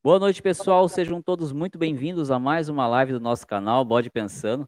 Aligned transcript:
Boa 0.00 0.20
noite, 0.20 0.40
pessoal. 0.40 0.88
Sejam 0.88 1.20
todos 1.20 1.52
muito 1.52 1.76
bem-vindos 1.76 2.30
a 2.30 2.38
mais 2.38 2.68
uma 2.68 2.86
live 2.86 3.12
do 3.14 3.20
nosso 3.20 3.44
canal 3.44 3.84
Bode 3.84 4.08
Pensando, 4.08 4.64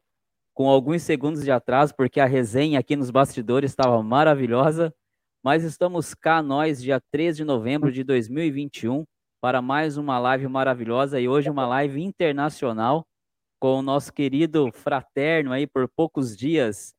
com 0.53 0.69
alguns 0.69 1.03
segundos 1.03 1.45
de 1.45 1.53
atraso, 1.53 1.95
porque 1.97 2.19
a 2.19 2.27
resenha 2.27 2.81
aqui 2.81 2.97
nos 2.97 3.13
bastidores 3.13 3.71
estava 3.71 4.03
maravilhosa. 4.03 4.93
Mas 5.41 5.63
estamos 5.63 6.15
cá, 6.15 6.43
nós, 6.43 6.83
dia 6.83 7.01
13 7.13 7.39
de 7.39 7.45
novembro 7.45 7.93
de 7.93 8.03
2021, 8.03 9.05
para 9.41 9.63
mais 9.63 9.97
uma 9.97 10.19
live 10.19 10.49
maravilhosa 10.49 11.21
e 11.21 11.29
hoje 11.29 11.49
uma 11.49 11.65
live 11.65 12.03
internacional 12.03 13.07
com 13.61 13.79
o 13.79 13.83
nosso 13.83 14.13
querido 14.13 14.73
fraterno 14.73 15.53
aí 15.53 15.65
por 15.65 15.89
poucos 15.89 16.37
dias, 16.37 16.93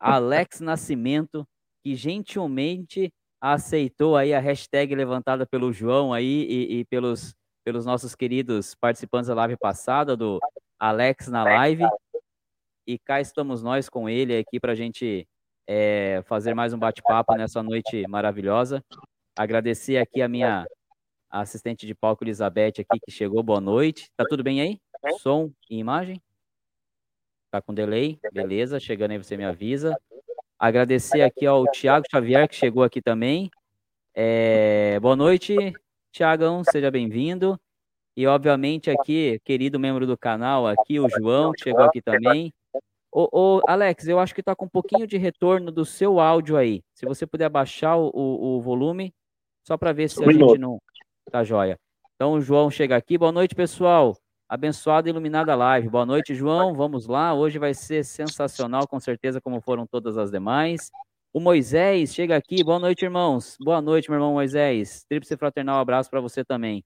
Alex 0.00 0.58
Nascimento, 0.60 1.46
que 1.84 1.94
gentilmente 1.94 3.12
aceitou 3.42 4.16
aí 4.16 4.32
a 4.32 4.40
hashtag 4.40 4.94
levantada 4.94 5.46
pelo 5.46 5.70
João 5.70 6.14
aí 6.14 6.46
e, 6.48 6.78
e 6.78 6.84
pelos, 6.86 7.34
pelos 7.64 7.86
nossos 7.86 8.14
queridos 8.14 8.74
participantes 8.74 9.28
da 9.28 9.34
live 9.34 9.56
passada, 9.56 10.14
do 10.14 10.38
Alex 10.78 11.28
na 11.28 11.42
live. 11.42 11.84
E 12.86 12.98
cá 12.98 13.20
estamos 13.20 13.62
nós 13.62 13.88
com 13.88 14.08
ele 14.08 14.36
aqui 14.36 14.60
para 14.60 14.72
a 14.72 14.74
gente 14.74 15.26
é, 15.66 16.22
fazer 16.26 16.52
mais 16.52 16.74
um 16.74 16.78
bate-papo 16.78 17.34
nessa 17.34 17.62
noite 17.62 18.06
maravilhosa. 18.06 18.84
Agradecer 19.34 19.96
aqui 19.96 20.20
a 20.20 20.28
minha 20.28 20.66
assistente 21.30 21.86
de 21.86 21.94
palco, 21.94 22.22
Elizabeth, 22.22 22.80
aqui, 22.80 23.00
que 23.02 23.10
chegou. 23.10 23.42
Boa 23.42 23.60
noite. 23.60 24.10
Tá 24.14 24.24
tudo 24.28 24.44
bem 24.44 24.60
aí? 24.60 24.78
Som 25.20 25.50
e 25.70 25.78
imagem? 25.78 26.22
Tá 27.50 27.62
com 27.62 27.72
delay? 27.72 28.18
Beleza, 28.32 28.78
chegando 28.78 29.12
aí 29.12 29.18
você 29.18 29.36
me 29.36 29.44
avisa. 29.44 29.96
Agradecer 30.58 31.22
aqui 31.22 31.46
ao 31.46 31.64
Tiago 31.70 32.04
Xavier, 32.10 32.46
que 32.46 32.54
chegou 32.54 32.82
aqui 32.82 33.00
também. 33.00 33.50
É, 34.14 35.00
boa 35.00 35.16
noite, 35.16 35.56
Tiagão, 36.14 36.62
seja 36.62 36.92
bem-vindo. 36.92 37.58
E, 38.16 38.24
obviamente, 38.24 38.88
aqui, 38.88 39.40
querido 39.44 39.80
membro 39.80 40.06
do 40.06 40.16
canal, 40.16 40.64
aqui, 40.64 41.00
o 41.00 41.08
João, 41.08 41.50
que 41.50 41.64
chegou 41.64 41.82
aqui 41.82 42.00
também. 42.00 42.52
Ô, 43.10 43.28
ô, 43.32 43.60
Alex, 43.66 44.06
eu 44.06 44.20
acho 44.20 44.32
que 44.32 44.40
tá 44.40 44.54
com 44.54 44.66
um 44.66 44.68
pouquinho 44.68 45.08
de 45.08 45.16
retorno 45.16 45.72
do 45.72 45.84
seu 45.84 46.20
áudio 46.20 46.56
aí. 46.56 46.82
Se 46.94 47.04
você 47.04 47.26
puder 47.26 47.48
baixar 47.48 47.96
o, 47.96 48.12
o, 48.14 48.58
o 48.58 48.60
volume, 48.60 49.12
só 49.66 49.76
para 49.76 49.92
ver 49.92 50.08
se 50.08 50.22
a 50.22 50.30
gente 50.30 50.56
não 50.56 50.80
tá 51.32 51.42
joia. 51.42 51.76
Então, 52.14 52.34
o 52.34 52.40
João 52.40 52.70
chega 52.70 52.94
aqui. 52.94 53.18
Boa 53.18 53.32
noite, 53.32 53.56
pessoal. 53.56 54.16
Abençoada 54.48 55.08
e 55.08 55.10
iluminada 55.10 55.56
live. 55.56 55.88
Boa 55.88 56.06
noite, 56.06 56.32
João. 56.32 56.74
Vamos 56.74 57.08
lá. 57.08 57.34
Hoje 57.34 57.58
vai 57.58 57.74
ser 57.74 58.04
sensacional, 58.04 58.86
com 58.86 59.00
certeza, 59.00 59.40
como 59.40 59.60
foram 59.60 59.84
todas 59.84 60.16
as 60.16 60.30
demais. 60.30 60.92
O 61.36 61.40
Moisés 61.40 62.14
chega 62.14 62.36
aqui. 62.36 62.62
Boa 62.62 62.78
noite, 62.78 63.04
irmãos. 63.04 63.56
Boa 63.58 63.82
noite, 63.82 64.08
meu 64.08 64.18
irmão 64.18 64.34
Moisés. 64.34 65.04
Tríplice 65.08 65.36
fraternal 65.36 65.80
abraço 65.80 66.08
para 66.08 66.20
você 66.20 66.44
também. 66.44 66.84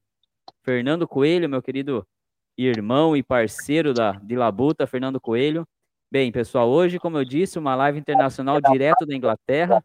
Fernando 0.63 1.07
Coelho, 1.07 1.51
meu 1.51 1.61
querido 1.61 2.09
irmão 2.57 3.15
e 3.15 3.23
parceiro 3.23 3.93
da 3.93 4.13
de 4.13 4.37
Labuta, 4.37 4.87
Fernando 4.87 5.21
Coelho. 5.21 5.69
Bem, 6.11 6.33
pessoal, 6.33 6.67
hoje, 6.71 6.99
como 6.99 7.19
eu 7.19 7.27
disse, 7.27 7.59
uma 7.59 7.75
live 7.75 7.99
internacional 7.99 8.59
direto 8.59 9.05
da 9.05 9.15
Inglaterra 9.15 9.85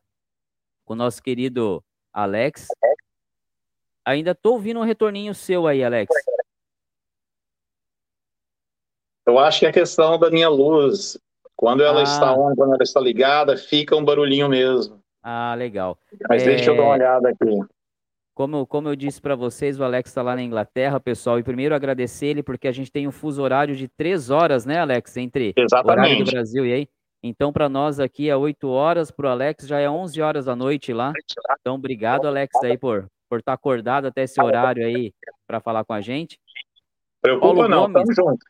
com 0.86 0.94
o 0.94 0.96
nosso 0.96 1.22
querido 1.22 1.84
Alex. 2.14 2.68
Ainda 4.06 4.34
tô 4.34 4.54
ouvindo 4.54 4.80
um 4.80 4.84
retorninho 4.84 5.36
seu 5.36 5.68
aí, 5.68 5.84
Alex. 5.84 6.10
Eu 9.26 9.38
acho 9.40 9.60
que 9.60 9.66
é 9.66 9.74
questão 9.74 10.18
da 10.18 10.32
minha 10.32 10.48
luz. 10.48 11.20
Quando 11.56 11.84
ela 11.84 12.02
ah. 12.02 12.04
está 12.04 12.34
on, 12.34 12.56
quando 12.56 12.74
ela 12.74 12.84
está 12.84 13.00
ligada, 13.00 13.56
fica 13.58 13.96
um 13.96 14.04
barulhinho 14.04 14.50
mesmo. 14.50 15.00
Ah, 15.22 15.56
legal. 15.56 15.98
Mas 16.30 16.44
é... 16.44 16.46
deixa 16.46 16.72
eu 16.72 16.76
dar 16.76 16.84
uma 16.84 16.92
olhada 16.92 17.30
aqui. 17.30 17.60
Como, 18.36 18.66
como 18.66 18.90
eu 18.90 18.96
disse 18.96 19.22
para 19.22 19.36
vocês, 19.36 19.80
o 19.80 19.84
Alex 19.84 20.10
está 20.10 20.24
lá 20.24 20.36
na 20.36 20.42
Inglaterra, 20.42 21.00
pessoal. 21.00 21.38
E 21.38 21.44
primeiro 21.44 21.76
agradecer 21.76 22.28
ele, 22.28 22.42
porque 22.42 22.68
a 22.68 22.72
gente 22.72 22.92
tem 22.92 23.08
um 23.08 23.12
fuso 23.12 23.42
horário 23.42 23.76
de 23.76 23.88
três 23.88 24.32
horas, 24.32 24.66
né, 24.66 24.80
Alex? 24.80 25.16
Entre 25.18 25.54
Exatamente. 25.56 25.88
o 25.88 25.92
horário 25.92 26.26
do 26.26 26.32
Brasil 26.32 26.66
e 26.66 26.74
aí. 26.74 26.88
Então, 27.22 27.54
para 27.54 27.70
nós 27.70 28.00
aqui 28.00 28.30
é 28.30 28.36
8 28.36 28.68
horas, 28.68 29.10
para 29.10 29.28
o 29.28 29.30
Alex 29.30 29.66
já 29.66 29.80
é 29.80 29.90
11 29.90 30.22
horas 30.22 30.46
da 30.46 30.56
noite 30.56 30.92
lá. 30.92 31.14
Então, 31.62 31.76
obrigado, 31.76 32.28
Alex, 32.28 32.52
aí 32.64 32.78
por, 32.78 33.08
por 33.30 33.40
estar 33.40 33.54
tá 33.54 33.56
acordado 33.56 34.08
até 34.08 34.24
esse 34.24 34.42
horário 34.42 34.86
aí 34.86 35.14
para 35.48 35.62
falar 35.62 35.86
com 35.86 35.94
a 35.94 36.02
gente. 36.02 36.38
Preocupa 37.22 37.54
Paulo 37.54 37.70
não, 37.70 37.84
Gomes, 37.84 37.94
tamo 37.94 38.14
junto. 38.14 38.46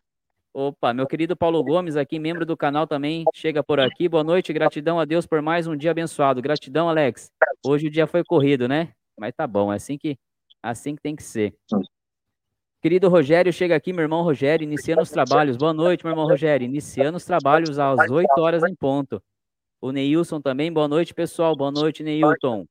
Opa, 0.55 0.93
meu 0.93 1.07
querido 1.07 1.35
Paulo 1.35 1.63
Gomes, 1.63 1.95
aqui, 1.95 2.19
membro 2.19 2.45
do 2.45 2.55
canal 2.55 2.85
também, 2.85 3.23
chega 3.33 3.63
por 3.63 3.79
aqui. 3.79 4.07
Boa 4.07 4.23
noite, 4.23 4.53
gratidão 4.53 4.99
a 4.99 5.05
Deus 5.05 5.25
por 5.25 5.41
mais 5.41 5.65
um 5.65 5.75
dia 5.75 5.89
abençoado. 5.89 6.43
Gratidão, 6.43 6.87
Alex. 6.87 7.31
Hoje 7.65 7.87
o 7.87 7.89
dia 7.89 8.05
foi 8.05 8.23
corrido, 8.23 8.67
né? 8.67 8.93
Mas 9.17 9.33
tá 9.33 9.47
bom, 9.47 9.73
é 9.73 9.77
assim 9.77 9.97
que, 9.97 10.15
assim 10.61 10.95
que 10.95 11.01
tem 11.01 11.15
que 11.15 11.23
ser. 11.23 11.55
Querido 12.83 13.09
Rogério, 13.09 13.51
chega 13.51 13.75
aqui, 13.75 13.91
meu 13.91 14.03
irmão 14.03 14.21
Rogério, 14.21 14.63
iniciando 14.63 15.01
os 15.01 15.09
trabalhos. 15.09 15.57
Boa 15.57 15.73
noite, 15.73 16.03
meu 16.03 16.11
irmão 16.11 16.27
Rogério. 16.27 16.65
Iniciando 16.65 17.17
os 17.17 17.25
trabalhos 17.25 17.79
às 17.79 18.11
8 18.11 18.29
horas 18.37 18.61
em 18.61 18.75
ponto. 18.75 19.19
O 19.81 19.91
Neilson 19.91 20.39
também, 20.39 20.71
boa 20.71 20.87
noite, 20.87 21.15
pessoal. 21.15 21.55
Boa 21.55 21.71
noite, 21.71 22.03
Neilton. 22.03 22.67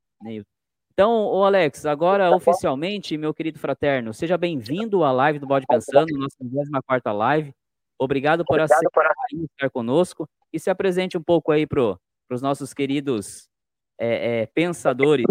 Então, 0.93 1.25
o 1.25 1.43
Alex, 1.43 1.85
agora 1.85 2.31
oficialmente, 2.31 3.17
meu 3.17 3.35
querido 3.35 3.59
fraterno, 3.59 4.15
seja 4.15 4.39
bem-vindo 4.39 5.03
à 5.03 5.11
live 5.11 5.41
do 5.41 5.49
Bode 5.49 5.67
Pensando, 5.67 6.17
nossa 6.17 6.37
24 6.41 7.13
live. 7.17 7.53
Obrigado 7.99 8.45
por 8.45 8.61
Obrigado 8.61 8.79
aceitar 8.79 9.15
por... 9.31 9.45
estar 9.45 9.71
conosco 9.71 10.29
e 10.53 10.59
se 10.59 10.71
apresente 10.71 11.17
um 11.17 11.23
pouco 11.23 11.53
aí 11.53 11.67
para 11.67 11.97
os 12.31 12.43
nossos 12.43 12.75
queridos 12.75 13.49
é, 13.99 14.43
é, 14.43 14.47
pensadores. 14.47 15.27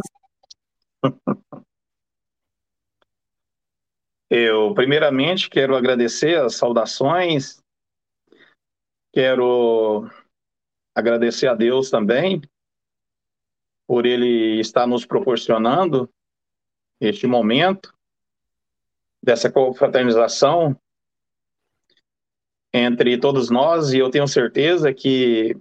Eu, 4.30 4.74
primeiramente, 4.74 5.50
quero 5.50 5.76
agradecer 5.76 6.40
as 6.40 6.56
saudações, 6.56 7.62
quero 9.12 10.10
agradecer 10.96 11.48
a 11.48 11.54
Deus 11.54 11.90
também 11.90 12.42
por 13.86 14.06
Ele 14.06 14.62
estar 14.62 14.88
nos 14.88 15.06
proporcionando 15.06 16.10
este 17.00 17.28
momento 17.28 17.94
dessa 19.22 19.52
confraternização 19.52 20.80
entre 22.74 23.18
todos 23.18 23.50
nós 23.50 23.92
e 23.94 23.98
eu 23.98 24.10
tenho 24.10 24.28
certeza 24.28 24.94
que 24.94 25.56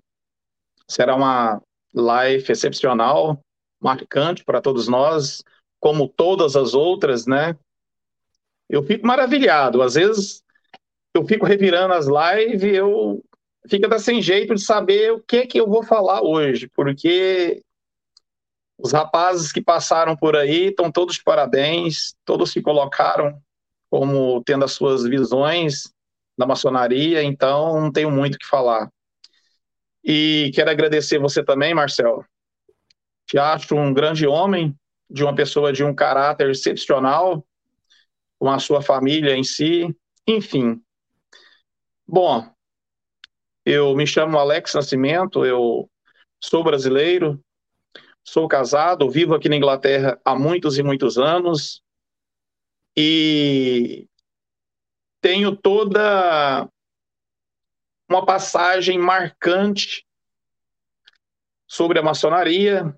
será 0.88 1.14
uma 1.14 1.60
live 1.94 2.50
excepcional, 2.50 3.40
marcante 3.80 4.44
para 4.44 4.60
todos 4.60 4.86
nós, 4.86 5.42
como 5.78 6.08
todas 6.08 6.56
as 6.56 6.74
outras, 6.74 7.26
né? 7.26 7.56
Eu 8.68 8.82
fico 8.82 9.06
maravilhado. 9.06 9.82
Às 9.82 9.94
vezes 9.94 10.42
eu 11.14 11.24
fico 11.26 11.46
revirando 11.46 11.94
as 11.94 12.06
lives, 12.06 12.62
eu 12.62 13.24
fico 13.68 13.86
até 13.86 13.98
sem 13.98 14.22
jeito 14.22 14.54
de 14.54 14.60
saber 14.60 15.12
o 15.12 15.20
que 15.20 15.38
é 15.38 15.46
que 15.46 15.60
eu 15.60 15.66
vou 15.66 15.82
falar 15.82 16.22
hoje, 16.22 16.68
porque 16.68 17.62
os 18.78 18.92
rapazes 18.92 19.52
que 19.52 19.60
passaram 19.60 20.16
por 20.16 20.36
aí 20.36 20.68
estão 20.68 20.90
todos 20.90 21.16
de 21.16 21.22
parabéns, 21.22 22.14
todos 22.24 22.52
se 22.52 22.62
colocaram 22.62 23.40
como 23.90 24.42
tendo 24.44 24.64
as 24.64 24.72
suas 24.72 25.02
visões 25.04 25.92
da 26.40 26.46
maçonaria, 26.46 27.22
então 27.22 27.78
não 27.78 27.92
tenho 27.92 28.10
muito 28.10 28.36
o 28.36 28.38
que 28.38 28.46
falar. 28.46 28.90
E 30.02 30.50
quero 30.54 30.70
agradecer 30.70 31.18
você 31.18 31.44
também, 31.44 31.74
Marcel. 31.74 32.24
Te 33.26 33.38
acho 33.38 33.76
um 33.76 33.92
grande 33.92 34.26
homem, 34.26 34.74
de 35.08 35.22
uma 35.22 35.34
pessoa 35.34 35.70
de 35.70 35.84
um 35.84 35.94
caráter 35.94 36.48
excepcional, 36.48 37.44
com 38.38 38.48
a 38.48 38.58
sua 38.58 38.80
família 38.80 39.36
em 39.36 39.44
si, 39.44 39.94
enfim. 40.26 40.80
Bom, 42.08 42.50
eu 43.64 43.94
me 43.94 44.06
chamo 44.06 44.38
Alex 44.38 44.72
Nascimento, 44.74 45.44
eu 45.44 45.90
sou 46.40 46.64
brasileiro, 46.64 47.38
sou 48.24 48.48
casado, 48.48 49.10
vivo 49.10 49.34
aqui 49.34 49.48
na 49.50 49.56
Inglaterra 49.56 50.18
há 50.24 50.34
muitos 50.34 50.78
e 50.78 50.82
muitos 50.82 51.18
anos 51.18 51.82
e 52.96 54.08
tenho 55.20 55.54
toda 55.56 56.68
uma 58.08 58.24
passagem 58.24 58.98
marcante 58.98 60.04
sobre 61.66 61.98
a 61.98 62.02
maçonaria. 62.02 62.94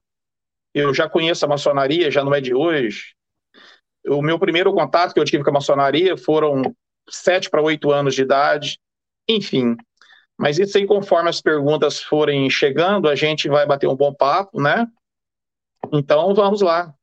Eu 0.74 0.94
já 0.94 1.08
conheço 1.08 1.44
a 1.44 1.48
maçonaria, 1.48 2.10
já 2.10 2.24
não 2.24 2.34
é 2.34 2.40
de 2.40 2.54
hoje. 2.54 3.14
O 4.06 4.22
meu 4.22 4.38
primeiro 4.38 4.72
contato 4.72 5.12
que 5.12 5.20
eu 5.20 5.24
tive 5.24 5.44
com 5.44 5.50
a 5.50 5.54
maçonaria 5.54 6.16
foram 6.16 6.74
sete 7.08 7.50
para 7.50 7.62
oito 7.62 7.90
anos 7.92 8.14
de 8.14 8.22
idade. 8.22 8.80
Enfim, 9.28 9.76
mas 10.36 10.58
isso 10.58 10.76
aí, 10.76 10.86
conforme 10.86 11.28
as 11.28 11.40
perguntas 11.40 12.02
forem 12.02 12.48
chegando, 12.50 13.08
a 13.08 13.14
gente 13.14 13.48
vai 13.48 13.66
bater 13.66 13.88
um 13.88 13.96
bom 13.96 14.12
papo, 14.12 14.60
né? 14.60 14.86
Então, 15.92 16.34
vamos 16.34 16.60
lá. 16.60 16.94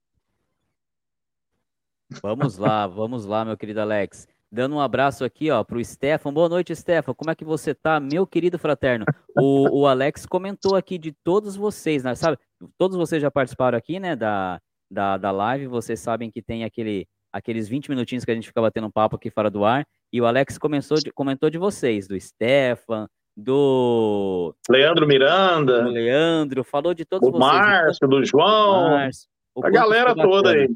Vamos 2.21 2.57
lá, 2.57 2.87
vamos 2.87 3.25
lá, 3.25 3.45
meu 3.45 3.55
querido 3.55 3.81
Alex. 3.81 4.27
Dando 4.51 4.75
um 4.75 4.79
abraço 4.79 5.23
aqui, 5.23 5.51
ó, 5.51 5.63
pro 5.63 5.83
Stefan. 5.83 6.33
Boa 6.33 6.49
noite, 6.49 6.75
Stefan. 6.75 7.13
Como 7.13 7.29
é 7.29 7.35
que 7.35 7.45
você 7.45 7.75
tá, 7.75 7.99
meu 7.99 8.25
querido 8.25 8.57
fraterno? 8.57 9.05
O, 9.37 9.81
o 9.81 9.87
Alex 9.87 10.25
comentou 10.25 10.75
aqui 10.75 10.97
de 10.97 11.11
todos 11.23 11.55
vocês, 11.55 12.03
né? 12.03 12.15
Sabe? 12.15 12.37
Todos 12.77 12.97
vocês 12.97 13.21
já 13.21 13.29
participaram 13.29 13.77
aqui, 13.77 13.99
né, 13.99 14.15
da, 14.15 14.59
da, 14.89 15.17
da 15.17 15.29
live. 15.29 15.67
Vocês 15.67 15.99
sabem 15.99 16.31
que 16.31 16.41
tem 16.41 16.63
aquele, 16.63 17.07
aqueles 17.31 17.69
20 17.69 17.89
minutinhos 17.89 18.25
que 18.25 18.31
a 18.31 18.33
gente 18.35 18.47
fica 18.47 18.59
batendo 18.59 18.91
papo 18.91 19.17
aqui 19.17 19.29
fora 19.29 19.51
do 19.51 19.63
ar. 19.63 19.85
E 20.11 20.19
o 20.19 20.25
Alex 20.25 20.57
começou 20.57 20.97
de, 20.97 21.11
comentou 21.11 21.51
de 21.51 21.59
vocês, 21.59 22.07
do 22.07 22.19
Stefan, 22.19 23.07
do 23.37 24.55
Leandro 24.67 25.07
Miranda, 25.07 25.83
do 25.83 25.89
Leandro, 25.89 26.63
falou 26.63 26.95
de 26.95 27.05
todos 27.05 27.31
do 27.31 27.37
vocês. 27.37 27.61
Márcio, 27.61 28.07
do 28.07 28.25
João, 28.25 28.89
Márcio, 28.89 29.29
a 29.63 29.69
galera 29.69 30.15
toda 30.15 30.51
aí. 30.51 30.69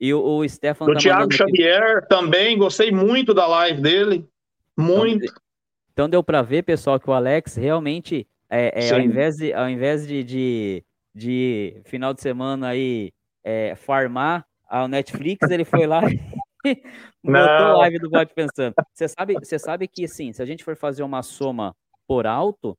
E 0.00 0.14
o, 0.14 0.22
o 0.22 0.48
Stefan 0.48 0.86
do 0.86 0.94
tá 0.94 1.00
Thiago 1.00 1.32
Xavier 1.32 2.06
também, 2.08 2.56
gostei 2.56 2.90
muito 2.90 3.34
da 3.34 3.46
live 3.46 3.82
dele, 3.82 4.26
muito. 4.76 5.24
Então, 5.24 5.42
então 5.92 6.08
deu 6.08 6.24
para 6.24 6.40
ver, 6.40 6.62
pessoal, 6.62 6.98
que 6.98 7.10
o 7.10 7.12
Alex 7.12 7.56
realmente, 7.56 8.26
é, 8.48 8.86
é 8.86 8.94
ao 8.94 9.00
invés, 9.00 9.36
de, 9.36 9.52
ao 9.52 9.68
invés 9.68 10.06
de, 10.06 10.24
de, 10.24 10.84
de 11.14 11.82
final 11.84 12.14
de 12.14 12.22
semana 12.22 12.68
aí 12.68 13.12
é, 13.44 13.74
farmar 13.74 14.46
ao 14.66 14.88
Netflix, 14.88 15.50
ele 15.50 15.64
foi 15.64 15.86
lá 15.86 16.00
e 16.64 16.76
botou 17.22 17.78
live 17.78 17.98
do 17.98 18.08
Bot 18.08 18.32
Pensando. 18.34 18.74
Você 18.94 19.08
sabe, 19.08 19.34
você 19.34 19.58
sabe 19.58 19.86
que, 19.86 20.06
assim, 20.06 20.32
se 20.32 20.42
a 20.42 20.46
gente 20.46 20.64
for 20.64 20.76
fazer 20.76 21.02
uma 21.02 21.22
soma 21.22 21.74
por 22.06 22.26
alto, 22.26 22.74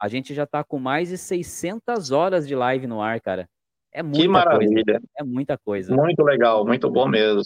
a 0.00 0.06
gente 0.08 0.34
já 0.34 0.46
tá 0.46 0.62
com 0.62 0.78
mais 0.78 1.08
de 1.08 1.16
600 1.16 2.10
horas 2.10 2.46
de 2.46 2.54
live 2.54 2.86
no 2.86 3.00
ar, 3.00 3.20
cara. 3.20 3.48
É 3.92 4.02
muita 4.02 4.20
que 4.20 4.28
maravilha. 4.28 4.84
Coisa. 4.84 5.00
É 5.18 5.24
muita 5.24 5.58
coisa. 5.58 5.94
Muito 5.94 6.22
legal, 6.22 6.66
muito 6.66 6.90
bom 6.90 7.08
mesmo. 7.08 7.42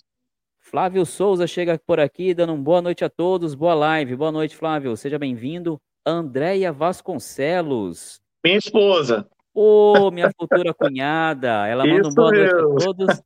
Flávio 0.61 1.05
Souza 1.05 1.47
chega 1.47 1.79
por 1.87 2.01
aqui, 2.01 2.33
dando 2.33 2.55
uma 2.55 2.63
boa 2.63 2.81
noite 2.81 3.05
a 3.05 3.11
todos, 3.11 3.55
boa 3.55 3.75
live. 3.75 4.17
Boa 4.17 4.33
noite, 4.33 4.57
Flávio, 4.57 4.97
seja 4.97 5.19
bem-vindo. 5.19 5.81
Andréia 6.07 6.73
Vasconcelos. 6.73 8.21
Minha 8.45 8.59
esposa. 8.59 9.29
Ô, 9.55 10.07
oh, 10.07 10.11
minha 10.11 10.31
futura 10.31 10.73
cunhada, 10.73 11.67
ela 11.67 11.85
manda 11.87 12.09
um 12.09 12.15
boa 12.15 12.31
noite 12.31 12.55
a 12.55 12.85
todos. 12.85 13.23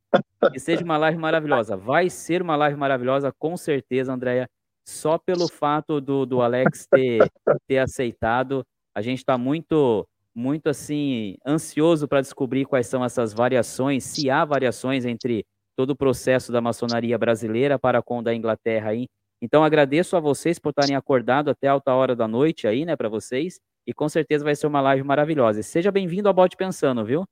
Que 0.53 0.59
seja 0.59 0.85
uma 0.85 0.97
live 0.97 1.19
maravilhosa. 1.19 1.77
Vai 1.77 2.11
ser 2.11 2.43
uma 2.43 2.57
live 2.57 2.77
maravilhosa, 2.77 3.33
com 3.39 3.57
certeza, 3.57 4.13
Andréia. 4.13 4.49
Só 4.85 5.19
pelo 5.19 5.49
fato 5.49 6.01
do, 6.01 6.27
do 6.27 6.41
Alex 6.43 6.87
ter, 6.91 7.31
ter 7.67 7.79
aceitado. 7.79 8.65
A 8.95 9.03
gente 9.03 9.19
está 9.19 9.39
muito, 9.39 10.07
muito 10.37 10.69
assim, 10.69 11.39
ansioso 11.47 12.07
para 12.07 12.21
descobrir 12.21 12.67
quais 12.67 12.87
são 12.87 13.03
essas 13.03 13.33
variações, 13.33 14.05
se 14.05 14.29
há 14.29 14.45
variações 14.45 15.07
entre 15.07 15.47
todo 15.75 15.91
o 15.91 15.97
processo 15.97 16.53
da 16.53 16.61
maçonaria 16.61 17.17
brasileira 17.17 17.79
para 17.79 18.03
com 18.03 18.23
da 18.23 18.35
Inglaterra 18.35 18.91
aí. 18.91 19.07
Então 19.41 19.65
agradeço 19.65 20.15
a 20.15 20.21
vocês 20.21 20.59
por 20.59 20.71
estarem 20.71 20.95
acordado 20.95 21.51
até 21.51 21.69
alta 21.69 21.95
hora 21.95 22.15
da 22.15 22.29
noite 22.29 22.69
aí, 22.69 22.85
né, 22.85 22.95
para 22.95 23.09
vocês. 23.09 23.59
E 23.87 23.95
com 23.95 24.09
certeza 24.11 24.45
vai 24.45 24.55
ser 24.55 24.67
uma 24.67 24.81
live 24.83 25.03
maravilhosa. 25.05 25.63
Seja 25.63 25.91
bem-vindo 25.91 26.29
ao 26.29 26.35
Bote 26.35 26.57
Pensando, 26.57 27.03
viu? 27.03 27.25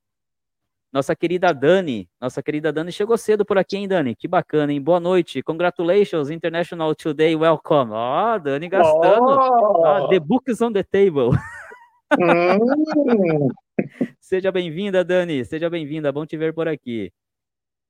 Nossa 0.91 1.15
querida 1.15 1.53
Dani, 1.53 2.09
nossa 2.21 2.43
querida 2.43 2.73
Dani 2.73 2.93
chegou 2.93 3.19
cedo 3.19 3.45
por 3.45 3.59
aqui, 3.59 3.77
hein, 3.77 3.89
Dani? 3.89 4.15
Que 4.15 4.29
bacana, 4.29 4.73
hein? 4.73 4.81
Boa 4.81 5.01
noite. 5.01 5.43
Congratulations, 5.43 6.31
International 6.31 6.95
Today, 6.95 7.35
welcome. 7.37 7.93
Ó, 7.93 8.35
oh, 8.35 8.39
Dani 8.39 8.69
gastando. 8.69 9.31
Oh. 9.31 10.05
Oh, 10.05 10.09
the 10.09 10.21
book 10.21 10.51
is 10.51 10.63
on 10.63 10.73
the 10.73 10.85
table. 10.85 11.33
Hum. 12.19 13.49
Seja 14.21 14.53
bem-vinda, 14.53 15.05
Dani. 15.05 15.45
Seja 15.45 15.69
bem-vinda. 15.69 16.13
Bom 16.13 16.25
te 16.25 16.37
ver 16.37 16.55
por 16.55 16.69
aqui. 16.69 17.13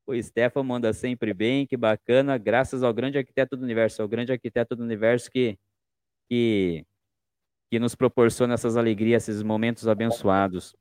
O 0.06 0.20
Stefan 0.22 0.62
manda 0.62 0.92
sempre 0.92 1.32
bem, 1.32 1.66
que 1.66 1.76
bacana, 1.76 2.36
graças 2.36 2.82
ao 2.82 2.92
grande 2.92 3.16
arquiteto 3.16 3.56
do 3.56 3.64
universo, 3.64 4.02
ao 4.02 4.08
grande 4.08 4.32
arquiteto 4.32 4.76
do 4.76 4.82
universo 4.82 5.30
que, 5.30 5.58
que, 6.28 6.84
que 7.70 7.78
nos 7.78 7.94
proporciona 7.94 8.54
essas 8.54 8.76
alegrias, 8.76 9.26
esses 9.26 9.42
momentos 9.42 9.88
abençoados. 9.88 10.76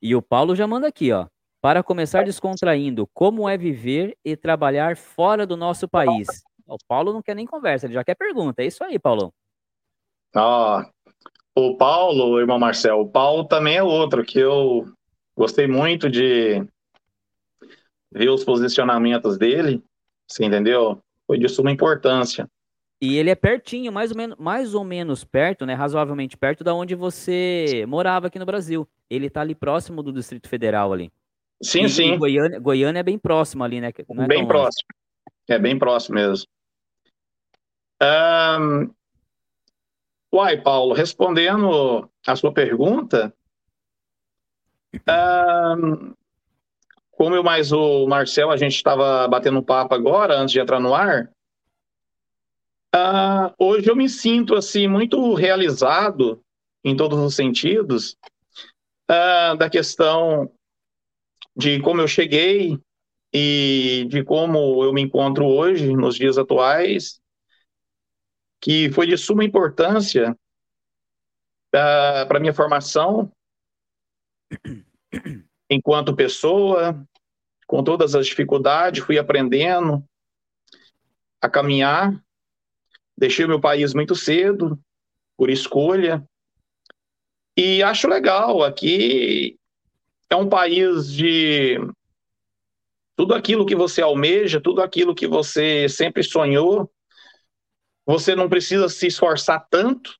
E 0.00 0.14
o 0.14 0.22
Paulo 0.22 0.54
já 0.54 0.66
manda 0.66 0.86
aqui, 0.86 1.12
ó. 1.12 1.26
Para 1.60 1.82
começar 1.82 2.24
descontraindo, 2.24 3.06
como 3.12 3.48
é 3.48 3.58
viver 3.58 4.16
e 4.24 4.34
trabalhar 4.36 4.96
fora 4.96 5.46
do 5.46 5.56
nosso 5.56 5.88
país? 5.88 6.26
O 6.66 6.78
Paulo 6.88 7.12
não 7.12 7.20
quer 7.20 7.34
nem 7.34 7.44
conversa, 7.44 7.86
ele 7.86 7.94
já 7.94 8.04
quer 8.04 8.14
pergunta. 8.14 8.62
É 8.62 8.66
isso 8.66 8.82
aí, 8.82 8.98
Paulão. 8.98 9.32
Ah, 10.34 10.88
o 11.54 11.76
Paulo, 11.76 12.38
irmão 12.38 12.58
Marcel, 12.58 13.00
o 13.00 13.08
Paulo 13.08 13.44
também 13.44 13.76
é 13.76 13.82
outro 13.82 14.24
que 14.24 14.38
eu 14.38 14.86
gostei 15.36 15.66
muito 15.66 16.08
de 16.08 16.64
ver 18.12 18.28
os 18.28 18.44
posicionamentos 18.44 19.38
dele, 19.38 19.82
você 20.26 20.44
entendeu? 20.44 21.00
Foi 21.26 21.38
de 21.38 21.48
suma 21.48 21.70
importância. 21.70 22.48
E 23.00 23.16
ele 23.16 23.30
é 23.30 23.34
pertinho, 23.34 23.90
mais 23.90 24.10
ou 24.10 24.16
menos, 24.16 24.36
mais 24.38 24.74
ou 24.74 24.84
menos 24.84 25.24
perto, 25.24 25.64
né? 25.64 25.72
Razoavelmente 25.72 26.36
perto 26.36 26.62
da 26.62 26.74
onde 26.74 26.94
você 26.94 27.84
morava 27.88 28.26
aqui 28.26 28.38
no 28.38 28.44
Brasil. 28.44 28.86
Ele 29.08 29.26
está 29.26 29.40
ali 29.40 29.54
próximo 29.54 30.02
do 30.02 30.12
Distrito 30.12 30.48
Federal 30.48 30.92
ali. 30.92 31.10
Sim, 31.62 31.84
e, 31.84 31.88
sim. 31.88 32.12
E 32.12 32.16
Goiânia, 32.18 32.58
Goiânia 32.58 33.00
é 33.00 33.02
bem 33.02 33.18
próximo 33.18 33.64
ali, 33.64 33.80
né? 33.80 33.90
É 33.96 34.26
bem 34.26 34.46
próximo. 34.46 34.86
É 35.48 35.58
bem 35.58 35.78
próximo 35.78 36.16
mesmo. 36.16 36.46
Um... 38.02 38.90
Uai, 40.32 40.60
Paulo, 40.60 40.94
respondendo 40.94 42.08
a 42.26 42.36
sua 42.36 42.52
pergunta, 42.52 43.34
como 47.10 47.34
eu 47.34 47.42
mais 47.42 47.72
o 47.72 48.06
Marcel, 48.06 48.50
a 48.50 48.56
gente 48.56 48.76
estava 48.76 49.26
batendo 49.26 49.58
um 49.58 49.62
papo 49.62 49.94
agora, 49.94 50.38
antes 50.38 50.52
de 50.52 50.60
entrar 50.60 50.78
no 50.78 50.94
ar, 50.94 51.30
uh, 52.94 53.52
hoje 53.58 53.90
eu 53.90 53.96
me 53.96 54.08
sinto 54.08 54.54
assim 54.54 54.86
muito 54.86 55.34
realizado 55.34 56.40
em 56.84 56.96
todos 56.96 57.18
os 57.18 57.34
sentidos 57.34 58.16
uh, 59.10 59.56
da 59.56 59.68
questão 59.68 60.50
de 61.56 61.80
como 61.80 62.00
eu 62.00 62.08
cheguei 62.08 62.80
e 63.32 64.06
de 64.08 64.24
como 64.24 64.82
eu 64.84 64.92
me 64.92 65.02
encontro 65.02 65.44
hoje, 65.44 65.94
nos 65.94 66.16
dias 66.16 66.38
atuais, 66.38 67.20
que 68.60 68.90
foi 68.92 69.06
de 69.06 69.16
suma 69.16 69.44
importância 69.44 70.36
para 71.70 72.40
minha 72.40 72.52
formação 72.52 73.30
enquanto 75.70 76.16
pessoa, 76.16 77.06
com 77.66 77.82
todas 77.82 78.14
as 78.14 78.26
dificuldades, 78.26 79.04
fui 79.04 79.18
aprendendo 79.18 80.04
a 81.40 81.48
caminhar. 81.48 82.22
Deixei 83.16 83.44
o 83.44 83.48
meu 83.48 83.60
país 83.60 83.94
muito 83.94 84.14
cedo, 84.14 84.78
por 85.36 85.48
escolha. 85.48 86.24
E 87.56 87.82
acho 87.82 88.08
legal. 88.08 88.62
Aqui 88.62 89.56
é 90.28 90.36
um 90.36 90.48
país 90.48 91.12
de 91.12 91.78
tudo 93.16 93.34
aquilo 93.34 93.66
que 93.66 93.76
você 93.76 94.00
almeja, 94.00 94.60
tudo 94.60 94.80
aquilo 94.80 95.14
que 95.14 95.26
você 95.26 95.88
sempre 95.88 96.22
sonhou. 96.22 96.90
Você 98.06 98.34
não 98.34 98.48
precisa 98.48 98.88
se 98.88 99.06
esforçar 99.06 99.66
tanto, 99.70 100.18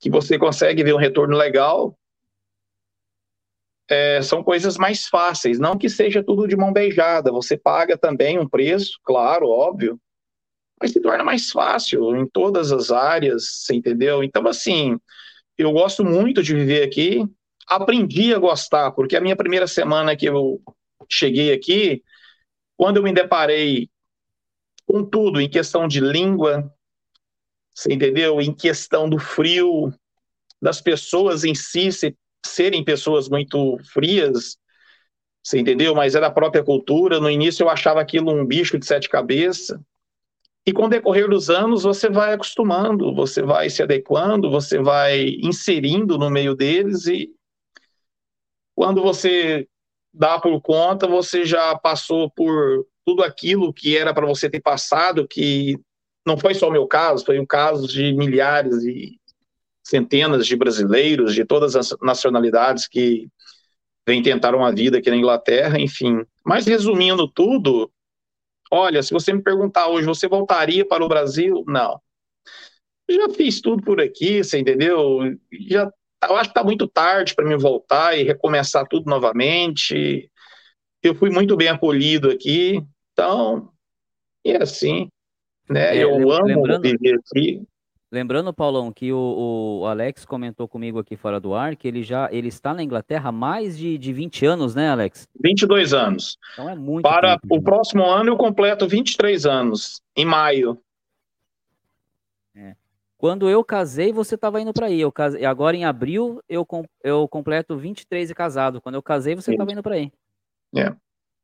que 0.00 0.10
você 0.10 0.38
consegue 0.38 0.82
ver 0.82 0.94
um 0.94 0.98
retorno 0.98 1.36
legal. 1.36 1.96
É, 3.88 4.22
são 4.22 4.42
coisas 4.42 4.78
mais 4.78 5.06
fáceis, 5.06 5.58
não 5.58 5.76
que 5.76 5.88
seja 5.88 6.22
tudo 6.22 6.46
de 6.46 6.56
mão 6.56 6.72
beijada, 6.72 7.32
você 7.32 7.56
paga 7.56 7.98
também 7.98 8.38
um 8.38 8.48
preço, 8.48 8.98
claro, 9.02 9.48
óbvio, 9.48 10.00
mas 10.80 10.92
se 10.92 11.00
torna 11.00 11.24
mais 11.24 11.50
fácil 11.50 12.16
em 12.16 12.26
todas 12.26 12.70
as 12.70 12.92
áreas, 12.92 13.64
você 13.64 13.74
entendeu? 13.74 14.22
Então, 14.22 14.46
assim, 14.46 14.96
eu 15.58 15.72
gosto 15.72 16.04
muito 16.04 16.40
de 16.42 16.54
viver 16.54 16.84
aqui, 16.84 17.26
aprendi 17.66 18.32
a 18.32 18.38
gostar, 18.38 18.92
porque 18.92 19.16
a 19.16 19.20
minha 19.20 19.36
primeira 19.36 19.66
semana 19.66 20.16
que 20.16 20.26
eu 20.26 20.62
cheguei 21.08 21.52
aqui, 21.52 22.02
quando 22.76 22.98
eu 22.98 23.02
me 23.02 23.12
deparei 23.12 23.90
com 24.90 25.04
tudo, 25.04 25.40
em 25.40 25.48
questão 25.48 25.86
de 25.86 26.00
língua, 26.00 26.68
você 27.72 27.92
entendeu? 27.92 28.40
Em 28.40 28.52
questão 28.52 29.08
do 29.08 29.20
frio, 29.20 29.94
das 30.60 30.80
pessoas 30.80 31.44
em 31.44 31.54
si, 31.54 31.92
você 31.92 32.16
serem 32.44 32.82
pessoas 32.82 33.28
muito 33.28 33.78
frias, 33.84 34.58
você 35.44 35.60
entendeu? 35.60 35.94
Mas 35.94 36.16
é 36.16 36.20
da 36.20 36.30
própria 36.30 36.64
cultura. 36.64 37.20
No 37.20 37.30
início 37.30 37.62
eu 37.62 37.68
achava 37.70 38.00
aquilo 38.00 38.32
um 38.32 38.44
bicho 38.44 38.78
de 38.78 38.84
sete 38.84 39.08
cabeças. 39.08 39.78
E 40.66 40.72
com 40.72 40.86
o 40.86 40.88
decorrer 40.88 41.28
dos 41.28 41.48
anos 41.48 41.84
você 41.84 42.10
vai 42.10 42.32
acostumando, 42.32 43.14
você 43.14 43.42
vai 43.42 43.70
se 43.70 43.82
adequando, 43.82 44.50
você 44.50 44.78
vai 44.78 45.36
inserindo 45.40 46.18
no 46.18 46.28
meio 46.28 46.54
deles 46.56 47.06
e 47.06 47.30
quando 48.74 49.00
você 49.02 49.68
dá 50.12 50.40
por 50.40 50.60
conta, 50.60 51.06
você 51.06 51.44
já 51.44 51.78
passou 51.78 52.30
por 52.30 52.86
tudo 53.04 53.22
aquilo 53.22 53.72
que 53.72 53.96
era 53.96 54.12
para 54.12 54.26
você 54.26 54.48
ter 54.48 54.60
passado, 54.60 55.26
que 55.26 55.78
não 56.26 56.36
foi 56.36 56.54
só 56.54 56.68
o 56.68 56.72
meu 56.72 56.86
caso, 56.86 57.24
foi 57.24 57.38
o 57.38 57.46
caso 57.46 57.86
de 57.88 58.12
milhares 58.12 58.84
e 58.84 59.18
centenas 59.82 60.46
de 60.46 60.54
brasileiros 60.56 61.34
de 61.34 61.44
todas 61.44 61.74
as 61.74 61.94
nacionalidades 62.00 62.86
que 62.86 63.28
vêm 64.06 64.22
tentar 64.22 64.54
uma 64.54 64.72
vida 64.72 64.98
aqui 64.98 65.10
na 65.10 65.16
Inglaterra, 65.16 65.80
enfim. 65.80 66.24
Mas 66.44 66.66
resumindo 66.66 67.26
tudo, 67.28 67.90
olha, 68.70 69.02
se 69.02 69.12
você 69.12 69.32
me 69.32 69.42
perguntar 69.42 69.88
hoje, 69.88 70.06
você 70.06 70.28
voltaria 70.28 70.86
para 70.86 71.04
o 71.04 71.08
Brasil? 71.08 71.64
Não. 71.66 72.00
Já 73.10 73.28
fiz 73.30 73.60
tudo 73.60 73.82
por 73.82 74.00
aqui, 74.00 74.44
você 74.44 74.58
entendeu? 74.58 75.20
Já 75.68 75.90
eu 76.28 76.36
acho 76.36 76.50
que 76.50 76.58
está 76.58 76.62
muito 76.62 76.86
tarde 76.86 77.34
para 77.34 77.46
me 77.46 77.56
voltar 77.56 78.16
e 78.16 78.22
recomeçar 78.22 78.86
tudo 78.86 79.08
novamente. 79.08 80.29
Eu 81.02 81.14
fui 81.14 81.30
muito 81.30 81.56
bem 81.56 81.68
acolhido 81.68 82.30
aqui, 82.30 82.82
Então, 83.12 83.70
e 84.44 84.52
é 84.52 84.62
assim, 84.62 85.08
né? 85.68 85.96
É, 85.96 86.04
eu 86.04 86.30
amo 86.30 86.46
lembrando, 86.46 86.82
viver 86.82 87.18
aqui. 87.18 87.62
Lembrando, 88.12 88.52
Paulão, 88.52 88.92
que 88.92 89.12
o, 89.12 89.80
o, 89.82 89.86
Alex 89.86 90.24
comentou 90.24 90.66
comigo 90.66 90.98
aqui 90.98 91.16
fora 91.16 91.38
do 91.38 91.54
ar 91.54 91.76
que 91.76 91.86
ele 91.86 92.02
já 92.02 92.28
ele 92.32 92.48
está 92.48 92.74
na 92.74 92.82
Inglaterra 92.82 93.28
há 93.28 93.32
mais 93.32 93.78
de, 93.78 93.96
de 93.96 94.12
20 94.12 94.46
anos, 94.46 94.74
né, 94.74 94.90
Alex? 94.90 95.28
22 95.40 95.94
anos. 95.94 96.36
Então 96.52 96.68
é 96.68 96.74
muito 96.74 97.02
Para 97.02 97.38
tempo, 97.38 97.54
o 97.54 97.58
né? 97.58 97.62
próximo 97.62 98.04
ano 98.04 98.30
eu 98.30 98.36
completo 98.36 98.88
23 98.88 99.46
anos, 99.46 100.02
em 100.16 100.24
maio. 100.24 100.76
É. 102.56 102.74
Quando 103.16 103.48
eu 103.48 103.62
casei, 103.62 104.12
você 104.12 104.34
estava 104.34 104.60
indo 104.60 104.72
para 104.72 104.86
aí. 104.86 105.00
Eu 105.00 105.12
casei, 105.12 105.44
agora 105.44 105.76
em 105.76 105.84
abril 105.84 106.42
eu, 106.48 106.66
eu 107.04 107.28
completo 107.28 107.76
23 107.76 108.30
e 108.30 108.34
casado. 108.34 108.80
Quando 108.80 108.96
eu 108.96 109.02
casei, 109.02 109.36
você 109.36 109.52
estava 109.52 109.70
indo 109.70 109.84
para 109.84 109.94
aí. 109.94 110.10
É. 110.74 110.90
Tá 110.90 110.96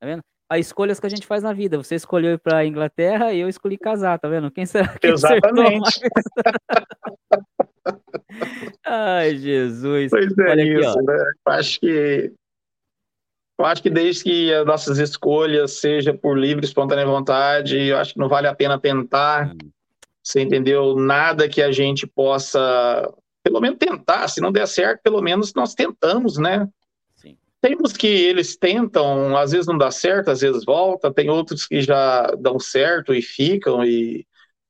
vendo? 0.03 0.23
As 0.49 0.61
escolhas 0.61 1.01
que 1.01 1.07
a 1.07 1.11
gente 1.11 1.27
faz 1.27 1.43
na 1.43 1.53
vida. 1.53 1.77
Você 1.77 1.97
escolheu 1.97 2.33
ir 2.33 2.39
para 2.39 2.59
a 2.59 2.67
Inglaterra 2.67 3.33
e 3.33 3.41
eu 3.41 3.49
escolhi 3.49 3.77
casar, 3.77 4.19
tá 4.19 4.29
vendo? 4.29 4.51
Quem 4.51 4.65
será 4.65 4.97
que 4.97 5.09
Exatamente. 5.09 6.01
Ai, 8.87 9.37
Jesus. 9.37 10.11
Pois 10.11 10.39
é 10.39 10.51
Olha 10.51 10.63
isso, 10.63 10.91
aqui, 10.91 11.07
né? 11.07 11.33
Acho 11.47 11.81
que 11.81 12.33
eu 13.59 13.65
acho 13.65 13.83
que 13.83 13.89
desde 13.89 14.25
que 14.25 14.53
as 14.53 14.67
nossas 14.67 14.99
escolhas 14.99 15.73
seja 15.73 16.13
por 16.13 16.39
livre, 16.39 16.65
espontânea 16.65 17.07
vontade, 17.07 17.79
eu 17.79 17.97
acho 17.97 18.13
que 18.13 18.21
não 18.21 18.29
vale 18.29 18.47
a 18.47 18.55
pena 18.55 18.79
tentar. 18.79 19.51
Hum. 19.51 19.71
Você 20.23 20.43
entendeu? 20.43 20.97
Nada 20.97 21.49
que 21.49 21.63
a 21.63 21.73
gente 21.73 22.07
possa, 22.07 23.11
pelo 23.43 23.61
menos 23.61 23.79
tentar. 23.79 24.29
Se 24.29 24.41
não 24.41 24.53
der 24.53 24.69
certo, 24.69 25.01
pelo 25.03 25.23
menos 25.23 25.55
nós 25.55 25.75
tentamos, 25.75 26.37
né? 26.37 26.69
Temos 27.67 27.95
que 27.95 28.07
eles 28.07 28.57
tentam, 28.57 29.37
às 29.37 29.51
vezes 29.51 29.67
não 29.67 29.77
dá 29.77 29.91
certo, 29.91 30.31
às 30.31 30.41
vezes 30.41 30.65
volta, 30.65 31.13
tem 31.13 31.29
outros 31.29 31.67
que 31.67 31.83
já 31.83 32.31
dão 32.39 32.61
certo 32.61 33.13
e 33.13 33.21
ficam 33.21 33.85
e 33.85 34.25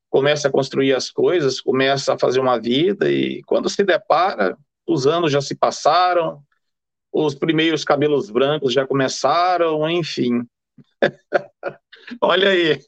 começa 0.09 0.47
a 0.47 0.51
construir 0.51 0.95
as 0.95 1.11
coisas, 1.11 1.61
começa 1.61 2.15
a 2.15 2.17
fazer 2.17 2.39
uma 2.39 2.59
vida 2.59 3.07
e 3.11 3.43
quando 3.43 3.69
se 3.69 3.83
depara, 3.83 4.57
os 4.87 5.05
anos 5.05 5.31
já 5.31 5.39
se 5.39 5.55
passaram, 5.55 6.41
os 7.13 7.35
primeiros 7.35 7.83
cabelos 7.83 8.31
brancos 8.31 8.73
já 8.73 8.87
começaram, 8.87 9.87
enfim. 9.87 10.41
Olha 12.19 12.49
aí. 12.49 12.79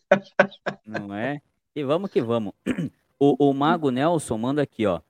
Não 0.83 1.13
é? 1.13 1.39
E 1.75 1.83
vamos 1.83 2.09
que 2.09 2.19
vamos. 2.19 2.53
O, 3.19 3.49
o 3.49 3.53
Mago 3.53 3.91
Nelson 3.91 4.39
manda 4.39 4.63
aqui, 4.63 4.87
ó. 4.87 5.01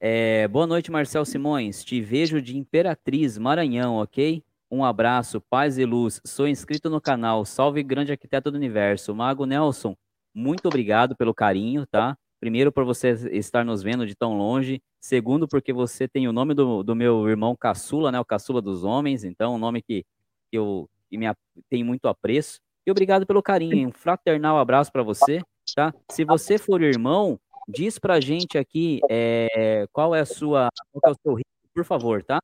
É, 0.00 0.46
boa 0.46 0.64
noite, 0.64 0.92
Marcel 0.92 1.24
Simões. 1.24 1.82
Te 1.82 2.00
vejo 2.00 2.40
de 2.40 2.56
Imperatriz, 2.56 3.36
Maranhão, 3.36 3.96
ok? 3.96 4.44
Um 4.70 4.84
abraço, 4.84 5.40
paz 5.50 5.76
e 5.76 5.84
luz. 5.84 6.20
Sou 6.24 6.46
inscrito 6.46 6.88
no 6.88 7.00
canal. 7.00 7.44
Salve, 7.44 7.82
grande 7.82 8.12
arquiteto 8.12 8.50
do 8.50 8.56
universo. 8.56 9.12
Mago 9.12 9.44
Nelson, 9.44 9.96
muito 10.32 10.68
obrigado 10.68 11.16
pelo 11.16 11.34
carinho, 11.34 11.84
tá? 11.84 12.16
Primeiro, 12.38 12.70
por 12.70 12.84
você 12.84 13.10
estar 13.32 13.64
nos 13.64 13.82
vendo 13.82 14.06
de 14.06 14.14
tão 14.14 14.38
longe. 14.38 14.80
Segundo, 15.00 15.48
porque 15.48 15.72
você 15.72 16.06
tem 16.06 16.28
o 16.28 16.32
nome 16.32 16.54
do, 16.54 16.84
do 16.84 16.94
meu 16.94 17.28
irmão 17.28 17.56
caçula, 17.56 18.12
né? 18.12 18.20
O 18.20 18.24
caçula 18.24 18.62
dos 18.62 18.84
homens. 18.84 19.24
Então, 19.24 19.56
um 19.56 19.58
nome 19.58 19.82
que, 19.82 20.04
que 20.48 20.58
eu 20.58 20.88
que 21.10 21.18
me, 21.18 21.26
tenho 21.68 21.84
muito 21.84 22.06
apreço. 22.06 22.60
E 22.86 22.90
obrigado 22.90 23.26
pelo 23.26 23.42
carinho. 23.42 23.88
Um 23.88 23.92
fraternal 23.92 24.58
abraço 24.58 24.92
para 24.92 25.02
você, 25.02 25.40
tá? 25.74 25.92
Se 26.08 26.24
você 26.24 26.56
for 26.56 26.82
irmão, 26.82 27.40
diz 27.68 27.98
pra 27.98 28.18
gente 28.18 28.56
aqui 28.56 29.00
é, 29.10 29.86
qual 29.92 30.14
é 30.14 30.20
a 30.20 30.26
sua, 30.26 30.70
qual 30.90 31.12
é 31.12 31.14
o 31.14 31.20
seu 31.22 31.34
ritmo, 31.34 31.52
por 31.74 31.84
favor, 31.84 32.24
tá? 32.24 32.40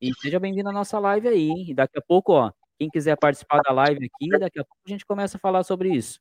E 0.00 0.14
seja 0.14 0.38
bem-vindo 0.38 0.68
à 0.68 0.72
nossa 0.72 0.98
live 1.00 1.26
aí. 1.26 1.70
E 1.70 1.74
daqui 1.74 1.98
a 1.98 2.02
pouco, 2.02 2.32
ó, 2.32 2.52
quem 2.78 2.88
quiser 2.88 3.16
participar 3.18 3.60
da 3.62 3.72
live 3.72 4.06
aqui, 4.06 4.28
daqui 4.38 4.60
a 4.60 4.64
pouco 4.64 4.80
a 4.86 4.90
gente 4.90 5.04
começa 5.04 5.36
a 5.36 5.40
falar 5.40 5.64
sobre 5.64 5.90
isso. 5.90 6.20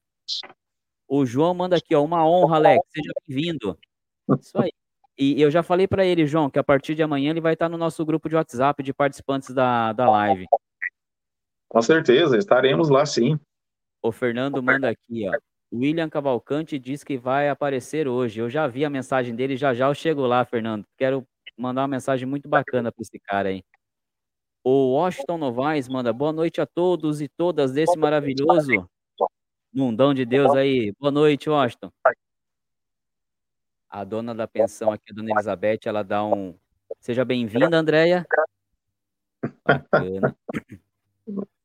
O 1.07 1.25
João 1.25 1.53
manda 1.53 1.77
aqui, 1.77 1.93
ó, 1.93 2.03
uma 2.03 2.27
honra, 2.27 2.55
Alex, 2.55 2.83
seja 2.89 3.11
bem-vindo. 3.27 3.77
Isso 4.39 4.59
aí. 4.59 4.71
E 5.19 5.41
eu 5.41 5.49
já 5.49 5.63
falei 5.63 5.87
para 5.87 6.05
ele, 6.05 6.27
João, 6.27 6.49
que 6.49 6.59
a 6.59 6.63
partir 6.63 6.93
de 6.93 7.01
amanhã 7.01 7.31
ele 7.31 7.41
vai 7.41 7.53
estar 7.53 7.69
no 7.69 7.77
nosso 7.77 8.05
grupo 8.05 8.27
de 8.27 8.35
WhatsApp 8.35 8.83
de 8.83 8.93
participantes 8.93 9.53
da, 9.53 9.93
da 9.93 10.09
live. 10.09 10.45
Com 11.69 11.81
certeza, 11.81 12.37
estaremos 12.37 12.89
lá 12.89 13.05
sim. 13.05 13.39
O 14.01 14.11
Fernando 14.11 14.61
manda 14.61 14.89
aqui, 14.89 15.27
ó. 15.27 15.31
William 15.73 16.09
Cavalcante 16.09 16.79
diz 16.79 17.03
que 17.03 17.17
vai 17.17 17.49
aparecer 17.49 18.07
hoje. 18.07 18.39
Eu 18.39 18.49
já 18.49 18.67
vi 18.67 18.85
a 18.85 18.89
mensagem 18.89 19.35
dele, 19.35 19.57
já 19.57 19.73
já 19.73 19.87
eu 19.87 19.93
chego 19.93 20.25
lá, 20.25 20.43
Fernando. 20.45 20.85
Quero 20.97 21.27
mandar 21.57 21.81
uma 21.81 21.87
mensagem 21.87 22.27
muito 22.27 22.47
bacana 22.47 22.91
para 22.91 23.01
esse 23.01 23.19
cara 23.19 23.49
aí. 23.49 23.63
O 24.63 24.93
Washington 24.93 25.37
Novaes 25.37 25.87
manda 25.87 26.11
boa 26.11 26.33
noite 26.33 26.59
a 26.59 26.65
todos 26.65 27.21
e 27.21 27.27
todas 27.27 27.71
desse 27.71 27.97
maravilhoso 27.97 28.87
mundão 29.73 30.13
de 30.13 30.25
Deus 30.25 30.55
aí. 30.55 30.91
Boa 30.99 31.11
noite, 31.11 31.49
Washington. 31.49 31.91
A 33.89 34.03
dona 34.03 34.33
da 34.33 34.47
pensão 34.47 34.91
aqui, 34.91 35.11
a 35.11 35.15
dona 35.15 35.31
Elizabeth, 35.31 35.81
ela 35.85 36.03
dá 36.03 36.23
um. 36.25 36.57
Seja 36.99 37.23
bem-vinda, 37.23 37.77
Andréia. 37.77 38.25
Bacana. 39.63 40.35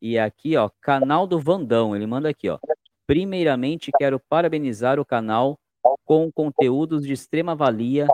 E 0.00 0.18
aqui, 0.18 0.56
ó, 0.56 0.68
canal 0.80 1.26
do 1.26 1.38
Vandão, 1.40 1.96
ele 1.96 2.06
manda 2.06 2.28
aqui, 2.28 2.48
ó. 2.48 2.58
Primeiramente, 3.06 3.90
quero 3.98 4.20
parabenizar 4.28 4.98
o 4.98 5.04
canal 5.04 5.58
com 6.04 6.30
conteúdos 6.30 7.04
de 7.04 7.12
extrema 7.12 7.54
valia 7.54 8.06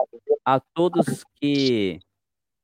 a 0.43 0.59
todos 0.59 1.23
que 1.35 1.99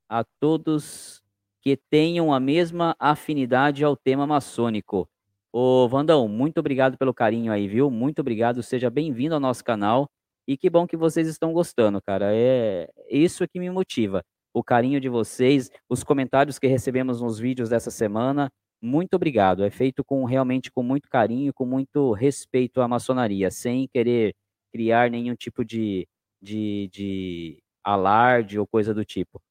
a 0.09 0.23
todos 0.39 1.21
que 1.61 1.77
tenham 1.89 2.33
a 2.33 2.39
mesma 2.39 2.95
afinidade 2.99 3.83
ao 3.83 3.95
tema 3.95 4.27
maçônico. 4.27 5.07
Ô, 5.51 5.87
Vandão, 5.87 6.27
muito 6.27 6.59
obrigado 6.59 6.97
pelo 6.97 7.13
carinho 7.13 7.51
aí, 7.51 7.67
viu? 7.67 7.89
Muito 7.89 8.19
obrigado, 8.19 8.61
seja 8.61 8.89
bem-vindo 8.89 9.33
ao 9.33 9.39
nosso 9.39 9.63
canal. 9.63 10.07
E 10.47 10.55
que 10.55 10.69
bom 10.69 10.85
que 10.85 10.95
vocês 10.95 11.27
estão 11.27 11.53
gostando, 11.53 11.99
cara. 12.01 12.27
É 12.31 12.87
isso 13.09 13.47
que 13.47 13.59
me 13.59 13.69
motiva. 13.69 14.23
O 14.53 14.63
carinho 14.63 15.01
de 15.01 15.09
vocês, 15.09 15.71
os 15.89 16.03
comentários 16.03 16.59
que 16.59 16.67
recebemos 16.67 17.19
nos 17.19 17.39
vídeos 17.39 17.69
dessa 17.69 17.89
semana, 17.89 18.51
muito 18.85 19.15
obrigado. 19.15 19.63
É 19.63 19.69
feito 19.69 20.03
com 20.03 20.23
realmente 20.25 20.71
com 20.71 20.83
muito 20.83 21.09
carinho, 21.09 21.53
com 21.53 21.65
muito 21.65 22.13
respeito 22.13 22.81
à 22.81 22.87
maçonaria, 22.87 23.49
sem 23.51 23.87
querer 23.87 24.35
criar 24.71 25.09
nenhum 25.09 25.35
tipo 25.35 25.65
de, 25.65 26.07
de, 26.41 26.89
de 26.93 27.57
alarde 27.83 28.59
ou 28.59 28.67
coisa 28.67 28.93
do 28.93 29.03
tipo. 29.05 29.41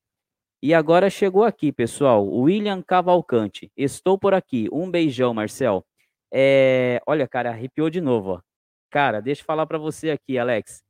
E 0.62 0.72
agora 0.72 1.10
chegou 1.10 1.44
aqui, 1.44 1.72
pessoal, 1.72 2.26
William 2.26 2.82
Cavalcante. 2.82 3.70
Estou 3.76 4.18
por 4.18 4.32
aqui. 4.34 4.68
Um 4.72 4.90
beijão, 4.90 5.34
Marcel. 5.34 5.84
É, 6.32 7.00
olha, 7.06 7.28
cara, 7.28 7.50
arrepiou 7.50 7.90
de 7.90 8.00
novo. 8.00 8.30
Ó. 8.32 8.40
Cara, 8.90 9.20
deixa 9.20 9.42
eu 9.42 9.46
falar 9.46 9.66
para 9.66 9.78
você 9.78 10.10
aqui, 10.10 10.38
Alex. 10.38 10.83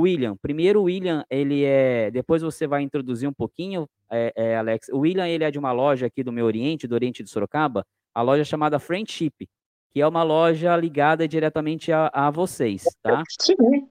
William, 0.00 0.36
primeiro 0.36 0.80
o 0.80 0.84
William, 0.84 1.24
ele 1.30 1.64
é. 1.64 2.10
Depois 2.10 2.42
você 2.42 2.66
vai 2.66 2.82
introduzir 2.82 3.28
um 3.28 3.32
pouquinho, 3.32 3.88
é, 4.10 4.32
é, 4.34 4.56
Alex. 4.56 4.88
O 4.88 5.00
William, 5.00 5.28
ele 5.28 5.44
é 5.44 5.50
de 5.50 5.58
uma 5.58 5.72
loja 5.72 6.06
aqui 6.06 6.22
do 6.22 6.32
meu 6.32 6.46
Oriente, 6.46 6.86
do 6.88 6.94
Oriente 6.94 7.22
de 7.22 7.30
Sorocaba, 7.30 7.86
a 8.12 8.22
loja 8.22 8.44
chamada 8.44 8.78
Friendship, 8.78 9.48
que 9.92 10.00
é 10.00 10.06
uma 10.06 10.22
loja 10.22 10.76
ligada 10.76 11.28
diretamente 11.28 11.92
a, 11.92 12.10
a 12.12 12.30
vocês, 12.30 12.84
tá? 13.02 13.22
Sim. 13.40 13.88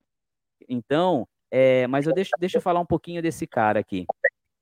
Então, 0.68 1.26
é, 1.50 1.88
mas 1.88 2.06
eu 2.06 2.14
deixo, 2.14 2.32
deixa 2.40 2.58
eu 2.58 2.62
falar 2.62 2.80
um 2.80 2.86
pouquinho 2.86 3.22
desse 3.22 3.48
cara 3.48 3.80
aqui. 3.80 4.06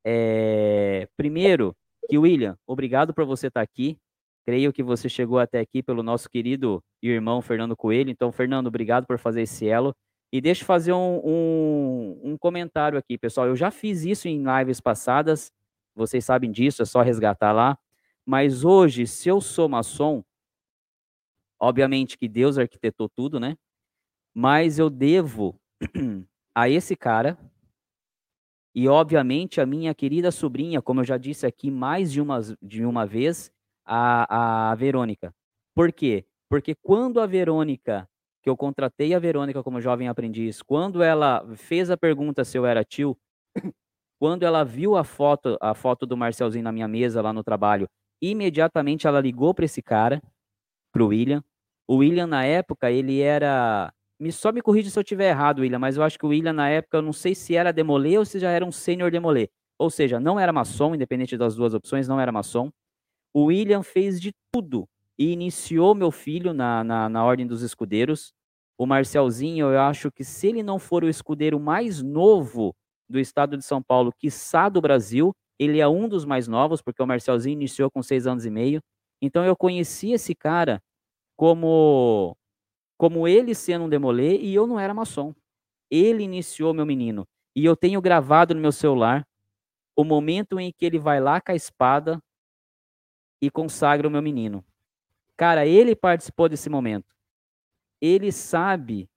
É, 0.03 1.07
primeiro, 1.17 1.75
que 2.09 2.17
William, 2.17 2.57
obrigado 2.67 3.13
por 3.13 3.25
você 3.25 3.47
estar 3.47 3.61
aqui. 3.61 3.97
Creio 4.45 4.73
que 4.73 4.83
você 4.83 5.07
chegou 5.07 5.39
até 5.39 5.59
aqui 5.59 5.81
pelo 5.81 6.03
nosso 6.03 6.29
querido 6.29 6.83
irmão 7.01 7.41
Fernando 7.41 7.75
Coelho. 7.75 8.09
Então, 8.09 8.31
Fernando, 8.31 8.67
obrigado 8.67 9.05
por 9.05 9.17
fazer 9.17 9.43
esse 9.43 9.67
elo. 9.67 9.95
E 10.31 10.39
deixa 10.39 10.63
eu 10.63 10.65
fazer 10.65 10.93
um, 10.93 11.21
um, 11.23 12.21
um, 12.23 12.37
comentário 12.37 12.97
aqui, 12.97 13.17
pessoal. 13.17 13.47
Eu 13.47 13.55
já 13.55 13.69
fiz 13.69 14.05
isso 14.05 14.27
em 14.27 14.43
lives 14.43 14.79
passadas, 14.79 15.51
vocês 15.93 16.23
sabem 16.23 16.51
disso, 16.51 16.81
é 16.81 16.85
só 16.85 17.01
resgatar 17.01 17.51
lá. 17.51 17.77
Mas 18.25 18.63
hoje, 18.63 19.05
se 19.05 19.27
eu 19.27 19.41
sou 19.41 19.67
maçom, 19.67 20.23
obviamente 21.59 22.17
que 22.17 22.29
Deus 22.29 22.57
arquitetou 22.57 23.09
tudo, 23.09 23.39
né? 23.39 23.57
Mas 24.33 24.79
eu 24.79 24.89
devo 24.89 25.59
a 26.55 26.69
esse 26.69 26.95
cara 26.95 27.37
e, 28.73 28.87
obviamente, 28.87 29.59
a 29.59 29.65
minha 29.65 29.93
querida 29.93 30.31
sobrinha, 30.31 30.81
como 30.81 31.01
eu 31.01 31.05
já 31.05 31.17
disse 31.17 31.45
aqui 31.45 31.69
mais 31.69 32.09
de 32.11 32.21
uma, 32.21 32.39
de 32.61 32.85
uma 32.85 33.05
vez, 33.05 33.51
a, 33.83 34.71
a 34.71 34.75
Verônica. 34.75 35.35
Por 35.75 35.91
quê? 35.91 36.25
Porque 36.49 36.73
quando 36.75 37.19
a 37.19 37.25
Verônica 37.25 38.07
que 38.41 38.49
eu 38.49 38.57
contratei 38.57 39.13
a 39.13 39.19
Verônica 39.19 39.63
como 39.63 39.81
jovem 39.81 40.07
aprendiz, 40.07 40.61
quando 40.61 41.03
ela 41.03 41.45
fez 41.55 41.89
a 41.91 41.97
pergunta 41.97 42.43
se 42.43 42.57
eu 42.57 42.65
era 42.65 42.83
tio, 42.83 43.15
quando 44.19 44.43
ela 44.43 44.63
viu 44.63 44.95
a 44.97 45.03
foto, 45.03 45.57
a 45.61 45.73
foto 45.73 46.05
do 46.05 46.17
Marcelzinho 46.17 46.63
na 46.63 46.71
minha 46.71 46.87
mesa 46.87 47.21
lá 47.21 47.31
no 47.31 47.43
trabalho, 47.43 47.87
imediatamente 48.21 49.07
ela 49.07 49.19
ligou 49.19 49.53
para 49.53 49.65
esse 49.65 49.81
cara, 49.81 50.21
pro 50.91 51.07
William. 51.07 51.43
O 51.87 51.97
William 51.97 52.27
na 52.27 52.45
época, 52.45 52.91
ele 52.91 53.21
era 53.21 53.91
só 54.31 54.51
me 54.51 54.61
corrija 54.61 54.89
se 54.91 54.99
eu 54.99 55.03
tiver 55.03 55.29
errado, 55.29 55.59
William, 55.59 55.79
mas 55.79 55.97
eu 55.97 56.03
acho 56.03 56.19
que 56.19 56.25
o 56.25 56.29
William 56.29 56.53
na 56.53 56.69
época, 56.69 56.97
eu 56.97 57.01
não 57.01 57.13
sei 57.13 57.33
se 57.33 57.55
era 57.55 57.73
demolê 57.73 58.17
ou 58.19 58.25
se 58.25 58.37
já 58.37 58.51
era 58.51 58.63
um 58.63 58.71
sênior 58.71 59.09
demolê. 59.09 59.49
Ou 59.79 59.89
seja, 59.89 60.19
não 60.19 60.39
era 60.39 60.53
maçom, 60.53 60.93
independente 60.93 61.35
das 61.35 61.55
duas 61.55 61.73
opções, 61.73 62.07
não 62.07 62.19
era 62.19 62.31
maçom. 62.31 62.69
O 63.33 63.45
William 63.45 63.81
fez 63.81 64.21
de 64.21 64.31
tudo 64.53 64.87
e 65.21 65.31
iniciou 65.33 65.93
meu 65.93 66.09
filho 66.09 66.51
na, 66.51 66.83
na, 66.83 67.07
na 67.07 67.23
Ordem 67.23 67.45
dos 67.45 67.61
Escudeiros. 67.61 68.33
O 68.75 68.87
Marcelzinho, 68.87 69.71
eu 69.71 69.79
acho 69.79 70.11
que 70.11 70.23
se 70.23 70.47
ele 70.47 70.63
não 70.63 70.79
for 70.79 71.03
o 71.03 71.09
escudeiro 71.09 71.59
mais 71.59 72.01
novo 72.01 72.73
do 73.07 73.19
estado 73.19 73.55
de 73.55 73.63
São 73.63 73.83
Paulo, 73.83 74.11
quiçá 74.17 74.67
do 74.67 74.81
Brasil, 74.81 75.31
ele 75.59 75.79
é 75.79 75.87
um 75.87 76.09
dos 76.09 76.25
mais 76.25 76.47
novos, 76.47 76.81
porque 76.81 77.03
o 77.03 77.05
Marcelzinho 77.05 77.53
iniciou 77.53 77.91
com 77.91 78.01
seis 78.01 78.25
anos 78.25 78.47
e 78.47 78.49
meio. 78.49 78.81
Então 79.21 79.45
eu 79.45 79.55
conheci 79.55 80.11
esse 80.11 80.33
cara 80.33 80.81
como 81.37 82.35
como 82.97 83.27
ele 83.27 83.53
sendo 83.53 83.85
um 83.85 83.89
demolê 83.89 84.39
e 84.39 84.55
eu 84.55 84.65
não 84.65 84.79
era 84.79 84.91
maçom. 84.91 85.35
Ele 85.91 86.23
iniciou 86.23 86.73
meu 86.73 86.85
menino. 86.85 87.27
E 87.55 87.63
eu 87.63 87.75
tenho 87.75 88.01
gravado 88.01 88.55
no 88.55 88.61
meu 88.61 88.71
celular 88.71 89.23
o 89.95 90.03
momento 90.03 90.59
em 90.59 90.71
que 90.75 90.83
ele 90.83 90.97
vai 90.97 91.19
lá 91.19 91.39
com 91.39 91.51
a 91.51 91.55
espada 91.55 92.19
e 93.39 93.51
consagra 93.51 94.07
o 94.07 94.11
meu 94.11 94.21
menino. 94.23 94.65
Cara, 95.41 95.65
ele 95.65 95.95
participou 95.95 96.47
desse 96.47 96.69
momento. 96.69 97.15
Ele 97.99 98.31
sabe 98.31 99.09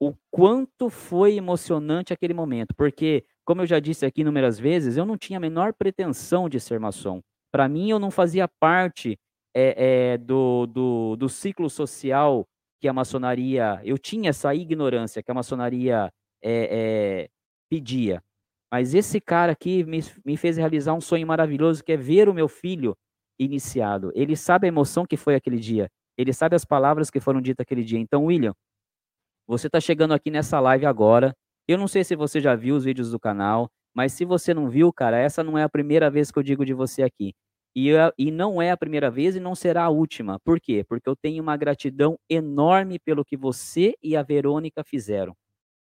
o 0.00 0.16
quanto 0.32 0.90
foi 0.90 1.36
emocionante 1.36 2.12
aquele 2.12 2.34
momento, 2.34 2.74
porque, 2.74 3.24
como 3.44 3.62
eu 3.62 3.66
já 3.66 3.78
disse 3.78 4.04
aqui 4.04 4.22
inúmeras 4.22 4.58
vezes, 4.58 4.96
eu 4.96 5.06
não 5.06 5.16
tinha 5.16 5.36
a 5.36 5.40
menor 5.40 5.74
pretensão 5.74 6.48
de 6.48 6.58
ser 6.58 6.80
maçom. 6.80 7.22
Para 7.52 7.68
mim, 7.68 7.88
eu 7.88 8.00
não 8.00 8.10
fazia 8.10 8.48
parte 8.48 9.16
é, 9.54 10.14
é, 10.14 10.18
do, 10.18 10.66
do, 10.66 11.14
do 11.14 11.28
ciclo 11.28 11.70
social 11.70 12.44
que 12.80 12.88
a 12.88 12.92
maçonaria. 12.92 13.80
Eu 13.84 13.98
tinha 13.98 14.30
essa 14.30 14.52
ignorância 14.52 15.22
que 15.22 15.30
a 15.30 15.34
maçonaria 15.34 16.12
é, 16.42 17.28
pedia. 17.70 18.20
Mas 18.72 18.92
esse 18.92 19.20
cara 19.20 19.52
aqui 19.52 19.84
me, 19.84 20.00
me 20.26 20.36
fez 20.36 20.56
realizar 20.56 20.94
um 20.94 21.00
sonho 21.00 21.28
maravilhoso, 21.28 21.84
que 21.84 21.92
é 21.92 21.96
ver 21.96 22.28
o 22.28 22.34
meu 22.34 22.48
filho 22.48 22.96
iniciado. 23.44 24.12
Ele 24.14 24.36
sabe 24.36 24.66
a 24.66 24.68
emoção 24.68 25.04
que 25.06 25.16
foi 25.16 25.34
aquele 25.34 25.58
dia. 25.58 25.88
Ele 26.16 26.32
sabe 26.32 26.56
as 26.56 26.64
palavras 26.64 27.10
que 27.10 27.20
foram 27.20 27.40
ditas 27.40 27.64
aquele 27.64 27.84
dia. 27.84 27.98
Então, 27.98 28.26
William, 28.26 28.54
você 29.46 29.66
está 29.66 29.80
chegando 29.80 30.14
aqui 30.14 30.30
nessa 30.30 30.60
live 30.60 30.86
agora. 30.86 31.34
Eu 31.66 31.78
não 31.78 31.88
sei 31.88 32.04
se 32.04 32.16
você 32.16 32.40
já 32.40 32.54
viu 32.54 32.76
os 32.76 32.84
vídeos 32.84 33.10
do 33.10 33.18
canal, 33.18 33.68
mas 33.94 34.12
se 34.12 34.24
você 34.24 34.52
não 34.52 34.68
viu, 34.68 34.92
cara, 34.92 35.18
essa 35.18 35.42
não 35.42 35.56
é 35.56 35.62
a 35.62 35.68
primeira 35.68 36.10
vez 36.10 36.30
que 36.30 36.38
eu 36.38 36.42
digo 36.42 36.64
de 36.64 36.74
você 36.74 37.02
aqui. 37.02 37.34
E, 37.74 37.90
e 38.18 38.30
não 38.30 38.60
é 38.60 38.70
a 38.70 38.76
primeira 38.76 39.10
vez 39.10 39.34
e 39.34 39.40
não 39.40 39.54
será 39.54 39.84
a 39.84 39.88
última. 39.88 40.38
Por 40.44 40.60
quê? 40.60 40.84
Porque 40.86 41.08
eu 41.08 41.16
tenho 41.16 41.42
uma 41.42 41.56
gratidão 41.56 42.18
enorme 42.28 42.98
pelo 42.98 43.24
que 43.24 43.36
você 43.36 43.94
e 44.02 44.16
a 44.16 44.22
Verônica 44.22 44.84
fizeram. 44.84 45.34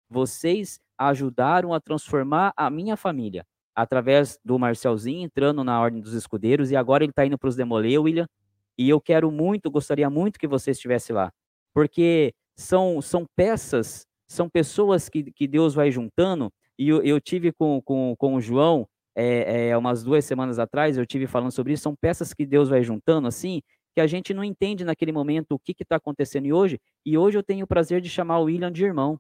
Vocês 0.10 0.80
ajudaram 0.98 1.74
a 1.74 1.80
transformar 1.80 2.54
a 2.58 2.70
minha 2.70 2.98
família 2.98 3.46
através 3.78 4.40
do 4.44 4.58
Marcelzinho 4.58 5.24
entrando 5.24 5.64
na 5.64 5.80
Ordem 5.80 6.02
dos 6.02 6.14
Escudeiros 6.14 6.72
e 6.72 6.76
agora 6.76 7.04
ele 7.04 7.12
está 7.12 7.24
indo 7.24 7.38
para 7.38 7.48
os 7.48 7.56
Demolê, 7.56 7.96
William. 7.96 8.28
E 8.76 8.90
eu 8.90 9.00
quero 9.00 9.32
muito, 9.32 9.70
gostaria 9.70 10.10
muito 10.10 10.40
que 10.40 10.48
você 10.48 10.72
estivesse 10.72 11.14
lá, 11.14 11.32
porque 11.76 12.34
são, 12.56 13.00
são 13.04 13.24
peças, 13.36 14.08
são 14.28 14.50
pessoas 14.50 15.10
que, 15.10 15.32
que 15.32 15.48
Deus 15.48 15.76
vai 15.76 15.92
juntando. 15.92 16.52
E 16.78 16.90
eu, 16.90 17.04
eu 17.04 17.22
tive 17.22 17.52
com, 17.52 17.80
com, 17.84 18.16
com 18.18 18.34
o 18.34 18.42
João 18.42 18.88
é, 19.16 19.70
é, 19.70 19.78
umas 19.78 20.04
duas 20.04 20.26
semanas 20.26 20.58
atrás, 20.58 20.98
eu 20.98 21.06
tive 21.06 21.28
falando 21.28 21.52
sobre 21.52 21.74
isso, 21.74 21.84
são 21.84 21.96
peças 21.96 22.34
que 22.34 22.46
Deus 22.48 22.70
vai 22.70 22.84
juntando 22.84 23.28
assim, 23.28 23.62
que 23.94 24.02
a 24.02 24.08
gente 24.08 24.34
não 24.34 24.44
entende 24.44 24.84
naquele 24.84 25.12
momento 25.12 25.52
o 25.54 25.60
que 25.60 25.76
está 25.80 25.98
acontecendo 25.98 26.48
e 26.48 26.54
hoje. 26.54 26.80
E 27.06 27.16
hoje 27.16 27.38
eu 27.38 27.44
tenho 27.44 27.66
o 27.66 27.68
prazer 27.68 28.02
de 28.02 28.10
chamar 28.10 28.40
o 28.40 28.46
William 28.46 28.72
de 28.72 28.84
irmão. 28.84 29.20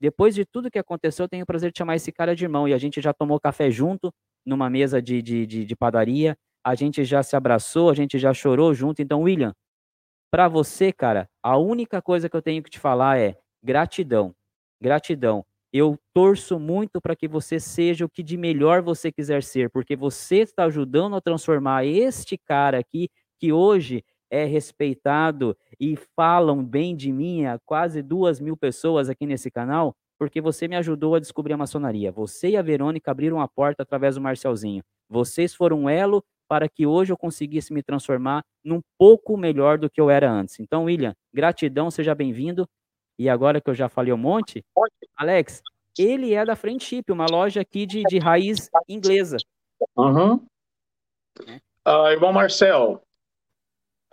Depois 0.00 0.34
de 0.34 0.44
tudo 0.44 0.70
que 0.70 0.78
aconteceu, 0.78 1.24
eu 1.24 1.28
tenho 1.28 1.44
o 1.44 1.46
prazer 1.46 1.72
de 1.72 1.78
chamar 1.78 1.96
esse 1.96 2.12
cara 2.12 2.34
de 2.36 2.44
irmão. 2.44 2.68
E 2.68 2.74
a 2.74 2.78
gente 2.78 3.00
já 3.00 3.12
tomou 3.12 3.40
café 3.40 3.70
junto, 3.70 4.12
numa 4.44 4.68
mesa 4.68 5.00
de, 5.00 5.22
de, 5.22 5.46
de, 5.46 5.64
de 5.64 5.76
padaria. 5.76 6.36
A 6.64 6.74
gente 6.74 7.04
já 7.04 7.22
se 7.22 7.36
abraçou, 7.36 7.90
a 7.90 7.94
gente 7.94 8.18
já 8.18 8.34
chorou 8.34 8.74
junto. 8.74 9.00
Então, 9.00 9.22
William, 9.22 9.54
para 10.30 10.48
você, 10.48 10.92
cara, 10.92 11.28
a 11.42 11.56
única 11.56 12.02
coisa 12.02 12.28
que 12.28 12.36
eu 12.36 12.42
tenho 12.42 12.62
que 12.62 12.70
te 12.70 12.78
falar 12.78 13.18
é 13.18 13.36
gratidão. 13.62 14.34
Gratidão. 14.80 15.44
Eu 15.72 15.98
torço 16.14 16.58
muito 16.58 17.00
para 17.00 17.16
que 17.16 17.28
você 17.28 17.58
seja 17.60 18.04
o 18.04 18.08
que 18.08 18.22
de 18.22 18.36
melhor 18.36 18.82
você 18.82 19.12
quiser 19.12 19.42
ser, 19.42 19.70
porque 19.70 19.96
você 19.96 20.38
está 20.38 20.64
ajudando 20.64 21.16
a 21.16 21.20
transformar 21.20 21.84
este 21.84 22.38
cara 22.38 22.78
aqui, 22.78 23.08
que 23.38 23.52
hoje 23.52 24.04
é 24.30 24.44
respeitado 24.44 25.56
e 25.78 25.96
falam 26.16 26.64
bem 26.64 26.96
de 26.96 27.12
mim, 27.12 27.44
há 27.44 27.58
quase 27.64 28.02
duas 28.02 28.40
mil 28.40 28.56
pessoas 28.56 29.08
aqui 29.08 29.26
nesse 29.26 29.50
canal, 29.50 29.94
porque 30.18 30.40
você 30.40 30.66
me 30.66 30.76
ajudou 30.76 31.14
a 31.14 31.20
descobrir 31.20 31.52
a 31.52 31.58
maçonaria. 31.58 32.10
Você 32.10 32.50
e 32.50 32.56
a 32.56 32.62
Verônica 32.62 33.10
abriram 33.10 33.40
a 33.40 33.48
porta 33.48 33.82
através 33.82 34.14
do 34.14 34.20
Marcelzinho. 34.20 34.82
Vocês 35.08 35.54
foram 35.54 35.80
um 35.80 35.88
elo 35.88 36.24
para 36.48 36.68
que 36.68 36.86
hoje 36.86 37.12
eu 37.12 37.16
conseguisse 37.16 37.72
me 37.72 37.82
transformar 37.82 38.44
num 38.64 38.80
pouco 38.98 39.36
melhor 39.36 39.78
do 39.78 39.90
que 39.90 40.00
eu 40.00 40.08
era 40.08 40.30
antes. 40.30 40.60
Então, 40.60 40.84
William, 40.84 41.14
gratidão, 41.32 41.90
seja 41.90 42.14
bem-vindo. 42.14 42.68
E 43.18 43.28
agora 43.28 43.60
que 43.60 43.68
eu 43.70 43.74
já 43.74 43.88
falei 43.88 44.12
um 44.12 44.18
monte, 44.18 44.64
Alex, 45.16 45.62
ele 45.98 46.34
é 46.34 46.44
da 46.44 46.54
Friendship, 46.54 47.04
uma 47.10 47.26
loja 47.30 47.60
aqui 47.62 47.86
de, 47.86 48.02
de 48.04 48.18
raiz 48.18 48.68
inglesa. 48.88 49.38
Uhum. 49.96 50.34
Uh, 51.86 52.08
irmão 52.10 52.32
Marcel, 52.32 53.02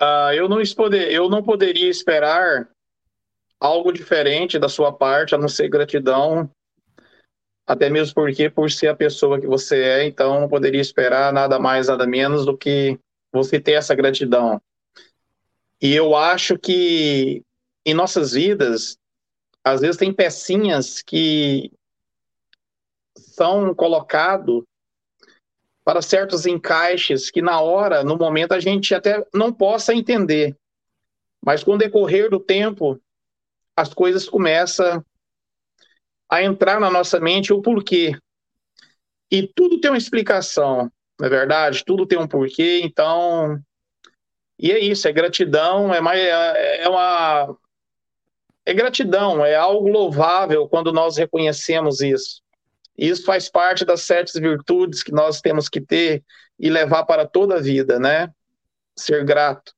uh, 0.01 0.33
eu, 0.33 0.47
não 0.49 0.61
poder, 0.75 1.11
eu 1.11 1.29
não 1.29 1.43
poderia 1.43 1.89
esperar 1.89 2.69
algo 3.59 3.93
diferente 3.93 4.59
da 4.59 4.67
sua 4.67 4.91
parte, 4.91 5.33
a 5.33 5.37
não 5.37 5.47
ser 5.47 5.69
gratidão, 5.69 6.49
até 7.65 7.89
mesmo 7.89 8.13
porque, 8.13 8.49
por 8.49 8.69
ser 8.69 8.89
a 8.89 8.95
pessoa 8.95 9.39
que 9.39 9.47
você 9.47 9.81
é, 9.81 10.05
então 10.05 10.41
não 10.41 10.49
poderia 10.49 10.81
esperar 10.81 11.31
nada 11.31 11.57
mais, 11.57 11.87
nada 11.87 12.05
menos 12.05 12.45
do 12.45 12.57
que 12.57 12.99
você 13.31 13.59
ter 13.59 13.73
essa 13.73 13.95
gratidão. 13.95 14.61
E 15.81 15.93
eu 15.93 16.15
acho 16.15 16.57
que 16.57 17.41
em 17.85 17.93
nossas 17.93 18.33
vidas, 18.33 18.97
às 19.63 19.81
vezes 19.81 19.97
tem 19.97 20.13
pecinhas 20.13 21.01
que 21.01 21.71
são 23.17 23.73
colocados 23.73 24.63
para 25.83 26.01
certos 26.01 26.45
encaixes 26.45 27.29
que 27.29 27.41
na 27.41 27.59
hora, 27.59 28.03
no 28.03 28.17
momento, 28.17 28.53
a 28.53 28.59
gente 28.59 28.93
até 28.93 29.25
não 29.33 29.51
possa 29.51 29.93
entender. 29.93 30.55
Mas 31.45 31.63
com 31.63 31.73
o 31.73 31.77
decorrer 31.77 32.29
do 32.29 32.39
tempo, 32.39 33.01
as 33.75 33.93
coisas 33.93 34.29
começam 34.29 35.03
a 36.29 36.41
entrar 36.41 36.79
na 36.79 36.89
nossa 36.89 37.19
mente 37.19 37.51
o 37.51 37.61
porquê. 37.61 38.15
E 39.29 39.47
tudo 39.47 39.81
tem 39.81 39.91
uma 39.91 39.97
explicação, 39.97 40.91
não 41.19 41.27
é 41.27 41.29
verdade? 41.29 41.83
Tudo 41.83 42.05
tem 42.05 42.19
um 42.19 42.27
porquê, 42.27 42.81
então. 42.83 43.59
E 44.59 44.71
é 44.71 44.79
isso, 44.79 45.07
é 45.07 45.11
gratidão, 45.11 45.93
é, 45.93 45.99
mais, 45.99 46.19
é, 46.19 46.83
é 46.83 46.87
uma, 46.87 47.57
é 48.65 48.73
gratidão, 48.73 49.43
é 49.43 49.55
algo 49.55 49.89
louvável 49.89 50.69
quando 50.69 50.93
nós 50.93 51.17
reconhecemos 51.17 51.99
isso. 51.99 52.42
Isso 52.97 53.25
faz 53.25 53.49
parte 53.49 53.83
das 53.83 54.01
sete 54.01 54.39
virtudes 54.39 55.01
que 55.01 55.11
nós 55.11 55.41
temos 55.41 55.67
que 55.67 55.81
ter 55.81 56.23
e 56.59 56.69
levar 56.69 57.05
para 57.05 57.27
toda 57.27 57.55
a 57.55 57.61
vida, 57.61 57.99
né? 57.99 58.31
Ser 58.95 59.25
grato. 59.25 59.73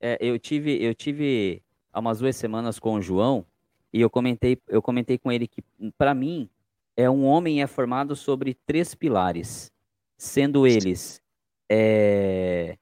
É, 0.00 0.18
eu 0.20 0.38
tive, 0.38 0.82
eu 0.82 0.94
tive 0.94 1.62
há 1.92 2.00
umas 2.00 2.18
duas 2.18 2.34
semanas 2.36 2.78
com 2.78 2.94
o 2.94 3.02
João 3.02 3.46
e 3.92 4.00
eu 4.00 4.10
comentei, 4.10 4.58
eu 4.68 4.82
comentei 4.82 5.18
com 5.18 5.30
ele 5.30 5.46
que 5.46 5.62
para 5.96 6.14
mim 6.14 6.48
é 6.96 7.08
um 7.08 7.24
homem 7.24 7.62
é 7.62 7.66
formado 7.66 8.16
sobre 8.16 8.54
três 8.66 8.94
pilares, 8.94 9.70
sendo 10.16 10.66
eles 10.66 11.22
é, 11.70 12.76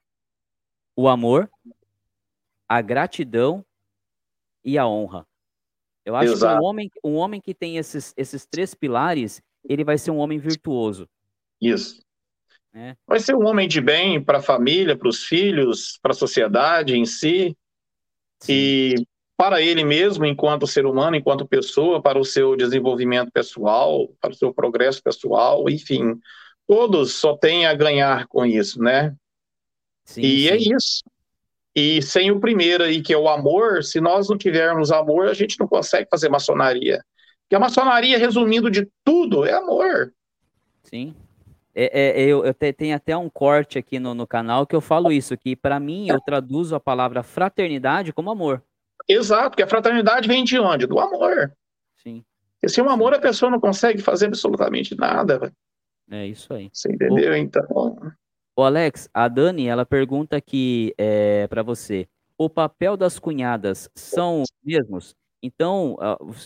o 0.95 1.07
amor, 1.07 1.49
a 2.67 2.81
gratidão 2.81 3.63
e 4.63 4.77
a 4.77 4.87
honra. 4.87 5.25
Eu 6.03 6.15
acho 6.15 6.33
Exato. 6.33 6.57
que 6.57 6.63
um 6.63 6.67
homem, 6.67 6.91
um 7.03 7.15
homem 7.15 7.39
que 7.39 7.53
tem 7.53 7.77
esses, 7.77 8.13
esses 8.17 8.45
três 8.45 8.73
pilares, 8.73 9.41
ele 9.63 9.83
vai 9.83 9.97
ser 9.97 10.11
um 10.11 10.17
homem 10.17 10.39
virtuoso. 10.39 11.07
Isso. 11.61 12.01
É. 12.73 12.95
Vai 13.07 13.19
ser 13.19 13.35
um 13.35 13.45
homem 13.45 13.67
de 13.67 13.81
bem 13.81 14.23
para 14.23 14.37
a 14.37 14.41
família, 14.41 14.95
para 14.95 15.09
os 15.09 15.23
filhos, 15.23 15.97
para 16.01 16.11
a 16.11 16.15
sociedade 16.15 16.95
em 16.95 17.05
si. 17.05 17.55
Sim. 18.41 18.53
E 18.53 18.95
para 19.35 19.61
ele 19.61 19.83
mesmo, 19.83 20.25
enquanto 20.25 20.67
ser 20.67 20.85
humano, 20.85 21.15
enquanto 21.15 21.47
pessoa, 21.47 22.01
para 22.01 22.19
o 22.19 22.25
seu 22.25 22.55
desenvolvimento 22.55 23.31
pessoal, 23.31 24.09
para 24.19 24.31
o 24.31 24.35
seu 24.35 24.53
progresso 24.53 25.01
pessoal, 25.01 25.69
enfim. 25.69 26.19
Todos 26.67 27.13
só 27.13 27.35
têm 27.37 27.65
a 27.65 27.73
ganhar 27.73 28.27
com 28.27 28.45
isso, 28.45 28.81
né? 28.81 29.15
Sim, 30.05 30.21
e 30.21 30.49
é 30.49 30.59
sim. 30.59 30.73
é 30.73 30.75
isso. 30.75 31.03
E 31.75 32.01
sem 32.01 32.31
o 32.31 32.39
primeiro 32.39 32.83
aí, 32.83 33.01
que 33.01 33.13
é 33.13 33.17
o 33.17 33.29
amor, 33.29 33.83
se 33.83 34.01
nós 34.01 34.27
não 34.27 34.37
tivermos 34.37 34.91
amor, 34.91 35.27
a 35.27 35.33
gente 35.33 35.57
não 35.59 35.67
consegue 35.67 36.07
fazer 36.11 36.27
maçonaria. 36.27 37.01
Porque 37.49 37.55
a 37.55 37.59
maçonaria, 37.59 38.15
resumindo 38.19 38.69
de 38.69 38.87
tudo, 39.03 39.43
é 39.43 39.53
amor. 39.53 40.13
Sim. 40.83 41.15
É, 41.73 42.21
é, 42.21 42.23
eu, 42.23 42.45
eu 42.45 42.53
tenho 42.53 42.95
até 42.95 43.17
um 43.17 43.27
corte 43.27 43.79
aqui 43.79 43.97
no, 43.97 44.13
no 44.13 44.27
canal 44.27 44.67
que 44.67 44.75
eu 44.75 44.81
falo 44.81 45.11
isso, 45.11 45.35
que 45.35 45.55
para 45.55 45.79
mim 45.79 46.09
eu 46.09 46.21
traduzo 46.21 46.75
a 46.75 46.79
palavra 46.79 47.23
fraternidade 47.23 48.13
como 48.13 48.29
amor. 48.29 48.63
Exato, 49.07 49.49
porque 49.49 49.63
a 49.63 49.67
fraternidade 49.67 50.27
vem 50.27 50.43
de 50.43 50.59
onde? 50.59 50.85
Do 50.85 50.99
amor. 50.99 51.51
Sim. 51.95 52.23
Porque 52.53 52.69
sem 52.71 52.83
o 52.83 52.89
amor 52.89 53.15
a 53.15 53.19
pessoa 53.19 53.49
não 53.49 53.59
consegue 53.59 53.99
fazer 53.99 54.27
absolutamente 54.27 54.95
nada. 54.95 55.51
É 56.11 56.27
isso 56.27 56.53
aí. 56.53 56.69
Você 56.71 56.91
entendeu? 56.91 57.31
Ô, 57.31 57.35
então. 57.35 58.13
O 58.55 58.61
Alex, 58.61 59.09
a 59.11 59.27
Dani, 59.27 59.65
ela 59.65 59.87
pergunta 59.87 60.37
aqui 60.37 60.93
é, 60.99 61.47
para 61.47 61.63
você: 61.63 62.07
o 62.37 62.47
papel 62.47 62.95
das 62.95 63.17
cunhadas 63.17 63.89
são 63.95 64.43
os 64.43 64.49
mesmos? 64.63 65.15
Então, 65.41 65.95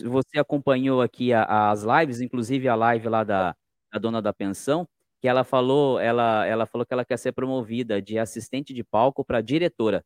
você 0.04 0.38
acompanhou 0.38 1.02
aqui 1.02 1.32
as 1.32 1.82
lives, 1.82 2.20
inclusive 2.20 2.68
a 2.68 2.74
live 2.76 3.08
lá 3.08 3.24
da, 3.24 3.54
da 3.92 3.98
dona 3.98 4.22
da 4.22 4.32
pensão, 4.32 4.86
que 5.20 5.26
ela 5.28 5.42
falou, 5.44 5.98
ela, 5.98 6.46
ela 6.46 6.66
falou 6.66 6.86
que 6.86 6.92
ela 6.94 7.04
quer 7.04 7.18
ser 7.18 7.32
promovida 7.32 8.00
de 8.00 8.18
assistente 8.18 8.72
de 8.72 8.84
palco 8.84 9.24
para 9.24 9.40
diretora. 9.40 10.04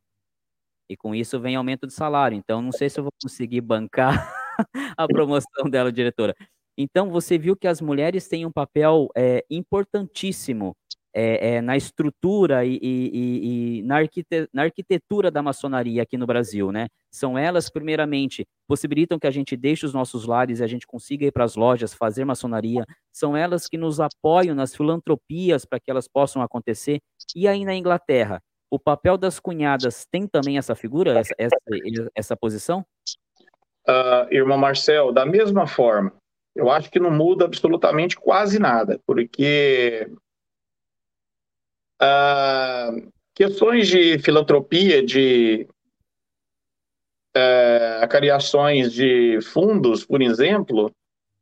E 0.88 0.96
com 0.96 1.14
isso 1.14 1.38
vem 1.40 1.56
aumento 1.56 1.86
de 1.86 1.92
salário. 1.92 2.36
Então, 2.36 2.62
não 2.62 2.72
sei 2.72 2.88
se 2.90 2.98
eu 3.00 3.04
vou 3.04 3.12
conseguir 3.22 3.60
bancar 3.60 4.32
a 4.96 5.06
promoção 5.08 5.68
dela, 5.70 5.92
diretora. 5.92 6.34
Então, 6.78 7.10
você 7.10 7.38
viu 7.38 7.56
que 7.56 7.68
as 7.68 7.80
mulheres 7.80 8.28
têm 8.28 8.46
um 8.46 8.52
papel 8.52 9.08
é, 9.16 9.44
importantíssimo 9.50 10.76
é, 11.14 11.54
é, 11.54 11.60
na 11.60 11.76
estrutura 11.76 12.64
e, 12.64 12.78
e, 12.82 13.78
e 13.78 13.82
na, 13.82 13.96
arquite 13.96 14.48
na, 14.52 14.62
arquitetura 14.62 15.30
da 15.30 15.42
maçonaria 15.42 16.02
aqui 16.02 16.16
no 16.16 16.26
Brasil, 16.26 16.70
né? 16.70 16.88
São 17.10 17.36
elas, 17.36 17.70
primeiramente, 17.70 18.46
possibilitam 18.66 19.18
que 19.18 19.26
a 19.26 19.30
gente 19.30 19.56
deixe 19.56 19.86
os 19.86 19.94
nossos 19.94 20.26
lares 20.26 20.60
e 20.60 20.64
a 20.64 20.66
gente 20.66 20.86
consiga 20.86 21.26
ir 21.26 21.32
para 21.32 21.44
as 21.44 21.56
lojas 21.56 21.94
fazer 21.94 22.24
maçonaria. 22.24 22.84
São 23.12 23.36
elas 23.36 23.66
que 23.66 23.78
nos 23.78 24.00
apoiam 24.00 24.54
nas 24.54 24.74
filantropias 24.74 25.64
para 25.64 25.80
que 25.80 25.90
elas 25.90 26.06
possam 26.06 26.42
acontecer. 26.42 27.00
E 27.34 27.48
aí 27.48 27.64
na 27.64 27.74
Inglaterra, 27.74 28.40
o 28.70 28.78
papel 28.78 29.16
das 29.16 29.40
cunhadas 29.40 30.06
tem 30.10 30.26
também 30.26 30.58
essa 30.58 30.74
figura, 30.74 31.18
essa, 31.18 31.34
essa, 31.38 31.56
essa 32.14 32.36
posição? 32.36 32.84
Uh, 33.88 34.30
irmão 34.30 34.58
Marcel, 34.58 35.12
da 35.12 35.24
mesma 35.24 35.66
forma, 35.66 36.12
eu 36.54 36.70
acho 36.70 36.90
que 36.90 37.00
não 37.00 37.10
muda 37.10 37.46
absolutamente 37.46 38.16
quase 38.16 38.58
nada, 38.58 39.00
porque 39.06 40.10
uh, 42.02 43.12
questões 43.34 43.88
de 43.88 44.18
filantropia, 44.18 45.04
de 45.04 45.68
uh, 47.36 48.90
de 48.90 49.40
fundos, 49.42 50.04
por 50.04 50.20
exemplo, 50.22 50.90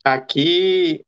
aqui 0.05 1.05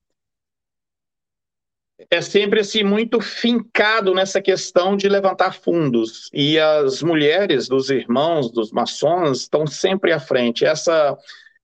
é 2.10 2.22
sempre 2.22 2.60
assim 2.60 2.82
muito 2.82 3.20
fincado 3.20 4.14
nessa 4.14 4.40
questão 4.40 4.96
de 4.96 5.08
levantar 5.08 5.52
fundos 5.52 6.30
e 6.32 6.58
as 6.58 7.02
mulheres 7.02 7.68
dos 7.68 7.90
irmãos 7.90 8.50
dos 8.50 8.70
maçons 8.70 9.40
estão 9.40 9.66
sempre 9.66 10.12
à 10.12 10.20
frente. 10.20 10.64
Essa 10.64 11.16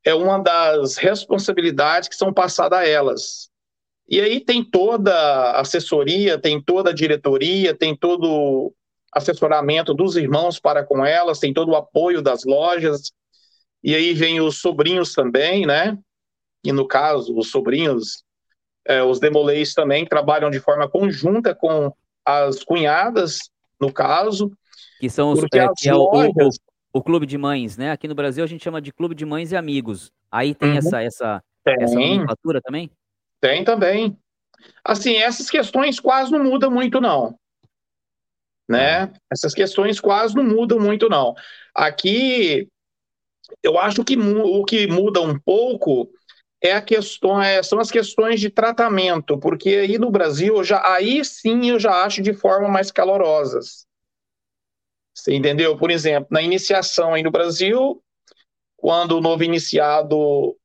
é 0.05 0.15
uma 0.15 0.39
das 0.39 0.97
responsabilidades 0.97 2.09
que 2.09 2.17
são 2.17 2.33
passadas 2.33 2.81
a 2.81 2.87
elas. 2.87 3.51
E 4.09 4.21
aí 4.21 4.41
tem 4.41 4.63
toda 4.63 5.13
a 5.13 5.61
assessoria, 5.61 6.39
tem 6.39 6.63
toda 6.63 6.91
a 6.91 6.95
diretoria, 6.95 7.75
tem 7.75 7.97
todo 7.97 8.31
o 8.31 8.75
assessoramento 9.13 9.95
dos 9.95 10.17
irmãos 10.17 10.59
para 10.61 10.85
com 10.85 11.05
elas, 11.05 11.39
tem 11.39 11.55
todo 11.55 11.71
o 11.71 11.77
apoio 11.77 12.21
das 12.21 12.45
lojas. 12.45 13.13
E 13.83 13.95
aí 13.95 14.13
vem 14.13 14.41
os 14.41 14.61
sobrinhos 14.61 15.13
também, 15.13 15.67
né? 15.67 15.97
E 16.63 16.73
no 16.73 16.87
caso, 16.87 17.37
os 17.37 17.51
sobrinhos 17.51 18.25
é, 18.87 19.03
os 19.03 19.19
demolês 19.19 19.73
também 19.73 20.05
trabalham 20.05 20.51
de 20.51 20.61
forma 20.61 20.89
conjunta 20.89 21.55
com 21.55 21.93
as 22.25 22.63
cunhadas, 22.63 23.39
no 23.81 23.93
caso. 23.93 24.53
Que 25.01 25.09
são 25.09 25.33
os 25.33 25.43
é, 25.43 25.69
que 25.77 25.89
é 25.89 25.95
o, 25.95 26.03
o, 26.03 26.31
o, 26.93 27.03
clube 27.03 27.27
de 27.27 27.39
mães, 27.39 27.77
né? 27.77 27.91
Aqui 27.91 28.07
no 28.07 28.15
Brasil 28.15 28.45
a 28.45 28.47
gente 28.47 28.63
chama 28.63 28.81
de 28.81 28.93
clube 28.93 29.15
de 29.15 29.25
mães 29.25 29.53
e 29.53 29.57
amigos. 29.57 30.13
Aí 30.31 30.55
tem 30.55 30.73
uhum. 30.73 30.79
essa, 30.79 31.03
essa, 31.03 31.43
tem. 31.65 31.77
essa 31.81 31.95
nomenclatura 31.95 32.61
também? 32.61 32.91
Tem 33.45 33.63
também. 33.63 34.19
Assim, 34.83 35.17
essas 35.17 35.51
questões 35.51 36.01
quase 36.01 36.33
não 36.33 36.43
mudam 36.43 36.71
muito, 36.71 36.99
não. 36.99 37.39
Né? 38.67 39.13
Essas 39.31 39.53
questões 39.53 40.01
quase 40.01 40.35
não 40.35 40.43
mudam 40.43 40.81
muito, 40.81 41.11
não. 41.11 41.35
Aqui, 41.75 42.67
eu 43.63 43.79
acho 43.79 44.03
que 44.03 44.17
o 44.17 44.65
que 44.65 44.87
muda 44.87 45.21
um 45.21 45.39
pouco 45.39 46.11
é 46.59 46.73
a 46.73 46.81
questão, 46.81 47.43
é, 47.43 47.63
são 47.63 47.79
as 47.79 47.91
questões 47.91 48.41
de 48.41 48.49
tratamento, 48.49 49.39
porque 49.39 49.69
aí 49.69 49.99
no 49.99 50.11
Brasil, 50.11 50.65
já, 50.65 50.83
aí 50.95 51.23
sim 51.23 51.69
eu 51.69 51.79
já 51.79 52.03
acho 52.03 52.23
de 52.23 52.33
forma 52.33 52.67
mais 52.67 52.91
calorosas. 52.91 53.87
Você 55.15 55.35
entendeu? 55.35 55.77
Por 55.77 55.91
exemplo, 55.91 56.29
na 56.31 56.41
iniciação 56.41 57.13
aí 57.13 57.23
no 57.23 57.31
Brasil, 57.31 58.03
quando 58.75 59.19
o 59.19 59.21
novo 59.21 59.45
iniciado 59.45 60.57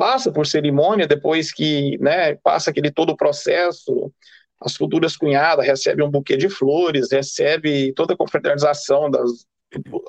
passa 0.00 0.32
por 0.32 0.46
cerimônia, 0.46 1.06
depois 1.06 1.52
que 1.52 1.98
né, 1.98 2.34
passa 2.36 2.70
aquele 2.70 2.90
todo 2.90 3.10
o 3.10 3.16
processo, 3.16 4.10
as 4.58 4.74
futuras 4.74 5.14
cunhadas 5.14 5.66
recebem 5.66 6.06
um 6.06 6.10
buquê 6.10 6.38
de 6.38 6.48
flores, 6.48 7.12
recebe 7.12 7.92
toda 7.92 8.14
a 8.14 8.16
confraternização 8.16 9.10
das 9.10 9.44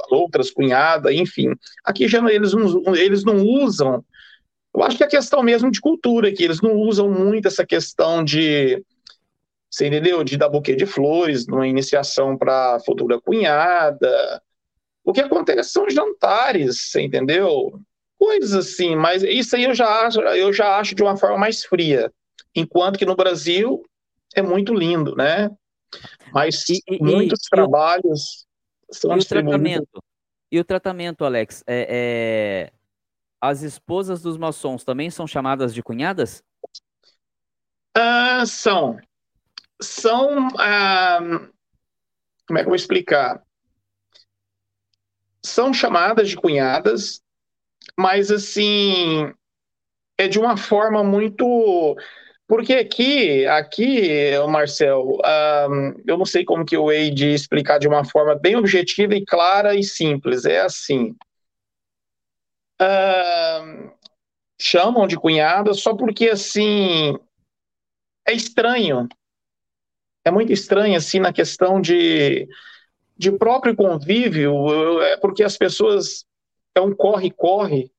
outras 0.09 0.49
cunhadas, 0.49 1.13
enfim. 1.13 1.49
Aqui 1.83 2.07
já 2.07 2.25
eles 2.31 2.53
não, 2.53 2.95
eles 2.95 3.25
não 3.25 3.45
usam 3.45 4.01
eu 4.73 4.81
acho 4.81 4.95
que 4.95 5.03
é 5.03 5.07
questão 5.07 5.43
mesmo 5.43 5.69
de 5.69 5.81
cultura, 5.81 6.31
que 6.31 6.41
eles 6.41 6.61
não 6.61 6.75
usam 6.77 7.11
muito 7.11 7.49
essa 7.49 7.65
questão 7.65 8.23
de, 8.23 8.81
você 9.69 9.87
entendeu? 9.87 10.23
De 10.23 10.37
dar 10.37 10.47
buquê 10.47 10.77
de 10.77 10.85
flores 10.85 11.45
numa 11.45 11.67
iniciação 11.67 12.37
para 12.37 12.79
futura 12.85 13.19
cunhada. 13.19 14.41
O 15.03 15.11
que 15.11 15.19
acontece 15.19 15.71
são 15.71 15.89
jantares, 15.89 16.89
você 16.89 17.01
entendeu? 17.01 17.81
Coisas 18.21 18.53
assim, 18.53 18.95
mas 18.95 19.23
isso 19.23 19.55
aí 19.55 19.63
eu 19.63 19.73
já 19.73 20.05
acho, 20.05 20.21
eu 20.21 20.53
já 20.53 20.77
acho 20.77 20.93
de 20.93 21.01
uma 21.01 21.17
forma 21.17 21.39
mais 21.39 21.65
fria. 21.65 22.13
Enquanto 22.55 22.99
que 22.99 23.05
no 23.05 23.15
Brasil 23.15 23.83
é 24.35 24.43
muito 24.43 24.75
lindo, 24.75 25.15
né? 25.15 25.49
Mas 26.31 26.63
e, 26.69 26.83
e, 26.87 27.03
muitos 27.03 27.47
e, 27.47 27.49
trabalhos 27.49 28.45
são 28.91 29.17
e 29.17 29.19
o 29.19 29.25
tratamento 29.25 30.03
E 30.51 30.59
o 30.59 30.63
tratamento, 30.63 31.25
Alex, 31.25 31.63
é, 31.65 32.69
é 32.69 32.73
as 33.41 33.63
esposas 33.63 34.21
dos 34.21 34.37
maçons 34.37 34.83
também 34.83 35.09
são 35.09 35.25
chamadas 35.25 35.73
de 35.73 35.81
cunhadas? 35.81 36.43
Uh, 37.97 38.45
são. 38.45 38.99
São. 39.81 40.47
Uh, 40.49 41.51
como 42.45 42.59
é 42.59 42.61
que 42.61 42.67
eu 42.67 42.69
vou 42.69 42.75
explicar? 42.75 43.41
São 45.43 45.73
chamadas 45.73 46.29
de 46.29 46.35
cunhadas, 46.35 47.23
mas 47.97 48.31
assim. 48.31 49.31
É 50.17 50.27
de 50.27 50.39
uma 50.39 50.55
forma 50.55 51.03
muito. 51.03 51.95
Porque 52.47 52.73
aqui, 52.73 53.45
aqui, 53.47 54.31
Marcel, 54.49 55.17
um, 55.69 55.93
eu 56.05 56.17
não 56.17 56.25
sei 56.25 56.43
como 56.43 56.65
que 56.65 56.75
eu 56.75 56.91
hei 56.91 57.09
de 57.09 57.33
explicar 57.33 57.79
de 57.79 57.87
uma 57.87 58.03
forma 58.03 58.35
bem 58.35 58.55
objetiva 58.55 59.15
e 59.15 59.25
clara 59.25 59.73
e 59.75 59.83
simples. 59.83 60.45
É 60.45 60.61
assim 60.61 61.15
uh, 62.81 63.91
chamam 64.59 65.07
de 65.07 65.15
cunhada 65.15 65.73
só 65.73 65.95
porque, 65.95 66.29
assim, 66.29 67.17
é 68.27 68.33
estranho. 68.33 69.07
É 70.25 70.31
muito 70.31 70.51
estranho, 70.51 70.97
assim, 70.97 71.19
na 71.19 71.33
questão 71.33 71.81
de, 71.81 72.47
de 73.17 73.31
próprio 73.31 73.75
convívio, 73.75 75.01
é 75.03 75.17
porque 75.17 75.43
as 75.43 75.57
pessoas. 75.57 76.25
É 76.75 76.81
um 76.81 76.95
corre-corre. 76.95 77.91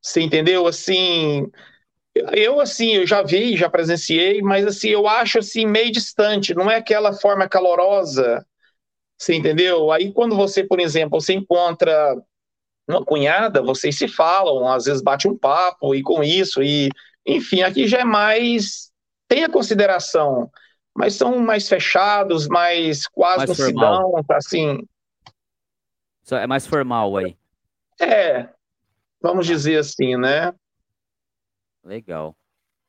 Você 0.00 0.20
entendeu? 0.20 0.66
Assim. 0.66 1.50
Eu, 2.14 2.60
assim, 2.60 2.96
eu 2.96 3.06
já 3.06 3.22
vi, 3.22 3.56
já 3.56 3.70
presenciei, 3.70 4.42
mas, 4.42 4.66
assim, 4.66 4.90
eu 4.90 5.06
acho, 5.08 5.38
assim, 5.38 5.64
meio 5.64 5.90
distante. 5.90 6.54
Não 6.54 6.70
é 6.70 6.76
aquela 6.76 7.14
forma 7.14 7.48
calorosa. 7.48 8.44
Você 9.16 9.34
entendeu? 9.34 9.90
Aí, 9.90 10.12
quando 10.12 10.36
você, 10.36 10.64
por 10.64 10.80
exemplo, 10.80 11.20
você 11.20 11.32
encontra 11.32 12.14
uma 12.88 13.04
cunhada, 13.04 13.62
vocês 13.62 13.96
se 13.96 14.08
falam, 14.08 14.66
às 14.66 14.84
vezes 14.84 15.02
bate 15.02 15.28
um 15.28 15.36
papo 15.36 15.94
e 15.94 16.02
com 16.02 16.22
isso, 16.22 16.62
e 16.62 16.90
enfim, 17.26 17.62
aqui 17.62 17.86
já 17.86 18.00
é 18.00 18.04
mais. 18.04 18.90
tem 19.28 19.44
a 19.44 19.48
consideração, 19.48 20.50
mas 20.94 21.14
são 21.14 21.38
mais 21.38 21.68
fechados, 21.68 22.48
mais 22.48 23.06
quase 23.06 23.46
mais 23.46 23.58
no 23.58 23.72
dão, 23.74 24.12
assim. 24.30 24.78
É 26.32 26.46
mais 26.46 26.66
formal 26.66 27.16
aí. 27.16 27.36
É, 28.00 28.48
vamos 29.20 29.46
dizer 29.46 29.78
assim, 29.78 30.16
né? 30.16 30.52
Legal. 31.84 32.36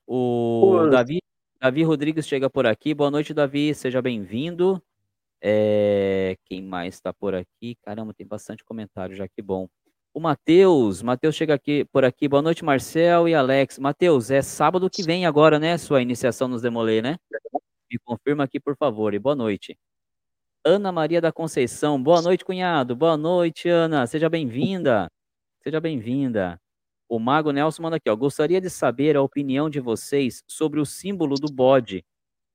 O 0.06 0.86
Davi, 0.90 1.20
Davi 1.60 1.82
Rodrigues 1.82 2.26
chega 2.26 2.50
por 2.50 2.66
aqui. 2.66 2.94
Boa 2.94 3.10
noite, 3.10 3.32
Davi. 3.32 3.74
Seja 3.74 4.02
bem-vindo. 4.02 4.82
É... 5.40 6.36
Quem 6.44 6.62
mais 6.62 6.94
está 6.94 7.12
por 7.12 7.34
aqui? 7.34 7.76
Caramba, 7.82 8.14
tem 8.14 8.26
bastante 8.26 8.64
comentário 8.64 9.16
já, 9.16 9.26
que 9.26 9.42
bom. 9.42 9.68
O 10.12 10.20
Matheus, 10.20 11.02
Matheus 11.02 11.34
chega 11.34 11.54
aqui 11.54 11.84
por 11.86 12.04
aqui. 12.04 12.28
Boa 12.28 12.42
noite, 12.42 12.64
Marcel 12.64 13.28
e 13.28 13.34
Alex. 13.34 13.78
Matheus, 13.78 14.30
é 14.30 14.42
sábado 14.42 14.88
que 14.88 15.02
vem 15.02 15.26
agora, 15.26 15.58
né? 15.58 15.76
Sua 15.76 16.00
iniciação 16.00 16.46
nos 16.46 16.62
Demolê, 16.62 17.02
né? 17.02 17.16
Me 17.90 17.98
confirma 17.98 18.44
aqui, 18.44 18.60
por 18.60 18.76
favor, 18.76 19.12
e 19.12 19.18
boa 19.18 19.34
noite. 19.34 19.76
Ana 20.66 20.90
Maria 20.90 21.20
da 21.20 21.30
Conceição, 21.30 22.02
boa 22.02 22.22
noite, 22.22 22.42
cunhado. 22.42 22.96
Boa 22.96 23.18
noite, 23.18 23.68
Ana. 23.68 24.06
Seja 24.06 24.30
bem-vinda. 24.30 25.10
Seja 25.62 25.78
bem-vinda. 25.78 26.58
O 27.06 27.18
Mago 27.18 27.52
Nelson 27.52 27.82
manda 27.82 27.96
aqui, 27.96 28.08
ó. 28.08 28.16
Gostaria 28.16 28.62
de 28.62 28.70
saber 28.70 29.14
a 29.14 29.20
opinião 29.20 29.68
de 29.68 29.78
vocês 29.78 30.42
sobre 30.48 30.80
o 30.80 30.86
símbolo 30.86 31.34
do 31.34 31.52
bode. 31.52 32.02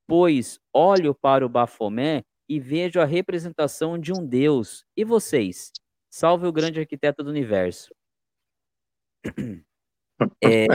Depois 0.08 0.60
olho 0.74 1.13
para 1.13 1.45
o 1.45 1.50
Bafomé 1.50 2.24
e 2.50 2.60
vejo 2.60 3.00
a 3.00 3.06
representação 3.06 3.95
de 3.95 4.12
um 4.12 4.26
Deus. 4.26 4.84
E 4.98 5.06
vocês? 5.06 5.72
Salve 6.10 6.48
o 6.48 6.52
grande 6.52 6.80
arquiteto 6.80 7.24
do 7.24 7.30
universo. 7.30 7.93
É, 10.43 10.67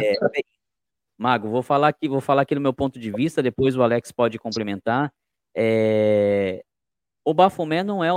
Mago, 1.18 1.51
vou 1.51 1.62
falar 1.62 1.88
aqui, 1.88 2.09
vou 2.09 2.20
falar 2.23 2.42
aqui 2.42 2.55
no 2.55 2.62
meu 2.62 2.73
ponto 2.73 2.99
de 2.99 3.11
vista, 3.11 3.42
depois 3.42 3.77
o 3.77 3.83
Alex 3.83 4.11
pode 4.11 4.38
complementar. 4.38 5.12
É, 5.55 6.64
o 7.25 7.35
Bafomé 7.35 7.83
não 7.83 8.05
é, 8.05 8.11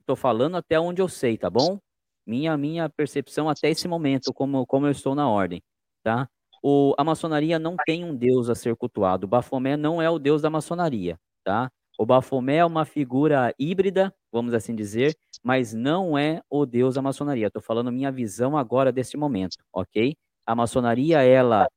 estou 0.00 0.16
falando 0.16 0.56
até 0.56 0.78
onde 0.80 1.00
eu 1.02 1.08
sei, 1.08 1.36
tá 1.36 1.50
bom? 1.50 1.78
Minha 2.26 2.56
minha 2.56 2.88
percepção 2.88 3.48
até 3.48 3.70
esse 3.70 3.88
momento, 3.88 4.32
como 4.32 4.66
como 4.66 4.86
eu 4.86 4.90
estou 4.90 5.14
na 5.14 5.28
ordem, 5.28 5.62
tá? 6.02 6.28
O, 6.62 6.94
a 6.98 7.04
maçonaria 7.04 7.58
não 7.58 7.76
tem 7.86 8.04
um 8.04 8.14
deus 8.14 8.50
a 8.50 8.54
ser 8.54 8.76
cultuado. 8.76 9.26
O 9.26 9.28
Bafomé 9.28 9.76
não 9.76 10.00
é 10.02 10.10
o 10.10 10.18
deus 10.18 10.42
da 10.42 10.50
maçonaria, 10.50 11.18
tá? 11.44 11.70
O 11.98 12.06
Bafomé 12.06 12.56
é 12.56 12.64
uma 12.64 12.84
figura 12.84 13.54
híbrida, 13.58 14.14
vamos 14.32 14.54
assim 14.54 14.74
dizer, 14.74 15.14
mas 15.42 15.74
não 15.74 16.16
é 16.16 16.42
o 16.50 16.64
deus 16.66 16.94
da 16.94 17.02
maçonaria. 17.02 17.46
Estou 17.48 17.62
falando 17.62 17.92
minha 17.92 18.10
visão 18.12 18.56
agora 18.56 18.92
deste 18.92 19.16
momento, 19.16 19.56
ok? 19.72 20.16
A 20.46 20.54
maçonaria, 20.54 21.22
ela, 21.22 21.68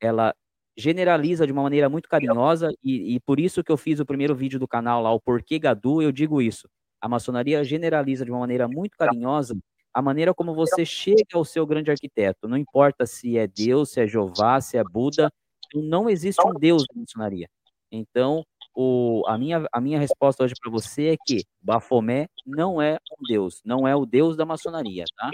ela 0.00 0.34
generaliza 0.78 1.46
de 1.46 1.52
uma 1.52 1.62
maneira 1.62 1.88
muito 1.88 2.08
carinhosa 2.08 2.72
e, 2.84 3.16
e 3.16 3.20
por 3.20 3.40
isso 3.40 3.64
que 3.64 3.72
eu 3.72 3.76
fiz 3.76 3.98
o 4.00 4.06
primeiro 4.06 4.34
vídeo 4.34 4.58
do 4.58 4.68
canal 4.68 5.02
lá, 5.02 5.12
o 5.12 5.20
Porquê 5.20 5.58
Gadu, 5.58 6.00
eu 6.00 6.12
digo 6.12 6.40
isso. 6.40 6.68
A 7.00 7.08
maçonaria 7.08 7.62
generaliza 7.64 8.24
de 8.24 8.30
uma 8.30 8.40
maneira 8.40 8.68
muito 8.68 8.96
carinhosa 8.96 9.56
a 9.92 10.02
maneira 10.02 10.32
como 10.32 10.54
você 10.54 10.84
chega 10.84 11.24
ao 11.34 11.44
seu 11.44 11.66
grande 11.66 11.90
arquiteto. 11.90 12.46
Não 12.46 12.56
importa 12.56 13.04
se 13.04 13.36
é 13.36 13.48
Deus, 13.48 13.90
se 13.90 14.00
é 14.00 14.06
Jeová, 14.06 14.60
se 14.60 14.76
é 14.76 14.84
Buda, 14.84 15.28
não 15.74 16.08
existe 16.08 16.40
um 16.46 16.52
Deus 16.52 16.84
na 16.94 17.00
maçonaria. 17.00 17.48
Então, 17.90 18.44
o, 18.74 19.24
a, 19.26 19.36
minha, 19.36 19.66
a 19.72 19.80
minha 19.80 19.98
resposta 19.98 20.44
hoje 20.44 20.54
para 20.60 20.70
você 20.70 21.08
é 21.08 21.16
que 21.26 21.42
Bafomé 21.60 22.28
não 22.46 22.80
é 22.80 22.94
um 23.18 23.26
Deus, 23.26 23.60
não 23.64 23.88
é 23.88 23.96
o 23.96 24.06
Deus 24.06 24.36
da 24.36 24.46
maçonaria, 24.46 25.04
tá? 25.16 25.30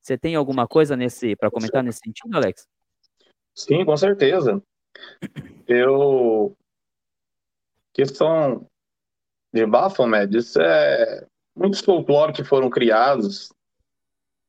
Você 0.00 0.18
tem 0.18 0.34
alguma 0.34 0.66
coisa 0.66 0.96
nesse 0.96 1.36
para 1.36 1.50
comentar 1.50 1.82
nesse 1.82 2.00
sentido, 2.04 2.36
Alex? 2.36 2.66
Sim, 3.54 3.84
com 3.84 3.96
certeza. 3.96 4.62
Eu 5.66 6.56
questão 7.92 8.68
de 9.52 9.64
Baphomet, 9.64 10.36
isso 10.36 10.60
é 10.60 11.26
muitos 11.54 11.80
folclore 11.80 12.32
que 12.32 12.42
foram 12.42 12.68
criados 12.68 13.54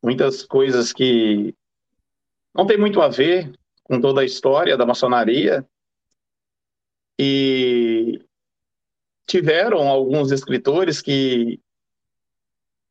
muitas 0.06 0.44
coisas 0.44 0.94
que 0.94 1.56
não 2.54 2.68
tem 2.68 2.78
muito 2.78 3.02
a 3.02 3.08
ver 3.08 3.52
com 3.84 4.00
toda 4.00 4.22
a 4.22 4.26
história 4.26 4.78
da 4.78 4.86
maçonaria 4.86 5.68
e 7.20 8.24
tiveram 9.26 9.88
alguns 9.88 10.32
escritores 10.32 11.02
que 11.02 11.60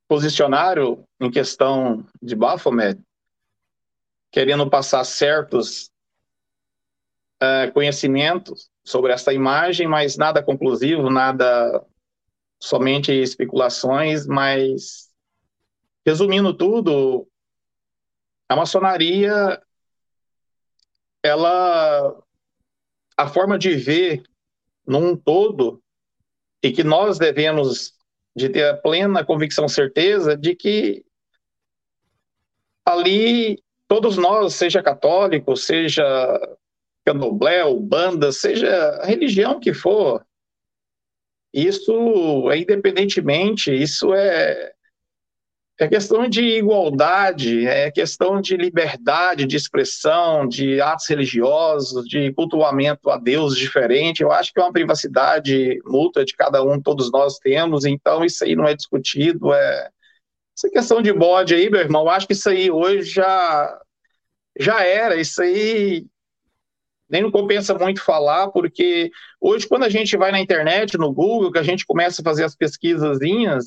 posicionaram 0.09 1.07
em 1.21 1.31
questão 1.31 2.05
de 2.21 2.35
Baphomet, 2.35 3.01
querendo 4.33 4.69
passar 4.69 5.05
certos 5.05 5.93
uh, 7.45 7.73
conhecimentos 7.73 8.71
sobre 8.85 9.13
essa 9.13 9.33
imagem, 9.33 9.87
mas 9.87 10.17
nada 10.17 10.43
conclusivo, 10.43 11.11
nada 11.11 11.85
somente 12.61 13.13
especulações, 13.13 14.27
mas 14.27 15.15
Resumindo 16.07 16.53
tudo, 16.53 17.27
a 18.47 18.55
maçonaria, 18.55 19.59
ela, 21.23 22.23
a 23.17 23.27
forma 23.27 23.59
de 23.59 23.75
ver 23.75 24.23
num 24.87 25.17
todo, 25.17 25.83
e 26.63 26.71
que 26.71 26.85
nós 26.85 27.19
devemos 27.19 27.95
de 28.37 28.51
ter 28.51 28.69
a 28.69 28.77
plena 28.77 29.25
convicção, 29.25 29.67
certeza 29.67 30.37
de 30.37 30.55
que 30.55 31.07
ali 32.85 33.63
todos 33.89 34.19
nós, 34.19 34.55
seja 34.55 34.83
católico, 34.83 35.57
seja 35.57 36.05
candomblé, 37.05 37.63
banda, 37.81 38.33
seja 38.33 38.71
a 39.01 39.07
religião 39.07 39.61
que 39.61 39.75
for, 39.75 40.25
isso 41.53 42.51
é 42.51 42.59
independentemente, 42.59 43.73
isso 43.73 44.13
é 44.13 44.75
é 45.79 45.89
questão 45.89 46.29
de 46.29 46.41
igualdade, 46.41 47.67
é 47.67 47.91
questão 47.91 48.41
de 48.41 48.57
liberdade 48.57 49.45
de 49.45 49.57
expressão, 49.57 50.47
de 50.47 50.81
atos 50.81 51.09
religiosos, 51.09 52.07
de 52.07 52.33
cultuamento 52.33 53.11
a 53.11 53.17
Deus 53.17 53.57
diferente. 53.57 54.23
Eu 54.23 54.31
acho 54.31 54.53
que 54.53 54.61
é 54.61 54.63
uma 54.63 54.73
privacidade 54.73 55.81
mútua 55.85 56.25
de 56.25 56.33
cada 56.35 56.63
um, 56.63 56.81
todos 56.81 57.11
nós 57.11 57.39
temos, 57.39 57.85
então 57.85 58.25
isso 58.25 58.45
aí 58.45 58.55
não 58.55 58.67
é 58.67 58.75
discutido. 58.75 59.53
É... 59.53 59.91
Essa 60.57 60.71
questão 60.71 61.03
de 61.03 61.13
bode 61.13 61.55
aí, 61.55 61.69
meu 61.69 61.81
irmão, 61.81 62.03
eu 62.03 62.11
acho 62.11 62.29
que 62.29 62.35
isso 62.35 62.49
aí 62.49 62.71
hoje 62.71 63.11
já, 63.11 63.81
já 64.61 64.85
era, 64.85 65.17
isso 65.17 65.43
aí 65.43 66.07
nem 67.09 67.23
não 67.23 67.31
compensa 67.31 67.75
muito 67.75 68.03
falar, 68.03 68.49
porque 68.49 69.11
hoje, 69.41 69.67
quando 69.69 69.85
a 69.85 69.89
gente 69.89 70.17
vai 70.17 70.33
na 70.33 70.41
internet, 70.41 70.97
no 70.97 71.13
Google, 71.13 71.53
que 71.53 71.59
a 71.59 71.63
gente 71.63 71.85
começa 71.85 72.23
a 72.23 72.25
fazer 72.25 72.45
as 72.45 72.57
pesquisazinhas, 72.57 73.65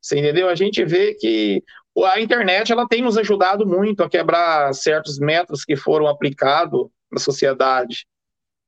você 0.00 0.18
entendeu? 0.18 0.48
A 0.48 0.54
gente 0.54 0.84
vê 0.84 1.14
que 1.14 1.62
a 2.04 2.20
internet 2.20 2.72
ela 2.72 2.86
tem 2.86 3.02
nos 3.02 3.16
ajudado 3.16 3.66
muito 3.66 4.02
a 4.02 4.08
quebrar 4.08 4.72
certos 4.72 5.18
métodos 5.18 5.64
que 5.64 5.76
foram 5.76 6.06
aplicados 6.06 6.88
na 7.10 7.18
sociedade 7.18 8.06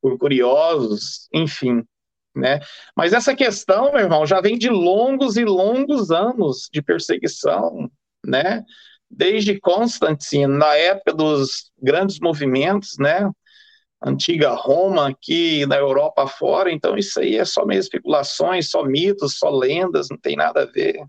por 0.00 0.18
curiosos, 0.18 1.29
enfim, 1.33 1.85
né? 2.35 2.61
Mas 2.96 3.12
essa 3.12 3.35
questão, 3.35 3.92
meu 3.92 4.00
irmão, 4.00 4.26
já 4.26 4.40
vem 4.40 4.57
de 4.59 4.70
longos 4.70 5.37
e 5.37 5.44
longos 5.44 6.11
anos 6.11 6.68
de 6.72 6.83
perseguição, 6.83 7.90
né? 8.24 8.64
Desde 9.09 9.61
Constantine, 9.61 10.46
na 10.46 10.74
época 10.74 11.12
dos 11.12 11.70
grandes 11.81 12.18
movimentos, 12.18 12.96
né? 12.98 13.31
Antiga 14.03 14.51
Roma, 14.55 15.09
aqui 15.09 15.67
na 15.67 15.77
Europa 15.77 16.27
fora, 16.27 16.73
então 16.73 16.97
isso 16.97 17.21
aí 17.21 17.37
é 17.37 17.45
só 17.45 17.67
meio 17.67 17.81
especulações, 17.81 18.71
só 18.71 18.83
mitos, 18.83 19.39
só 19.39 19.51
lendas, 19.51 20.09
não 20.11 20.17
tem 20.17 20.37
nada 20.37 20.63
a 20.63 20.67
ver. 20.67 21.05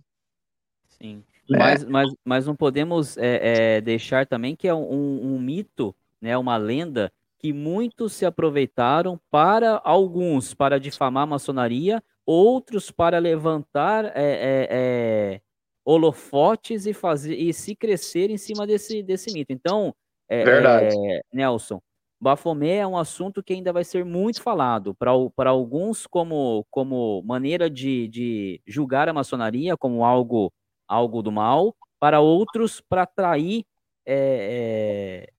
Sim. 0.90 1.24
É. 1.50 1.58
Mas, 1.58 1.86
mas, 1.86 2.14
mas 2.24 2.46
não 2.46 2.56
podemos 2.56 3.18
é, 3.18 3.78
é, 3.78 3.82
deixar 3.82 4.26
também 4.26 4.56
que 4.56 4.68
é 4.68 4.74
um, 4.74 5.36
um, 5.36 5.40
mito, 5.40 5.96
né, 6.22 6.38
uma 6.38 6.58
lenda, 6.58 7.12
que 7.40 7.54
muitos 7.54 8.14
se 8.14 8.26
aproveitaram 8.26 9.20
para 9.30 9.82
alguns 9.84 10.54
para 10.54 10.80
difamar 10.80 11.24
a 11.24 11.28
maçonaria, 11.28 12.04
outros 12.26 12.92
para 12.92 13.18
levantar 13.20 14.06
é, 14.06 14.12
é, 14.16 14.68
é, 14.70 15.42
holofotes 15.84 16.86
e 16.86 16.94
fazer 16.94 17.36
e 17.36 17.54
se 17.54 17.76
crescer 17.76 18.30
em 18.30 18.38
cima 18.38 18.68
desse, 18.68 19.02
desse 19.02 19.34
mito. 19.34 19.52
Então, 19.52 19.96
Verdade. 20.30 20.96
Nelson, 21.34 21.82
Bafomé 22.22 22.78
é 22.78 22.88
um 22.88 22.96
assunto 22.96 23.42
que 23.42 23.52
ainda 23.52 23.74
vai 23.74 23.84
ser 23.84 24.06
muito 24.06 24.44
falado 24.44 24.94
para 24.94 25.50
alguns 25.50 26.06
como, 26.06 26.64
como 26.70 27.24
maneira 27.24 27.68
de, 27.68 28.08
de 28.10 28.62
julgar 28.68 29.10
a 29.10 29.14
maçonaria 29.14 29.76
como 29.76 30.06
algo 30.06 30.54
algo 30.88 31.22
do 31.22 31.32
mal, 31.32 31.74
para 32.00 32.20
outros 32.20 32.82
para 32.82 33.04
atrair 33.04 33.64
é, 34.06 35.26
é, 35.26 35.34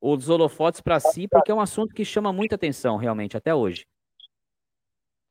os 0.00 0.28
holofotes 0.28 0.80
para 0.80 1.00
si, 1.00 1.26
porque 1.26 1.50
é 1.50 1.54
um 1.54 1.60
assunto 1.60 1.92
que 1.92 2.04
chama 2.04 2.32
muita 2.32 2.54
atenção, 2.54 2.96
realmente, 2.96 3.36
até 3.36 3.52
hoje. 3.52 3.84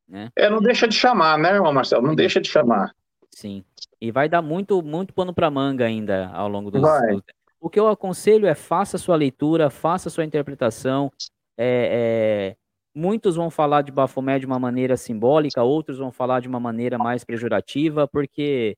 Né? 0.07 0.29
É, 0.35 0.49
não 0.49 0.59
deixa 0.59 0.87
de 0.87 0.93
chamar, 0.93 1.39
né, 1.39 1.53
irmão 1.53 1.71
Marcelo? 1.71 2.05
Não 2.05 2.13
deixa 2.13 2.41
de 2.41 2.49
chamar. 2.49 2.93
Sim. 3.31 3.63
E 3.99 4.11
vai 4.11 4.27
dar 4.27 4.41
muito, 4.41 4.81
muito 4.83 5.13
pano 5.13 5.33
para 5.33 5.49
manga 5.49 5.85
ainda 5.85 6.27
ao 6.29 6.49
longo 6.49 6.69
dos, 6.69 6.81
dos, 6.81 7.23
O 7.65 7.69
que 7.69 7.79
eu 7.79 7.87
aconselho 7.87 8.45
é 8.45 8.53
faça 8.53 8.95
sua 8.95 9.15
leitura, 9.15 9.71
faça 9.71 10.07
sua 10.07 10.23
interpretação. 10.23 11.11
É, 11.57 12.53
é, 12.53 12.55
muitos 12.93 13.37
vão 13.37 13.49
falar 13.49 13.81
de 13.81 13.91
Bafomé 13.91 14.37
de 14.37 14.45
uma 14.45 14.59
maneira 14.59 14.95
simbólica, 14.95 15.63
outros 15.63 15.97
vão 15.97 16.11
falar 16.11 16.41
de 16.41 16.47
uma 16.47 16.59
maneira 16.59 16.99
mais 16.99 17.23
pejorativa, 17.23 18.07
porque 18.07 18.77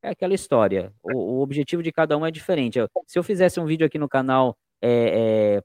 é 0.00 0.10
aquela 0.10 0.34
história. 0.34 0.92
O, 1.02 1.18
o, 1.18 1.40
objetivo 1.40 1.82
de 1.82 1.90
cada 1.90 2.16
um 2.16 2.24
é 2.24 2.30
diferente. 2.30 2.78
Se 3.08 3.18
eu 3.18 3.24
fizesse 3.24 3.58
um 3.58 3.66
vídeo 3.66 3.84
aqui 3.84 3.98
no 3.98 4.08
canal 4.08 4.56
é, 4.80 5.56
é, 5.58 5.62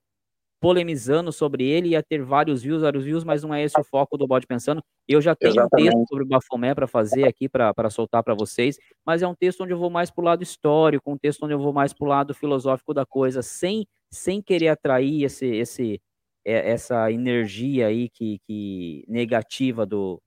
polemizando 0.64 1.30
sobre 1.34 1.66
ele, 1.66 1.90
ia 1.90 2.02
ter 2.02 2.24
vários 2.24 2.64
views, 2.64 2.84
vários 2.84 3.04
views, 3.04 3.26
mas 3.26 3.44
não 3.44 3.54
é 3.54 3.62
esse 3.62 3.78
o 3.78 3.84
foco 3.84 4.18
do 4.18 4.26
Bode 4.26 4.48
Pensando. 4.48 4.82
Eu 5.06 5.20
já 5.20 5.36
tenho 5.36 5.52
Exatamente. 5.52 5.90
um 5.90 5.92
texto 5.92 6.08
sobre 6.08 6.24
o 6.24 6.28
Bafomé 6.28 6.74
para 6.74 6.88
fazer 6.88 7.28
aqui, 7.28 7.50
para 7.50 7.90
soltar 7.90 8.24
para 8.24 8.34
vocês, 8.34 8.80
mas 9.06 9.22
é 9.22 9.28
um 9.28 9.36
texto 9.36 9.62
onde 9.62 9.74
eu 9.74 9.78
vou 9.78 9.90
mais 9.90 10.10
para 10.10 10.22
o 10.22 10.24
lado 10.24 10.42
histórico, 10.42 11.12
um 11.12 11.18
texto 11.18 11.44
onde 11.44 11.54
eu 11.54 11.60
vou 11.60 11.74
mais 11.74 11.92
para 11.92 12.06
o 12.06 12.08
lado 12.08 12.34
filosófico 12.34 12.94
da 12.94 13.06
coisa, 13.06 13.42
sem, 13.42 13.86
sem 14.10 14.42
querer 14.42 14.70
atrair 14.70 15.26
esse, 15.26 15.46
esse, 15.48 16.02
é, 16.46 16.72
essa 16.72 17.12
energia 17.12 17.88
aí 17.88 18.08
que, 18.08 18.40
que 18.48 19.04
negativa 19.06 19.86
do, 19.86 20.22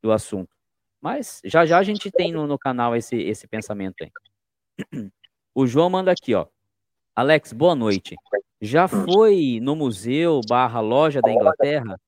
do 0.00 0.12
assunto. 0.12 0.54
Mas 1.00 1.40
já 1.44 1.66
já 1.66 1.78
a 1.78 1.82
gente 1.82 2.08
tem 2.12 2.30
no, 2.30 2.46
no 2.46 2.56
canal 2.56 2.94
esse, 2.94 3.16
esse 3.16 3.48
pensamento 3.48 3.96
aí. 4.04 4.12
O 5.58 5.66
João 5.66 5.88
manda 5.88 6.12
aqui, 6.12 6.34
ó. 6.34 6.46
Alex, 7.16 7.50
boa 7.50 7.74
noite. 7.74 8.14
Já 8.60 8.88
foi 8.88 9.58
no 9.60 9.76
museu 9.76 10.40
barra 10.48 10.80
loja 10.80 11.20
da 11.20 11.30
Inglaterra? 11.30 12.00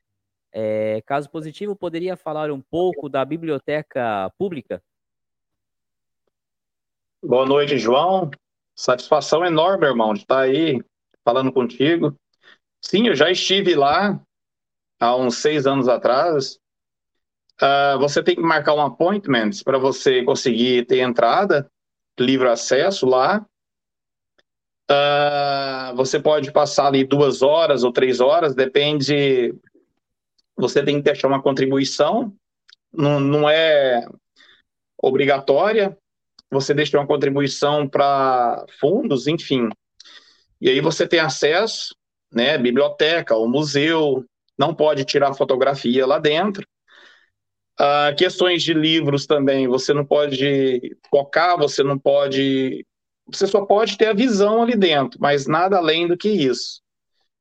É, 0.51 1.03
caso 1.03 1.29
positivo, 1.31 1.77
poderia 1.77 2.17
falar 2.17 2.51
um 2.51 2.61
pouco 2.61 3.09
da 3.09 3.25
biblioteca 3.25 4.33
pública? 4.39 4.83
Boa 7.23 7.45
noite, 7.45 7.79
João. 7.79 8.31
Satisfação 8.75 9.45
enorme, 9.45 9.87
irmão, 9.87 10.15
de 10.15 10.21
estar 10.21 10.41
aí 10.41 10.83
falando 11.25 11.53
contigo. 11.53 12.17
Sim, 12.81 13.09
eu 13.09 13.15
já 13.15 13.31
estive 13.31 13.75
lá 13.75 14.21
há 14.99 15.17
uns 15.17 15.37
seis 15.37 15.67
anos 15.67 15.89
atrás. 15.89 16.59
Uh, 17.61 17.99
você 17.99 18.23
tem 18.23 18.37
que 18.37 18.41
marcar 18.41 18.75
um 18.75 18.81
appointment 18.81 19.51
para 19.65 19.79
você 19.79 20.23
conseguir 20.23 20.87
ter 20.87 21.01
entrada, 21.01 21.69
livre 22.19 22.49
acesso 22.49 23.05
lá. 23.05 23.45
Uh, 24.91 25.95
você 25.95 26.19
pode 26.19 26.51
passar 26.51 26.87
ali 26.87 27.05
duas 27.05 27.43
horas 27.43 27.85
ou 27.85 27.93
três 27.93 28.21
horas, 28.21 28.55
depende. 28.55 29.55
Você 30.57 30.83
tem 30.83 30.97
que 30.97 31.03
deixar 31.03 31.29
uma 31.29 31.43
contribuição, 31.43 32.35
não, 32.93 33.21
não 33.21 33.49
é 33.49 34.07
obrigatória. 35.01 35.97
Você 36.51 36.73
deixa 36.73 36.99
uma 36.99 37.07
contribuição 37.07 37.87
para 37.87 38.65
fundos, 38.81 39.27
enfim. 39.27 39.69
E 40.61 40.71
aí 40.71 40.81
você 40.81 41.07
tem 41.07 41.21
acesso, 41.21 41.95
né? 42.33 42.57
Biblioteca, 42.57 43.37
o 43.37 43.47
museu, 43.47 44.25
não 44.59 44.75
pode 44.75 45.05
tirar 45.05 45.35
fotografia 45.35 46.07
lá 46.07 46.19
dentro. 46.19 46.67
Uh, 47.79 48.17
questões 48.17 48.63
de 48.63 48.75
livros 48.75 49.25
também, 49.27 49.69
você 49.69 49.95
não 49.95 50.05
pode 50.05 50.97
tocar, 51.13 51.57
você 51.57 51.85
não 51.85 51.97
pode 51.97 52.85
você 53.31 53.47
só 53.47 53.65
pode 53.65 53.97
ter 53.97 54.07
a 54.07 54.15
visão 54.15 54.63
ali 54.63 54.77
dentro, 54.77 55.21
mas 55.21 55.47
nada 55.47 55.77
além 55.77 56.09
do 56.09 56.17
que 56.17 56.29
isso. 56.29 56.81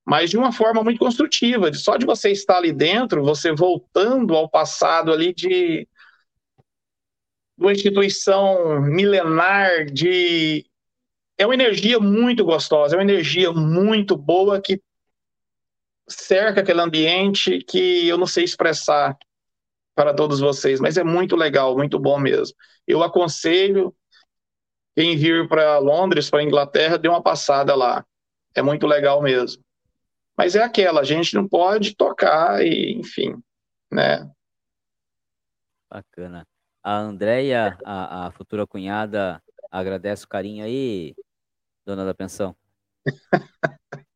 Mas 0.05 0.29
de 0.29 0.37
uma 0.37 0.51
forma 0.51 0.83
muito 0.83 0.99
construtiva, 0.99 1.73
só 1.73 1.97
de 1.97 2.05
você 2.05 2.31
estar 2.31 2.57
ali 2.57 2.71
dentro, 2.71 3.23
você 3.23 3.53
voltando 3.53 4.35
ao 4.35 4.49
passado 4.49 5.11
ali 5.11 5.33
de, 5.33 5.47
de 5.47 5.87
uma 7.57 7.73
instituição 7.73 8.81
milenar 8.81 9.85
de 9.85 10.65
é 11.37 11.45
uma 11.45 11.53
energia 11.53 11.99
muito 11.99 12.43
gostosa, 12.43 12.95
é 12.95 12.97
uma 12.97 13.03
energia 13.03 13.51
muito 13.51 14.17
boa 14.17 14.59
que 14.59 14.81
cerca 16.07 16.61
aquele 16.61 16.81
ambiente 16.81 17.59
que 17.59 18.07
eu 18.07 18.17
não 18.17 18.25
sei 18.25 18.43
expressar 18.43 19.15
para 19.93 20.13
todos 20.13 20.39
vocês, 20.39 20.79
mas 20.79 20.97
é 20.97 21.03
muito 21.03 21.35
legal, 21.35 21.75
muito 21.75 21.99
bom 21.99 22.19
mesmo. 22.19 22.55
Eu 22.87 23.03
aconselho 23.03 23.93
quem 24.97 25.15
vir 25.15 25.47
para 25.47 25.77
Londres, 25.77 26.27
para 26.27 26.41
Inglaterra, 26.41 26.97
dê 26.97 27.07
uma 27.07 27.21
passada 27.21 27.75
lá. 27.75 28.03
É 28.55 28.63
muito 28.63 28.87
legal 28.87 29.21
mesmo. 29.21 29.63
Mas 30.35 30.55
é 30.55 30.63
aquela, 30.63 31.01
a 31.01 31.03
gente 31.03 31.35
não 31.35 31.47
pode 31.47 31.95
tocar 31.95 32.65
e, 32.65 32.93
enfim, 32.93 33.39
né? 33.91 34.27
Bacana. 35.87 36.47
A 36.81 36.97
Andréia, 36.97 37.77
a, 37.85 38.25
a 38.25 38.31
futura 38.31 38.65
cunhada, 38.65 39.39
agradece 39.69 40.25
o 40.25 40.27
carinho 40.27 40.65
aí, 40.65 41.13
dona 41.85 42.03
da 42.03 42.15
pensão. 42.15 42.57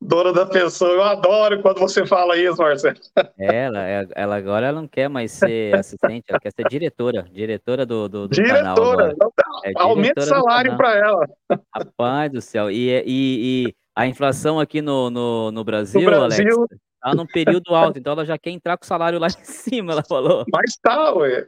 dona 0.00 0.32
da 0.32 0.46
pensão. 0.46 0.88
Eu 0.88 1.02
adoro 1.02 1.60
quando 1.62 1.78
você 1.78 2.06
fala 2.06 2.36
isso, 2.36 2.58
Marcelo. 2.58 2.98
Ela, 3.38 3.86
é, 3.86 4.06
ela 4.14 4.36
agora 4.36 4.66
ela 4.66 4.80
não 4.80 4.88
quer 4.88 5.08
mais 5.08 5.32
ser 5.32 5.74
assistente, 5.74 6.24
ela 6.28 6.40
quer 6.40 6.52
ser 6.52 6.68
diretora, 6.68 7.22
diretora 7.32 7.84
do, 7.86 8.08
do, 8.08 8.28
do 8.28 8.34
diretora, 8.34 8.62
canal. 8.62 8.74
Diretora, 8.74 9.32
é 9.64 9.72
aumenta 9.76 10.20
o 10.20 10.24
salário 10.24 10.76
para 10.76 10.96
ela. 10.96 11.28
Rapaz 11.74 12.32
do 12.32 12.40
céu. 12.40 12.70
E, 12.70 12.90
e, 12.90 13.04
e, 13.06 13.74
a 13.94 14.06
inflação 14.06 14.60
aqui 14.60 14.80
no, 14.80 15.10
no, 15.10 15.50
no 15.50 15.64
Brasil, 15.64 16.00
no 16.00 16.06
Brasil... 16.06 16.56
Alex, 16.56 16.80
tá 17.00 17.14
num 17.14 17.26
período 17.26 17.74
alto, 17.74 17.98
então 17.98 18.12
ela 18.12 18.24
já 18.24 18.36
quer 18.36 18.50
entrar 18.50 18.76
com 18.76 18.84
o 18.84 18.86
salário 18.88 19.18
lá 19.18 19.28
em 19.28 19.44
cima, 19.44 19.92
ela 19.92 20.02
falou. 20.02 20.44
Mas 20.52 20.76
tá, 20.82 21.12
ué. 21.14 21.46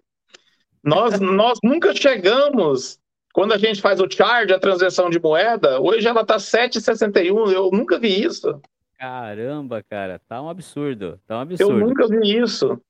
Nós, 0.83 1.21
nós 1.21 1.59
nunca 1.63 1.95
chegamos 1.95 3.00
quando 3.33 3.53
a 3.53 3.59
gente 3.59 3.81
faz 3.81 4.01
o 4.01 4.11
charge, 4.11 4.53
a 4.53 4.59
transação 4.59 5.09
de 5.09 5.21
moeda, 5.21 5.81
hoje 5.81 6.07
ela 6.07 6.25
tá 6.25 6.37
7,61. 6.37 7.53
Eu 7.53 7.71
nunca 7.71 7.99
vi 7.99 8.23
isso. 8.23 8.61
Caramba, 8.99 9.83
cara, 9.83 10.21
tá 10.29 10.43
um 10.43 10.49
absurdo. 10.49 11.19
Tá 11.27 11.39
um 11.39 11.41
absurdo. 11.41 11.73
Eu 11.73 11.87
nunca 11.87 12.07
vi 12.09 12.37
isso. 12.37 12.81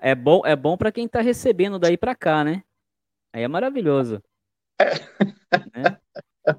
É 0.00 0.14
bom, 0.14 0.42
é 0.44 0.54
bom 0.54 0.76
para 0.76 0.92
quem 0.92 1.08
tá 1.08 1.20
recebendo 1.20 1.78
daí 1.78 1.96
para 1.96 2.14
cá, 2.14 2.44
né? 2.44 2.62
Aí 3.32 3.42
é 3.42 3.48
maravilhoso. 3.48 4.22
É. 4.80 4.90
Né? 5.74 5.98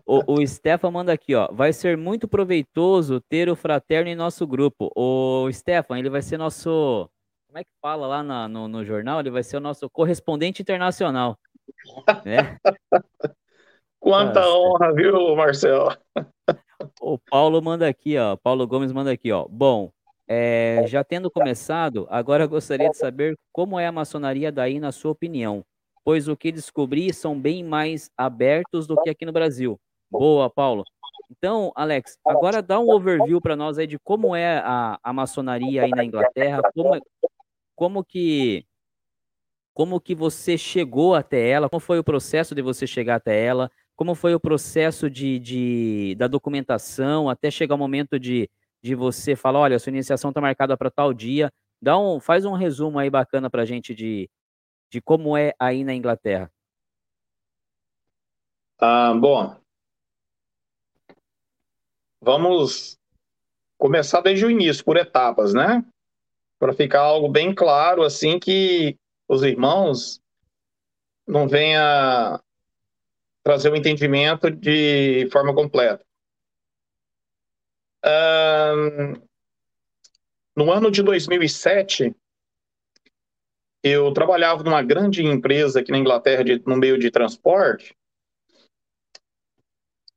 O, 0.06 0.40
o 0.40 0.48
Stefan 0.48 0.92
manda 0.92 1.12
aqui, 1.12 1.36
ó. 1.36 1.52
Vai 1.52 1.74
ser 1.74 1.98
muito 1.98 2.28
proveitoso 2.28 3.20
ter 3.22 3.50
o 3.50 3.56
fraterno 3.56 4.10
em 4.10 4.16
nosso 4.16 4.48
grupo. 4.48 4.92
O 4.96 5.52
Stefan, 5.52 6.00
ele 6.00 6.10
vai 6.10 6.22
ser 6.22 6.38
nosso. 6.38 7.10
Como 7.48 7.60
é 7.60 7.64
que 7.64 7.70
fala 7.82 8.08
lá 8.08 8.24
na, 8.24 8.48
no, 8.48 8.68
no 8.68 8.84
jornal? 8.84 9.20
Ele 9.20 9.30
vai 9.30 9.44
ser 9.44 9.58
o 9.58 9.62
nosso 9.62 9.90
correspondente 9.90 10.62
internacional. 10.62 11.38
Né? 12.26 12.58
Quanta 14.00 14.42
Nossa. 14.42 14.58
honra, 14.58 14.94
viu, 14.94 15.36
Marcelo? 15.36 15.96
O 17.02 17.18
Paulo 17.18 17.62
manda 17.62 17.88
aqui, 17.88 18.18
ó. 18.18 18.36
Paulo 18.36 18.68
Gomes 18.68 18.92
manda 18.92 19.12
aqui, 19.12 19.32
ó. 19.32 19.48
Bom, 19.48 19.92
é, 20.28 20.84
já 20.88 21.04
tendo 21.04 21.32
começado, 21.32 22.08
agora 22.10 22.46
gostaria 22.46 22.90
de 22.90 22.98
saber 22.98 23.38
como 23.52 23.80
é 23.80 23.88
a 23.88 23.92
maçonaria 23.92 24.52
daí, 24.52 24.80
na 24.80 24.92
sua 24.92 25.12
opinião, 25.12 25.64
pois 26.04 26.28
o 26.28 26.36
que 26.36 26.52
descobri 26.52 27.14
são 27.14 27.40
bem 27.40 27.64
mais 27.64 28.10
abertos 28.18 28.88
do 28.88 29.02
que 29.02 29.10
aqui 29.10 29.26
no 29.26 29.32
Brasil. 29.32 29.80
Boa, 30.12 30.50
Paulo. 30.50 30.84
Então, 31.32 31.72
Alex, 31.76 32.18
agora 32.28 32.62
dá 32.62 32.80
um 32.80 32.90
overview 32.90 33.42
para 33.42 33.56
nós 33.56 33.78
aí 33.78 33.88
de 33.88 33.98
como 34.00 34.36
é 34.36 34.58
a, 34.60 35.00
a 35.02 35.14
maçonaria 35.14 35.84
aí 35.84 35.90
na 35.90 36.04
Inglaterra, 36.04 36.62
como, 36.76 37.02
como 37.76 38.04
que 38.04 38.66
como 39.74 40.00
que 40.00 40.14
você 40.14 40.58
chegou 40.58 41.16
até 41.16 41.50
ela, 41.50 41.70
como 41.70 41.80
foi 41.80 41.98
o 42.00 42.04
processo 42.04 42.54
de 42.54 42.62
você 42.62 42.86
chegar 42.86 43.16
até 43.16 43.44
ela, 43.44 43.72
como 43.96 44.16
foi 44.16 44.36
o 44.36 44.40
processo 44.40 45.10
de, 45.10 45.40
de 45.40 46.16
da 46.16 46.28
documentação 46.28 47.30
até 47.30 47.50
chegar 47.50 47.76
o 47.76 47.78
momento 47.78 48.20
de, 48.20 48.50
de 48.82 48.96
você 48.96 49.36
falar, 49.36 49.60
olha, 49.60 49.80
sua 49.80 49.90
iniciação 49.90 50.30
está 50.30 50.42
marcada 50.42 50.78
para 50.78 50.92
tal 50.92 51.14
dia. 51.14 51.52
Dá 51.82 51.98
um, 51.98 52.20
faz 52.20 52.46
um 52.46 52.54
resumo 52.54 53.00
aí 53.00 53.10
bacana 53.10 53.50
para 53.50 53.64
a 53.64 53.66
gente 53.66 53.94
de, 53.94 54.30
de 54.92 55.02
como 55.02 55.36
é 55.36 55.54
aí 55.60 55.84
na 55.84 55.94
Inglaterra. 55.94 56.52
Ah, 58.80 59.14
bom, 59.14 59.56
vamos 62.22 62.98
começar 63.78 64.22
desde 64.22 64.46
o 64.46 64.52
início, 64.52 64.84
por 64.84 64.98
etapas, 64.98 65.54
né? 65.54 65.84
Para 66.60 66.74
ficar 66.74 67.02
algo 67.02 67.28
bem 67.28 67.54
claro, 67.54 68.04
assim, 68.04 68.40
que 68.40 68.98
os 69.34 69.44
irmãos 69.44 70.22
não 71.28 71.48
venha 71.48 72.40
trazer 73.44 73.70
o 73.70 73.74
um 73.74 73.76
entendimento 73.76 74.50
de 74.50 75.28
forma 75.32 75.54
completa. 75.54 76.06
Um, 78.06 79.14
no 80.56 80.72
ano 80.72 80.92
de 80.92 81.02
2007, 81.02 82.16
eu 83.84 84.14
trabalhava 84.14 84.64
numa 84.64 84.82
grande 84.82 85.24
empresa 85.24 85.80
aqui 85.80 85.92
na 85.92 85.98
Inglaterra, 85.98 86.44
de, 86.44 86.60
no 86.66 86.78
meio 86.78 86.98
de 86.98 87.12
transporte, 87.12 87.96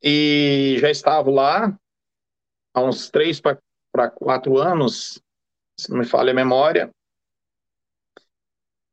e 0.03 0.77
já 0.79 0.91
estava 0.91 1.31
lá 1.31 1.79
há 2.75 2.83
uns 2.83 3.11
três 3.11 3.41
para 3.41 4.11
quatro 4.15 4.59
anos, 4.59 5.21
se 5.79 5.91
não 5.91 5.99
me 5.99 6.07
falha 6.07 6.31
a 6.31 6.35
memória, 6.35 6.91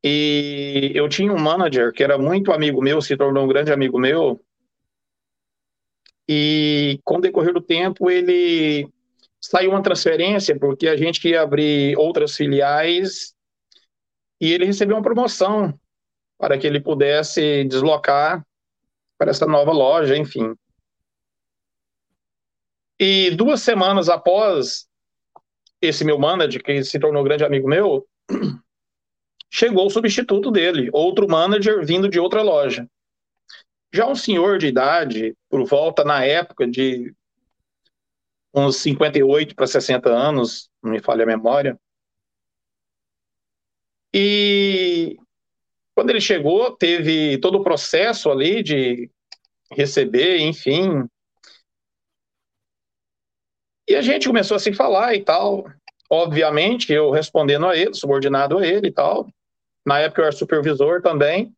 e 0.03 0.91
eu 0.93 1.07
tinha 1.07 1.31
um 1.31 1.39
manager 1.39 1.93
que 1.93 2.03
era 2.03 2.17
muito 2.17 2.51
amigo 2.51 2.81
meu, 2.81 3.01
se 3.01 3.15
tornou 3.15 3.45
um 3.45 3.47
grande 3.47 3.71
amigo 3.71 3.97
meu. 3.97 4.43
E 6.27 6.99
com 7.03 7.17
o 7.17 7.21
decorrer 7.21 7.53
do 7.53 7.61
tempo, 7.61 8.09
ele 8.09 8.91
saiu 9.39 9.71
uma 9.71 9.81
transferência, 9.81 10.57
porque 10.57 10.87
a 10.87 10.97
gente 10.97 11.25
ia 11.27 11.41
abrir 11.41 11.97
outras 11.97 12.35
filiais 12.35 13.33
e 14.39 14.51
ele 14.51 14.65
recebeu 14.65 14.97
uma 14.97 15.03
promoção 15.03 15.77
para 16.37 16.57
que 16.57 16.67
ele 16.67 16.81
pudesse 16.81 17.63
deslocar 17.63 18.45
para 19.17 19.31
essa 19.31 19.45
nova 19.45 19.71
loja, 19.71 20.17
enfim. 20.17 20.53
E 22.99 23.31
duas 23.31 23.61
semanas 23.61 24.09
após 24.09 24.85
esse 25.81 26.03
meu 26.03 26.19
manager, 26.19 26.61
que 26.61 26.83
se 26.83 26.99
tornou 26.99 27.23
grande 27.23 27.45
amigo 27.45 27.67
meu, 27.67 28.05
chegou 29.53 29.85
o 29.85 29.89
substituto 29.89 30.49
dele, 30.49 30.89
outro 30.91 31.29
manager 31.29 31.85
vindo 31.85 32.09
de 32.09 32.19
outra 32.19 32.41
loja. 32.41 32.89
Já 33.93 34.07
um 34.07 34.15
senhor 34.15 34.57
de 34.57 34.65
idade, 34.65 35.35
por 35.47 35.63
volta 35.63 36.03
na 36.03 36.25
época 36.25 36.67
de 36.67 37.13
uns 38.51 38.77
58 38.77 39.53
para 39.55 39.67
60 39.67 40.09
anos, 40.09 40.71
não 40.81 40.91
me 40.91 40.99
falha 40.99 41.21
a 41.21 41.27
memória. 41.27 41.79
E 44.11 45.17
quando 45.93 46.09
ele 46.09 46.21
chegou, 46.21 46.75
teve 46.75 47.37
todo 47.37 47.59
o 47.59 47.63
processo 47.63 48.31
ali 48.31 48.63
de 48.63 49.07
receber, 49.71 50.39
enfim. 50.39 51.07
E 53.87 53.95
a 53.95 54.01
gente 54.01 54.27
começou 54.27 54.57
a 54.57 54.59
se 54.59 54.73
falar 54.73 55.13
e 55.13 55.23
tal. 55.23 55.63
obviamente, 56.09 56.91
eu 56.91 57.11
respondendo 57.11 57.67
a 57.67 57.77
ele, 57.77 57.93
subordinado 57.93 58.57
a 58.57 58.65
ele 58.65 58.87
e 58.87 58.91
tal. 58.91 59.27
Na 59.85 59.99
época 59.99 60.21
eu 60.21 60.25
era 60.25 60.35
supervisor 60.35 61.01
também. 61.01 61.53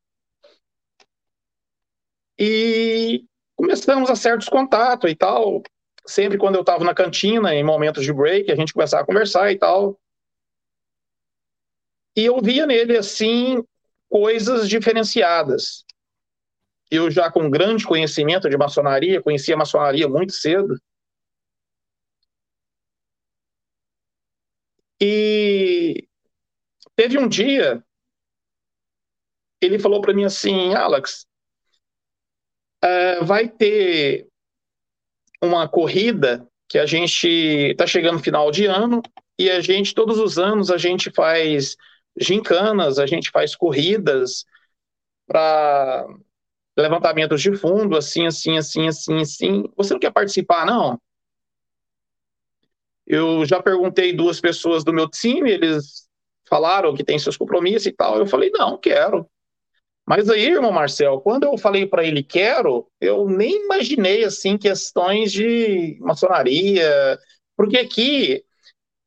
E 2.37 3.23
começamos 3.55 4.09
a 4.09 4.15
certos 4.15 4.49
contatos 4.49 5.09
e 5.09 5.15
tal. 5.15 5.63
Sempre 6.05 6.37
quando 6.37 6.55
eu 6.55 6.61
estava 6.61 6.83
na 6.83 6.93
cantina, 6.93 7.53
em 7.55 7.63
momentos 7.63 8.03
de 8.03 8.13
break, 8.13 8.51
a 8.51 8.55
gente 8.55 8.73
começava 8.73 9.03
a 9.03 9.05
conversar 9.05 9.51
e 9.51 9.57
tal. 9.57 9.99
E 12.15 12.25
eu 12.25 12.41
via 12.41 12.65
nele, 12.65 12.97
assim, 12.97 13.63
coisas 14.09 14.69
diferenciadas. 14.69 15.83
Eu 16.89 17.09
já 17.11 17.31
com 17.31 17.49
grande 17.49 17.85
conhecimento 17.85 18.49
de 18.49 18.57
maçonaria, 18.57 19.21
conhecia 19.21 19.55
a 19.55 19.57
maçonaria 19.57 20.07
muito 20.07 20.33
cedo. 20.33 20.77
E 25.01 26.07
teve 26.95 27.17
um 27.17 27.27
dia, 27.27 27.84
ele 29.61 29.79
falou 29.79 30.01
para 30.01 30.13
mim 30.13 30.23
assim, 30.23 30.73
Alex, 30.73 31.25
é, 32.81 33.23
vai 33.23 33.47
ter 33.47 34.27
uma 35.41 35.67
corrida 35.67 36.47
que 36.67 36.77
a 36.77 36.85
gente 36.85 37.27
está 37.27 37.85
chegando 37.85 38.15
no 38.15 38.23
final 38.23 38.51
de 38.51 38.65
ano 38.65 39.01
e 39.37 39.49
a 39.49 39.59
gente, 39.59 39.93
todos 39.93 40.17
os 40.17 40.37
anos, 40.37 40.71
a 40.71 40.77
gente 40.77 41.11
faz 41.11 41.75
gincanas, 42.17 42.97
a 42.97 43.05
gente 43.05 43.29
faz 43.29 43.55
corridas 43.55 44.45
para 45.27 46.07
levantamentos 46.77 47.41
de 47.41 47.55
fundo, 47.55 47.97
assim, 47.97 48.25
assim, 48.25 48.57
assim, 48.57 48.87
assim, 48.87 49.21
assim. 49.21 49.63
Você 49.75 49.93
não 49.93 49.99
quer 49.99 50.11
participar, 50.11 50.65
não? 50.65 50.99
Eu 53.05 53.45
já 53.45 53.61
perguntei 53.61 54.13
duas 54.13 54.39
pessoas 54.39 54.83
do 54.83 54.93
meu 54.93 55.09
time, 55.09 55.51
eles 55.51 56.07
falaram 56.49 56.95
que 56.95 57.03
tem 57.03 57.19
seus 57.19 57.37
compromissos 57.37 57.85
e 57.85 57.91
tal. 57.91 58.17
Eu 58.17 58.25
falei, 58.25 58.49
não, 58.51 58.77
quero. 58.77 59.29
Mas 60.07 60.29
aí, 60.29 60.45
irmão 60.45 60.71
Marcel, 60.71 61.19
quando 61.21 61.45
eu 61.45 61.57
falei 61.57 61.85
para 61.87 62.03
ele 62.03 62.21
quero, 62.21 62.87
eu 63.01 63.27
nem 63.27 63.65
imaginei 63.65 64.23
assim 64.23 64.57
questões 64.57 65.31
de 65.31 65.97
maçonaria, 65.99 67.19
porque 67.57 67.77
aqui 67.77 68.43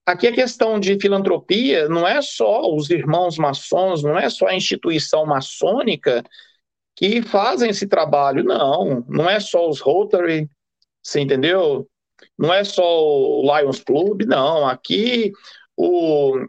aqui 0.05 0.27
a 0.27 0.33
questão 0.33 0.81
de 0.81 0.99
filantropia 0.99 1.89
não 1.89 2.07
é 2.07 2.21
só 2.23 2.63
os 2.75 2.91
irmãos 2.91 3.37
maçons, 3.37 4.03
não 4.03 4.19
é 4.19 4.29
só 4.31 4.47
a 4.47 4.55
instituição 4.55 5.27
maçônica 5.27 6.25
que 6.97 7.23
fazem 7.23 7.71
esse 7.71 7.87
trabalho, 7.87 8.43
não, 8.43 9.05
não 9.09 9.31
é 9.31 9.39
só 9.39 9.69
os 9.69 9.81
Rotary, 9.81 10.51
você 11.03 11.21
entendeu? 11.21 11.89
Não 12.37 12.53
é 12.53 12.65
só 12.65 12.83
o 12.85 13.43
Lions 13.43 13.81
Club, 13.81 14.23
não. 14.23 14.67
Aqui 14.67 15.33
o, 15.77 16.45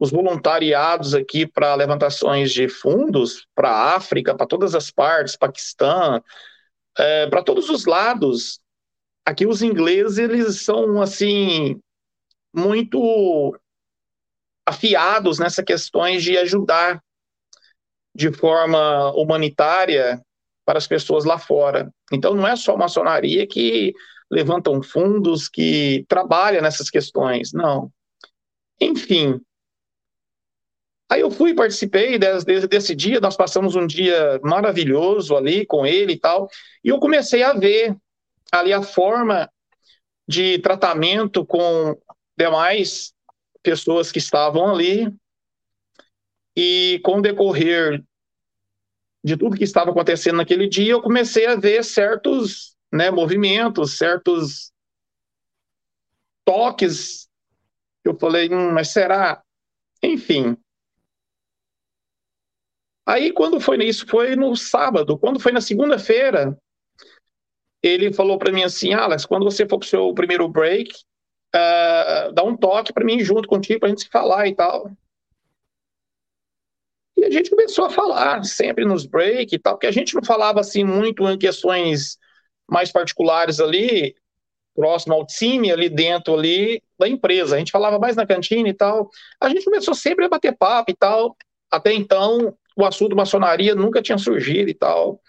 os 0.00 0.10
voluntariados 0.10 1.14
aqui 1.14 1.46
para 1.46 1.74
levantações 1.74 2.50
de 2.52 2.70
fundos 2.70 3.46
para 3.54 3.70
a 3.70 3.96
África, 3.96 4.34
para 4.34 4.46
todas 4.46 4.74
as 4.74 4.90
partes, 4.90 5.36
Paquistão, 5.36 6.24
é, 6.98 7.26
para 7.26 7.44
todos 7.44 7.68
os 7.68 7.84
lados. 7.84 8.58
Aqui 9.26 9.46
os 9.46 9.60
ingleses 9.60 10.16
eles 10.16 10.62
são 10.62 11.02
assim 11.02 11.78
muito 12.52 13.54
afiados 14.66 15.38
nessas 15.38 15.64
questões 15.64 16.22
de 16.22 16.38
ajudar 16.38 17.02
de 18.14 18.32
forma 18.32 19.12
humanitária 19.12 20.20
para 20.64 20.78
as 20.78 20.86
pessoas 20.86 21.26
lá 21.26 21.38
fora. 21.38 21.92
Então 22.10 22.34
não 22.34 22.48
é 22.48 22.56
só 22.56 22.74
a 22.74 22.78
maçonaria 22.78 23.46
que 23.46 23.92
levantam 24.30 24.82
fundos, 24.82 25.46
que 25.46 26.06
trabalha 26.08 26.62
nessas 26.62 26.88
questões, 26.88 27.52
não. 27.52 27.92
Enfim, 28.80 29.38
Aí 31.10 31.22
eu 31.22 31.30
fui, 31.30 31.54
participei 31.54 32.18
desse, 32.18 32.68
desse 32.68 32.94
dia, 32.94 33.20
nós 33.20 33.36
passamos 33.36 33.74
um 33.74 33.84
dia 33.84 34.38
maravilhoso 34.44 35.36
ali 35.36 35.66
com 35.66 35.84
ele 35.84 36.12
e 36.12 36.18
tal, 36.18 36.48
e 36.84 36.88
eu 36.88 37.00
comecei 37.00 37.42
a 37.42 37.52
ver 37.52 37.96
ali 38.52 38.72
a 38.72 38.80
forma 38.80 39.50
de 40.28 40.60
tratamento 40.60 41.44
com 41.44 42.00
demais 42.38 43.12
pessoas 43.60 44.12
que 44.12 44.18
estavam 44.18 44.72
ali, 44.72 45.12
e 46.56 47.00
com 47.02 47.18
o 47.18 47.22
decorrer 47.22 48.04
de 49.22 49.36
tudo 49.36 49.56
que 49.56 49.64
estava 49.64 49.90
acontecendo 49.90 50.36
naquele 50.36 50.68
dia, 50.68 50.92
eu 50.92 51.02
comecei 51.02 51.46
a 51.46 51.56
ver 51.56 51.84
certos 51.84 52.76
né, 52.92 53.10
movimentos, 53.10 53.96
certos 53.96 54.72
toques. 56.44 57.28
Eu 58.04 58.16
falei, 58.18 58.48
hum, 58.52 58.72
mas 58.72 58.88
será? 58.88 59.42
Enfim, 60.02 60.56
Aí, 63.10 63.32
quando 63.32 63.58
foi 63.58 63.76
nisso, 63.76 64.06
foi 64.06 64.36
no 64.36 64.54
sábado. 64.54 65.18
Quando 65.18 65.40
foi 65.40 65.50
na 65.50 65.60
segunda-feira, 65.60 66.56
ele 67.82 68.12
falou 68.12 68.38
para 68.38 68.52
mim 68.52 68.62
assim: 68.62 68.92
Alex, 68.92 69.26
quando 69.26 69.42
você 69.42 69.66
for 69.66 69.78
para 69.78 69.86
o 69.86 69.88
seu 69.88 70.14
primeiro 70.14 70.48
break, 70.48 70.94
uh, 71.52 72.32
dá 72.32 72.44
um 72.44 72.56
toque 72.56 72.92
para 72.92 73.04
mim 73.04 73.18
junto 73.18 73.48
contigo, 73.48 73.80
para 73.80 73.88
a 73.88 73.90
gente 73.90 74.02
se 74.02 74.08
falar 74.08 74.46
e 74.46 74.54
tal. 74.54 74.92
E 77.16 77.24
a 77.24 77.30
gente 77.30 77.50
começou 77.50 77.84
a 77.84 77.90
falar, 77.90 78.44
sempre 78.44 78.84
nos 78.84 79.04
breaks 79.04 79.54
e 79.54 79.58
tal, 79.58 79.74
porque 79.74 79.88
a 79.88 79.92
gente 79.92 80.14
não 80.14 80.22
falava 80.22 80.60
assim 80.60 80.84
muito 80.84 81.28
em 81.28 81.36
questões 81.36 82.16
mais 82.70 82.92
particulares 82.92 83.58
ali, 83.58 84.14
próximo 84.72 85.14
ao 85.14 85.26
time, 85.26 85.72
ali 85.72 85.88
dentro 85.88 86.34
ali 86.34 86.80
da 86.96 87.08
empresa. 87.08 87.56
A 87.56 87.58
gente 87.58 87.72
falava 87.72 87.98
mais 87.98 88.14
na 88.14 88.24
cantina 88.24 88.68
e 88.68 88.74
tal. 88.74 89.10
A 89.40 89.48
gente 89.48 89.64
começou 89.64 89.96
sempre 89.96 90.26
a 90.26 90.28
bater 90.28 90.56
papo 90.56 90.92
e 90.92 90.94
tal. 90.96 91.36
Até 91.72 91.92
então, 91.92 92.56
o 92.80 92.86
assunto 92.86 93.16
maçonaria 93.16 93.74
nunca 93.74 94.02
tinha 94.02 94.18
surgido 94.18 94.70
e 94.70 94.74
tal. 94.74 95.20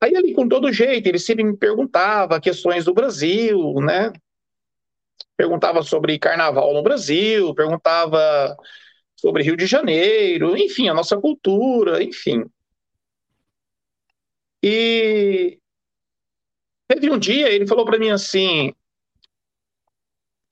Aí 0.00 0.14
ali, 0.16 0.32
com 0.32 0.48
todo 0.48 0.72
jeito, 0.72 1.06
ele 1.08 1.18
sempre 1.18 1.42
me 1.44 1.56
perguntava 1.56 2.40
questões 2.40 2.84
do 2.84 2.94
Brasil, 2.94 3.74
né? 3.80 4.12
Perguntava 5.36 5.82
sobre 5.82 6.18
carnaval 6.18 6.72
no 6.72 6.82
Brasil, 6.82 7.54
perguntava 7.54 8.56
sobre 9.16 9.42
Rio 9.42 9.56
de 9.56 9.66
Janeiro, 9.66 10.56
enfim, 10.56 10.88
a 10.88 10.94
nossa 10.94 11.16
cultura, 11.16 12.02
enfim. 12.02 12.44
E 14.62 15.58
teve 16.88 17.10
um 17.10 17.18
dia, 17.18 17.50
ele 17.50 17.66
falou 17.66 17.84
para 17.84 17.98
mim 17.98 18.10
assim, 18.10 18.72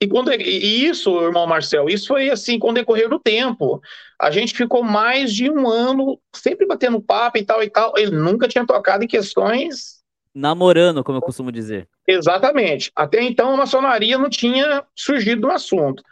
e, 0.01 0.07
quando, 0.07 0.31
e 0.31 0.87
isso, 0.87 1.19
irmão 1.23 1.47
Marcel, 1.47 1.89
isso 1.89 2.09
foi 2.09 2.29
assim 2.29 2.59
com 2.59 2.71
o 2.71 2.75
decorrer 2.75 3.09
do 3.09 3.19
tempo. 3.19 3.81
A 4.21 4.31
gente 4.31 4.55
ficou 4.55 4.83
mais 4.83 5.33
de 5.33 5.51
um 5.51 5.67
ano 5.67 6.21
sempre 6.35 6.67
batendo 6.67 7.01
papo 7.01 7.39
e 7.39 7.45
tal 7.45 7.63
e 7.63 7.71
tal. 7.71 7.95
Ele 7.97 8.11
nunca 8.11 8.47
tinha 8.47 8.67
tocado 8.67 9.05
em 9.05 9.09
questões. 9.09 10.03
Namorando, 10.35 11.03
como 11.03 11.17
eu 11.17 11.23
costumo 11.23 11.51
dizer. 11.51 11.89
Exatamente. 12.07 12.93
Até 12.95 13.23
então 13.23 13.55
a 13.55 13.57
maçonaria 13.57 14.19
não 14.19 14.29
tinha 14.29 14.85
surgido 14.95 15.47
no 15.47 15.53
assunto. 15.53 16.03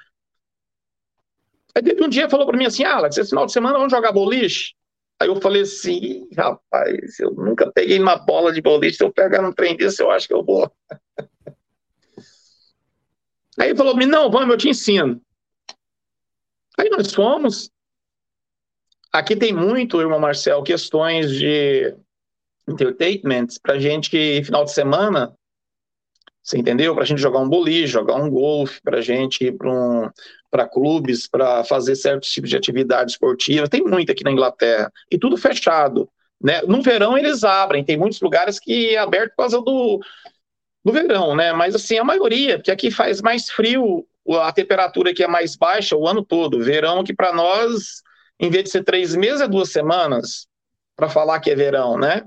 Aí 1.75 1.83
teve 1.83 2.03
um 2.03 2.09
dia 2.09 2.31
falou 2.31 2.47
para 2.47 2.57
mim 2.57 2.65
assim: 2.65 2.85
Alex, 2.85 3.19
esse 3.19 3.31
final 3.31 3.45
de 3.45 3.53
semana 3.53 3.77
vamos 3.77 3.93
jogar 3.93 4.13
boliche? 4.13 4.73
Aí 5.21 5.29
eu 5.29 5.39
falei 5.43 5.61
assim: 5.63 6.27
rapaz, 6.35 7.21
eu 7.21 7.33
nunca 7.33 7.71
peguei 7.71 8.01
uma 8.01 8.17
bola 8.17 8.51
de 8.51 8.63
boliche. 8.63 8.97
Se 8.97 9.05
eu 9.05 9.13
pegar 9.13 9.47
um 9.47 9.53
trem 9.53 9.77
desse, 9.77 10.03
eu 10.03 10.11
acho 10.11 10.27
que 10.27 10.33
eu 10.33 10.43
vou. 10.43 10.73
Aí 13.59 13.69
ele 13.69 13.77
falou: 13.77 13.95
não, 13.97 14.31
vamos, 14.31 14.51
eu 14.51 14.57
te 14.57 14.69
ensino. 14.69 15.21
Aí 16.79 16.89
nós 16.91 17.13
fomos. 17.13 17.71
Aqui 19.13 19.37
tem 19.37 19.53
muito, 19.53 20.01
irmão 20.01 20.19
Marcel, 20.19 20.63
questões 20.63 21.31
de 21.31 21.95
entertainment 22.67 23.47
para 23.63 23.79
gente, 23.79 24.43
final 24.43 24.65
de 24.65 24.73
semana, 24.73 25.37
você 26.45 26.59
entendeu? 26.59 26.95
Para 26.95 27.05
gente 27.05 27.23
jogar 27.23 27.39
um 27.39 27.49
boliche, 27.49 27.87
jogar 27.87 28.17
um 28.17 28.29
golfe, 28.29 28.81
para 28.83 29.01
gente 29.01 29.45
ir 29.45 29.53
para 29.53 29.71
um, 29.71 30.11
clubes, 30.71 31.27
para 31.27 31.65
fazer 31.65 31.97
certos 31.97 32.31
tipos 32.31 32.51
de 32.51 32.57
atividade 32.57 33.13
esportiva. 33.13 33.67
Tem 33.67 33.83
muito 33.83 34.13
aqui 34.13 34.23
na 34.23 34.31
Inglaterra. 34.31 34.93
E 35.11 35.19
tudo 35.19 35.39
fechado. 35.39 36.09
Né? 36.43 36.61
No 36.63 36.83
verão 36.83 37.17
eles 37.17 37.45
abrem, 37.45 37.83
tem 37.83 37.97
muitos 37.97 38.21
lugares 38.21 38.61
que 38.61 38.91
é 38.91 38.99
aberto 38.99 39.31
por 39.31 39.45
causa 39.45 39.61
do, 39.63 40.01
no 40.85 40.93
verão, 40.93 41.35
né? 41.35 41.53
Mas 41.53 41.75
assim, 41.75 41.99
a 41.99 42.05
maioria, 42.05 42.59
porque 42.59 42.71
aqui 42.71 42.91
faz 42.91 43.23
mais 43.23 43.49
frio, 43.51 44.07
a 44.41 44.53
temperatura 44.53 45.11
aqui 45.11 45.23
é 45.23 45.29
mais 45.29 45.57
baixa 45.57 45.97
o 45.97 46.07
ano 46.07 46.25
todo. 46.25 46.63
Verão 46.63 47.03
que 47.03 47.15
para 47.15 47.33
nós, 47.33 48.03
em 48.39 48.51
vez 48.51 48.65
de 48.65 48.71
ser 48.71 48.85
três 48.85 49.15
meses, 49.15 49.41
é 49.41 49.49
duas 49.49 49.71
semanas, 49.71 50.47
para 50.95 51.09
falar 51.09 51.41
que 51.41 51.51
é 51.51 51.55
verão, 51.55 51.99
né? 51.99 52.23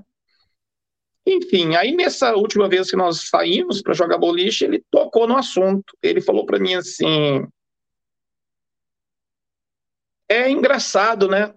Enfim, 1.26 1.76
aí 1.76 1.94
nessa 1.94 2.34
última 2.34 2.68
vez 2.68 2.90
que 2.90 2.96
nós 2.96 3.28
saímos 3.28 3.82
para 3.82 3.92
jogar 3.92 4.16
boliche, 4.16 4.64
ele 4.64 4.82
tocou 4.90 5.26
no 5.26 5.36
assunto. 5.36 5.96
Ele 6.02 6.20
falou 6.22 6.46
para 6.46 6.58
mim 6.58 6.74
assim: 6.74 7.46
é 10.28 10.50
engraçado, 10.50 11.28
né? 11.28 11.54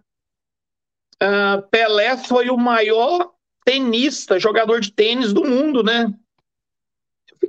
Uh, 1.24 1.62
Pelé 1.70 2.18
foi 2.18 2.50
o 2.50 2.58
maior 2.58 3.32
tenista, 3.64 4.40
jogador 4.40 4.82
de 4.82 4.92
tênis 4.92 5.32
do 5.32 5.46
mundo, 5.46 5.84
né? 5.84 6.12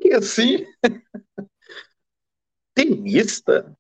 Fiquei 0.03 0.13
assim. 0.15 0.67
tenista? 2.75 3.77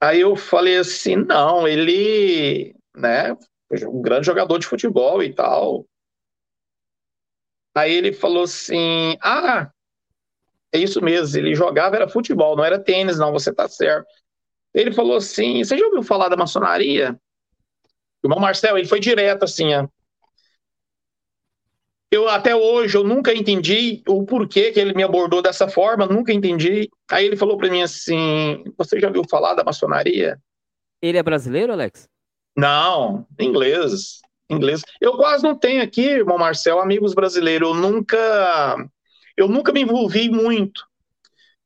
Aí 0.00 0.20
eu 0.20 0.36
falei 0.36 0.76
assim, 0.76 1.16
não, 1.16 1.66
ele, 1.66 2.76
né, 2.94 3.32
um 3.88 4.02
grande 4.02 4.26
jogador 4.26 4.58
de 4.58 4.66
futebol 4.66 5.22
e 5.22 5.32
tal. 5.32 5.86
Aí 7.74 7.92
ele 7.92 8.12
falou 8.12 8.44
assim, 8.44 9.16
ah, 9.22 9.72
é 10.72 10.78
isso 10.78 11.00
mesmo, 11.00 11.38
ele 11.38 11.54
jogava 11.54 11.96
era 11.96 12.08
futebol, 12.08 12.56
não 12.56 12.64
era 12.64 12.78
tênis, 12.78 13.18
não, 13.18 13.32
você 13.32 13.52
tá 13.52 13.68
certo. 13.68 14.06
Ele 14.74 14.92
falou 14.92 15.16
assim, 15.16 15.64
você 15.64 15.78
já 15.78 15.86
ouviu 15.86 16.02
falar 16.02 16.28
da 16.28 16.36
maçonaria? 16.36 17.18
O 18.22 18.26
irmão 18.26 18.40
Marcel, 18.40 18.76
ele 18.76 18.88
foi 18.88 19.00
direto 19.00 19.44
assim, 19.44 19.72
ó. 19.74 19.88
Eu 22.14 22.28
até 22.28 22.54
hoje 22.54 22.96
eu 22.96 23.02
nunca 23.02 23.34
entendi 23.34 24.00
o 24.06 24.24
porquê 24.24 24.70
que 24.70 24.78
ele 24.78 24.94
me 24.94 25.02
abordou 25.02 25.42
dessa 25.42 25.66
forma, 25.66 26.06
nunca 26.06 26.32
entendi. 26.32 26.88
Aí 27.10 27.26
ele 27.26 27.36
falou 27.36 27.58
para 27.58 27.68
mim 27.68 27.82
assim: 27.82 28.62
"Você 28.78 29.00
já 29.00 29.08
ouviu 29.08 29.24
falar 29.28 29.54
da 29.54 29.64
maçonaria?" 29.64 30.38
Ele 31.02 31.18
é 31.18 31.22
brasileiro, 31.24 31.72
Alex? 31.72 32.08
Não, 32.56 33.26
inglês. 33.36 34.20
Inglês. 34.48 34.82
Eu 35.00 35.16
quase 35.16 35.42
não 35.42 35.58
tenho 35.58 35.82
aqui, 35.82 36.02
irmão 36.02 36.38
Marcel, 36.38 36.78
amigos 36.78 37.14
brasileiros. 37.14 37.70
Eu 37.70 37.74
nunca 37.74 38.76
eu 39.36 39.48
nunca 39.48 39.72
me 39.72 39.80
envolvi 39.80 40.30
muito 40.30 40.86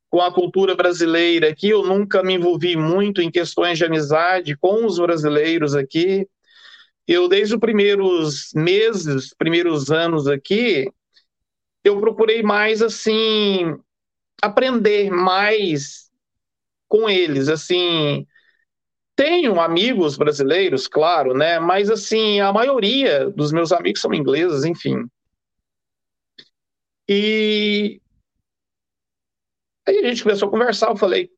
com 0.09 0.19
a 0.19 0.33
cultura 0.33 0.73
brasileira 0.73 1.49
aqui, 1.49 1.69
eu 1.69 1.83
nunca 1.83 2.23
me 2.23 2.33
envolvi 2.33 2.75
muito 2.75 3.21
em 3.21 3.29
questões 3.29 3.77
de 3.77 3.85
amizade 3.85 4.57
com 4.57 4.83
os 4.83 4.97
brasileiros 4.97 5.75
aqui 5.75 6.27
eu 7.11 7.27
desde 7.27 7.55
os 7.55 7.59
primeiros 7.59 8.53
meses, 8.53 9.33
primeiros 9.33 9.89
anos 9.91 10.27
aqui, 10.27 10.91
eu 11.83 11.99
procurei 11.99 12.43
mais 12.43 12.81
assim 12.83 13.75
aprender 14.41 15.09
mais 15.09 16.11
com 16.87 17.09
eles, 17.09 17.49
assim, 17.49 18.25
tenho 19.15 19.59
amigos 19.59 20.17
brasileiros, 20.17 20.87
claro, 20.87 21.33
né? 21.33 21.59
Mas 21.59 21.89
assim, 21.89 22.39
a 22.39 22.53
maioria 22.53 23.29
dos 23.31 23.51
meus 23.51 23.71
amigos 23.71 24.01
são 24.01 24.13
ingleses, 24.13 24.63
enfim. 24.63 25.05
E 27.07 27.99
aí 29.87 29.97
a 29.99 30.09
gente 30.09 30.23
começou 30.23 30.47
a 30.47 30.51
conversar, 30.51 30.89
eu 30.89 30.95
falei, 30.95 31.29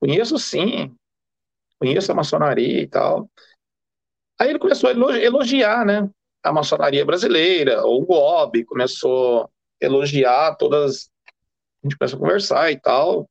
conheço 0.00 0.38
sim, 0.38 0.94
conheço 1.78 2.12
a 2.12 2.14
maçonaria 2.14 2.82
e 2.82 2.86
tal. 2.88 3.30
Aí 4.38 4.50
ele 4.50 4.58
começou 4.58 4.90
a 4.90 4.92
elogiar, 4.92 5.84
né, 5.84 6.08
a 6.42 6.52
maçonaria 6.52 7.04
brasileira, 7.04 7.84
o 7.84 8.04
GOB, 8.04 8.64
começou 8.64 9.44
a 9.44 9.48
elogiar 9.80 10.54
todas, 10.56 11.10
a 11.82 11.86
gente 11.86 11.98
começou 11.98 12.16
a 12.18 12.20
conversar 12.20 12.70
e 12.70 12.80
tal, 12.80 13.28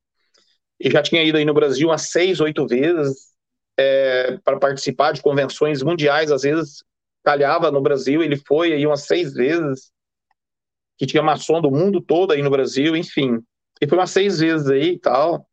e 0.79 0.89
já 0.91 1.01
tinha 1.01 1.23
ido 1.23 1.37
aí 1.37 1.45
no 1.45 1.53
Brasil 1.53 1.87
umas 1.87 2.09
seis, 2.09 2.39
oito 2.39 2.67
vezes 2.67 3.33
é, 3.77 4.37
para 4.43 4.59
participar 4.59 5.13
de 5.13 5.21
convenções 5.21 5.81
mundiais, 5.81 6.31
às 6.31 6.41
vezes 6.41 6.83
calhava 7.23 7.71
no 7.71 7.81
Brasil, 7.81 8.21
ele 8.21 8.35
foi 8.35 8.73
aí 8.73 8.85
umas 8.85 9.03
seis 9.03 9.33
vezes, 9.33 9.91
que 10.97 11.05
tinha 11.05 11.21
maçom 11.21 11.61
do 11.61 11.71
mundo 11.71 12.01
todo 12.01 12.33
aí 12.33 12.41
no 12.41 12.49
Brasil, 12.49 12.95
enfim, 12.95 13.39
e 13.81 13.87
foi 13.87 13.97
umas 13.97 14.11
seis 14.11 14.39
vezes 14.39 14.69
aí 14.69 14.93
e 14.93 14.99
tal, 14.99 15.46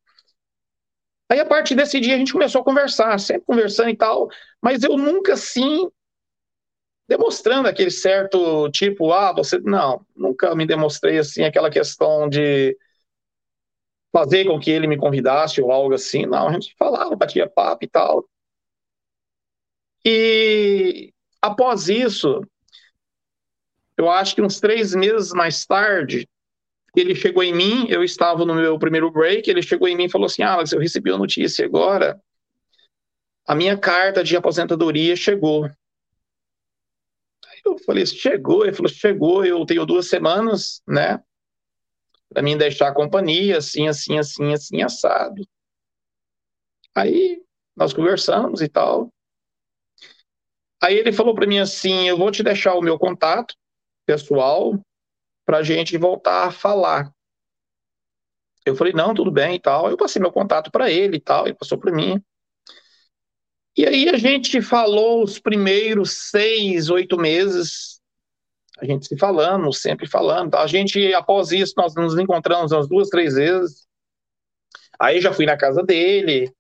Aí, 1.31 1.41
a 1.41 1.47
partir 1.47 1.75
desse 1.75 2.01
dia, 2.01 2.15
a 2.15 2.19
gente 2.19 2.33
começou 2.33 2.61
a 2.61 2.65
conversar, 2.65 3.19
sempre 3.19 3.45
conversando 3.47 3.91
e 3.91 3.97
tal, 3.97 4.29
mas 4.63 4.83
eu 4.83 4.97
nunca, 4.97 5.33
assim, 5.35 5.89
demonstrando 7.09 7.69
aquele 7.69 7.91
certo 7.91 8.71
tipo, 8.71 9.13
ah, 9.13 9.33
você. 9.33 9.59
Não, 9.61 10.05
nunca 10.17 10.55
me 10.55 10.67
demonstrei, 10.67 11.19
assim, 11.19 11.43
aquela 11.45 11.71
questão 11.71 12.29
de 12.29 12.77
fazer 14.13 14.47
com 14.47 14.59
que 14.59 14.71
ele 14.71 14.87
me 14.87 14.97
convidasse 14.97 15.61
ou 15.61 15.71
algo 15.71 15.95
assim. 15.95 16.25
Não, 16.27 16.49
a 16.49 16.53
gente 16.53 16.75
falava, 16.79 17.15
batia 17.17 17.49
papo 17.49 17.85
e 17.85 17.89
tal. 17.89 18.25
E 20.05 21.13
após 21.43 21.89
isso, 21.89 22.41
eu 23.97 24.11
acho 24.11 24.35
que 24.35 24.43
uns 24.43 24.61
três 24.61 24.95
meses 24.95 25.33
mais 25.33 25.65
tarde, 25.67 26.29
ele 27.01 27.15
chegou 27.15 27.43
em 27.43 27.53
mim, 27.53 27.87
eu 27.89 28.05
estava 28.05 28.45
no 28.45 28.55
meu 28.55 28.79
primeiro 28.79 29.11
break, 29.11 29.49
ele 29.49 29.63
chegou 29.63 29.89
em 29.89 29.97
mim 29.97 30.05
e 30.05 30.11
falou 30.11 30.27
assim: 30.27 30.43
Alex, 30.43 30.73
eu 30.73 30.81
recebi 30.81 31.11
a 31.11 31.19
notícia 31.19 31.65
agora, 31.65 32.21
a 33.47 33.55
minha 33.55 33.77
carta 33.77 34.23
de 34.23 34.37
aposentadoria 34.37 35.17
chegou. 35.17 35.69
Eu 37.65 37.79
falei: 37.79 38.07
chegou? 38.07 38.65
Ele 38.65 38.75
falou: 38.75 38.91
chegou, 38.91 39.45
eu 39.45 39.65
tenho 39.67 39.85
duas 39.85 40.09
semanas, 40.09 40.83
né? 40.87 41.21
Para 42.29 42.43
mim 42.43 42.57
deixar 42.57 42.89
a 42.89 42.95
companhia, 42.95 43.59
assim, 43.59 43.89
assim, 43.89 44.19
assim, 44.19 44.53
assim, 44.53 44.83
assado. 44.83 45.47
Aí 46.95 47.43
nós 47.77 47.93
conversamos 47.93 48.61
e 48.61 48.69
tal. 48.69 49.13
Aí 50.83 50.97
ele 50.97 51.13
falou 51.13 51.35
para 51.35 51.47
mim 51.47 51.59
assim: 51.59 52.09
eu 52.09 52.17
vou 52.17 52.31
te 52.31 52.43
deixar 52.43 52.75
o 52.75 52.83
meu 52.83 52.99
contato 52.99 53.55
pessoal, 54.07 54.79
para 55.45 55.59
a 55.59 55.63
gente 55.63 55.97
voltar 55.99 56.47
a 56.47 56.51
falar. 56.51 57.13
Eu 58.65 58.75
falei, 58.75 58.93
não, 58.93 59.13
tudo 59.13 59.31
bem 59.31 59.57
e 59.57 59.61
tal. 59.61 59.91
Eu 59.91 59.97
passei 59.97 60.21
meu 60.21 60.33
contato 60.33 60.71
para 60.71 60.91
ele 60.91 61.17
e 61.17 61.21
tal, 61.21 61.47
ele 61.47 61.55
passou 61.55 61.79
para 61.79 61.93
mim. 61.93 62.23
E 63.77 63.85
aí 63.85 64.09
a 64.09 64.17
gente 64.17 64.63
falou 64.63 65.23
os 65.23 65.39
primeiros 65.39 66.31
seis, 66.31 66.89
oito 66.91 67.19
meses, 67.19 68.01
a 68.79 68.85
gente 68.85 69.07
se 69.07 69.19
falando, 69.19 69.73
sempre 69.73 70.07
falando. 70.07 70.55
A 70.55 70.67
gente, 70.67 71.13
após 71.13 71.51
isso, 71.51 71.75
nós 71.77 71.95
nos 71.95 72.17
encontramos 72.19 72.73
umas 72.73 72.89
duas, 72.89 73.09
três 73.09 73.35
vezes. 73.35 73.87
Aí 74.99 75.21
já 75.21 75.33
fui 75.33 75.45
na 75.45 75.57
casa 75.57 75.83
dele, 75.83 76.55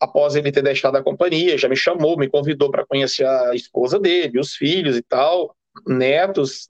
após 0.00 0.34
ele 0.34 0.50
ter 0.50 0.62
deixado 0.62 0.96
a 0.96 1.02
companhia, 1.02 1.56
já 1.56 1.68
me 1.68 1.76
chamou, 1.76 2.18
me 2.18 2.28
convidou 2.28 2.70
para 2.70 2.84
conhecer 2.84 3.24
a 3.24 3.54
esposa 3.54 4.00
dele, 4.00 4.40
os 4.40 4.54
filhos 4.54 4.96
e 4.96 5.02
tal, 5.02 5.56
netos 5.86 6.68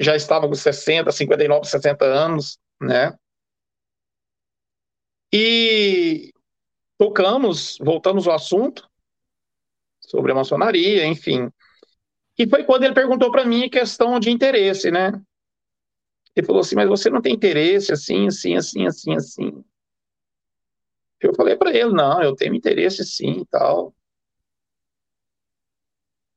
já 0.00 0.16
estava 0.16 0.48
com 0.48 0.54
60, 0.54 1.10
59, 1.12 1.66
60 1.66 2.04
anos, 2.04 2.58
né? 2.80 3.12
E 5.32 6.32
tocamos, 6.98 7.76
voltamos 7.80 8.26
ao 8.28 8.34
assunto 8.34 8.88
sobre 10.00 10.32
a 10.32 10.34
maçonaria, 10.34 11.06
enfim. 11.06 11.50
E 12.38 12.48
foi 12.48 12.64
quando 12.64 12.84
ele 12.84 12.94
perguntou 12.94 13.30
para 13.30 13.44
mim 13.44 13.64
a 13.64 13.70
questão 13.70 14.18
de 14.18 14.30
interesse, 14.30 14.90
né? 14.90 15.12
Ele 16.36 16.46
falou 16.46 16.60
assim: 16.60 16.74
"Mas 16.74 16.88
você 16.88 17.10
não 17.10 17.22
tem 17.22 17.34
interesse 17.34 17.92
assim, 17.92 18.26
assim, 18.26 18.56
assim, 18.56 18.86
assim, 18.86 19.14
assim?" 19.14 19.64
Eu 21.20 21.34
falei 21.34 21.56
para 21.56 21.70
ele: 21.74 21.92
"Não, 21.92 22.22
eu 22.22 22.34
tenho 22.34 22.54
interesse 22.54 23.04
sim, 23.04 23.40
e 23.40 23.46
tal." 23.46 23.94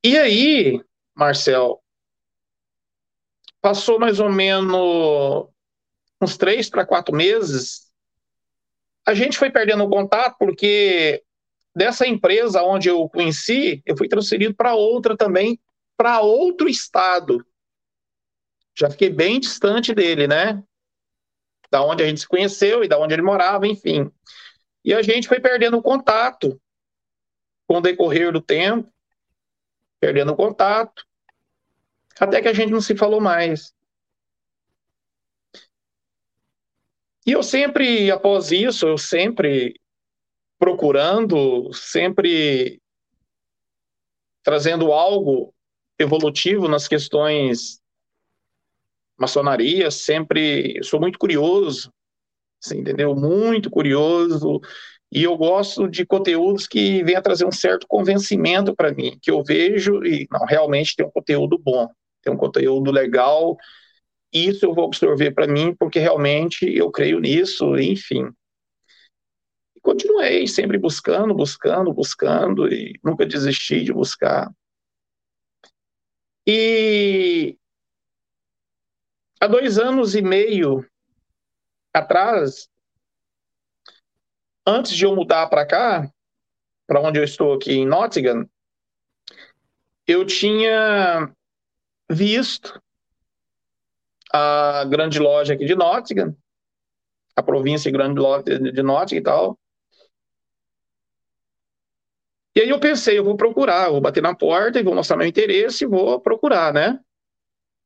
E 0.03 0.18
aí, 0.18 0.82
Marcel, 1.16 1.82
Passou 3.68 3.99
mais 3.99 4.22
ou 4.22 4.32
menos 4.32 5.49
uns 6.22 6.38
três 6.38 6.70
para 6.70 6.86
quatro 6.86 7.13
meses, 7.13 7.91
a 9.05 9.13
gente 9.13 9.38
foi 9.38 9.49
perdendo 9.49 9.84
o 9.84 9.89
contato 9.89 10.38
porque 10.39 11.22
dessa 11.76 12.07
empresa 12.07 12.63
onde 12.63 12.88
eu 12.88 13.09
conheci, 13.09 13.84
eu 13.86 13.97
fui 13.97 14.07
transferido 14.07 14.55
para 14.55 14.74
outra 14.74 15.18
também, 15.18 15.59
para 15.97 16.22
outro 16.22 16.70
estado. 16.70 17.45
Já 18.74 18.89
fiquei 18.89 19.09
bem 19.09 19.38
distante 19.38 19.93
dele, 19.93 20.28
né? 20.28 20.63
Da 21.70 21.84
onde 21.84 22.03
a 22.03 22.07
gente 22.07 22.22
se 22.22 22.28
conheceu 22.28 22.86
e 22.86 22.88
da 22.88 22.97
onde 22.97 23.15
ele 23.15 23.22
morava, 23.22 23.68
enfim. 23.68 24.09
E 24.82 24.93
a 24.93 25.01
gente 25.01 25.28
foi 25.28 25.41
perdendo 25.41 25.76
o 25.76 25.84
contato 25.84 26.57
com 27.68 27.80
o 27.80 27.82
decorrer 27.82 28.32
do 28.32 28.41
tempo, 28.41 28.89
perdendo 29.99 30.32
o 30.32 30.38
contato. 30.38 31.07
Até 32.20 32.41
que 32.41 32.47
a 32.47 32.53
gente 32.53 32.72
não 32.72 32.82
se 32.82 32.95
falou 32.95 33.22
mais. 33.22 33.74
E 37.26 37.32
eu 37.32 37.43
sempre, 37.43 38.09
após 38.09 38.51
isso, 38.51 38.88
eu 38.88 38.97
sempre 38.97 39.80
procurando, 40.57 41.72
sempre 41.74 42.82
trazendo 44.41 44.93
algo 44.93 45.53
evolutivo 45.99 46.68
nas 46.68 46.88
questões 46.88 47.82
maçonaria, 49.20 49.91
sempre 49.91 50.82
sou 50.84 50.99
muito 50.99 51.20
curioso, 51.20 51.91
assim, 52.63 52.78
entendeu? 52.80 53.15
Muito 53.15 53.70
curioso, 53.70 54.61
e 55.11 55.24
eu 55.24 55.36
gosto 55.36 55.88
de 55.89 56.05
conteúdos 56.05 56.68
que 56.68 57.03
venham 57.03 57.22
trazer 57.22 57.45
um 57.45 57.51
certo 57.51 57.86
convencimento 57.88 58.76
para 58.76 58.93
mim, 58.93 59.18
que 59.22 59.32
eu 59.32 59.43
vejo 59.43 60.03
e 60.05 60.28
não 60.32 60.45
realmente 60.45 60.95
tem 60.95 61.05
um 61.05 61.11
conteúdo 61.11 61.57
bom 61.57 61.89
tem 62.28 62.34
um 62.34 62.38
conteúdo 62.38 62.91
legal, 62.91 63.57
isso 64.34 64.65
eu 64.65 64.73
vou 64.73 64.86
absorver 64.86 65.32
para 65.32 65.47
mim, 65.47 65.73
porque 65.73 65.97
realmente 65.97 66.65
eu 66.65 66.91
creio 66.91 67.19
nisso, 67.19 67.78
enfim. 67.78 68.30
E 69.75 69.80
continuei 69.80 70.45
sempre 70.47 70.78
buscando, 70.78 71.34
buscando, 71.34 71.93
buscando, 71.93 72.67
e 72.67 72.99
nunca 73.01 73.25
desisti 73.25 73.84
de 73.84 73.93
buscar. 73.93 74.51
E 76.45 77.57
há 79.39 79.47
dois 79.47 79.80
anos 79.80 80.13
e 80.13 80.21
meio 80.21 80.86
atrás, 81.93 82.69
antes 84.65 84.91
de 84.95 85.05
eu 85.05 85.15
mudar 85.15 85.47
para 85.47 85.65
cá, 85.65 86.11
para 86.86 87.01
onde 87.01 87.19
eu 87.19 87.23
estou 87.23 87.53
aqui 87.53 87.73
em 87.73 87.86
Nottingham, 87.86 88.49
eu 90.05 90.25
tinha 90.25 91.34
visto 92.10 92.82
a 94.32 94.86
grande 94.86 95.20
loja 95.20 95.53
aqui 95.53 95.66
de 95.66 95.76
Nottingham, 95.76 96.36
a 97.36 97.43
província 97.43 97.91
grande 97.91 98.20
de 98.72 98.84
Nottingham 98.84 99.20
e 99.20 99.24
tal. 99.24 99.60
E 102.55 102.62
aí 102.62 102.70
eu 102.70 102.80
pensei, 102.80 103.18
eu 103.18 103.24
vou 103.24 103.38
procurar, 103.38 103.89
vou 103.89 104.01
bater 104.01 104.22
na 104.22 104.36
porta 104.36 104.80
e 104.80 104.84
vou 104.84 104.95
mostrar 104.95 105.16
meu 105.16 105.28
interesse 105.28 105.84
e 105.84 105.88
vou 105.88 106.20
procurar, 106.20 106.74
né? 106.74 106.99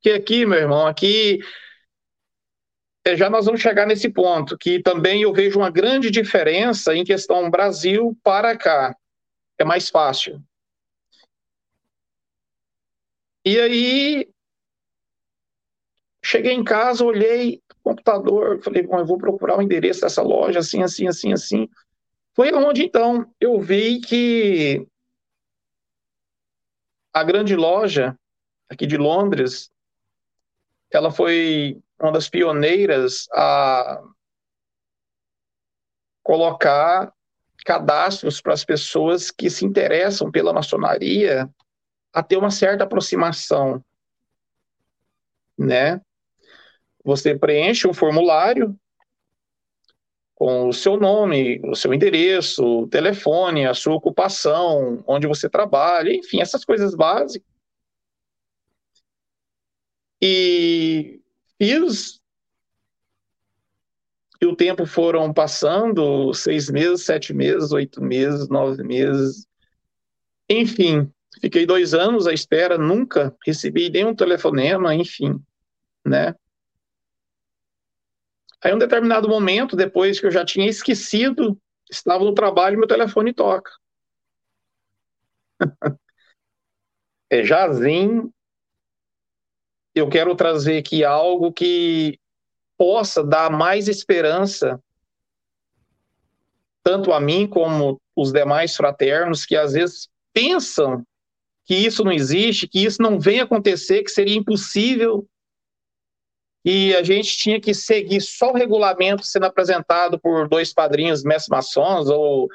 Que 0.01 0.11
aqui, 0.11 0.45
meu 0.45 0.59
irmão, 0.59 0.88
aqui 0.88 1.39
é, 3.05 3.15
já 3.15 3.30
nós 3.30 3.45
vamos 3.45 3.61
chegar 3.61 3.86
nesse 3.86 4.09
ponto, 4.09 4.57
que 4.57 4.82
também 4.82 5.24
eu 5.24 5.34
vejo 5.34 5.59
uma 5.59 5.69
grande 5.69 6.11
diferença 6.11 6.95
em 6.95 7.03
questão 7.03 7.49
Brasil 7.49 8.17
para 8.24 8.55
cá. 8.57 8.95
É 9.57 9.65
mais 9.65 9.89
fácil. 9.89 10.41
E 13.43 13.59
aí, 13.59 14.29
cheguei 16.23 16.53
em 16.53 16.63
casa, 16.63 17.03
olhei 17.03 17.61
o 17.79 17.89
computador, 17.89 18.61
falei, 18.61 18.83
bom, 18.83 18.99
eu 18.99 19.05
vou 19.05 19.17
procurar 19.17 19.57
o 19.57 19.61
endereço 19.61 20.01
dessa 20.01 20.21
loja, 20.21 20.59
assim, 20.59 20.83
assim, 20.83 21.07
assim, 21.07 21.33
assim. 21.33 21.69
Foi 22.33 22.53
onde, 22.53 22.83
então, 22.83 23.29
eu 23.39 23.59
vi 23.59 23.99
que 23.99 24.87
a 27.11 27.23
grande 27.23 27.55
loja 27.55 28.17
aqui 28.69 28.85
de 28.85 28.97
Londres, 28.97 29.69
ela 30.91 31.11
foi 31.11 31.81
uma 31.99 32.11
das 32.11 32.29
pioneiras 32.29 33.27
a 33.33 34.01
colocar 36.23 37.11
cadastros 37.65 38.41
para 38.41 38.53
as 38.53 38.63
pessoas 38.63 39.29
que 39.29 39.49
se 39.49 39.65
interessam 39.65 40.31
pela 40.31 40.53
maçonaria 40.53 41.49
a 42.14 42.22
ter 42.22 42.38
uma 42.38 42.51
certa 42.51 42.84
aproximação, 42.84 43.84
né? 45.57 46.01
Você 47.03 47.38
preenche 47.38 47.88
um 47.88 47.93
formulário 47.93 48.78
com 50.36 50.70
o 50.70 50.74
seu 50.74 50.97
nome, 50.97 51.62
o 51.64 51.76
seu 51.76 51.93
endereço, 51.93 52.64
o 52.66 52.88
telefone, 52.88 53.68
a 53.68 53.74
sua 53.74 53.93
ocupação, 53.93 55.03
onde 55.07 55.28
você 55.28 55.47
trabalha, 55.47 56.12
enfim, 56.12 56.41
essas 56.41 56.66
coisas 56.66 56.95
básicas. 56.95 57.47
E 60.20 61.22
fiz. 61.59 62.20
E 64.41 64.45
o 64.47 64.55
tempo 64.55 64.88
foram 64.88 65.32
passando, 65.32 66.34
seis 66.34 66.70
meses, 66.72 67.05
sete 67.05 67.34
meses, 67.34 67.72
oito 67.72 68.01
meses, 68.03 68.49
nove 68.49 68.84
meses. 68.84 69.45
Enfim, 70.49 71.12
Fiquei 71.39 71.65
dois 71.65 71.93
anos 71.93 72.27
à 72.27 72.34
espera, 72.34 72.77
nunca 72.77 73.36
recebi 73.45 73.89
nenhum 73.89 74.13
telefonema, 74.13 74.93
enfim, 74.93 75.41
né? 76.05 76.36
Aí, 78.63 78.73
um 78.73 78.77
determinado 78.77 79.27
momento, 79.27 79.75
depois 79.75 80.19
que 80.19 80.25
eu 80.27 80.32
já 80.32 80.45
tinha 80.45 80.67
esquecido, 80.67 81.59
estava 81.89 82.23
no 82.23 82.34
trabalho, 82.34 82.77
meu 82.77 82.88
telefone 82.88 83.34
toca. 83.34 83.71
é 87.29 87.43
Jazim, 87.43 88.32
eu 89.95 90.09
quero 90.09 90.36
trazer 90.36 90.77
aqui 90.77 91.03
algo 91.03 91.51
que 91.51 92.19
possa 92.77 93.23
dar 93.23 93.49
mais 93.51 93.88
esperança 93.88 94.82
tanto 96.84 97.13
a 97.13 97.19
mim 97.19 97.47
como 97.47 98.01
os 98.15 98.32
demais 98.32 98.75
fraternos 98.75 99.45
que 99.45 99.55
às 99.55 99.73
vezes 99.73 100.09
pensam 100.34 101.05
que 101.72 101.78
isso 101.78 102.03
não 102.03 102.11
existe, 102.11 102.67
que 102.67 102.84
isso 102.84 103.01
não 103.01 103.17
vem 103.17 103.39
acontecer, 103.39 104.03
que 104.03 104.11
seria 104.11 104.38
impossível, 104.38 105.26
e 106.65 106.93
a 106.93 107.01
gente 107.01 107.38
tinha 107.38 107.61
que 107.61 107.74
seguir 107.74 108.19
só 108.19 108.51
o 108.51 108.57
regulamento 108.57 109.24
sendo 109.24 109.45
apresentado 109.45 110.19
por 110.19 110.49
dois 110.49 110.74
padrinhos 110.74 111.24
mestres 111.24 111.47
maçons, 111.47 112.09
ou 112.09 112.49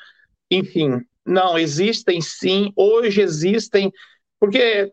enfim. 0.50 1.00
Não, 1.24 1.58
existem 1.58 2.20
sim, 2.20 2.70
hoje 2.76 3.22
existem, 3.22 3.90
porque, 4.38 4.92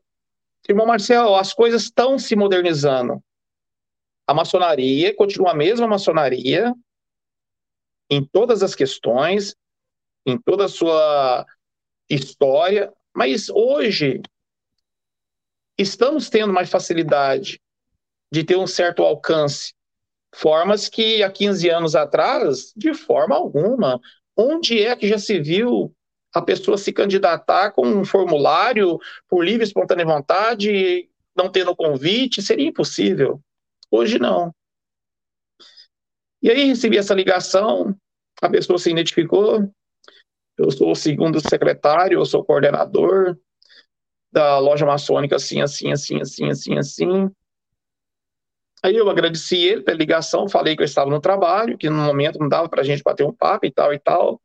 irmão 0.70 0.88
Marcelo, 0.88 1.36
as 1.36 1.54
coisas 1.54 1.84
estão 1.84 2.18
se 2.18 2.34
modernizando. 2.34 3.22
A 4.26 4.34
maçonaria 4.34 5.14
continua 5.14 5.52
a 5.52 5.56
mesma 5.56 5.86
maçonaria 5.86 6.74
em 8.10 8.24
todas 8.24 8.64
as 8.64 8.74
questões, 8.74 9.54
em 10.26 10.38
toda 10.38 10.64
a 10.64 10.70
sua 10.70 11.46
história, 12.10 12.90
mas 13.16 13.50
hoje 13.50 14.22
estamos 15.78 16.30
tendo 16.30 16.52
mais 16.54 16.70
facilidade 16.70 17.62
de 18.32 18.44
ter 18.44 18.58
um 18.58 18.68
certo 18.68 19.04
alcance, 19.04 19.74
formas 20.34 20.90
que 20.90 21.22
há 21.22 21.32
15 21.32 21.70
anos 21.70 21.96
atrás, 21.96 22.74
de 22.76 22.94
forma 22.94 23.36
alguma, 23.36 24.00
onde 24.36 24.82
é 24.82 24.96
que 24.96 25.08
já 25.08 25.20
se 25.20 25.40
viu 25.40 25.94
a 26.34 26.42
pessoa 26.42 26.78
se 26.78 26.92
candidatar 26.92 27.72
com 27.72 27.86
um 27.86 28.04
formulário 28.04 29.00
por 29.30 29.46
livre 29.46 29.64
e 29.64 29.68
espontânea 29.68 30.06
vontade, 30.06 31.08
não 31.36 31.52
tendo 31.52 31.76
convite, 31.76 32.42
seria 32.42 32.68
impossível. 32.68 33.40
Hoje 33.92 34.18
não. 34.18 34.54
E 36.42 36.50
aí 36.50 36.66
recebi 36.66 36.98
essa 36.98 37.14
ligação, 37.14 37.96
a 38.42 38.50
pessoa 38.50 38.80
se 38.80 38.90
identificou, 38.90 39.72
eu 40.58 40.72
sou 40.72 40.92
o 40.92 40.96
segundo 40.96 41.40
secretário, 41.40 42.20
eu 42.20 42.26
sou 42.26 42.44
coordenador 42.44 43.38
da 44.32 44.58
loja 44.60 44.86
maçônica, 44.86 45.36
assim, 45.36 45.62
assim, 45.62 45.92
assim, 45.92 46.20
assim, 46.20 46.50
assim, 46.50 46.78
assim. 46.78 47.32
Aí 48.84 48.96
eu 48.96 49.10
agradeci 49.10 49.58
ele 49.58 49.82
pela 49.82 49.98
ligação, 49.98 50.50
falei 50.50 50.76
que 50.76 50.82
eu 50.82 50.86
estava 50.86 51.10
no 51.10 51.22
trabalho, 51.22 51.78
que 51.78 51.90
no 51.90 51.96
momento 51.96 52.40
não 52.40 52.50
dava 52.50 52.68
para 52.68 52.82
a 52.82 52.84
gente 52.84 53.04
bater 53.04 53.26
um 53.26 53.32
papo 53.32 53.66
e 53.66 53.72
tal 53.72 53.94
e 53.94 54.00
tal. 54.00 54.42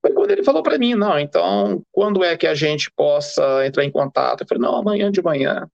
Foi 0.00 0.14
quando 0.14 0.30
ele 0.30 0.44
falou 0.44 0.62
para 0.62 0.78
mim, 0.78 0.94
não, 0.94 1.18
então, 1.18 1.84
quando 1.92 2.24
é 2.24 2.36
que 2.36 2.46
a 2.46 2.54
gente 2.54 2.90
possa 2.90 3.66
entrar 3.66 3.84
em 3.84 3.90
contato? 3.90 4.42
Eu 4.42 4.46
falei, 4.46 4.62
não, 4.62 4.76
amanhã 4.76 5.10
de 5.10 5.22
manhã. 5.22 5.68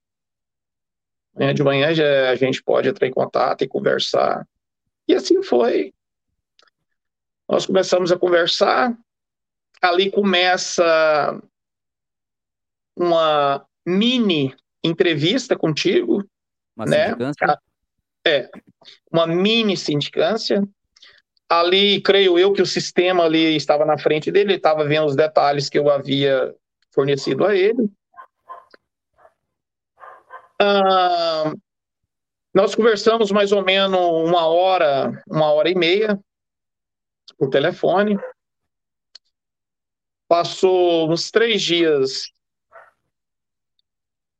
Amanhã 1.33 1.53
de 1.53 1.63
manhã 1.63 1.93
já 1.93 2.29
a 2.29 2.35
gente 2.35 2.61
pode 2.61 2.89
entrar 2.89 3.07
em 3.07 3.11
contato 3.11 3.63
e 3.63 3.67
conversar. 3.67 4.45
E 5.07 5.13
assim 5.13 5.41
foi. 5.41 5.93
Nós 7.47 7.65
começamos 7.65 8.11
a 8.11 8.17
conversar, 8.17 8.93
ali 9.81 10.11
começa 10.11 11.41
uma 12.95 13.65
mini 13.85 14.55
entrevista 14.83 15.55
contigo, 15.55 16.23
uma 16.75 16.85
né? 16.85 17.07
Sindicância. 17.07 17.59
É, 18.25 18.49
uma 19.11 19.27
mini 19.27 19.77
sindicância. 19.77 20.67
Ali, 21.49 22.01
creio 22.01 22.37
eu 22.37 22.51
que 22.51 22.61
o 22.61 22.65
sistema 22.65 23.23
ali 23.23 23.55
estava 23.55 23.85
na 23.85 23.97
frente 23.97 24.31
dele, 24.31 24.51
ele 24.51 24.57
estava 24.57 24.83
vendo 24.83 25.05
os 25.05 25.15
detalhes 25.15 25.69
que 25.69 25.79
eu 25.79 25.89
havia 25.89 26.53
fornecido 26.91 27.45
a 27.45 27.55
ele. 27.55 27.89
Ah, 30.59 31.53
nós 32.53 32.75
conversamos 32.75 33.31
mais 33.31 33.51
ou 33.51 33.63
menos 33.63 33.97
uma 33.97 34.47
hora, 34.47 35.23
uma 35.29 35.51
hora 35.51 35.69
e 35.69 35.75
meia 35.75 36.19
por 37.37 37.49
telefone. 37.49 38.19
Passou 40.27 41.09
uns 41.09 41.31
três 41.31 41.61
dias, 41.61 42.31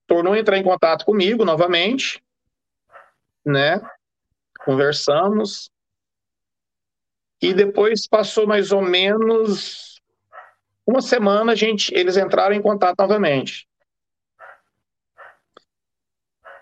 tornou 0.05 0.33
a 0.33 0.39
entrar 0.39 0.57
em 0.57 0.63
contato 0.63 1.05
comigo 1.05 1.45
novamente, 1.45 2.21
né? 3.45 3.79
Conversamos. 4.65 5.71
E 7.41 7.53
depois 7.53 8.07
passou 8.07 8.47
mais 8.47 8.71
ou 8.71 8.81
menos 8.81 10.01
uma 10.85 11.01
semana, 11.01 11.51
a 11.51 11.55
gente, 11.55 11.93
eles 11.93 12.17
entraram 12.17 12.55
em 12.55 12.61
contato 12.61 12.97
novamente. 12.99 13.67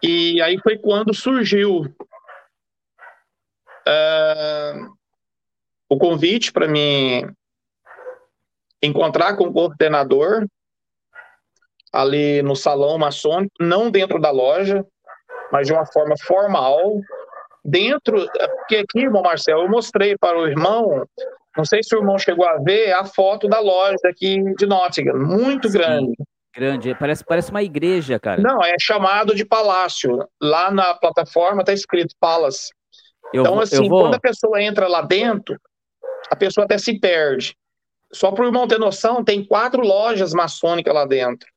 E 0.03 0.41
aí 0.41 0.59
foi 0.61 0.77
quando 0.77 1.13
surgiu 1.13 1.81
uh, 3.87 4.97
o 5.87 5.97
convite 5.97 6.51
para 6.51 6.67
mim 6.67 7.33
encontrar 8.81 9.35
com 9.35 9.45
o 9.45 9.53
coordenador 9.53 10.45
ali 11.91 12.41
no 12.41 12.55
salão 12.55 12.97
maçônico, 12.97 13.53
não 13.59 13.89
dentro 13.89 14.19
da 14.19 14.29
loja, 14.29 14.85
mas 15.51 15.67
de 15.67 15.73
uma 15.73 15.85
forma 15.85 16.15
formal, 16.21 16.99
dentro, 17.63 18.27
porque 18.59 18.77
aqui, 18.77 18.99
irmão 18.99 19.23
Marcelo, 19.23 19.63
eu 19.63 19.69
mostrei 19.69 20.17
para 20.17 20.37
o 20.37 20.47
irmão, 20.47 21.07
não 21.55 21.63
sei 21.63 21.81
se 21.81 21.95
o 21.95 21.99
irmão 21.99 22.19
chegou 22.19 22.45
a 22.45 22.57
ver 22.57 22.91
a 22.91 23.05
foto 23.05 23.47
da 23.47 23.59
loja 23.59 23.95
aqui 24.05 24.43
de 24.55 24.65
Nottingham, 24.65 25.17
muito 25.17 25.69
Sim, 25.69 25.77
grande. 25.77 26.15
Grande, 26.55 26.95
parece, 26.95 27.23
parece 27.23 27.51
uma 27.51 27.63
igreja, 27.63 28.17
cara. 28.17 28.41
Não, 28.41 28.63
é 28.63 28.75
chamado 28.79 29.35
de 29.35 29.43
palácio. 29.43 30.25
Lá 30.41 30.71
na 30.71 30.93
plataforma 30.93 31.61
está 31.61 31.73
escrito 31.73 32.15
Palace. 32.17 32.69
Eu 33.33 33.41
então, 33.41 33.59
assim, 33.59 33.89
vou... 33.89 34.03
quando 34.03 34.15
a 34.15 34.19
pessoa 34.19 34.61
entra 34.61 34.87
lá 34.87 35.01
dentro, 35.01 35.59
a 36.29 36.35
pessoa 36.35 36.63
até 36.63 36.77
se 36.77 36.97
perde. 36.97 37.57
Só 38.15 38.31
para 38.31 38.45
o 38.45 38.47
irmão 38.47 38.65
ter 38.65 38.79
noção, 38.79 39.25
tem 39.25 39.43
quatro 39.43 39.81
lojas 39.81 40.33
maçônicas 40.33 40.93
lá 40.93 41.05
dentro. 41.05 41.51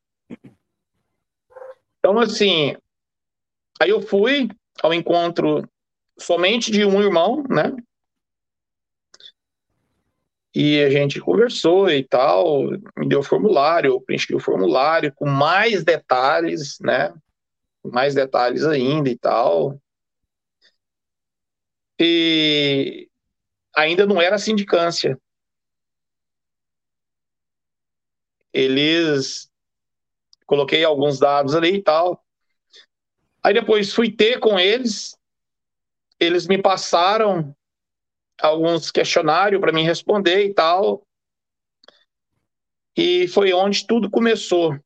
Então, 1.97 2.19
assim, 2.19 2.75
aí 3.79 3.89
eu 3.89 4.01
fui 4.01 4.49
ao 4.83 4.93
encontro 4.93 5.65
somente 6.17 6.69
de 6.69 6.83
um 6.83 7.01
irmão, 7.01 7.45
né? 7.49 7.73
E 10.53 10.83
a 10.83 10.89
gente 10.89 11.21
conversou 11.21 11.89
e 11.89 12.03
tal, 12.03 12.71
me 12.97 13.07
deu 13.07 13.19
o 13.19 13.23
formulário, 13.23 13.93
eu 13.93 14.01
preenchi 14.01 14.35
o 14.35 14.39
formulário 14.39 15.13
com 15.15 15.29
mais 15.29 15.85
detalhes, 15.85 16.77
né? 16.81 17.13
Mais 17.85 18.13
detalhes 18.13 18.65
ainda 18.65 19.09
e 19.09 19.17
tal. 19.17 19.79
E 21.97 23.07
ainda 23.73 24.05
não 24.05 24.21
era 24.21 24.37
sindicância. 24.37 25.17
Eles 28.53 29.49
coloquei 30.45 30.83
alguns 30.83 31.19
dados 31.19 31.55
ali 31.55 31.75
e 31.75 31.83
tal. 31.83 32.23
Aí 33.43 33.53
depois 33.53 33.93
fui 33.93 34.11
ter 34.11 34.39
com 34.39 34.59
eles, 34.59 35.17
eles 36.19 36.47
me 36.47 36.61
passaram 36.61 37.55
alguns 38.41 38.91
questionários 38.91 39.61
para 39.61 39.71
mim 39.71 39.83
responder 39.83 40.45
e 40.45 40.53
tal. 40.53 41.03
E 42.97 43.27
foi 43.27 43.53
onde 43.53 43.85
tudo 43.85 44.09
começou. 44.09 44.77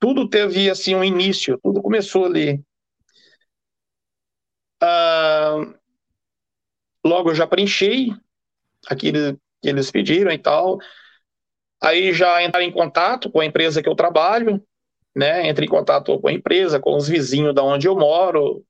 Tudo 0.00 0.28
teve 0.28 0.70
assim 0.70 0.94
um 0.94 1.04
início, 1.04 1.58
tudo 1.62 1.82
começou 1.82 2.24
ali. 2.24 2.64
Ah, 4.80 5.56
logo 7.04 7.30
eu 7.30 7.34
já 7.34 7.46
preenchi 7.46 8.08
aquilo 8.88 9.36
que 9.60 9.68
eles 9.68 9.90
pediram 9.90 10.32
e 10.32 10.38
tal. 10.38 10.78
Aí 11.82 12.12
já 12.12 12.42
entrar 12.42 12.62
em 12.62 12.70
contato 12.70 13.30
com 13.30 13.40
a 13.40 13.44
empresa 13.44 13.82
que 13.82 13.88
eu 13.88 13.94
trabalho, 13.96 14.62
né? 15.14 15.48
Entre 15.48 15.66
em 15.66 15.68
contato 15.68 16.18
com 16.20 16.28
a 16.28 16.32
empresa, 16.32 16.78
com 16.78 16.96
os 16.96 17.08
vizinhos 17.08 17.54
da 17.54 17.62
onde 17.62 17.88
eu 17.88 17.96
moro, 17.96 18.64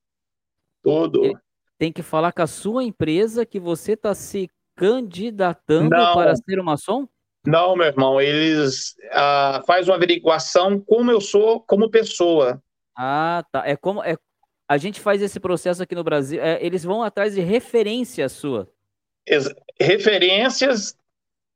tudo. 0.83 1.39
Tem 1.79 1.93
que 1.93 2.03
falar 2.03 2.33
com 2.33 2.43
a 2.43 2.47
sua 2.47 2.83
empresa 2.85 3.45
que 3.45 3.61
você 3.61 3.93
está 3.93 4.15
se 4.15 4.49
candidatando 4.77 5.91
Não. 5.91 6.15
para 6.15 6.35
ser 6.37 6.59
um 6.59 6.65
maçom? 6.65 7.07
Não, 7.47 7.77
meu 7.77 7.87
irmão, 7.87 8.21
eles 8.21 8.95
ah, 9.11 9.63
fazem 9.67 9.91
uma 9.91 9.97
averiguação 9.97 10.81
como 10.81 11.11
eu 11.11 11.21
sou 11.21 11.61
como 11.61 11.91
pessoa. 11.91 12.63
Ah, 12.97 13.45
tá. 13.51 13.67
É 13.67 13.77
como 13.77 14.03
é, 14.03 14.17
a 14.69 14.77
gente 14.79 15.01
faz 15.01 15.21
esse 15.21 15.41
processo 15.41 15.83
aqui 15.83 15.95
no 15.95 16.05
Brasil. 16.05 16.41
É, 16.41 16.65
eles 16.65 16.85
vão 16.85 17.03
atrás 17.03 17.35
de 17.35 17.41
referência 17.41 18.29
sua. 18.29 18.71
Ex 19.27 19.53
referências 19.81 20.97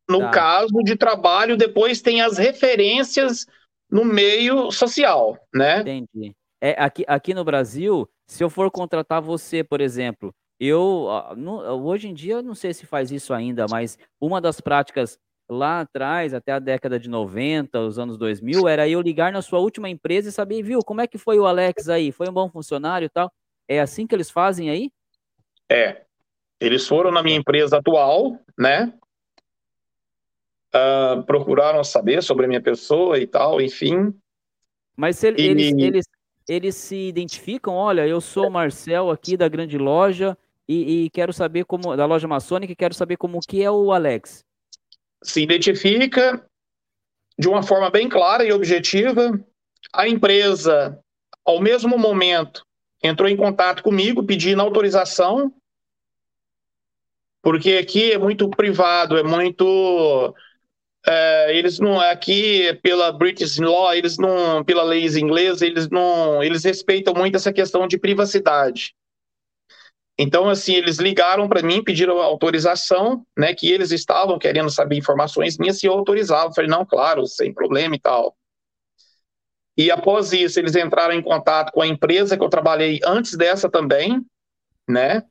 no 0.09 0.21
tá. 0.21 0.31
caso 0.31 0.83
de 0.85 0.97
trabalho, 0.97 1.57
depois 1.57 2.01
tem 2.01 2.21
as 2.21 2.39
referências 2.39 3.47
no 3.91 4.05
meio 4.05 4.71
social, 4.71 5.39
né? 5.55 5.81
Entendi. 5.81 6.35
É, 6.61 6.71
aqui, 6.83 7.05
aqui 7.07 7.35
no 7.35 7.45
Brasil, 7.45 8.09
se 8.27 8.43
eu 8.43 8.51
for 8.51 8.71
contratar 8.71 9.21
você, 9.21 9.63
por 9.63 9.81
exemplo, 9.81 10.35
eu 10.59 11.07
no, 11.37 11.61
hoje 11.85 12.09
em 12.09 12.15
dia 12.15 12.43
não 12.43 12.55
sei 12.55 12.73
se 12.73 12.87
faz 12.87 13.11
isso 13.11 13.35
ainda, 13.35 13.67
mas 13.71 13.99
uma 14.21 14.41
das 14.41 14.61
práticas 14.61 15.19
lá 15.49 15.81
atrás, 15.81 16.35
até 16.35 16.53
a 16.53 16.59
década 16.59 16.99
de 16.99 17.09
90, 17.09 17.79
os 17.81 17.99
anos 17.99 18.19
2000, 18.19 18.67
era 18.67 18.89
eu 18.89 19.01
ligar 19.01 19.33
na 19.33 19.43
sua 19.43 19.61
última 19.61 19.89
empresa 19.89 20.29
e 20.29 20.33
saber, 20.33 20.63
viu, 20.63 20.81
como 20.81 21.01
é 21.01 21.07
que 21.07 21.19
foi 21.19 21.39
o 21.39 21.47
Alex 21.47 21.89
aí? 21.89 22.11
Foi 22.11 22.29
um 22.29 22.33
bom 22.33 22.49
funcionário 22.49 23.07
e 23.07 23.11
tal? 23.11 23.31
É 23.69 23.81
assim 23.81 24.07
que 24.07 24.15
eles 24.15 24.31
fazem 24.31 24.71
aí? 24.71 24.91
É. 25.71 26.03
Eles 26.61 26.89
foram 26.89 27.11
na 27.11 27.23
minha 27.23 27.37
empresa 27.37 27.79
atual, 27.79 28.39
né? 28.59 28.93
Uh, 30.77 31.23
procuraram 31.23 31.83
saber 31.83 32.23
sobre 32.23 32.45
a 32.45 32.49
minha 32.49 32.61
pessoa 32.61 33.19
e 33.19 33.27
tal, 33.27 33.63
enfim. 33.63 34.13
Mas 34.95 35.17
se, 35.17 35.31
e... 35.31 35.41
eles, 35.41 35.73
eles, 35.79 36.07
eles 36.47 36.75
se 36.75 37.09
identificam, 37.09 37.73
olha, 37.73 38.07
eu 38.07 38.21
sou 38.21 38.49
o 38.49 38.51
Marcel 38.51 39.11
aqui 39.11 39.39
da 39.39 39.49
grande 39.49 39.79
loja 39.79 40.37
e, 40.69 41.05
e 41.05 41.11
quero 41.11 41.33
saber 41.33 41.65
como, 41.65 41.97
da 41.97 42.05
loja 42.05 42.29
maçônica, 42.29 42.75
quero 42.75 42.93
saber 42.93 43.17
como 43.17 43.41
que 43.41 43.63
é 43.63 43.71
o 43.71 43.91
Alex. 43.91 44.45
Se 45.23 45.41
identifica 45.41 46.45
de 47.39 47.49
uma 47.49 47.63
forma 47.63 47.91
bem 47.91 48.09
clara 48.09 48.45
e 48.45 48.53
objetiva. 48.53 49.39
A 49.93 50.09
empresa, 50.09 50.99
ao 51.45 51.61
mesmo 51.61 51.97
momento, 51.97 52.67
entrou 53.03 53.29
em 53.29 53.37
contato 53.37 53.83
comigo 53.83 54.25
pedindo 54.25 54.61
autorização, 54.61 55.53
porque 57.43 57.75
aqui 57.75 58.13
é 58.13 58.19
muito 58.19 58.49
privado, 58.51 59.17
é 59.17 59.23
muito 59.23 60.35
é, 61.09 61.57
eles 61.57 61.79
não 61.79 62.01
aqui 62.01 62.75
pela 62.83 63.13
British 63.13 63.59
Law, 63.59 63.95
eles 63.95 64.19
não 64.19 64.65
pela 64.65 64.83
lei 64.83 65.07
inglesa, 65.07 65.65
eles 65.65 65.89
não 65.89 66.43
eles 66.43 66.65
respeitam 66.65 67.15
muito 67.15 67.37
essa 67.37 67.53
questão 67.53 67.87
de 67.87 67.97
privacidade. 67.97 68.93
Então 70.19 70.49
assim, 70.49 70.75
eles 70.75 70.97
ligaram 70.97 71.49
para 71.49 71.63
mim, 71.63 71.85
pediram 71.85 72.21
autorização, 72.21 73.25
né, 73.39 73.55
que 73.55 73.71
eles 73.71 73.93
estavam 73.93 74.39
querendo 74.39 74.71
saber 74.71 74.97
informações 74.97 75.59
minhas 75.59 75.79
se 75.79 75.87
eu 75.87 75.93
autorizava. 75.93 76.47
Eu 76.47 76.55
falei: 76.55 76.71
"Não, 76.71 76.85
claro, 76.85 77.25
sem 77.27 77.55
problema 77.55 77.95
e 77.95 78.01
tal". 78.01 78.37
E 79.79 79.91
após 79.91 80.33
isso, 80.33 80.59
eles 80.59 80.75
entraram 80.75 81.15
em 81.15 81.23
contato 81.23 81.71
com 81.71 81.83
a 81.83 81.87
empresa 81.87 82.37
que 82.37 82.43
eu 82.43 82.49
trabalhei 82.49 82.99
antes 83.05 83.37
dessa 83.37 83.69
também, 83.71 84.25
né? 84.89 85.23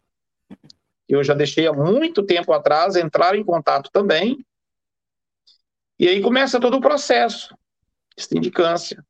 Eu 1.09 1.23
já 1.23 1.33
deixei 1.33 1.67
há 1.67 1.73
muito 1.73 2.23
tempo 2.23 2.53
atrás, 2.53 2.95
entraram 2.95 3.37
em 3.37 3.43
contato 3.43 3.89
também 3.91 4.37
e 5.99 6.07
aí 6.07 6.21
começa 6.21 6.59
todo 6.59 6.77
o 6.77 6.81
processo 6.81 7.55
de 8.17 8.23
sindicância. 8.23 9.03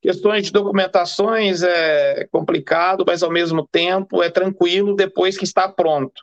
Questões 0.00 0.44
de 0.44 0.52
documentações 0.52 1.62
é 1.62 2.26
complicado, 2.30 3.04
mas 3.06 3.22
ao 3.22 3.30
mesmo 3.30 3.66
tempo 3.66 4.22
é 4.22 4.28
tranquilo 4.28 4.94
depois 4.94 5.38
que 5.38 5.44
está 5.44 5.68
pronto. 5.68 6.22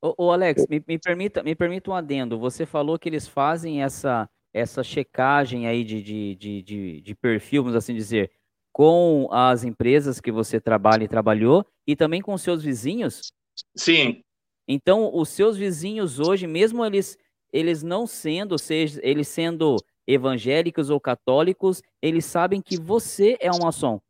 Ô, 0.00 0.14
ô 0.16 0.32
Alex, 0.32 0.66
me, 0.68 0.82
me, 0.86 0.98
permita, 0.98 1.42
me 1.42 1.54
permita 1.54 1.90
um 1.90 1.94
adendo. 1.94 2.38
Você 2.38 2.64
falou 2.64 2.98
que 2.98 3.08
eles 3.08 3.28
fazem 3.28 3.82
essa, 3.82 4.28
essa 4.52 4.82
checagem 4.82 5.66
aí 5.66 5.84
de, 5.84 6.02
de, 6.02 6.34
de, 6.36 6.62
de, 6.62 7.00
de 7.02 7.14
perfil, 7.14 7.64
vamos 7.64 7.76
assim 7.76 7.94
dizer, 7.94 8.30
com 8.72 9.28
as 9.30 9.64
empresas 9.64 10.20
que 10.20 10.32
você 10.32 10.60
trabalha 10.60 11.04
e 11.04 11.08
trabalhou 11.08 11.66
e 11.86 11.94
também 11.94 12.22
com 12.22 12.38
seus 12.38 12.62
vizinhos? 12.62 13.32
Sim. 13.76 14.22
Então, 14.66 15.10
os 15.14 15.30
seus 15.30 15.56
vizinhos 15.56 16.20
hoje, 16.20 16.46
mesmo 16.46 16.84
eles 16.84 17.18
eles 17.52 17.82
não 17.82 18.06
sendo, 18.06 18.52
ou 18.52 18.58
seja, 18.58 19.00
eles 19.02 19.28
sendo 19.28 19.76
evangélicos 20.06 20.90
ou 20.90 21.00
católicos, 21.00 21.82
eles 22.00 22.24
sabem 22.24 22.62
que 22.62 22.80
você 22.80 23.36
é 23.40 23.50
um 23.50 23.58
maçom. 23.58 24.00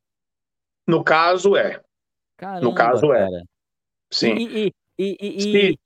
No 0.86 1.02
caso 1.02 1.56
é. 1.56 1.82
Caramba, 2.36 2.64
no 2.64 2.74
caso 2.74 3.12
é. 3.12 3.18
cara. 3.18 3.36
é. 3.36 3.42
Sim. 4.10 4.34
E, 4.36 4.72
e, 4.98 5.16
e, 5.20 5.70
e 5.70 5.78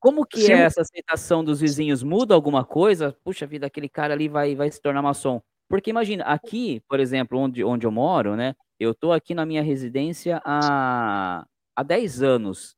como 0.00 0.24
que 0.24 0.42
Sim. 0.42 0.52
é 0.52 0.60
essa 0.62 0.82
aceitação 0.82 1.44
dos 1.44 1.60
vizinhos? 1.60 2.02
Muda 2.02 2.34
alguma 2.34 2.64
coisa? 2.64 3.16
Puxa 3.24 3.46
vida, 3.46 3.66
aquele 3.66 3.88
cara 3.88 4.14
ali 4.14 4.28
vai, 4.28 4.54
vai 4.54 4.70
se 4.70 4.80
tornar 4.80 5.02
maçom. 5.02 5.42
Porque 5.68 5.90
imagina, 5.90 6.24
aqui, 6.24 6.80
por 6.88 7.00
exemplo, 7.00 7.38
onde, 7.38 7.64
onde 7.64 7.86
eu 7.86 7.90
moro, 7.90 8.36
né? 8.36 8.54
Eu 8.78 8.94
tô 8.94 9.12
aqui 9.12 9.34
na 9.34 9.44
minha 9.44 9.62
residência 9.62 10.40
há, 10.44 11.44
há 11.74 11.82
10 11.82 12.22
anos. 12.22 12.76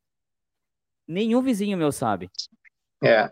Nenhum 1.06 1.42
vizinho 1.42 1.76
meu 1.76 1.92
sabe. 1.92 2.30
É 3.02 3.30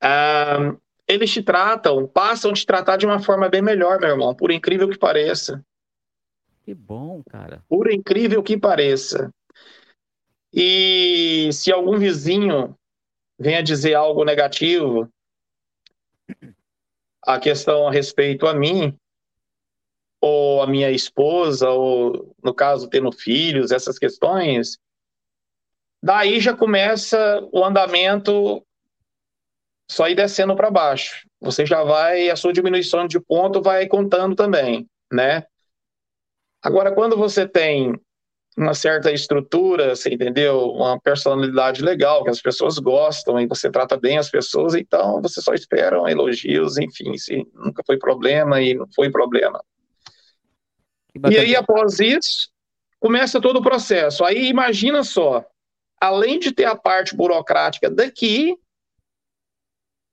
ah, 0.00 0.74
eles 1.06 1.30
te 1.30 1.42
tratam, 1.42 2.06
passam 2.06 2.52
a 2.52 2.54
te 2.54 2.64
tratar 2.64 2.96
de 2.96 3.04
uma 3.04 3.20
forma 3.20 3.48
bem 3.48 3.60
melhor, 3.60 4.00
meu 4.00 4.10
irmão, 4.10 4.34
por 4.34 4.50
incrível 4.50 4.88
que 4.88 4.98
pareça. 4.98 5.64
Que 6.64 6.74
bom, 6.74 7.22
cara. 7.28 7.64
Por 7.68 7.92
incrível 7.92 8.42
que 8.42 8.56
pareça. 8.56 9.32
E 10.52 11.50
se 11.52 11.72
algum 11.72 11.98
vizinho 11.98 12.76
venha 13.38 13.62
dizer 13.62 13.94
algo 13.94 14.24
negativo, 14.24 15.08
a 17.22 17.38
questão 17.38 17.88
a 17.88 17.90
respeito 17.90 18.46
a 18.46 18.54
mim, 18.54 18.96
ou 20.20 20.62
a 20.62 20.66
minha 20.66 20.90
esposa, 20.90 21.70
ou 21.70 22.34
no 22.42 22.54
caso 22.54 22.88
tendo 22.88 23.10
filhos, 23.10 23.70
essas 23.70 23.98
questões, 23.98 24.78
daí 26.02 26.40
já 26.40 26.54
começa 26.54 27.48
o 27.52 27.64
andamento 27.64 28.64
só 29.90 30.08
ir 30.08 30.14
descendo 30.14 30.54
para 30.54 30.70
baixo. 30.70 31.26
Você 31.40 31.66
já 31.66 31.82
vai, 31.82 32.30
a 32.30 32.36
sua 32.36 32.52
diminuição 32.52 33.08
de 33.08 33.18
ponto 33.18 33.60
vai 33.60 33.88
contando 33.88 34.36
também, 34.36 34.88
né? 35.12 35.42
Agora, 36.62 36.92
quando 36.92 37.16
você 37.16 37.44
tem 37.44 37.98
uma 38.56 38.72
certa 38.72 39.10
estrutura, 39.10 39.96
você 39.96 40.10
entendeu? 40.14 40.70
Uma 40.70 41.00
personalidade 41.00 41.82
legal, 41.82 42.22
que 42.22 42.30
as 42.30 42.40
pessoas 42.40 42.78
gostam 42.78 43.40
e 43.40 43.48
você 43.48 43.68
trata 43.68 43.96
bem 43.96 44.16
as 44.16 44.30
pessoas, 44.30 44.74
então 44.76 45.20
você 45.20 45.40
só 45.40 45.54
espera 45.54 46.08
elogios, 46.08 46.78
enfim, 46.78 47.18
se 47.18 47.44
nunca 47.52 47.82
foi 47.84 47.98
problema 47.98 48.60
e 48.60 48.74
não 48.74 48.86
foi 48.94 49.10
problema. 49.10 49.60
E 51.28 51.36
aí, 51.36 51.56
após 51.56 51.98
isso, 51.98 52.48
começa 53.00 53.40
todo 53.40 53.56
o 53.56 53.62
processo. 53.62 54.24
Aí 54.24 54.46
imagina 54.46 55.02
só, 55.02 55.44
além 56.00 56.38
de 56.38 56.52
ter 56.52 56.66
a 56.66 56.76
parte 56.76 57.16
burocrática 57.16 57.90
daqui, 57.90 58.56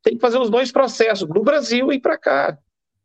tem 0.07 0.15
que 0.15 0.21
fazer 0.21 0.39
os 0.39 0.49
dois 0.49 0.71
processos, 0.71 1.27
do 1.27 1.43
Brasil 1.43 1.91
e 1.91 1.99
para 1.99 2.17
cá. 2.17 2.57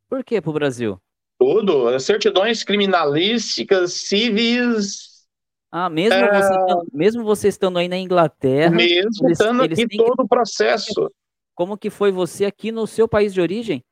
Por 0.09 0.23
que 0.23 0.41
para 0.41 0.51
o 0.51 0.55
Brasil? 0.55 1.01
Tudo, 1.37 1.99
certidões 1.99 2.63
criminalísticas, 2.63 3.95
civis. 3.95 5.27
Ah, 5.69 5.91
mesmo, 5.91 6.15
é... 6.15 6.33
você, 6.33 6.53
estando, 6.53 6.87
mesmo 6.93 7.25
você 7.25 7.49
estando 7.49 7.79
aí 7.79 7.89
na 7.89 7.99
Inglaterra. 7.99 8.71
Mesmo 8.71 9.27
eles, 9.27 9.41
estando 9.41 9.65
eles 9.65 9.79
aqui 9.81 9.97
todo 9.97 10.21
o 10.21 10.29
processo. 10.29 11.11
Como 11.57 11.77
que 11.77 11.91
foi 11.91 12.13
você 12.13 12.45
aqui 12.45 12.71
no 12.71 12.87
seu 12.87 13.09
país 13.09 13.35
de 13.35 13.41
origem? 13.41 13.83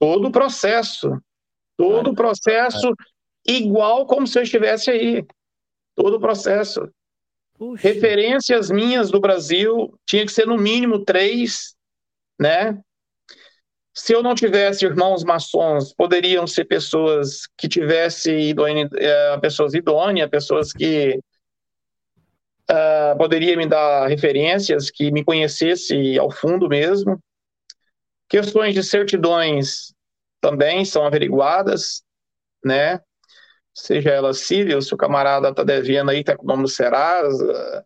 Todo 0.00 0.26
o 0.26 0.32
processo. 0.32 1.16
Todo 1.76 2.10
o 2.10 2.14
processo 2.14 2.92
igual 3.46 4.06
como 4.06 4.26
se 4.26 4.38
eu 4.38 4.42
estivesse 4.42 4.90
aí. 4.90 5.24
Todo 5.94 6.16
o 6.16 6.20
processo. 6.20 6.88
Puxa. 7.56 7.86
Referências 7.86 8.70
minhas 8.70 9.08
do 9.08 9.20
Brasil 9.20 9.94
tinha 10.04 10.26
que 10.26 10.32
ser 10.32 10.46
no 10.46 10.56
mínimo 10.56 11.04
três, 11.04 11.76
né? 12.40 12.80
Se 13.92 14.14
eu 14.14 14.22
não 14.22 14.34
tivesse 14.34 14.86
irmãos 14.86 15.22
maçons, 15.22 15.92
poderiam 15.92 16.46
ser 16.46 16.64
pessoas 16.64 17.46
que 17.58 17.68
tivessem 17.68 18.54
é, 18.96 19.38
pessoas 19.38 19.74
idôneas, 19.74 20.30
pessoas 20.30 20.72
que 20.72 21.20
uh, 22.70 23.18
poderiam 23.18 23.58
me 23.58 23.66
dar 23.66 24.06
referências, 24.06 24.90
que 24.90 25.10
me 25.10 25.24
conhecesse 25.24 26.18
ao 26.18 26.30
fundo 26.30 26.68
mesmo. 26.68 27.20
Questões 28.28 28.74
de 28.74 28.82
certidões 28.82 29.92
também 30.40 30.84
são 30.84 31.04
averiguadas, 31.04 32.02
né? 32.64 33.00
Seja 33.74 34.10
ela 34.10 34.32
civil, 34.32 34.80
se 34.80 34.94
o 34.94 34.96
camarada 34.96 35.50
está 35.50 35.64
devendo 35.64 36.10
aí, 36.10 36.20
está 36.20 36.36
com 36.36 36.44
o 36.44 36.46
nome 36.46 36.62
do 36.62 36.68
Serasa, 36.68 37.84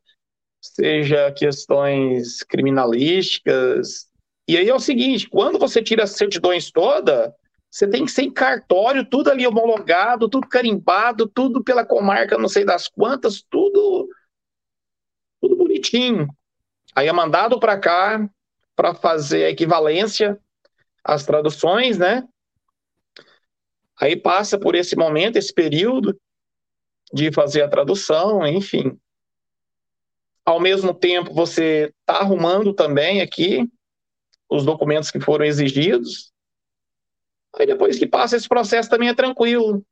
seja 0.61 1.33
questões 1.33 2.43
criminalísticas, 2.43 4.07
e 4.47 4.59
aí 4.59 4.69
é 4.69 4.75
o 4.75 4.81
seguinte, 4.81 5.29
quando 5.29 5.59
você 5.59 5.83
tira 5.83 6.05
as 6.05 6.11
certidões 6.11 6.71
toda, 6.71 7.35
você 7.71 7.89
tem 7.89 8.05
que 8.05 8.11
ser 8.11 8.23
em 8.23 8.33
cartório, 8.33 9.09
tudo 9.09 9.31
ali 9.31 9.47
homologado, 9.47 10.29
tudo 10.29 10.47
carimbado, 10.47 11.27
tudo 11.27 11.65
pela 11.65 11.85
comarca, 11.85 12.39
não 12.39 12.49
sei 12.49 12.65
das 12.65 12.89
quantas, 12.89 13.43
tudo 13.43 14.09
tudo 15.41 15.57
bonitinho. 15.57 16.29
Aí 16.95 17.09
é 17.09 17.13
mandado 17.13 17.59
para 17.59 17.79
cá 17.79 18.29
para 18.77 18.95
fazer 18.95 19.45
a 19.45 19.51
equivalência 19.51 20.39
às 21.03 21.25
traduções, 21.25 21.99
né? 21.99 22.23
Aí 24.01 24.17
passa 24.17 24.59
por 24.59 24.75
esse 24.75 24.97
momento, 24.97 25.37
esse 25.37 25.53
período 25.53 26.19
de 27.13 27.33
fazer 27.33 27.63
a 27.63 27.69
tradução, 27.69 28.47
enfim. 28.47 28.99
Ao 30.45 30.61
mesmo 30.61 30.93
tempo, 30.93 31.33
você 31.33 31.93
está 32.01 32.21
arrumando 32.21 32.75
também 32.75 33.21
aqui 33.21 33.69
os 34.49 34.65
documentos 34.65 35.11
que 35.11 35.21
foram 35.21 35.45
exigidos. 35.45 36.33
Aí 37.57 37.67
depois 37.67 37.99
que 37.99 38.07
passa 38.07 38.37
esse 38.37 38.49
processo 38.49 38.91
também 38.91 39.09
é 39.09 39.15
tranquilo. 39.15 39.85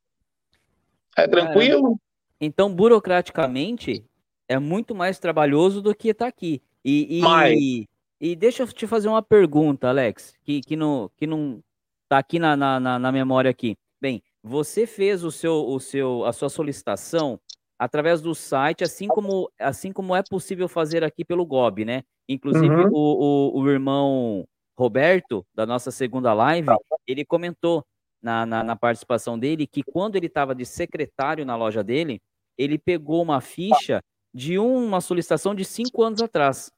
É 1.17 1.29
tranquilo. 1.29 1.99
É, 2.41 2.47
então, 2.47 2.75
burocraticamente, 2.75 4.05
é 4.49 4.59
muito 4.59 4.95
mais 4.95 5.19
trabalhoso 5.19 5.81
do 5.81 5.95
que 5.95 6.09
estar 6.09 6.25
tá 6.25 6.29
aqui. 6.29 6.61
E, 6.85 7.21
e, 7.21 7.89
e, 8.21 8.37
deixa 8.37 8.65
eu 8.65 8.67
te 8.69 8.87
fazer 8.87 9.09
uma 9.09 9.23
pergunta, 9.23 9.89
Alex, 9.89 10.35
que, 10.43 10.61
que, 10.61 10.75
não, 10.75 11.11
que 11.17 11.27
não 11.27 11.63
tá 12.09 12.19
aqui 12.19 12.39
na, 12.39 12.57
na, 12.57 12.99
na 12.99 13.13
memória 13.13 13.51
aqui. 13.51 13.77
Bem, 14.01 14.23
você 14.43 14.87
fez 14.87 15.23
o 15.23 15.31
seu, 15.31 15.55
o 15.69 15.79
seu, 15.79 16.25
a 16.25 16.33
sua 16.33 16.49
solicitação 16.49 17.39
através 17.83 18.23
do 18.23 18.33
site, 18.33 18.85
assim 18.85 19.09
como, 19.09 19.51
assim 19.59 19.93
como 19.93 20.15
é 20.15 20.23
possível 20.23 20.69
fazer 20.69 21.03
aqui 21.03 21.25
pelo 21.25 21.45
GOB, 21.45 21.85
né? 21.85 22.05
Inclusive, 22.29 22.73
uhum. 22.73 22.91
o, 22.93 23.57
o, 23.57 23.61
o, 23.61 23.69
irmão 23.69 24.45
Roberto, 24.79 25.45
da 25.53 25.67
nossa 25.67 25.91
segunda 25.91 26.33
live, 26.33 26.69
ele 27.09 27.25
comentou 27.25 27.85
na, 28.23 28.47
na, 28.47 28.63
na 28.63 28.77
participação 28.77 29.37
dele 29.37 29.67
que 29.67 29.83
quando 29.83 30.15
ele 30.15 30.27
estava 30.27 30.55
de 30.55 30.65
secretário 30.65 31.45
na 31.45 31.57
loja 31.57 31.83
dele, 31.83 32.21
ele 32.57 32.79
pegou 32.79 33.21
uma 33.21 33.41
ficha 33.41 34.01
de 34.33 34.61
uma 34.61 35.01
solicitação 35.01 35.53
de 35.53 35.65
cinco 35.65 36.05
anos 36.05 36.23
atrás. 36.23 36.71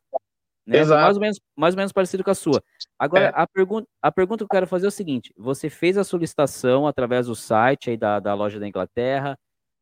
Né? 0.66 0.78
Exato. 0.78 1.02
Mais, 1.02 1.16
ou 1.16 1.20
menos, 1.20 1.40
mais 1.54 1.74
ou 1.74 1.76
menos 1.76 1.92
parecido 1.92 2.24
com 2.24 2.30
a 2.30 2.34
sua. 2.34 2.62
Agora, 2.98 3.26
é. 3.26 3.32
a, 3.34 3.46
pergun 3.46 3.84
a 4.00 4.10
pergunta 4.10 4.38
que 4.38 4.44
eu 4.44 4.56
quero 4.56 4.66
fazer 4.66 4.86
é 4.86 4.88
o 4.88 4.90
seguinte: 4.90 5.34
você 5.36 5.68
fez 5.68 5.98
a 5.98 6.04
solicitação 6.04 6.86
através 6.86 7.26
do 7.26 7.36
site 7.36 7.90
aí 7.90 7.96
da, 7.98 8.18
da 8.18 8.32
loja 8.32 8.58
da 8.58 8.66
Inglaterra, 8.66 9.38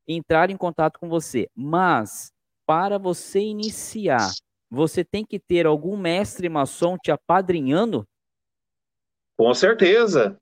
entrar 0.07 0.51
em 0.51 0.57
contato 0.57 0.99
com 0.99 1.09
você, 1.09 1.49
mas 1.55 2.33
para 2.67 2.99
você 2.99 3.41
iniciar 3.41 4.31
você 4.73 5.05
tem 5.05 5.23
que 5.23 5.39
ter 5.39 5.67
algum 5.67 5.99
mestre 5.99 6.49
maçom 6.49 6.97
te 6.97 7.11
apadrinhando? 7.11 8.09
Com 9.37 9.53
certeza. 9.53 10.39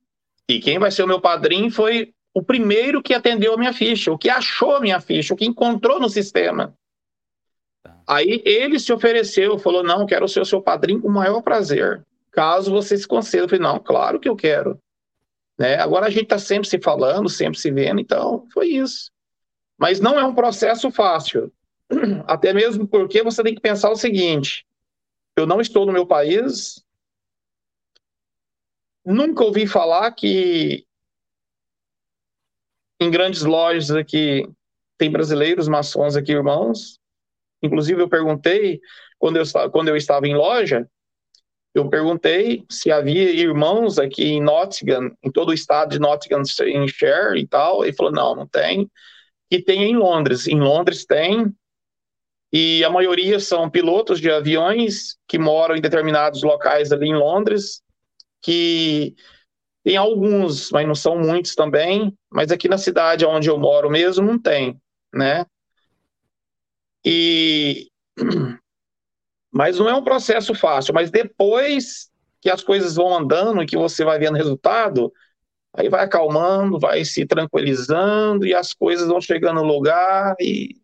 E 0.48 0.60
quem 0.60 0.78
vai 0.78 0.92
ser 0.92 1.02
o 1.02 1.08
meu 1.08 1.20
padrinho 1.20 1.68
foi 1.68 2.14
o 2.32 2.40
primeiro 2.40 3.02
que 3.02 3.12
atendeu 3.12 3.54
a 3.54 3.56
minha 3.56 3.72
ficha, 3.72 4.12
o 4.12 4.18
que 4.18 4.30
achou 4.30 4.76
a 4.76 4.80
minha 4.80 5.00
ficha, 5.00 5.34
o 5.34 5.36
que 5.36 5.44
encontrou 5.44 5.98
no 5.98 6.08
sistema. 6.08 6.72
Tá. 7.82 8.00
Aí 8.06 8.40
ele 8.44 8.78
se 8.78 8.92
ofereceu, 8.92 9.58
falou: 9.58 9.82
Não, 9.82 10.06
quero 10.06 10.28
ser 10.28 10.40
o 10.40 10.44
seu 10.44 10.62
padrinho 10.62 11.00
com 11.00 11.08
o 11.08 11.12
maior 11.12 11.42
prazer. 11.42 12.06
Caso 12.30 12.70
você 12.70 12.96
se 12.96 13.08
conceda. 13.08 13.44
Eu 13.44 13.48
falei: 13.48 13.64
Não, 13.64 13.80
claro 13.80 14.20
que 14.20 14.28
eu 14.28 14.36
quero. 14.36 14.78
Né? 15.58 15.74
Agora 15.74 16.06
a 16.06 16.10
gente 16.10 16.24
está 16.24 16.38
sempre 16.38 16.68
se 16.68 16.78
falando, 16.80 17.28
sempre 17.28 17.58
se 17.58 17.70
vendo, 17.72 18.00
então 18.00 18.46
foi 18.52 18.68
isso. 18.68 19.10
Mas 19.80 19.98
não 19.98 20.20
é 20.20 20.24
um 20.24 20.34
processo 20.34 20.90
fácil. 20.90 21.50
Até 22.28 22.52
mesmo 22.52 22.86
porque 22.86 23.22
você 23.22 23.42
tem 23.42 23.54
que 23.54 23.62
pensar 23.62 23.90
o 23.90 23.96
seguinte: 23.96 24.66
eu 25.34 25.46
não 25.46 25.58
estou 25.58 25.86
no 25.86 25.92
meu 25.92 26.06
país, 26.06 26.84
nunca 29.02 29.42
ouvi 29.42 29.66
falar 29.66 30.12
que 30.12 30.84
em 33.00 33.10
grandes 33.10 33.42
lojas 33.42 33.90
aqui 33.90 34.46
tem 34.98 35.10
brasileiros 35.10 35.66
maçons 35.66 36.14
aqui, 36.14 36.32
irmãos. 36.32 37.00
Inclusive, 37.62 38.02
eu 38.02 38.08
perguntei, 38.08 38.80
quando 39.18 39.36
eu, 39.38 39.44
quando 39.70 39.88
eu 39.88 39.96
estava 39.96 40.26
em 40.26 40.34
loja, 40.34 40.86
eu 41.74 41.88
perguntei 41.88 42.66
se 42.68 42.92
havia 42.92 43.30
irmãos 43.30 43.98
aqui 43.98 44.24
em 44.24 44.42
Nottingham, 44.42 45.16
em 45.22 45.30
todo 45.30 45.48
o 45.48 45.54
estado 45.54 45.92
de 45.92 45.98
Nottinghamshire 45.98 47.38
e 47.38 47.46
tal. 47.46 47.82
Ele 47.82 47.94
falou: 47.94 48.12
não, 48.12 48.34
não 48.34 48.46
tem. 48.46 48.90
E 49.50 49.60
tem 49.60 49.82
em 49.84 49.96
Londres. 49.96 50.46
Em 50.46 50.60
Londres 50.60 51.04
tem, 51.04 51.52
e 52.52 52.82
a 52.84 52.90
maioria 52.90 53.38
são 53.38 53.70
pilotos 53.70 54.20
de 54.20 54.30
aviões 54.30 55.16
que 55.28 55.38
moram 55.38 55.76
em 55.76 55.80
determinados 55.80 56.42
locais 56.42 56.90
ali 56.90 57.08
em 57.08 57.16
Londres, 57.16 57.82
que 58.42 59.14
tem 59.84 59.96
alguns, 59.96 60.70
mas 60.70 60.86
não 60.86 60.94
são 60.94 61.16
muitos 61.18 61.54
também, 61.54 62.12
mas 62.30 62.50
aqui 62.50 62.68
na 62.68 62.76
cidade 62.76 63.24
onde 63.24 63.48
eu 63.48 63.58
moro 63.58 63.88
mesmo 63.88 64.26
não 64.26 64.38
tem, 64.38 64.80
né? 65.14 65.46
E 67.04 67.88
mas 69.52 69.78
não 69.78 69.88
é 69.88 69.94
um 69.94 70.04
processo 70.04 70.54
fácil, 70.54 70.92
mas 70.92 71.10
depois 71.10 72.10
que 72.40 72.50
as 72.50 72.62
coisas 72.62 72.96
vão 72.96 73.16
andando 73.16 73.62
e 73.62 73.66
que 73.66 73.76
você 73.76 74.04
vai 74.04 74.18
vendo 74.18 74.36
resultado, 74.36 75.12
aí 75.72 75.88
vai 75.88 76.04
acalmando, 76.04 76.78
vai 76.78 77.04
se 77.04 77.24
tranquilizando 77.26 78.46
e 78.46 78.54
as 78.54 78.72
coisas 78.72 79.08
vão 79.08 79.20
chegando 79.20 79.62
no 79.62 79.66
lugar 79.66 80.34
e 80.40 80.76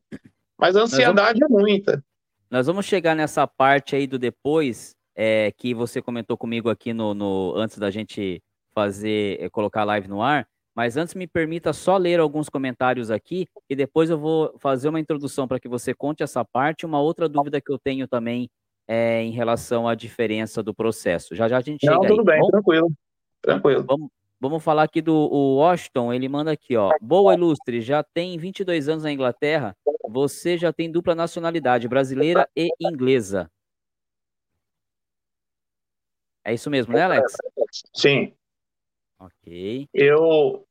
mas 0.58 0.74
a 0.76 0.82
ansiedade 0.82 1.40
vamos, 1.40 1.58
é 1.58 1.60
muita. 1.62 2.04
Nós 2.50 2.66
vamos 2.66 2.86
chegar 2.86 3.14
nessa 3.14 3.46
parte 3.46 3.94
aí 3.94 4.06
do 4.06 4.18
depois, 4.18 4.94
é, 5.14 5.52
que 5.52 5.74
você 5.74 6.00
comentou 6.00 6.36
comigo 6.36 6.70
aqui 6.70 6.92
no, 6.92 7.12
no 7.12 7.54
antes 7.56 7.78
da 7.78 7.90
gente 7.90 8.42
fazer, 8.74 9.42
é, 9.42 9.50
colocar 9.50 9.82
a 9.82 9.84
live 9.84 10.08
no 10.08 10.22
ar. 10.22 10.46
Mas 10.74 10.96
antes 10.96 11.14
me 11.14 11.26
permita 11.26 11.72
só 11.72 11.96
ler 11.96 12.20
alguns 12.20 12.50
comentários 12.50 13.10
aqui 13.10 13.46
e 13.68 13.74
depois 13.74 14.10
eu 14.10 14.18
vou 14.18 14.54
fazer 14.58 14.90
uma 14.90 15.00
introdução 15.00 15.48
para 15.48 15.58
que 15.58 15.68
você 15.68 15.94
conte 15.94 16.22
essa 16.22 16.44
parte. 16.44 16.84
Uma 16.84 17.00
outra 17.00 17.28
dúvida 17.28 17.60
que 17.62 17.72
eu 17.72 17.78
tenho 17.78 18.06
também 18.06 18.48
é 18.86 19.22
em 19.22 19.30
relação 19.30 19.88
à 19.88 19.94
diferença 19.94 20.62
do 20.62 20.74
processo. 20.74 21.34
Já 21.34 21.48
já 21.48 21.56
a 21.56 21.62
gente 21.62 21.86
Não, 21.86 22.02
chega 22.02 22.14
tudo 22.14 22.30
aí. 22.30 22.38
bem, 22.38 22.50
tranquilo. 22.50 22.92
Tranquilo. 23.40 23.84
Vamos, 23.84 24.10
Vamos 24.48 24.62
falar 24.62 24.84
aqui 24.84 25.02
do 25.02 25.14
Washington, 25.56 26.12
ele 26.12 26.28
manda 26.28 26.52
aqui, 26.52 26.76
ó. 26.76 26.92
Boa, 27.00 27.34
Ilustre, 27.34 27.80
já 27.80 28.02
tem 28.02 28.38
22 28.38 28.88
anos 28.88 29.04
na 29.04 29.12
Inglaterra, 29.12 29.76
você 30.08 30.56
já 30.56 30.72
tem 30.72 30.90
dupla 30.90 31.14
nacionalidade, 31.14 31.88
brasileira 31.88 32.48
e 32.54 32.68
inglesa. 32.80 33.50
É 36.44 36.54
isso 36.54 36.70
mesmo, 36.70 36.92
né, 36.94 37.02
Alex? 37.02 37.36
Sim. 37.92 38.32
Ok. 39.18 39.88
Eu, 39.92 40.64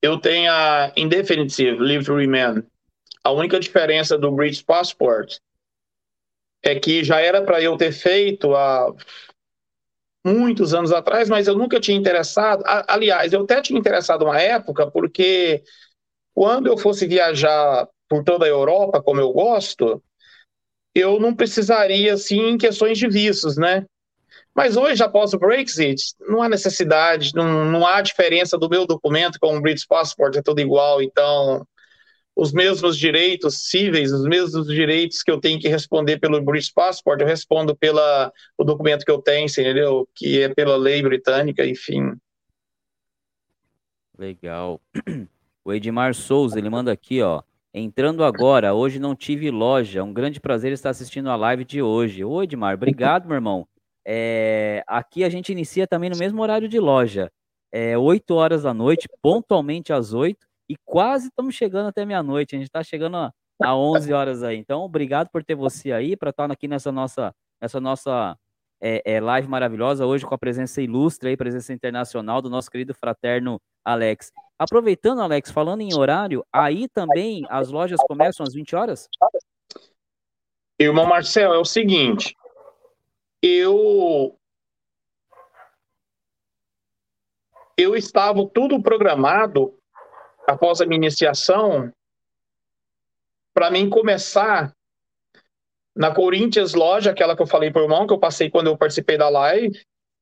eu 0.00 0.20
tenho 0.20 0.52
a 0.52 0.92
Indefinitive 0.96 2.04
to 2.04 2.14
Remain. 2.14 2.62
A 3.24 3.32
única 3.32 3.58
diferença 3.58 4.16
do 4.16 4.30
British 4.30 4.62
Passport 4.62 5.38
é 6.62 6.78
que 6.78 7.02
já 7.02 7.20
era 7.20 7.42
para 7.42 7.60
eu 7.60 7.76
ter 7.76 7.90
feito 7.90 8.54
a 8.54 8.94
muitos 10.26 10.74
anos 10.74 10.90
atrás, 10.92 11.28
mas 11.28 11.46
eu 11.46 11.56
nunca 11.56 11.78
tinha 11.78 11.96
interessado. 11.96 12.64
Aliás, 12.66 13.32
eu 13.32 13.42
até 13.42 13.62
tinha 13.62 13.78
interessado 13.78 14.24
uma 14.24 14.40
época, 14.40 14.90
porque 14.90 15.62
quando 16.34 16.66
eu 16.66 16.76
fosse 16.76 17.06
viajar 17.06 17.88
por 18.08 18.24
toda 18.24 18.44
a 18.44 18.48
Europa, 18.48 19.00
como 19.00 19.20
eu 19.20 19.32
gosto, 19.32 20.02
eu 20.94 21.20
não 21.20 21.34
precisaria, 21.34 22.14
assim, 22.14 22.40
em 22.40 22.58
questões 22.58 22.98
de 22.98 23.08
vistos, 23.08 23.56
né? 23.56 23.86
Mas 24.54 24.76
hoje, 24.76 25.02
após 25.02 25.32
o 25.32 25.38
Brexit, 25.38 26.14
não 26.20 26.42
há 26.42 26.48
necessidade, 26.48 27.32
não, 27.34 27.64
não 27.64 27.86
há 27.86 28.00
diferença 28.00 28.58
do 28.58 28.68
meu 28.68 28.86
documento 28.86 29.38
com 29.38 29.56
o 29.56 29.60
British 29.60 29.86
Passport, 29.86 30.34
é 30.34 30.42
tudo 30.42 30.60
igual, 30.60 31.02
então 31.02 31.66
os 32.36 32.52
mesmos 32.52 32.98
direitos 32.98 33.62
cíveis, 33.62 34.12
os 34.12 34.24
mesmos 34.24 34.66
direitos 34.66 35.22
que 35.22 35.30
eu 35.30 35.40
tenho 35.40 35.58
que 35.58 35.68
responder 35.68 36.18
pelo 36.18 36.42
British 36.42 36.70
Passport, 36.70 37.18
eu 37.18 37.26
respondo 37.26 37.74
pela 37.74 38.30
o 38.58 38.62
documento 38.62 39.06
que 39.06 39.10
eu 39.10 39.22
tenho, 39.22 39.46
entendeu? 39.46 40.06
Que 40.14 40.42
é 40.42 40.54
pela 40.54 40.76
lei 40.76 41.02
britânica, 41.02 41.66
enfim. 41.66 42.12
Legal. 44.18 44.78
O 45.64 45.72
Edmar 45.72 46.14
Souza, 46.14 46.58
ele 46.58 46.68
manda 46.68 46.92
aqui, 46.92 47.22
ó. 47.22 47.42
Entrando 47.72 48.22
agora, 48.22 48.74
hoje 48.74 48.98
não 48.98 49.16
tive 49.16 49.50
loja. 49.50 50.04
Um 50.04 50.12
grande 50.12 50.38
prazer 50.38 50.72
estar 50.72 50.90
assistindo 50.90 51.30
a 51.30 51.36
live 51.36 51.64
de 51.64 51.82
hoje. 51.82 52.22
Ô, 52.22 52.42
Edmar, 52.42 52.74
obrigado, 52.74 53.26
meu 53.26 53.34
irmão. 53.34 53.66
É, 54.04 54.84
aqui 54.86 55.24
a 55.24 55.28
gente 55.28 55.52
inicia 55.52 55.86
também 55.86 56.10
no 56.10 56.16
mesmo 56.16 56.40
horário 56.40 56.68
de 56.68 56.78
loja. 56.78 57.32
É 57.72 57.96
8 57.98 58.34
horas 58.34 58.62
da 58.62 58.72
noite, 58.72 59.08
pontualmente 59.20 59.92
às 59.92 60.12
8 60.12 60.46
e 60.68 60.76
quase 60.84 61.28
estamos 61.28 61.54
chegando 61.54 61.88
até 61.88 62.04
meia-noite. 62.04 62.54
A 62.54 62.58
gente 62.58 62.68
está 62.68 62.82
chegando 62.82 63.16
a, 63.16 63.32
a 63.62 63.76
11 63.76 64.12
horas 64.12 64.42
aí. 64.42 64.56
Então, 64.56 64.82
obrigado 64.82 65.28
por 65.30 65.44
ter 65.44 65.54
você 65.54 65.92
aí, 65.92 66.16
para 66.16 66.30
estar 66.30 66.50
aqui 66.50 66.68
nessa 66.68 66.90
nossa, 66.90 67.34
nessa 67.60 67.80
nossa 67.80 68.36
é, 68.80 69.02
é, 69.04 69.20
live 69.20 69.48
maravilhosa, 69.48 70.06
hoje 70.06 70.26
com 70.26 70.34
a 70.34 70.38
presença 70.38 70.82
ilustre 70.82 71.30
aí, 71.30 71.36
presença 71.36 71.72
internacional 71.72 72.42
do 72.42 72.50
nosso 72.50 72.70
querido 72.70 72.94
fraterno 72.94 73.60
Alex. 73.84 74.32
Aproveitando, 74.58 75.20
Alex, 75.20 75.50
falando 75.50 75.82
em 75.82 75.94
horário, 75.94 76.44
aí 76.52 76.88
também 76.88 77.44
as 77.48 77.70
lojas 77.70 78.00
começam 78.08 78.44
às 78.44 78.54
20 78.54 78.74
horas? 78.74 79.08
Irmão 80.78 81.06
Marcel, 81.06 81.54
é 81.54 81.58
o 81.58 81.64
seguinte, 81.64 82.36
eu 83.42 84.38
eu 87.78 87.94
estava 87.94 88.46
tudo 88.46 88.82
programado 88.82 89.75
após 90.46 90.80
a 90.80 90.86
minha 90.86 90.96
iniciação, 90.98 91.92
para 93.52 93.70
mim 93.70 93.88
começar 93.88 94.72
na 95.94 96.14
Corinthians 96.14 96.74
Loja, 96.74 97.10
aquela 97.10 97.34
que 97.34 97.42
eu 97.42 97.46
falei 97.46 97.70
por 97.70 97.82
irmão, 97.82 98.06
que 98.06 98.12
eu 98.12 98.18
passei 98.18 98.50
quando 98.50 98.66
eu 98.66 98.76
participei 98.76 99.16
da 99.16 99.28
live. 99.28 99.80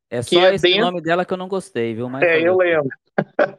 É 0.08 0.22
só 0.22 0.40
é 0.40 0.54
esse 0.54 0.62
dentro... 0.62 0.82
nome 0.82 1.00
dela 1.00 1.24
que 1.24 1.32
eu 1.32 1.36
não 1.36 1.48
gostei, 1.48 1.94
viu? 1.94 2.08
Mas 2.08 2.22
é, 2.22 2.40
eu 2.40 2.56
lembro. 2.56 2.88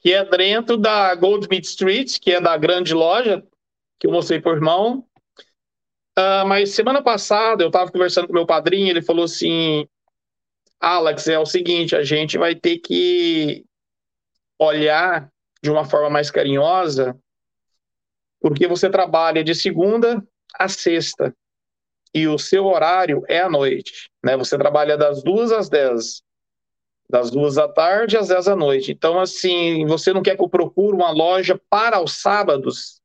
que 0.00 0.12
é 0.12 0.24
dentro 0.24 0.76
da 0.76 1.14
Goldsmith 1.14 1.64
Street, 1.64 2.18
que 2.20 2.32
é 2.32 2.40
da 2.40 2.56
grande 2.56 2.94
loja 2.94 3.44
que 3.98 4.06
eu 4.06 4.12
mostrei 4.12 4.40
por 4.40 4.54
irmão. 4.54 5.04
Uh, 6.16 6.46
mas 6.46 6.70
semana 6.70 7.02
passada 7.02 7.62
eu 7.62 7.68
estava 7.68 7.90
conversando 7.90 8.26
com 8.26 8.32
meu 8.32 8.46
padrinho, 8.46 8.90
ele 8.90 9.02
falou 9.02 9.24
assim: 9.24 9.86
Alex, 10.80 11.26
é 11.28 11.38
o 11.38 11.46
seguinte, 11.46 11.96
a 11.96 12.04
gente 12.04 12.38
vai 12.38 12.54
ter 12.54 12.78
que 12.78 13.64
olhar 14.58 15.28
de 15.62 15.70
uma 15.70 15.84
forma 15.84 16.10
mais 16.10 16.30
carinhosa, 16.30 17.18
porque 18.40 18.66
você 18.66 18.88
trabalha 18.88 19.42
de 19.42 19.54
segunda 19.54 20.24
a 20.58 20.68
sexta 20.68 21.34
e 22.14 22.26
o 22.26 22.38
seu 22.38 22.66
horário 22.66 23.22
é 23.28 23.40
à 23.40 23.50
noite, 23.50 24.10
né? 24.24 24.36
Você 24.36 24.56
trabalha 24.56 24.96
das 24.96 25.22
duas 25.22 25.52
às 25.52 25.68
dez, 25.68 26.22
das 27.08 27.30
duas 27.30 27.56
da 27.56 27.68
tarde 27.68 28.16
às 28.16 28.28
dez 28.28 28.46
da 28.46 28.56
noite. 28.56 28.92
Então, 28.92 29.18
assim, 29.18 29.84
você 29.86 30.12
não 30.12 30.22
quer 30.22 30.36
que 30.36 30.42
eu 30.42 30.48
procure 30.48 30.96
uma 30.96 31.10
loja 31.10 31.60
para 31.68 32.02
os 32.02 32.20
sábados? 32.20 33.00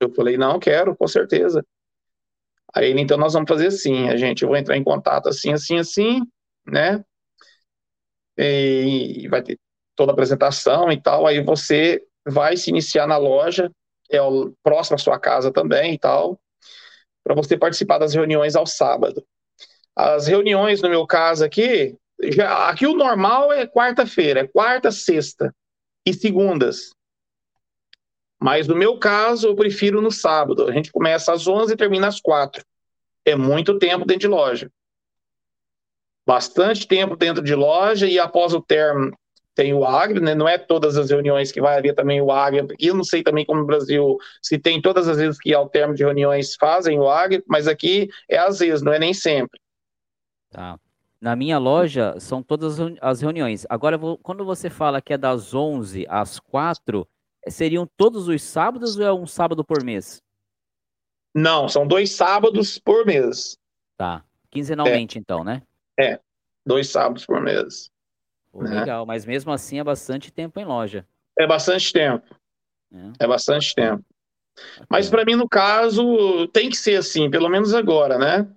Eu 0.00 0.12
falei, 0.14 0.36
não, 0.36 0.60
quero, 0.60 0.96
com 0.96 1.08
certeza. 1.08 1.64
Aí 2.74 2.90
ele, 2.90 3.00
então, 3.00 3.16
nós 3.18 3.32
vamos 3.32 3.48
fazer 3.48 3.68
assim, 3.68 4.08
a 4.08 4.16
gente, 4.16 4.42
eu 4.42 4.48
vou 4.48 4.56
entrar 4.56 4.76
em 4.76 4.84
contato 4.84 5.28
assim, 5.28 5.52
assim, 5.52 5.78
assim, 5.78 6.20
né? 6.66 7.04
E 8.36 9.26
vai 9.28 9.42
ter 9.42 9.58
toda 9.98 10.12
a 10.12 10.14
apresentação 10.14 10.92
e 10.92 11.02
tal, 11.02 11.26
aí 11.26 11.42
você 11.42 12.00
vai 12.24 12.56
se 12.56 12.70
iniciar 12.70 13.08
na 13.08 13.16
loja, 13.16 13.68
é 14.08 14.22
o 14.22 14.54
próximo 14.62 14.94
à 14.94 14.98
sua 14.98 15.18
casa 15.18 15.52
também 15.52 15.94
e 15.94 15.98
tal, 15.98 16.38
para 17.24 17.34
você 17.34 17.58
participar 17.58 17.98
das 17.98 18.14
reuniões 18.14 18.54
ao 18.54 18.64
sábado. 18.64 19.26
As 19.96 20.28
reuniões, 20.28 20.80
no 20.80 20.88
meu 20.88 21.04
caso 21.04 21.44
aqui, 21.44 21.96
já, 22.22 22.68
aqui 22.68 22.86
o 22.86 22.94
normal 22.94 23.52
é 23.52 23.66
quarta-feira, 23.66 24.40
é 24.40 24.46
quarta, 24.46 24.92
sexta 24.92 25.52
e 26.06 26.14
segundas. 26.14 26.90
Mas 28.40 28.68
no 28.68 28.76
meu 28.76 29.00
caso, 29.00 29.48
eu 29.48 29.56
prefiro 29.56 30.00
no 30.00 30.12
sábado. 30.12 30.68
A 30.68 30.72
gente 30.72 30.92
começa 30.92 31.32
às 31.32 31.48
11 31.48 31.72
e 31.72 31.76
termina 31.76 32.06
às 32.06 32.20
4. 32.20 32.64
É 33.24 33.34
muito 33.34 33.80
tempo 33.80 34.06
dentro 34.06 34.20
de 34.20 34.28
loja. 34.28 34.70
Bastante 36.24 36.86
tempo 36.86 37.16
dentro 37.16 37.42
de 37.42 37.54
loja 37.56 38.06
e 38.06 38.16
após 38.16 38.54
o 38.54 38.62
termo 38.62 39.12
tem 39.58 39.74
o 39.74 39.84
Agri, 39.84 40.20
né? 40.20 40.36
não 40.36 40.48
é 40.48 40.56
todas 40.56 40.96
as 40.96 41.10
reuniões 41.10 41.50
que 41.50 41.60
vai 41.60 41.76
haver 41.76 41.92
também 41.92 42.20
o 42.20 42.30
Agri, 42.30 42.64
e 42.78 42.86
eu 42.86 42.94
não 42.94 43.02
sei 43.02 43.24
também 43.24 43.44
como 43.44 43.58
no 43.58 43.66
Brasil, 43.66 44.16
se 44.40 44.56
tem 44.56 44.80
todas 44.80 45.08
as 45.08 45.16
vezes 45.16 45.36
que 45.36 45.52
ao 45.52 45.68
termo 45.68 45.94
de 45.94 46.04
reuniões 46.04 46.54
fazem 46.54 47.00
o 47.00 47.08
Agri, 47.08 47.42
mas 47.44 47.66
aqui 47.66 48.08
é 48.28 48.38
às 48.38 48.60
vezes, 48.60 48.82
não 48.82 48.92
é 48.92 49.00
nem 49.00 49.12
sempre. 49.12 49.60
Tá. 50.48 50.78
Na 51.20 51.34
minha 51.34 51.58
loja 51.58 52.14
são 52.20 52.40
todas 52.40 52.76
as 53.00 53.20
reuniões. 53.20 53.66
Agora, 53.68 53.98
quando 54.22 54.44
você 54.44 54.70
fala 54.70 55.02
que 55.02 55.12
é 55.12 55.18
das 55.18 55.52
11 55.52 56.06
às 56.08 56.38
4, 56.38 57.04
seriam 57.48 57.84
todos 57.96 58.28
os 58.28 58.40
sábados 58.40 58.96
ou 58.96 59.04
é 59.04 59.12
um 59.12 59.26
sábado 59.26 59.64
por 59.64 59.82
mês? 59.82 60.22
Não, 61.34 61.68
são 61.68 61.84
dois 61.84 62.12
sábados 62.12 62.78
por 62.78 63.04
mês. 63.04 63.58
Tá. 63.96 64.24
Quinzenalmente, 64.52 65.18
é. 65.18 65.20
então, 65.20 65.42
né? 65.42 65.62
É, 65.98 66.20
dois 66.64 66.88
sábados 66.88 67.26
por 67.26 67.40
mês. 67.40 67.90
Pô, 68.58 68.64
né? 68.64 68.80
Legal, 68.80 69.06
mas 69.06 69.24
mesmo 69.24 69.52
assim 69.52 69.78
é 69.78 69.84
bastante 69.84 70.32
tempo 70.32 70.58
em 70.58 70.64
loja. 70.64 71.06
É 71.38 71.46
bastante 71.46 71.92
tempo. 71.92 72.26
É, 72.92 73.24
é 73.24 73.26
bastante 73.26 73.72
tempo. 73.74 74.04
Mas 74.90 75.08
para 75.08 75.24
mim, 75.24 75.36
no 75.36 75.48
caso, 75.48 76.48
tem 76.48 76.68
que 76.68 76.76
ser 76.76 76.96
assim, 76.96 77.30
pelo 77.30 77.48
menos 77.48 77.72
agora, 77.72 78.18
né? 78.18 78.48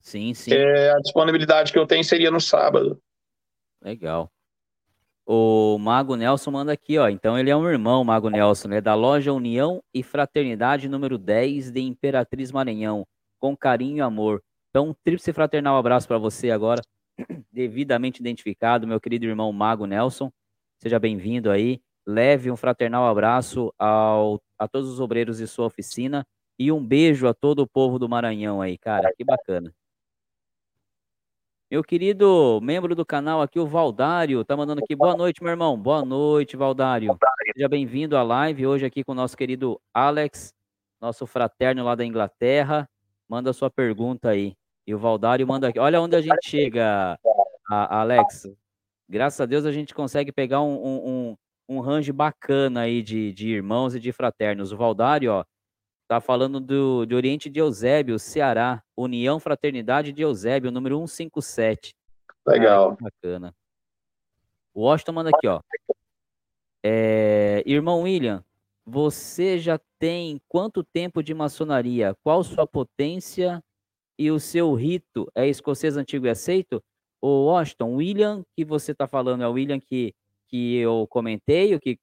Sim, 0.00 0.32
sim. 0.34 0.52
É, 0.52 0.92
a 0.92 0.98
disponibilidade 0.98 1.72
que 1.72 1.78
eu 1.78 1.86
tenho 1.86 2.04
seria 2.04 2.30
no 2.30 2.40
sábado. 2.40 3.00
Legal. 3.82 4.30
O 5.26 5.78
Mago 5.78 6.14
Nelson 6.14 6.52
manda 6.52 6.72
aqui, 6.72 6.96
ó. 6.98 7.08
Então 7.08 7.36
ele 7.36 7.50
é 7.50 7.56
um 7.56 7.68
irmão, 7.68 8.04
Mago 8.04 8.28
Nelson, 8.30 8.68
né? 8.68 8.80
Da 8.80 8.94
loja 8.94 9.32
União 9.32 9.82
e 9.92 10.02
Fraternidade 10.02 10.88
número 10.88 11.18
10 11.18 11.72
de 11.72 11.80
Imperatriz 11.80 12.52
Maranhão. 12.52 13.04
Com 13.40 13.56
carinho 13.56 13.96
e 13.96 14.00
amor. 14.00 14.40
Então, 14.70 14.88
um 14.88 14.94
tríplice 14.94 15.32
fraternal 15.32 15.76
abraço 15.76 16.06
para 16.06 16.18
você 16.18 16.50
agora 16.50 16.82
devidamente 17.52 18.20
identificado, 18.20 18.86
meu 18.86 19.00
querido 19.00 19.26
irmão 19.26 19.52
Mago 19.52 19.86
Nelson. 19.86 20.30
Seja 20.78 20.98
bem-vindo 20.98 21.50
aí. 21.50 21.80
Leve 22.06 22.50
um 22.50 22.56
fraternal 22.56 23.06
abraço 23.06 23.72
ao, 23.78 24.42
a 24.58 24.68
todos 24.68 24.90
os 24.90 25.00
obreiros 25.00 25.38
de 25.38 25.46
sua 25.46 25.66
oficina 25.66 26.26
e 26.58 26.70
um 26.70 26.84
beijo 26.84 27.26
a 27.26 27.34
todo 27.34 27.60
o 27.60 27.66
povo 27.66 27.98
do 27.98 28.08
Maranhão 28.08 28.60
aí, 28.60 28.76
cara. 28.76 29.12
Que 29.16 29.24
bacana. 29.24 29.72
Meu 31.70 31.82
querido 31.82 32.60
membro 32.62 32.94
do 32.94 33.04
canal 33.04 33.40
aqui, 33.40 33.58
o 33.58 33.66
Valdário, 33.66 34.44
tá 34.44 34.56
mandando 34.56 34.82
aqui. 34.84 34.94
Boa 34.94 35.16
noite, 35.16 35.42
meu 35.42 35.50
irmão. 35.50 35.76
Boa 35.76 36.04
noite, 36.04 36.56
Valdário. 36.56 37.16
Seja 37.52 37.68
bem-vindo 37.68 38.16
à 38.16 38.22
live 38.22 38.66
hoje 38.66 38.86
aqui 38.86 39.02
com 39.02 39.12
o 39.12 39.14
nosso 39.14 39.36
querido 39.36 39.80
Alex, 39.92 40.52
nosso 41.00 41.26
fraterno 41.26 41.82
lá 41.82 41.94
da 41.94 42.04
Inglaterra. 42.04 42.88
Manda 43.28 43.52
sua 43.52 43.70
pergunta 43.70 44.28
aí. 44.28 44.54
E 44.86 44.94
o 44.94 44.98
Valdário 44.98 45.46
manda 45.46 45.68
aqui. 45.68 45.78
Olha 45.78 46.00
onde 46.00 46.16
a 46.16 46.20
gente 46.20 46.48
chega, 46.48 47.18
a, 47.70 48.00
Alex. 48.00 48.48
Graças 49.08 49.40
a 49.40 49.46
Deus 49.46 49.64
a 49.64 49.72
gente 49.72 49.94
consegue 49.94 50.32
pegar 50.32 50.62
um, 50.62 50.74
um, 50.74 51.08
um, 51.08 51.76
um 51.76 51.80
range 51.80 52.12
bacana 52.12 52.80
aí 52.82 53.02
de, 53.02 53.32
de 53.32 53.48
irmãos 53.48 53.94
e 53.94 54.00
de 54.00 54.12
fraternos. 54.12 54.72
O 54.72 54.76
Valdário, 54.76 55.32
ó, 55.32 55.44
tá 56.06 56.20
falando 56.20 56.60
do, 56.60 57.06
de 57.06 57.14
Oriente 57.14 57.48
de 57.48 57.60
Eusébio, 57.60 58.18
Ceará. 58.18 58.82
União 58.96 59.40
Fraternidade 59.40 60.12
de 60.12 60.22
Eusébio, 60.22 60.70
número 60.70 60.96
157. 61.06 61.94
Legal. 62.46 62.92
Ah, 62.92 63.04
bacana. 63.04 63.54
O 64.72 64.82
Washington 64.82 65.12
manda 65.12 65.30
aqui, 65.30 65.46
ó. 65.46 65.60
É, 66.82 67.62
irmão 67.64 68.02
William, 68.02 68.44
você 68.84 69.58
já 69.58 69.80
tem 69.98 70.40
quanto 70.48 70.84
tempo 70.84 71.22
de 71.22 71.32
maçonaria? 71.32 72.14
Qual 72.22 72.42
sua 72.44 72.66
potência 72.66 73.62
e 74.18 74.30
o 74.30 74.38
seu 74.38 74.74
rito 74.74 75.30
é 75.34 75.48
escocês 75.48 75.96
antigo 75.96 76.26
e 76.26 76.30
aceito, 76.30 76.82
o 77.20 77.46
Washington, 77.46 77.94
William, 77.94 78.44
que 78.54 78.64
você 78.64 78.92
está 78.92 79.06
falando, 79.06 79.42
é 79.42 79.48
o 79.48 79.52
William 79.52 79.80
que, 79.80 80.14
que 80.48 80.76
eu 80.76 81.06
comentei, 81.08 81.74
o 81.74 81.80
que 81.80 81.98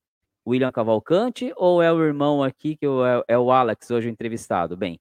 William 0.47 0.71
Cavalcante, 0.71 1.53
ou 1.55 1.81
é 1.81 1.91
o 1.91 2.03
irmão 2.03 2.43
aqui, 2.43 2.75
que 2.75 2.85
é, 2.85 3.35
é 3.35 3.37
o 3.37 3.51
Alex, 3.51 3.91
hoje 3.91 4.07
o 4.07 4.11
entrevistado? 4.11 4.75
Bem, 4.75 4.99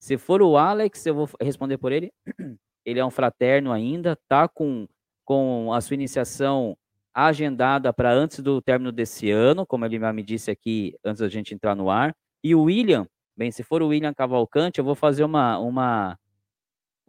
se 0.00 0.18
for 0.18 0.42
o 0.42 0.56
Alex, 0.56 1.06
eu 1.06 1.14
vou 1.14 1.28
responder 1.40 1.78
por 1.78 1.92
ele. 1.92 2.12
Ele 2.82 2.98
é 2.98 3.04
um 3.04 3.10
fraterno 3.10 3.72
ainda, 3.72 4.18
tá 4.26 4.48
com, 4.48 4.88
com 5.22 5.70
a 5.70 5.82
sua 5.82 5.92
iniciação 5.92 6.74
agendada 7.12 7.92
para 7.92 8.10
antes 8.10 8.40
do 8.40 8.62
término 8.62 8.90
desse 8.90 9.30
ano, 9.30 9.66
como 9.66 9.84
ele 9.84 9.98
me 9.98 10.22
disse 10.22 10.50
aqui 10.50 10.96
antes 11.04 11.20
da 11.20 11.28
gente 11.28 11.54
entrar 11.54 11.76
no 11.76 11.90
ar. 11.90 12.16
E 12.42 12.54
o 12.54 12.62
William, 12.62 13.06
bem, 13.36 13.50
se 13.50 13.62
for 13.62 13.82
o 13.82 13.88
William 13.88 14.14
Cavalcante, 14.14 14.78
eu 14.78 14.84
vou 14.84 14.94
fazer 14.94 15.24
uma, 15.24 15.58
uma 15.58 16.18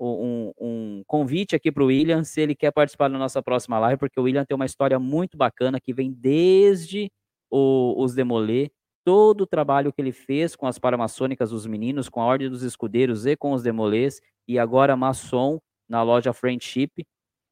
um, 0.02 0.54
um 0.60 1.04
convite 1.06 1.56
aqui 1.56 1.72
para 1.72 1.84
o 1.84 1.88
William, 1.88 2.24
se 2.24 2.41
ele 2.41 2.56
quer 2.56 2.72
participar 2.72 3.08
da 3.08 3.18
nossa 3.18 3.41
próxima 3.41 3.78
live, 3.80 3.99
porque 3.99 4.20
o 4.20 4.24
William 4.24 4.43
tem 4.43 4.56
uma 4.56 4.66
história 4.66 4.97
muito 4.99 5.38
bacana 5.38 5.80
que 5.80 5.93
vem 5.93 6.12
desde 6.12 7.12
o, 7.52 8.02
os 8.02 8.16
Demolê, 8.16 8.72
todo 9.06 9.41
o 9.41 9.47
trabalho 9.47 9.93
que 9.93 10.02
ele 10.02 10.12
fez 10.12 10.56
com 10.56 10.66
as 10.66 10.80
paramaçônicas 10.80 11.52
dos 11.52 11.66
meninos, 11.66 12.10
com 12.10 12.22
a 12.22 12.26
Ordem 12.26 12.49
dos 12.49 12.64
Escudeiros 12.64 13.26
e 13.26 13.36
com 13.36 13.52
os 13.52 13.62
Demolês, 13.62 14.20
e 14.47 14.58
agora 14.58 14.95
maçom 14.95 15.60
na 15.88 16.02
loja 16.02 16.34
Friendship. 16.34 17.06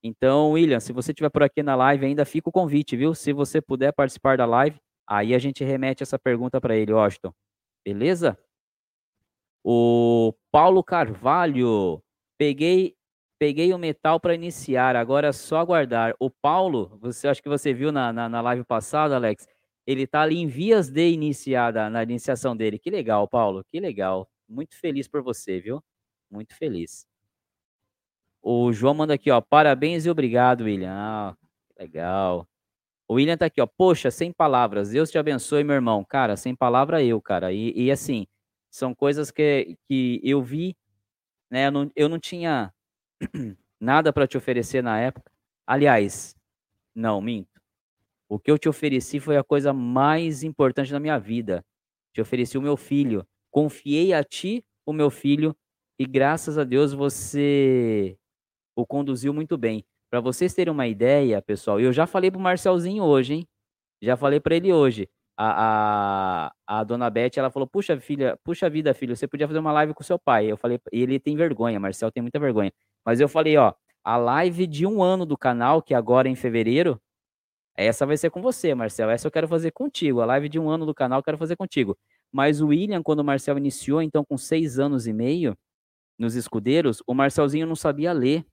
Então, 0.04 0.52
William, 0.52 0.80
se 0.80 0.94
você 0.94 1.12
estiver 1.12 1.30
por 1.30 1.44
aqui 1.44 1.62
na 1.62 1.76
live, 1.76 2.06
ainda 2.06 2.26
fica 2.26 2.50
o 2.50 2.54
convite, 2.54 2.96
viu? 2.96 3.14
Se 3.14 3.34
você 3.34 3.62
puder 3.62 3.92
participar 3.92 4.38
da 4.38 4.46
live, 4.46 4.80
aí 5.08 5.36
a 5.36 5.40
gente 5.40 5.64
remete 5.64 6.04
essa 6.04 6.18
pergunta 6.18 6.60
para 6.62 6.76
ele, 6.76 6.94
Washington. 6.94 7.34
Beleza? 7.86 8.38
O 9.64 10.34
Paulo 10.52 10.84
Carvalho, 10.84 12.02
peguei 12.40 12.96
peguei 13.40 13.74
o 13.74 13.78
metal 13.78 14.20
para 14.20 14.36
iniciar, 14.36 14.98
agora 14.98 15.28
é 15.30 15.32
só 15.32 15.60
aguardar. 15.60 16.14
O 16.20 16.30
Paulo, 16.30 16.98
você 17.02 17.28
acho 17.28 17.42
que 17.42 17.48
você 17.48 17.74
viu 17.74 17.92
na, 17.92 18.12
na, 18.12 18.28
na 18.28 18.42
live 18.42 18.66
passada, 18.66 19.16
Alex, 19.16 19.48
ele 19.88 20.04
está 20.04 20.22
ali 20.22 20.38
em 20.38 20.48
vias 20.48 20.90
de 20.90 21.10
iniciada 21.10 21.90
na 21.90 22.04
iniciação 22.04 22.56
dele. 22.56 22.78
Que 22.78 22.90
legal, 22.90 23.28
Paulo, 23.30 23.64
que 23.72 23.80
legal. 23.80 24.30
Muito 24.48 24.78
feliz 24.78 25.08
por 25.08 25.22
você, 25.24 25.60
viu? 25.60 25.82
Muito 26.30 26.54
feliz. 26.56 27.08
O 28.42 28.72
João 28.74 28.94
manda 28.94 29.14
aqui, 29.14 29.32
ó. 29.32 29.42
Parabéns 29.42 30.06
e 30.06 30.10
obrigado, 30.10 30.66
William. 30.66 30.92
Ah, 30.94 31.36
legal. 31.78 32.48
O 33.08 33.16
William 33.16 33.38
tá 33.38 33.46
aqui, 33.46 33.62
ó. 33.62 33.68
Poxa, 33.68 34.12
sem 34.12 34.32
palavras. 34.34 34.90
Deus 34.90 35.10
te 35.10 35.18
abençoe, 35.18 35.64
meu 35.64 35.76
irmão. 35.76 36.04
Cara, 36.04 36.36
sem 36.38 36.56
palavra 36.56 37.02
eu, 37.04 37.22
cara. 37.22 37.54
E, 37.54 37.74
e 37.76 37.92
assim, 37.92 38.28
são 38.70 38.94
coisas 38.94 39.32
que, 39.32 39.78
que 39.88 40.22
eu 40.24 40.42
vi, 40.42 40.76
né? 41.50 41.68
Eu 41.68 41.72
não, 41.72 41.92
eu 41.96 42.10
não 42.10 42.20
tinha 42.20 42.74
nada 43.80 44.14
para 44.14 44.28
te 44.28 44.38
oferecer 44.38 44.84
na 44.84 45.00
época. 45.00 45.32
Aliás, 45.68 46.36
não, 46.96 47.22
minto. 47.22 47.50
O 48.30 48.40
que 48.40 48.52
eu 48.52 48.60
te 48.60 48.70
ofereci 48.70 49.20
foi 49.20 49.38
a 49.38 49.44
coisa 49.44 49.74
mais 49.74 50.44
importante 50.44 50.92
da 50.92 51.00
minha 51.00 51.20
vida. 51.20 51.66
Te 52.14 52.22
ofereci 52.22 52.58
o 52.58 52.62
meu 52.62 52.78
filho. 52.78 53.26
Confiei 53.52 54.14
a 54.14 54.24
ti 54.24 54.64
o 54.86 54.94
meu 54.94 55.10
filho 55.10 55.56
e 56.00 56.06
graças 56.06 56.58
a 56.58 56.64
Deus 56.64 56.94
você 56.94 58.18
o 58.76 58.86
conduziu 58.86 59.34
muito 59.34 59.58
bem. 59.58 59.86
Para 60.10 60.22
vocês 60.22 60.54
terem 60.54 60.72
uma 60.74 60.88
ideia, 60.88 61.42
pessoal, 61.42 61.80
eu 61.80 61.94
já 61.94 62.08
falei 62.08 62.32
pro 62.32 62.40
Marcelzinho 62.40 63.04
hoje, 63.04 63.34
hein? 63.36 63.48
Já 64.02 64.18
falei 64.18 64.40
para 64.40 64.56
ele 64.56 64.74
hoje. 64.74 65.10
A, 65.42 66.50
a, 66.68 66.80
a, 66.80 66.84
dona 66.84 67.10
Beth, 67.10 67.32
ela 67.38 67.50
falou: 67.50 67.68
Puxa, 67.68 67.98
filha, 68.02 68.38
puxa 68.44 68.70
vida, 68.70 68.94
filho, 68.94 69.16
você 69.16 69.26
podia 69.26 69.48
fazer 69.48 69.60
uma 69.60 69.72
live 69.72 69.94
com 69.94 70.04
seu 70.04 70.20
pai. 70.20 70.52
Eu 70.52 70.58
falei, 70.58 70.80
ele 70.92 71.18
tem 71.18 71.36
vergonha, 71.38 71.80
Marcel 71.80 72.12
tem 72.12 72.22
muita 72.22 72.38
vergonha. 72.40 72.74
Mas 73.06 73.22
eu 73.22 73.30
falei: 73.30 73.56
Ó, 73.58 73.74
a 74.04 74.18
live 74.18 74.68
de 74.68 74.86
um 74.86 75.02
ano 75.02 75.26
do 75.26 75.38
canal, 75.38 75.82
que 75.82 75.94
agora 75.94 76.28
é 76.28 76.32
em 76.32 76.36
fevereiro, 76.36 77.02
essa 77.78 78.06
vai 78.06 78.18
ser 78.18 78.30
com 78.30 78.42
você, 78.42 78.76
Marcel. 78.76 79.10
Essa 79.10 79.28
eu 79.28 79.32
quero 79.32 79.48
fazer 79.48 79.72
contigo. 79.72 80.20
A 80.20 80.26
live 80.26 80.50
de 80.50 80.60
um 80.60 80.70
ano 80.70 80.86
do 80.86 80.94
canal 80.94 81.20
eu 81.20 81.24
quero 81.24 81.38
fazer 81.38 81.56
contigo. 81.56 81.98
Mas 82.32 82.60
o 82.60 82.68
William, 82.68 83.02
quando 83.02 83.20
o 83.20 83.24
Marcel 83.24 83.58
iniciou, 83.58 84.02
então 84.02 84.26
com 84.26 84.38
seis 84.38 84.78
anos 84.80 85.08
e 85.08 85.14
meio, 85.14 85.56
nos 86.18 86.36
escudeiros, 86.36 87.02
o 87.08 87.14
Marcelzinho 87.14 87.66
não 87.66 87.76
sabia 87.78 88.12
ler. 88.12 88.46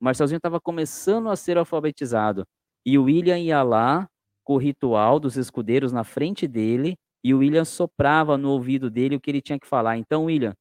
O 0.00 0.04
Marcelzinho 0.06 0.38
estava 0.38 0.58
começando 0.60 1.28
a 1.28 1.36
ser 1.36 1.58
alfabetizado. 1.58 2.46
E 2.86 2.98
o 2.98 3.04
William 3.04 3.38
ia 3.38 3.62
lá 3.62 4.08
com 4.46 4.54
o 4.54 4.58
ritual 4.58 5.18
dos 5.18 5.36
escudeiros 5.36 5.90
na 5.90 6.04
frente 6.04 6.46
dele 6.46 6.96
e 7.22 7.34
o 7.34 7.38
William 7.38 7.64
soprava 7.64 8.38
no 8.38 8.50
ouvido 8.50 8.88
dele 8.88 9.16
o 9.16 9.20
que 9.20 9.28
ele 9.28 9.42
tinha 9.42 9.58
que 9.58 9.66
falar. 9.66 9.96
Então, 9.96 10.26
William, 10.26 10.54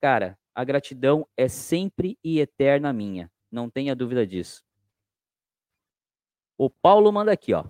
cara, 0.00 0.38
a 0.54 0.62
gratidão 0.62 1.26
é 1.34 1.48
sempre 1.48 2.18
e 2.22 2.38
eterna 2.38 2.92
minha. 2.92 3.30
Não 3.50 3.70
tenha 3.70 3.96
dúvida 3.96 4.26
disso. 4.26 4.62
O 6.58 6.68
Paulo 6.68 7.10
manda 7.10 7.32
aqui, 7.32 7.54
ó. 7.54 7.64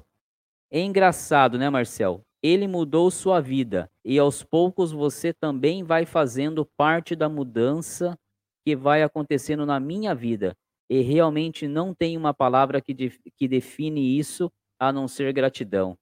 É 0.68 0.80
engraçado, 0.80 1.56
né, 1.56 1.70
Marcel? 1.70 2.20
Ele 2.42 2.66
mudou 2.66 3.08
sua 3.08 3.40
vida 3.40 3.88
e 4.04 4.18
aos 4.18 4.42
poucos 4.42 4.90
você 4.90 5.32
também 5.32 5.84
vai 5.84 6.04
fazendo 6.04 6.66
parte 6.76 7.14
da 7.14 7.28
mudança 7.28 8.18
que 8.66 8.74
vai 8.74 9.04
acontecendo 9.04 9.64
na 9.64 9.78
minha 9.78 10.16
vida 10.16 10.56
e 10.90 11.00
realmente 11.00 11.68
não 11.68 11.94
tem 11.94 12.16
uma 12.16 12.34
palavra 12.34 12.80
que, 12.80 12.92
de, 12.92 13.16
que 13.36 13.46
define 13.46 14.18
isso 14.18 14.50
a 14.82 14.92
não 14.92 15.06
ser 15.06 15.32
gratidão. 15.32 15.96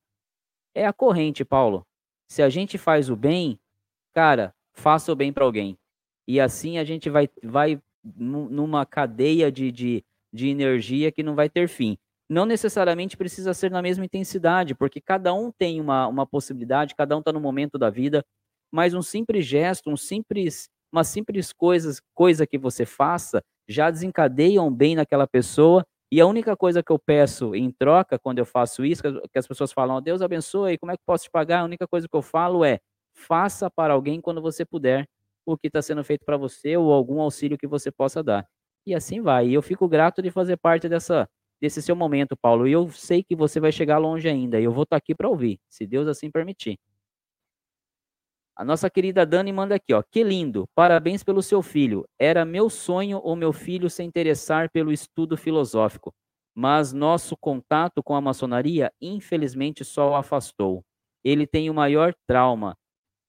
É 0.74 0.86
a 0.86 0.92
corrente, 0.92 1.44
Paulo. 1.44 1.86
Se 2.26 2.42
a 2.42 2.48
gente 2.48 2.78
faz 2.78 3.10
o 3.10 3.16
bem, 3.16 3.60
cara, 4.14 4.54
faça 4.72 5.12
o 5.12 5.14
bem 5.14 5.30
para 5.30 5.44
alguém. 5.44 5.76
E 6.26 6.40
assim 6.40 6.78
a 6.78 6.84
gente 6.84 7.10
vai, 7.10 7.28
vai 7.42 7.78
numa 8.16 8.86
cadeia 8.86 9.52
de, 9.52 9.70
de, 9.70 10.02
de 10.32 10.48
energia 10.48 11.12
que 11.12 11.22
não 11.22 11.34
vai 11.34 11.50
ter 11.50 11.68
fim. 11.68 11.98
Não 12.26 12.46
necessariamente 12.46 13.18
precisa 13.18 13.52
ser 13.52 13.70
na 13.70 13.82
mesma 13.82 14.06
intensidade, 14.06 14.74
porque 14.74 14.98
cada 14.98 15.34
um 15.34 15.52
tem 15.52 15.78
uma, 15.78 16.06
uma 16.06 16.26
possibilidade, 16.26 16.94
cada 16.94 17.14
um 17.14 17.18
está 17.18 17.32
no 17.32 17.40
momento 17.40 17.76
da 17.76 17.90
vida, 17.90 18.24
mas 18.72 18.94
um 18.94 19.02
simples 19.02 19.44
gesto, 19.44 19.90
um 19.90 19.96
simples, 19.96 20.70
uma 20.90 21.04
simples 21.04 21.52
coisa, 21.52 22.00
coisa 22.14 22.46
que 22.46 22.56
você 22.56 22.86
faça 22.86 23.42
já 23.68 23.90
desencadeiam 23.90 24.72
bem 24.72 24.94
naquela 24.94 25.26
pessoa. 25.26 25.84
E 26.12 26.20
a 26.20 26.26
única 26.26 26.56
coisa 26.56 26.82
que 26.82 26.90
eu 26.90 26.98
peço 26.98 27.54
em 27.54 27.70
troca 27.70 28.18
quando 28.18 28.38
eu 28.38 28.44
faço 28.44 28.84
isso, 28.84 29.02
que 29.02 29.38
as 29.38 29.46
pessoas 29.46 29.72
falam, 29.72 30.02
Deus 30.02 30.20
abençoe, 30.22 30.76
como 30.76 30.90
é 30.90 30.96
que 30.96 31.02
posso 31.06 31.24
te 31.24 31.30
pagar? 31.30 31.61
A 31.61 31.64
única 31.64 31.86
coisa 31.86 32.08
que 32.08 32.16
eu 32.16 32.22
falo 32.22 32.64
é, 32.64 32.80
faça 33.14 33.70
para 33.70 33.94
alguém 33.94 34.20
quando 34.20 34.42
você 34.42 34.64
puder 34.64 35.06
o 35.46 35.56
que 35.56 35.68
está 35.68 35.80
sendo 35.80 36.02
feito 36.04 36.24
para 36.24 36.36
você 36.36 36.76
ou 36.76 36.92
algum 36.92 37.20
auxílio 37.20 37.58
que 37.58 37.66
você 37.66 37.90
possa 37.90 38.22
dar. 38.22 38.46
E 38.86 38.94
assim 38.94 39.20
vai. 39.20 39.48
E 39.48 39.54
eu 39.54 39.62
fico 39.62 39.88
grato 39.88 40.22
de 40.22 40.30
fazer 40.30 40.56
parte 40.56 40.88
dessa, 40.88 41.28
desse 41.61 41.82
seu 41.82 41.94
momento, 41.94 42.36
Paulo. 42.36 42.66
E 42.66 42.72
eu 42.72 42.88
sei 42.90 43.22
que 43.22 43.36
você 43.36 43.61
vai 43.61 43.72
chegar 43.72 43.98
longe 43.98 44.28
ainda. 44.28 44.61
E 44.61 44.64
eu 44.64 44.72
vou 44.72 44.84
estar 44.84 44.96
tá 44.96 44.98
aqui 44.98 45.14
para 45.14 45.28
ouvir, 45.28 45.61
se 45.68 45.86
Deus 45.86 46.08
assim 46.08 46.30
permitir. 46.30 46.78
A 48.57 48.64
nossa 48.64 48.90
querida 48.90 49.24
Dani 49.24 49.53
manda 49.53 49.74
aqui, 49.74 49.94
ó. 49.94 50.03
Que 50.03 50.22
lindo. 50.22 50.68
Parabéns 50.74 51.22
pelo 51.22 51.42
seu 51.42 51.62
filho. 51.62 52.05
Era 52.18 52.44
meu 52.44 52.68
sonho 52.68 53.18
o 53.18 53.34
meu 53.34 53.53
filho 53.53 53.88
se 53.88 54.03
interessar 54.03 54.70
pelo 54.70 54.92
estudo 54.92 55.36
filosófico, 55.36 56.12
mas 56.55 56.92
nosso 56.92 57.36
contato 57.36 58.03
com 58.03 58.14
a 58.14 58.20
maçonaria 58.20 58.92
infelizmente 59.01 59.84
só 59.84 60.11
o 60.11 60.14
afastou. 60.14 60.82
Ele 61.24 61.46
tem 61.46 61.70
o 61.70 61.74
maior 61.74 62.14
trauma 62.26 62.76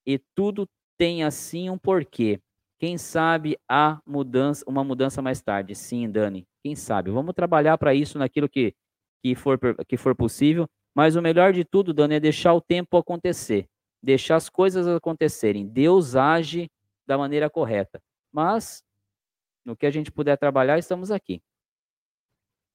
e 0.06 0.20
tudo 0.36 0.68
tem 0.98 1.24
assim 1.24 1.70
um 1.70 1.78
porquê. 1.78 2.40
Quem 2.80 2.98
sabe 2.98 3.58
há 3.70 4.00
mudança, 4.06 4.66
uma 4.68 4.84
mudança 4.84 5.22
mais 5.22 5.42
tarde. 5.42 5.76
Sim, 5.76 6.10
Dani. 6.10 6.46
Quem 6.64 6.76
sabe? 6.76 7.12
Vamos 7.12 7.36
trabalhar 7.36 7.78
para 7.78 7.94
isso 7.94 8.18
naquilo 8.18 8.50
que, 8.50 8.74
que, 9.24 9.36
for, 9.36 9.60
que 9.88 9.98
for 9.98 10.16
possível. 10.16 10.68
Mas 10.96 11.16
o 11.16 11.22
melhor 11.22 11.54
de 11.54 11.64
tudo, 11.64 11.94
Dani, 11.94 12.16
é 12.16 12.20
deixar 12.20 12.54
o 12.54 12.62
tempo 12.62 12.98
acontecer 12.98 13.68
deixar 14.02 14.36
as 14.36 14.50
coisas 14.50 14.88
acontecerem. 14.88 15.68
Deus 15.68 16.16
age 16.16 16.70
da 17.06 17.18
maneira 17.18 17.50
correta. 17.50 18.02
Mas, 18.32 18.84
no 19.66 19.76
que 19.76 19.86
a 19.86 19.92
gente 19.92 20.12
puder 20.12 20.38
trabalhar, 20.38 20.78
estamos 20.78 21.12
aqui. 21.12 21.42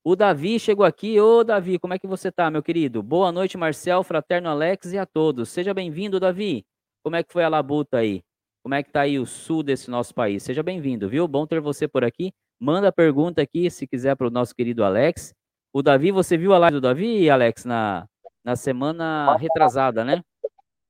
O 0.04 0.14
Davi 0.14 0.60
chegou 0.60 0.86
aqui. 0.86 1.18
Ô, 1.20 1.42
Davi, 1.42 1.78
como 1.78 1.94
é 1.94 1.98
que 1.98 2.06
você 2.06 2.30
tá, 2.30 2.48
meu 2.50 2.62
querido? 2.62 3.02
Boa 3.02 3.32
noite, 3.32 3.56
Marcel, 3.56 4.04
fraterno 4.04 4.48
Alex 4.48 4.92
e 4.92 4.98
a 4.98 5.04
todos. 5.04 5.48
Seja 5.48 5.74
bem-vindo, 5.74 6.20
Davi. 6.20 6.64
Como 7.02 7.16
é 7.16 7.24
que 7.24 7.32
foi 7.32 7.42
a 7.42 7.48
labuta 7.48 7.98
aí? 7.98 8.22
Como 8.62 8.74
é 8.74 8.82
que 8.82 8.90
tá 8.90 9.00
aí 9.02 9.18
o 9.18 9.26
sul 9.26 9.62
desse 9.62 9.90
nosso 9.90 10.14
país? 10.14 10.42
Seja 10.42 10.62
bem-vindo, 10.62 11.08
viu? 11.08 11.26
Bom 11.26 11.46
ter 11.46 11.60
você 11.60 11.88
por 11.88 12.04
aqui. 12.04 12.32
Manda 12.58 12.92
pergunta 12.92 13.42
aqui, 13.42 13.70
se 13.70 13.86
quiser, 13.86 14.16
para 14.16 14.26
o 14.26 14.30
nosso 14.30 14.54
querido 14.54 14.84
Alex. 14.84 15.34
O 15.72 15.82
Davi, 15.82 16.10
você 16.10 16.36
viu 16.36 16.54
a 16.54 16.58
live 16.58 16.76
do 16.76 16.80
Davi, 16.80 17.28
Alex, 17.28 17.64
na, 17.64 18.06
na 18.44 18.56
semana 18.56 19.36
retrasada, 19.36 20.04
né? 20.04 20.22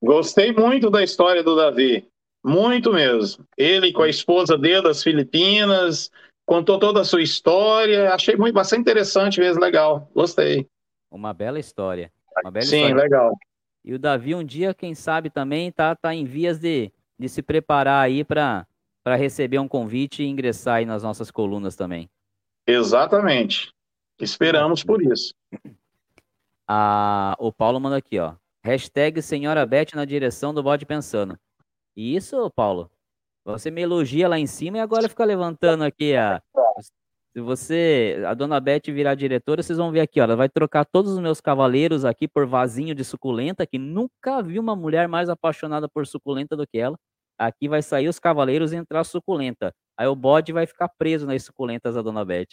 Gostei 0.07 0.53
muito 0.53 0.89
da 0.89 1.03
história 1.03 1.43
do 1.43 1.57
Davi, 1.57 2.09
muito 2.45 2.93
mesmo. 2.93 3.45
Ele 3.59 3.93
com 3.93 4.03
a 4.03 4.09
esposa 4.09 4.57
dele 4.57 4.83
das 4.83 5.03
Filipinas, 5.03 6.13
contou 6.47 6.79
toda 6.79 7.01
a 7.01 7.05
sua 7.05 7.23
história, 7.23 8.15
achei 8.15 8.37
muito 8.37 8.55
bastante 8.55 8.83
interessante 8.83 9.41
mesmo, 9.41 9.61
legal, 9.61 10.09
gostei. 10.15 10.69
Uma 11.11 11.35
bela 11.35 11.59
história. 11.59 12.13
Uma 12.45 12.53
bela 12.53 12.65
Sim, 12.65 12.77
história. 12.77 13.03
legal. 13.03 13.33
E 13.85 13.95
o 13.95 13.99
Davi 13.99 14.33
um 14.37 14.45
dia, 14.45 14.73
quem 14.73 14.95
sabe 14.95 15.29
também, 15.29 15.73
tá, 15.73 15.97
tá 15.97 16.15
em 16.15 16.25
vias 16.25 16.61
de, 16.61 16.93
de 17.19 17.29
se 17.29 17.43
preparar 17.43 18.05
aí 18.05 18.23
para 18.23 18.65
receber 19.17 19.59
um 19.59 19.67
convite 19.67 20.23
e 20.23 20.29
ingressar 20.29 20.77
aí 20.77 20.87
nas 20.87 21.03
nossas 21.03 21.33
colunas 21.33 21.75
também. 21.75 22.09
Exatamente. 22.65 23.73
Esperamos 24.21 24.85
por 24.85 25.03
isso. 25.03 25.35
Ah, 26.69 27.35
o 27.41 27.53
Paulo 27.53 27.81
manda 27.81 27.97
aqui, 27.97 28.21
ó. 28.21 28.35
Hashtag 28.67 29.23
Senhora 29.23 29.65
Beth 29.65 29.95
na 29.95 30.05
direção 30.05 30.53
do 30.53 30.61
bode 30.61 30.85
pensando. 30.85 31.39
Isso, 31.95 32.51
Paulo? 32.51 32.91
Você 33.45 33.71
me 33.71 33.83
elogia 33.83 34.27
lá 34.27 34.41
em 34.41 34.47
cima 34.49 34.79
e 34.79 34.81
agora 34.81 35.09
fica 35.09 35.25
levantando 35.25 35.85
aqui 35.85 36.17
a. 36.17 36.43
Se 37.33 37.41
você, 37.41 38.25
a 38.27 38.35
dona 38.35 38.59
Beth 38.59 38.83
virar 38.89 39.15
diretora, 39.15 39.63
vocês 39.63 39.79
vão 39.79 39.93
ver 39.93 40.01
aqui, 40.01 40.21
ó, 40.21 40.25
ela 40.25 40.35
vai 40.35 40.49
trocar 40.49 40.85
todos 40.85 41.13
os 41.13 41.21
meus 41.21 41.41
cavaleiros 41.41 42.05
aqui 42.05 42.27
por 42.27 42.45
vasinho 42.45 42.93
de 42.93 43.05
suculenta, 43.05 43.65
que 43.65 43.79
nunca 43.79 44.43
vi 44.43 44.59
uma 44.59 44.75
mulher 44.75 45.07
mais 45.07 45.29
apaixonada 45.29 45.89
por 45.89 46.05
suculenta 46.05 46.57
do 46.57 46.67
que 46.67 46.77
ela. 46.77 46.99
Aqui 47.39 47.69
vai 47.69 47.83
sair 47.83 48.09
os 48.09 48.19
cavaleiros 48.19 48.73
e 48.73 48.77
entrar 48.77 49.05
suculenta. 49.05 49.73
Aí 49.97 50.09
o 50.09 50.17
bode 50.17 50.53
vai 50.53 50.67
ficar 50.67 50.89
preso 50.89 51.25
nas 51.25 51.45
suculentas 51.45 51.95
da 51.95 52.03
dona 52.03 52.25
Beth. 52.25 52.49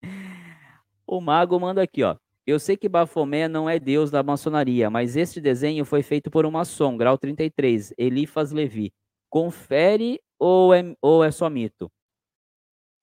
O 1.04 1.20
mago 1.20 1.58
manda 1.60 1.82
aqui, 1.82 2.04
ó. 2.04 2.16
Eu 2.44 2.58
sei 2.58 2.76
que 2.76 2.88
Bafomé 2.88 3.46
não 3.46 3.70
é 3.70 3.78
deus 3.78 4.10
da 4.10 4.20
maçonaria, 4.22 4.90
mas 4.90 5.16
este 5.16 5.40
desenho 5.40 5.84
foi 5.84 6.02
feito 6.02 6.28
por 6.28 6.44
um 6.44 6.50
maçom, 6.50 6.96
grau 6.96 7.16
33, 7.16 7.94
Elifas 7.96 8.50
Levi. 8.50 8.92
Confere 9.30 10.20
ou 10.40 10.74
é, 10.74 10.94
ou 11.00 11.22
é 11.22 11.30
só 11.30 11.48
mito? 11.48 11.90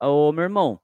Ô, 0.01 0.31
meu 0.33 0.43
irmão, 0.43 0.79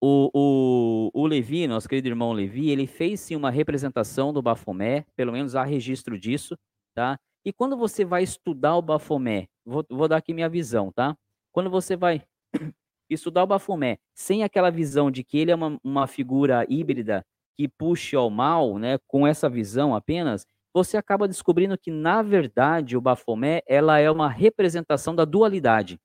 o, 0.00 0.30
o, 0.32 1.10
o 1.12 1.26
Levi, 1.26 1.66
nosso 1.66 1.88
querido 1.88 2.08
irmão 2.08 2.32
Levi, 2.32 2.70
ele 2.70 2.86
fez 2.86 3.20
sim 3.20 3.36
uma 3.36 3.50
representação 3.50 4.32
do 4.32 4.40
Bafomé, 4.40 5.04
pelo 5.14 5.32
menos 5.32 5.54
há 5.54 5.62
registro 5.62 6.18
disso, 6.18 6.56
tá? 6.94 7.18
E 7.44 7.52
quando 7.52 7.76
você 7.76 8.04
vai 8.04 8.22
estudar 8.22 8.76
o 8.76 8.82
Bafomé, 8.82 9.46
vou, 9.64 9.84
vou 9.90 10.08
dar 10.08 10.16
aqui 10.16 10.32
minha 10.32 10.48
visão, 10.48 10.90
tá? 10.90 11.14
Quando 11.52 11.68
você 11.68 11.96
vai 11.96 12.22
estudar 13.10 13.42
o 13.42 13.46
Bafomé 13.46 13.98
sem 14.14 14.42
aquela 14.42 14.70
visão 14.70 15.10
de 15.10 15.22
que 15.22 15.36
ele 15.36 15.50
é 15.50 15.54
uma, 15.54 15.78
uma 15.84 16.06
figura 16.06 16.64
híbrida 16.68 17.24
que 17.58 17.68
puxe 17.68 18.16
ao 18.16 18.30
mal, 18.30 18.78
né, 18.78 18.98
com 19.08 19.26
essa 19.26 19.48
visão 19.48 19.94
apenas, 19.94 20.46
você 20.72 20.96
acaba 20.96 21.28
descobrindo 21.28 21.76
que, 21.78 21.90
na 21.90 22.22
verdade, 22.22 22.96
o 22.96 23.00
Bafomé 23.00 23.62
ela 23.66 23.98
é 23.98 24.10
uma 24.10 24.28
representação 24.30 25.14
da 25.14 25.24
dualidade 25.24 25.98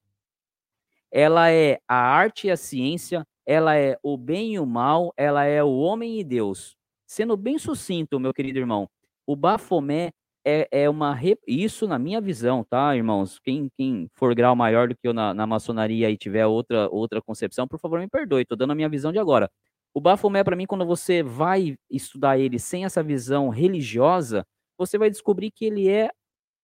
ela 1.13 1.51
é 1.51 1.79
a 1.87 1.95
arte 1.95 2.47
e 2.47 2.51
a 2.51 2.57
ciência, 2.57 3.25
ela 3.45 3.77
é 3.77 3.97
o 4.01 4.17
bem 4.17 4.55
e 4.55 4.59
o 4.59 4.65
mal, 4.65 5.13
ela 5.15 5.45
é 5.45 5.63
o 5.63 5.77
homem 5.77 6.19
e 6.19 6.23
Deus. 6.23 6.75
Sendo 7.05 7.37
bem 7.37 7.59
sucinto, 7.59 8.19
meu 8.19 8.33
querido 8.33 8.57
irmão, 8.57 8.89
o 9.27 9.35
Bafomé 9.35 10.11
é, 10.45 10.67
é 10.71 10.89
uma. 10.89 11.17
Isso 11.47 11.87
na 11.87 11.99
minha 11.99 12.19
visão, 12.19 12.63
tá, 12.67 12.95
irmãos? 12.95 13.39
Quem, 13.39 13.69
quem 13.77 14.09
for 14.15 14.33
grau 14.33 14.55
maior 14.55 14.87
do 14.89 14.95
que 14.95 15.07
eu 15.07 15.13
na, 15.13 15.33
na 15.33 15.45
maçonaria 15.45 16.09
e 16.09 16.17
tiver 16.17 16.45
outra, 16.47 16.89
outra 16.89 17.21
concepção, 17.21 17.67
por 17.67 17.79
favor, 17.79 17.99
me 17.99 18.07
perdoe, 18.09 18.41
estou 18.41 18.57
dando 18.57 18.71
a 18.71 18.75
minha 18.75 18.89
visão 18.89 19.11
de 19.11 19.19
agora. 19.19 19.49
O 19.93 20.01
Bafomé, 20.01 20.43
para 20.43 20.55
mim, 20.55 20.65
quando 20.65 20.85
você 20.85 21.21
vai 21.21 21.75
estudar 21.89 22.37
ele 22.39 22.57
sem 22.57 22.83
essa 22.83 23.03
visão 23.03 23.49
religiosa, 23.49 24.45
você 24.77 24.97
vai 24.97 25.09
descobrir 25.09 25.51
que 25.51 25.65
ele 25.65 25.87
é 25.87 26.09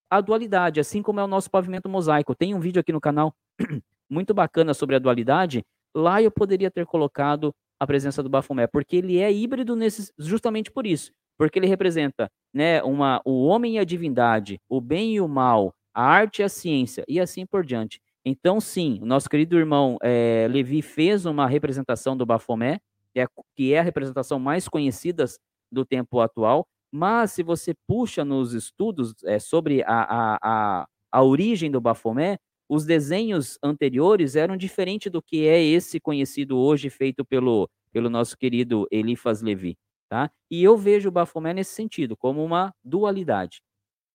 a 0.09 0.19
dualidade, 0.19 0.79
assim 0.79 1.03
como 1.03 1.19
é 1.19 1.23
o 1.23 1.27
nosso 1.27 1.49
pavimento 1.51 1.87
mosaico. 1.87 2.33
Tem 2.33 2.55
um 2.55 2.59
vídeo 2.59 2.79
aqui 2.79 2.91
no 2.91 2.99
canal 2.99 3.33
muito 4.09 4.33
bacana 4.33 4.73
sobre 4.73 4.95
a 4.95 4.99
dualidade, 4.99 5.63
lá 5.95 6.21
eu 6.21 6.31
poderia 6.31 6.71
ter 6.71 6.85
colocado 6.85 7.53
a 7.79 7.85
presença 7.85 8.21
do 8.21 8.29
Bafomé, 8.29 8.67
porque 8.67 8.97
ele 8.97 9.19
é 9.19 9.31
híbrido 9.31 9.77
justamente 10.17 10.71
por 10.71 10.85
isso, 10.85 11.11
porque 11.37 11.57
ele 11.59 11.67
representa 11.67 12.29
né, 12.53 12.83
uma, 12.83 13.21
o 13.23 13.45
homem 13.45 13.75
e 13.75 13.79
a 13.79 13.83
divindade, 13.83 14.59
o 14.67 14.81
bem 14.81 15.13
e 15.13 15.21
o 15.21 15.27
mal, 15.27 15.73
a 15.93 16.03
arte 16.03 16.39
e 16.39 16.43
a 16.43 16.49
ciência, 16.49 17.05
e 17.07 17.19
assim 17.19 17.45
por 17.45 17.63
diante. 17.63 18.01
Então, 18.25 18.59
sim, 18.59 18.99
nosso 19.01 19.29
querido 19.29 19.57
irmão 19.57 19.97
é, 20.03 20.47
Levi 20.49 20.81
fez 20.81 21.25
uma 21.25 21.47
representação 21.47 22.17
do 22.17 22.25
Bafomé, 22.25 22.79
que 23.13 23.19
é, 23.19 23.27
que 23.55 23.73
é 23.73 23.79
a 23.79 23.83
representação 23.83 24.39
mais 24.39 24.67
conhecida 24.67 25.25
do 25.71 25.85
tempo 25.85 26.19
atual, 26.19 26.65
mas 26.91 27.31
se 27.31 27.43
você 27.43 27.73
puxa 27.87 28.25
nos 28.25 28.53
estudos 28.53 29.13
é, 29.23 29.39
sobre 29.39 29.83
a, 29.83 29.87
a, 29.87 30.37
a, 30.81 30.87
a 31.11 31.23
origem 31.23 31.69
do 31.69 31.79
Bafomé, 31.79 32.37
os 32.67 32.85
desenhos 32.85 33.57
anteriores 33.63 34.35
eram 34.35 34.55
diferentes 34.57 35.11
do 35.11 35.21
que 35.21 35.47
é 35.47 35.61
esse 35.63 35.99
conhecido 35.99 36.57
hoje, 36.57 36.89
feito 36.89 37.25
pelo, 37.25 37.69
pelo 37.91 38.09
nosso 38.09 38.37
querido 38.37 38.87
Elifas 38.91 39.41
Levi. 39.41 39.77
Tá? 40.09 40.31
E 40.49 40.63
eu 40.63 40.75
vejo 40.77 41.09
o 41.09 41.11
Bafomé 41.11 41.53
nesse 41.53 41.73
sentido, 41.73 42.17
como 42.17 42.43
uma 42.43 42.73
dualidade. 42.83 43.61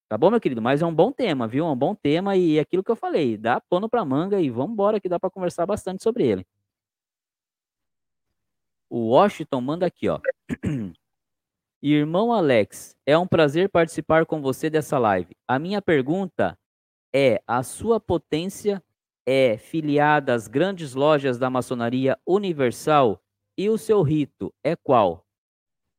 Tá 0.09 0.19
bom, 0.19 0.31
meu 0.31 0.41
querido? 0.41 0.63
Mas 0.63 0.83
é 0.83 0.87
um 0.87 0.95
bom 0.95 1.11
tema, 1.13 1.49
viu? 1.49 1.65
É 1.67 1.69
um 1.71 1.77
bom 1.77 1.95
tema 1.95 2.37
e 2.37 2.59
é 2.59 2.61
aquilo 2.61 2.85
que 2.85 2.91
eu 2.91 2.97
falei, 2.97 3.37
dá 3.37 3.61
pano 3.61 3.89
para 3.89 4.05
manga 4.05 4.41
e 4.41 4.51
vamos 4.51 4.73
embora 4.73 5.01
que 5.01 5.09
dá 5.09 5.19
para 5.19 5.31
conversar 5.31 5.67
bastante 5.67 6.03
sobre 6.03 6.27
ele. 6.27 6.47
O 8.97 9.09
Washington 9.09 9.61
manda 9.61 9.87
aqui, 9.87 10.09
ó. 10.09 10.21
Irmão 11.83 12.33
Alex, 12.33 12.97
é 13.05 13.19
um 13.19 13.27
prazer 13.27 13.69
participar 13.69 14.25
com 14.25 14.41
você 14.41 14.71
dessa 14.71 15.01
live. 15.01 15.37
A 15.49 15.59
minha 15.59 15.83
pergunta 15.83 16.57
é 17.13 17.43
a 17.45 17.65
sua 17.65 17.99
potência 17.99 18.81
é 19.27 19.59
filiada 19.59 20.33
às 20.33 20.47
grandes 20.47 20.95
lojas 20.95 21.37
da 21.39 21.51
maçonaria 21.51 22.17
universal 22.25 23.21
e 23.59 23.69
o 23.69 23.77
seu 23.77 24.01
rito 24.01 24.55
é 24.63 24.77
qual? 24.77 25.27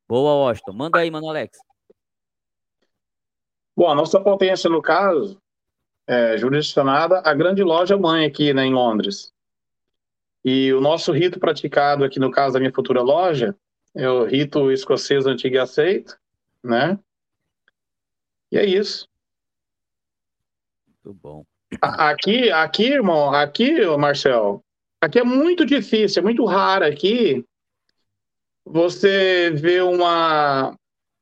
Boa, 0.07 0.47
Washington. 0.47 0.71
Manda 0.71 0.99
aí, 0.99 1.11
mano 1.11 1.27
Alex. 1.27 1.57
Bom, 3.75 3.89
a 3.89 3.95
nossa 3.95 4.23
potência, 4.23 4.69
no 4.69 4.81
caso, 4.81 5.37
é 6.07 6.37
jurisdicionada 6.37 7.19
à 7.25 7.33
grande 7.33 7.61
loja 7.61 7.97
mãe 7.97 8.25
aqui 8.25 8.53
né, 8.53 8.63
em 8.63 8.73
Londres. 8.73 9.34
E 10.45 10.71
o 10.71 10.79
nosso 10.79 11.11
rito 11.11 11.39
praticado 11.39 12.05
aqui, 12.05 12.19
no 12.19 12.29
caso 12.29 12.53
da 12.53 12.59
minha 12.59 12.71
futura 12.71 13.01
loja, 13.01 13.55
é 13.95 14.07
o 14.07 14.25
rito 14.25 14.71
escocês 14.71 15.25
antigo 15.25 15.55
e 15.55 15.57
aceito, 15.57 16.15
né? 16.63 16.99
E 18.51 18.57
é 18.59 18.63
isso. 18.63 19.09
Muito 20.87 21.19
bom. 21.19 21.43
Aqui, 21.81 22.51
aqui, 22.51 22.83
irmão, 22.83 23.33
aqui, 23.33 23.83
Marcel, 23.97 24.63
aqui 25.01 25.17
é 25.17 25.23
muito 25.23 25.65
difícil, 25.65 26.19
é 26.19 26.23
muito 26.23 26.45
raro 26.45 26.85
aqui 26.85 27.43
você 28.63 29.49
ver 29.49 29.83
uma. 29.83 30.77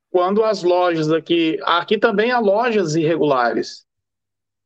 Quando 0.10 0.44
as 0.44 0.64
lojas 0.64 1.12
aqui. 1.12 1.58
Aqui 1.64 1.98
também 1.98 2.32
há 2.32 2.40
lojas 2.40 2.96
irregulares. 2.96 3.86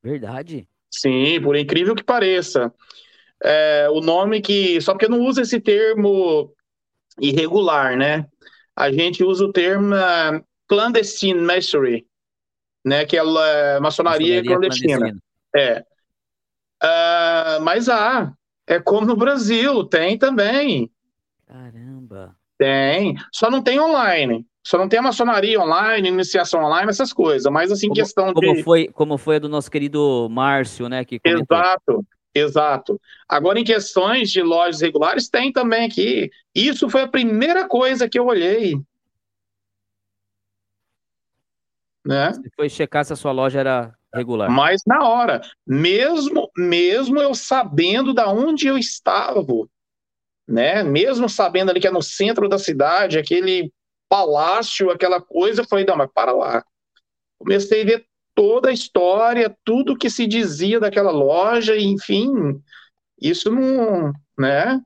Verdade. 0.03 0.67
Sim, 0.89 1.39
por 1.41 1.55
incrível 1.55 1.95
que 1.95 2.03
pareça. 2.03 2.73
É, 3.43 3.87
o 3.91 4.01
nome 4.01 4.41
que. 4.41 4.79
Só 4.81 4.93
porque 4.93 5.07
não 5.07 5.21
usa 5.21 5.41
esse 5.41 5.59
termo 5.59 6.53
irregular, 7.19 7.97
né? 7.97 8.25
A 8.75 8.91
gente 8.91 9.23
usa 9.23 9.45
o 9.45 9.51
termo 9.51 9.95
uh, 9.95 10.43
clandestine 10.67 11.41
masonry 11.41 12.07
né? 12.87 13.05
Que 13.05 13.17
é 13.17 13.19
a 13.19 13.25
maçonaria, 13.25 13.81
maçonaria 13.81 14.43
clandestina. 14.43 14.97
clandestina. 14.97 15.21
É. 15.55 15.83
Uh, 16.83 17.63
mas 17.63 17.89
há. 17.89 18.33
É 18.65 18.79
como 18.79 19.05
no 19.05 19.15
Brasil, 19.15 19.83
tem 19.85 20.17
também. 20.17 20.89
Caramba. 21.45 22.35
Tem. 22.57 23.15
Só 23.31 23.49
não 23.49 23.61
tem 23.61 23.79
online. 23.79 24.45
Só 24.65 24.77
não 24.77 24.89
tem 24.89 24.99
a 24.99 25.03
maçonaria 25.03 25.59
online, 25.61 26.09
iniciação 26.09 26.61
online, 26.61 26.89
essas 26.89 27.13
coisas. 27.13 27.49
Mas 27.51 27.71
assim, 27.71 27.87
como, 27.87 27.95
questão 27.95 28.33
como 28.33 28.53
de. 28.53 28.63
Foi, 28.63 28.87
como 28.87 29.17
foi 29.17 29.37
a 29.37 29.39
do 29.39 29.47
nosso 29.47 29.71
querido 29.71 30.27
Márcio, 30.29 30.89
né? 30.89 31.05
Que 31.05 31.21
Exato. 31.23 32.05
Exato. 32.37 32.99
Agora, 33.27 33.59
em 33.59 33.63
questões 33.63 34.29
de 34.31 34.41
lojas 34.41 34.81
regulares, 34.81 35.29
tem 35.29 35.51
também 35.51 35.85
aqui. 35.85 36.29
Isso 36.53 36.89
foi 36.89 37.01
a 37.01 37.07
primeira 37.07 37.67
coisa 37.67 38.07
que 38.07 38.17
eu 38.17 38.25
olhei. 38.25 38.75
né? 42.07 42.31
Você 42.31 42.49
foi 42.55 42.69
checar 42.69 43.03
se 43.03 43.11
a 43.11 43.17
sua 43.17 43.33
loja 43.33 43.59
era 43.59 43.93
regular. 44.15 44.49
Mas 44.49 44.81
na 44.87 45.07
hora, 45.07 45.41
mesmo 45.65 46.49
mesmo 46.55 47.19
eu 47.19 47.35
sabendo 47.35 48.13
da 48.13 48.31
onde 48.31 48.65
eu 48.65 48.77
estava, 48.77 49.45
né? 50.47 50.81
Mesmo 50.83 51.27
sabendo 51.27 51.69
ali 51.69 51.81
que 51.81 51.87
é 51.87 51.91
no 51.91 52.01
centro 52.01 52.47
da 52.47 52.57
cidade, 52.57 53.19
aquele 53.19 53.71
palácio, 54.07 54.89
aquela 54.89 55.21
coisa, 55.21 55.61
eu 55.61 55.67
falei, 55.67 55.85
não, 55.85 55.97
mas 55.97 56.09
para 56.13 56.31
lá. 56.31 56.63
Comecei 57.37 57.81
a 57.81 57.85
ver 57.85 58.05
toda 58.37 58.69
a 58.69 58.71
história, 58.71 59.57
tudo 59.65 59.97
que 59.97 60.11
se 60.11 60.27
dizia 60.27 60.79
daquela 60.79 61.09
loja, 61.09 61.75
enfim, 61.75 62.61
isso 63.19 63.49
não, 63.49 64.13
né? 64.37 64.79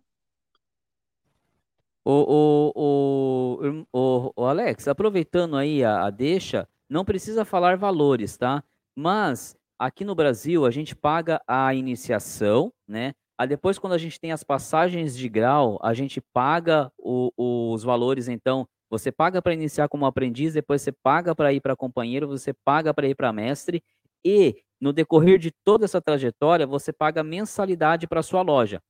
O, 2.05 2.71
o, 2.73 3.85
o, 3.93 4.31
o, 4.37 4.45
Alex, 4.45 4.87
aproveitando 4.87 5.57
aí 5.57 5.83
a, 5.83 6.05
a 6.05 6.09
deixa, 6.09 6.65
não 6.89 7.03
precisa 7.03 7.43
falar 7.43 7.75
valores, 7.75 8.37
tá? 8.37 8.63
Mas 8.95 9.53
aqui 9.77 10.05
no 10.05 10.15
Brasil 10.15 10.65
a 10.65 10.71
gente 10.71 10.95
paga 10.95 11.41
a 11.45 11.75
iniciação, 11.75 12.71
né? 12.87 13.13
Aí 13.37 13.47
depois, 13.49 13.77
quando 13.77 13.93
a 13.93 13.97
gente 13.97 14.17
tem 14.17 14.31
as 14.31 14.45
passagens 14.45 15.15
de 15.17 15.27
grau, 15.27 15.77
a 15.83 15.93
gente 15.93 16.21
paga 16.21 16.89
o, 16.97 17.33
os 17.73 17.83
valores. 17.83 18.29
Então, 18.29 18.65
você 18.91 19.11
paga 19.11 19.41
para 19.41 19.53
iniciar 19.53 19.87
como 19.87 20.05
aprendiz, 20.05 20.53
depois 20.53 20.81
você 20.81 20.91
paga 20.91 21.33
para 21.33 21.53
ir 21.53 21.61
para 21.61 21.75
companheiro, 21.75 22.27
você 22.27 22.53
paga 22.65 22.93
para 22.93 23.07
ir 23.07 23.15
para 23.15 23.33
mestre, 23.33 23.81
e 24.23 24.57
no 24.79 24.93
decorrer 24.93 25.39
de 25.39 25.51
toda 25.63 25.85
essa 25.85 26.01
trajetória, 26.01 26.67
você 26.67 26.93
paga 26.93 27.23
mensalidade 27.23 28.07
para 28.07 28.21
sua 28.21 28.41
loja. 28.41 28.81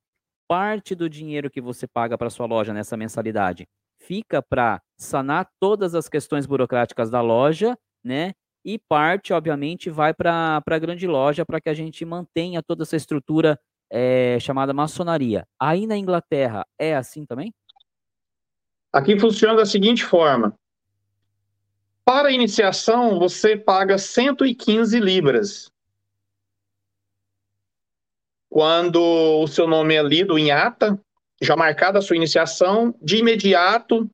Parte 0.48 0.96
do 0.96 1.10
dinheiro 1.10 1.50
que 1.50 1.62
você 1.62 1.88
paga 1.88 2.18
para 2.18 2.30
sua 2.30 2.46
loja 2.46 2.74
nessa 2.74 2.98
mensalidade 2.98 3.68
fica 4.02 4.42
para 4.42 4.82
sanar 4.98 5.48
todas 5.60 5.94
as 5.94 6.10
questões 6.10 6.48
burocráticas 6.48 7.10
da 7.12 7.22
loja 7.22 7.78
né? 8.04 8.34
E 8.64 8.78
parte, 8.78 9.34
obviamente, 9.34 9.90
vai 9.90 10.14
para 10.14 10.62
a 10.66 10.80
grande 10.80 11.08
loja 11.08 11.46
para 11.46 11.60
que 11.60 11.70
a 11.70 11.74
gente 11.74 12.06
mantenha 12.06 12.62
toda 12.62 12.84
essa 12.84 12.96
estrutura 12.96 13.60
é, 13.92 14.38
chamada 14.40 14.74
maçonaria. 14.74 15.46
Aí 15.60 15.88
na 15.88 15.98
Inglaterra 15.98 16.66
é 16.80 16.96
assim 16.96 17.26
também? 17.26 17.54
Aqui 18.92 19.20
funciona 19.20 19.56
da 19.56 19.66
seguinte 19.66 20.04
forma: 20.04 20.54
para 22.04 22.30
a 22.30 22.32
iniciação, 22.32 23.18
você 23.20 23.56
paga 23.56 23.98
115 23.98 25.00
libras. 25.00 25.72
Quando 28.50 29.00
o 29.02 29.48
seu 29.48 29.66
nome 29.66 29.96
é 29.96 30.04
lido 30.04 30.38
em 30.38 30.52
ata, 30.52 31.00
já 31.42 31.56
marcada 31.56 32.00
a 32.00 32.02
sua 32.02 32.18
iniciação, 32.18 32.94
de 33.02 33.18
imediato 33.18 34.10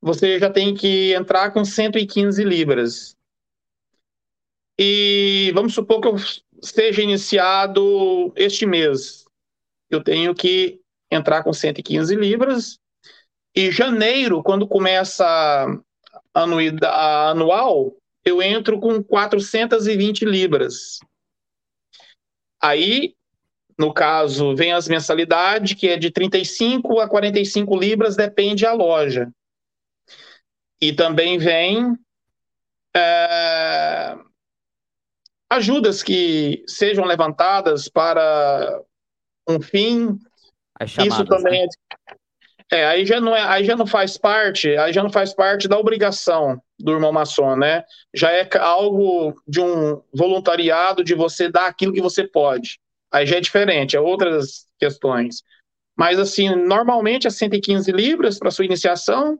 você 0.00 0.40
já 0.40 0.50
tem 0.50 0.74
que 0.74 1.14
entrar 1.14 1.52
com 1.52 1.64
115 1.64 2.42
libras. 2.42 3.16
E 4.76 5.52
vamos 5.54 5.74
supor 5.74 6.00
que 6.00 6.08
eu 6.08 6.16
esteja 6.60 7.02
iniciado 7.02 8.32
este 8.34 8.66
mês. 8.66 9.24
Eu 9.88 10.02
tenho 10.02 10.34
que 10.34 10.80
entrar 11.08 11.44
com 11.44 11.52
115 11.52 12.16
libras. 12.16 12.81
E 13.54 13.70
janeiro, 13.70 14.42
quando 14.42 14.66
começa 14.66 15.24
a 16.34 17.30
anual, 17.30 17.94
eu 18.24 18.40
entro 18.40 18.80
com 18.80 19.02
420 19.02 20.24
libras. 20.24 21.00
Aí, 22.60 23.14
no 23.78 23.92
caso, 23.92 24.54
vem 24.54 24.72
as 24.72 24.88
mensalidades, 24.88 25.74
que 25.74 25.88
é 25.88 25.96
de 25.96 26.10
35 26.10 27.00
a 27.00 27.08
45 27.08 27.76
libras, 27.76 28.16
depende 28.16 28.62
da 28.62 28.72
loja. 28.72 29.30
E 30.80 30.92
também 30.92 31.38
vem 31.38 31.96
é, 32.94 34.16
ajudas 35.50 36.02
que 36.02 36.64
sejam 36.66 37.04
levantadas 37.04 37.88
para 37.88 38.80
um 39.48 39.60
fim. 39.60 40.18
Chamadas, 40.86 41.18
Isso 41.18 41.24
também 41.26 41.62
né? 41.62 41.68
é, 41.90 42.01
é, 42.72 42.86
aí 42.86 43.04
já 43.04 43.20
não 43.20 43.36
é, 43.36 43.42
aí 43.42 43.64
já 43.64 43.76
não 43.76 43.86
faz 43.86 44.16
parte, 44.16 44.74
aí 44.78 44.94
já 44.94 45.02
não 45.02 45.10
faz 45.10 45.34
parte 45.34 45.68
da 45.68 45.78
obrigação 45.78 46.58
do 46.78 46.92
irmão 46.92 47.12
maçom, 47.12 47.54
né? 47.54 47.84
Já 48.14 48.32
é 48.32 48.48
algo 48.58 49.34
de 49.46 49.60
um 49.60 50.00
voluntariado 50.10 51.04
de 51.04 51.14
você 51.14 51.50
dar 51.50 51.66
aquilo 51.66 51.92
que 51.92 52.00
você 52.00 52.26
pode. 52.26 52.80
Aí 53.12 53.26
já 53.26 53.36
é 53.36 53.40
diferente, 53.40 53.94
é 53.94 54.00
outras 54.00 54.66
questões. 54.78 55.42
Mas 55.94 56.18
assim, 56.18 56.48
normalmente 56.56 57.26
é 57.26 57.30
115 57.30 57.92
libras 57.92 58.38
para 58.38 58.50
sua 58.50 58.64
iniciação, 58.64 59.38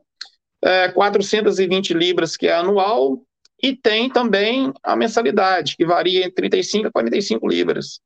é, 0.63 0.89
420 0.89 1.91
libras 1.91 2.37
que 2.37 2.45
é 2.45 2.53
anual 2.53 3.19
e 3.63 3.75
tem 3.75 4.11
também 4.11 4.71
a 4.83 4.95
mensalidade, 4.95 5.75
que 5.75 5.85
varia 5.87 6.19
entre 6.19 6.35
35 6.35 6.87
a 6.87 6.91
45 6.91 7.47
libras. 7.47 7.99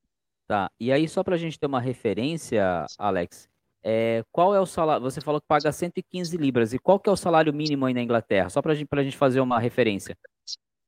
Tá. 0.47 0.69
E 0.79 0.89
aí, 0.89 1.09
só 1.09 1.21
para 1.21 1.35
a 1.35 1.37
gente 1.37 1.59
ter 1.59 1.65
uma 1.65 1.81
referência, 1.81 2.85
Alex, 2.97 3.49
é, 3.89 4.21
qual 4.33 4.53
é 4.53 4.59
o 4.59 4.65
salário? 4.65 5.01
Você 5.01 5.21
falou 5.21 5.39
que 5.39 5.47
paga 5.47 5.71
115 5.71 6.35
libras. 6.35 6.73
E 6.73 6.77
qual 6.77 6.99
que 6.99 7.09
é 7.09 7.11
o 7.11 7.15
salário 7.15 7.53
mínimo 7.53 7.85
aí 7.85 7.93
na 7.93 8.01
Inglaterra? 8.01 8.49
Só 8.49 8.61
para 8.61 8.75
gente, 8.75 8.89
a 8.91 9.01
gente 9.01 9.15
fazer 9.15 9.39
uma 9.39 9.57
referência. 9.59 10.17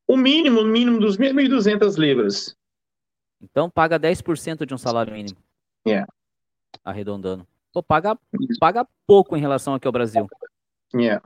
O 0.05 0.17
mínimo, 0.17 0.59
o 0.59 0.65
mínimo 0.65 0.99
dos 0.99 1.17
1.200 1.17 1.97
libras. 1.97 2.57
Então, 3.41 3.69
paga 3.69 3.97
10% 3.97 4.65
de 4.65 4.73
um 4.73 4.77
salário 4.77 5.13
mínimo. 5.13 5.37
É. 5.85 5.91
Yeah. 5.91 6.13
Arredondando. 6.83 7.47
Pô, 7.71 7.81
paga, 7.81 8.19
paga 8.59 8.85
pouco 9.07 9.37
em 9.37 9.39
relação 9.39 9.73
aqui 9.73 9.87
ao 9.87 9.93
Brasil. 9.93 10.27
É. 10.93 10.97
Yeah. 10.97 11.23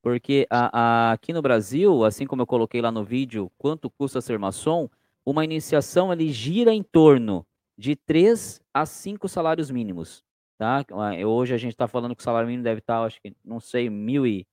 Porque 0.00 0.46
a, 0.48 1.10
a, 1.10 1.12
aqui 1.12 1.34
no 1.34 1.42
Brasil, 1.42 2.02
assim 2.02 2.24
como 2.24 2.40
eu 2.40 2.46
coloquei 2.46 2.80
lá 2.80 2.90
no 2.90 3.04
vídeo, 3.04 3.52
quanto 3.58 3.90
custa 3.90 4.22
ser 4.22 4.38
maçom, 4.38 4.88
uma 5.26 5.44
iniciação 5.44 6.10
ele 6.10 6.32
gira 6.32 6.72
em 6.72 6.82
torno 6.82 7.44
de 7.76 7.94
3 7.94 8.62
a 8.72 8.86
5 8.86 9.28
salários 9.28 9.70
mínimos. 9.70 10.26
Tá? 10.58 10.84
Hoje 11.24 11.54
a 11.54 11.56
gente 11.56 11.70
está 11.70 11.86
falando 11.86 12.16
que 12.16 12.20
o 12.20 12.24
salário 12.24 12.48
mínimo 12.48 12.64
deve 12.64 12.80
estar, 12.80 12.98
tá, 12.98 13.04
acho 13.04 13.20
que, 13.22 13.32
não 13.44 13.60
sei, 13.60 13.88
mil 13.88 14.26
e, 14.26 14.44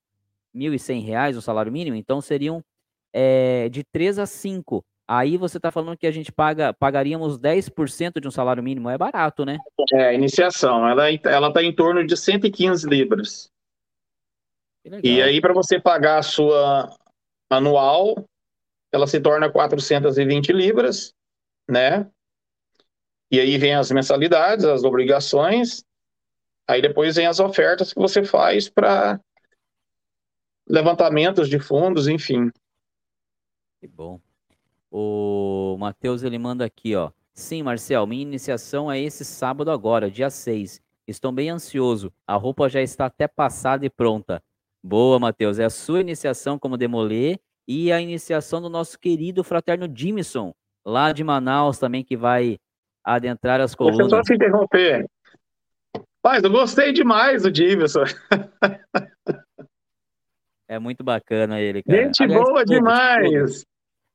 mil 0.54 0.72
e 0.72 0.78
cem 0.78 1.02
reais 1.02 1.36
o 1.36 1.42
salário 1.42 1.72
mínimo, 1.72 1.96
então 1.96 2.22
seriam 2.22 2.64
é, 3.12 3.70
de 3.70 3.84
3 3.84 4.20
a 4.20 4.28
5. 4.28 4.86
Aí 5.08 5.36
você 5.36 5.58
está 5.58 5.72
falando 5.72 5.98
que 5.98 6.06
a 6.06 6.12
gente 6.12 6.32
paga, 6.32 6.74
pagaríamos 6.74 7.40
10% 7.40 8.20
de 8.20 8.28
um 8.28 8.32
salário 8.32 8.62
mínimo, 8.62 8.90
é 8.90 8.98
barato, 8.98 9.46
né? 9.46 9.58
É, 9.94 10.10
a 10.10 10.14
iniciação, 10.14 10.88
ela 10.88 11.10
está 11.12 11.64
em 11.64 11.74
torno 11.74 12.06
de 12.06 12.16
115 12.16 12.88
libras. 12.88 13.52
E 15.04 15.22
aí, 15.22 15.42
para 15.42 15.54
você 15.54 15.80
pagar 15.80 16.20
a 16.20 16.24
sua 16.24 16.96
anual, 17.50 18.16
ela 18.92 19.08
se 19.08 19.20
torna 19.20 19.52
420 19.52 20.54
libras, 20.54 21.14
né? 21.68 22.08
E 23.32 23.40
aí 23.40 23.58
vem 23.58 23.74
as 23.74 23.92
mensalidades, 23.92 24.66
as 24.66 24.84
obrigações, 24.84 25.84
aí 26.68 26.82
depois 26.82 27.16
vem 27.16 27.28
as 27.28 27.40
ofertas 27.40 27.94
que 27.94 28.00
você 28.00 28.24
faz 28.24 28.70
para 28.70 29.20
levantamentos 30.68 31.50
de 31.50 31.60
fundos, 31.60 32.08
enfim. 32.08 32.52
Que 33.80 33.88
bom. 33.88 34.20
O 34.92 35.76
Matheus 35.78 36.24
ele 36.24 36.38
manda 36.38 36.66
aqui, 36.66 36.96
ó. 36.96 37.12
Sim, 37.34 37.64
Marcel, 37.64 38.08
minha 38.08 38.22
iniciação 38.22 38.92
é 38.92 39.00
esse 39.00 39.26
sábado 39.26 39.70
agora, 39.70 40.10
dia 40.10 40.30
6. 40.30 40.82
Estou 41.08 41.32
bem 41.32 41.50
ansioso. 41.50 42.12
A 42.26 42.36
roupa 42.36 42.70
já 42.70 42.82
está 42.82 43.06
até 43.06 43.28
passada 43.28 43.86
e 43.86 43.90
pronta. 43.90 44.42
Boa, 44.82 45.20
Matheus. 45.20 45.60
É 45.60 45.66
a 45.66 45.70
sua 45.70 46.02
iniciação 46.02 46.58
como 46.58 46.78
Demolê 46.78 47.38
e 47.68 47.92
a 47.92 48.00
iniciação 48.00 48.62
do 48.62 48.70
nosso 48.70 48.98
querido 48.98 49.44
fraterno 49.44 49.88
Jimson, 49.94 50.54
lá 50.86 51.12
de 51.12 51.24
Manaus 51.24 51.78
também, 51.78 52.04
que 52.04 52.16
vai 52.16 52.58
adentrar 53.04 53.60
as 53.60 53.76
colunas. 53.76 53.98
Deixa 53.98 54.16
eu 54.16 54.20
só 54.20 54.24
te 54.24 54.34
interromper. 54.34 55.06
Mas 56.26 56.44
eu 56.44 56.50
gostei 56.50 56.92
demais 56.92 57.44
do 57.44 57.54
Jimson. 57.54 58.04
É 60.68 60.80
muito 60.80 61.04
bacana 61.04 61.62
ele, 61.62 61.84
cara. 61.84 62.06
Gente 62.06 62.24
Aliás, 62.24 62.44
boa 62.44 62.66
todos, 62.66 62.76
demais. 62.76 63.32
Todos. 63.32 63.66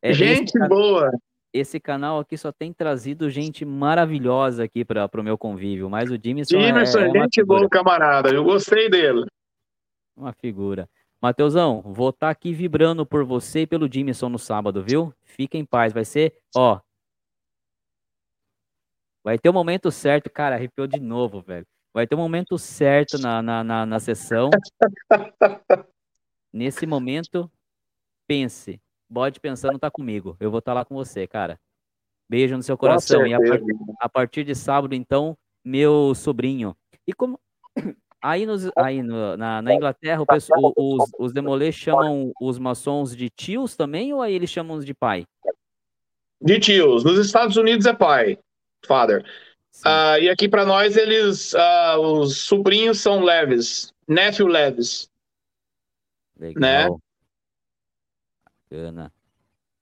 É, 0.02 0.12
gente 0.12 0.48
esse 0.48 0.68
boa. 0.68 1.12
Esse 1.52 1.78
canal 1.78 2.18
aqui 2.18 2.36
só 2.36 2.50
tem 2.50 2.72
trazido 2.72 3.30
gente 3.30 3.64
maravilhosa 3.64 4.64
aqui 4.64 4.84
para 4.84 5.08
o 5.14 5.22
meu 5.22 5.38
convívio, 5.38 5.88
mas 5.88 6.10
o 6.10 6.18
Jimson, 6.20 6.60
Jimson 6.60 6.98
é, 6.98 7.06
é 7.06 7.10
gente 7.12 7.44
boa, 7.44 7.68
camarada. 7.68 8.30
Eu 8.34 8.42
gostei 8.42 8.90
dele. 8.90 9.26
Uma 10.16 10.32
figura. 10.32 10.88
Mateusão, 11.22 11.80
vou 11.80 12.10
estar 12.10 12.26
tá 12.26 12.30
aqui 12.30 12.52
vibrando 12.52 13.06
por 13.06 13.24
você 13.24 13.60
e 13.60 13.66
pelo 13.68 13.88
Jimson 13.88 14.28
no 14.28 14.38
sábado, 14.40 14.82
viu? 14.82 15.14
Fica 15.22 15.56
em 15.56 15.64
paz, 15.64 15.92
vai 15.92 16.04
ser, 16.04 16.34
ó. 16.56 16.80
Vai 19.22 19.38
ter 19.38 19.48
o 19.48 19.52
um 19.52 19.54
momento 19.54 19.92
certo, 19.92 20.28
cara, 20.28 20.56
arrepiou 20.56 20.88
de 20.88 20.98
novo, 20.98 21.40
velho. 21.40 21.64
Vai 21.92 22.06
ter 22.06 22.14
um 22.14 22.18
momento 22.18 22.56
certo 22.58 23.18
na, 23.18 23.42
na, 23.42 23.64
na, 23.64 23.86
na 23.86 24.00
sessão. 24.00 24.50
Nesse 26.52 26.86
momento, 26.86 27.50
pense. 28.26 28.80
Bode 29.08 29.40
pensando 29.40 29.78
tá 29.78 29.90
comigo. 29.90 30.36
Eu 30.38 30.50
vou 30.50 30.60
estar 30.60 30.72
tá 30.72 30.80
lá 30.80 30.84
com 30.84 30.94
você, 30.94 31.26
cara. 31.26 31.58
Beijo 32.28 32.56
no 32.56 32.62
seu 32.62 32.78
coração. 32.78 33.26
E 33.26 33.34
a, 33.34 33.38
a 34.00 34.08
partir 34.08 34.44
de 34.44 34.54
sábado, 34.54 34.94
então, 34.94 35.36
meu 35.64 36.14
sobrinho. 36.14 36.76
E 37.06 37.12
como 37.12 37.40
Aí, 38.22 38.44
nos, 38.44 38.70
aí 38.76 39.02
no, 39.02 39.34
na, 39.38 39.62
na, 39.62 39.74
Inglaterra, 39.74 40.26
pessoal, 40.26 40.74
os, 40.76 41.10
os 41.18 41.32
demolês 41.32 41.74
chamam 41.74 42.30
os 42.38 42.58
maçons 42.58 43.16
de 43.16 43.30
tios 43.30 43.74
também, 43.74 44.12
ou 44.12 44.20
aí 44.20 44.34
eles 44.34 44.50
chamam 44.50 44.78
de 44.78 44.92
pai? 44.92 45.24
De 46.38 46.60
tios. 46.60 47.02
Nos 47.02 47.18
Estados 47.18 47.56
Unidos 47.56 47.86
é 47.86 47.94
pai, 47.94 48.38
father. 48.86 49.24
Uh, 49.84 50.20
e 50.20 50.28
aqui 50.28 50.48
para 50.48 50.66
nós, 50.66 50.96
eles, 50.96 51.54
uh, 51.54 51.98
os 51.98 52.38
sobrinhos 52.38 53.00
são 53.00 53.22
leves, 53.22 53.94
nephew 54.06 54.46
leves. 54.46 55.10
Legal. 56.38 56.60
Né? 56.60 56.98
Bacana. 58.70 59.12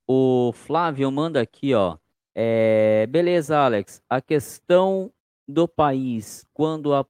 O 0.07 0.53
Flávio 0.53 1.11
manda 1.11 1.41
aqui, 1.41 1.75
ó. 1.75 1.97
É, 2.35 3.07
beleza, 3.09 3.59
Alex. 3.59 4.03
A 4.09 4.21
questão 4.21 5.13
do 5.47 5.67
país, 5.67 6.47
quando 6.53 6.95
a 6.95 7.05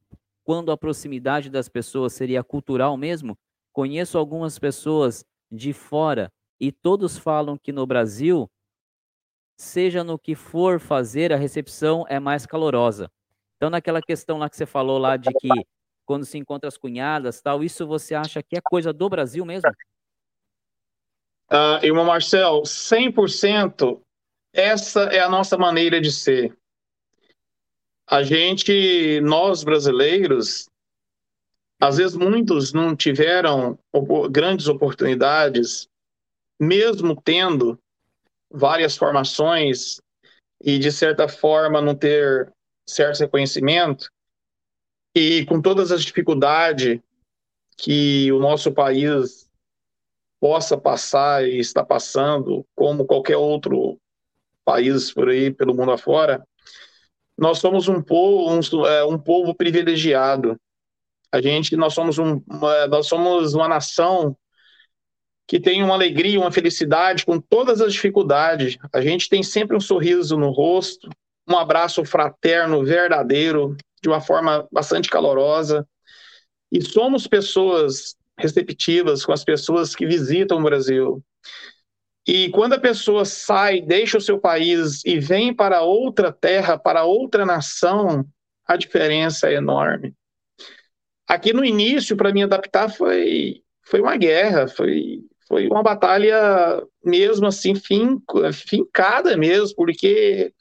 quando 0.48 0.72
a 0.72 0.78
proximidade 0.78 1.50
das 1.50 1.68
pessoas 1.68 2.14
seria 2.14 2.42
cultural 2.42 2.96
mesmo, 2.96 3.36
conheço 3.70 4.16
algumas 4.16 4.59
pessoas 4.59 5.22
de 5.52 5.74
fora 5.74 6.32
e 6.59 6.72
todos 6.72 7.18
falam 7.18 7.59
que 7.59 7.70
no 7.70 7.86
Brasil, 7.86 8.50
seja 9.59 10.05
no 10.05 10.18
que 10.18 10.35
for 10.35 10.78
fazer, 10.78 11.32
a 11.32 11.36
recepção 11.36 12.05
é 12.09 12.20
mais 12.20 12.47
calorosa. 12.47 13.10
Então, 13.56 13.68
naquela 13.68 14.01
questão 14.01 14.39
lá 14.39 14.48
que 14.48 14.56
você 14.56 14.66
falou 14.66 14.98
lá 14.98 15.16
de 15.16 15.30
que 15.35 15.48
quando 16.06 16.24
se 16.24 16.39
encontra 16.39 16.68
as 16.68 16.78
cunhadas, 16.78 17.40
tal, 17.43 17.62
isso 17.62 17.86
você 17.86 18.14
acha 18.14 18.43
que 18.43 18.56
é 18.56 18.60
coisa 18.62 18.93
do 18.93 19.09
Brasil 19.09 19.44
mesmo? 19.44 19.70
Uh, 21.51 21.85
irmão 21.85 22.05
Marcel, 22.05 22.62
100% 22.62 24.01
essa 24.52 25.02
é 25.05 25.20
a 25.20 25.28
nossa 25.28 25.59
maneira 25.59 26.01
de 26.01 26.12
ser 26.12 26.56
a 28.10 28.22
gente, 28.22 29.20
nós 29.20 29.62
brasileiros, 29.62 30.66
às 31.78 31.98
vezes 31.98 32.16
muitos 32.16 32.72
não 32.72 32.97
tiveram 32.97 33.78
grandes 34.30 34.66
oportunidades, 34.66 35.86
mesmo 36.59 37.20
tendo 37.20 37.78
várias 38.50 38.96
formações 38.96 40.00
e 40.62 40.78
de 40.78 40.90
certa 40.90 41.28
forma 41.28 41.80
não 41.80 41.94
ter 41.94 42.52
certo 42.86 43.20
reconhecimento 43.20 44.08
e 45.14 45.44
com 45.46 45.60
todas 45.60 45.92
as 45.92 46.04
dificuldades 46.04 47.00
que 47.76 48.32
o 48.32 48.38
nosso 48.38 48.72
país 48.72 49.48
possa 50.40 50.76
passar 50.76 51.46
e 51.46 51.58
está 51.58 51.84
passando, 51.84 52.64
como 52.74 53.04
qualquer 53.04 53.36
outro 53.36 53.98
país 54.64 55.12
por 55.12 55.28
aí, 55.28 55.52
pelo 55.52 55.74
mundo 55.74 55.92
afora, 55.92 56.46
nós 57.36 57.58
somos 57.58 57.88
um 57.88 58.02
povo, 58.02 58.52
um, 58.52 58.86
é, 58.86 59.04
um 59.04 59.18
povo 59.18 59.54
privilegiado. 59.54 60.56
A 61.32 61.40
gente, 61.40 61.76
nós 61.76 61.94
somos 61.94 62.18
um, 62.18 62.42
nós 62.90 63.06
somos 63.06 63.54
uma 63.54 63.68
nação 63.68 64.36
que 65.48 65.58
tem 65.58 65.82
uma 65.82 65.94
alegria, 65.94 66.38
uma 66.38 66.52
felicidade 66.52 67.24
com 67.24 67.40
todas 67.40 67.80
as 67.80 67.94
dificuldades. 67.94 68.76
A 68.92 69.00
gente 69.00 69.30
tem 69.30 69.42
sempre 69.42 69.74
um 69.74 69.80
sorriso 69.80 70.36
no 70.36 70.50
rosto, 70.50 71.08
um 71.48 71.56
abraço 71.56 72.04
fraterno, 72.04 72.84
verdadeiro, 72.84 73.74
de 74.02 74.10
uma 74.10 74.20
forma 74.20 74.68
bastante 74.70 75.08
calorosa. 75.08 75.88
E 76.70 76.82
somos 76.82 77.26
pessoas 77.26 78.14
receptivas 78.38 79.24
com 79.24 79.32
as 79.32 79.42
pessoas 79.42 79.96
que 79.96 80.06
visitam 80.06 80.58
o 80.58 80.62
Brasil. 80.62 81.24
E 82.26 82.50
quando 82.50 82.74
a 82.74 82.78
pessoa 82.78 83.24
sai, 83.24 83.80
deixa 83.80 84.18
o 84.18 84.20
seu 84.20 84.38
país 84.38 85.02
e 85.02 85.18
vem 85.18 85.54
para 85.54 85.80
outra 85.80 86.30
terra, 86.30 86.78
para 86.78 87.04
outra 87.04 87.46
nação, 87.46 88.22
a 88.66 88.76
diferença 88.76 89.48
é 89.48 89.54
enorme. 89.54 90.12
Aqui 91.26 91.54
no 91.54 91.64
início, 91.64 92.18
para 92.18 92.32
me 92.34 92.42
adaptar, 92.42 92.90
foi, 92.90 93.62
foi 93.82 94.02
uma 94.02 94.16
guerra, 94.18 94.68
foi, 94.68 95.22
foi 95.48 95.66
uma 95.66 95.82
batalha 95.82 96.82
mesmo 97.02 97.46
assim, 97.46 97.74
fin, 97.74 98.20
fincada 98.52 99.34
mesmo, 99.36 99.74
porque 99.74 100.52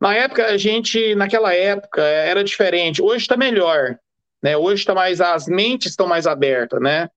na 0.00 0.14
época 0.14 0.46
a 0.46 0.56
gente, 0.56 1.14
naquela 1.14 1.54
época, 1.54 2.02
era 2.02 2.42
diferente. 2.42 3.00
Hoje 3.00 3.22
está 3.22 3.36
melhor, 3.36 3.96
né? 4.42 4.56
Hoje 4.56 4.82
está 4.82 4.94
mais, 4.94 5.20
as 5.20 5.46
mentes 5.46 5.92
estão 5.92 6.08
mais 6.08 6.26
abertas, 6.26 6.80
né? 6.80 7.08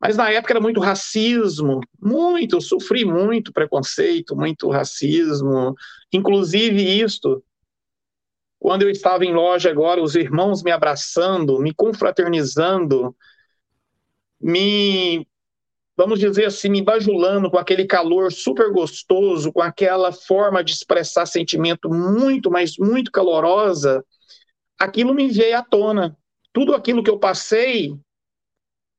Mas 0.00 0.16
na 0.16 0.30
época 0.30 0.52
era 0.52 0.60
muito 0.60 0.80
racismo, 0.80 1.80
muito, 2.00 2.60
sofri 2.60 3.04
muito 3.04 3.52
preconceito, 3.52 4.36
muito 4.36 4.70
racismo, 4.70 5.74
inclusive 6.12 6.82
isto. 7.02 7.42
Quando 8.58 8.82
eu 8.82 8.90
estava 8.90 9.24
em 9.24 9.34
loja 9.34 9.70
agora, 9.70 10.02
os 10.02 10.14
irmãos 10.14 10.62
me 10.62 10.70
abraçando, 10.70 11.58
me 11.58 11.74
confraternizando, 11.74 13.14
me, 14.40 15.26
vamos 15.96 16.18
dizer 16.18 16.46
assim, 16.46 16.68
me 16.68 16.82
bajulando 16.82 17.50
com 17.50 17.58
aquele 17.58 17.86
calor 17.86 18.32
super 18.32 18.70
gostoso, 18.72 19.52
com 19.52 19.62
aquela 19.62 20.12
forma 20.12 20.62
de 20.62 20.72
expressar 20.72 21.26
sentimento 21.26 21.88
muito, 21.88 22.50
mas 22.50 22.76
muito 22.78 23.10
calorosa, 23.12 24.04
aquilo 24.78 25.14
me 25.14 25.28
veio 25.28 25.56
à 25.56 25.62
tona. 25.62 26.16
Tudo 26.52 26.74
aquilo 26.74 27.02
que 27.02 27.10
eu 27.10 27.18
passei 27.18 27.96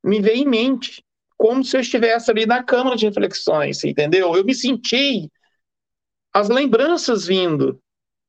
me 0.02 0.20
veio 0.20 0.42
em 0.42 0.48
mente, 0.48 1.02
como 1.36 1.64
se 1.64 1.76
eu 1.76 1.80
estivesse 1.80 2.30
ali 2.30 2.46
na 2.46 2.62
câmara 2.62 2.96
de 2.96 3.06
reflexões, 3.06 3.84
entendeu? 3.84 4.34
Eu 4.34 4.44
me 4.44 4.54
senti 4.54 5.30
as 6.32 6.48
lembranças 6.48 7.26
vindo. 7.26 7.78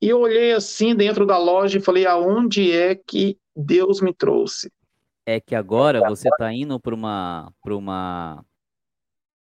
E 0.01 0.09
eu 0.09 0.19
olhei 0.19 0.53
assim 0.53 0.95
dentro 0.95 1.25
da 1.25 1.37
loja 1.37 1.77
e 1.77 1.81
falei: 1.81 2.05
aonde 2.05 2.71
é 2.71 2.95
que 2.95 3.37
Deus 3.55 4.01
me 4.01 4.13
trouxe? 4.13 4.71
É 5.25 5.41
que 5.41 5.55
agora 5.55 6.07
você 6.07 6.29
está 6.29 6.53
indo 6.53 6.79
para 6.79 6.95
uma, 6.95 7.51
uma, 7.65 8.45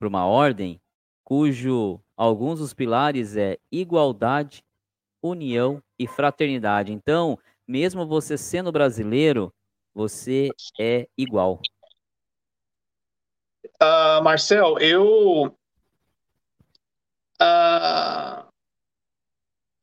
uma 0.07 0.26
ordem 0.26 0.80
cujo 1.23 1.99
alguns 2.18 2.60
dos 2.60 2.73
pilares 2.73 3.38
é 3.38 3.57
igualdade, 3.72 4.64
união 5.22 5.82
e 5.98 6.07
fraternidade. 6.07 6.91
Então, 6.91 7.40
mesmo 7.68 8.06
você 8.06 8.38
sendo 8.38 8.72
brasileiro, 8.72 9.53
você 9.94 10.49
é 10.80 11.07
igual. 11.18 11.61
Uh, 13.82 14.23
Marcel, 14.23 14.78
eu. 14.80 15.56
Uh, 17.41 18.45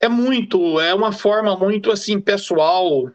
é 0.01 0.09
muito, 0.09 0.81
é 0.81 0.95
uma 0.95 1.13
forma 1.13 1.57
muito 1.57 1.91
assim 1.91 2.21
pessoal, 2.21 3.11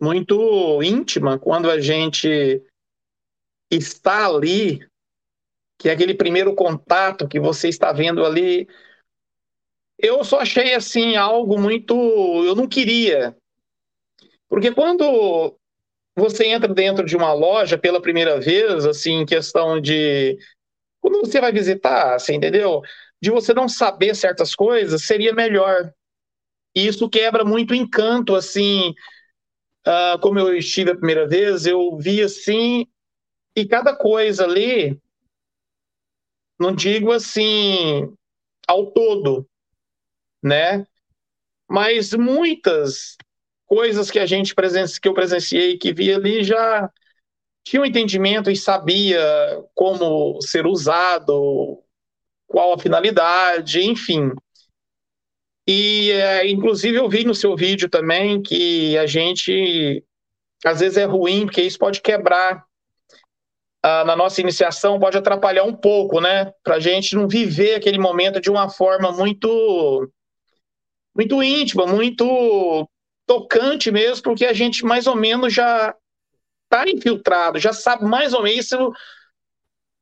muito 0.00 0.82
íntima 0.82 1.38
quando 1.38 1.68
a 1.68 1.80
gente 1.80 2.62
está 3.68 4.26
ali, 4.26 4.86
que 5.78 5.88
é 5.88 5.92
aquele 5.92 6.14
primeiro 6.14 6.54
contato 6.54 7.28
que 7.28 7.40
você 7.40 7.68
está 7.68 7.92
vendo 7.92 8.24
ali. 8.24 8.68
Eu 9.98 10.24
só 10.24 10.40
achei 10.40 10.74
assim 10.74 11.16
algo 11.16 11.58
muito, 11.58 11.94
eu 12.44 12.54
não 12.54 12.68
queria, 12.68 13.36
porque 14.48 14.72
quando 14.72 15.58
você 16.16 16.46
entra 16.46 16.72
dentro 16.72 17.04
de 17.04 17.16
uma 17.16 17.32
loja 17.32 17.76
pela 17.76 18.00
primeira 18.00 18.40
vez, 18.40 18.86
assim, 18.86 19.22
em 19.22 19.26
questão 19.26 19.80
de. 19.80 20.38
Quando 21.00 21.20
você 21.20 21.40
vai 21.40 21.52
visitar, 21.52 22.14
assim, 22.14 22.34
entendeu? 22.34 22.80
De 23.20 23.30
você 23.30 23.52
não 23.52 23.68
saber 23.68 24.14
certas 24.14 24.54
coisas, 24.54 25.04
seria 25.04 25.32
melhor. 25.32 25.92
E 26.74 26.86
isso 26.86 27.08
quebra 27.08 27.44
muito 27.44 27.72
o 27.72 27.74
encanto, 27.74 28.34
assim. 28.34 28.94
Uh, 29.86 30.18
como 30.20 30.38
eu 30.38 30.56
estive 30.56 30.92
a 30.92 30.96
primeira 30.96 31.26
vez, 31.26 31.66
eu 31.66 31.96
vi 31.98 32.22
assim, 32.22 32.86
e 33.54 33.66
cada 33.66 33.94
coisa 33.94 34.44
ali, 34.44 34.98
não 36.58 36.74
digo 36.74 37.12
assim, 37.12 38.12
ao 38.66 38.90
todo, 38.90 39.46
né? 40.42 40.86
Mas 41.68 42.12
muitas 42.12 43.16
coisas 43.66 44.10
que 44.10 44.18
a 44.18 44.26
gente 44.26 44.54
presenci, 44.54 45.00
que 45.00 45.08
eu 45.08 45.14
presenciei, 45.14 45.78
que 45.78 45.92
vi 45.92 46.12
ali, 46.12 46.44
já 46.44 46.90
tinha 47.64 47.80
um 47.82 47.86
entendimento 47.86 48.50
e 48.50 48.56
sabia 48.56 49.20
como 49.74 50.40
ser 50.42 50.66
usado, 50.66 51.82
qual 52.46 52.74
a 52.74 52.78
finalidade, 52.78 53.80
enfim. 53.82 54.30
E, 55.66 56.10
é, 56.10 56.46
inclusive, 56.48 56.98
eu 56.98 57.08
vi 57.08 57.24
no 57.24 57.34
seu 57.34 57.56
vídeo 57.56 57.88
também 57.88 58.42
que 58.42 58.96
a 58.98 59.06
gente, 59.06 60.04
às 60.64 60.80
vezes, 60.80 60.98
é 60.98 61.04
ruim, 61.04 61.46
porque 61.46 61.62
isso 61.62 61.78
pode 61.78 62.02
quebrar. 62.02 62.64
Ah, 63.86 64.02
na 64.02 64.16
nossa 64.16 64.40
iniciação, 64.40 64.98
pode 64.98 65.18
atrapalhar 65.18 65.62
um 65.64 65.74
pouco, 65.74 66.18
né? 66.18 66.50
Para 66.62 66.76
a 66.76 66.80
gente 66.80 67.14
não 67.14 67.28
viver 67.28 67.74
aquele 67.74 67.98
momento 67.98 68.40
de 68.40 68.50
uma 68.50 68.70
forma 68.70 69.12
muito 69.12 70.10
muito 71.14 71.42
íntima, 71.42 71.86
muito 71.86 72.88
tocante 73.26 73.90
mesmo, 73.90 74.22
porque 74.22 74.46
a 74.46 74.54
gente 74.54 74.86
mais 74.86 75.06
ou 75.06 75.14
menos 75.14 75.52
já 75.52 75.94
está 76.64 76.88
infiltrado, 76.88 77.58
já 77.58 77.74
sabe 77.74 78.06
mais 78.06 78.32
ou 78.32 78.42
menos. 78.42 78.72
Eu, 78.72 78.90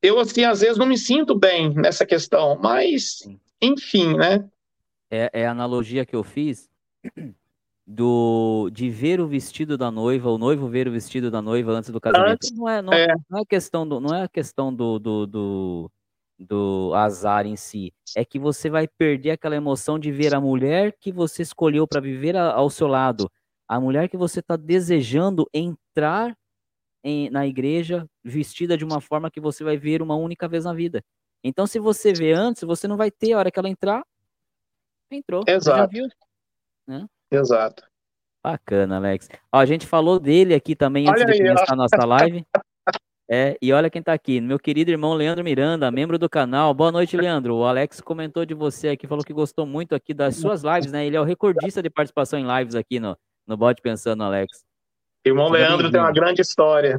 eu, 0.01 0.21
assim, 0.21 0.45
às 0.45 0.61
vezes 0.61 0.79
não 0.79 0.87
me 0.87 0.97
sinto 0.97 1.37
bem 1.37 1.75
nessa 1.75 2.07
questão, 2.07 2.57
mas, 2.63 3.29
enfim, 3.61 4.17
né? 4.17 4.49
É, 5.11 5.29
é 5.33 5.45
a 5.45 5.51
analogia 5.51 6.07
que 6.07 6.15
eu 6.15 6.23
fiz 6.23 6.71
do 7.93 8.71
de 8.73 8.89
ver 8.89 9.21
o 9.21 9.27
vestido 9.27 9.77
da 9.77 9.91
noiva, 9.91 10.31
o 10.31 10.39
noivo 10.39 10.69
ver 10.69 10.89
o 10.89 10.93
vestido 10.93 11.31
da 11.31 11.43
noiva 11.43 11.73
antes 11.73 11.91
do 11.91 12.01
casamento. 12.01 12.33
Antes, 12.33 12.53
não, 12.53 12.69
é, 12.69 12.81
não, 12.81 12.93
é. 12.93 13.15
não 13.29 13.41
é 13.41 13.45
questão 13.45 13.87
do, 13.87 14.01
não 14.01 14.15
é 14.15 14.27
questão 14.29 14.75
do, 14.75 14.99
do, 14.99 15.27
do 15.27 15.91
do 16.39 16.93
azar 16.95 17.47
em 17.47 17.57
si. 17.57 17.95
É 18.17 18.25
que 18.25 18.39
você 18.39 18.69
vai 18.69 18.89
perder 18.89 19.33
aquela 19.33 19.55
emoção 19.55 19.99
de 19.99 20.11
ver 20.11 20.35
a 20.35 20.41
mulher 20.41 20.97
que 20.99 21.13
você 21.13 21.43
escolheu 21.43 21.87
para 21.87 22.01
viver 22.01 22.37
ao 22.37 22.69
seu 22.69 22.87
lado, 22.89 23.31
a 23.69 23.81
mulher 23.81 24.09
que 24.09 24.17
você 24.17 24.41
está 24.41 24.57
desejando 24.57 25.49
entrar 25.55 26.37
em, 27.05 27.31
na 27.31 27.47
igreja 27.47 28.07
vestida 28.25 28.77
de 28.77 28.85
uma 28.85 29.01
forma 29.01 29.31
que 29.31 29.41
você 29.41 29.63
vai 29.63 29.77
ver 29.77 30.03
uma 30.03 30.17
única 30.17 30.49
vez 30.49 30.65
na 30.65 30.73
vida. 30.73 31.03
Então, 31.45 31.67
se 31.67 31.79
você 31.79 32.13
vê 32.13 32.33
antes, 32.33 32.63
você 32.63 32.89
não 32.89 32.97
vai 32.97 33.11
ter 33.11 33.33
a 33.33 33.39
hora 33.39 33.51
que 33.51 33.59
ela 33.59 33.69
entrar, 33.69 34.03
entrou. 35.11 35.45
Exato. 35.47 35.93
Né? 36.87 37.07
Exato. 37.33 37.85
Bacana, 38.45 38.97
Alex. 38.97 39.29
Ó, 39.53 39.59
a 39.59 39.65
gente 39.65 39.87
falou 39.87 40.19
dele 40.19 40.55
aqui 40.55 40.75
também 40.75 41.09
antes 41.09 41.23
Olha 41.23 41.33
de 41.33 41.43
aí, 41.43 41.49
começar 41.49 41.73
a 41.73 41.77
nossa 41.77 42.05
live. 42.05 42.45
É, 43.35 43.57
e 43.63 43.73
olha 43.73 43.89
quem 43.89 44.01
está 44.01 44.13
aqui, 44.13 44.43
meu 44.43 44.59
querido 44.59 44.91
irmão 44.91 45.15
Leandro 45.15 45.43
Miranda, 45.43 45.91
membro 45.91 46.19
do 46.19 46.29
canal. 46.29 46.75
Boa 46.75 46.93
noite, 46.93 47.17
Leandro. 47.17 47.57
O 47.57 47.65
Alex 47.65 47.99
comentou 47.99 48.45
de 48.45 48.53
você 48.53 48.91
aqui, 48.91 49.07
falou 49.07 49.25
que 49.25 49.33
gostou 49.33 49.65
muito 49.65 49.95
aqui 49.95 50.13
das 50.13 50.37
suas 50.37 50.63
lives, 50.63 50.93
né? 50.93 51.07
Ele 51.07 51.17
é 51.17 51.21
o 51.21 51.25
recordista 51.25 51.83
de 51.83 51.89
participação 51.89 52.39
em 52.39 52.45
lives 52.45 52.75
aqui 52.75 53.01
no, 53.01 53.17
no 53.47 53.57
Bode 53.57 53.81
Pensando, 53.81 54.23
Alex. 54.23 54.63
Irmão 55.25 55.49
Leandro 55.49 55.91
tem 55.91 55.99
uma 55.99 56.13
grande 56.13 56.43
história. 56.43 56.99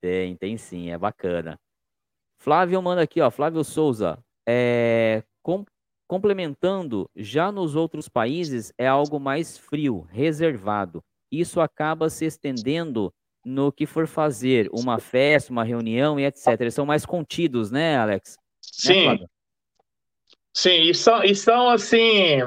Tem, 0.00 0.36
tem 0.36 0.56
sim, 0.56 0.92
é 0.92 0.98
bacana. 0.98 1.58
Flávio 2.38 2.80
manda 2.80 3.02
aqui, 3.02 3.20
ó, 3.20 3.28
Flávio 3.28 3.64
Souza. 3.64 4.18
É, 4.46 5.24
com, 5.42 5.64
complementando, 6.06 7.10
já 7.14 7.50
nos 7.50 7.74
outros 7.74 8.08
países 8.08 8.72
é 8.78 8.86
algo 8.86 9.18
mais 9.18 9.58
frio, 9.58 10.06
reservado. 10.10 11.02
Isso 11.30 11.60
acaba 11.60 12.08
se 12.08 12.24
estendendo 12.24 13.12
no 13.44 13.70
que 13.70 13.86
for 13.86 14.06
fazer 14.06 14.68
uma 14.72 14.98
festa, 14.98 15.52
uma 15.52 15.64
reunião 15.64 16.18
e 16.18 16.24
etc. 16.24 16.60
Eles 16.60 16.74
são 16.74 16.86
mais 16.86 17.06
contidos, 17.06 17.70
né, 17.70 17.96
Alex? 17.96 18.36
Sim. 18.60 19.18
Né, 19.18 19.26
Sim, 20.56 20.82
e 20.82 20.94
são, 20.94 21.22
e 21.22 21.34
são 21.34 21.68
assim. 21.68 22.42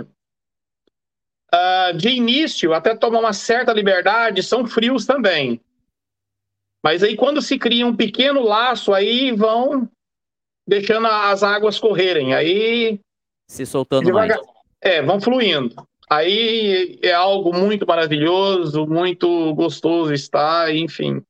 Uh, 1.54 1.96
de 1.96 2.10
início, 2.10 2.74
até 2.74 2.96
tomam 2.96 3.22
uma 3.22 3.34
certa 3.34 3.72
liberdade, 3.72 4.42
são 4.42 4.66
frios 4.66 5.06
também. 5.06 5.62
Mas 6.84 7.04
aí, 7.04 7.16
quando 7.16 7.42
se 7.42 7.60
cria 7.60 7.86
um 7.86 7.96
pequeno 7.96 8.42
laço, 8.42 8.94
aí 8.94 9.32
vão 9.32 9.90
deixando 10.68 11.08
as 11.08 11.44
águas 11.44 11.80
correrem. 11.80 12.34
Aí. 12.34 13.00
Se 13.50 13.66
soltando 13.66 14.06
devagar, 14.06 14.38
mais. 14.38 14.48
É, 14.80 15.02
vão 15.02 15.20
fluindo. 15.20 15.76
Aí 16.08 17.00
é 17.02 17.12
algo 17.12 17.52
muito 17.52 17.86
maravilhoso, 17.86 18.86
muito 18.86 19.54
gostoso 19.56 20.14
estar, 20.14 20.74
enfim. 20.74 21.24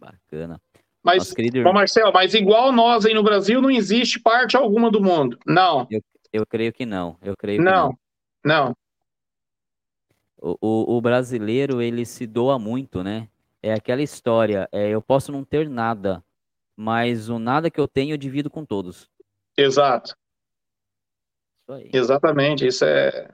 Bacana. 0.00 0.58
Mas, 1.04 1.32
querido... 1.32 1.62
Marcelo, 1.62 2.10
mas 2.12 2.32
igual 2.32 2.72
nós 2.72 3.04
aí 3.04 3.12
no 3.12 3.22
Brasil, 3.22 3.60
não 3.60 3.70
existe 3.70 4.18
parte 4.18 4.56
alguma 4.56 4.90
do 4.90 5.00
mundo. 5.00 5.38
Não. 5.46 5.86
Eu, 5.90 6.00
eu 6.32 6.46
creio 6.46 6.72
que 6.72 6.86
não. 6.86 7.18
Eu 7.22 7.36
creio 7.36 7.62
não. 7.62 7.90
que 7.90 7.98
não. 8.42 8.66
Não. 8.66 8.76
O, 10.38 10.56
o, 10.60 10.96
o, 10.96 11.00
brasileiro, 11.00 11.82
ele 11.82 12.06
se 12.06 12.26
doa 12.26 12.58
muito, 12.58 13.04
né? 13.04 13.28
É 13.62 13.74
aquela 13.74 14.02
história, 14.02 14.68
é, 14.72 14.88
eu 14.88 15.02
posso 15.02 15.30
não 15.30 15.44
ter 15.44 15.68
nada, 15.68 16.24
mas 16.74 17.28
o 17.28 17.38
nada 17.38 17.70
que 17.70 17.80
eu 17.80 17.86
tenho 17.86 18.14
eu 18.14 18.18
divido 18.18 18.48
com 18.48 18.64
todos. 18.64 19.10
Exato. 19.56 20.16
Isso 21.68 21.96
Exatamente, 21.96 22.66
isso 22.66 22.84
é... 22.84 23.28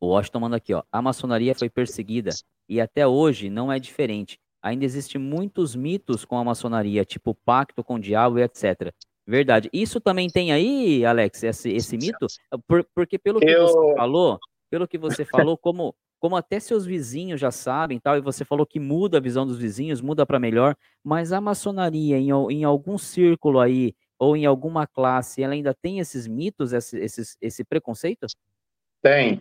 O 0.00 0.08
Washington 0.08 0.40
manda 0.40 0.56
aqui, 0.56 0.72
ó. 0.72 0.82
A 0.90 1.02
maçonaria 1.02 1.54
foi 1.54 1.68
perseguida 1.68 2.30
e 2.68 2.80
até 2.80 3.06
hoje 3.06 3.50
não 3.50 3.70
é 3.70 3.78
diferente. 3.78 4.38
Ainda 4.62 4.84
existem 4.84 5.20
muitos 5.20 5.74
mitos 5.74 6.24
com 6.24 6.38
a 6.38 6.44
maçonaria, 6.44 7.04
tipo 7.04 7.34
pacto 7.34 7.84
com 7.84 7.94
o 7.94 8.00
diabo 8.00 8.38
e 8.38 8.42
etc. 8.42 8.92
Verdade. 9.26 9.68
Isso 9.72 10.00
também 10.00 10.28
tem 10.28 10.52
aí, 10.52 11.04
Alex, 11.04 11.42
esse, 11.42 11.70
esse 11.70 11.96
mito? 11.96 12.26
Por, 12.66 12.86
porque 12.94 13.18
pelo 13.18 13.40
que 13.40 13.50
eu... 13.50 13.66
você 13.66 13.94
falou, 13.94 14.38
pelo 14.70 14.88
que 14.88 14.98
você 14.98 15.24
falou, 15.24 15.56
como 15.56 15.94
como 16.20 16.36
até 16.36 16.60
seus 16.60 16.84
vizinhos 16.84 17.40
já 17.40 17.50
sabem, 17.50 17.98
tal, 17.98 18.18
e 18.18 18.20
você 18.20 18.44
falou 18.44 18.66
que 18.66 18.78
muda 18.78 19.16
a 19.16 19.20
visão 19.20 19.46
dos 19.46 19.58
vizinhos, 19.58 20.02
muda 20.02 20.26
para 20.26 20.38
melhor, 20.38 20.76
mas 21.02 21.32
a 21.32 21.40
maçonaria 21.40 22.18
em, 22.18 22.28
em, 22.52 22.62
algum 22.62 22.98
círculo 22.98 23.58
aí 23.58 23.94
ou 24.20 24.36
em 24.36 24.44
alguma 24.44 24.86
classe, 24.86 25.42
ela 25.42 25.54
ainda 25.54 25.72
tem 25.72 25.98
esses 25.98 26.26
mitos, 26.26 26.74
esse, 26.74 26.98
esse, 26.98 27.36
esse 27.40 27.64
preconceito? 27.64 28.26
Tem. 29.02 29.40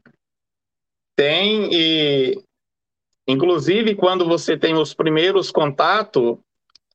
Tem 1.18 1.70
e 1.74 2.42
inclusive 3.28 3.94
quando 3.94 4.26
você 4.26 4.58
tem 4.58 4.74
os 4.76 4.94
primeiros 4.94 5.52
contatos, 5.52 6.38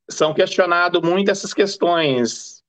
são 0.09 0.32
questionados 0.32 1.02
muito 1.02 1.31
essas 1.31 1.52
questões, 1.52 2.62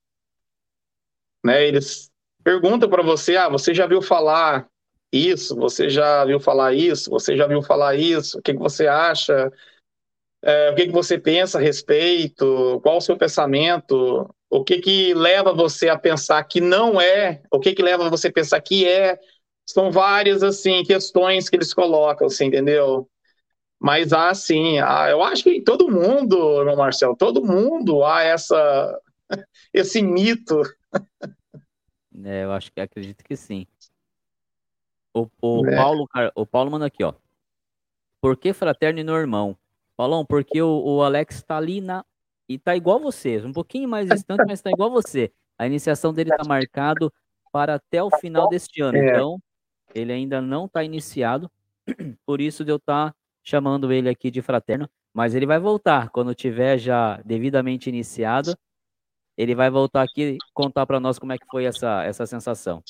né? 1.42 1.66
Eles 1.66 2.10
perguntam 2.44 2.88
para 2.88 3.02
você, 3.02 3.36
ah, 3.36 3.48
você 3.48 3.74
já 3.74 3.86
viu 3.86 4.02
falar 4.02 4.68
isso, 5.10 5.56
você 5.56 5.88
já 5.88 6.26
viu 6.26 6.38
falar 6.38 6.74
isso, 6.74 7.08
você 7.08 7.34
já 7.34 7.46
viu 7.46 7.62
falar 7.62 7.96
isso, 7.96 8.38
o 8.38 8.42
que, 8.42 8.52
que 8.52 8.58
você 8.58 8.86
acha, 8.86 9.50
é, 10.42 10.70
o 10.70 10.74
que, 10.74 10.86
que 10.86 10.92
você 10.92 11.18
pensa 11.18 11.58
a 11.58 11.60
respeito, 11.60 12.80
qual 12.82 12.98
o 12.98 13.00
seu 13.00 13.16
pensamento, 13.16 14.28
o 14.50 14.62
que, 14.64 14.78
que 14.78 15.14
leva 15.14 15.52
você 15.52 15.88
a 15.88 15.98
pensar 15.98 16.42
que 16.44 16.60
não 16.60 17.00
é, 17.00 17.42
o 17.50 17.58
que, 17.58 17.74
que 17.74 17.82
leva 17.82 18.08
você 18.08 18.28
a 18.28 18.32
pensar 18.32 18.60
que 18.60 18.86
é, 18.86 19.18
são 19.66 19.90
várias, 19.90 20.42
assim, 20.42 20.84
questões 20.84 21.48
que 21.48 21.56
eles 21.56 21.74
colocam, 21.74 22.28
assim, 22.28 22.46
entendeu? 22.46 23.08
Mas 23.78 24.12
há, 24.12 24.32
sim, 24.34 24.78
há, 24.78 25.10
eu 25.10 25.22
acho 25.22 25.42
que 25.42 25.50
em 25.50 25.64
todo 25.64 25.90
mundo, 25.90 26.64
meu 26.64 26.76
Marcelo, 26.76 27.16
todo 27.16 27.44
mundo 27.44 28.04
há 28.04 28.22
essa, 28.22 29.00
esse 29.72 30.00
mito. 30.00 30.62
É, 32.24 32.44
eu 32.44 32.52
acho 32.52 32.72
que 32.72 32.80
acredito 32.80 33.22
que 33.22 33.36
sim. 33.36 33.66
O, 35.12 35.28
o, 35.40 35.66
é. 35.66 35.76
Paulo, 35.76 36.08
o 36.34 36.46
Paulo 36.46 36.70
manda 36.70 36.86
aqui, 36.86 37.02
ó. 37.02 37.12
Por 38.20 38.36
que 38.36 38.52
fraterno 38.52 39.00
e 39.00 39.04
não 39.04 39.16
irmão? 39.16 39.56
Paulão, 39.96 40.24
porque 40.24 40.60
o, 40.60 40.82
o 40.84 41.02
Alex 41.02 41.42
tá 41.42 41.56
ali 41.56 41.80
na. 41.80 42.04
E 42.48 42.58
tá 42.58 42.76
igual 42.76 43.00
você, 43.00 43.38
um 43.44 43.52
pouquinho 43.52 43.88
mais 43.88 44.08
distante, 44.08 44.44
mas 44.46 44.60
tá 44.60 44.70
igual 44.70 44.90
você. 44.90 45.32
A 45.58 45.66
iniciação 45.66 46.12
dele 46.12 46.30
tá 46.30 46.44
marcado 46.46 47.12
para 47.52 47.74
até 47.74 48.02
o 48.02 48.10
final 48.18 48.48
deste 48.48 48.80
ano. 48.80 48.98
É. 48.98 49.10
Então, 49.10 49.38
ele 49.94 50.12
ainda 50.12 50.40
não 50.40 50.68
tá 50.68 50.84
iniciado. 50.84 51.50
Por 52.24 52.40
isso 52.40 52.64
de 52.64 52.70
eu 52.70 52.76
estar 52.76 53.10
tá 53.10 53.16
chamando 53.42 53.92
ele 53.92 54.08
aqui 54.08 54.30
de 54.30 54.42
fraterno. 54.42 54.88
Mas 55.12 55.34
ele 55.34 55.46
vai 55.46 55.58
voltar 55.58 56.10
quando 56.10 56.34
tiver 56.34 56.78
já 56.78 57.20
devidamente 57.24 57.88
iniciado. 57.88 58.56
Ele 59.36 59.54
vai 59.54 59.70
voltar 59.70 60.02
aqui 60.02 60.36
contar 60.54 60.86
para 60.86 61.00
nós 61.00 61.18
como 61.18 61.32
é 61.32 61.38
que 61.38 61.46
foi 61.50 61.64
essa, 61.64 62.04
essa 62.04 62.26
sensação 62.26 62.82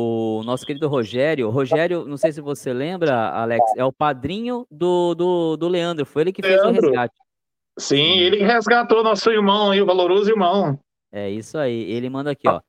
o 0.00 0.42
nosso 0.44 0.64
querido 0.64 0.88
Rogério. 0.88 1.50
Rogério, 1.50 2.04
não 2.04 2.16
sei 2.16 2.32
se 2.32 2.40
você 2.40 2.72
lembra, 2.72 3.30
Alex, 3.30 3.64
é 3.76 3.84
o 3.84 3.92
padrinho 3.92 4.66
do, 4.70 5.14
do, 5.14 5.56
do 5.56 5.68
Leandro. 5.68 6.06
Foi 6.06 6.22
ele 6.22 6.32
que 6.32 6.40
fez 6.40 6.60
Leandro. 6.60 6.82
o 6.82 6.84
resgate. 6.84 7.18
Sim, 7.78 8.18
ele 8.18 8.42
resgatou 8.42 9.04
nosso 9.04 9.30
irmão 9.30 9.70
aí, 9.70 9.80
o 9.80 9.86
valoroso 9.86 10.30
irmão. 10.30 10.78
É 11.12 11.30
isso 11.30 11.56
aí. 11.56 11.90
Ele 11.90 12.10
manda 12.10 12.32
aqui, 12.32 12.48
ó. 12.48 12.60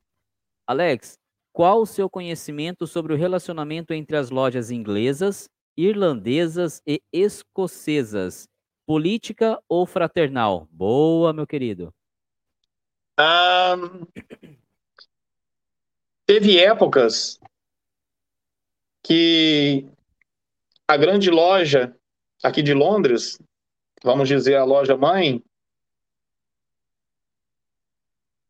Alex, 0.67 1.17
qual 1.51 1.81
o 1.81 1.85
seu 1.85 2.09
conhecimento 2.09 2.85
sobre 2.85 3.13
o 3.13 3.17
relacionamento 3.17 3.93
entre 3.93 4.15
as 4.15 4.29
lojas 4.29 4.69
inglesas, 4.69 5.49
irlandesas 5.75 6.81
e 6.85 7.01
escocesas? 7.11 8.47
Política 8.85 9.59
ou 9.67 9.85
fraternal? 9.85 10.67
Boa, 10.71 11.33
meu 11.33 11.45
querido. 11.45 11.93
Um, 13.19 14.05
Teve 16.29 16.59
épocas 16.59 17.39
que 19.03 19.87
a 20.87 20.95
grande 20.95 21.31
loja 21.31 21.97
aqui 22.43 22.61
de 22.61 22.71
Londres, 22.71 23.39
vamos 24.03 24.27
dizer 24.27 24.55
a 24.55 24.63
loja 24.63 24.97
mãe, 24.97 25.43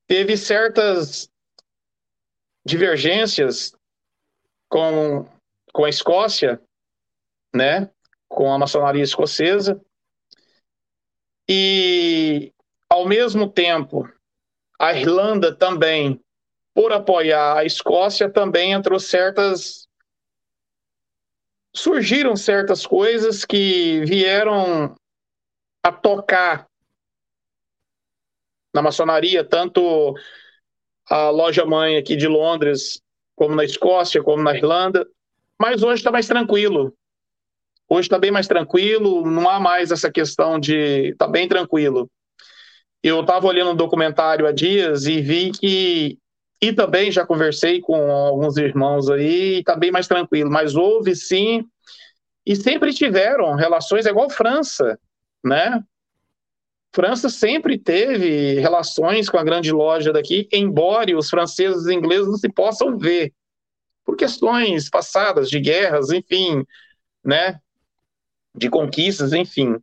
teve 0.08 0.36
certas 0.36 1.30
divergências 2.66 3.74
com, 4.68 5.28
com 5.74 5.86
a 5.86 5.90
Escócia, 5.90 6.62
né, 7.54 7.90
com 8.28 8.52
a 8.52 8.58
maçonaria 8.58 9.04
escocesa, 9.04 9.80
e 11.48 12.54
ao 12.88 13.08
mesmo 13.08 13.50
tempo 13.50 14.08
a 14.80 14.94
Irlanda 14.94 15.56
também 15.56 16.22
por 16.74 16.94
apoiar 16.94 17.58
a 17.58 17.66
Escócia, 17.66 18.30
também 18.30 18.72
entrou 18.72 19.00
certas. 19.00 19.88
Surgiram 21.76 22.36
certas 22.36 22.86
coisas 22.86 23.44
que 23.44 24.02
vieram 24.06 24.96
a 25.84 25.92
tocar 25.92 26.68
na 28.74 28.82
maçonaria, 28.82 29.44
tanto 29.44 30.16
a 31.10 31.30
loja 31.30 31.66
mãe 31.66 31.98
aqui 31.98 32.16
de 32.16 32.28
Londres, 32.28 33.02
como 33.36 33.56
na 33.56 33.64
Escócia, 33.64 34.22
como 34.22 34.44
na 34.44 34.56
Irlanda. 34.56 35.08
Mas 35.60 35.82
hoje 35.82 36.02
está 36.02 36.12
mais 36.12 36.28
tranquilo. 36.28 36.94
Hoje 37.88 38.08
está 38.08 38.20
bem 38.20 38.32
mais 38.32 38.48
tranquilo, 38.48 39.26
não 39.26 39.50
há 39.50 39.60
mais 39.60 39.92
essa 39.92 40.12
questão 40.12 40.60
de. 40.60 41.10
Está 41.10 41.28
bem 41.28 41.48
tranquilo. 41.48 42.10
Eu 43.02 43.22
estava 43.22 43.48
olhando 43.48 43.72
um 43.72 43.76
documentário 43.76 44.46
há 44.46 44.52
dias 44.52 45.06
e 45.06 45.22
vi 45.22 45.52
que 45.52 46.20
e 46.62 46.74
também 46.74 47.12
já 47.12 47.26
conversei 47.26 47.80
com 47.80 48.12
alguns 48.12 48.58
irmãos 48.58 49.10
aí, 49.10 49.60
está 49.60 49.76
bem 49.76 49.92
mais 49.92 50.08
tranquilo. 50.08 50.52
Mas 50.52 50.76
houve 50.76 51.16
sim, 51.16 51.66
e 52.46 52.56
sempre 52.56 52.94
tiveram 52.94 53.56
relações, 53.56 54.06
é 54.06 54.10
igual 54.10 54.30
França, 54.30 55.00
né? 55.44 55.84
França 56.92 57.30
sempre 57.30 57.78
teve 57.78 58.60
relações 58.60 59.30
com 59.30 59.38
a 59.38 59.44
grande 59.44 59.72
loja 59.72 60.12
daqui, 60.12 60.48
embora 60.52 61.16
os 61.16 61.30
franceses 61.30 61.86
e 61.86 61.94
ingleses 61.94 62.28
não 62.28 62.38
se 62.38 62.50
possam 62.50 62.98
ver, 62.98 63.32
por 64.04 64.16
questões 64.16 64.90
passadas, 64.90 65.50
de 65.50 65.60
guerras, 65.60 66.10
enfim, 66.10 66.66
né? 67.24 67.60
De 68.56 68.70
conquistas, 68.70 69.34
enfim. 69.34 69.78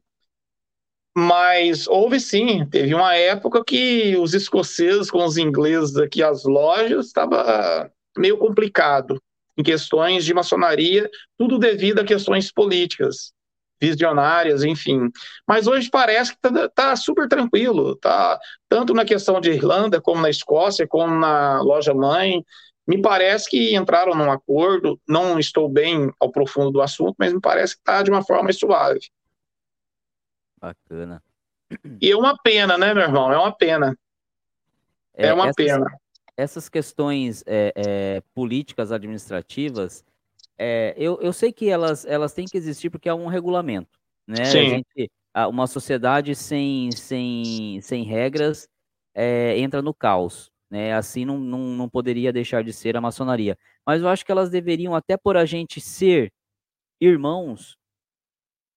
Mas 1.17 1.87
houve 1.87 2.21
sim, 2.21 2.67
teve 2.67 2.93
uma 2.93 3.15
época 3.15 3.65
que 3.65 4.17
os 4.19 4.35
escoceses 4.35 5.11
com 5.11 5.25
os 5.25 5.39
ingleses 5.39 5.97
aqui, 5.97 6.23
as 6.23 6.45
lojas, 6.45 7.07
estava 7.07 7.91
meio 8.19 8.37
complicado 8.37 9.23
em 9.57 9.63
questões 9.63 10.25
de 10.25 10.35
maçonaria, 10.35 11.09
tudo 11.39 11.59
devido 11.59 12.01
a 12.01 12.05
questões 12.05 12.53
políticas, 12.53 13.33
visionárias, 13.81 14.65
enfim. 14.65 15.11
Mas 15.47 15.67
hoje 15.67 15.91
parece 15.91 16.33
que 16.33 16.39
está 16.47 16.69
tá 16.69 16.97
super 16.97 17.29
tranquilo, 17.29 17.97
tá 17.97 18.39
tanto 18.69 18.95
na 18.95 19.05
questão 19.05 19.41
de 19.41 19.51
Irlanda, 19.51 20.01
como 20.01 20.23
na 20.23 20.31
Escócia, 20.31 20.87
como 20.87 21.15
na 21.15 21.61
loja 21.61 21.95
mãe. 21.95 22.45
Me 22.87 23.01
parece 23.03 23.51
que 23.51 23.75
entraram 23.75 24.15
num 24.15 24.31
acordo, 24.31 25.01
não 25.09 25.39
estou 25.39 25.69
bem 25.69 26.13
ao 26.21 26.31
profundo 26.31 26.71
do 26.71 26.81
assunto, 26.81 27.17
mas 27.19 27.33
me 27.33 27.41
parece 27.41 27.75
que 27.75 27.81
está 27.81 28.03
de 28.03 28.11
uma 28.11 28.25
forma 28.25 28.53
suave. 28.53 29.01
Bacana. 30.61 31.23
E 32.01 32.11
é 32.11 32.17
uma 32.17 32.37
pena, 32.39 32.79
né, 32.79 32.95
meu 32.95 33.03
irmão? 33.03 33.33
É 33.33 33.39
uma 33.39 33.53
pena. 33.53 33.97
É, 35.15 35.29
é 35.29 35.35
uma 35.35 35.49
essa, 35.49 35.55
pena. 35.55 35.87
essas 36.37 36.69
questões 36.69 37.43
é, 37.47 37.73
é, 37.75 38.23
políticas 38.35 38.93
administrativas, 38.93 40.05
é, 40.59 40.95
eu, 40.97 41.21
eu 41.21 41.33
sei 41.33 41.53
que 41.53 41.69
elas, 41.69 42.05
elas 42.05 42.33
têm 42.33 42.47
que 42.47 42.57
existir 42.57 42.91
porque 42.91 43.09
é 43.09 43.15
um 43.15 43.27
regulamento, 43.27 43.99
né? 44.27 44.45
Sim. 44.45 44.69
Gente, 44.71 45.11
uma 45.49 45.67
sociedade 45.67 46.35
sem, 46.35 46.91
sem, 46.93 47.81
sem 47.83 48.05
regras 48.05 48.69
é, 49.15 49.59
entra 49.59 49.83
no 49.83 49.93
caos, 49.93 50.51
né? 50.71 50.95
Assim 50.95 51.25
não, 51.25 51.39
não, 51.39 51.59
não 51.59 51.89
poderia 51.89 52.33
deixar 52.33 52.65
de 52.65 52.73
ser 52.73 52.97
a 52.97 53.01
maçonaria. 53.01 53.57
Mas 53.87 54.01
eu 54.01 54.09
acho 54.09 54.25
que 54.25 54.33
elas 54.33 54.51
deveriam, 54.51 54.95
até 54.95 55.17
por 55.17 55.37
a 55.37 55.45
gente 55.45 55.81
ser 55.81 56.33
irmãos, 57.01 57.77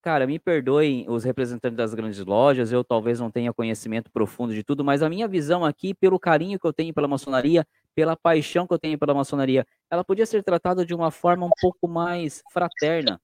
Cara, 0.01 0.25
me 0.25 0.39
perdoem 0.39 1.05
os 1.09 1.25
representantes 1.25 1.75
das 1.75 1.93
grandes 1.93 2.23
lojas, 2.23 2.71
eu 2.71 2.85
talvez 2.85 3.19
não 3.19 3.29
tenha 3.29 3.51
conhecimento 3.51 4.09
profundo 4.09 4.53
de 4.53 4.63
tudo, 4.63 4.83
mas 4.83 5.03
a 5.03 5.09
minha 5.09 5.27
visão 5.27 5.65
aqui, 5.65 5.93
pelo 5.93 6.17
carinho 6.17 6.57
que 6.57 6.65
eu 6.65 6.71
tenho 6.71 6.93
pela 6.93 7.07
maçonaria, 7.07 7.67
pela 7.93 8.15
paixão 8.15 8.65
que 8.65 8.73
eu 8.73 8.79
tenho 8.79 8.97
pela 8.97 9.13
maçonaria, 9.13 9.67
ela 9.89 10.03
podia 10.05 10.25
ser 10.25 10.41
tratada 10.41 10.85
de 10.85 10.93
uma 10.93 11.11
forma 11.11 11.45
um 11.45 11.51
pouco 11.59 11.85
mais 11.85 12.41
fraterna, 12.49 13.19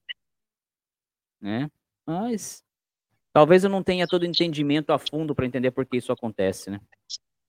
né? 1.40 1.72
Mas 2.06 2.62
talvez 3.32 3.64
eu 3.64 3.70
não 3.70 3.82
tenha 3.82 4.06
todo 4.06 4.24
o 4.24 4.26
entendimento 4.26 4.92
a 4.92 5.00
fundo 5.00 5.34
para 5.34 5.46
entender 5.46 5.72
por 5.72 5.86
que 5.86 5.96
isso 5.96 6.12
acontece, 6.12 6.70
né? 6.70 6.82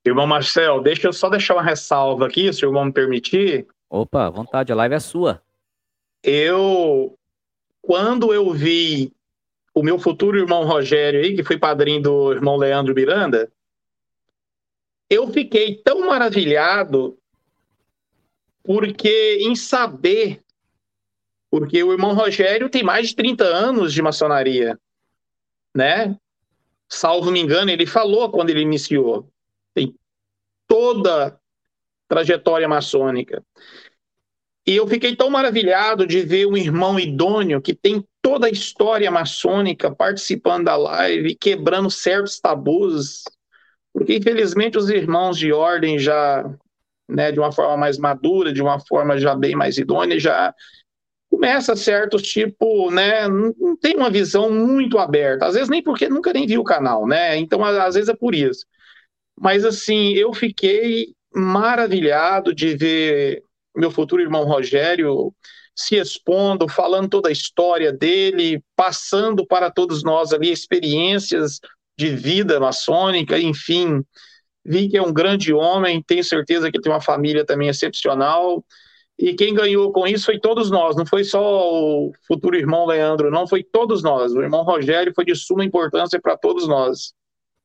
Irmão 0.07 0.27
Marcel, 0.27 0.81
deixa 0.81 1.09
eu 1.09 1.13
só 1.13 1.29
deixar 1.29 1.55
uma 1.55 1.65
ressalva 1.65 2.29
aqui, 2.29 2.53
se 2.53 2.65
o 2.65 2.69
irmão 2.69 2.85
me 2.85 2.93
permitir. 2.93 3.67
Opa, 3.91 4.31
vontade, 4.31 4.71
a 4.71 4.77
live 4.77 4.95
é 4.95 5.01
sua. 5.01 5.43
Eu, 6.23 7.19
quando 7.83 8.33
eu 8.33 8.53
vi 8.53 9.16
o 9.77 9.83
meu 9.83 9.99
futuro 9.99 10.39
irmão 10.39 10.65
Rogério 10.65 11.21
aí, 11.21 11.37
que 11.37 11.45
foi 11.45 11.59
padrinho 11.59 12.01
do 12.01 12.33
irmão 12.33 12.57
Leandro 12.57 12.95
Miranda, 12.95 13.53
eu 15.11 15.31
fiquei 15.31 15.77
tão 15.83 16.07
maravilhado 16.07 17.19
porque 18.65 19.37
em 19.43 19.55
saber, 19.55 20.43
porque 21.51 21.83
o 21.83 21.93
irmão 21.93 22.15
Rogério 22.15 22.71
tem 22.71 22.83
mais 22.83 23.11
de 23.11 23.17
30 23.17 23.45
anos 23.45 23.93
de 23.93 24.01
maçonaria, 24.01 24.81
né? 25.77 26.19
Salvo 26.89 27.31
me 27.31 27.39
engano, 27.39 27.71
ele 27.71 27.85
falou 27.85 28.31
quando 28.31 28.49
ele 28.49 28.63
iniciou. 28.63 29.31
Tem 29.75 29.95
toda 30.67 31.39
trajetória 32.09 32.67
maçônica. 32.67 33.45
E 34.67 34.75
eu 34.75 34.87
fiquei 34.89 35.15
tão 35.15 35.29
maravilhado 35.29 36.07
de 36.07 36.23
ver 36.23 36.47
um 36.47 36.57
irmão 36.57 36.99
idôneo 36.99 37.61
que 37.61 37.75
tem 37.75 38.03
toda 38.27 38.49
a 38.49 38.51
história 38.51 39.09
maçônica 39.09 39.89
participando 39.95 40.65
da 40.65 40.75
live, 40.75 41.37
quebrando 41.37 41.89
certos 41.89 42.41
tabus, 42.41 43.23
porque 43.95 44.17
infelizmente 44.17 44.77
os 44.77 44.91
irmãos 44.91 45.39
de 45.39 45.53
ordem 45.53 45.97
já, 45.97 46.45
né, 47.09 47.31
de 47.31 47.39
uma 47.39 47.53
forma 47.53 47.77
mais 47.77 47.99
madura, 47.99 48.53
de 48.53 48.61
uma 48.61 48.81
forma 48.81 49.17
já 49.17 49.33
bem 49.33 49.55
mais 49.55 49.79
idônea, 49.79 50.19
já 50.19 50.53
começa 51.31 51.77
certos 51.77 52.23
tipo, 52.23 52.91
né, 52.91 53.29
não 53.29 53.77
tem 53.77 53.95
uma 53.95 54.11
visão 54.11 54.51
muito 54.51 54.99
aberta, 54.99 55.47
às 55.47 55.55
vezes 55.55 55.69
nem 55.69 55.81
porque 55.81 56.09
nunca 56.09 56.33
nem 56.33 56.49
viu 56.49 56.63
o 56.63 56.65
canal, 56.65 57.07
né? 57.07 57.37
Então 57.37 57.65
às 57.65 57.95
vezes 57.95 58.09
é 58.09 58.17
por 58.17 58.35
isso. 58.35 58.67
Mas 59.41 59.65
assim, 59.65 60.15
eu 60.15 60.35
fiquei 60.35 61.15
maravilhado 61.33 62.53
de 62.53 62.77
ver 62.77 63.45
meu 63.77 63.93
futuro 63.93 64.21
irmão 64.21 64.43
Rogério 64.43 65.33
se 65.77 65.97
expondo, 65.97 66.67
falando 66.67 67.11
toda 67.11 67.29
a 67.29 67.33
história 67.33 67.93
dele, 67.93 68.63
passando 68.75 69.47
para 69.47 69.71
todos 69.71 70.03
nós 70.03 70.33
ali 70.33 70.51
experiências 70.51 71.61
de 71.99 72.09
vida 72.17 72.59
maçônica, 72.59 73.39
enfim. 73.39 74.03
Vi 74.65 74.89
que 74.89 74.97
é 74.97 75.03
um 75.03 75.13
grande 75.13 75.53
homem, 75.53 76.03
tenho 76.03 76.25
certeza 76.25 76.73
que 76.73 76.81
tem 76.81 76.91
uma 76.91 77.01
família 77.01 77.45
também 77.45 77.69
excepcional. 77.69 78.65
E 79.19 79.35
quem 79.35 79.55
ganhou 79.55 79.93
com 79.93 80.07
isso 80.07 80.27
foi 80.27 80.39
todos 80.39 80.71
nós, 80.71 80.97
não 80.97 81.07
foi 81.07 81.25
só 81.25 81.41
o 81.41 82.13
futuro 82.27 82.57
irmão 82.57 82.87
Leandro, 82.87 83.31
não, 83.31 83.47
foi 83.47 83.63
todos 83.63 84.03
nós. 84.03 84.33
O 84.33 84.43
irmão 84.43 84.63
Rogério 84.63 85.13
foi 85.15 85.25
de 85.25 85.35
suma 85.35 85.65
importância 85.65 86.21
para 86.21 86.37
todos 86.37 86.67
nós. 86.67 87.15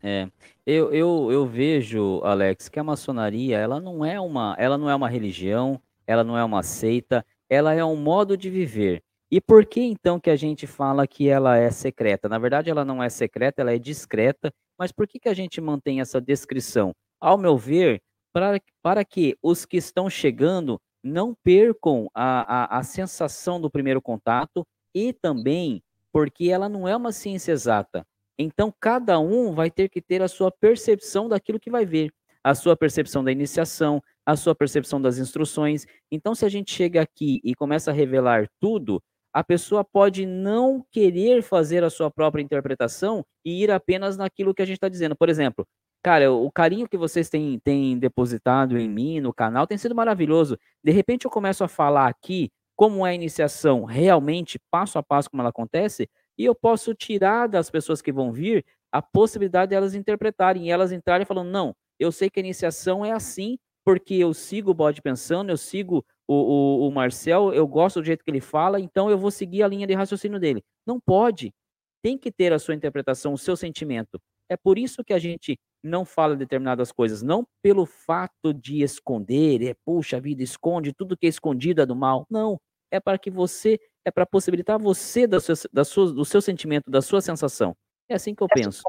É, 0.03 0.27
eu, 0.65 0.93
eu, 0.93 1.29
eu 1.31 1.45
vejo, 1.45 2.21
Alex, 2.23 2.69
que 2.69 2.79
a 2.79 2.83
maçonaria 2.83 3.57
ela 3.57 3.79
não 3.79 4.03
é 4.05 4.19
uma, 4.19 4.55
ela 4.57 4.77
não 4.77 4.89
é 4.89 4.95
uma 4.95 5.09
religião, 5.09 5.81
ela 6.07 6.23
não 6.23 6.37
é 6.37 6.43
uma 6.43 6.63
seita, 6.63 7.25
ela 7.51 7.73
é 7.73 7.83
um 7.83 7.97
modo 7.97 8.37
de 8.37 8.49
viver. 8.49 9.03
E 9.29 9.41
por 9.41 9.65
que 9.65 9.81
então 9.81 10.17
que 10.21 10.29
a 10.29 10.37
gente 10.37 10.65
fala 10.65 11.05
que 11.05 11.27
ela 11.27 11.57
é 11.57 11.69
secreta? 11.69 12.29
Na 12.29 12.39
verdade, 12.39 12.69
ela 12.69 12.85
não 12.85 13.03
é 13.03 13.09
secreta, 13.09 13.61
ela 13.61 13.73
é 13.73 13.77
discreta, 13.77 14.53
mas 14.79 14.93
por 14.93 15.05
que, 15.05 15.19
que 15.19 15.27
a 15.27 15.33
gente 15.33 15.59
mantém 15.59 15.99
essa 15.99 16.21
descrição? 16.21 16.93
Ao 17.19 17.37
meu 17.37 17.57
ver, 17.57 18.01
para, 18.33 18.57
para 18.81 19.03
que 19.03 19.37
os 19.43 19.65
que 19.65 19.75
estão 19.75 20.09
chegando 20.09 20.79
não 21.03 21.35
percam 21.43 22.09
a, 22.13 22.75
a, 22.75 22.79
a 22.79 22.83
sensação 22.83 23.59
do 23.59 23.69
primeiro 23.69 24.01
contato 24.01 24.65
e 24.95 25.11
também 25.11 25.83
porque 26.09 26.45
ela 26.45 26.69
não 26.69 26.87
é 26.87 26.95
uma 26.95 27.11
ciência 27.11 27.51
exata. 27.51 28.05
Então, 28.39 28.73
cada 28.79 29.19
um 29.19 29.53
vai 29.53 29.69
ter 29.69 29.89
que 29.89 30.01
ter 30.01 30.21
a 30.21 30.27
sua 30.29 30.51
percepção 30.51 31.27
daquilo 31.27 31.59
que 31.59 31.69
vai 31.69 31.85
ver, 31.85 32.13
a 32.43 32.55
sua 32.55 32.75
percepção 32.75 33.23
da 33.23 33.31
iniciação, 33.31 34.01
a 34.25 34.35
sua 34.35 34.55
percepção 34.55 35.01
das 35.01 35.17
instruções. 35.17 35.85
Então, 36.11 36.33
se 36.33 36.45
a 36.45 36.49
gente 36.49 36.73
chega 36.73 37.01
aqui 37.01 37.39
e 37.43 37.53
começa 37.53 37.91
a 37.91 37.93
revelar 37.93 38.47
tudo, 38.59 39.01
a 39.33 39.43
pessoa 39.43 39.83
pode 39.83 40.25
não 40.25 40.85
querer 40.91 41.41
fazer 41.41 41.83
a 41.83 41.89
sua 41.89 42.11
própria 42.11 42.41
interpretação 42.41 43.25
e 43.45 43.63
ir 43.63 43.71
apenas 43.71 44.17
naquilo 44.17 44.53
que 44.53 44.61
a 44.61 44.65
gente 44.65 44.77
está 44.77 44.89
dizendo. 44.89 45.15
Por 45.15 45.29
exemplo, 45.29 45.65
cara, 46.03 46.31
o 46.31 46.51
carinho 46.51 46.87
que 46.87 46.97
vocês 46.97 47.29
têm, 47.29 47.59
têm 47.59 47.97
depositado 47.97 48.77
em 48.77 48.89
mim, 48.89 49.19
no 49.19 49.33
canal, 49.33 49.65
tem 49.65 49.77
sido 49.77 49.95
maravilhoso. 49.95 50.57
De 50.83 50.91
repente 50.91 51.25
eu 51.25 51.31
começo 51.31 51.63
a 51.63 51.67
falar 51.67 52.07
aqui 52.07 52.51
como 52.75 53.05
é 53.05 53.11
a 53.11 53.13
iniciação 53.13 53.85
realmente, 53.85 54.59
passo 54.71 54.97
a 54.97 55.03
passo, 55.03 55.29
como 55.29 55.41
ela 55.41 55.49
acontece, 55.49 56.09
e 56.37 56.45
eu 56.45 56.55
posso 56.55 56.93
tirar 56.95 57.47
das 57.47 57.69
pessoas 57.69 58.01
que 58.01 58.11
vão 58.11 58.31
vir 58.31 58.65
a 58.91 59.01
possibilidade 59.01 59.69
de 59.69 59.75
elas 59.75 59.93
interpretarem, 59.93 60.67
e 60.67 60.71
elas 60.71 60.91
entrarem 60.91 61.25
falando, 61.25 61.49
não, 61.49 61.75
eu 62.01 62.11
sei 62.11 62.29
que 62.29 62.39
a 62.39 62.43
iniciação 62.43 63.05
é 63.05 63.11
assim, 63.11 63.57
porque 63.85 64.15
eu 64.15 64.33
sigo 64.33 64.71
o 64.71 64.73
bode 64.73 65.01
pensando, 65.01 65.49
eu 65.51 65.57
sigo 65.57 66.03
o, 66.27 66.33
o, 66.33 66.87
o, 66.87 66.91
Marcel, 66.91 67.53
eu 67.53 67.67
gosto 67.67 67.99
do 67.99 68.05
jeito 68.05 68.23
que 68.23 68.31
ele 68.31 68.41
fala, 68.41 68.79
então 68.79 69.09
eu 69.09 69.17
vou 69.17 69.31
seguir 69.31 69.63
a 69.63 69.67
linha 69.67 69.85
de 69.85 69.93
raciocínio 69.93 70.39
dele. 70.39 70.63
Não 70.85 70.99
pode. 70.99 71.53
Tem 72.01 72.17
que 72.17 72.31
ter 72.31 72.53
a 72.53 72.59
sua 72.59 72.73
interpretação, 72.73 73.33
o 73.33 73.37
seu 73.37 73.55
sentimento. 73.55 74.19
É 74.49 74.57
por 74.57 74.77
isso 74.77 75.03
que 75.03 75.13
a 75.13 75.19
gente 75.19 75.57
não 75.83 76.03
fala 76.03 76.35
determinadas 76.35 76.91
coisas, 76.91 77.21
não 77.21 77.45
pelo 77.61 77.85
fato 77.85 78.53
de 78.53 78.81
esconder, 78.81 79.63
é 79.63 79.75
puxa 79.85 80.19
vida, 80.19 80.43
esconde 80.43 80.93
tudo 80.93 81.17
que 81.17 81.25
é 81.25 81.29
escondido 81.29 81.81
é 81.81 81.85
do 81.85 81.95
mal. 81.95 82.25
Não. 82.29 82.59
É 82.91 82.99
para 82.99 83.17
que 83.17 83.29
você, 83.29 83.79
é 84.03 84.11
para 84.11 84.25
possibilitar 84.25 84.77
você 84.77 85.25
da 85.25 85.39
sua, 85.39 85.55
da 85.71 85.85
sua, 85.85 86.11
do 86.11 86.25
seu 86.25 86.41
sentimento, 86.41 86.89
da 86.89 87.01
sua 87.01 87.21
sensação. 87.21 87.75
É 88.09 88.15
assim 88.15 88.35
que 88.35 88.43
eu 88.43 88.47
penso. 88.47 88.83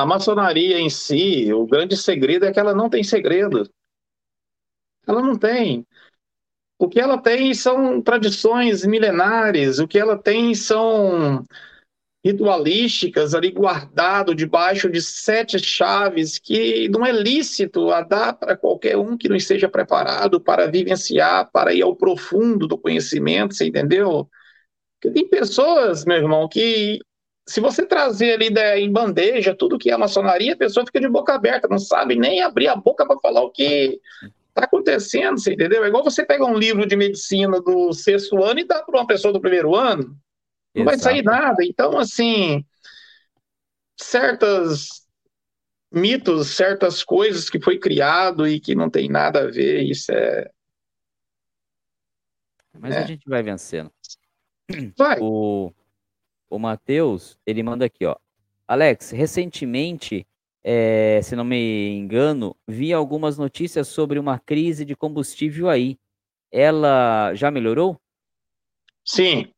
A 0.00 0.06
maçonaria 0.06 0.78
em 0.78 0.88
si, 0.88 1.52
o 1.52 1.66
grande 1.66 1.96
segredo 1.96 2.46
é 2.46 2.52
que 2.52 2.58
ela 2.58 2.74
não 2.74 2.88
tem 2.88 3.04
segredo. 3.04 3.68
Ela 5.06 5.20
não 5.20 5.36
tem. 5.36 5.86
O 6.78 6.88
que 6.88 6.98
ela 6.98 7.18
tem 7.20 7.52
são 7.52 8.00
tradições 8.00 8.86
milenares, 8.86 9.78
o 9.78 9.86
que 9.86 9.98
ela 9.98 10.16
tem 10.16 10.54
são 10.54 11.44
ritualísticas 12.24 13.34
ali 13.34 13.50
guardado 13.50 14.34
debaixo 14.34 14.90
de 14.90 15.02
sete 15.02 15.58
chaves 15.58 16.38
que 16.38 16.88
não 16.88 17.04
é 17.04 17.12
lícito 17.12 17.90
a 17.90 18.00
dar 18.00 18.32
para 18.32 18.56
qualquer 18.56 18.96
um 18.96 19.18
que 19.18 19.28
não 19.28 19.36
esteja 19.36 19.68
preparado 19.68 20.40
para 20.40 20.70
vivenciar, 20.70 21.50
para 21.50 21.74
ir 21.74 21.82
ao 21.82 21.94
profundo 21.94 22.66
do 22.66 22.78
conhecimento, 22.78 23.54
você 23.54 23.66
entendeu? 23.66 24.26
Porque 24.94 25.14
tem 25.14 25.28
pessoas, 25.28 26.06
meu 26.06 26.16
irmão, 26.16 26.48
que 26.48 27.00
se 27.46 27.60
você 27.60 27.84
trazer 27.84 28.34
ali 28.34 28.48
em 28.80 28.92
bandeja 28.92 29.54
tudo 29.54 29.78
que 29.78 29.90
é 29.90 29.96
maçonaria, 29.96 30.54
a 30.54 30.58
pessoa 30.58 30.86
fica 30.86 31.00
de 31.00 31.08
boca 31.08 31.34
aberta, 31.34 31.68
não 31.68 31.78
sabe 31.78 32.14
nem 32.14 32.42
abrir 32.42 32.68
a 32.68 32.76
boca 32.76 33.06
para 33.06 33.18
falar 33.18 33.42
o 33.42 33.50
que 33.50 34.00
está 34.48 34.64
acontecendo, 34.64 35.38
você 35.38 35.54
entendeu? 35.54 35.84
É 35.84 35.88
igual 35.88 36.04
você 36.04 36.24
pegar 36.24 36.46
um 36.46 36.56
livro 36.56 36.86
de 36.86 36.96
medicina 36.96 37.60
do 37.60 37.92
sexto 37.92 38.42
ano 38.42 38.60
e 38.60 38.66
dar 38.66 38.82
para 38.82 38.98
uma 38.98 39.06
pessoa 39.06 39.32
do 39.32 39.40
primeiro 39.40 39.74
ano, 39.74 40.16
não 40.74 40.82
Exato. 40.82 40.84
vai 40.84 40.98
sair 40.98 41.22
nada. 41.22 41.64
Então, 41.64 41.98
assim, 41.98 42.64
certas 43.96 45.06
mitos, 45.90 46.48
certas 46.48 47.02
coisas 47.02 47.50
que 47.50 47.60
foi 47.60 47.78
criado 47.78 48.46
e 48.46 48.60
que 48.60 48.74
não 48.74 48.88
tem 48.88 49.08
nada 49.08 49.40
a 49.40 49.50
ver, 49.50 49.82
isso 49.82 50.12
é. 50.12 50.48
Mas 52.78 52.94
é. 52.94 52.98
a 52.98 53.06
gente 53.06 53.28
vai 53.28 53.42
vencendo. 53.42 53.90
Vai. 54.96 55.18
O, 55.20 55.72
o 56.50 56.58
Matheus, 56.58 57.38
ele 57.46 57.62
manda 57.62 57.86
aqui, 57.86 58.04
ó. 58.04 58.16
Alex, 58.66 59.10
recentemente, 59.10 60.26
é, 60.62 61.20
se 61.22 61.34
não 61.34 61.44
me 61.44 61.90
engano, 61.96 62.54
vi 62.68 62.92
algumas 62.92 63.38
notícias 63.38 63.88
sobre 63.88 64.18
uma 64.18 64.38
crise 64.38 64.84
de 64.84 64.94
combustível 64.94 65.68
aí. 65.68 65.96
Ela 66.52 67.32
já 67.34 67.50
melhorou? 67.50 67.98
Sim, 69.04 69.52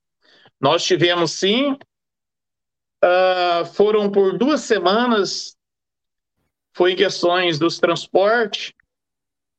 nós 0.60 0.85
tivemos 0.85 1.32
sim. 1.32 1.73
Uh, 3.05 3.64
foram 3.74 4.10
por 4.10 4.39
duas 4.39 4.60
semanas, 4.60 5.56
foi 6.73 6.94
questões 6.94 7.59
dos 7.59 7.78
transportes, 7.78 8.73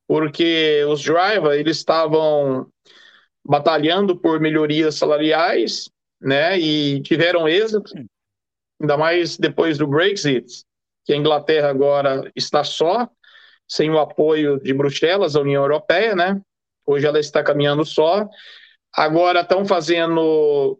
porque 0.06 0.82
os 0.88 1.02
drivers 1.02 1.58
eles 1.58 1.76
estavam 1.76 2.72
batalhando 3.44 4.18
por 4.18 4.40
melhorias 4.40 4.94
salariais, 4.94 5.90
né, 6.24 6.58
e 6.58 7.02
tiveram 7.02 7.46
êxito, 7.46 7.92
ainda 8.80 8.96
mais 8.96 9.36
depois 9.36 9.76
do 9.76 9.86
Brexit, 9.86 10.64
que 11.04 11.12
a 11.12 11.16
Inglaterra 11.16 11.68
agora 11.68 12.32
está 12.34 12.64
só, 12.64 13.08
sem 13.68 13.90
o 13.90 13.98
apoio 13.98 14.58
de 14.58 14.72
Bruxelas, 14.72 15.36
a 15.36 15.40
União 15.40 15.62
Europeia, 15.62 16.14
né? 16.16 16.40
Hoje 16.86 17.06
ela 17.06 17.20
está 17.20 17.42
caminhando 17.42 17.84
só. 17.84 18.26
Agora 18.92 19.40
estão 19.40 19.64
fazendo 19.64 20.78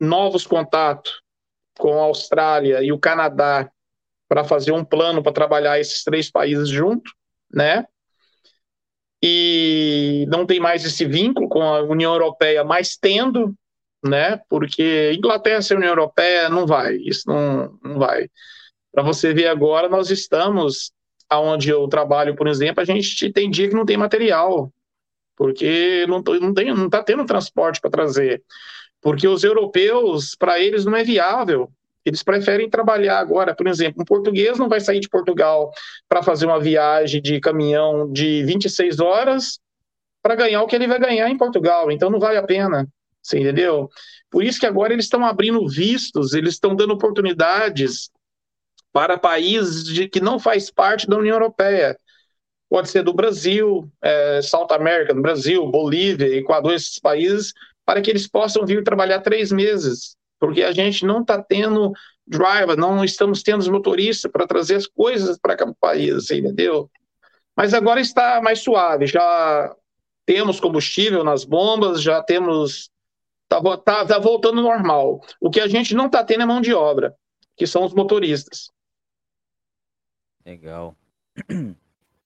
novos 0.00 0.46
contatos 0.46 1.20
com 1.78 2.00
a 2.00 2.04
Austrália 2.04 2.82
e 2.82 2.92
o 2.92 2.98
Canadá 2.98 3.70
para 4.28 4.44
fazer 4.44 4.72
um 4.72 4.84
plano 4.84 5.22
para 5.22 5.32
trabalhar 5.32 5.78
esses 5.80 6.02
três 6.02 6.30
países 6.30 6.68
juntos, 6.68 7.12
né? 7.52 7.84
E 9.22 10.26
não 10.28 10.46
tem 10.46 10.60
mais 10.60 10.84
esse 10.84 11.04
vínculo 11.04 11.48
com 11.48 11.62
a 11.62 11.82
União 11.82 12.12
Europeia, 12.12 12.62
mas 12.62 12.96
tendo, 12.96 13.54
né? 14.04 14.40
Porque 14.48 15.12
Inglaterra 15.14 15.62
sem 15.62 15.76
União 15.76 15.90
Europeia 15.90 16.48
não 16.48 16.66
vai, 16.66 16.96
isso 16.96 17.24
não, 17.26 17.78
não 17.82 17.98
vai. 17.98 18.28
Para 18.92 19.02
você 19.02 19.32
ver 19.32 19.48
agora, 19.48 19.88
nós 19.88 20.10
estamos 20.10 20.92
aonde 21.28 21.70
eu 21.70 21.86
trabalho, 21.88 22.34
por 22.34 22.48
exemplo, 22.48 22.80
a 22.80 22.84
gente 22.84 23.30
tem 23.32 23.50
dia 23.50 23.68
que 23.68 23.74
não 23.74 23.84
tem 23.84 23.96
material, 23.96 24.72
porque 25.36 26.06
não, 26.08 26.22
não, 26.40 26.54
tem, 26.54 26.74
não 26.74 26.88
tá 26.88 27.02
tendo 27.02 27.24
transporte 27.26 27.80
para 27.80 27.90
trazer. 27.90 28.42
Porque 29.00 29.28
os 29.28 29.44
europeus, 29.44 30.34
para 30.34 30.58
eles, 30.58 30.84
não 30.84 30.96
é 30.96 31.04
viável. 31.04 31.70
Eles 32.04 32.22
preferem 32.22 32.70
trabalhar 32.70 33.18
agora, 33.18 33.54
por 33.54 33.66
exemplo, 33.66 34.02
um 34.02 34.04
português 34.04 34.58
não 34.58 34.68
vai 34.68 34.80
sair 34.80 34.98
de 34.98 35.08
Portugal 35.08 35.70
para 36.08 36.22
fazer 36.22 36.46
uma 36.46 36.58
viagem 36.58 37.20
de 37.20 37.38
caminhão 37.38 38.10
de 38.10 38.42
26 38.44 38.98
horas 38.98 39.60
para 40.22 40.34
ganhar 40.34 40.62
o 40.62 40.66
que 40.66 40.74
ele 40.74 40.88
vai 40.88 40.98
ganhar 40.98 41.28
em 41.28 41.36
Portugal. 41.36 41.90
Então 41.90 42.08
não 42.10 42.18
vale 42.18 42.38
a 42.38 42.42
pena. 42.42 42.88
Você 43.22 43.38
entendeu? 43.38 43.88
Por 44.30 44.42
isso 44.42 44.60
que 44.60 44.66
agora 44.66 44.92
eles 44.92 45.06
estão 45.06 45.24
abrindo 45.24 45.66
vistos, 45.68 46.34
eles 46.34 46.54
estão 46.54 46.74
dando 46.74 46.94
oportunidades 46.94 48.10
para 48.92 49.18
países 49.18 49.84
de, 49.84 50.08
que 50.08 50.20
não 50.20 50.38
faz 50.38 50.70
parte 50.70 51.06
da 51.06 51.16
União 51.16 51.34
Europeia. 51.34 51.98
Pode 52.70 52.90
ser 52.90 53.02
do 53.02 53.14
Brasil, 53.14 53.90
é, 54.02 54.42
South 54.42 54.68
America, 54.70 55.14
do 55.14 55.22
Brasil, 55.22 55.66
Bolívia, 55.70 56.36
Equador, 56.36 56.74
esses 56.74 56.98
países, 56.98 57.52
para 57.84 58.02
que 58.02 58.10
eles 58.10 58.28
possam 58.28 58.66
vir 58.66 58.84
trabalhar 58.84 59.20
três 59.20 59.50
meses, 59.50 60.14
porque 60.38 60.62
a 60.62 60.72
gente 60.72 61.06
não 61.06 61.22
está 61.22 61.42
tendo 61.42 61.92
driver, 62.26 62.76
não 62.76 63.02
estamos 63.02 63.42
tendo 63.42 63.70
motorista 63.72 64.28
para 64.28 64.46
trazer 64.46 64.74
as 64.74 64.86
coisas 64.86 65.38
para 65.38 65.56
cada 65.56 65.74
país, 65.80 66.30
entendeu? 66.30 66.90
Mas 67.56 67.72
agora 67.72 68.00
está 68.00 68.40
mais 68.42 68.60
suave, 68.60 69.06
já 69.06 69.74
temos 70.26 70.60
combustível 70.60 71.24
nas 71.24 71.44
bombas, 71.44 72.02
já 72.02 72.22
temos. 72.22 72.90
Está 73.50 73.78
tá, 73.78 74.06
tá 74.06 74.18
voltando 74.18 74.60
normal. 74.60 75.22
O 75.40 75.50
que 75.50 75.58
a 75.58 75.66
gente 75.66 75.94
não 75.94 76.06
está 76.06 76.22
tendo 76.22 76.42
é 76.42 76.46
mão 76.46 76.60
de 76.60 76.74
obra, 76.74 77.16
que 77.56 77.66
são 77.66 77.84
os 77.84 77.94
motoristas. 77.94 78.70
Legal. 80.44 80.94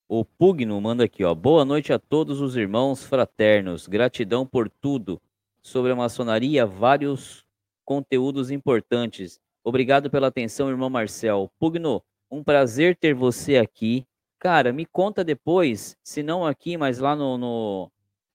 O 0.08 0.26
Pugno 0.26 0.78
manda 0.78 1.04
aqui, 1.04 1.24
ó. 1.24 1.34
Boa 1.34 1.64
noite 1.64 1.90
a 1.92 1.98
todos 1.98 2.40
os 2.40 2.54
irmãos 2.54 3.02
fraternos. 3.02 3.86
Gratidão 3.86 4.46
por 4.46 4.68
tudo. 4.68 5.18
Sobre 5.62 5.92
a 5.92 5.96
maçonaria, 5.96 6.66
vários 6.66 7.46
conteúdos 7.84 8.50
importantes. 8.50 9.40
Obrigado 9.64 10.10
pela 10.10 10.26
atenção, 10.26 10.68
irmão 10.68 10.90
Marcel. 10.90 11.50
Pugno, 11.58 12.02
um 12.30 12.42
prazer 12.42 12.96
ter 12.96 13.14
você 13.14 13.56
aqui. 13.56 14.04
Cara, 14.38 14.72
me 14.72 14.84
conta 14.84 15.22
depois, 15.22 15.96
se 16.02 16.22
não 16.22 16.44
aqui, 16.44 16.76
mas 16.76 16.98
lá 16.98 17.14
no, 17.14 17.38
no, 17.38 17.92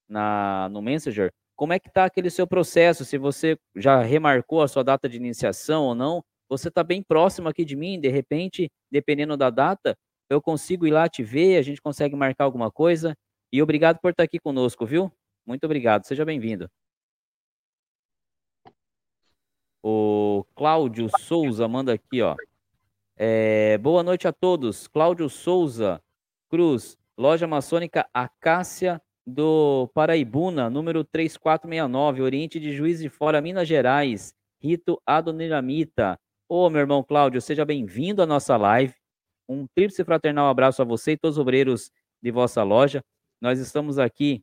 na, 0.07 0.69
no 0.69 0.81
Messenger, 0.81 1.34
como 1.57 1.73
é 1.73 1.79
que 1.79 1.89
tá 1.89 2.05
aquele 2.05 2.29
seu 2.29 2.45
processo, 2.45 3.03
se 3.03 3.17
você 3.17 3.57
já 3.75 3.99
remarcou 4.01 4.61
a 4.61 4.67
sua 4.67 4.84
data 4.84 5.09
de 5.09 5.17
iniciação 5.17 5.85
ou 5.85 5.95
não, 5.95 6.23
você 6.47 6.67
está 6.69 6.84
bem 6.84 7.01
próximo 7.01 7.49
aqui 7.49 7.65
de 7.65 7.75
mim, 7.75 7.99
de 7.99 8.09
repente, 8.09 8.71
dependendo 8.91 9.35
da 9.35 9.49
data, 9.49 9.97
eu 10.29 10.39
consigo 10.39 10.85
ir 10.85 10.91
lá 10.91 11.09
te 11.09 11.23
ver, 11.23 11.57
a 11.57 11.61
gente 11.63 11.81
consegue 11.81 12.15
marcar 12.15 12.43
alguma 12.45 12.71
coisa. 12.71 13.17
E 13.51 13.61
obrigado 13.61 13.99
por 13.99 14.11
estar 14.11 14.23
aqui 14.23 14.39
conosco, 14.39 14.85
viu? 14.85 15.11
Muito 15.45 15.63
obrigado, 15.65 16.05
seja 16.05 16.23
bem-vindo. 16.23 16.69
O 19.81 20.45
Cláudio 20.55 21.09
Souza 21.19 21.67
manda 21.67 21.93
aqui, 21.93 22.21
ó. 22.21 22.35
É, 23.15 23.79
boa 23.79 24.03
noite 24.03 24.27
a 24.27 24.31
todos. 24.31 24.88
Cláudio 24.88 25.27
Souza 25.27 25.99
Cruz, 26.49 26.97
loja 27.17 27.47
maçônica 27.47 28.07
Acácia 28.13 29.01
do 29.28 29.90
Paraibuna, 29.94 30.70
número 30.70 31.04
3469, 31.04 32.22
Oriente 32.22 32.62
de 32.62 32.72
Juiz 32.72 32.99
de 32.99 33.10
Fora, 33.10 33.41
Minas 33.41 33.68
Gerais. 33.68 34.34
Rito 34.60 34.99
Adoniramita. 35.06 36.18
Ô, 36.48 36.70
meu 36.70 36.80
irmão 36.80 37.04
Cláudio, 37.04 37.41
seja 37.41 37.66
bem-vindo 37.66 38.22
à 38.22 38.26
nossa 38.26 38.56
live. 38.56 38.94
Um 39.48 39.68
tríplice 39.68 40.04
fraternal 40.06 40.48
abraço 40.48 40.82
a 40.82 40.86
você 40.86 41.12
e 41.12 41.18
todos 41.18 41.38
os 41.38 41.41
obreiros 41.41 41.91
de 42.22 42.32
vossa 42.32 42.64
loja. 42.64 43.04
Nós 43.41 43.60
estamos 43.60 43.99
aqui 43.99 44.41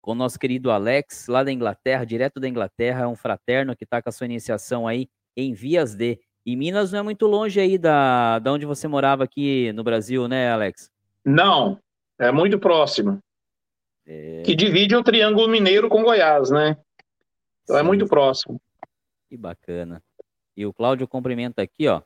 com 0.00 0.12
o 0.12 0.14
nosso 0.14 0.38
querido 0.38 0.70
Alex, 0.70 1.26
lá 1.28 1.44
da 1.44 1.52
Inglaterra, 1.52 2.04
direto 2.04 2.40
da 2.40 2.48
Inglaterra, 2.48 3.02
é 3.02 3.06
um 3.06 3.16
fraterno 3.16 3.76
que 3.76 3.84
está 3.84 4.00
com 4.00 4.08
a 4.08 4.12
sua 4.12 4.24
iniciação 4.24 4.88
aí 4.88 5.08
em 5.36 5.52
Vias 5.52 5.94
de. 5.94 6.18
E 6.44 6.56
Minas 6.56 6.90
não 6.92 7.00
é 7.00 7.02
muito 7.02 7.26
longe 7.26 7.60
aí 7.60 7.76
da, 7.76 8.38
da 8.38 8.52
onde 8.52 8.64
você 8.64 8.88
morava 8.88 9.24
aqui 9.24 9.72
no 9.72 9.84
Brasil, 9.84 10.26
né, 10.26 10.50
Alex? 10.50 10.90
Não, 11.24 11.78
é 12.18 12.32
muito 12.32 12.58
próximo. 12.58 13.20
É... 14.06 14.42
Que 14.42 14.54
divide 14.54 14.94
o 14.94 15.02
Triângulo 15.02 15.48
Mineiro 15.48 15.88
com 15.88 16.02
Goiás, 16.02 16.50
né? 16.50 16.76
Então 17.62 17.76
é 17.76 17.80
Sim. 17.80 17.84
é 17.84 17.88
muito 17.88 18.06
próximo. 18.06 18.60
Que 19.28 19.36
bacana. 19.36 20.02
E 20.56 20.64
o 20.64 20.72
Cláudio 20.72 21.08
cumprimenta 21.08 21.62
aqui, 21.62 21.88
ó. 21.88 22.02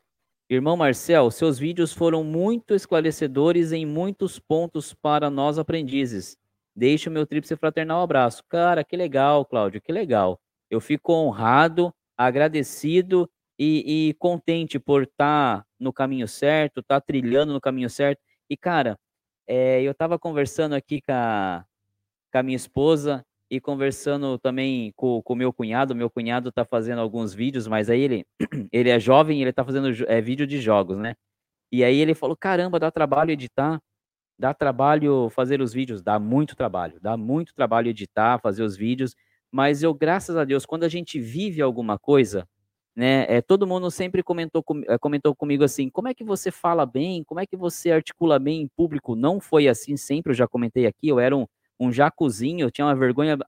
Irmão 0.49 0.77
Marcel, 0.77 1.31
seus 1.31 1.59
vídeos 1.59 1.93
foram 1.93 2.25
muito 2.25 2.75
esclarecedores 2.75 3.71
em 3.71 3.87
muitos 3.87 4.41
pontos 4.41 4.93
para 4.93 5.31
nós 5.31 5.59
aprendizes. 5.59 6.37
Deixe 6.75 7.09
o 7.09 7.13
meu 7.13 7.25
tríplice 7.25 7.55
fraternal 7.57 8.03
abraço. 8.03 8.43
Cara, 8.49 8.83
que 8.83 8.97
legal, 8.97 9.45
Cláudio, 9.45 9.81
que 9.81 9.93
legal. 9.93 10.41
Eu 10.69 10.81
fico 10.81 11.13
honrado, 11.13 11.95
agradecido 12.17 13.31
e, 13.57 14.09
e 14.09 14.15
contente 14.15 14.79
por 14.79 15.03
estar 15.03 15.59
tá 15.59 15.67
no 15.79 15.93
caminho 15.93 16.27
certo, 16.27 16.81
estar 16.81 17.01
tá 17.01 17.07
trilhando 17.07 17.53
no 17.53 17.61
caminho 17.61 17.91
certo. 17.91 18.21
E, 18.49 18.57
cara, 18.57 18.99
é, 19.47 19.83
eu 19.83 19.93
estava 19.93 20.19
conversando 20.19 20.75
aqui 20.75 21.01
com 21.01 21.13
a, 21.13 21.65
com 22.31 22.39
a 22.39 22.43
minha 22.43 22.57
esposa 22.57 23.25
e 23.51 23.61
conversando 23.61 24.39
também 24.39 24.93
com 24.97 25.23
o 25.25 25.35
meu 25.35 25.53
cunhado. 25.53 25.95
Meu 25.95 26.09
cunhado 26.09 26.51
está 26.51 26.65
fazendo 26.65 27.01
alguns 27.01 27.35
vídeos, 27.35 27.67
mas 27.67 27.91
aí 27.91 28.01
ele, 28.01 28.27
ele 28.73 28.91
é 28.91 29.01
jovem 29.01 29.41
ele 29.41 29.51
está 29.51 29.65
fazendo 29.65 29.89
é, 30.07 30.21
vídeo 30.21 30.47
de 30.47 30.61
jogos, 30.61 30.97
né? 30.97 31.15
E 31.73 31.83
aí 31.85 31.99
ele 31.99 32.15
falou: 32.15 32.37
caramba, 32.37 32.79
dá 32.79 32.91
trabalho 32.91 33.33
editar, 33.33 33.81
dá 34.39 34.55
trabalho 34.55 35.29
fazer 35.31 35.61
os 35.61 35.73
vídeos, 35.73 36.03
dá 36.03 36.19
muito 36.19 36.57
trabalho, 36.57 36.99
dá 37.01 37.17
muito 37.17 37.55
trabalho 37.55 37.89
editar, 37.89 38.39
fazer 38.41 38.63
os 38.63 38.77
vídeos. 38.77 39.15
Mas 39.53 39.83
eu, 39.83 39.93
graças 39.93 40.37
a 40.37 40.45
Deus, 40.45 40.65
quando 40.65 40.85
a 40.85 40.89
gente 40.89 41.19
vive 41.19 41.61
alguma 41.61 41.99
coisa, 41.99 42.47
né? 42.95 43.27
É, 43.29 43.41
todo 43.41 43.67
mundo 43.67 43.91
sempre 43.91 44.23
comentou, 44.23 44.63
com, 44.63 44.83
é, 44.89 44.99
comentou 44.99 45.35
comigo 45.35 45.65
assim: 45.65 45.91
como 45.91 46.09
é 46.09 46.15
que 46.15 46.25
você 46.25 46.51
fala 46.51 46.87
bem? 46.87 47.25
Como 47.25 47.41
é 47.41 47.47
que 47.47 47.57
você 47.57 47.91
articula 47.91 48.39
bem 48.39 48.63
em 48.63 48.69
público? 48.77 49.17
Não 49.17 49.41
foi 49.41 49.69
assim 49.69 49.97
sempre, 49.97 50.33
eu 50.33 50.37
já 50.37 50.47
comentei 50.47 50.87
aqui, 50.87 51.09
eu 51.09 51.19
era 51.19 51.37
um 51.37 51.47
um 51.81 51.91
jacuzinho, 51.93 52.67
eu 52.67 52.71
tinha 52.71 52.87
uma 52.87 52.95
vergonha, 52.95 53.39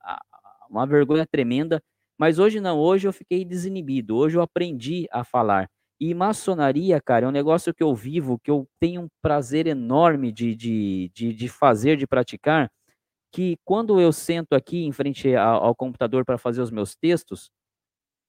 uma 0.70 0.86
vergonha 0.86 1.26
tremenda, 1.26 1.82
mas 2.18 2.38
hoje 2.38 2.60
não, 2.60 2.78
hoje 2.78 3.06
eu 3.08 3.12
fiquei 3.12 3.44
desinibido, 3.44 4.16
hoje 4.16 4.36
eu 4.38 4.42
aprendi 4.42 5.06
a 5.12 5.24
falar. 5.24 5.68
E 6.00 6.14
maçonaria, 6.14 7.00
cara, 7.00 7.26
é 7.26 7.28
um 7.28 7.32
negócio 7.32 7.72
que 7.74 7.82
eu 7.82 7.94
vivo, 7.94 8.38
que 8.42 8.50
eu 8.50 8.66
tenho 8.80 9.02
um 9.02 9.08
prazer 9.22 9.66
enorme 9.66 10.32
de, 10.32 10.54
de, 10.56 11.10
de, 11.14 11.32
de 11.32 11.48
fazer, 11.48 11.96
de 11.96 12.06
praticar, 12.06 12.70
que 13.32 13.56
quando 13.64 14.00
eu 14.00 14.12
sento 14.12 14.54
aqui 14.54 14.84
em 14.84 14.92
frente 14.92 15.34
ao, 15.36 15.64
ao 15.66 15.74
computador 15.76 16.24
para 16.24 16.38
fazer 16.38 16.62
os 16.62 16.70
meus 16.70 16.94
textos, 16.96 17.50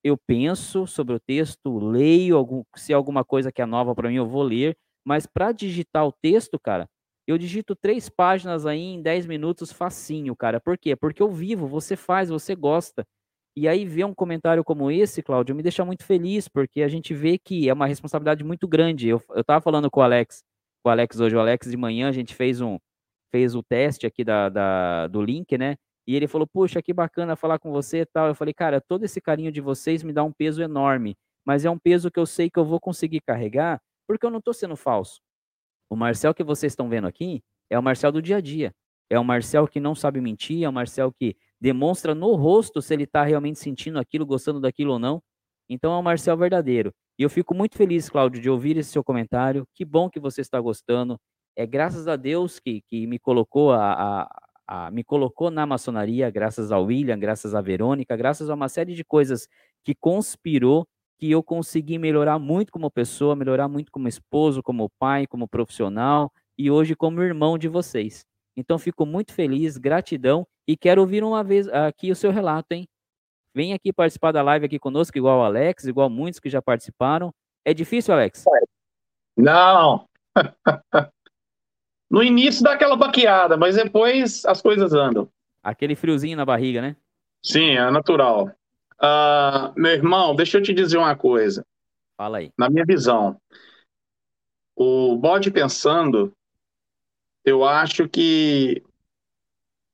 eu 0.04 0.18
penso 0.18 0.86
sobre 0.86 1.16
o 1.16 1.20
texto, 1.20 1.80
leio, 1.80 2.38
algum, 2.38 2.64
se 2.76 2.92
é 2.92 2.96
alguma 2.96 3.24
coisa 3.24 3.52
que 3.52 3.62
é 3.62 3.66
nova 3.66 3.96
para 3.96 4.10
mim, 4.10 4.16
eu 4.16 4.28
vou 4.28 4.44
ler, 4.44 4.78
mas 5.06 5.26
para 5.26 5.52
digitar 5.52 6.06
o 6.06 6.12
texto, 6.12 6.60
cara, 6.60 6.88
eu 7.28 7.38
digito 7.38 7.76
três 7.76 8.10
páginas 8.10 8.66
aí 8.66 8.82
em 8.82 9.02
10 9.02 9.26
minutos 9.26 9.72
facinho, 9.72 10.36
cara. 10.36 10.60
Por 10.60 10.78
quê? 10.78 10.96
Porque 10.96 11.22
eu 11.22 11.32
vivo, 11.32 11.68
você 11.68 11.96
faz, 11.96 12.30
você 12.30 12.56
gosta. 12.56 13.06
E 13.56 13.68
aí 13.68 13.86
ver 13.86 14.06
um 14.06 14.14
comentário 14.16 14.64
como 14.64 14.90
esse, 14.90 15.22
Cláudio, 15.22 15.56
me 15.56 15.62
deixa 15.62 15.86
muito 15.86 16.04
feliz, 16.04 16.48
porque 16.48 16.82
a 16.82 16.88
gente 16.88 17.14
vê 17.14 17.38
que 17.38 17.70
é 17.70 17.74
uma 17.74 17.86
responsabilidade 17.86 18.44
muito 18.44 18.68
grande. 18.68 19.08
Eu, 19.08 19.22
eu 19.30 19.44
tava 19.44 19.62
falando 19.62 19.92
com 19.92 20.00
o 20.00 20.04
Alex, 20.04 20.44
com 20.84 20.90
o 20.90 20.92
Alex 20.92 21.20
hoje, 21.20 21.36
o 21.36 21.40
Alex 21.40 21.70
de 21.70 21.78
manhã, 21.78 22.10
a 22.10 22.12
gente 22.12 22.34
fez 22.36 22.62
um 22.62 22.78
fez 23.32 23.56
o 23.56 23.64
teste 23.64 24.06
aqui 24.06 24.24
da, 24.24 24.50
da 24.50 25.08
do 25.08 25.22
link, 25.22 25.58
né? 25.58 25.76
E 26.08 26.16
ele 26.16 26.28
falou, 26.28 26.48
puxa, 26.48 26.82
que 26.82 26.94
bacana 26.94 27.36
falar 27.36 27.60
com 27.60 27.72
você 27.72 28.02
e 28.02 28.06
tal. 28.06 28.28
Eu 28.28 28.36
falei, 28.36 28.54
cara, 28.54 28.82
todo 28.82 29.04
esse 29.06 29.22
carinho 29.22 29.52
de 29.52 29.62
vocês 29.62 30.04
me 30.04 30.14
dá 30.14 30.24
um 30.24 30.32
peso 30.32 30.62
enorme, 30.62 31.16
mas 31.46 31.66
é 31.66 31.70
um 31.70 31.80
peso 31.80 32.12
que 32.12 32.20
eu 32.20 32.26
sei 32.26 32.50
que 32.50 32.60
eu 32.60 32.66
vou 32.66 32.80
conseguir 32.80 33.22
carregar, 33.22 33.82
porque 34.08 34.26
eu 34.26 34.30
não 34.30 34.42
tô 34.42 34.54
sendo 34.54 34.76
falso. 34.76 35.22
O 35.90 35.96
Marcel 35.96 36.34
que 36.34 36.44
vocês 36.44 36.72
estão 36.72 36.90
vendo 36.90 37.08
aqui 37.08 37.44
é 37.70 37.78
o 37.78 37.84
Marcel 37.84 38.12
do 38.12 38.22
dia 38.22 38.38
a 38.38 38.42
dia. 38.42 38.74
É 39.10 39.20
o 39.20 39.24
Marcel 39.24 39.68
que 39.68 39.80
não 39.80 39.94
sabe 39.94 40.20
mentir, 40.22 40.64
é 40.64 40.70
o 40.70 40.74
Marcel 40.74 41.12
que 41.12 41.36
demonstra 41.60 42.16
no 42.16 42.34
rosto 42.36 42.82
se 42.82 42.94
ele 42.94 43.04
está 43.04 43.24
realmente 43.24 43.60
sentindo 43.60 44.00
aquilo, 44.00 44.26
gostando 44.26 44.60
daquilo 44.60 44.94
ou 44.94 45.00
não. 45.00 45.22
Então 45.70 45.94
é 45.94 45.98
o 45.98 46.04
Marcel 46.04 46.36
verdadeiro. 46.36 46.94
E 47.18 47.24
eu 47.24 47.30
fico 47.30 47.54
muito 47.54 47.78
feliz, 47.78 48.10
Cláudio, 48.10 48.42
de 48.42 48.50
ouvir 48.50 48.76
esse 48.78 48.92
seu 48.92 49.04
comentário. 49.04 49.68
Que 49.76 49.86
bom 49.86 50.10
que 50.10 50.20
você 50.20 50.42
está 50.42 50.60
gostando. 50.60 51.20
É 51.56 51.66
graças 51.66 52.08
a 52.08 52.16
Deus 52.16 52.60
que, 52.60 52.82
que 52.88 53.06
me 53.06 53.20
colocou 53.20 53.72
a, 53.72 54.24
a, 54.24 54.28
a, 54.68 54.92
me 54.92 55.04
colocou 55.04 55.52
na 55.52 55.66
maçonaria, 55.66 56.30
graças 56.32 56.72
ao 56.72 56.86
William, 56.86 57.20
graças 57.20 57.54
à 57.54 57.62
Verônica, 57.62 58.16
graças 58.18 58.50
a 58.50 58.56
uma 58.56 58.68
série 58.68 58.96
de 58.96 59.04
coisas 59.04 59.48
que 59.84 59.94
conspirou 59.94 60.88
que 61.24 61.32
eu 61.32 61.42
consegui 61.42 61.98
melhorar 61.98 62.38
muito 62.38 62.70
como 62.70 62.92
pessoa, 62.92 63.34
melhorar 63.34 63.70
muito 63.70 63.90
como 63.90 64.10
esposo, 64.10 64.62
como 64.62 64.90
pai, 65.00 65.26
como 65.26 65.48
profissional 65.48 66.30
e 66.58 66.70
hoje 66.70 66.98
como 66.98 67.22
irmão 67.22 67.58
de 67.58 67.70
vocês. 67.70 68.26
Então 68.58 68.78
fico 68.78 69.06
muito 69.06 69.32
feliz, 69.32 69.78
gratidão 69.78 70.46
e 70.68 70.76
quero 70.76 71.00
ouvir 71.00 71.24
uma 71.24 71.42
vez 71.42 71.70
aqui 71.70 72.12
o 72.12 72.16
seu 72.16 72.30
relato, 72.30 72.74
hein? 72.74 72.86
Vem 73.56 73.72
aqui 73.72 73.94
participar 73.94 74.34
da 74.34 74.42
live 74.42 74.66
aqui 74.66 74.78
conosco, 74.78 75.18
igual 75.18 75.40
o 75.40 75.44
Alex, 75.44 75.86
igual 75.86 76.10
muitos 76.10 76.42
que 76.42 76.50
já 76.50 76.62
participaram. 76.62 77.34
É 77.64 77.74
difícil, 77.74 78.14
Alex? 78.14 78.44
Não. 79.38 80.06
no 82.12 82.22
início 82.22 82.66
dá 82.66 82.74
aquela 82.74 82.98
baqueada, 82.98 83.56
mas 83.56 83.78
depois 83.78 84.44
as 84.44 84.62
coisas 84.62 84.92
andam. 84.92 85.30
Aquele 85.64 85.96
friozinho 85.96 86.36
na 86.36 86.44
barriga, 86.44 86.82
né? 86.82 86.98
Sim, 87.42 87.78
é 87.78 87.90
natural. 87.90 88.52
Uh, 89.04 89.74
meu 89.76 89.92
irmão, 89.92 90.36
deixa 90.36 90.58
eu 90.58 90.62
te 90.62 90.74
dizer 90.74 90.98
uma 90.98 91.16
coisa. 91.16 91.66
Fala 92.16 92.38
aí. 92.38 92.52
Na 92.58 92.70
minha 92.70 92.86
visão, 92.86 93.38
o 94.76 95.18
bode 95.18 95.52
pensando 95.52 96.34
eu 97.44 97.64
acho 97.64 98.08
que. 98.08 98.82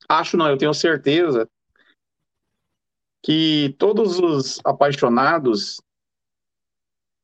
Acho 0.08 0.38
não, 0.38 0.50
eu 0.50 0.58
tenho 0.58 0.74
certeza 0.74 1.50
que 3.24 3.76
todos 3.78 4.20
os 4.20 4.60
apaixonados, 4.64 5.82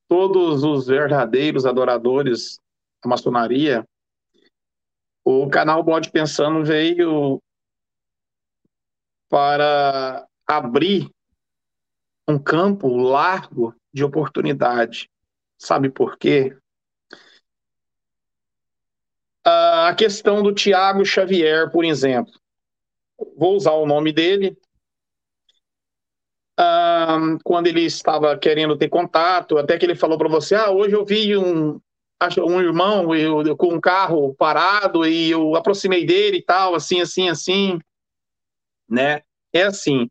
todos 0.07 0.63
os 0.63 0.87
verdadeiros 0.87 1.65
adoradores 1.65 2.59
da 3.03 3.09
maçonaria, 3.09 3.87
o 5.23 5.49
canal 5.49 5.81
Bode 5.83 6.11
Pensando 6.11 6.63
veio 6.63 7.41
para 9.29 10.27
abrir 10.45 11.09
um 12.27 12.39
campo 12.39 12.95
largo 12.97 13.75
de 13.93 14.03
oportunidade. 14.03 15.09
Sabe 15.57 15.89
por 15.89 16.17
quê? 16.17 16.55
a 19.45 19.93
questão 19.93 20.41
do 20.41 20.51
Tiago 20.51 21.05
Xavier, 21.05 21.71
por 21.71 21.85
exemplo. 21.85 22.33
Vou 23.37 23.55
usar 23.55 23.73
o 23.73 23.85
nome 23.85 24.11
dele. 24.11 24.57
quando 27.43 27.67
ele 27.67 27.81
estava 27.81 28.37
querendo 28.37 28.77
ter 28.77 28.89
contato, 28.89 29.57
até 29.57 29.77
que 29.77 29.85
ele 29.85 29.95
falou 29.95 30.17
para 30.17 30.29
você: 30.29 30.55
Ah, 30.55 30.71
hoje 30.71 30.95
eu 30.95 31.05
vi 31.05 31.37
um, 31.37 31.79
um 32.39 32.61
irmão 32.61 33.15
eu, 33.15 33.55
com 33.55 33.73
um 33.73 33.79
carro 33.79 34.33
parado 34.35 35.05
e 35.05 35.29
eu 35.29 35.55
aproximei 35.55 36.05
dele 36.05 36.37
e 36.37 36.43
tal, 36.43 36.73
assim, 36.73 37.01
assim, 37.01 37.29
assim. 37.29 37.79
Né? 38.89 39.21
É 39.53 39.63
assim. 39.63 40.09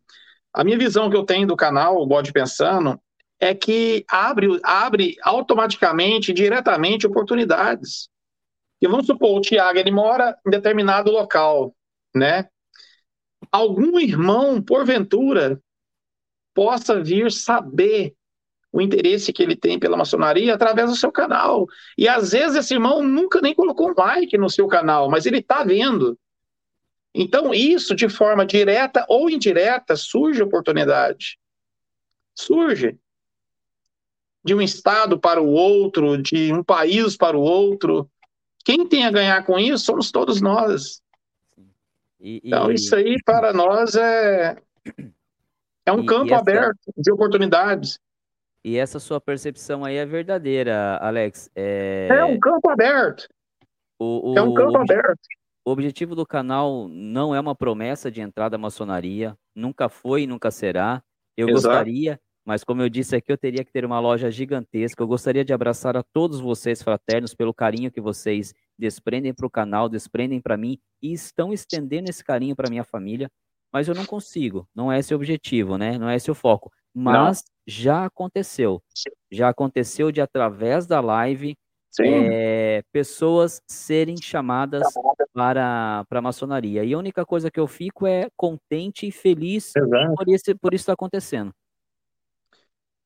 A 0.54 0.62
minha 0.62 0.78
visão 0.78 1.10
que 1.10 1.16
eu 1.16 1.24
tenho 1.24 1.48
do 1.48 1.56
canal, 1.56 2.00
o 2.00 2.06
Bode 2.06 2.32
Pensando, 2.32 3.00
é 3.40 3.52
que 3.52 4.04
abre, 4.08 4.60
abre 4.62 5.16
automaticamente, 5.22 6.32
diretamente, 6.32 7.06
oportunidades. 7.06 8.08
E 8.80 8.86
vamos 8.86 9.06
supor, 9.06 9.36
o 9.36 9.40
Tiago, 9.40 9.78
ele 9.78 9.90
mora 9.90 10.38
em 10.46 10.50
determinado 10.50 11.10
local, 11.10 11.74
né? 12.14 12.48
Algum 13.50 13.98
irmão, 13.98 14.62
porventura, 14.62 15.60
possa 16.54 17.02
vir 17.02 17.32
saber 17.32 18.14
o 18.72 18.80
interesse 18.80 19.32
que 19.32 19.42
ele 19.42 19.56
tem 19.56 19.78
pela 19.78 19.96
maçonaria 19.96 20.54
através 20.54 20.90
do 20.90 20.96
seu 20.96 21.10
canal. 21.10 21.66
E 21.98 22.08
às 22.08 22.32
vezes 22.32 22.56
esse 22.56 22.74
irmão 22.74 23.02
nunca 23.02 23.40
nem 23.40 23.54
colocou 23.54 23.90
um 23.90 23.94
like 23.96 24.36
no 24.38 24.50
seu 24.50 24.66
canal, 24.66 25.10
mas 25.10 25.26
ele 25.26 25.38
está 25.38 25.64
vendo. 25.64 26.18
Então, 27.14 27.54
isso, 27.54 27.94
de 27.94 28.08
forma 28.08 28.44
direta 28.44 29.06
ou 29.08 29.30
indireta, 29.30 29.94
surge 29.94 30.42
oportunidade. 30.42 31.38
Surge. 32.34 32.98
De 34.42 34.52
um 34.52 34.60
estado 34.60 35.18
para 35.18 35.40
o 35.40 35.48
outro, 35.48 36.20
de 36.20 36.52
um 36.52 36.64
país 36.64 37.16
para 37.16 37.38
o 37.38 37.40
outro. 37.40 38.10
Quem 38.64 38.88
tem 38.88 39.06
a 39.06 39.10
ganhar 39.10 39.44
com 39.46 39.58
isso 39.58 39.84
somos 39.84 40.10
todos 40.10 40.40
nós. 40.40 41.00
E, 42.20 42.40
então, 42.44 42.70
e... 42.70 42.74
isso 42.74 42.96
aí 42.96 43.16
para 43.24 43.52
nós 43.52 43.94
é, 43.94 44.56
é 45.86 45.92
um 45.92 46.02
e, 46.02 46.06
campo 46.06 46.32
essa... 46.32 46.40
aberto 46.40 46.92
de 46.96 47.12
oportunidades. 47.12 48.00
E 48.64 48.76
essa 48.76 48.98
sua 48.98 49.20
percepção 49.20 49.84
aí 49.84 49.96
é 49.96 50.06
verdadeira, 50.06 50.96
Alex. 50.96 51.50
É, 51.54 52.08
é 52.10 52.24
um 52.24 52.40
campo 52.40 52.70
aberto. 52.70 53.28
O, 53.98 54.32
o... 54.32 54.38
É 54.38 54.42
um 54.42 54.54
campo 54.54 54.78
aberto. 54.78 55.20
O 55.64 55.70
objetivo 55.70 56.14
do 56.14 56.26
canal 56.26 56.88
não 56.88 57.34
é 57.34 57.40
uma 57.40 57.54
promessa 57.54 58.10
de 58.10 58.20
entrada 58.20 58.50
da 58.50 58.58
maçonaria, 58.58 59.34
nunca 59.54 59.88
foi 59.88 60.22
e 60.22 60.26
nunca 60.26 60.50
será. 60.50 61.02
Eu 61.34 61.48
Exato. 61.48 61.68
gostaria, 61.68 62.20
mas 62.44 62.62
como 62.62 62.82
eu 62.82 62.88
disse 62.90 63.16
aqui, 63.16 63.32
eu 63.32 63.38
teria 63.38 63.64
que 63.64 63.72
ter 63.72 63.82
uma 63.82 63.98
loja 63.98 64.30
gigantesca. 64.30 65.02
Eu 65.02 65.06
gostaria 65.06 65.42
de 65.42 65.54
abraçar 65.54 65.96
a 65.96 66.02
todos 66.02 66.38
vocês 66.38 66.82
fraternos 66.82 67.34
pelo 67.34 67.54
carinho 67.54 67.90
que 67.90 68.00
vocês 68.00 68.52
desprendem 68.78 69.32
para 69.32 69.46
o 69.46 69.50
canal, 69.50 69.88
desprendem 69.88 70.38
para 70.38 70.56
mim 70.56 70.78
e 71.00 71.12
estão 71.14 71.50
estendendo 71.50 72.10
esse 72.10 72.22
carinho 72.22 72.54
para 72.54 72.68
minha 72.68 72.84
família. 72.84 73.30
Mas 73.72 73.88
eu 73.88 73.94
não 73.94 74.04
consigo, 74.04 74.68
não 74.74 74.92
é 74.92 74.98
esse 74.98 75.14
o 75.14 75.16
objetivo, 75.16 75.78
né? 75.78 75.96
Não 75.98 76.08
é 76.08 76.16
esse 76.16 76.30
o 76.30 76.34
foco. 76.34 76.70
Mas 76.94 77.38
não. 77.38 77.52
já 77.66 78.04
aconteceu. 78.04 78.82
Já 79.32 79.48
aconteceu 79.48 80.12
de 80.12 80.20
através 80.20 80.86
da 80.86 81.00
live 81.00 81.56
é, 82.00 82.82
pessoas 82.92 83.60
serem 83.68 84.16
chamadas 84.20 84.82
para, 85.32 86.04
para 86.08 86.18
a 86.18 86.22
maçonaria. 86.22 86.84
E 86.84 86.92
a 86.94 86.98
única 86.98 87.24
coisa 87.24 87.50
que 87.50 87.60
eu 87.60 87.66
fico 87.66 88.06
é 88.06 88.28
contente 88.36 89.06
e 89.06 89.12
feliz 89.12 89.72
por, 90.16 90.28
esse, 90.28 90.54
por 90.54 90.74
isso 90.74 90.82
estar 90.82 90.92
tá 90.92 90.94
acontecendo. 90.94 91.52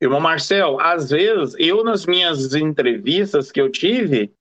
Irmão 0.00 0.20
Marcel, 0.20 0.80
às 0.80 1.10
vezes, 1.10 1.56
eu 1.58 1.82
nas 1.82 2.06
minhas 2.06 2.54
entrevistas 2.54 3.50
que 3.50 3.60
eu 3.60 3.70
tive, 3.70 4.32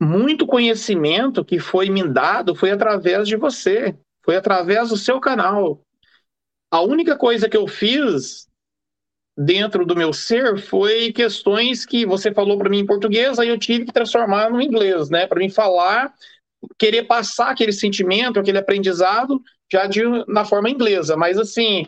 muito 0.00 0.46
conhecimento 0.46 1.44
que 1.44 1.60
foi 1.60 1.88
me 1.88 2.06
dado 2.06 2.56
foi 2.56 2.72
através 2.72 3.28
de 3.28 3.36
você, 3.36 3.96
foi 4.24 4.36
através 4.36 4.88
do 4.88 4.96
seu 4.96 5.20
canal. 5.20 5.80
A 6.70 6.80
única 6.80 7.16
coisa 7.16 7.48
que 7.48 7.56
eu 7.56 7.68
fiz 7.68 8.48
dentro 9.36 9.86
do 9.86 9.96
meu 9.96 10.12
ser 10.12 10.58
foi 10.58 11.12
questões 11.12 11.86
que 11.86 12.04
você 12.04 12.32
falou 12.32 12.58
para 12.58 12.68
mim 12.68 12.80
em 12.80 12.86
português, 12.86 13.38
aí 13.38 13.48
eu 13.48 13.58
tive 13.58 13.86
que 13.86 13.92
transformar 13.92 14.50
no 14.50 14.60
inglês, 14.60 15.08
né, 15.08 15.26
para 15.26 15.38
mim 15.38 15.48
falar, 15.48 16.12
querer 16.78 17.04
passar 17.04 17.50
aquele 17.50 17.72
sentimento, 17.72 18.38
aquele 18.38 18.58
aprendizado 18.58 19.42
já 19.70 19.86
de, 19.86 20.02
na 20.28 20.44
forma 20.44 20.68
inglesa, 20.68 21.16
mas 21.16 21.38
assim, 21.38 21.86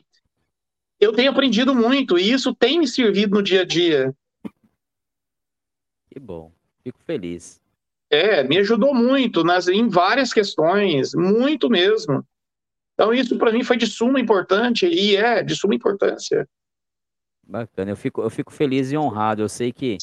eu 0.98 1.12
tenho 1.12 1.30
aprendido 1.30 1.74
muito 1.74 2.18
e 2.18 2.30
isso 2.30 2.54
tem 2.54 2.78
me 2.78 2.88
servido 2.88 3.36
no 3.36 3.42
dia 3.42 3.60
a 3.60 3.64
dia. 3.64 4.14
Que 6.10 6.18
bom, 6.18 6.50
fico 6.82 6.98
feliz. 7.04 7.60
É, 8.08 8.42
me 8.44 8.58
ajudou 8.58 8.94
muito 8.94 9.42
nas, 9.42 9.68
em 9.68 9.88
várias 9.88 10.32
questões, 10.32 11.14
muito 11.14 11.68
mesmo. 11.68 12.24
Então 12.94 13.12
isso 13.12 13.36
para 13.36 13.52
mim 13.52 13.64
foi 13.64 13.76
de 13.76 13.86
suma 13.86 14.20
importância 14.20 14.86
e 14.86 15.16
é 15.16 15.42
de 15.42 15.54
suma 15.54 15.74
importância. 15.74 16.48
Bacana, 17.46 17.90
eu 17.90 17.96
fico, 17.96 18.22
eu 18.22 18.30
fico 18.30 18.52
feliz 18.52 18.90
e 18.92 18.96
honrado. 18.96 19.42
Eu 19.42 19.48
sei 19.48 19.72
que 19.72 19.98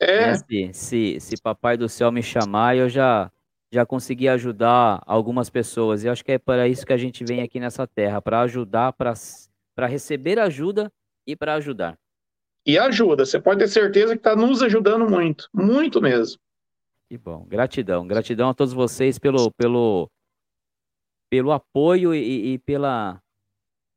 é. 0.00 0.26
né, 0.26 0.34
se, 0.34 0.70
se, 0.72 1.20
se 1.20 1.42
Papai 1.42 1.76
do 1.76 1.88
Céu 1.88 2.10
me 2.10 2.22
chamar, 2.22 2.76
eu 2.76 2.88
já 2.88 3.30
já 3.72 3.86
consegui 3.86 4.28
ajudar 4.28 5.02
algumas 5.06 5.48
pessoas. 5.48 6.04
E 6.04 6.08
acho 6.08 6.22
que 6.22 6.32
é 6.32 6.38
para 6.38 6.68
isso 6.68 6.84
que 6.84 6.92
a 6.92 6.98
gente 6.98 7.24
vem 7.24 7.40
aqui 7.40 7.58
nessa 7.58 7.86
terra, 7.86 8.20
para 8.20 8.40
ajudar, 8.42 8.92
para 8.92 9.14
para 9.74 9.86
receber 9.86 10.38
ajuda 10.38 10.92
e 11.26 11.34
para 11.34 11.54
ajudar. 11.54 11.98
E 12.66 12.78
ajuda, 12.78 13.24
você 13.24 13.40
pode 13.40 13.60
ter 13.60 13.68
certeza 13.68 14.12
que 14.12 14.20
está 14.20 14.36
nos 14.36 14.62
ajudando 14.62 15.08
muito, 15.08 15.48
muito 15.52 16.00
mesmo. 16.00 16.38
Que 17.08 17.18
bom, 17.18 17.44
gratidão, 17.44 18.06
gratidão 18.06 18.50
a 18.50 18.54
todos 18.54 18.72
vocês 18.72 19.18
pelo, 19.18 19.50
pelo, 19.52 20.10
pelo 21.28 21.50
apoio 21.50 22.14
e, 22.14 22.52
e 22.52 22.58
pela, 22.58 23.20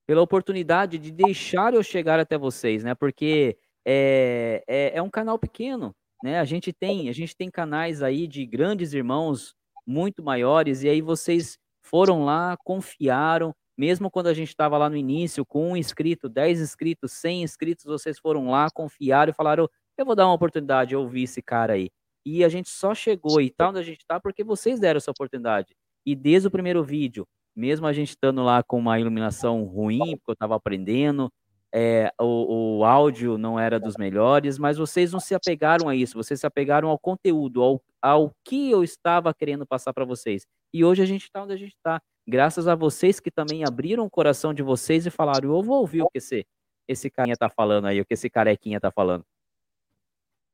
pela 0.05 0.21
oportunidade 0.21 0.97
de 0.97 1.11
deixar 1.11 1.73
eu 1.73 1.83
chegar 1.83 2.19
até 2.19 2.37
vocês, 2.37 2.83
né? 2.83 2.93
Porque 2.95 3.57
é, 3.85 4.63
é, 4.67 4.97
é, 4.97 5.01
um 5.01 5.09
canal 5.09 5.37
pequeno, 5.39 5.95
né? 6.23 6.39
A 6.39 6.45
gente 6.45 6.71
tem 6.71 7.09
a 7.09 7.13
gente 7.13 7.35
tem 7.35 7.49
canais 7.49 8.01
aí 8.03 8.27
de 8.27 8.45
grandes 8.45 8.93
irmãos 8.93 9.55
muito 9.85 10.23
maiores 10.23 10.83
e 10.83 10.89
aí 10.89 11.01
vocês 11.01 11.57
foram 11.81 12.25
lá, 12.25 12.57
confiaram, 12.63 13.53
mesmo 13.77 14.09
quando 14.09 14.27
a 14.27 14.33
gente 14.33 14.49
estava 14.49 14.77
lá 14.77 14.89
no 14.89 14.97
início, 14.97 15.45
com 15.45 15.71
um 15.71 15.77
inscrito, 15.77 16.27
10 16.29 16.61
inscritos, 16.61 17.11
100 17.11 17.43
inscritos, 17.43 17.85
vocês 17.85 18.17
foram 18.17 18.49
lá, 18.49 18.69
confiaram 18.71 19.31
e 19.31 19.35
falaram: 19.35 19.69
eu 19.97 20.05
vou 20.05 20.15
dar 20.15 20.25
uma 20.25 20.33
oportunidade, 20.33 20.93
eu 20.93 21.01
ouvi 21.01 21.23
esse 21.23 21.41
cara 21.41 21.73
aí. 21.73 21.89
E 22.25 22.43
a 22.43 22.49
gente 22.49 22.69
só 22.69 22.95
chegou 22.95 23.39
e 23.39 23.51
tal 23.51 23.69
onde 23.69 23.79
a 23.79 23.83
gente 23.83 23.99
está 23.99 24.19
porque 24.19 24.43
vocês 24.43 24.79
deram 24.79 24.97
essa 24.97 25.11
oportunidade. 25.11 25.75
E 26.05 26.15
desde 26.15 26.47
o 26.47 26.51
primeiro 26.51 26.83
vídeo, 26.83 27.27
mesmo 27.55 27.87
a 27.87 27.93
gente 27.93 28.09
estando 28.09 28.43
lá 28.43 28.61
com 28.61 28.77
uma 28.77 28.99
iluminação 28.99 29.63
ruim, 29.63 30.17
porque 30.17 30.31
eu 30.31 30.33
estava 30.33 30.55
aprendendo, 30.55 31.31
é, 31.77 32.09
o, 32.19 32.77
o, 32.77 32.85
áudio 32.85 33.37
não 33.37 33.59
era 33.59 33.77
dos 33.77 33.97
melhores, 33.97 34.57
mas 34.57 34.77
vocês 34.77 35.11
não 35.11 35.19
se 35.19 35.35
apegaram 35.35 35.89
a 35.89 35.95
isso, 35.95 36.13
vocês 36.13 36.39
se 36.39 36.47
apegaram 36.47 36.87
ao 36.87 36.97
conteúdo, 36.97 37.61
ao, 37.61 37.81
ao 38.01 38.31
que 38.45 38.71
eu 38.71 38.81
estava 38.81 39.33
querendo 39.33 39.65
passar 39.65 39.93
para 39.93 40.05
vocês. 40.05 40.45
E 40.73 40.85
hoje 40.85 41.01
a 41.01 41.05
gente 41.05 41.23
está 41.23 41.43
onde 41.43 41.51
a 41.51 41.57
gente 41.57 41.75
está, 41.75 42.01
graças 42.25 42.67
a 42.67 42.75
vocês 42.75 43.19
que 43.19 43.29
também 43.29 43.65
abriram 43.65 44.05
o 44.05 44.09
coração 44.09 44.53
de 44.53 44.63
vocês 44.63 45.05
e 45.05 45.11
falaram: 45.11 45.53
eu 45.53 45.61
vou 45.61 45.81
ouvir 45.81 46.01
o 46.01 46.09
que 46.09 46.17
esse, 46.17 46.47
esse 46.87 47.09
carinha 47.09 47.33
está 47.33 47.49
falando 47.49 47.87
aí, 47.87 47.99
o 47.99 48.05
que 48.05 48.13
esse 48.13 48.29
carequinha 48.29 48.77
está 48.77 48.89
falando. 48.89 49.25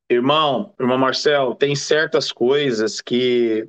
Irmão, 0.10 0.74
irmão 0.80 0.98
Marcel, 0.98 1.54
tem 1.54 1.76
certas 1.76 2.32
coisas 2.32 3.00
que 3.00 3.66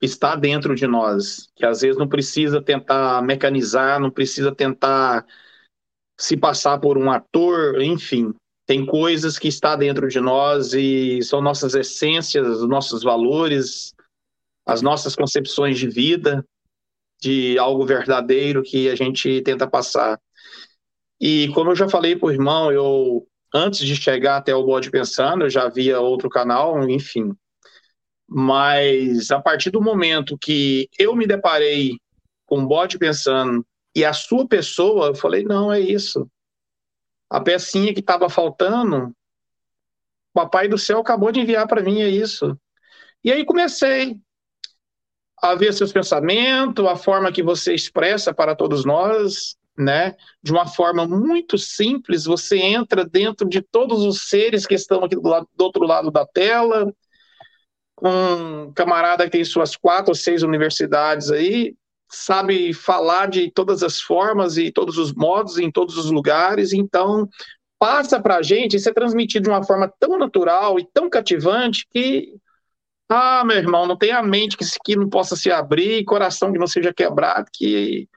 está 0.00 0.36
dentro 0.36 0.74
de 0.74 0.86
nós, 0.86 1.48
que 1.54 1.64
às 1.64 1.80
vezes 1.80 1.96
não 1.96 2.08
precisa 2.08 2.60
tentar 2.60 3.22
mecanizar, 3.22 3.98
não 4.00 4.10
precisa 4.10 4.54
tentar 4.54 5.24
se 6.18 6.36
passar 6.36 6.78
por 6.78 6.96
um 6.96 7.10
ator, 7.10 7.80
enfim, 7.82 8.34
tem 8.66 8.84
coisas 8.84 9.38
que 9.38 9.48
está 9.48 9.76
dentro 9.76 10.08
de 10.08 10.20
nós 10.20 10.72
e 10.72 11.22
são 11.22 11.40
nossas 11.40 11.74
essências, 11.74 12.46
os 12.46 12.68
nossos 12.68 13.02
valores, 13.02 13.94
as 14.66 14.82
nossas 14.82 15.14
concepções 15.14 15.78
de 15.78 15.88
vida, 15.88 16.44
de 17.20 17.56
algo 17.58 17.86
verdadeiro 17.86 18.62
que 18.62 18.88
a 18.88 18.96
gente 18.96 19.40
tenta 19.42 19.68
passar. 19.68 20.18
E 21.20 21.48
como 21.54 21.70
eu 21.70 21.76
já 21.76 21.88
falei 21.88 22.16
para 22.16 22.26
o 22.26 22.32
irmão, 22.32 22.72
eu 22.72 23.26
antes 23.54 23.80
de 23.80 23.96
chegar 23.96 24.38
até 24.38 24.54
o 24.54 24.64
Bode 24.64 24.90
Pensando, 24.90 25.44
eu 25.44 25.50
já 25.50 25.68
via 25.68 26.00
outro 26.00 26.28
canal, 26.28 26.88
enfim. 26.88 27.34
Mas 28.28 29.30
a 29.30 29.40
partir 29.40 29.70
do 29.70 29.80
momento 29.80 30.36
que 30.38 30.88
eu 30.98 31.14
me 31.14 31.26
deparei 31.26 31.96
com 32.44 32.60
o 32.60 32.66
Bode 32.66 32.98
Pensando 32.98 33.64
e 33.94 34.04
a 34.04 34.12
sua 34.12 34.46
pessoa, 34.46 35.08
eu 35.08 35.14
falei, 35.14 35.44
não, 35.44 35.72
é 35.72 35.80
isso. 35.80 36.28
A 37.30 37.40
pecinha 37.40 37.94
que 37.94 38.00
estava 38.00 38.28
faltando, 38.28 39.08
o 39.08 39.12
Papai 40.34 40.68
do 40.68 40.78
Céu 40.78 41.00
acabou 41.00 41.32
de 41.32 41.40
enviar 41.40 41.66
para 41.66 41.82
mim, 41.82 42.00
é 42.00 42.08
isso. 42.08 42.58
E 43.24 43.32
aí 43.32 43.44
comecei 43.44 44.16
a 45.42 45.54
ver 45.54 45.72
seus 45.72 45.92
pensamentos, 45.92 46.84
a 46.86 46.96
forma 46.96 47.32
que 47.32 47.42
você 47.42 47.74
expressa 47.74 48.32
para 48.34 48.54
todos 48.54 48.84
nós, 48.84 49.56
né? 49.76 50.14
De 50.42 50.52
uma 50.52 50.66
forma 50.66 51.06
muito 51.06 51.58
simples, 51.58 52.24
você 52.24 52.58
entra 52.58 53.04
dentro 53.04 53.48
de 53.48 53.60
todos 53.60 54.02
os 54.04 54.28
seres 54.28 54.66
que 54.66 54.74
estão 54.74 55.04
aqui 55.04 55.16
do, 55.16 55.28
lado, 55.28 55.48
do 55.54 55.64
outro 55.64 55.84
lado 55.84 56.10
da 56.10 56.26
tela, 56.26 56.92
um 58.02 58.72
camarada 58.72 59.24
que 59.24 59.30
tem 59.30 59.44
suas 59.44 59.76
quatro 59.76 60.10
ou 60.10 60.14
seis 60.14 60.42
universidades 60.42 61.30
aí, 61.30 61.74
sabe 62.08 62.72
falar 62.72 63.26
de 63.26 63.50
todas 63.50 63.82
as 63.82 64.00
formas 64.00 64.56
e 64.56 64.70
todos 64.70 64.98
os 64.98 65.12
modos 65.12 65.58
em 65.58 65.70
todos 65.70 65.96
os 65.96 66.10
lugares, 66.10 66.72
então 66.72 67.28
passa 67.78 68.20
para 68.20 68.36
a 68.36 68.42
gente, 68.42 68.76
isso 68.76 68.88
é 68.88 68.92
transmitido 68.92 69.44
de 69.44 69.50
uma 69.50 69.64
forma 69.64 69.92
tão 69.98 70.18
natural 70.18 70.78
e 70.78 70.86
tão 70.92 71.10
cativante 71.10 71.86
que, 71.90 72.34
ah, 73.08 73.44
meu 73.44 73.56
irmão, 73.56 73.86
não 73.86 73.96
tem 73.96 74.12
a 74.12 74.22
mente 74.22 74.56
que, 74.56 74.64
que 74.84 74.96
não 74.96 75.08
possa 75.08 75.36
se 75.36 75.50
abrir, 75.50 76.04
coração 76.04 76.52
que 76.52 76.58
não 76.58 76.66
seja 76.66 76.92
quebrado, 76.92 77.48
que 77.52 78.08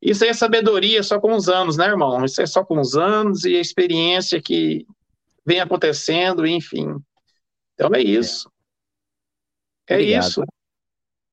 isso 0.00 0.24
aí 0.24 0.30
é 0.30 0.34
sabedoria 0.34 1.02
só 1.02 1.18
com 1.18 1.34
os 1.34 1.48
anos, 1.48 1.76
né, 1.76 1.86
irmão? 1.86 2.24
Isso 2.24 2.40
é 2.40 2.46
só 2.46 2.64
com 2.64 2.78
os 2.80 2.96
anos 2.96 3.44
e 3.44 3.56
a 3.56 3.60
experiência 3.60 4.40
que 4.40 4.86
vem 5.44 5.60
acontecendo, 5.60 6.46
enfim. 6.46 6.96
Então 7.74 7.90
é 7.94 8.00
isso. 8.00 8.50
É 9.88 10.00
isso. 10.00 10.42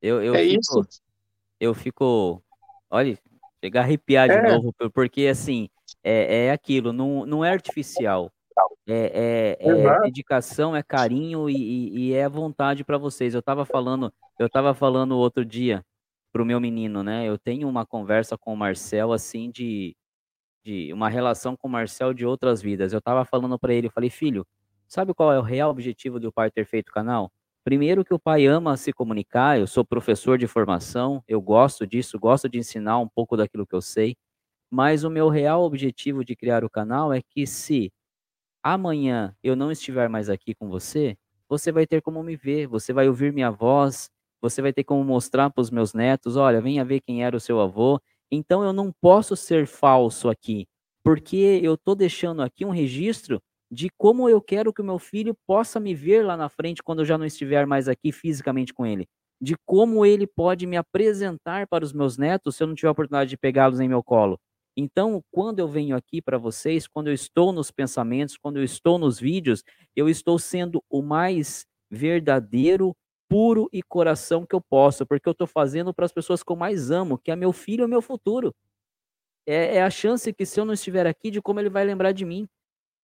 Eu, 0.01 0.21
eu 0.21 0.35
é 0.35 0.43
fico, 0.43 0.59
isso 0.59 1.03
eu 1.63 1.73
fico, 1.73 2.43
olha, 2.89 3.17
chegar 3.63 3.81
a 3.81 3.83
arrepiar 3.83 4.27
de 4.27 4.35
é. 4.35 4.51
novo, 4.51 4.73
porque 4.93 5.27
assim, 5.27 5.69
é, 6.03 6.47
é 6.47 6.51
aquilo, 6.51 6.91
não, 6.91 7.25
não 7.25 7.45
é 7.45 7.51
artificial. 7.51 8.31
É, 8.85 9.57
é, 9.59 9.69
é 9.69 10.01
dedicação, 10.01 10.75
é 10.75 10.83
carinho 10.83 11.49
e, 11.49 12.09
e 12.09 12.13
é 12.13 12.27
vontade 12.27 12.83
para 12.83 12.97
vocês. 12.97 13.33
Eu 13.33 13.39
estava 13.39 13.65
falando, 13.65 14.13
eu 14.37 14.49
tava 14.49 14.73
falando 14.73 15.17
outro 15.17 15.45
dia 15.45 15.83
pro 16.31 16.45
meu 16.45 16.59
menino, 16.59 17.01
né? 17.01 17.25
Eu 17.25 17.37
tenho 17.37 17.67
uma 17.67 17.85
conversa 17.85 18.37
com 18.37 18.53
o 18.53 18.57
Marcel 18.57 19.13
assim 19.13 19.49
de, 19.49 19.95
de 20.63 20.91
uma 20.91 21.07
relação 21.07 21.55
com 21.55 21.67
o 21.67 21.71
Marcel 21.71 22.13
de 22.13 22.25
outras 22.25 22.61
vidas. 22.61 22.91
Eu 22.91 22.99
estava 22.99 23.23
falando 23.23 23.57
para 23.57 23.73
ele, 23.73 23.87
eu 23.87 23.91
falei, 23.91 24.09
filho, 24.09 24.45
sabe 24.87 25.13
qual 25.13 25.31
é 25.31 25.39
o 25.39 25.43
real 25.43 25.71
objetivo 25.71 26.19
do 26.19 26.31
pai 26.31 26.51
ter 26.51 26.65
feito 26.65 26.89
o 26.89 26.93
canal? 26.93 27.31
Primeiro 27.63 28.03
que 28.03 28.13
o 28.13 28.19
pai 28.19 28.45
ama 28.45 28.75
se 28.75 28.91
comunicar, 28.91 29.57
eu 29.57 29.65
sou 29.67 29.85
professor 29.85 30.37
de 30.37 30.47
formação, 30.47 31.23
eu 31.27 31.41
gosto 31.41 31.87
disso, 31.87 32.19
gosto 32.19 32.49
de 32.49 32.57
ensinar 32.57 32.99
um 32.99 33.07
pouco 33.07 33.37
daquilo 33.37 33.65
que 33.65 33.73
eu 33.75 33.81
sei, 33.81 34.15
mas 34.71 35.03
o 35.03 35.09
meu 35.09 35.29
real 35.29 35.63
objetivo 35.63 36.25
de 36.25 36.35
criar 36.35 36.63
o 36.65 36.69
canal 36.69 37.13
é 37.13 37.21
que 37.21 37.47
se 37.47 37.91
amanhã 38.63 39.35
eu 39.43 39.55
não 39.55 39.71
estiver 39.71 40.09
mais 40.09 40.29
aqui 40.29 40.55
com 40.55 40.69
você, 40.69 41.17
você 41.49 41.71
vai 41.71 41.87
ter 41.87 42.01
como 42.01 42.23
me 42.23 42.35
ver, 42.35 42.67
você 42.67 42.93
vai 42.93 43.07
ouvir 43.07 43.33
minha 43.33 43.51
voz, 43.51 44.09
você 44.41 44.61
vai 44.61 44.73
ter 44.73 44.83
como 44.83 45.03
mostrar 45.03 45.49
para 45.49 45.61
os 45.61 45.71
meus 45.71 45.93
netos, 45.93 46.35
olha, 46.37 46.61
venha 46.61 46.85
ver 46.85 47.01
quem 47.01 47.23
era 47.23 47.35
o 47.37 47.39
seu 47.39 47.59
avô. 47.61 47.99
Então 48.31 48.63
eu 48.63 48.73
não 48.73 48.91
posso 49.01 49.35
ser 49.35 49.67
falso 49.67 50.29
aqui, 50.29 50.67
porque 51.03 51.59
eu 51.63 51.75
estou 51.75 51.95
deixando 51.95 52.41
aqui 52.41 52.65
um 52.65 52.71
registro 52.71 53.41
de 53.73 53.89
como 53.97 54.29
eu 54.29 54.39
quero 54.39 54.71
que 54.71 54.81
o 54.81 54.85
meu 54.85 54.99
filho 54.99 55.35
possa 55.47 55.79
me 55.79 55.95
ver 55.95 56.23
lá 56.23 56.37
na 56.37 56.47
frente 56.47 56.83
quando 56.83 56.99
eu 56.99 57.05
já 57.05 57.17
não 57.17 57.25
estiver 57.25 57.65
mais 57.65 57.87
aqui 57.87 58.11
fisicamente 58.11 58.71
com 58.71 58.85
ele. 58.85 59.07
De 59.41 59.55
como 59.65 60.05
ele 60.05 60.27
pode 60.27 60.67
me 60.67 60.77
apresentar 60.77 61.67
para 61.67 61.83
os 61.83 61.91
meus 61.91 62.15
netos 62.15 62.55
se 62.55 62.61
eu 62.61 62.67
não 62.67 62.75
tiver 62.75 62.89
a 62.89 62.91
oportunidade 62.91 63.31
de 63.31 63.37
pegá-los 63.37 63.79
em 63.79 63.89
meu 63.89 64.03
colo. 64.03 64.39
Então, 64.77 65.23
quando 65.31 65.57
eu 65.57 65.67
venho 65.67 65.95
aqui 65.95 66.21
para 66.21 66.37
vocês, 66.37 66.87
quando 66.87 67.07
eu 67.07 67.13
estou 67.13 67.51
nos 67.51 67.71
pensamentos, 67.71 68.37
quando 68.37 68.57
eu 68.57 68.63
estou 68.63 68.99
nos 68.99 69.19
vídeos, 69.19 69.63
eu 69.95 70.07
estou 70.07 70.37
sendo 70.37 70.83
o 70.87 71.01
mais 71.01 71.65
verdadeiro, 71.89 72.95
puro 73.27 73.67
e 73.73 73.81
coração 73.81 74.45
que 74.45 74.53
eu 74.53 74.61
posso, 74.61 75.03
porque 75.03 75.27
eu 75.27 75.31
estou 75.31 75.47
fazendo 75.47 75.91
para 75.95 76.05
as 76.05 76.13
pessoas 76.13 76.43
que 76.43 76.51
eu 76.51 76.55
mais 76.55 76.91
amo, 76.91 77.17
que 77.17 77.31
é 77.31 77.35
meu 77.35 77.51
filho 77.51 77.85
e 77.85 77.87
meu 77.87 78.03
futuro. 78.03 78.53
É, 79.47 79.77
é, 79.77 79.83
a 79.83 79.89
chance 79.89 80.31
que 80.31 80.45
se 80.45 80.59
eu 80.59 80.65
não 80.65 80.73
estiver 80.73 81.07
aqui, 81.07 81.31
de 81.31 81.41
como 81.41 81.59
ele 81.59 81.69
vai 81.69 81.83
lembrar 81.83 82.11
de 82.11 82.23
mim. 82.23 82.47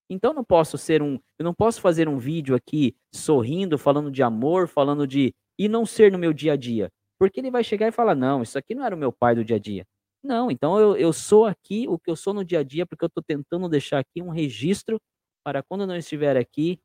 Então 0.10 0.34
não 0.34 0.44
posso 0.44 0.77
ser 0.77 1.02
um, 1.02 1.19
eu 1.38 1.44
não 1.44 1.53
posso 1.53 1.80
fazer 1.80 2.10
um 2.10 2.18
vídeo 2.18 2.56
aqui 2.56 2.95
sorrindo, 3.14 3.77
falando 3.77 4.10
de 4.10 4.23
amor, 4.23 4.68
falando 4.68 5.06
de 5.06 5.34
e 5.57 5.68
não 5.69 5.86
ser 5.86 6.11
no 6.11 6.18
meu 6.18 6.34
dia 6.34 6.53
a 6.53 6.56
dia, 6.56 6.90
porque 7.19 7.40
ele 7.40 7.52
vai 7.52 7.64
chegar 7.64 7.88
e 7.88 7.91
falar 7.91 8.15
não, 8.15 8.41
isso 8.41 8.57
aqui 8.57 8.73
não 8.73 8.86
era 8.86 8.95
o 8.95 8.98
meu 8.98 9.11
pai 9.11 9.36
do 9.36 9.44
dia 9.44 9.57
a 9.57 9.60
dia. 9.60 9.86
Não, 10.23 10.49
então 10.49 10.80
eu, 10.80 10.98
eu 10.98 11.14
sou 11.14 11.45
aqui 11.45 11.86
o 11.88 11.98
que 11.99 12.10
eu 12.10 12.15
sou 12.15 12.34
no 12.34 12.44
dia 12.44 12.60
a 12.60 12.64
dia, 12.64 12.86
porque 12.86 13.03
eu 13.06 13.07
estou 13.07 13.23
tentando 13.26 13.69
deixar 13.69 13.99
aqui 13.99 14.22
um 14.22 14.30
registro 14.30 14.99
para 15.44 15.61
quando 15.64 15.81
eu 15.81 15.88
não 15.88 15.95
estiver 15.95 16.36
aqui, 16.38 16.80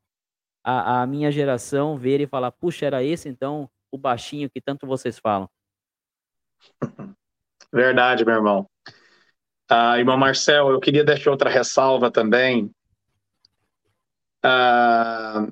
a, 0.62 1.02
a 1.02 1.06
minha 1.06 1.30
geração 1.30 1.98
ver 1.98 2.20
e 2.20 2.26
falar, 2.26 2.52
puxa, 2.52 2.86
era 2.86 3.02
esse 3.02 3.28
então 3.28 3.68
o 3.90 3.98
baixinho 3.98 4.50
que 4.50 4.60
tanto 4.60 4.86
vocês 4.86 5.18
falam. 5.18 5.48
Verdade, 7.72 8.24
meu 8.24 8.34
irmão. 8.34 8.68
Ah, 9.68 9.98
irmão 9.98 10.16
Marcel, 10.16 10.70
eu 10.70 10.80
queria 10.80 11.04
deixar 11.04 11.30
outra 11.30 11.50
ressalva 11.50 12.10
também 12.10 12.73
ah, 14.44 15.48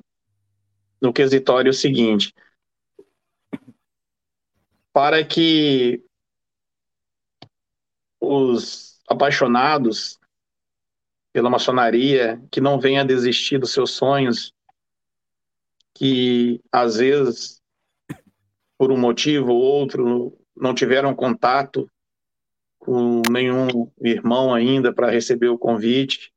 no 1.01 1.11
quesitório 1.11 1.73
seguinte: 1.73 2.33
para 4.93 5.25
que 5.25 6.03
os 8.21 9.01
apaixonados 9.09 10.19
pela 11.33 11.49
maçonaria, 11.49 12.41
que 12.51 12.61
não 12.61 12.79
venham 12.79 13.05
desistir 13.05 13.57
dos 13.57 13.73
seus 13.73 13.91
sonhos, 13.91 14.53
que 15.95 16.61
às 16.71 16.97
vezes, 16.97 17.61
por 18.77 18.91
um 18.91 18.97
motivo 18.97 19.51
ou 19.51 19.59
outro, 19.59 20.37
não 20.55 20.75
tiveram 20.75 21.15
contato 21.15 21.89
com 22.77 23.21
nenhum 23.31 23.91
irmão 24.01 24.53
ainda 24.53 24.93
para 24.93 25.09
receber 25.09 25.47
o 25.47 25.57
convite, 25.57 26.32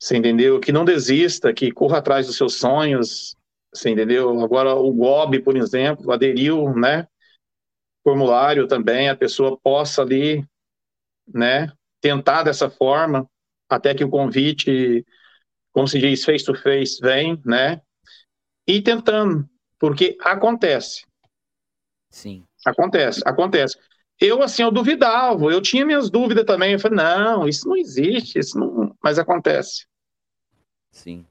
você 0.00 0.16
entendeu? 0.16 0.58
Que 0.58 0.72
não 0.72 0.84
desista, 0.84 1.52
que 1.52 1.70
corra 1.70 1.98
atrás 1.98 2.26
dos 2.26 2.36
seus 2.36 2.54
sonhos, 2.54 3.36
você 3.72 3.90
entendeu? 3.90 4.40
Agora 4.42 4.74
o 4.74 4.90
GOB, 4.92 5.40
por 5.40 5.56
exemplo, 5.56 6.10
aderiu, 6.10 6.74
né? 6.74 7.06
Formulário 8.02 8.66
também, 8.66 9.10
a 9.10 9.16
pessoa 9.16 9.58
possa 9.62 10.00
ali, 10.00 10.42
né? 11.28 11.70
Tentar 12.00 12.44
dessa 12.44 12.70
forma, 12.70 13.28
até 13.68 13.94
que 13.94 14.02
o 14.02 14.08
convite, 14.08 15.04
como 15.70 15.86
se 15.86 15.98
diz, 15.98 16.24
face 16.24 16.46
to 16.46 16.54
face, 16.54 16.98
vem, 17.02 17.40
né? 17.44 17.82
E 18.66 18.80
tentando, 18.80 19.46
porque 19.78 20.16
acontece. 20.22 21.04
Sim. 22.10 22.42
Acontece, 22.64 23.20
acontece. 23.26 23.78
Eu, 24.18 24.42
assim, 24.42 24.62
eu 24.62 24.70
duvidava, 24.70 25.44
eu 25.46 25.60
tinha 25.60 25.84
minhas 25.84 26.10
dúvidas 26.10 26.44
também. 26.44 26.72
Eu 26.72 26.80
falei, 26.80 26.96
não, 26.96 27.46
isso 27.46 27.68
não 27.68 27.76
existe, 27.76 28.38
isso 28.38 28.58
não... 28.58 28.94
mas 29.02 29.18
acontece. 29.18 29.89
Sim. 30.90 31.24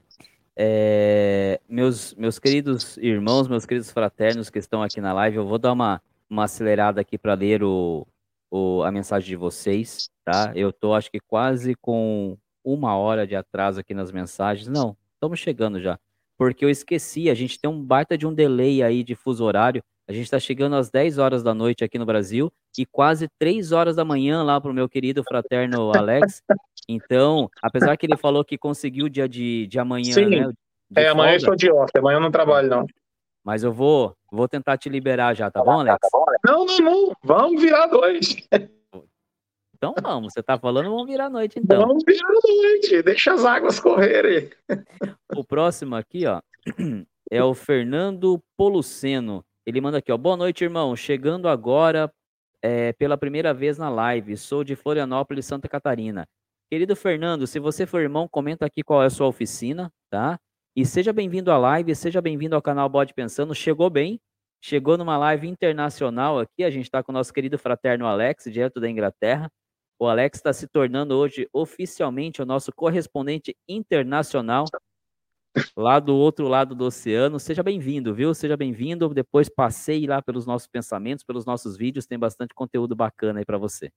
É, 0.56 1.60
meus, 1.68 2.14
meus 2.14 2.38
queridos 2.38 2.96
irmãos, 2.98 3.48
meus 3.48 3.64
queridos 3.64 3.90
fraternos 3.90 4.50
que 4.50 4.58
estão 4.58 4.82
aqui 4.82 5.00
na 5.00 5.12
live, 5.12 5.38
eu 5.38 5.46
vou 5.46 5.58
dar 5.58 5.72
uma, 5.72 6.02
uma 6.28 6.44
acelerada 6.44 7.00
aqui 7.00 7.16
para 7.16 7.34
ler 7.34 7.62
o, 7.62 8.06
o, 8.50 8.82
a 8.82 8.90
mensagem 8.90 9.28
de 9.28 9.36
vocês, 9.36 10.10
tá? 10.24 10.52
Eu 10.54 10.72
tô, 10.72 10.92
acho 10.92 11.10
que 11.10 11.20
quase 11.20 11.74
com 11.76 12.36
uma 12.64 12.96
hora 12.96 13.26
de 13.26 13.34
atraso 13.36 13.80
aqui 13.80 13.94
nas 13.94 14.12
mensagens. 14.12 14.68
Não, 14.68 14.96
estamos 15.14 15.38
chegando 15.38 15.80
já. 15.80 15.98
Porque 16.36 16.64
eu 16.64 16.70
esqueci, 16.70 17.30
a 17.30 17.34
gente 17.34 17.58
tem 17.58 17.70
um 17.70 17.82
baita 17.82 18.16
de 18.16 18.26
um 18.26 18.34
delay 18.34 18.82
aí 18.82 19.02
de 19.04 19.14
fuso 19.14 19.44
horário. 19.44 19.82
A 20.08 20.12
gente 20.12 20.24
está 20.24 20.38
chegando 20.38 20.76
às 20.76 20.90
10 20.90 21.18
horas 21.18 21.42
da 21.42 21.54
noite 21.54 21.84
aqui 21.84 21.98
no 21.98 22.06
Brasil 22.06 22.52
e 22.78 22.86
quase 22.86 23.28
3 23.38 23.72
horas 23.72 23.96
da 23.96 24.04
manhã 24.04 24.42
lá 24.42 24.60
para 24.60 24.70
o 24.70 24.74
meu 24.74 24.88
querido 24.88 25.22
fraterno 25.24 25.92
Alex. 25.94 26.42
Então, 26.88 27.48
apesar 27.62 27.96
que 27.96 28.06
ele 28.06 28.16
falou 28.16 28.44
que 28.44 28.58
conseguiu 28.58 29.06
o 29.06 29.10
dia 29.10 29.28
de, 29.28 29.66
de 29.66 29.78
amanhã, 29.78 30.12
Sim. 30.12 30.26
né? 30.26 30.52
é, 30.96 31.08
amanhã 31.08 31.32
eu 31.32 31.36
estou 31.36 31.56
de 31.56 31.70
off, 31.70 31.90
amanhã 31.96 32.16
eu 32.16 32.20
não 32.20 32.30
trabalho, 32.30 32.68
não. 32.68 32.86
Mas 33.44 33.62
eu 33.62 33.72
vou, 33.72 34.14
vou 34.30 34.48
tentar 34.48 34.76
te 34.76 34.88
liberar 34.88 35.34
já, 35.34 35.50
tá 35.50 35.62
bom, 35.62 35.80
Alex? 35.80 35.98
Não, 36.44 36.66
não, 36.66 36.78
não. 36.78 37.12
Vamos 37.22 37.62
virar 37.62 37.86
dois. 37.86 38.36
Então 39.76 39.94
vamos, 40.02 40.34
você 40.34 40.42
tá 40.42 40.58
falando, 40.58 40.90
vamos 40.90 41.06
virar 41.06 41.26
a 41.26 41.30
noite 41.30 41.58
então. 41.58 41.80
Vamos 41.80 42.02
virar 42.06 42.28
a 42.28 42.32
noite, 42.32 43.02
deixa 43.02 43.32
as 43.32 43.46
águas 43.46 43.80
correrem. 43.80 44.50
O 45.34 45.42
próximo 45.42 45.96
aqui, 45.96 46.26
ó, 46.26 46.42
é 47.30 47.42
o 47.42 47.54
Fernando 47.54 48.42
Poluceno. 48.58 49.42
Ele 49.64 49.80
manda 49.80 49.96
aqui, 49.96 50.12
ó, 50.12 50.18
boa 50.18 50.36
noite, 50.36 50.64
irmão. 50.64 50.94
Chegando 50.94 51.48
agora 51.48 52.12
é, 52.62 52.92
pela 52.92 53.16
primeira 53.16 53.52
vez 53.54 53.78
na 53.78 53.88
live. 53.88 54.36
Sou 54.36 54.64
de 54.64 54.76
Florianópolis, 54.76 55.46
Santa 55.46 55.68
Catarina. 55.68 56.26
Querido 56.70 56.94
Fernando, 56.94 57.46
se 57.46 57.58
você 57.58 57.86
for 57.86 58.00
irmão, 58.00 58.28
comenta 58.28 58.64
aqui 58.64 58.82
qual 58.82 59.02
é 59.02 59.06
a 59.06 59.10
sua 59.10 59.26
oficina, 59.26 59.92
tá? 60.08 60.38
E 60.76 60.86
seja 60.86 61.12
bem-vindo 61.12 61.50
à 61.50 61.58
live, 61.58 61.94
seja 61.96 62.20
bem-vindo 62.20 62.54
ao 62.54 62.62
canal 62.62 62.88
Bode 62.88 63.12
Pensando. 63.12 63.54
Chegou 63.54 63.90
bem, 63.90 64.20
chegou 64.62 64.96
numa 64.96 65.18
live 65.18 65.48
internacional 65.48 66.38
aqui. 66.38 66.62
A 66.62 66.70
gente 66.70 66.84
está 66.84 67.02
com 67.02 67.10
o 67.10 67.14
nosso 67.14 67.32
querido 67.32 67.58
fraterno 67.58 68.06
Alex, 68.06 68.44
direto 68.44 68.80
da 68.80 68.88
Inglaterra. 68.88 69.50
O 69.98 70.06
Alex 70.06 70.38
está 70.38 70.52
se 70.52 70.68
tornando 70.68 71.14
hoje 71.16 71.48
oficialmente 71.52 72.40
o 72.40 72.46
nosso 72.46 72.72
correspondente 72.72 73.54
internacional 73.68 74.64
lá 75.76 75.98
do 75.98 76.14
outro 76.14 76.48
lado 76.48 76.74
do 76.74 76.84
oceano. 76.84 77.38
Seja 77.40 77.62
bem-vindo, 77.62 78.14
viu? 78.14 78.34
Seja 78.34 78.56
bem-vindo. 78.56 79.12
Depois 79.12 79.48
passei 79.48 80.06
lá 80.06 80.22
pelos 80.22 80.46
nossos 80.46 80.68
pensamentos, 80.68 81.24
pelos 81.24 81.44
nossos 81.44 81.76
vídeos. 81.76 82.06
Tem 82.06 82.18
bastante 82.18 82.54
conteúdo 82.54 82.94
bacana 82.94 83.40
aí 83.40 83.44
para 83.44 83.58
você. 83.58 83.92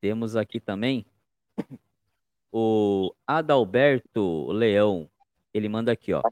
Temos 0.00 0.36
aqui 0.36 0.60
também 0.60 1.04
o 2.52 3.12
Adalberto 3.26 4.50
Leão. 4.52 5.10
Ele 5.52 5.68
manda 5.68 5.92
aqui, 5.92 6.12
ó. 6.12 6.22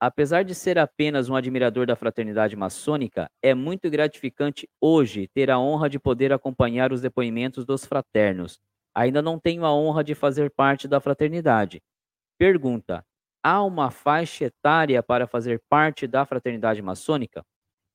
Apesar 0.00 0.44
de 0.44 0.54
ser 0.54 0.78
apenas 0.78 1.28
um 1.28 1.34
admirador 1.34 1.84
da 1.84 1.96
fraternidade 1.96 2.54
maçônica, 2.54 3.28
é 3.42 3.52
muito 3.52 3.90
gratificante 3.90 4.68
hoje 4.80 5.28
ter 5.34 5.50
a 5.50 5.58
honra 5.58 5.90
de 5.90 5.98
poder 5.98 6.32
acompanhar 6.32 6.92
os 6.92 7.00
depoimentos 7.00 7.66
dos 7.66 7.84
fraternos. 7.84 8.60
Ainda 8.98 9.22
não 9.22 9.38
tenho 9.38 9.64
a 9.64 9.72
honra 9.72 10.02
de 10.02 10.12
fazer 10.12 10.50
parte 10.50 10.88
da 10.88 11.00
fraternidade. 11.00 11.80
Pergunta: 12.36 13.06
há 13.44 13.62
uma 13.62 13.92
faixa 13.92 14.46
etária 14.46 15.00
para 15.04 15.24
fazer 15.24 15.62
parte 15.68 16.04
da 16.08 16.26
fraternidade 16.26 16.82
maçônica? 16.82 17.44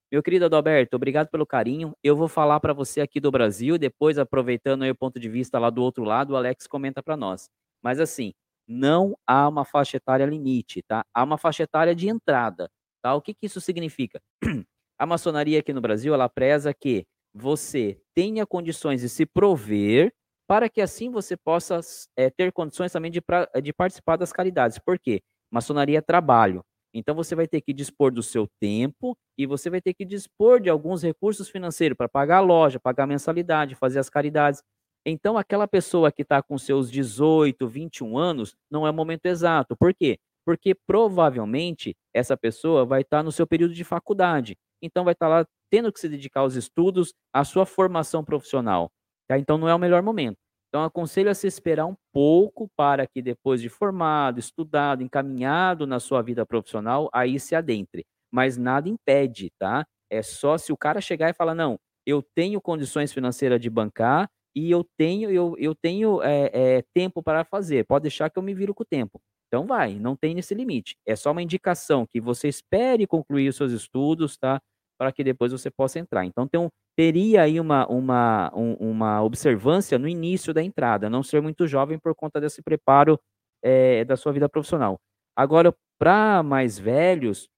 Meu 0.09 0.23
querido 0.23 0.45
Adalberto, 0.45 0.95
obrigado 0.95 1.27
pelo 1.27 1.45
carinho. 1.45 1.91
Eu 2.01 2.15
vou 2.15 2.30
falar 2.30 2.61
para 2.61 2.71
você 2.71 3.01
aqui 3.01 3.19
do 3.19 3.30
Brasil, 3.30 3.77
depois, 3.77 4.17
aproveitando 4.17 4.84
o 4.84 4.95
ponto 4.95 5.19
de 5.19 5.27
vista 5.27 5.59
lá 5.59 5.69
do 5.69 5.84
outro 5.84 6.05
lado, 6.05 6.31
o 6.31 6.38
Alex 6.38 6.67
comenta 6.67 7.03
para 7.03 7.17
nós. 7.17 7.49
Mas 7.84 7.99
assim, 7.99 8.34
não 8.65 9.13
há 9.27 9.49
uma 9.49 9.65
faixa 9.65 9.97
etária 9.97 10.25
limite, 10.25 10.81
tá? 10.84 11.03
Há 11.13 11.21
uma 11.25 11.38
faixa 11.38 11.63
etária 11.63 11.93
de 11.93 12.07
entrada, 12.07 12.69
tá? 13.01 13.13
O 13.13 13.21
que, 13.21 13.34
que 13.34 13.47
isso 13.47 13.59
significa? 13.59 14.21
A 14.97 15.05
maçonaria 15.05 15.59
aqui 15.59 15.73
no 15.73 15.81
Brasil, 15.81 16.13
ela 16.13 16.30
preza 16.30 16.73
que 16.73 17.05
você 17.34 17.99
tenha 18.15 18.45
condições 18.45 19.01
de 19.01 19.09
se 19.09 19.25
prover 19.25 20.13
para 20.48 20.70
que 20.70 20.82
assim 20.82 21.10
você 21.10 21.38
possa 21.38 21.80
é, 22.18 22.30
ter 22.30 22.52
condições 22.52 22.91
também 22.91 23.11
de, 23.11 23.22
pra, 23.22 23.49
de 23.61 23.74
participar 23.74 24.18
das 24.18 24.34
caridades. 24.34 24.80
Por 24.80 24.99
quê? 24.99 25.22
Maçonaria 25.52 25.99
é 25.99 26.02
trabalho. 26.02 26.64
Então 26.94 27.15
você 27.15 27.34
vai 27.34 27.48
ter 27.48 27.61
que 27.61 27.74
dispor 27.74 28.11
do 28.11 28.22
seu 28.22 28.48
tempo 28.60 29.18
e 29.38 29.48
você 29.48 29.70
vai 29.70 29.82
ter 29.82 29.94
que 29.94 30.06
dispor 30.06 30.60
de 30.60 30.70
alguns 30.70 31.02
recursos 31.02 31.49
financeiros 31.49 31.98
para 31.98 32.07
pagar 32.07 32.38
a 32.38 32.41
loja, 32.41 32.80
pagar 32.80 33.06
a 33.06 33.07
mensalidade, 33.07 33.76
fazer 33.76 33.99
as 33.99 34.10
caridades. 34.10 34.61
Então 35.06 35.38
aquela 35.38 35.68
pessoa 35.68 36.11
que 36.11 36.22
está 36.22 36.41
com 36.41 36.57
seus 36.57 36.91
18, 36.91 37.68
21 37.68 38.18
anos 38.18 38.56
não 38.70 38.86
é 38.86 38.91
o 38.91 38.94
momento 38.94 39.26
exato. 39.26 39.76
Por 39.76 39.94
quê? 39.94 40.20
Porque 40.45 40.76
provavelmente 40.76 41.95
essa 42.14 42.38
pessoa 42.38 42.86
vai 42.86 43.02
estar 43.02 43.18
tá 43.18 43.24
no 43.24 43.32
seu 43.32 43.48
período 43.48 43.74
de 43.74 43.84
faculdade. 43.84 44.56
Então 44.82 45.03
vai 45.03 45.14
estar 45.14 45.26
tá 45.26 45.40
lá 45.40 45.48
tendo 45.72 45.91
que 45.91 45.99
se 45.99 46.07
dedicar 46.07 46.41
aos 46.41 46.56
estudos, 46.56 47.14
à 47.34 47.44
sua 47.44 47.65
formação 47.65 48.24
profissional. 48.24 48.91
Tá? 49.28 49.38
Então 49.38 49.58
não 49.58 49.68
é 49.70 49.76
o 49.76 49.80
melhor 49.80 50.02
momento. 50.02 50.38
Então, 50.74 50.84
aconselho 50.84 51.30
a 51.30 51.36
se 51.36 51.45
esperar 51.45 51.86
um 51.86 51.95
pouco 52.12 52.68
para 52.76 53.06
que 53.06 53.22
depois 53.22 53.62
de 53.62 53.70
formado, 53.70 54.40
estudado, 54.40 55.04
encaminhado 55.04 55.86
na 55.86 56.00
sua 56.00 56.24
vida 56.24 56.48
profissional, 56.48 57.10
aí 57.14 57.40
se 57.40 57.54
adentre. 57.56 58.04
Mas 58.32 58.58
nada 58.58 58.90
impede, 58.90 59.52
tá? 59.60 59.86
É 60.10 60.24
só 60.24 60.58
se 60.58 60.74
o 60.74 60.78
cara 60.78 61.00
chegar 61.00 61.30
e 61.30 61.34
falar, 61.34 61.54
não, 61.54 61.78
eu 62.08 62.24
tenho 62.36 62.60
condições 62.60 63.14
financeiras 63.14 63.60
de 63.60 63.70
bancar 63.70 64.28
e 64.56 64.72
eu 64.72 64.84
tenho, 64.98 65.30
eu, 65.30 65.56
eu 65.60 65.76
tenho 65.76 66.24
é, 66.24 66.50
é, 66.78 66.84
tempo 66.91 67.22
para 67.22 67.44
fazer. 67.45 67.86
Pode 67.86 68.04
deixar 68.04 68.32
que 68.32 68.40
eu 68.40 68.44
me 68.44 68.56
viro 68.56 68.74
com 68.74 68.82
o 68.82 68.86
tempo. 68.86 69.22
Então 69.48 69.68
vai, 69.68 69.94
não 70.00 70.16
tem 70.16 70.34
nesse 70.34 70.56
limite. 70.56 70.95
É 71.06 71.16
só 71.16 71.32
uma 71.32 71.44
indicação 71.44 72.08
que 72.08 72.20
você 72.20 72.48
espere 72.48 73.06
concluir 73.06 73.50
os 73.50 73.56
seus 73.56 73.72
estudos, 73.72 74.38
tá? 74.38 74.60
Para 75.03 75.11
que 75.11 75.21
depois 75.21 75.51
você 75.51 75.69
possa 75.69 75.99
entrar. 75.99 76.23
Então 76.25 76.47
um, 76.55 76.69
teria 76.95 77.41
aí 77.41 77.59
uma, 77.59 77.85
uma, 77.88 78.49
um, 78.55 78.73
uma 78.75 79.21
observância 79.21 79.99
no 79.99 80.07
início 80.07 80.53
da 80.53 80.63
entrada, 80.63 81.09
não 81.09 81.21
ser 81.21 81.41
muito 81.41 81.67
jovem 81.67 81.99
por 81.99 82.15
conta 82.15 82.39
desse 82.39 82.61
preparo 82.63 83.19
é, 83.61 84.05
da 84.05 84.15
sua 84.15 84.31
vida 84.31 84.47
profissional. 84.47 84.97
Agora, 85.35 85.75
para 85.99 86.41
mais 86.41 86.80
velhos, 86.80 87.49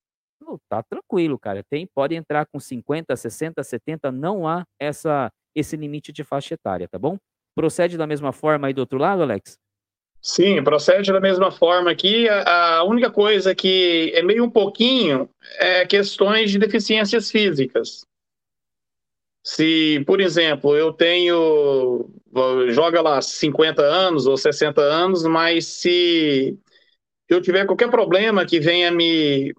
tá 0.68 0.82
tranquilo, 0.82 1.38
cara. 1.38 1.62
Tem, 1.70 1.86
pode 1.86 2.16
entrar 2.16 2.46
com 2.46 2.58
50, 2.58 3.14
60, 3.14 3.62
70, 3.62 4.10
não 4.10 4.48
há 4.48 4.64
essa 4.80 5.30
esse 5.54 5.76
limite 5.76 6.12
de 6.12 6.24
faixa 6.24 6.54
etária, 6.54 6.88
tá 6.88 6.98
bom? 6.98 7.16
Procede 7.54 7.96
da 7.96 8.08
mesma 8.08 8.32
forma 8.32 8.66
aí 8.66 8.74
do 8.74 8.80
outro 8.80 8.98
lado, 8.98 9.22
Alex? 9.22 9.56
Sim, 10.20 10.62
procede 10.64 11.12
da 11.12 11.20
mesma 11.20 11.50
forma 11.50 11.90
aqui. 11.90 12.28
A, 12.28 12.82
única 12.84 13.10
coisa 13.10 13.54
que 13.54 14.12
é 14.14 14.22
meio 14.22 14.44
um 14.44 14.50
pouquinho 14.50 15.28
é 15.58 15.86
questões 15.86 16.50
de 16.50 16.58
deficiências 16.58 17.30
físicas. 17.30 18.04
Se, 19.44 20.02
por 20.04 20.20
exemplo, 20.20 20.76
eu 20.76 20.92
tenho, 20.92 22.10
joga 22.70 23.00
lá 23.00 23.22
50 23.22 23.82
anos 23.82 24.26
ou 24.26 24.36
60 24.36 24.80
anos, 24.80 25.22
mas 25.22 25.66
se 25.66 26.58
eu 27.28 27.40
tiver 27.40 27.64
qualquer 27.64 27.88
problema 27.88 28.44
que 28.44 28.58
venha 28.58 28.90
me 28.90 29.54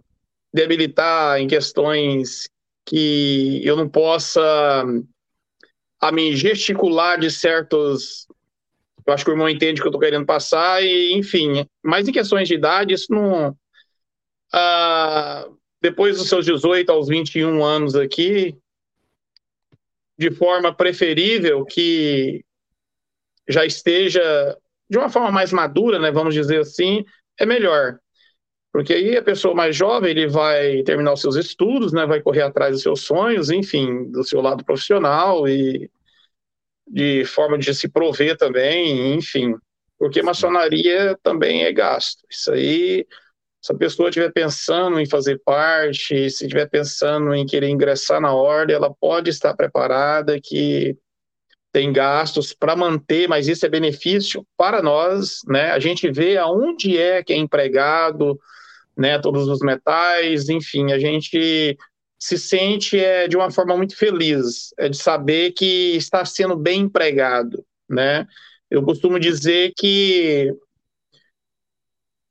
debilitar 0.54 1.40
em 1.40 1.48
questões 1.48 2.50
que 2.86 3.62
eu 3.64 3.76
não 3.76 3.88
possa 3.88 4.84
a 6.00 6.12
me 6.12 6.36
gesticular 6.36 7.20
de 7.20 7.30
certos. 7.30 8.28
Eu 9.08 9.14
acho 9.14 9.24
que 9.24 9.32
o 9.32 9.34
irmão 9.34 9.48
entende 9.48 9.80
o 9.80 9.84
que 9.84 9.88
eu 9.88 9.92
estou 9.92 10.02
querendo 10.02 10.26
passar, 10.26 10.84
e 10.84 11.14
enfim. 11.14 11.66
Mas 11.82 12.08
em 12.08 12.12
questões 12.12 12.48
de 12.48 12.56
idade, 12.56 12.94
isso 12.94 13.08
não. 13.10 13.56
Ah, 14.54 15.48
depois 15.82 16.18
dos 16.18 16.28
seus 16.28 16.46
18 16.46 16.92
aos 16.92 17.08
21 17.08 17.64
anos 17.64 17.96
aqui, 17.96 18.56
de 20.18 20.30
forma 20.32 20.74
preferível 20.74 21.64
que 21.64 22.44
já 23.48 23.66
esteja 23.66 24.58
de 24.90 24.98
uma 24.98 25.10
forma 25.10 25.32
mais 25.32 25.54
madura, 25.54 26.00
né, 26.00 26.12
vamos 26.12 26.34
dizer 26.34 26.60
assim, 26.60 27.06
é 27.40 27.46
melhor. 27.46 28.00
Porque 28.74 28.94
aí 28.94 29.16
a 29.18 29.22
pessoa 29.22 29.56
mais 29.56 29.76
jovem, 29.76 30.12
ele 30.12 30.28
vai 30.28 30.84
terminar 30.84 31.14
os 31.14 31.22
seus 31.22 31.36
estudos, 31.36 31.94
né, 31.94 32.06
vai 32.06 32.22
correr 32.22 32.42
atrás 32.42 32.74
dos 32.74 32.82
seus 32.82 33.02
sonhos, 33.02 33.50
enfim, 33.50 34.12
do 34.12 34.24
seu 34.24 34.42
lado 34.42 34.66
profissional 34.66 35.48
e 35.48 35.90
de 36.88 37.26
forma 37.26 37.58
de 37.58 37.74
se 37.74 37.90
prover 37.90 38.38
também, 38.38 39.14
enfim. 39.14 39.56
Porque 39.98 40.22
maçonaria 40.22 41.18
também 41.24 41.64
é 41.64 41.72
gasto. 41.72 42.24
Isso 42.30 42.52
aí 42.52 43.06
se 43.68 43.74
a 43.74 43.76
pessoa 43.76 44.08
estiver 44.08 44.32
pensando 44.32 44.98
em 44.98 45.06
fazer 45.06 45.42
parte, 45.44 46.30
se 46.30 46.46
estiver 46.46 46.70
pensando 46.70 47.34
em 47.34 47.46
querer 47.46 47.68
ingressar 47.68 48.22
na 48.22 48.34
ordem, 48.34 48.74
ela 48.74 48.94
pode 48.94 49.30
estar 49.30 49.54
preparada 49.56 50.40
que 50.42 50.96
tem 51.74 51.92
gastos 51.92 52.54
para 52.54 52.78
manter, 52.78 53.28
mas 53.28 53.48
isso 53.48 53.66
é 53.66 53.70
benefício 53.70 54.46
para 54.56 54.82
nós, 54.82 55.42
né? 55.48 55.72
A 55.72 55.80
gente 55.80 56.10
vê 56.10 56.38
aonde 56.38 56.98
é 56.98 57.22
que 57.22 57.34
é 57.34 57.36
empregado, 57.36 58.40
né? 58.96 59.20
Todos 59.20 59.50
os 59.50 59.60
metais, 59.60 60.48
enfim, 60.48 60.94
a 60.94 60.98
gente 60.98 61.78
se 62.20 62.38
sente 62.38 63.00
é, 63.00 63.28
de 63.28 63.38
uma 63.38 63.52
forma 63.52 63.76
muito 63.78 63.96
feliz, 63.96 64.74
é 64.78 64.90
de 64.90 64.98
saber 64.98 65.52
que 65.52 65.96
está 65.96 66.26
sendo 66.26 66.56
bem 66.56 66.82
empregado, 66.82 67.64
né? 67.88 68.28
Eu 68.70 68.84
costumo 68.84 69.20
dizer 69.20 69.74
que 69.78 70.52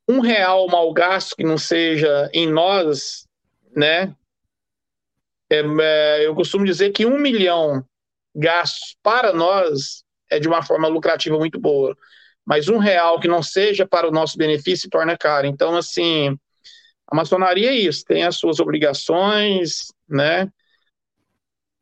um 0.08 0.20
real 0.20 0.66
mal 0.68 0.92
gasto 0.92 1.36
que 1.36 1.44
não 1.44 1.58
seja 1.58 2.30
em 2.32 2.50
nós, 2.50 3.26
né? 3.74 4.14
É, 5.50 5.62
é, 5.80 6.26
eu 6.26 6.34
costumo 6.34 6.64
dizer 6.64 6.90
que 6.90 7.06
um 7.06 7.18
milhão 7.18 7.84
gastos 8.34 8.96
para 9.02 9.32
nós 9.32 10.04
é 10.30 10.38
de 10.38 10.48
uma 10.48 10.62
forma 10.62 10.88
lucrativa 10.88 11.38
muito 11.38 11.58
boa, 11.58 11.96
mas 12.44 12.68
um 12.68 12.78
real 12.78 13.20
que 13.20 13.28
não 13.28 13.42
seja 13.42 13.86
para 13.86 14.08
o 14.08 14.12
nosso 14.12 14.36
benefício 14.36 14.90
torna 14.90 15.16
caro. 15.16 15.46
Então, 15.46 15.76
assim, 15.76 16.36
a 17.08 17.14
maçonaria 17.14 17.70
é 17.70 17.74
isso, 17.74 18.04
tem 18.04 18.24
as 18.24 18.36
suas 18.36 18.58
obrigações, 18.58 19.92
né? 20.08 20.50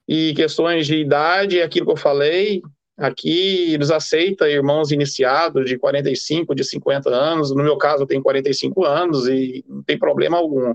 E 0.06 0.34
questões 0.34 0.86
de 0.86 0.96
idade, 0.96 1.60
é 1.60 1.62
aquilo 1.62 1.86
que 1.86 1.92
eu 1.92 1.96
falei, 1.96 2.62
aqui 2.96 3.72
eles 3.72 3.90
aceitam 3.90 4.46
irmãos 4.46 4.92
iniciados 4.92 5.66
de 5.66 5.78
45, 5.78 6.54
de 6.54 6.62
50 6.62 7.08
anos, 7.08 7.50
no 7.54 7.62
meu 7.62 7.78
caso 7.78 8.02
eu 8.02 8.06
tenho 8.06 8.22
45 8.22 8.84
anos 8.84 9.26
e 9.26 9.64
não 9.66 9.82
tem 9.82 9.98
problema 9.98 10.36
algum. 10.36 10.74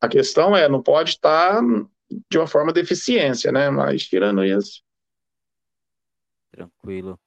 A 0.00 0.08
questão 0.08 0.56
é, 0.56 0.68
não 0.68 0.82
pode 0.82 1.10
estar 1.10 1.60
de 2.30 2.38
uma 2.38 2.46
forma 2.46 2.72
de 2.72 2.80
eficiência, 2.80 3.50
né? 3.50 3.70
Mas 3.70 4.04
tirando 4.04 4.44
isso. 4.44 4.82
Tranquilo. 6.50 7.18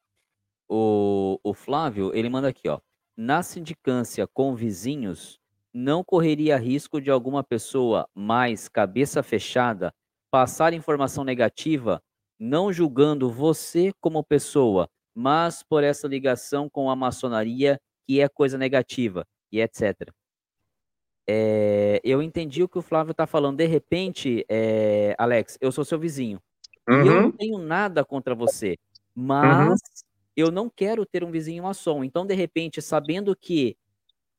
O, 0.68 1.40
o 1.44 1.54
Flávio, 1.54 2.12
ele 2.14 2.30
manda 2.30 2.48
aqui, 2.48 2.68
ó. 2.68 2.80
Na 3.18 3.42
sindicância 3.42 4.28
com 4.28 4.56
vizinhos, 4.56 5.40
não 5.76 6.06
correria 6.06 6.56
risco 6.56 7.02
de 7.02 7.12
alguma 7.12 7.44
pessoa 7.44 8.08
mais 8.16 8.70
cabeça 8.70 9.22
fechada 9.22 9.94
passar 10.32 10.74
informação 10.74 11.26
negativa, 11.26 12.02
não 12.40 12.72
julgando 12.72 13.30
você 13.30 13.92
como 14.00 14.24
pessoa, 14.24 14.90
mas 15.14 15.64
por 15.64 15.84
essa 15.84 16.08
ligação 16.08 16.70
com 16.70 16.90
a 16.90 16.96
maçonaria 16.96 17.78
que 18.08 18.22
é 18.22 18.30
coisa 18.30 18.58
negativa 18.58 19.28
e 19.52 19.60
etc. 19.60 20.10
É, 21.28 22.00
eu 22.06 22.22
entendi 22.22 22.64
o 22.64 22.70
que 22.70 22.78
o 22.78 22.82
Flávio 22.82 23.12
está 23.12 23.28
falando. 23.28 23.58
De 23.58 23.66
repente, 23.66 24.46
é, 24.48 25.14
Alex, 25.18 25.58
eu 25.60 25.74
sou 25.74 25.84
seu 25.84 26.00
vizinho. 26.00 26.40
Uhum. 26.88 27.06
Eu 27.06 27.22
não 27.22 27.32
tenho 27.32 27.58
nada 27.58 28.06
contra 28.06 28.34
você. 28.34 28.78
Mas 29.14 29.70
uhum. 29.70 29.76
eu 30.38 30.52
não 30.52 30.70
quero 30.70 31.06
ter 31.06 31.24
um 31.24 31.32
vizinho 31.32 31.64
maçom. 31.64 32.02
Então, 32.02 32.26
de 32.26 32.34
repente, 32.34 32.82
sabendo 32.82 33.36
que 33.36 33.76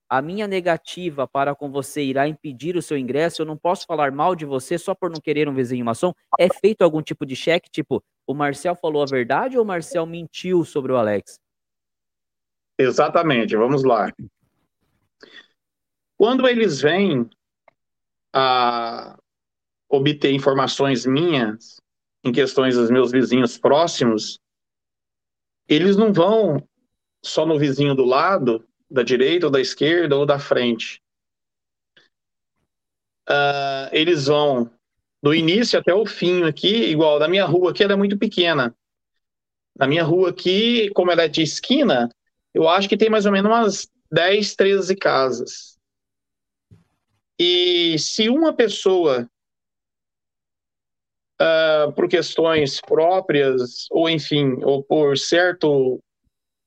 a 0.08 0.22
minha 0.22 0.46
negativa 0.46 1.26
para 1.26 1.54
com 1.54 1.70
você 1.70 2.02
irá 2.02 2.28
impedir 2.28 2.76
o 2.76 2.82
seu 2.82 2.96
ingresso, 2.96 3.42
eu 3.42 3.46
não 3.46 3.56
posso 3.56 3.86
falar 3.86 4.12
mal 4.12 4.34
de 4.36 4.44
você 4.44 4.78
só 4.78 4.94
por 4.94 5.10
não 5.10 5.20
querer 5.20 5.48
um 5.48 5.54
vizinho 5.54 5.84
maçom. 5.84 6.12
É 6.38 6.48
feito 6.48 6.82
algum 6.82 7.02
tipo 7.02 7.26
de 7.26 7.34
cheque, 7.34 7.68
tipo, 7.70 8.02
o 8.26 8.34
Marcel 8.34 8.76
falou 8.76 9.02
a 9.02 9.06
verdade 9.06 9.56
ou 9.56 9.64
o 9.64 9.66
Marcel 9.66 10.06
mentiu 10.06 10.64
sobre 10.64 10.92
o 10.92 10.96
Alex? 10.96 11.40
Exatamente, 12.78 13.56
vamos 13.56 13.82
lá. 13.82 14.12
Quando 16.16 16.46
eles 16.46 16.80
vêm 16.80 17.28
a 18.32 19.18
obter 19.88 20.32
informações 20.32 21.06
minhas 21.06 21.80
em 22.24 22.32
questões 22.32 22.76
dos 22.76 22.90
meus 22.90 23.10
vizinhos 23.10 23.58
próximos, 23.58 24.38
eles 25.68 25.96
não 25.96 26.12
vão 26.12 26.66
só 27.24 27.44
no 27.44 27.58
vizinho 27.58 27.94
do 27.94 28.04
lado 28.04 28.66
da 28.90 29.02
direita 29.02 29.46
ou 29.46 29.52
da 29.52 29.60
esquerda 29.60 30.16
ou 30.16 30.26
da 30.26 30.38
frente. 30.38 31.02
Uh, 33.28 33.90
eles 33.92 34.26
vão 34.26 34.70
do 35.22 35.34
início 35.34 35.78
até 35.78 35.92
o 35.92 36.06
fim 36.06 36.44
aqui, 36.44 36.84
igual 36.84 37.18
da 37.18 37.28
minha 37.28 37.44
rua 37.44 37.70
aqui, 37.70 37.82
ela 37.82 37.94
é 37.94 37.96
muito 37.96 38.16
pequena. 38.16 38.76
Na 39.76 39.86
minha 39.86 40.04
rua 40.04 40.30
aqui, 40.30 40.88
como 40.90 41.10
ela 41.10 41.22
é 41.22 41.28
de 41.28 41.42
esquina, 41.42 42.08
eu 42.54 42.68
acho 42.68 42.88
que 42.88 42.96
tem 42.96 43.10
mais 43.10 43.26
ou 43.26 43.32
menos 43.32 43.50
umas 43.50 43.90
10, 44.10 44.54
13 44.54 44.96
casas. 44.96 45.76
E 47.38 47.98
se 47.98 48.28
uma 48.28 48.52
pessoa, 48.52 49.28
uh, 51.40 51.92
por 51.92 52.08
questões 52.08 52.80
próprias, 52.80 53.86
ou 53.90 54.08
enfim, 54.08 54.62
ou 54.62 54.82
por 54.82 55.18
certo 55.18 56.00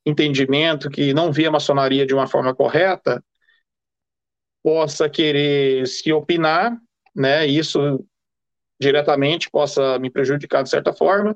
entendimento 0.10 0.90
que 0.90 1.14
não 1.14 1.32
vê 1.32 1.46
a 1.46 1.52
maçonaria 1.52 2.06
de 2.06 2.14
uma 2.14 2.28
forma 2.28 2.54
correta, 2.54 3.24
possa 4.64 5.10
querer 5.10 5.88
se 5.88 6.12
opinar, 6.12 6.78
né? 7.16 7.48
Isso 7.48 8.06
diretamente 8.80 9.50
possa 9.50 10.00
me 10.00 10.10
prejudicar 10.10 10.64
de 10.64 10.70
certa 10.70 10.94
forma, 10.94 11.36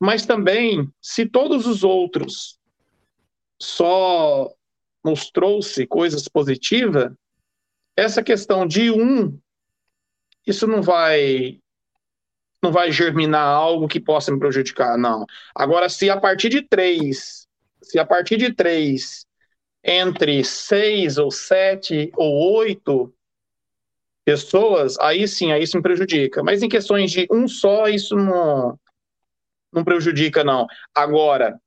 mas 0.00 0.26
também 0.26 0.90
se 1.00 1.26
todos 1.26 1.66
os 1.66 1.84
outros 1.84 2.58
só 3.60 4.52
nos 5.04 5.30
trouxe 5.30 5.86
coisas 5.86 6.26
positivas, 6.26 7.12
essa 7.96 8.22
questão 8.22 8.66
de 8.66 8.90
um, 8.90 9.38
isso 10.46 10.66
não 10.66 10.82
vai 10.82 11.60
não 12.62 12.70
vai 12.70 12.92
germinar 12.92 13.44
algo 13.44 13.88
que 13.88 13.98
possa 13.98 14.30
me 14.30 14.38
prejudicar, 14.38 14.96
não. 14.96 15.26
Agora, 15.52 15.88
se 15.88 16.08
a 16.08 16.20
partir 16.20 16.48
de 16.48 16.62
três 16.62 17.41
se 17.82 17.98
a 17.98 18.06
partir 18.06 18.36
de 18.36 18.54
três, 18.54 19.26
entre 19.84 20.44
seis 20.44 21.18
ou 21.18 21.30
sete 21.30 22.10
ou 22.16 22.54
oito 22.56 23.12
pessoas, 24.24 24.98
aí 25.00 25.26
sim, 25.26 25.52
aí 25.52 25.64
isso 25.64 25.76
me 25.76 25.82
prejudica. 25.82 26.42
Mas 26.42 26.62
em 26.62 26.68
questões 26.68 27.10
de 27.10 27.26
um 27.30 27.48
só, 27.48 27.88
isso 27.88 28.14
não, 28.14 28.78
não 29.72 29.84
prejudica, 29.84 30.44
não. 30.44 30.66
Agora, 30.94 31.60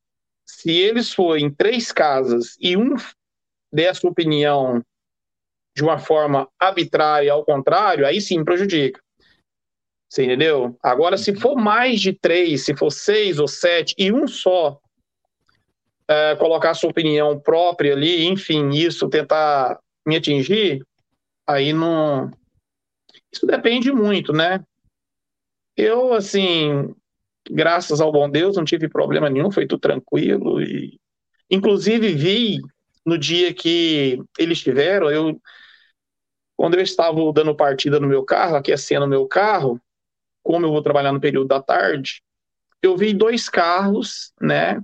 se 0.45 0.71
eles 0.71 1.13
forem 1.13 1.53
três 1.53 1.91
casas 1.91 2.55
e 2.59 2.77
um 2.77 2.95
der 3.71 3.89
a 3.89 3.93
sua 3.93 4.11
opinião 4.11 4.81
de 5.75 5.83
uma 5.83 5.99
forma 5.99 6.47
arbitrária, 6.57 7.33
ao 7.33 7.43
contrário, 7.43 8.07
aí 8.07 8.21
sim 8.21 8.45
prejudica. 8.45 9.01
Você 10.09 10.23
entendeu? 10.23 10.77
Agora, 10.81 11.17
se 11.17 11.35
for 11.35 11.57
mais 11.57 11.99
de 11.99 12.13
três, 12.13 12.63
se 12.63 12.73
for 12.77 12.89
seis 12.89 13.37
ou 13.37 13.49
sete 13.49 13.93
e 13.97 14.13
um 14.13 14.27
só 14.27 14.79
é, 16.07 16.35
colocar 16.35 16.73
sua 16.73 16.89
opinião 16.89 17.39
própria 17.39 17.93
ali, 17.93 18.25
enfim, 18.25 18.69
isso 18.69 19.09
tentar 19.09 19.79
me 20.05 20.15
atingir, 20.15 20.85
aí 21.47 21.73
não. 21.73 22.31
Isso 23.31 23.45
depende 23.45 23.91
muito, 23.91 24.31
né? 24.31 24.63
Eu, 25.75 26.13
assim, 26.13 26.93
graças 27.49 27.99
ao 27.99 28.11
bom 28.11 28.29
Deus, 28.29 28.55
não 28.55 28.63
tive 28.63 28.87
problema 28.87 29.29
nenhum, 29.29 29.51
foi 29.51 29.67
tudo 29.67 29.79
tranquilo. 29.79 30.61
E, 30.61 30.97
inclusive, 31.49 32.13
vi 32.13 32.59
no 33.05 33.17
dia 33.17 33.53
que 33.53 34.19
eles 34.37 34.61
tiveram, 34.61 35.11
eu, 35.11 35.39
quando 36.55 36.75
eu 36.75 36.81
estava 36.81 37.19
dando 37.33 37.55
partida 37.55 37.99
no 37.99 38.07
meu 38.07 38.23
carro, 38.23 38.55
aquecendo 38.55 39.05
o 39.05 39.09
meu 39.09 39.27
carro, 39.27 39.79
como 40.41 40.65
eu 40.65 40.71
vou 40.71 40.81
trabalhar 40.81 41.11
no 41.11 41.19
período 41.19 41.47
da 41.47 41.61
tarde, 41.61 42.21
eu 42.81 42.95
vi 42.95 43.13
dois 43.13 43.49
carros, 43.49 44.31
né, 44.39 44.81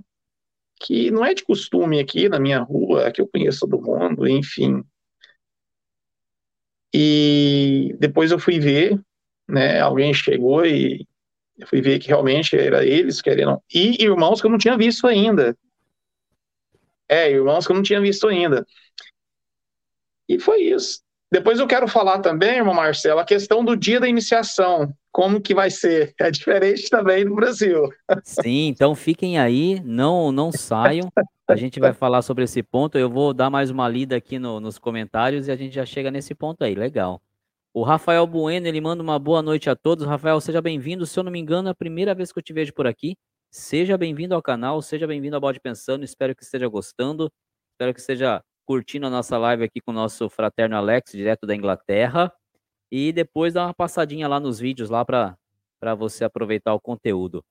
que 0.82 1.10
não 1.10 1.24
é 1.24 1.32
de 1.34 1.44
costume 1.44 2.00
aqui 2.00 2.28
na 2.28 2.40
minha 2.40 2.60
rua, 2.60 3.10
que 3.10 3.20
eu 3.20 3.28
conheço 3.28 3.60
todo 3.60 3.80
mundo, 3.80 4.26
enfim. 4.26 4.82
E 6.92 7.94
depois 7.98 8.30
eu 8.30 8.38
fui 8.38 8.58
ver, 8.58 9.00
né, 9.48 9.80
alguém 9.80 10.12
chegou 10.12 10.66
e 10.66 11.06
eu 11.58 11.66
fui 11.66 11.80
ver 11.80 11.98
que 11.98 12.08
realmente 12.08 12.56
era 12.56 12.84
eles 12.84 13.22
querendo. 13.22 13.62
E 13.72 14.02
irmãos 14.02 14.40
que 14.40 14.46
eu 14.46 14.50
não 14.50 14.58
tinha 14.58 14.76
visto 14.76 15.06
ainda. 15.06 15.56
É, 17.08 17.30
irmãos 17.30 17.66
que 17.66 17.72
eu 17.72 17.76
não 17.76 17.82
tinha 17.82 18.00
visto 18.00 18.26
ainda. 18.26 18.66
E 20.28 20.38
foi 20.38 20.62
isso. 20.62 21.02
Depois 21.30 21.58
eu 21.58 21.66
quero 21.66 21.88
falar 21.88 22.18
também, 22.20 22.56
irmão 22.56 22.74
Marcelo, 22.74 23.20
a 23.20 23.24
questão 23.24 23.64
do 23.64 23.76
dia 23.76 24.00
da 24.00 24.08
iniciação. 24.08 24.94
Como 25.12 25.42
que 25.42 25.54
vai 25.54 25.70
ser? 25.70 26.14
É 26.18 26.30
diferente 26.30 26.88
também 26.88 27.22
no 27.22 27.34
Brasil. 27.34 27.90
Sim, 28.24 28.68
então 28.68 28.94
fiquem 28.94 29.38
aí, 29.38 29.78
não, 29.84 30.32
não 30.32 30.50
saiam. 30.50 31.12
A 31.46 31.54
gente 31.54 31.78
vai 31.78 31.92
falar 31.92 32.22
sobre 32.22 32.44
esse 32.44 32.62
ponto. 32.62 32.96
Eu 32.96 33.10
vou 33.10 33.34
dar 33.34 33.50
mais 33.50 33.70
uma 33.70 33.86
lida 33.86 34.16
aqui 34.16 34.38
no, 34.38 34.58
nos 34.58 34.78
comentários 34.78 35.48
e 35.48 35.52
a 35.52 35.56
gente 35.56 35.74
já 35.74 35.84
chega 35.84 36.10
nesse 36.10 36.34
ponto 36.34 36.64
aí. 36.64 36.74
Legal. 36.74 37.20
O 37.74 37.82
Rafael 37.82 38.26
Bueno, 38.26 38.66
ele 38.66 38.80
manda 38.80 39.02
uma 39.02 39.18
boa 39.18 39.42
noite 39.42 39.68
a 39.68 39.76
todos. 39.76 40.06
Rafael, 40.06 40.40
seja 40.40 40.62
bem-vindo. 40.62 41.04
Se 41.04 41.18
eu 41.18 41.24
não 41.24 41.30
me 41.30 41.38
engano, 41.38 41.68
é 41.68 41.72
a 41.72 41.74
primeira 41.74 42.14
vez 42.14 42.32
que 42.32 42.38
eu 42.38 42.42
te 42.42 42.54
vejo 42.54 42.72
por 42.72 42.86
aqui. 42.86 43.14
Seja 43.50 43.98
bem-vindo 43.98 44.34
ao 44.34 44.40
canal, 44.40 44.80
seja 44.80 45.06
bem-vindo 45.06 45.36
ao 45.36 45.40
Bode 45.42 45.60
Pensando. 45.60 46.04
Espero 46.04 46.34
que 46.34 46.42
esteja 46.42 46.66
gostando. 46.68 47.30
Espero 47.72 47.92
que 47.92 48.00
esteja 48.00 48.42
curtindo 48.64 49.06
a 49.06 49.10
nossa 49.10 49.36
live 49.36 49.64
aqui 49.64 49.78
com 49.80 49.90
o 49.90 49.94
nosso 49.94 50.30
fraterno 50.30 50.74
Alex, 50.74 51.12
direto 51.12 51.46
da 51.46 51.54
Inglaterra. 51.54 52.32
E 52.94 53.10
depois 53.10 53.54
dá 53.54 53.64
uma 53.64 53.72
passadinha 53.72 54.28
lá 54.28 54.38
nos 54.38 54.60
vídeos 54.60 54.90
lá 54.90 55.02
para 55.02 55.94
você 55.96 56.26
aproveitar 56.26 56.74
o 56.74 56.80
conteúdo. 56.80 57.42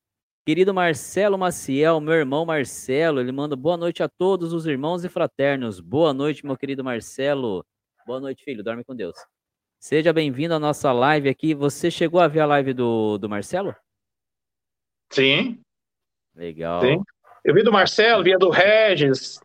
Querido 0.45 0.71
Marcelo 0.71 1.35
Maciel, 1.35 1.99
meu 1.99 2.13
irmão 2.13 2.45
Marcelo, 2.45 3.19
ele 3.19 3.31
manda 3.31 3.55
boa 3.55 3.75
noite 3.75 4.03
a 4.03 4.07
todos 4.07 4.53
os 4.53 4.67
irmãos 4.67 5.03
e 5.03 5.09
fraternos. 5.09 5.79
Boa 5.79 6.13
noite, 6.13 6.45
meu 6.45 6.55
querido 6.55 6.83
Marcelo. 6.83 7.65
Boa 8.05 8.19
noite, 8.19 8.43
filho. 8.43 8.63
Dorme 8.63 8.83
com 8.83 8.95
Deus. 8.95 9.15
Seja 9.79 10.13
bem-vindo 10.13 10.53
à 10.53 10.59
nossa 10.59 10.91
live 10.91 11.27
aqui. 11.27 11.55
Você 11.55 11.89
chegou 11.89 12.21
a 12.21 12.27
ver 12.27 12.41
a 12.41 12.45
live 12.45 12.71
do, 12.71 13.17
do 13.17 13.27
Marcelo? 13.27 13.75
Sim. 15.11 15.59
Legal. 16.35 16.81
Sim. 16.81 17.01
Eu 17.43 17.55
vi 17.55 17.63
do 17.63 17.71
Marcelo, 17.71 18.23
vi 18.23 18.35
a 18.35 18.37
do 18.37 18.51
Regis, 18.51 19.39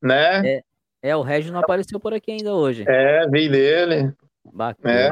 né? 0.00 0.48
É, 0.48 0.64
É, 1.02 1.14
o 1.14 1.20
Regis 1.20 1.50
não 1.50 1.60
apareceu 1.60 2.00
por 2.00 2.14
aqui 2.14 2.32
ainda 2.32 2.54
hoje. 2.54 2.86
É, 2.88 3.28
vi 3.28 3.50
dele. 3.50 4.14
Bacana. 4.52 4.94
É. 4.94 5.10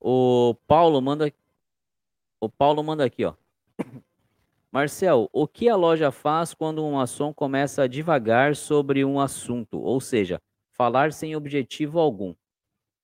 O 0.00 0.54
Paulo 0.66 1.00
manda. 1.00 1.32
O 2.40 2.48
Paulo 2.48 2.82
manda 2.82 3.04
aqui, 3.04 3.24
ó. 3.24 3.34
Marcel, 4.70 5.28
o 5.32 5.48
que 5.48 5.68
a 5.68 5.76
loja 5.76 6.10
faz 6.10 6.52
quando 6.52 6.84
um 6.84 6.92
maçom 6.92 7.32
começa 7.32 7.82
a 7.82 7.86
divagar 7.86 8.54
sobre 8.54 9.04
um 9.04 9.18
assunto, 9.18 9.80
ou 9.80 10.00
seja, 10.00 10.40
falar 10.72 11.12
sem 11.12 11.34
objetivo 11.34 11.98
algum? 11.98 12.34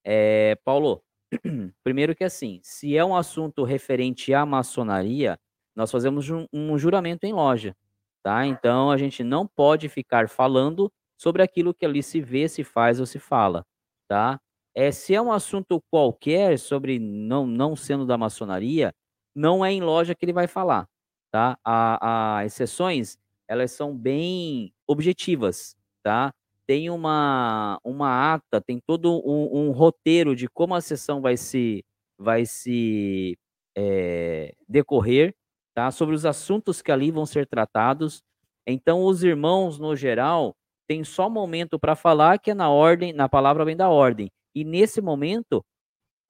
É, 0.05 0.57
Paulo, 0.65 1.03
primeiro 1.83 2.15
que 2.15 2.25
assim, 2.25 2.61
se 2.63 2.97
é 2.97 3.05
um 3.05 3.17
assunto 3.17 3.65
referente 3.65 4.35
à 4.35 4.45
maçonaria, 4.45 5.39
nós 5.75 5.91
fazemos 5.91 6.29
um, 6.29 6.47
um 6.53 6.77
juramento 6.77 7.25
em 7.25 7.33
loja, 7.33 7.75
tá? 8.23 8.45
Então 8.45 8.91
a 8.91 8.99
gente 8.99 9.25
não 9.25 9.47
pode 9.47 9.89
ficar 9.89 10.29
falando 10.29 10.93
sobre 11.17 11.43
aquilo 11.43 11.73
que 11.73 11.87
ali 11.87 12.03
se 12.03 12.21
vê, 12.21 12.49
se 12.49 12.63
faz 12.63 13.01
ou 13.01 13.07
se 13.07 13.19
fala, 13.19 13.65
tá? 14.07 14.39
É, 14.75 14.91
se 14.91 15.15
é 15.15 15.21
um 15.21 15.33
assunto 15.33 15.83
qualquer 15.91 16.59
sobre 16.59 16.99
não, 16.99 17.47
não 17.47 17.77
sendo 17.77 18.07
da 18.07 18.17
maçonaria, 18.17 18.93
não 19.35 19.65
é 19.65 19.73
em 19.73 19.81
loja 19.83 20.15
que 20.15 20.25
ele 20.25 20.33
vai 20.33 20.47
falar, 20.47 20.89
tá? 21.31 21.59
A, 21.65 22.39
a 22.39 22.45
exceções, 22.47 23.19
elas 23.49 23.73
são 23.73 23.97
bem 23.97 24.73
objetivas, 24.87 25.77
tá? 26.03 26.33
Tem 26.67 26.89
uma, 26.91 27.79
uma 27.85 28.35
ata, 28.35 28.61
tem 28.61 28.81
todo 28.87 29.11
um, 29.27 29.69
um 29.69 29.71
roteiro 29.73 30.35
de 30.35 30.49
como 30.49 30.75
a 30.75 30.81
sessão 30.81 31.21
vai 31.21 31.37
se, 31.37 31.85
vai 32.19 32.47
se 32.47 33.37
é, 33.77 34.55
decorrer, 34.69 35.35
tá? 35.75 35.91
Sobre 35.91 36.15
os 36.15 36.25
assuntos 36.25 36.81
que 36.81 36.93
ali 36.93 37.11
vão 37.11 37.27
ser 37.27 37.47
tratados. 37.47 38.23
Então, 38.67 39.05
os 39.05 39.23
irmãos, 39.23 39.79
no 39.79 39.95
geral, 39.97 40.55
tem 40.89 41.05
só 41.05 41.29
momento 41.29 41.79
para 41.79 41.97
falar 41.97 42.39
que 42.39 42.51
é 42.53 42.55
na 42.55 42.71
ordem, 42.71 43.13
na 43.13 43.29
palavra 43.29 43.65
vem 43.65 43.77
da 43.77 43.89
ordem. 43.91 44.31
E 44.55 44.65
nesse 44.65 45.01
momento, 45.01 45.65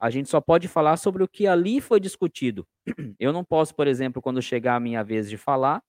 a 0.00 0.10
gente 0.10 0.28
só 0.28 0.40
pode 0.40 0.68
falar 0.68 0.96
sobre 0.96 1.22
o 1.22 1.28
que 1.28 1.46
ali 1.46 1.80
foi 1.80 2.00
discutido. 2.00 2.66
Eu 3.18 3.32
não 3.32 3.44
posso, 3.44 3.74
por 3.74 3.86
exemplo, 3.86 4.20
quando 4.22 4.42
chegar 4.42 4.76
a 4.76 4.80
minha 4.80 5.02
vez 5.04 5.30
de 5.30 5.36
falar, 5.36 5.82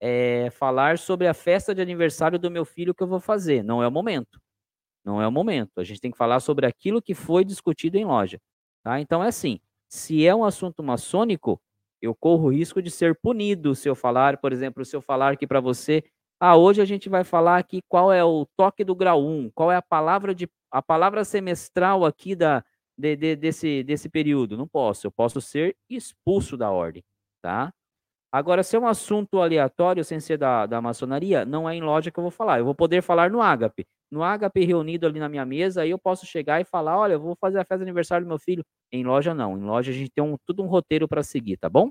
é, 0.00 0.50
falar 0.50 0.98
sobre 0.98 1.26
a 1.26 1.34
festa 1.34 1.74
de 1.74 1.82
aniversário 1.82 2.38
do 2.38 2.50
meu 2.50 2.64
filho 2.64 2.94
que 2.94 3.02
eu 3.02 3.08
vou 3.08 3.20
fazer. 3.20 3.64
Não 3.64 3.82
é 3.82 3.88
o 3.88 3.92
momento. 3.92 4.40
Não 5.04 5.20
é 5.20 5.26
o 5.26 5.32
momento. 5.32 5.72
A 5.78 5.84
gente 5.84 6.00
tem 6.00 6.10
que 6.10 6.18
falar 6.18 6.40
sobre 6.40 6.66
aquilo 6.66 7.02
que 7.02 7.14
foi 7.14 7.44
discutido 7.44 7.96
em 7.96 8.04
loja. 8.04 8.38
Tá? 8.84 9.00
Então 9.00 9.22
é 9.24 9.28
assim: 9.28 9.60
se 9.88 10.26
é 10.26 10.34
um 10.34 10.44
assunto 10.44 10.82
maçônico, 10.82 11.60
eu 12.00 12.14
corro 12.14 12.46
o 12.46 12.52
risco 12.52 12.80
de 12.80 12.90
ser 12.90 13.18
punido 13.20 13.74
se 13.74 13.88
eu 13.88 13.94
falar, 13.94 14.38
por 14.38 14.52
exemplo, 14.52 14.84
se 14.84 14.94
eu 14.94 15.00
falar 15.00 15.36
que 15.36 15.46
para 15.46 15.60
você 15.60 16.02
ah, 16.40 16.56
hoje 16.56 16.80
a 16.80 16.84
gente 16.84 17.08
vai 17.08 17.24
falar 17.24 17.58
aqui 17.58 17.82
qual 17.88 18.12
é 18.12 18.24
o 18.24 18.46
toque 18.56 18.84
do 18.84 18.94
grau 18.94 19.24
1, 19.24 19.50
qual 19.54 19.72
é 19.72 19.76
a 19.76 19.82
palavra 19.82 20.34
de 20.34 20.48
a 20.70 20.82
palavra 20.82 21.24
semestral 21.24 22.04
aqui 22.04 22.34
da 22.36 22.64
de, 22.96 23.16
de, 23.16 23.36
desse 23.36 23.82
desse 23.84 24.08
período. 24.08 24.56
Não 24.56 24.68
posso, 24.68 25.06
eu 25.06 25.10
posso 25.12 25.40
ser 25.40 25.76
expulso 25.90 26.56
da 26.56 26.70
ordem, 26.70 27.02
tá? 27.42 27.72
Agora, 28.30 28.62
se 28.62 28.76
é 28.76 28.78
um 28.78 28.86
assunto 28.86 29.40
aleatório 29.40 30.04
sem 30.04 30.20
ser 30.20 30.36
da, 30.36 30.66
da 30.66 30.82
maçonaria, 30.82 31.44
não 31.46 31.68
é 31.68 31.74
em 31.74 31.80
loja 31.82 32.10
que 32.10 32.18
eu 32.18 32.22
vou 32.22 32.30
falar. 32.30 32.58
Eu 32.58 32.64
vou 32.66 32.74
poder 32.74 33.02
falar 33.02 33.30
no 33.30 33.40
ágape. 33.40 33.86
No 34.10 34.22
ágape 34.22 34.64
reunido 34.64 35.06
ali 35.06 35.18
na 35.18 35.28
minha 35.30 35.46
mesa, 35.46 35.82
aí 35.82 35.90
eu 35.90 35.98
posso 35.98 36.26
chegar 36.26 36.60
e 36.60 36.64
falar: 36.64 36.98
olha, 36.98 37.14
eu 37.14 37.20
vou 37.20 37.36
fazer 37.40 37.58
a 37.58 37.64
festa 37.64 37.78
de 37.78 37.84
aniversário 37.84 38.26
do 38.26 38.28
meu 38.28 38.38
filho. 38.38 38.64
Em 38.92 39.04
loja, 39.04 39.34
não. 39.34 39.56
Em 39.58 39.62
loja, 39.62 39.90
a 39.90 39.94
gente 39.94 40.10
tem 40.10 40.22
um, 40.24 40.36
tudo 40.46 40.62
um 40.62 40.66
roteiro 40.66 41.08
para 41.08 41.22
seguir, 41.22 41.56
tá 41.56 41.68
bom? 41.70 41.90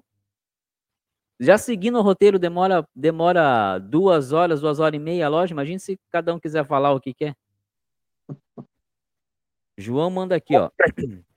Já 1.39 1.57
seguindo 1.57 1.99
o 1.99 2.01
roteiro 2.01 2.39
demora, 2.39 2.87
demora 2.95 3.77
duas 3.77 4.31
horas, 4.31 4.61
duas 4.61 4.79
horas 4.79 4.99
e 4.99 4.99
meia 4.99 5.27
a 5.27 5.29
loja. 5.29 5.53
Imagina 5.53 5.77
se 5.79 5.99
cada 6.09 6.33
um 6.33 6.39
quiser 6.39 6.65
falar 6.65 6.93
o 6.93 6.99
que 6.99 7.13
quer. 7.13 7.35
João 9.77 10.09
manda 10.09 10.35
aqui, 10.35 10.55
ó. 10.55 10.69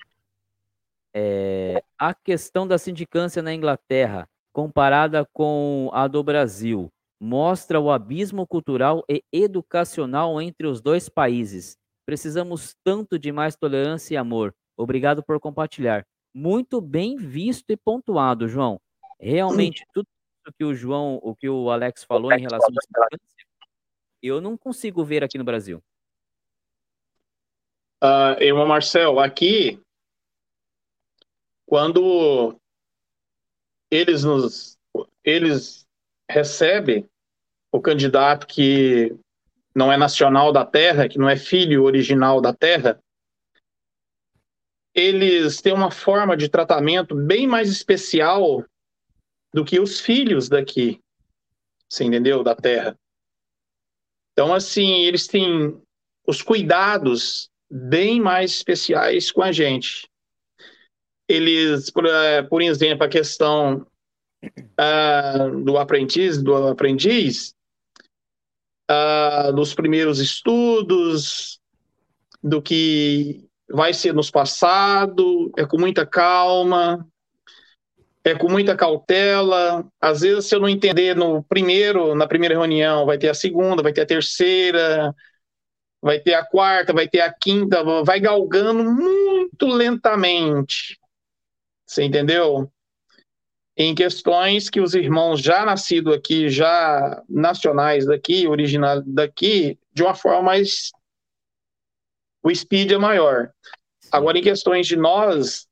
É, 1.13 1.83
a 1.99 2.15
questão 2.15 2.69
da 2.69 2.79
sindicância 2.79 3.43
na 3.43 3.53
Inglaterra, 3.53 4.29
comparada 4.53 5.27
com 5.33 5.91
a 5.93 6.07
do 6.07 6.23
Brasil, 6.23 6.89
mostra 7.19 7.81
o 7.81 7.91
abismo 7.91 8.47
cultural 8.47 9.05
e 9.09 9.21
educacional 9.33 10.41
entre 10.41 10.69
os 10.69 10.81
dois 10.81 11.09
países. 11.09 11.77
Precisamos 12.07 12.77
tanto 12.85 13.19
de 13.19 13.33
mais 13.33 13.57
tolerância 13.57 14.15
e 14.15 14.17
amor. 14.17 14.55
Obrigado 14.77 15.21
por 15.21 15.41
compartilhar. 15.41 16.07
Muito 16.33 16.81
bem 16.81 17.17
visto 17.17 17.71
e 17.71 17.77
pontuado, 17.77 18.47
João. 18.47 18.81
Realmente, 19.21 19.85
tudo 19.93 20.07
que 20.57 20.65
o 20.65 20.75
João, 20.75 21.21
o 21.23 21.37
que 21.37 21.49
o 21.49 21.71
Alex 21.71 22.03
falou 22.05 22.33
em 22.33 22.41
relação 22.41 22.69
ao 22.69 23.09
eu 24.23 24.41
não 24.41 24.57
consigo 24.57 25.05
ver 25.05 25.23
aqui 25.23 25.39
no 25.39 25.45
Brasil. 25.45 25.83
Uh, 28.03 28.41
irmão 28.41 28.67
Marcel, 28.67 29.21
aqui, 29.21 29.81
quando 31.67 32.59
eles 33.91 34.25
nos, 34.25 34.79
eles 35.23 35.87
recebem 36.31 37.09
o 37.73 37.81
candidato 37.81 38.47
que 38.47 39.15
não 39.75 39.93
é 39.93 39.97
nacional 39.97 40.53
da 40.53 40.65
terra, 40.65 41.09
que 41.09 41.19
não 41.19 41.29
é 41.29 41.37
filho 41.37 41.85
original 41.85 42.41
da 42.41 42.55
terra, 42.55 43.01
eles 44.95 45.61
têm 45.61 45.73
uma 45.73 45.91
forma 45.91 46.37
de 46.37 46.49
tratamento 46.49 47.15
bem 47.15 47.47
mais 47.47 47.71
especial 47.71 48.65
do 49.53 49.65
que 49.65 49.81
os 49.81 50.01
filhos 50.01 50.49
daqui, 50.49 51.01
você 51.89 52.05
entendeu? 52.05 52.43
Da 52.43 52.55
terra. 52.55 52.97
Então, 54.33 54.55
assim, 54.55 55.03
eles 55.03 55.27
têm 55.27 55.81
os 56.27 56.41
cuidados 56.43 57.51
bem 57.71 58.21
mais 58.21 58.53
especiais 58.53 59.31
com 59.31 59.43
a 59.43 59.53
gente. 59.53 60.09
Eles, 61.29 61.91
por, 61.91 62.07
eh, 62.07 62.43
por 62.43 62.63
exemplo, 62.63 63.05
a 63.05 63.09
questão 63.09 63.87
uh, 64.45 65.65
do 65.65 65.79
aprendiz, 65.79 66.43
do 66.43 66.55
aprendiz, 66.69 67.55
uh, 68.91 69.53
dos 69.53 69.75
primeiros 69.75 70.19
estudos, 70.19 71.61
do 72.43 72.61
que 72.61 73.45
vai 73.69 73.93
ser 73.93 74.13
nos 74.13 74.31
passado, 74.31 75.53
é 75.57 75.65
com 75.65 75.79
muita 75.79 76.05
calma, 76.05 77.07
é 78.25 78.35
com 78.35 78.49
muita 78.49 78.77
cautela. 78.77 79.87
Às 80.01 80.21
vezes, 80.21 80.47
se 80.47 80.55
eu 80.55 80.61
não 80.61 80.69
entender 80.69 81.17
no 81.17 81.43
primeiro, 81.43 82.15
na 82.15 82.27
primeira 82.27 82.55
reunião, 82.55 83.07
vai 83.07 83.19
ter 83.19 83.29
a 83.29 83.35
segunda, 83.35 83.83
vai 83.83 83.93
ter 83.93 84.03
a 84.03 84.07
terceira, 84.07 85.15
vai 86.03 86.19
ter 86.19 86.35
a 86.35 86.45
quarta, 86.45 86.93
vai 86.93 87.09
ter 87.09 87.21
a 87.21 87.33
quinta, 87.33 87.83
vai 88.05 88.21
galgando 88.21 88.85
muito 88.85 89.67
lentamente. 89.67 90.99
Você 91.87 92.05
entendeu? 92.05 92.71
Em 93.77 93.95
questões 93.95 94.69
que 94.69 94.81
os 94.81 94.95
irmãos 94.95 95.41
já 95.41 95.65
nascidos 95.65 96.15
aqui, 96.15 96.49
já 96.49 97.23
nacionais 97.29 98.07
daqui, 98.07 98.47
originais 98.47 99.03
daqui, 99.07 99.79
de 99.93 100.03
uma 100.03 100.15
forma 100.15 100.43
mais. 100.43 100.91
O 102.43 102.55
speed 102.55 102.93
é 102.93 102.99
maior. 102.99 103.51
Agora, 104.11 104.39
em 104.39 104.43
questões 104.43 104.87
de 104.87 104.97
nós, 104.97 105.67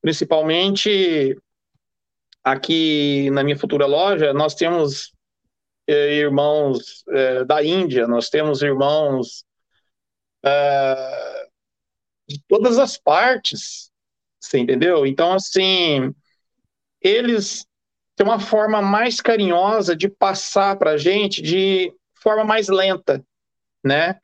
principalmente 0.00 1.36
aqui 2.44 3.30
na 3.30 3.44
minha 3.44 3.56
futura 3.56 3.86
loja, 3.86 4.32
nós 4.32 4.54
temos 4.54 5.12
eh, 5.86 6.14
irmãos 6.14 7.04
eh, 7.08 7.44
da 7.44 7.62
Índia, 7.64 8.06
nós 8.06 8.28
temos 8.28 8.62
irmãos 8.62 9.44
eh, 10.44 11.46
de 12.28 12.42
todas 12.48 12.78
as 12.78 12.96
partes, 12.96 13.90
você 14.40 14.58
entendeu? 14.58 15.06
Então, 15.06 15.34
assim, 15.34 16.14
eles 17.00 17.66
têm 18.16 18.26
uma 18.26 18.40
forma 18.40 18.82
mais 18.82 19.20
carinhosa 19.20 19.94
de 19.96 20.08
passar 20.08 20.76
para 20.76 20.92
a 20.92 20.96
gente 20.96 21.42
de 21.42 21.92
forma 22.14 22.44
mais 22.44 22.68
lenta, 22.68 23.24
né? 23.84 24.18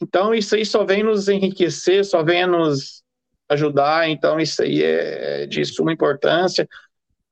Então, 0.00 0.34
isso 0.34 0.54
aí 0.54 0.64
só 0.64 0.84
vem 0.84 1.02
nos 1.02 1.28
enriquecer, 1.28 2.04
só 2.04 2.22
vem 2.22 2.46
nos 2.46 3.02
ajudar, 3.48 4.08
então 4.08 4.38
isso 4.38 4.62
aí 4.62 4.82
é 4.82 5.46
de 5.46 5.64
suma 5.64 5.92
importância. 5.92 6.68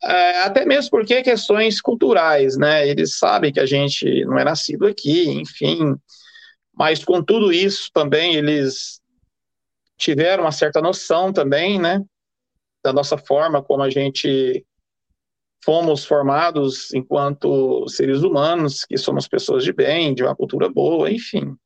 É, 0.02 0.42
até 0.42 0.64
mesmo 0.64 0.90
porque 0.90 1.22
questões 1.22 1.80
culturais, 1.80 2.56
né? 2.56 2.86
Eles 2.86 3.18
sabem 3.18 3.52
que 3.52 3.60
a 3.60 3.66
gente 3.66 4.24
não 4.24 4.38
é 4.38 4.44
nascido 4.44 4.86
aqui, 4.86 5.28
enfim. 5.30 5.96
Mas 6.72 7.04
com 7.04 7.22
tudo 7.22 7.52
isso 7.52 7.90
também 7.92 8.34
eles 8.34 9.00
tiveram 9.96 10.44
uma 10.44 10.52
certa 10.52 10.80
noção 10.80 11.32
também, 11.32 11.80
né? 11.80 12.02
Da 12.84 12.92
nossa 12.92 13.16
forma 13.16 13.62
como 13.62 13.82
a 13.82 13.90
gente 13.90 14.64
fomos 15.64 16.04
formados 16.04 16.94
enquanto 16.94 17.88
seres 17.88 18.22
humanos, 18.22 18.84
que 18.84 18.96
somos 18.96 19.26
pessoas 19.26 19.64
de 19.64 19.72
bem, 19.72 20.14
de 20.14 20.22
uma 20.22 20.36
cultura 20.36 20.68
boa, 20.68 21.10
enfim. 21.10 21.56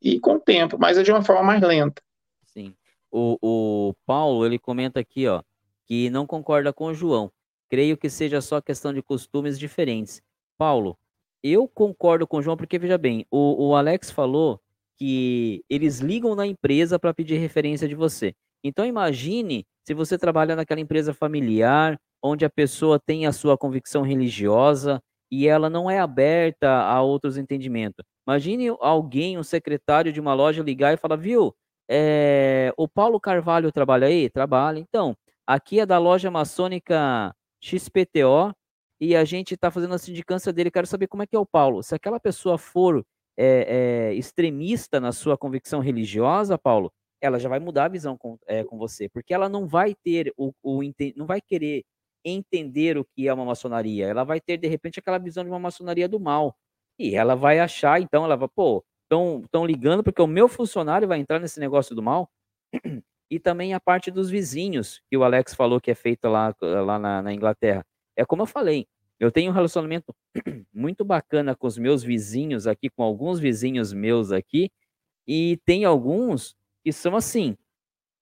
E 0.00 0.20
com 0.20 0.34
o 0.34 0.40
tempo, 0.40 0.78
mas 0.78 0.96
é 0.96 1.02
de 1.02 1.10
uma 1.10 1.24
forma 1.24 1.42
mais 1.42 1.60
lenta. 1.60 2.00
Sim. 2.44 2.74
O, 3.10 3.36
o 3.42 3.94
Paulo, 4.06 4.46
ele 4.46 4.58
comenta 4.58 5.00
aqui, 5.00 5.26
ó, 5.26 5.42
que 5.86 6.08
não 6.10 6.26
concorda 6.26 6.72
com 6.72 6.84
o 6.84 6.94
João 6.94 7.32
Creio 7.70 7.96
que 7.96 8.10
seja 8.10 8.40
só 8.40 8.60
questão 8.60 8.92
de 8.92 9.02
costumes 9.02 9.58
diferentes. 9.58 10.20
Paulo, 10.58 10.98
eu 11.42 11.68
concordo 11.68 12.26
com 12.26 12.38
o 12.38 12.42
João, 12.42 12.56
porque 12.56 12.78
veja 12.78 12.98
bem, 12.98 13.24
o, 13.30 13.68
o 13.68 13.76
Alex 13.76 14.10
falou 14.10 14.60
que 14.98 15.64
eles 15.70 16.00
ligam 16.00 16.34
na 16.34 16.46
empresa 16.46 16.98
para 16.98 17.14
pedir 17.14 17.38
referência 17.38 17.88
de 17.88 17.94
você. 17.94 18.34
Então 18.62 18.84
imagine 18.84 19.64
se 19.86 19.94
você 19.94 20.18
trabalha 20.18 20.54
naquela 20.54 20.80
empresa 20.80 21.14
familiar, 21.14 21.98
onde 22.22 22.44
a 22.44 22.50
pessoa 22.50 23.00
tem 23.00 23.26
a 23.26 23.32
sua 23.32 23.56
convicção 23.56 24.02
religiosa 24.02 25.00
e 25.30 25.46
ela 25.46 25.70
não 25.70 25.90
é 25.90 25.98
aberta 25.98 26.68
a 26.68 27.00
outros 27.00 27.38
entendimentos. 27.38 28.04
Imagine 28.28 28.68
alguém, 28.80 29.38
um 29.38 29.42
secretário 29.42 30.12
de 30.12 30.20
uma 30.20 30.34
loja 30.34 30.62
ligar 30.62 30.92
e 30.92 30.98
falar, 30.98 31.16
viu, 31.16 31.54
é, 31.88 32.72
o 32.76 32.86
Paulo 32.86 33.18
Carvalho 33.18 33.72
trabalha 33.72 34.06
aí? 34.06 34.28
Trabalha. 34.28 34.78
Então, 34.78 35.16
aqui 35.46 35.80
é 35.80 35.86
da 35.86 35.98
loja 35.98 36.30
maçônica 36.30 37.34
XPTO 37.60 38.54
e 39.00 39.16
a 39.16 39.24
gente 39.24 39.54
está 39.54 39.70
fazendo 39.70 39.94
a 39.94 39.98
sindicância 39.98 40.52
dele. 40.52 40.70
Quero 40.70 40.86
saber 40.86 41.06
como 41.06 41.22
é 41.22 41.26
que 41.26 41.36
é 41.36 41.38
o 41.38 41.46
Paulo. 41.46 41.82
Se 41.82 41.94
aquela 41.94 42.20
pessoa 42.20 42.58
for 42.58 43.04
é, 43.36 44.10
é, 44.10 44.14
extremista 44.14 45.00
na 45.00 45.12
sua 45.12 45.36
convicção 45.38 45.80
religiosa, 45.80 46.58
Paulo, 46.58 46.92
ela 47.20 47.38
já 47.38 47.48
vai 47.48 47.60
mudar 47.60 47.86
a 47.86 47.88
visão 47.88 48.16
com, 48.16 48.38
é, 48.46 48.64
com 48.64 48.78
você, 48.78 49.08
porque 49.08 49.34
ela 49.34 49.48
não 49.48 49.66
vai 49.66 49.94
ter 49.94 50.32
o, 50.36 50.52
o 50.62 50.80
não 51.16 51.26
vai 51.26 51.40
querer 51.40 51.84
entender 52.24 52.98
o 52.98 53.04
que 53.04 53.28
é 53.28 53.32
uma 53.32 53.44
maçonaria. 53.44 54.06
Ela 54.06 54.24
vai 54.24 54.40
ter 54.40 54.56
de 54.56 54.68
repente 54.68 54.98
aquela 54.98 55.18
visão 55.18 55.44
de 55.44 55.50
uma 55.50 55.58
maçonaria 55.58 56.08
do 56.08 56.20
mal 56.20 56.54
e 56.98 57.14
ela 57.14 57.34
vai 57.34 57.58
achar, 57.60 58.00
então 58.00 58.24
ela 58.24 58.36
vai, 58.36 58.48
pô, 58.48 58.84
estão 59.04 59.66
ligando 59.66 60.02
porque 60.04 60.20
o 60.20 60.26
meu 60.26 60.48
funcionário 60.48 61.08
vai 61.08 61.18
entrar 61.18 61.38
nesse 61.38 61.58
negócio 61.58 61.94
do 61.94 62.02
mal. 62.02 62.30
E 63.30 63.38
também 63.38 63.74
a 63.74 63.80
parte 63.80 64.10
dos 64.10 64.28
vizinhos 64.28 65.00
que 65.08 65.16
o 65.16 65.22
Alex 65.22 65.54
falou 65.54 65.80
que 65.80 65.90
é 65.90 65.94
feita 65.94 66.28
lá 66.28 66.54
lá 66.60 66.98
na, 66.98 67.22
na 67.22 67.32
Inglaterra. 67.32 67.84
É 68.16 68.24
como 68.24 68.42
eu 68.42 68.46
falei, 68.46 68.86
eu 69.20 69.30
tenho 69.30 69.50
um 69.50 69.54
relacionamento 69.54 70.14
muito 70.72 71.04
bacana 71.04 71.54
com 71.54 71.66
os 71.66 71.76
meus 71.76 72.02
vizinhos 72.02 72.66
aqui, 72.66 72.88
com 72.88 73.02
alguns 73.02 73.38
vizinhos 73.38 73.92
meus 73.92 74.32
aqui, 74.32 74.70
e 75.26 75.58
tem 75.64 75.84
alguns 75.84 76.56
que 76.82 76.92
são 76.92 77.14
assim, 77.14 77.56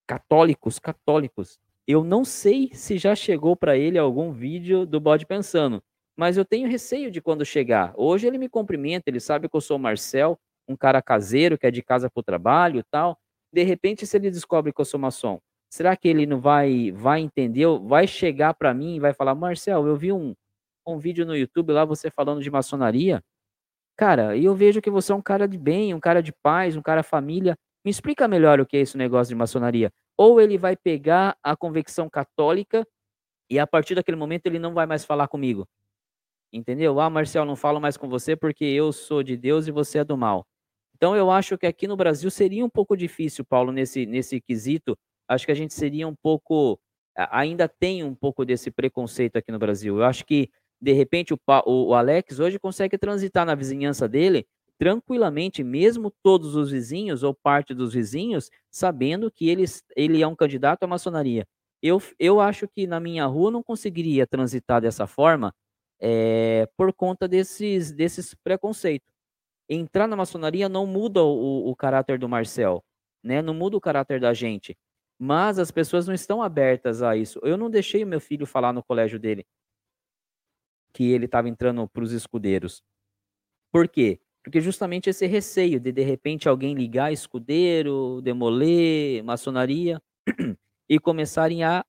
católicos, 0.07 0.79
católicos. 0.79 1.59
Eu 1.87 2.03
não 2.03 2.25
sei 2.25 2.71
se 2.75 2.99
já 2.99 3.15
chegou 3.15 3.57
para 3.57 3.79
ele 3.79 3.97
algum 3.97 4.33
vídeo 4.33 4.85
do 4.85 5.01
Bode 5.01 5.25
Pensando, 5.25 5.83
mas 6.17 6.37
eu 6.37 6.45
tenho 6.45 6.69
receio 6.69 7.11
de 7.11 7.21
quando 7.21 7.45
chegar. 7.45 7.95
Hoje 7.97 8.27
ele 8.27 8.37
me 8.37 8.49
cumprimenta, 8.49 9.09
ele 9.09 9.21
sabe 9.21 9.49
que 9.49 9.57
eu 9.57 9.61
sou 9.61 9.77
o 9.77 9.81
Marcel, 9.81 10.39
um 10.67 10.77
cara 10.77 11.01
caseiro 11.01 11.57
que 11.57 11.67
é 11.67 11.71
de 11.71 11.83
casa 11.83 12.11
para 12.11 12.21
o 12.21 12.25
trabalho 12.25 12.81
e 12.81 12.83
tal. 12.83 13.17
De 13.53 13.63
repente, 13.63 14.07
se 14.07 14.17
ele 14.17 14.31
descobre 14.31 14.73
que 14.73 14.81
eu 14.81 14.85
sou 14.85 15.01
maçom, 15.01 15.41
será 15.71 15.97
que 15.97 16.09
ele 16.09 16.27
não 16.27 16.41
vai 16.41 16.93
vai 16.93 17.21
entender, 17.21 17.67
vai 17.81 18.07
chegar 18.07 18.55
para 18.55 18.75
mim 18.75 18.97
e 18.97 19.01
vai 19.01 19.13
falar, 19.13 19.35
Marcel, 19.35 19.87
eu 19.87 19.97
vi 19.97 20.13
um, 20.13 20.35
um 20.87 20.99
vídeo 20.99 21.27
no 21.27 21.37
YouTube 21.37 21.73
lá, 21.73 21.85
você 21.85 22.11
falando 22.11 22.43
de 22.43 22.51
maçonaria. 22.51 23.23
Cara, 23.97 24.37
eu 24.37 24.55
vejo 24.55 24.81
que 24.81 24.91
você 24.91 25.13
é 25.13 25.15
um 25.15 25.23
cara 25.23 25.49
de 25.49 25.59
bem, 25.59 25.93
um 25.95 26.01
cara 26.01 26.23
de 26.23 26.33
paz, 26.33 26.77
um 26.77 26.83
cara 26.83 27.03
família. 27.03 27.57
Me 27.85 27.91
explica 27.91 28.29
melhor 28.29 28.61
o 28.61 28.67
que 28.67 28.77
é 28.77 28.81
esse 28.81 28.97
negócio 28.97 29.31
de 29.31 29.35
maçonaria. 29.35 29.93
Ou 30.17 30.41
ele 30.41 30.57
vai 30.59 30.77
pegar 30.77 31.37
a 31.43 31.57
convicção 31.57 32.09
católica 32.09 32.87
e 33.51 33.59
a 33.59 33.67
partir 33.67 33.95
daquele 33.95 34.17
momento 34.17 34.47
ele 34.47 34.59
não 34.59 34.75
vai 34.75 34.87
mais 34.87 35.05
falar 35.05 35.29
comigo. 35.29 35.67
Entendeu? 36.53 36.99
Ah, 37.01 37.11
Marcel, 37.11 37.45
não 37.45 37.57
falo 37.57 37.81
mais 37.81 37.97
com 37.97 38.09
você 38.09 38.37
porque 38.37 38.65
eu 38.65 38.93
sou 38.93 39.23
de 39.23 39.37
Deus 39.37 39.67
e 39.67 39.71
você 39.71 39.99
é 39.99 40.05
do 40.05 40.17
mal. 40.17 40.47
Então 40.99 41.17
eu 41.17 41.31
acho 41.31 41.57
que 41.57 41.67
aqui 41.67 41.87
no 41.87 41.97
Brasil 41.97 42.29
seria 42.29 42.65
um 42.65 42.69
pouco 42.69 42.97
difícil, 42.97 43.45
Paulo, 43.45 43.71
nesse, 43.71 44.05
nesse 44.05 44.41
quesito. 44.41 44.99
Acho 45.29 45.47
que 45.47 45.53
a 45.53 45.55
gente 45.55 45.73
seria 45.73 46.07
um 46.09 46.15
pouco. 46.15 46.79
Ainda 47.31 47.69
tem 47.69 48.03
um 48.03 48.15
pouco 48.15 48.45
desse 48.45 48.71
preconceito 48.71 49.37
aqui 49.37 49.53
no 49.53 49.59
Brasil. 49.59 49.97
Eu 49.97 50.05
acho 50.05 50.25
que 50.25 50.51
de 50.81 50.93
repente 50.93 51.33
o, 51.33 51.39
o, 51.67 51.95
Alex 51.95 52.39
hoje 52.41 52.59
consegue 52.59 52.99
transitar 52.99 53.47
na 53.47 53.55
vizinhança 53.55 54.09
dele 54.09 54.47
tranquilamente, 54.79 55.65
mesmo 55.65 56.13
todos 56.23 56.55
os 56.55 56.71
vizinhos 56.71 57.25
ou 57.25 57.35
parte 57.35 57.75
dos 57.75 57.95
vizinhos, 57.95 58.49
sabendo 58.71 59.31
que 59.31 59.49
ele, 59.49 59.65
ele 59.97 60.23
é 60.23 60.27
um 60.27 60.37
candidato 60.37 60.85
à 60.85 60.87
maçonaria. 60.87 61.47
Eu, 61.83 62.01
eu 62.19 62.41
acho 62.41 62.69
que 62.69 62.87
na 62.87 63.01
minha 63.01 63.27
rua 63.27 63.51
não 63.51 63.63
conseguiria 63.63 64.27
transitar 64.27 64.81
dessa 64.81 65.07
forma 65.07 65.53
é, 66.01 66.69
por 66.77 66.93
conta 66.93 67.27
desses, 67.27 67.93
desses 67.93 68.35
preconceitos. 68.35 69.18
Entrar 69.69 70.07
na 70.07 70.17
maçonaria 70.17 70.69
não 70.69 70.87
muda 70.87 71.23
o, 71.23 71.69
o 71.69 71.77
caráter 71.77 72.19
do 72.19 72.29
Marcel, 72.29 72.83
né? 73.23 73.43
não 73.43 73.55
muda 73.55 73.77
o 73.77 73.81
caráter 73.81 74.21
da 74.21 74.33
gente. 74.33 74.77
Mas 75.19 75.59
as 75.59 75.71
pessoas 75.71 76.07
não 76.07 76.15
estão 76.15 76.43
abertas 76.43 77.03
a 77.03 77.17
isso. 77.17 77.41
Eu 77.43 77.57
não 77.57 77.69
deixei 77.69 78.05
o 78.05 78.07
meu 78.07 78.21
filho 78.21 78.47
falar 78.47 78.73
no 78.73 78.83
colégio 78.83 79.19
dele 79.19 79.45
que 80.93 81.11
ele 81.13 81.27
estava 81.27 81.49
entrando 81.49 81.87
para 81.89 82.03
os 82.03 82.13
escudeiros. 82.13 82.83
Por 83.71 83.89
quê? 83.89 84.21
Porque 84.43 84.61
justamente 84.61 85.11
esse 85.11 85.27
receio 85.27 85.79
de 85.79 85.93
de 85.93 86.03
repente 86.03 86.49
alguém 86.49 86.75
ligar 86.75 87.13
escudeiro, 87.13 88.21
demoler, 88.23 89.23
maçonaria 89.23 90.01
e 90.89 90.99
começarem 90.99 91.65
a 91.65 91.85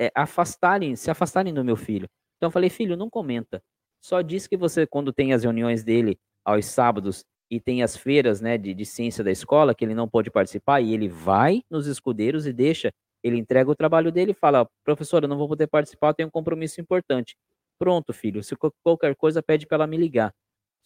é, 0.00 0.12
afastarem, 0.14 0.94
se 0.94 1.10
afastarem 1.10 1.52
do 1.52 1.64
meu 1.64 1.76
filho. 1.76 2.08
Então 2.36 2.48
eu 2.48 2.52
falei, 2.52 2.70
filho, 2.70 2.96
não 2.96 3.10
comenta. 3.10 3.62
Só 4.00 4.22
diz 4.22 4.46
que 4.46 4.56
você, 4.56 4.86
quando 4.86 5.12
tem 5.12 5.32
as 5.32 5.42
reuniões 5.42 5.82
dele 5.82 6.18
aos 6.48 6.64
sábados 6.64 7.24
e 7.50 7.60
tem 7.60 7.82
as 7.82 7.96
feiras 7.96 8.40
né, 8.40 8.56
de, 8.56 8.72
de 8.72 8.86
ciência 8.86 9.22
da 9.22 9.30
escola, 9.30 9.74
que 9.74 9.84
ele 9.84 9.94
não 9.94 10.08
pode 10.08 10.30
participar, 10.30 10.80
e 10.80 10.94
ele 10.94 11.08
vai 11.08 11.62
nos 11.70 11.86
escudeiros 11.86 12.46
e 12.46 12.52
deixa, 12.52 12.90
ele 13.22 13.36
entrega 13.36 13.70
o 13.70 13.74
trabalho 13.74 14.10
dele 14.10 14.32
e 14.32 14.34
fala, 14.34 14.68
professor, 14.84 15.22
eu 15.22 15.28
não 15.28 15.36
vou 15.36 15.48
poder 15.48 15.66
participar, 15.66 16.14
tenho 16.14 16.28
um 16.28 16.30
compromisso 16.30 16.80
importante. 16.80 17.36
Pronto, 17.78 18.12
filho. 18.12 18.42
Se 18.42 18.56
qualquer 18.82 19.14
coisa, 19.14 19.42
pede 19.42 19.66
para 19.66 19.76
ela 19.76 19.86
me 19.86 19.96
ligar. 19.96 20.34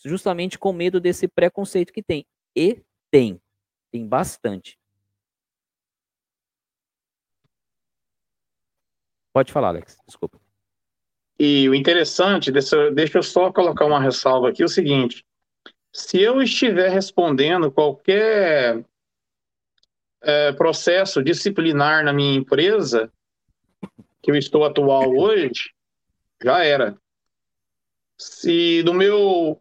Justamente 0.04 0.58
com 0.58 0.72
medo 0.72 1.00
desse 1.00 1.28
preconceito 1.28 1.92
que 1.92 2.02
tem. 2.02 2.26
E 2.56 2.82
tem. 3.10 3.40
Tem 3.90 4.06
bastante. 4.06 4.78
Pode 9.32 9.52
falar, 9.52 9.68
Alex. 9.68 9.98
Desculpa. 10.06 10.38
E 11.38 11.68
o 11.68 11.74
interessante, 11.74 12.52
deixa, 12.52 12.90
deixa 12.90 13.18
eu 13.18 13.22
só 13.22 13.52
colocar 13.52 13.86
uma 13.86 14.00
ressalva 14.00 14.50
aqui, 14.50 14.62
é 14.62 14.66
o 14.66 14.68
seguinte. 14.68 15.24
Se 15.92 16.20
eu 16.20 16.40
estiver 16.40 16.88
respondendo 16.88 17.70
qualquer 17.70 18.84
é, 20.22 20.52
processo 20.52 21.22
disciplinar 21.22 22.04
na 22.04 22.12
minha 22.12 22.38
empresa, 22.38 23.12
que 24.22 24.30
eu 24.30 24.36
estou 24.36 24.64
atual 24.64 25.10
hoje, 25.14 25.72
já 26.42 26.64
era. 26.64 26.96
Se 28.18 28.82
no 28.84 28.94
meu 28.94 29.60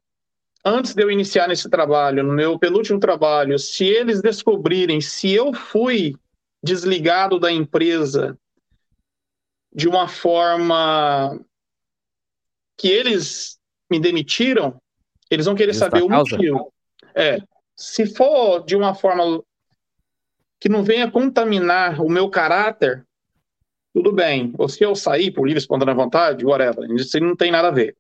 antes 0.64 0.94
de 0.94 1.04
eu 1.04 1.10
iniciar 1.10 1.48
nesse 1.48 1.70
trabalho, 1.70 2.24
no 2.24 2.34
meu 2.34 2.58
penúltimo 2.58 3.00
trabalho, 3.00 3.58
se 3.58 3.84
eles 3.86 4.22
descobrirem 4.22 5.02
se 5.02 5.32
eu 5.32 5.54
fui 5.54 6.16
desligado 6.64 7.40
da 7.40 7.52
empresa 7.52 8.38
de 9.74 9.88
uma 9.88 10.08
forma 10.08 11.40
que 12.78 12.88
eles 12.88 13.60
me 13.90 14.00
demitiram, 14.00 14.80
eles 15.32 15.46
vão 15.46 15.56
querer 15.56 15.74
saber 15.74 16.04
o 16.04 16.10
motivo. 16.10 16.74
É, 17.16 17.40
se 17.76 18.06
for 18.06 18.64
de 18.66 18.76
uma 18.76 18.94
forma 18.94 19.42
que 20.60 20.68
não 20.70 20.84
venha 20.84 21.10
contaminar 21.10 22.02
o 22.02 22.10
meu 22.10 22.30
caráter, 22.30 23.06
tudo 23.94 24.12
bem. 24.12 24.54
Ou 24.58 24.68
se 24.68 24.84
eu 24.84 24.94
sair 24.94 25.32
por 25.32 25.46
livre 25.46 25.60
espontânea 25.60 25.96
vontade, 25.96 26.46
whatever, 26.46 26.90
isso 26.92 27.18
não 27.20 27.36
tem 27.36 27.50
nada 27.50 27.70
a 27.70 27.72
ver. 27.72 27.96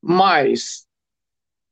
Mas, 0.00 0.86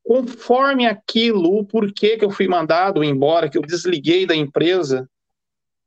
conforme 0.04 0.86
aquilo, 0.86 1.58
o 1.58 1.64
porquê 1.64 2.16
que 2.16 2.24
eu 2.24 2.30
fui 2.30 2.46
mandado 2.46 3.02
embora, 3.02 3.48
que 3.48 3.58
eu 3.58 3.62
desliguei 3.62 4.26
da 4.26 4.36
empresa, 4.36 5.08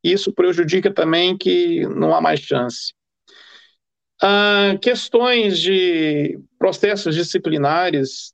isso 0.03 0.33
prejudica 0.33 0.91
também 0.91 1.37
que 1.37 1.87
não 1.87 2.13
há 2.13 2.19
mais 2.19 2.41
chance. 2.41 2.93
Ah, 4.21 4.77
questões 4.81 5.59
de 5.59 6.39
processos 6.57 7.15
disciplinares, 7.15 8.32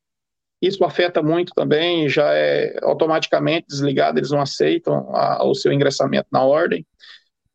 isso 0.62 0.84
afeta 0.84 1.22
muito 1.22 1.54
também, 1.56 2.10
já 2.10 2.34
é 2.34 2.78
automaticamente 2.82 3.68
desligado, 3.68 4.20
eles 4.20 4.32
não 4.32 4.42
aceitam 4.42 5.16
a, 5.16 5.46
o 5.46 5.56
seu 5.56 5.72
ingressamento 5.72 6.28
na 6.32 6.44
ordem. 6.44 6.86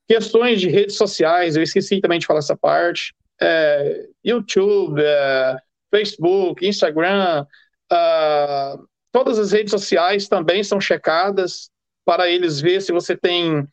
Questões 0.09 0.60
de 0.60 0.68
redes 0.68 0.97
sociais, 0.97 1.56
eu 1.56 1.62
esqueci 1.62 2.01
também 2.01 2.18
de 2.18 2.26
falar 2.26 2.40
essa 2.40 2.56
parte. 2.56 3.14
É, 3.40 4.06
YouTube, 4.24 5.01
é, 5.02 5.56
Facebook, 5.90 6.66
Instagram, 6.66 7.47
uh, 7.93 8.86
todas 9.12 9.39
as 9.39 9.52
redes 9.52 9.70
sociais 9.70 10.28
também 10.28 10.64
são 10.64 10.81
checadas 10.81 11.70
para 12.05 12.28
eles 12.28 12.60
ver 12.60 12.82
se 12.82 12.93
você 12.93 13.16
tem 13.16 13.66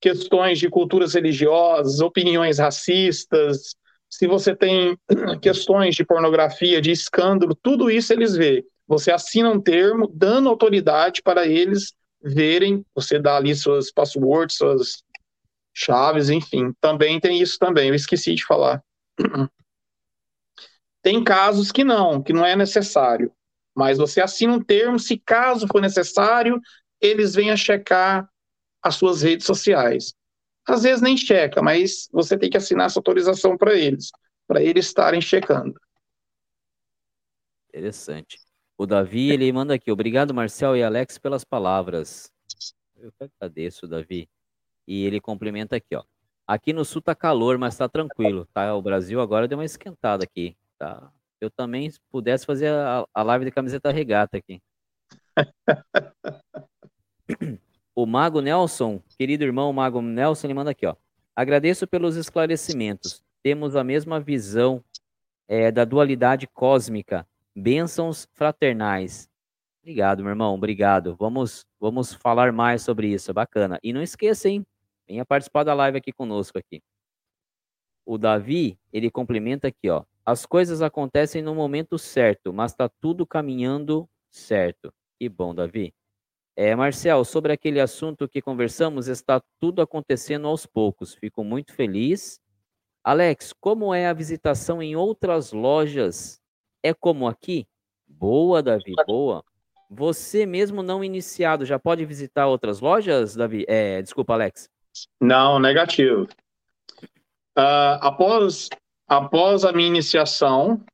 questões 0.00 0.58
de 0.58 0.70
culturas 0.70 1.14
religiosas, 1.14 2.00
opiniões 2.00 2.58
racistas, 2.58 3.74
se 4.10 4.26
você 4.26 4.54
tem 4.54 4.98
questões 5.40 5.94
de 5.94 6.04
pornografia, 6.04 6.80
de 6.80 6.90
escândalo, 6.90 7.54
tudo 7.54 7.90
isso 7.90 8.12
eles 8.12 8.34
veem. 8.34 8.64
Você 8.88 9.12
assina 9.12 9.48
um 9.48 9.60
termo 9.60 10.10
dando 10.12 10.48
autoridade 10.48 11.22
para 11.22 11.46
eles 11.46 11.94
verem, 12.20 12.84
você 12.92 13.20
dá 13.20 13.36
ali 13.36 13.54
suas 13.54 13.92
passwords, 13.92 14.56
suas 14.56 15.04
chaves, 15.72 16.28
enfim. 16.28 16.72
Também 16.80 17.20
tem 17.20 17.40
isso 17.40 17.56
também, 17.58 17.88
eu 17.88 17.94
esqueci 17.94 18.34
de 18.34 18.44
falar. 18.44 18.82
Tem 21.02 21.24
casos 21.24 21.72
que 21.72 21.82
não, 21.82 22.22
que 22.22 22.30
não 22.30 22.44
é 22.44 22.54
necessário. 22.54 23.32
Mas 23.74 23.96
você 23.96 24.20
assina 24.20 24.52
um 24.52 24.62
termo, 24.62 24.98
se 24.98 25.16
caso 25.16 25.66
for 25.66 25.80
necessário, 25.80 26.60
eles 27.00 27.34
venham 27.34 27.56
checar 27.56 28.28
as 28.82 28.96
suas 28.96 29.22
redes 29.22 29.46
sociais. 29.46 30.14
Às 30.70 30.84
vezes 30.84 31.02
nem 31.02 31.16
checa, 31.16 31.60
mas 31.60 32.08
você 32.12 32.38
tem 32.38 32.48
que 32.48 32.56
assinar 32.56 32.86
essa 32.86 33.00
autorização 33.00 33.56
para 33.56 33.74
eles, 33.74 34.12
para 34.46 34.62
eles 34.62 34.86
estarem 34.86 35.20
checando. 35.20 35.74
Interessante. 37.68 38.38
O 38.78 38.86
Davi, 38.86 39.30
ele 39.30 39.52
manda 39.52 39.74
aqui, 39.74 39.90
obrigado 39.90 40.32
Marcel 40.32 40.76
e 40.76 40.82
Alex 40.82 41.18
pelas 41.18 41.44
palavras. 41.44 42.30
Eu 42.96 43.10
que 43.10 43.24
agradeço, 43.24 43.88
Davi. 43.88 44.28
E 44.86 45.04
ele 45.04 45.20
complementa 45.20 45.74
aqui, 45.74 45.96
ó. 45.96 46.04
Aqui 46.46 46.72
no 46.72 46.84
sul 46.84 47.02
tá 47.02 47.16
calor, 47.16 47.58
mas 47.58 47.76
tá 47.76 47.88
tranquilo, 47.88 48.46
tá? 48.54 48.72
O 48.74 48.82
Brasil 48.82 49.20
agora 49.20 49.48
deu 49.48 49.58
uma 49.58 49.64
esquentada 49.64 50.22
aqui, 50.22 50.56
tá? 50.78 51.10
Eu 51.40 51.50
também, 51.50 51.90
se 51.90 51.98
pudesse 52.10 52.46
fazer 52.46 52.68
a, 52.68 53.04
a 53.12 53.22
live 53.24 53.44
de 53.44 53.50
camiseta 53.50 53.90
regata 53.90 54.36
aqui. 54.36 54.62
o 58.02 58.06
Mago 58.06 58.40
Nelson, 58.40 59.02
querido 59.18 59.44
irmão 59.44 59.70
Mago 59.74 60.00
Nelson, 60.00 60.46
ele 60.46 60.54
manda 60.54 60.70
aqui, 60.70 60.86
ó. 60.86 60.96
Agradeço 61.36 61.86
pelos 61.86 62.16
esclarecimentos. 62.16 63.22
Temos 63.42 63.76
a 63.76 63.84
mesma 63.84 64.18
visão 64.18 64.82
é, 65.46 65.70
da 65.70 65.84
dualidade 65.84 66.46
cósmica. 66.46 67.26
Bênçãos 67.54 68.26
fraternais. 68.32 69.28
Obrigado, 69.82 70.22
meu 70.22 70.30
irmão. 70.30 70.54
Obrigado. 70.54 71.14
Vamos, 71.18 71.66
vamos 71.78 72.14
falar 72.14 72.52
mais 72.52 72.82
sobre 72.82 73.08
isso. 73.08 73.34
Bacana. 73.34 73.78
E 73.82 73.92
não 73.92 74.02
esqueça, 74.02 74.48
hein? 74.48 74.66
Venha 75.06 75.24
participar 75.26 75.64
da 75.64 75.74
live 75.74 75.98
aqui 75.98 76.10
conosco 76.10 76.58
aqui. 76.58 76.82
O 78.06 78.16
Davi, 78.16 78.78
ele 78.90 79.10
complementa 79.10 79.68
aqui, 79.68 79.90
ó. 79.90 80.04
As 80.24 80.46
coisas 80.46 80.80
acontecem 80.80 81.42
no 81.42 81.54
momento 81.54 81.98
certo, 81.98 82.50
mas 82.50 82.72
está 82.72 82.88
tudo 82.88 83.26
caminhando 83.26 84.08
certo. 84.30 84.90
Que 85.18 85.28
bom, 85.28 85.54
Davi. 85.54 85.92
É, 86.62 86.76
Marcel, 86.76 87.24
sobre 87.24 87.54
aquele 87.54 87.80
assunto 87.80 88.28
que 88.28 88.42
conversamos, 88.42 89.08
está 89.08 89.42
tudo 89.58 89.80
acontecendo 89.80 90.46
aos 90.46 90.66
poucos. 90.66 91.14
Fico 91.14 91.42
muito 91.42 91.72
feliz. 91.72 92.38
Alex, 93.02 93.54
como 93.58 93.94
é 93.94 94.06
a 94.06 94.12
visitação 94.12 94.82
em 94.82 94.94
outras 94.94 95.52
lojas? 95.52 96.38
É 96.82 96.92
como 96.92 97.26
aqui? 97.26 97.66
Boa, 98.06 98.62
Davi, 98.62 98.92
boa. 99.06 99.42
Você 99.88 100.44
mesmo 100.44 100.82
não 100.82 101.02
iniciado, 101.02 101.64
já 101.64 101.78
pode 101.78 102.04
visitar 102.04 102.46
outras 102.46 102.78
lojas, 102.78 103.34
Davi? 103.34 103.64
É, 103.66 104.02
desculpa, 104.02 104.34
Alex. 104.34 104.68
Não, 105.18 105.58
negativo. 105.58 106.28
Uh, 107.56 107.96
após, 108.02 108.68
após 109.08 109.64
a 109.64 109.72
minha 109.72 109.88
iniciação, 109.88 110.84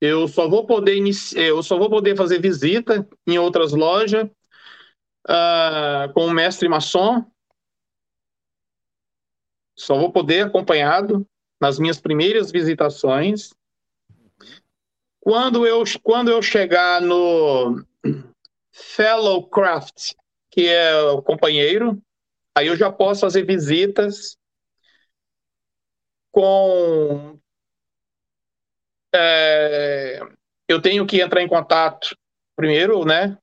eu 0.00 0.28
só 0.28 0.48
vou 0.48 0.64
poder 0.64 1.02
eu 1.34 1.64
só 1.64 1.76
vou 1.76 1.90
poder 1.90 2.16
fazer 2.16 2.40
visita 2.40 3.04
em 3.26 3.40
outras 3.40 3.72
lojas 3.72 4.30
uh, 5.28 6.12
com 6.12 6.26
o 6.26 6.30
mestre 6.30 6.68
maçom. 6.68 7.24
Só 9.76 9.98
vou 9.98 10.12
poder 10.12 10.46
acompanhado 10.46 11.26
nas 11.60 11.78
minhas 11.78 12.00
primeiras 12.00 12.50
visitações. 12.50 13.50
Quando 15.20 15.66
eu, 15.66 15.84
quando 16.02 16.30
eu 16.30 16.40
chegar 16.40 17.00
no 17.00 17.84
Fellow 18.72 19.48
Craft, 19.48 20.14
que 20.50 20.66
é 20.66 20.94
o 21.02 21.22
companheiro, 21.22 22.00
aí 22.56 22.66
eu 22.66 22.76
já 22.76 22.90
posso 22.90 23.20
fazer 23.20 23.44
visitas 23.44 24.36
com. 26.32 27.38
É, 29.14 30.20
eu 30.68 30.80
tenho 30.80 31.06
que 31.06 31.20
entrar 31.20 31.42
em 31.42 31.48
contato 31.48 32.16
primeiro, 32.56 33.04
né, 33.04 33.36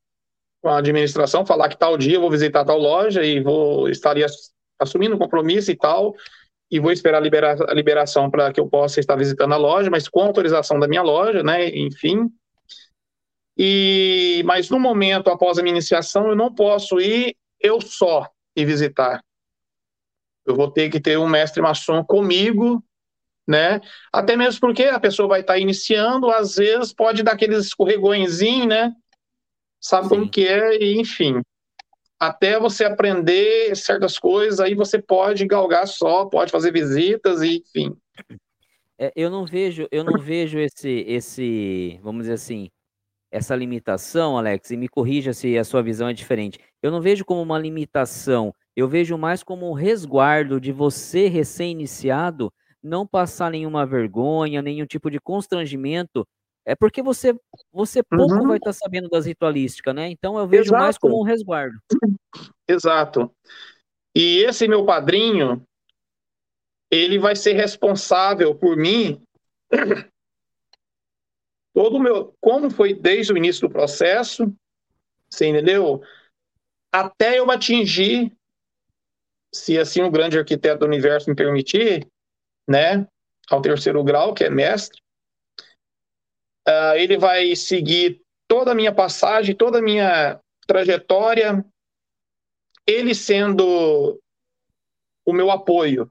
com 0.62 0.70
a 0.70 0.78
administração, 0.78 1.46
falar 1.46 1.70
que 1.70 1.78
tal 1.78 1.98
dia 1.98 2.16
eu 2.16 2.22
vou 2.22 2.32
visitar 2.32 2.66
tal 2.66 2.78
loja 2.78 3.24
e 3.24 3.40
vou 3.40 3.88
estaria 3.90 4.26
assumindo 4.80 5.16
um 5.16 5.20
compromisso 5.20 5.72
e 5.72 5.76
tal, 5.76 6.16
e 6.70 6.80
vou 6.80 6.92
esperar 6.92 7.18
a, 7.18 7.22
libera 7.22 7.56
a 7.68 7.74
liberação 7.74 8.30
para 8.30 8.52
que 8.52 8.60
eu 8.60 8.68
possa 8.68 9.00
estar 9.00 9.16
visitando 9.16 9.54
a 9.54 9.58
loja, 9.58 9.90
mas 9.90 10.08
com 10.08 10.22
autorização 10.22 10.80
da 10.80 10.88
minha 10.88 11.02
loja, 11.02 11.42
né, 11.44 11.70
enfim. 11.70 12.30
E 13.58 14.44
mas 14.46 14.70
no 14.70 14.80
momento 14.80 15.30
após 15.30 15.58
a 15.58 15.64
minha 15.64 15.74
iniciação 15.74 16.28
eu 16.28 16.36
não 16.36 16.54
posso 16.54 17.00
ir 17.00 17.36
eu 17.60 17.82
só 17.82 18.30
e 18.56 18.66
visitar. 18.66 19.24
Eu 20.46 20.56
vou 20.56 20.72
ter 20.72 20.90
que 20.90 21.00
ter 21.00 21.18
um 21.18 21.28
mestre 21.28 21.62
maçom 21.62 22.04
comigo, 22.04 22.84
né? 23.48 23.82
Até 24.14 24.36
mesmo 24.36 24.62
porque 24.62 24.84
a 24.84 25.00
pessoa 25.00 25.28
vai 25.28 25.42
estar 25.42 25.58
iniciando, 25.58 26.30
às 26.30 26.56
vezes 26.56 26.94
pode 26.94 27.24
dar 27.24 27.34
aqueles 27.34 27.66
escorregõezinhos, 27.66 28.68
né? 28.68 28.94
Sabe 29.80 30.04
Sim. 30.04 30.10
como 30.10 30.30
que 30.30 30.48
é, 30.48 30.82
e 30.82 31.00
enfim. 31.00 31.42
Até 32.20 32.60
você 32.60 32.84
aprender 32.84 33.76
certas 33.76 34.18
coisas, 34.18 34.60
aí 34.60 34.74
você 34.74 35.00
pode 35.00 35.46
galgar 35.46 35.88
só, 35.88 36.26
pode 36.26 36.52
fazer 36.52 36.72
visitas, 36.72 37.42
e 37.42 37.58
enfim. 37.58 37.96
É, 38.98 39.12
eu 39.16 39.30
não 39.30 39.46
vejo, 39.46 39.88
eu 39.92 40.04
não 40.04 40.20
vejo 40.20 40.58
esse, 40.58 41.06
esse, 41.08 42.00
vamos 42.02 42.24
dizer 42.24 42.34
assim, 42.34 42.70
essa 43.30 43.56
limitação, 43.56 44.38
Alex, 44.38 44.72
e 44.72 44.78
me 44.78 44.88
corrija 44.88 45.34
se 45.34 45.58
a 45.58 45.64
sua 45.64 45.84
visão 45.84 46.10
é 46.10 46.14
diferente. 46.14 46.60
Eu 46.82 46.90
não 46.90 47.02
vejo 47.02 47.24
como 47.24 47.42
uma 47.42 47.60
limitação, 47.60 48.54
eu 48.76 48.88
vejo 48.88 49.18
mais 49.18 49.44
como 49.44 49.70
um 49.70 49.74
resguardo 49.74 50.60
de 50.60 50.72
você 50.72 51.28
recém-iniciado 51.28 52.52
não 52.82 53.06
passar 53.06 53.52
nenhuma 53.52 53.86
vergonha, 53.86 54.62
nenhum 54.62 54.86
tipo 54.86 55.12
de 55.12 55.20
constrangimento, 55.20 56.28
é 56.68 56.76
porque 56.76 57.02
você 57.02 57.34
você 57.72 58.04
pouco 58.04 58.34
uhum. 58.34 58.50
vai 58.50 58.58
estar 58.58 58.72
tá 58.72 58.74
sabendo 58.74 59.08
das 59.08 59.26
ritualísticas, 59.26 59.96
né? 59.96 60.10
Então 60.10 60.38
eu 60.38 60.46
vejo 60.46 60.64
Exato. 60.64 60.84
mais 60.84 60.98
como 60.98 61.22
um 61.22 61.24
resguardo. 61.24 61.80
Exato. 62.68 63.32
E 64.14 64.40
esse 64.40 64.68
meu 64.68 64.86
padrinho, 64.86 65.66
ele 66.92 67.18
vai 67.18 67.38
ser 67.38 67.54
responsável 67.54 68.54
por 68.54 68.76
mim 68.76 69.24
todo 71.74 71.96
o 71.96 72.02
meu, 72.02 72.36
como 72.42 72.70
foi 72.70 72.94
desde 72.94 73.32
o 73.32 73.38
início 73.38 73.66
do 73.66 73.72
processo, 73.72 74.54
você 75.30 75.48
entendeu? 75.48 76.02
Até 76.92 77.40
eu 77.40 77.50
atingir, 77.50 78.36
se 79.54 79.78
assim 79.78 80.02
o 80.02 80.12
grande 80.12 80.38
arquiteto 80.38 80.80
do 80.80 80.86
universo 80.86 81.30
me 81.30 81.36
permitir, 81.36 82.06
né, 82.68 83.08
ao 83.50 83.62
terceiro 83.62 84.04
grau, 84.04 84.34
que 84.34 84.44
é 84.44 84.50
mestre, 84.50 85.02
uh, 86.68 86.96
ele 86.96 87.18
vai 87.18 87.56
seguir 87.56 88.22
toda 88.48 88.72
a 88.72 88.76
minha 88.76 88.94
passagem, 88.94 89.56
toda 89.56 89.80
a 89.80 89.82
minha 89.82 90.40
trajetória, 90.66 91.64
ele 92.86 93.14
sendo 93.16 94.20
o 95.26 95.34
meu 95.34 95.52
apoio, 95.52 96.08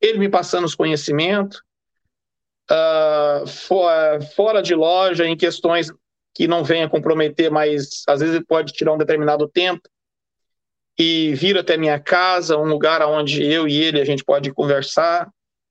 ele 0.00 0.18
me 0.18 0.28
passando 0.28 0.64
os 0.64 0.74
conhecimentos, 0.74 1.62
uh, 2.70 3.46
fora 4.34 4.62
de 4.62 4.74
loja, 4.74 5.26
em 5.26 5.36
questões 5.36 5.92
que 6.34 6.46
não 6.46 6.62
venha 6.62 6.88
comprometer, 6.88 7.50
mas 7.50 8.02
às 8.06 8.20
vezes 8.20 8.40
pode 8.46 8.72
tirar 8.72 8.92
um 8.92 8.98
determinado 8.98 9.48
tempo 9.48 9.82
e 10.98 11.34
vir 11.34 11.58
até 11.58 11.76
minha 11.76 11.98
casa, 11.98 12.56
um 12.56 12.64
lugar 12.64 13.02
onde 13.02 13.42
eu 13.42 13.66
e 13.66 13.82
ele 13.82 14.00
a 14.00 14.04
gente 14.04 14.24
pode 14.24 14.52
conversar, 14.52 15.28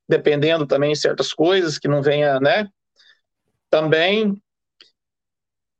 dependendo 0.07 0.65
também 0.65 0.91
de 0.91 0.99
certas 0.99 1.31
coisas 1.31 1.77
que 1.77 1.87
não 1.87 2.01
venha, 2.01 2.39
né? 2.39 2.67
Também. 3.69 4.41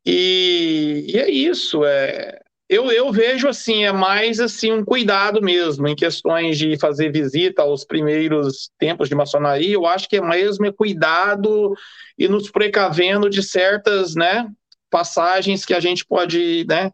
E, 0.06 1.06
e 1.10 1.18
é 1.18 1.30
isso, 1.30 1.84
é, 1.84 2.40
eu, 2.70 2.91
eu 2.91 3.11
vejo 3.11 3.48
assim, 3.48 3.84
é 3.84 3.91
mais 3.91 4.40
assim 4.40 4.72
um 4.72 4.86
cuidado 4.86 5.41
mesmo 5.41 5.88
em 5.88 5.95
questões 5.95 6.56
de 6.56 6.78
fazer 6.78 7.11
visita 7.11 7.64
aos 7.64 7.84
primeiros 7.84 8.70
tempos 8.78 9.10
de 9.10 9.16
maçonaria. 9.16 9.74
Eu 9.74 9.88
acho 9.88 10.07
que 10.07 10.18
é 10.18 10.22
mesmo 10.22 10.68
é 10.68 10.72
cuidado 10.72 11.74
e 12.16 12.28
nos 12.28 12.52
precavendo 12.52 13.28
de 13.28 13.41
certas, 13.41 14.14
né, 14.14 14.48
passagens 14.88 15.66
que 15.66 15.74
a 15.74 15.80
gente 15.80 16.06
pode, 16.06 16.64
né, 16.70 16.91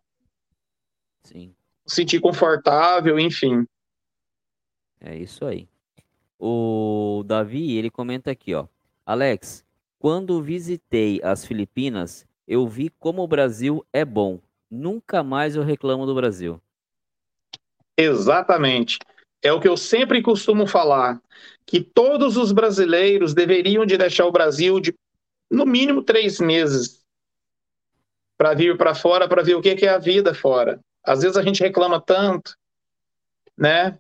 Sim. 1.26 1.53
sentir 1.85 2.22
confortável, 2.22 3.19
enfim. 3.19 3.65
É 5.01 5.13
isso 5.13 5.43
aí. 5.45 5.67
O 6.39 7.22
Davi, 7.26 7.77
ele 7.77 7.89
comenta 7.89 8.31
aqui, 8.31 8.53
ó. 8.53 8.65
Alex, 9.05 9.64
quando 10.06 10.40
visitei 10.40 11.19
as 11.23 11.44
Filipinas, 11.44 12.27
eu 12.48 12.68
vi 12.68 12.91
como 12.99 13.23
o 13.23 13.27
Brasil 13.27 13.84
é 13.91 14.06
bom 14.06 14.40
Nunca 14.69 15.23
mais 15.23 15.56
eu 15.56 15.64
reclamo 15.64 16.06
do 16.06 16.14
Brasil. 16.14 16.61
Exatamente. 17.98 18.99
É 19.41 19.52
o 19.52 19.60
que 19.60 19.68
eu 19.68 19.76
sempre 19.76 20.22
costumo 20.22 20.68
falar, 20.68 21.19
que 21.65 21.82
todos 21.82 22.38
os 22.38 22.52
brasileiros 22.52 23.34
deveriam 23.34 23.84
de 23.84 23.98
deixar 23.98 24.27
o 24.27 24.32
Brasil 24.32 24.80
de 24.80 24.94
no 25.49 25.65
mínimo 25.65 26.03
três 26.03 26.40
meses 26.40 27.03
para 28.38 28.53
vir 28.53 28.77
para 28.77 28.94
fora 28.94 29.27
para 29.27 29.41
ver 29.41 29.56
o 29.56 29.61
que 29.61 29.88
é 29.88 29.90
a 29.90 29.98
vida 29.98 30.36
fora. 30.36 30.80
Às 31.03 31.23
vezes 31.23 31.36
a 31.36 31.41
gente 31.41 31.64
reclama 31.64 31.99
tanto, 31.99 32.56
né? 33.57 33.98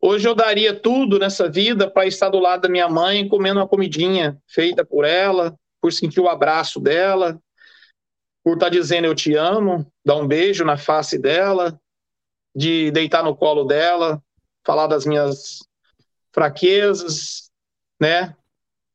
Hoje 0.00 0.28
eu 0.28 0.34
daria 0.34 0.78
tudo 0.78 1.18
nessa 1.18 1.48
vida 1.48 1.90
para 1.90 2.06
estar 2.06 2.28
do 2.28 2.38
lado 2.38 2.62
da 2.62 2.68
minha 2.68 2.88
mãe 2.88 3.26
comendo 3.28 3.58
uma 3.58 3.68
comidinha 3.68 4.40
feita 4.46 4.84
por 4.84 5.04
ela, 5.04 5.58
por 5.80 5.92
sentir 5.92 6.20
o 6.20 6.28
abraço 6.28 6.78
dela, 6.78 7.40
por 8.44 8.54
estar 8.54 8.66
tá 8.66 8.70
dizendo 8.70 9.06
eu 9.06 9.14
te 9.14 9.34
amo, 9.34 9.90
dar 10.04 10.16
um 10.16 10.26
beijo 10.26 10.64
na 10.64 10.76
face 10.76 11.18
dela, 11.18 11.80
de 12.54 12.90
deitar 12.92 13.24
no 13.24 13.36
colo 13.36 13.64
dela, 13.64 14.22
falar 14.64 14.86
das 14.86 15.04
minhas 15.04 15.58
fraquezas, 16.32 17.50
né? 18.00 18.36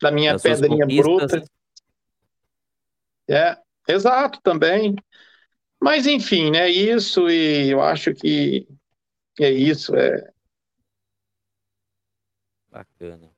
Da 0.01 0.09
minha 0.09 0.33
das 0.33 0.41
pedrinha 0.41 0.85
bruta. 0.85 1.43
É, 3.29 3.57
exato, 3.87 4.39
também. 4.41 4.95
Mas 5.81 6.07
enfim, 6.07 6.49
né? 6.49 6.69
Isso 6.69 7.29
e 7.29 7.69
eu 7.69 7.81
acho 7.81 8.13
que 8.13 8.65
é 9.39 9.51
isso, 9.51 9.93
é. 9.95 10.32
Bacana. 12.73 13.29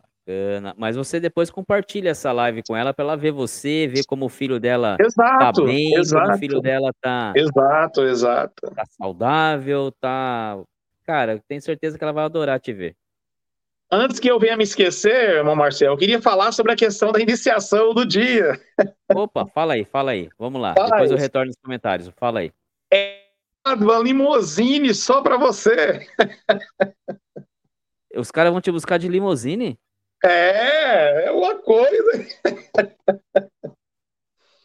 Bacana. 0.00 0.74
Mas 0.78 0.96
você 0.96 1.20
depois 1.20 1.50
compartilha 1.50 2.08
essa 2.08 2.32
live 2.32 2.62
com 2.66 2.74
ela 2.74 2.94
para 2.94 3.04
ela 3.04 3.16
ver 3.16 3.32
você, 3.32 3.86
ver 3.86 4.04
como 4.06 4.24
o 4.24 4.30
filho 4.30 4.58
dela 4.58 4.96
tá 4.96 5.04
exato, 5.04 5.60
tá 5.60 5.66
bem, 5.66 5.94
exato. 5.94 6.24
como 6.24 6.34
o 6.34 6.38
filho 6.38 6.60
dela 6.62 6.90
tá. 7.02 7.32
Exato, 7.36 8.02
exato. 8.02 8.70
Tá 8.74 8.84
saudável, 8.98 9.92
tá. 10.00 10.58
Cara, 11.04 11.38
tenho 11.46 11.60
certeza 11.60 11.98
que 11.98 12.02
ela 12.02 12.14
vai 12.14 12.24
adorar 12.24 12.58
te 12.58 12.72
ver. 12.72 12.96
Antes 13.90 14.18
que 14.18 14.28
eu 14.28 14.40
venha 14.40 14.56
me 14.56 14.64
esquecer, 14.64 15.36
irmão 15.36 15.54
Marcelo, 15.54 15.92
eu 15.92 15.98
queria 15.98 16.20
falar 16.20 16.50
sobre 16.52 16.72
a 16.72 16.76
questão 16.76 17.12
da 17.12 17.20
iniciação 17.20 17.92
do 17.92 18.06
dia. 18.06 18.58
Opa, 19.14 19.46
fala 19.46 19.74
aí, 19.74 19.84
fala 19.84 20.12
aí. 20.12 20.30
Vamos 20.38 20.60
lá. 20.60 20.72
Fala 20.72 20.88
Depois 20.92 21.10
eu 21.10 21.18
retorno 21.18 21.48
nos 21.48 21.58
comentários. 21.62 22.10
Fala 22.16 22.40
aí. 22.40 22.50
É 22.90 23.20
uma 23.66 23.98
limousine 23.98 24.94
só 24.94 25.20
para 25.20 25.36
você. 25.36 26.08
Os 28.16 28.30
caras 28.30 28.52
vão 28.52 28.60
te 28.60 28.70
buscar 28.70 28.98
de 28.98 29.08
limousine? 29.08 29.78
É, 30.24 31.26
é 31.26 31.30
uma 31.30 31.56
coisa. 31.56 32.26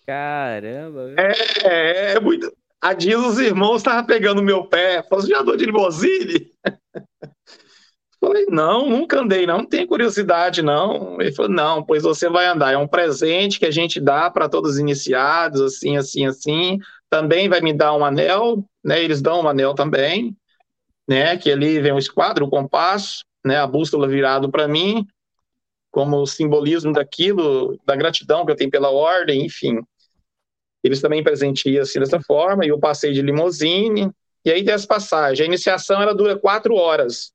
Caramba. 0.06 1.14
É, 1.18 1.34
é, 1.68 2.12
é 2.14 2.20
muito. 2.20 2.52
A 2.82 2.94
dia 2.94 3.18
dos 3.18 3.38
irmãos 3.38 3.78
estava 3.78 4.06
pegando 4.08 4.42
meu 4.42 4.66
pé. 4.66 5.04
Falou, 5.04 5.28
já 5.28 5.40
andou 5.40 5.58
de 5.58 5.66
limousine? 5.66 6.52
Falei, 8.22 8.46
não, 8.50 8.90
nunca 8.90 9.22
andei, 9.22 9.48
não, 9.48 9.60
não 9.60 9.66
tem 9.66 9.88
curiosidade, 9.88 10.62
não. 10.62 11.22
Ele 11.22 11.32
falou, 11.32 11.50
não, 11.50 11.84
pois 11.84 12.04
você 12.04 12.30
vai 12.30 12.48
andar. 12.48 12.74
É 12.74 12.78
um 12.78 12.88
presente 12.88 13.60
que 13.60 13.66
a 13.66 13.72
gente 13.72 14.00
dá 14.00 14.30
para 14.30 14.50
todos 14.50 14.72
os 14.72 14.78
iniciados, 14.78 15.62
assim, 15.62 15.96
assim, 15.96 16.26
assim. 16.26 16.80
Também 17.10 17.48
vai 17.48 17.62
me 17.62 17.74
dar 17.74 17.94
um 17.94 18.04
anel, 18.04 18.66
né? 18.84 19.02
Eles 19.02 19.22
dão 19.22 19.42
um 19.42 19.48
anel 19.48 19.74
também, 19.74 20.36
né? 21.08 21.38
Que 21.38 21.50
ali 21.52 21.80
vem 21.80 21.94
o 21.94 21.98
esquadro, 21.98 22.46
o 22.46 22.50
compasso, 22.50 23.24
né? 23.46 23.58
A 23.58 23.68
bússola 23.68 24.08
virado 24.08 24.50
para 24.50 24.68
mim 24.68 25.08
como 25.92 26.26
simbolismo 26.26 26.94
daquilo, 26.94 27.80
da 27.86 27.96
gratidão 27.96 28.46
que 28.46 28.52
eu 28.52 28.56
tenho 28.56 28.70
pela 28.70 28.92
ordem, 28.92 29.46
enfim. 29.46 29.80
Eles 30.84 31.02
também 31.02 31.24
presentiam 31.24 31.82
assim 31.82 32.00
dessa 32.00 32.22
forma, 32.22 32.66
e 32.66 32.70
eu 32.70 32.80
passei 32.80 33.12
de 33.12 33.22
limousine, 33.22 34.12
e 34.46 34.52
aí 34.52 34.64
dessa 34.64 34.88
passagem. 34.88 35.44
A 35.44 35.48
iniciação 35.48 36.02
ela 36.02 36.14
dura 36.14 36.38
quatro 36.38 36.76
horas. 36.76 37.34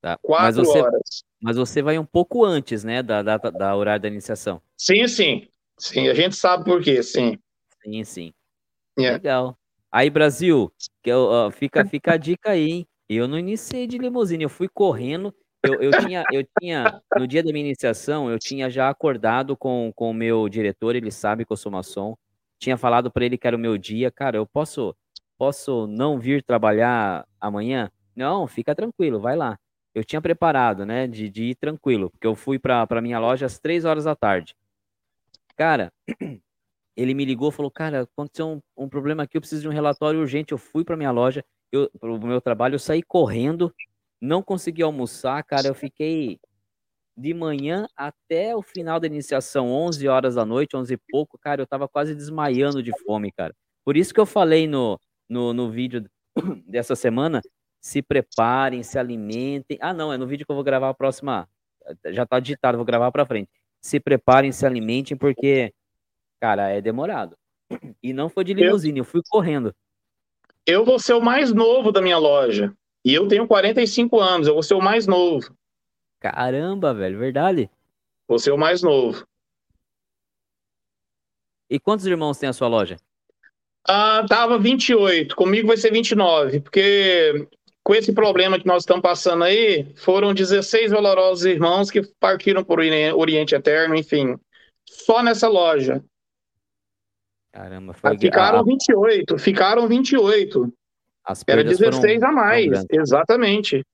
Tá. 0.00 0.18
Quatro 0.20 0.44
mas 0.44 0.56
você, 0.56 0.80
horas. 0.80 1.24
Mas 1.40 1.56
você 1.56 1.82
vai 1.82 1.98
um 1.98 2.04
pouco 2.04 2.44
antes, 2.44 2.82
né, 2.82 3.02
da, 3.02 3.22
da, 3.22 3.36
da 3.36 3.76
horário 3.76 4.02
da 4.02 4.08
iniciação. 4.08 4.60
Sim, 4.76 5.06
sim. 5.06 5.48
Sim, 5.78 6.08
a 6.08 6.14
gente 6.14 6.34
sabe 6.34 6.64
por 6.64 6.82
quê, 6.82 7.02
sim. 7.02 7.38
Sim, 7.84 8.04
sim. 8.04 8.32
Yeah. 8.98 9.16
Legal. 9.16 9.58
Aí, 9.90 10.08
Brasil, 10.10 10.72
que 11.02 11.10
fica, 11.52 11.84
fica 11.84 12.14
a 12.14 12.16
dica 12.16 12.50
aí, 12.50 12.70
hein? 12.70 12.88
Eu 13.14 13.28
não 13.28 13.38
iniciei 13.38 13.86
de 13.86 13.98
limusine, 13.98 14.44
eu 14.44 14.50
fui 14.50 14.68
correndo 14.68 15.34
eu, 15.64 15.80
eu, 15.80 15.92
tinha, 16.00 16.24
eu 16.32 16.44
tinha, 16.58 17.00
no 17.16 17.24
dia 17.24 17.40
da 17.40 17.52
minha 17.52 17.64
iniciação, 17.64 18.28
eu 18.28 18.36
tinha 18.36 18.68
já 18.68 18.88
acordado 18.88 19.56
com, 19.56 19.92
com 19.94 20.10
o 20.10 20.14
meu 20.14 20.48
diretor, 20.48 20.96
ele 20.96 21.12
sabe 21.12 21.44
que 21.44 21.52
eu 21.52 21.56
sou 21.56 21.70
maçom, 21.70 22.16
tinha 22.58 22.76
falado 22.76 23.12
para 23.12 23.24
ele 23.24 23.38
que 23.38 23.46
era 23.46 23.56
o 23.56 23.60
meu 23.60 23.78
dia, 23.78 24.10
cara, 24.10 24.36
eu 24.36 24.44
posso, 24.44 24.94
posso 25.38 25.86
não 25.86 26.18
vir 26.18 26.42
trabalhar 26.42 27.24
amanhã? 27.40 27.92
Não, 28.14 28.46
fica 28.48 28.74
tranquilo, 28.74 29.20
vai 29.20 29.36
lá. 29.36 29.56
Eu 29.94 30.02
tinha 30.02 30.20
preparado, 30.20 30.84
né, 30.84 31.06
de, 31.06 31.28
de 31.30 31.44
ir 31.44 31.54
tranquilo, 31.54 32.10
porque 32.10 32.26
eu 32.26 32.34
fui 32.34 32.58
para 32.58 33.00
minha 33.00 33.20
loja 33.20 33.46
às 33.46 33.60
três 33.60 33.84
horas 33.84 34.04
da 34.04 34.16
tarde. 34.16 34.56
Cara, 35.54 35.92
ele 36.96 37.14
me 37.14 37.24
ligou, 37.24 37.52
falou, 37.52 37.70
cara, 37.70 38.02
aconteceu 38.02 38.48
um, 38.48 38.60
um 38.76 38.88
problema 38.88 39.22
aqui, 39.22 39.36
eu 39.36 39.40
preciso 39.40 39.62
de 39.62 39.68
um 39.68 39.72
relatório 39.72 40.18
urgente. 40.18 40.50
Eu 40.50 40.58
fui 40.58 40.84
para 40.84 40.96
minha 40.96 41.12
loja, 41.12 41.44
eu, 41.72 41.90
pro 41.98 42.20
meu 42.20 42.40
trabalho, 42.40 42.74
eu 42.74 42.78
saí 42.78 43.02
correndo, 43.02 43.74
não 44.20 44.42
consegui 44.42 44.82
almoçar, 44.82 45.42
cara. 45.42 45.68
Eu 45.68 45.74
fiquei 45.74 46.38
de 47.16 47.34
manhã 47.34 47.86
até 47.96 48.54
o 48.54 48.62
final 48.62 49.00
da 49.00 49.06
iniciação, 49.06 49.70
11 49.70 50.06
horas 50.08 50.34
da 50.34 50.44
noite, 50.44 50.76
11 50.76 50.94
e 50.94 50.98
pouco, 51.10 51.38
cara. 51.38 51.62
Eu 51.62 51.66
tava 51.66 51.88
quase 51.88 52.14
desmaiando 52.14 52.82
de 52.82 52.92
fome, 53.04 53.32
cara. 53.32 53.54
Por 53.84 53.96
isso 53.96 54.14
que 54.14 54.20
eu 54.20 54.26
falei 54.26 54.66
no, 54.66 54.98
no, 55.28 55.52
no 55.52 55.70
vídeo 55.70 56.08
dessa 56.66 56.94
semana: 56.94 57.40
se 57.80 58.02
preparem, 58.02 58.82
se 58.82 58.98
alimentem. 58.98 59.78
Ah, 59.80 59.92
não, 59.92 60.12
é 60.12 60.18
no 60.18 60.26
vídeo 60.26 60.46
que 60.46 60.52
eu 60.52 60.56
vou 60.56 60.64
gravar 60.64 60.90
a 60.90 60.94
próxima. 60.94 61.48
Já 62.06 62.24
tá 62.24 62.38
digitado, 62.38 62.78
vou 62.78 62.84
gravar 62.84 63.10
pra 63.10 63.26
frente. 63.26 63.50
Se 63.80 63.98
preparem, 63.98 64.52
se 64.52 64.64
alimentem, 64.64 65.16
porque, 65.16 65.74
cara, 66.40 66.70
é 66.70 66.80
demorado. 66.80 67.36
E 68.02 68.12
não 68.12 68.28
foi 68.28 68.44
de 68.44 68.54
limusine, 68.54 68.98
eu 69.00 69.04
fui 69.04 69.22
correndo. 69.28 69.74
Eu 70.66 70.84
vou 70.84 70.98
ser 70.98 71.14
o 71.14 71.20
mais 71.20 71.52
novo 71.52 71.90
da 71.90 72.00
minha 72.00 72.18
loja. 72.18 72.72
E 73.04 73.12
eu 73.12 73.26
tenho 73.26 73.48
45 73.48 74.20
anos, 74.20 74.46
eu 74.46 74.54
vou 74.54 74.62
ser 74.62 74.74
o 74.74 74.80
mais 74.80 75.06
novo. 75.06 75.54
Caramba, 76.20 76.94
velho, 76.94 77.18
verdade? 77.18 77.68
Vou 78.28 78.38
ser 78.38 78.52
o 78.52 78.58
mais 78.58 78.82
novo. 78.82 79.26
E 81.68 81.80
quantos 81.80 82.06
irmãos 82.06 82.38
tem 82.38 82.48
a 82.48 82.52
sua 82.52 82.68
loja? 82.68 82.96
Ah, 83.88 84.24
tava 84.28 84.58
28, 84.58 85.34
comigo 85.34 85.66
vai 85.66 85.76
ser 85.76 85.90
29, 85.90 86.60
porque 86.60 87.48
com 87.82 87.94
esse 87.94 88.12
problema 88.12 88.60
que 88.60 88.66
nós 88.66 88.84
estamos 88.84 89.02
passando 89.02 89.42
aí, 89.42 89.92
foram 89.96 90.32
16 90.32 90.92
valorosos 90.92 91.44
irmãos 91.44 91.90
que 91.90 92.02
partiram 92.20 92.62
por 92.62 92.78
Oriente 92.78 93.56
Eterno, 93.56 93.96
enfim, 93.96 94.38
só 94.88 95.22
nessa 95.22 95.48
loja. 95.48 96.04
Caramba, 97.52 97.92
foi... 97.92 98.18
Ficaram 98.18 98.60
a... 98.60 98.62
28, 98.64 99.38
ficaram 99.38 99.86
28. 99.86 100.72
Era 101.46 101.62
16 101.62 102.22
a 102.22 102.32
mais, 102.32 102.84
exatamente. 102.90 103.84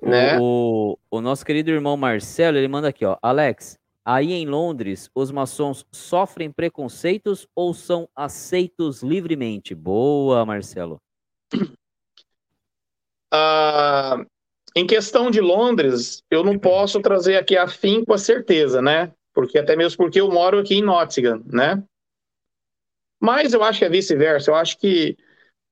O, 0.00 0.08
né? 0.08 0.38
o, 0.40 0.96
o, 1.10 1.20
nosso 1.20 1.44
querido 1.44 1.70
irmão 1.70 1.96
Marcelo, 1.96 2.56
ele 2.56 2.68
manda 2.68 2.88
aqui, 2.88 3.04
ó. 3.04 3.16
Alex, 3.20 3.76
aí 4.04 4.32
em 4.32 4.46
Londres, 4.46 5.10
os 5.12 5.32
maçons 5.32 5.84
sofrem 5.90 6.52
preconceitos 6.52 7.48
ou 7.56 7.74
são 7.74 8.08
aceitos 8.14 9.02
livremente? 9.02 9.74
Boa, 9.74 10.44
Marcelo. 10.46 11.00
Ah, 13.30 14.24
em 14.74 14.86
questão 14.86 15.30
de 15.30 15.38
Londres, 15.38 16.22
eu 16.30 16.42
não 16.42 16.58
posso 16.58 16.98
trazer 17.02 17.36
aqui 17.36 17.58
a 17.58 17.68
fim 17.68 18.02
com 18.02 18.14
a 18.14 18.18
certeza, 18.18 18.80
né? 18.80 19.12
Porque 19.38 19.56
até 19.56 19.76
mesmo 19.76 19.98
porque 19.98 20.20
eu 20.20 20.28
moro 20.28 20.58
aqui 20.58 20.74
em 20.74 20.82
Nottingham, 20.82 21.40
né? 21.46 21.80
Mas 23.20 23.52
eu 23.52 23.62
acho 23.62 23.78
que 23.78 23.84
é 23.84 23.88
vice-versa. 23.88 24.50
Eu 24.50 24.56
acho 24.56 24.76
que 24.78 25.16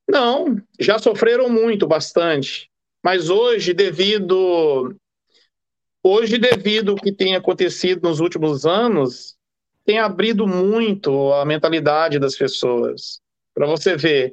não, 0.08 0.56
já 0.78 1.00
sofreram 1.00 1.48
muito, 1.48 1.84
bastante. 1.84 2.70
Mas 3.02 3.28
hoje, 3.28 3.74
devido 3.74 4.94
hoje 6.00 6.38
devido 6.38 6.92
ao 6.92 6.96
que 6.96 7.10
tem 7.10 7.34
acontecido 7.34 8.08
nos 8.08 8.20
últimos 8.20 8.64
anos, 8.64 9.36
tem 9.84 9.98
abrido 9.98 10.46
muito 10.46 11.32
a 11.32 11.44
mentalidade 11.44 12.20
das 12.20 12.36
pessoas. 12.36 13.20
Para 13.52 13.66
você 13.66 13.96
ver, 13.96 14.32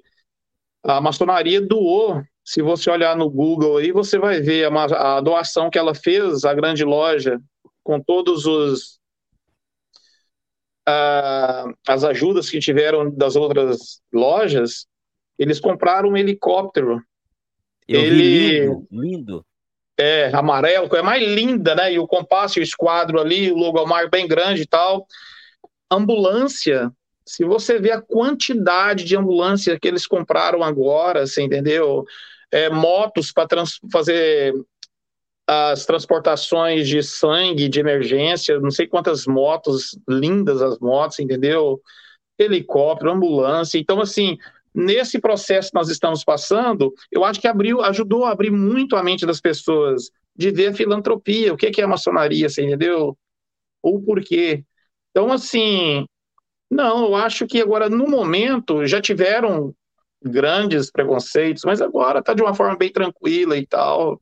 a 0.84 1.02
maçonaria 1.02 1.60
doou. 1.60 2.22
Se 2.46 2.62
você 2.62 2.92
olhar 2.92 3.18
no 3.18 3.32
Google 3.32 3.78
aí, 3.78 3.92
você 3.92 4.20
vai 4.20 4.42
ver 4.42 4.72
a, 4.72 5.18
a 5.18 5.22
doação 5.22 5.72
que 5.72 5.80
ela 5.80 5.96
fez 5.96 6.46
à 6.46 6.54
grande 6.54 6.84
loja, 6.84 7.42
com 7.84 8.00
todos 8.00 8.46
os 8.46 9.02
as 10.86 12.04
ajudas 12.04 12.50
que 12.50 12.60
tiveram 12.60 13.10
das 13.10 13.36
outras 13.36 14.02
lojas, 14.12 14.86
eles 15.38 15.60
compraram 15.60 16.10
um 16.10 16.18
helicóptero. 16.18 17.02
Eu 17.88 18.02
Ele 18.02 18.60
lindo, 18.60 18.88
lindo. 18.92 19.46
É, 19.98 20.32
amarelo, 20.34 20.94
é 20.96 21.02
mais 21.02 21.22
linda, 21.22 21.76
né? 21.76 21.94
E 21.94 22.00
o 22.00 22.08
compasso, 22.08 22.60
o 22.60 22.64
esquadro 22.64 23.20
ali, 23.20 23.52
o 23.52 23.56
logomar 23.56 24.10
bem 24.10 24.28
grande 24.28 24.64
e 24.64 24.66
tal. 24.66 25.06
Ambulância, 25.92 26.92
se 27.26 27.44
você 27.46 27.80
vê 27.80 27.92
a 27.92 28.02
quantidade 28.02 29.04
de 29.04 29.16
ambulância 29.16 29.80
que 29.80 29.88
eles 29.88 30.08
compraram 30.08 30.64
agora, 30.64 31.26
você 31.26 31.42
entendeu? 31.42 32.04
É, 32.52 32.70
motos 32.70 33.32
para 33.32 33.64
fazer 33.92 34.54
as 35.48 35.86
transportações 35.86 36.88
de 36.88 37.04
sangue, 37.04 37.70
de 37.70 37.80
emergência, 37.80 38.60
não 38.60 38.72
sei 38.72 38.88
quantas 38.88 39.26
motos, 39.28 39.98
lindas 40.08 40.62
as 40.62 40.80
motos, 40.80 41.20
entendeu? 41.20 41.82
Helicóptero, 42.40 43.12
ambulância. 43.12 43.78
Então, 43.78 44.02
assim, 44.02 44.38
nesse 44.74 45.20
processo 45.20 45.70
que 45.72 45.76
nós 45.78 45.90
estamos 45.90 46.24
passando, 46.24 46.94
eu 47.12 47.26
acho 47.26 47.40
que 47.42 47.48
abriu, 47.48 47.82
ajudou 47.82 48.26
a 48.26 48.32
abrir 48.32 48.52
muito 48.52 48.96
a 48.96 49.04
mente 49.04 49.26
das 49.26 49.42
pessoas 49.42 50.10
de 50.36 50.52
ver 50.52 50.68
a 50.68 50.74
filantropia, 50.74 51.54
o 51.54 51.58
que 51.58 51.80
é 51.80 51.84
a 51.84 51.88
maçonaria, 51.88 52.50
você 52.50 52.64
entendeu? 52.64 53.18
ou 53.82 54.02
por 54.02 54.24
quê. 54.24 54.64
Então, 55.12 55.32
assim, 55.32 56.06
não, 56.70 57.06
eu 57.08 57.16
acho 57.16 57.48
que 57.48 57.62
agora, 57.62 57.90
no 57.90 58.08
momento, 58.10 58.86
já 58.88 59.02
tiveram 59.02 59.76
grandes 60.24 60.92
preconceitos, 60.92 61.64
mas 61.66 61.82
agora 61.82 62.20
está 62.20 62.34
de 62.34 62.42
uma 62.42 62.56
forma 62.56 62.78
bem 62.78 62.92
tranquila 62.92 63.58
e 63.58 63.68
tal. 63.68 64.22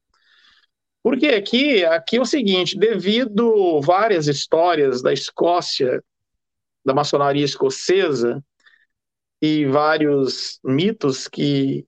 Porque 1.04 1.28
aqui, 1.28 1.84
aqui 1.84 2.18
é 2.18 2.22
o 2.22 2.26
seguinte, 2.26 2.78
devido 2.78 3.82
várias 3.82 4.28
histórias 4.28 5.02
da 5.02 5.12
Escócia, 5.12 6.04
da 6.86 6.94
maçonaria 6.94 7.46
escocesa, 7.46 8.44
e 9.42 9.66
vários 9.66 10.60
mitos 10.64 11.28
que 11.28 11.86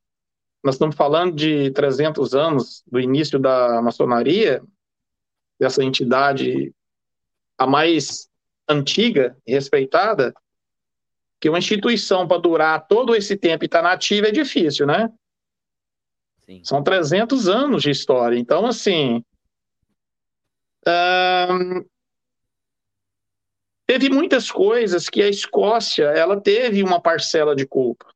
nós 0.63 0.75
estamos 0.75 0.95
falando 0.95 1.35
de 1.35 1.69
300 1.71 2.33
anos 2.33 2.83
do 2.87 2.99
início 2.99 3.37
da 3.37 3.81
maçonaria, 3.81 4.63
dessa 5.59 5.83
entidade 5.83 6.73
a 7.57 7.67
mais 7.67 8.27
antiga 8.67 9.37
e 9.45 9.53
respeitada, 9.53 10.33
que 11.39 11.49
uma 11.49 11.59
instituição 11.59 12.27
para 12.27 12.41
durar 12.41 12.87
todo 12.87 13.15
esse 13.15 13.37
tempo 13.37 13.63
e 13.63 13.67
estar 13.67 13.81
tá 13.83 13.89
nativa 13.89 14.27
é 14.27 14.31
difícil, 14.31 14.87
né? 14.87 15.11
Sim. 16.57 16.61
São 16.63 16.83
300 16.83 17.47
anos 17.47 17.83
de 17.83 17.89
história. 17.89 18.37
Então, 18.37 18.65
assim. 18.65 19.23
Teve 23.85 24.09
muitas 24.09 24.51
coisas 24.51 25.09
que 25.09 25.21
a 25.21 25.29
Escócia 25.29 26.05
ela 26.05 26.39
teve 26.39 26.83
uma 26.83 27.01
parcela 27.01 27.55
de 27.55 27.65
culpa. 27.65 28.07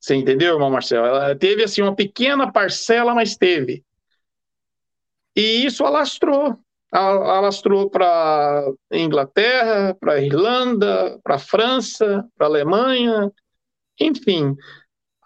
Você 0.00 0.14
entendeu, 0.14 0.54
irmão 0.54 0.70
Marcelo? 0.70 1.06
Ela 1.06 1.36
teve 1.36 1.64
assim 1.64 1.82
uma 1.82 1.94
pequena 1.94 2.50
parcela, 2.50 3.14
mas 3.14 3.36
teve. 3.36 3.84
E 5.36 5.66
isso 5.66 5.84
alastrou 5.84 6.58
alastrou 6.90 7.90
para 7.90 8.64
Inglaterra, 8.92 9.94
para 9.94 10.22
Irlanda, 10.22 11.20
para 11.22 11.38
França, 11.38 12.26
para 12.36 12.46
Alemanha, 12.46 13.30
enfim. 14.00 14.56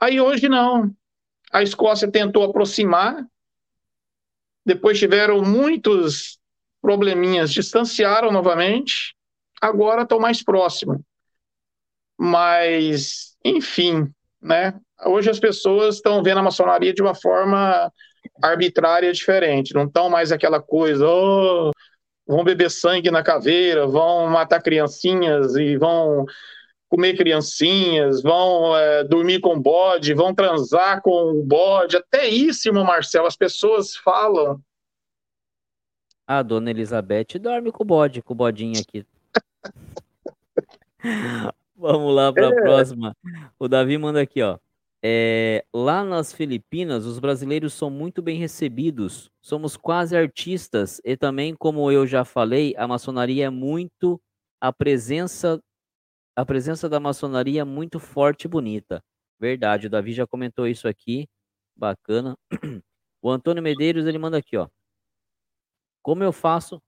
Aí 0.01 0.20
hoje 0.20 0.49
não. 0.49 0.91
A 1.52 1.62
Escócia 1.62 2.10
tentou 2.10 2.44
aproximar, 2.44 3.26
depois 4.64 4.98
tiveram 4.98 5.42
muitos 5.42 6.39
probleminhas, 6.81 7.52
distanciaram 7.52 8.32
novamente, 8.32 9.14
agora 9.60 10.02
estão 10.02 10.18
mais 10.18 10.42
próximos. 10.42 10.98
Mas, 12.18 13.36
enfim, 13.44 14.10
né? 14.40 14.74
Hoje 15.05 15.31
as 15.31 15.39
pessoas 15.39 15.97
estão 15.97 16.22
vendo 16.22 16.39
a 16.39 16.42
maçonaria 16.42 16.92
de 16.92 17.02
uma 17.02 17.14
forma 17.14 17.92
arbitrária 18.42 19.12
diferente. 19.12 19.74
Não 19.74 19.84
estão 19.84 20.08
mais 20.08 20.32
aquela 20.32 20.60
coisa, 20.60 21.06
oh, 21.06 21.70
vão 22.26 22.44
beber 22.44 22.70
sangue 22.70 23.10
na 23.10 23.22
caveira, 23.22 23.86
vão 23.86 24.26
matar 24.28 24.62
criancinhas 24.62 25.55
e 25.56 25.76
vão 25.76 26.24
comer 26.93 27.17
criancinhas, 27.17 28.23
vão 28.23 28.77
é, 28.77 29.03
dormir 29.03 29.41
com 29.41 29.59
bode, 29.59 30.12
vão 30.12 30.35
transar 30.35 31.01
com 31.01 31.41
o 31.41 31.43
bode. 31.43 31.97
Até 31.97 32.29
isso, 32.29 32.69
irmão 32.69 32.85
Marcelo, 32.85 33.27
as 33.27 33.35
pessoas 33.35 33.97
falam. 33.97 34.61
A 36.27 36.43
dona 36.43 36.69
Elizabeth 36.69 37.39
dorme 37.41 37.73
com 37.73 37.83
o 37.83 37.87
bode, 37.87 38.21
com 38.21 38.35
o 38.35 38.37
bodinho 38.37 38.79
aqui. 38.79 39.07
Vamos 41.75 42.15
lá 42.15 42.31
para 42.31 42.49
a 42.49 42.53
é. 42.53 42.61
próxima. 42.61 43.17
O 43.59 43.69
Davi 43.69 43.97
manda 43.97 44.21
aqui, 44.21 44.43
ó. 44.43 44.59
É, 45.03 45.65
lá 45.73 46.05
nas 46.05 46.31
Filipinas, 46.31 47.07
os 47.07 47.19
brasileiros 47.19 47.73
são 47.73 47.89
muito 47.89 48.21
bem 48.21 48.39
recebidos, 48.39 49.31
somos 49.41 49.79
quase 49.79 50.15
artistas 50.15 51.01
e 51.03 51.17
também, 51.17 51.57
como 51.57 51.91
eu 51.91 52.07
já 52.07 52.23
falei, 52.23 52.75
a 52.77 52.87
maçonaria 52.87 53.47
é 53.47 53.51
muito 53.51 54.21
a 54.61 54.71
presença 54.73 55.59
a 56.36 56.44
presença 56.44 56.89
da 56.89 57.01
maçonaria 57.01 57.62
é 57.62 57.65
muito 57.65 57.99
forte 58.01 58.44
e 58.44 58.49
bonita. 58.49 59.02
Verdade, 59.39 59.86
o 59.86 59.91
Davi 59.91 60.12
já 60.12 60.27
comentou 60.27 60.67
isso 60.67 60.89
aqui, 60.89 61.27
bacana. 61.77 62.36
O 63.25 63.31
Antônio 63.31 63.62
Medeiros 63.62 64.05
ele 64.05 64.19
manda 64.19 64.36
aqui, 64.39 64.57
ó. 64.57 64.69
Como 66.02 66.25
eu 66.25 66.33
faço 66.33 66.83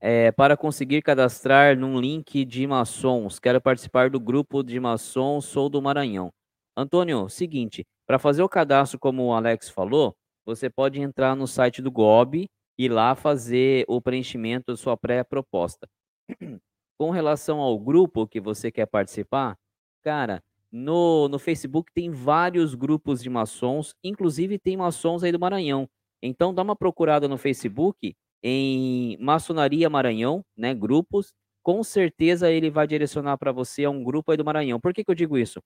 é, 0.00 0.30
para 0.32 0.56
conseguir 0.56 1.02
cadastrar 1.02 1.76
num 1.76 2.00
link 2.00 2.44
de 2.44 2.66
maçons? 2.66 3.38
Quero 3.38 3.60
participar 3.60 4.10
do 4.10 4.20
grupo 4.20 4.62
de 4.62 4.78
maçons, 4.78 5.46
sou 5.46 5.68
do 5.68 5.82
Maranhão. 5.82 6.30
Antônio, 6.76 7.28
seguinte, 7.28 7.84
para 8.06 8.18
fazer 8.18 8.42
o 8.42 8.48
cadastro, 8.48 8.98
como 8.98 9.24
o 9.26 9.32
Alex 9.32 9.68
falou, 9.68 10.14
você 10.46 10.70
pode 10.70 11.00
entrar 11.00 11.34
no 11.34 11.46
site 11.46 11.82
do 11.82 11.90
GOB 11.90 12.46
e 12.78 12.88
lá 12.88 13.14
fazer 13.16 13.84
o 13.88 14.00
preenchimento 14.00 14.72
da 14.72 14.76
sua 14.76 14.96
pré-proposta. 14.96 15.88
Com 16.98 17.10
relação 17.10 17.60
ao 17.60 17.78
grupo 17.78 18.26
que 18.26 18.40
você 18.40 18.70
quer 18.72 18.86
participar, 18.86 19.56
cara, 20.02 20.42
no, 20.70 21.28
no 21.28 21.38
Facebook 21.38 21.92
tem 21.94 22.10
vários 22.10 22.74
grupos 22.74 23.22
de 23.22 23.30
maçons, 23.30 23.94
inclusive 24.02 24.58
tem 24.58 24.76
maçons 24.76 25.22
aí 25.22 25.32
do 25.32 25.38
Maranhão. 25.38 25.88
Então 26.22 26.52
dá 26.52 26.62
uma 26.62 26.76
procurada 26.76 27.28
no 27.28 27.38
Facebook 27.38 28.14
em 28.42 29.16
Maçonaria 29.18 29.88
Maranhão, 29.88 30.44
né, 30.56 30.74
grupos, 30.74 31.32
com 31.62 31.82
certeza 31.84 32.50
ele 32.50 32.70
vai 32.70 32.86
direcionar 32.86 33.36
para 33.38 33.52
você 33.52 33.84
a 33.84 33.90
um 33.90 34.02
grupo 34.02 34.30
aí 34.30 34.36
do 34.36 34.44
Maranhão. 34.44 34.80
Por 34.80 34.92
que, 34.94 35.04
que 35.04 35.10
eu 35.10 35.14
digo 35.14 35.38
isso? 35.38 35.60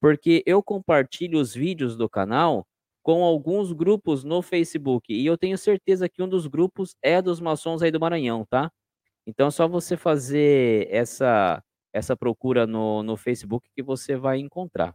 porque 0.00 0.42
eu 0.46 0.62
compartilho 0.62 1.40
os 1.40 1.54
vídeos 1.54 1.96
do 1.96 2.08
canal 2.08 2.66
com 3.02 3.24
alguns 3.24 3.72
grupos 3.72 4.22
no 4.24 4.42
Facebook 4.42 5.12
e 5.12 5.24
eu 5.26 5.36
tenho 5.38 5.56
certeza 5.58 6.08
que 6.08 6.22
um 6.22 6.28
dos 6.28 6.46
grupos 6.46 6.94
é 7.02 7.20
dos 7.22 7.40
maçons 7.40 7.82
aí 7.82 7.90
do 7.90 8.00
Maranhão, 8.00 8.44
tá? 8.48 8.70
Então 9.28 9.48
é 9.48 9.50
só 9.52 9.68
você 9.68 9.96
fazer 9.96 10.88
essa 10.90 11.62
essa 11.92 12.16
procura 12.16 12.66
no, 12.66 13.02
no 13.02 13.16
Facebook 13.16 13.68
que 13.74 13.82
você 13.82 14.16
vai 14.16 14.38
encontrar. 14.38 14.94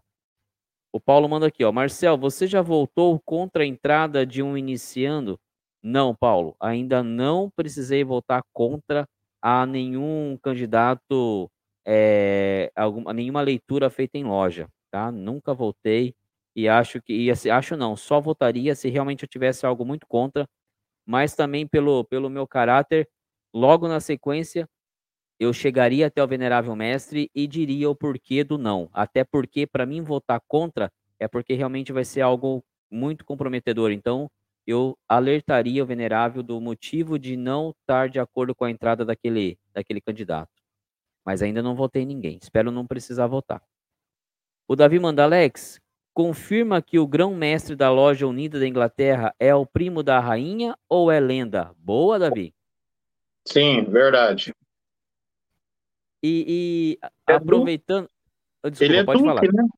O 0.91 0.99
Paulo 0.99 1.29
manda 1.29 1.47
aqui, 1.47 1.63
ó, 1.63 1.71
Marcel, 1.71 2.17
você 2.17 2.47
já 2.47 2.61
voltou 2.61 3.19
contra 3.25 3.63
a 3.63 3.65
entrada 3.65 4.25
de 4.25 4.43
um 4.43 4.57
iniciando? 4.57 5.39
Não, 5.81 6.15
Paulo, 6.15 6.55
ainda 6.59 7.03
não 7.03 7.49
precisei 7.49 8.03
votar 8.03 8.43
contra 8.53 9.07
a 9.41 9.65
nenhum 9.65 10.37
candidato, 10.41 11.49
é, 11.85 12.71
alguma, 12.75 13.13
nenhuma 13.13 13.41
leitura 13.41 13.89
feita 13.89 14.17
em 14.17 14.23
loja 14.23 14.67
tá? 14.93 15.11
Nunca 15.11 15.53
voltei 15.55 16.15
e 16.55 16.69
acho 16.69 17.01
que 17.01 17.13
ia 17.13 17.35
se 17.35 17.49
acho 17.49 17.75
não, 17.75 17.95
só 17.97 18.21
votaria 18.21 18.75
se 18.75 18.89
realmente 18.89 19.23
eu 19.23 19.27
tivesse 19.29 19.65
algo 19.65 19.83
muito 19.83 20.05
contra, 20.07 20.47
mas 21.05 21.35
também 21.35 21.67
pelo 21.67 22.03
pelo 22.05 22.29
meu 22.29 22.47
caráter, 22.47 23.09
logo 23.53 23.87
na 23.87 23.99
sequência 23.99 24.67
eu 25.39 25.51
chegaria 25.51 26.07
até 26.07 26.23
o 26.23 26.27
venerável 26.27 26.75
mestre 26.75 27.29
e 27.33 27.47
diria 27.47 27.89
o 27.89 27.95
porquê 27.95 28.43
do 28.43 28.57
não. 28.57 28.89
Até 28.93 29.23
porque 29.23 29.67
para 29.67 29.85
mim 29.85 30.01
votar 30.01 30.41
contra 30.47 30.91
é 31.19 31.27
porque 31.27 31.53
realmente 31.53 31.91
vai 31.91 32.05
ser 32.05 32.21
algo 32.21 32.63
muito 32.89 33.25
comprometedor. 33.25 33.91
Então, 33.91 34.29
eu 34.65 34.97
alertaria 35.07 35.83
o 35.83 35.85
venerável 35.85 36.41
do 36.41 36.59
motivo 36.61 37.19
de 37.19 37.35
não 37.35 37.71
estar 37.71 38.07
de 38.09 38.19
acordo 38.19 38.55
com 38.55 38.63
a 38.65 38.71
entrada 38.71 39.03
daquele 39.03 39.57
daquele 39.73 39.99
candidato. 39.99 40.51
Mas 41.25 41.41
ainda 41.41 41.61
não 41.61 41.75
votei 41.75 42.05
ninguém. 42.05 42.39
Espero 42.41 42.71
não 42.71 42.87
precisar 42.87 43.27
votar. 43.27 43.61
O 44.67 44.75
Davi 44.75 44.99
Mandalex 44.99 45.79
confirma 46.13 46.81
que 46.81 46.99
o 46.99 47.07
grão-mestre 47.07 47.75
da 47.75 47.91
loja 47.91 48.27
unida 48.27 48.59
da 48.59 48.67
Inglaterra 48.67 49.33
é 49.39 49.53
o 49.53 49.65
primo 49.65 50.03
da 50.03 50.19
rainha 50.19 50.77
ou 50.87 51.11
é 51.11 51.19
lenda? 51.19 51.73
Boa, 51.77 52.19
Davi? 52.19 52.53
Sim, 53.45 53.83
verdade. 53.85 54.53
E, 56.23 56.97
e 57.01 57.07
é 57.27 57.33
aproveitando. 57.33 58.07
Du... 58.63 58.69
Desculpa, 58.69 58.93
Ele 58.93 58.97
é 58.97 59.03
pode 59.03 59.21
Duque, 59.21 59.29
falar. 59.29 59.41
Né? 59.41 59.69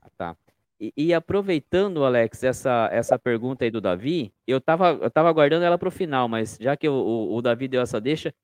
Ah, 0.00 0.10
tá. 0.16 0.36
E, 0.80 0.92
e, 0.96 1.14
aproveitando, 1.14 2.04
Alex, 2.04 2.42
essa, 2.42 2.88
essa 2.92 3.18
pergunta 3.18 3.64
aí 3.64 3.70
do 3.70 3.80
Davi, 3.80 4.32
eu 4.46 4.58
estava 4.58 4.90
eu 5.00 5.10
tava 5.10 5.32
guardando 5.32 5.62
ela 5.62 5.78
para 5.78 5.88
o 5.88 5.92
final, 5.92 6.28
mas 6.28 6.58
já 6.60 6.76
que 6.76 6.88
o, 6.88 6.92
o, 6.92 7.36
o 7.36 7.42
Davi 7.42 7.68
deu 7.68 7.80
essa 7.80 8.00
deixa, 8.00 8.34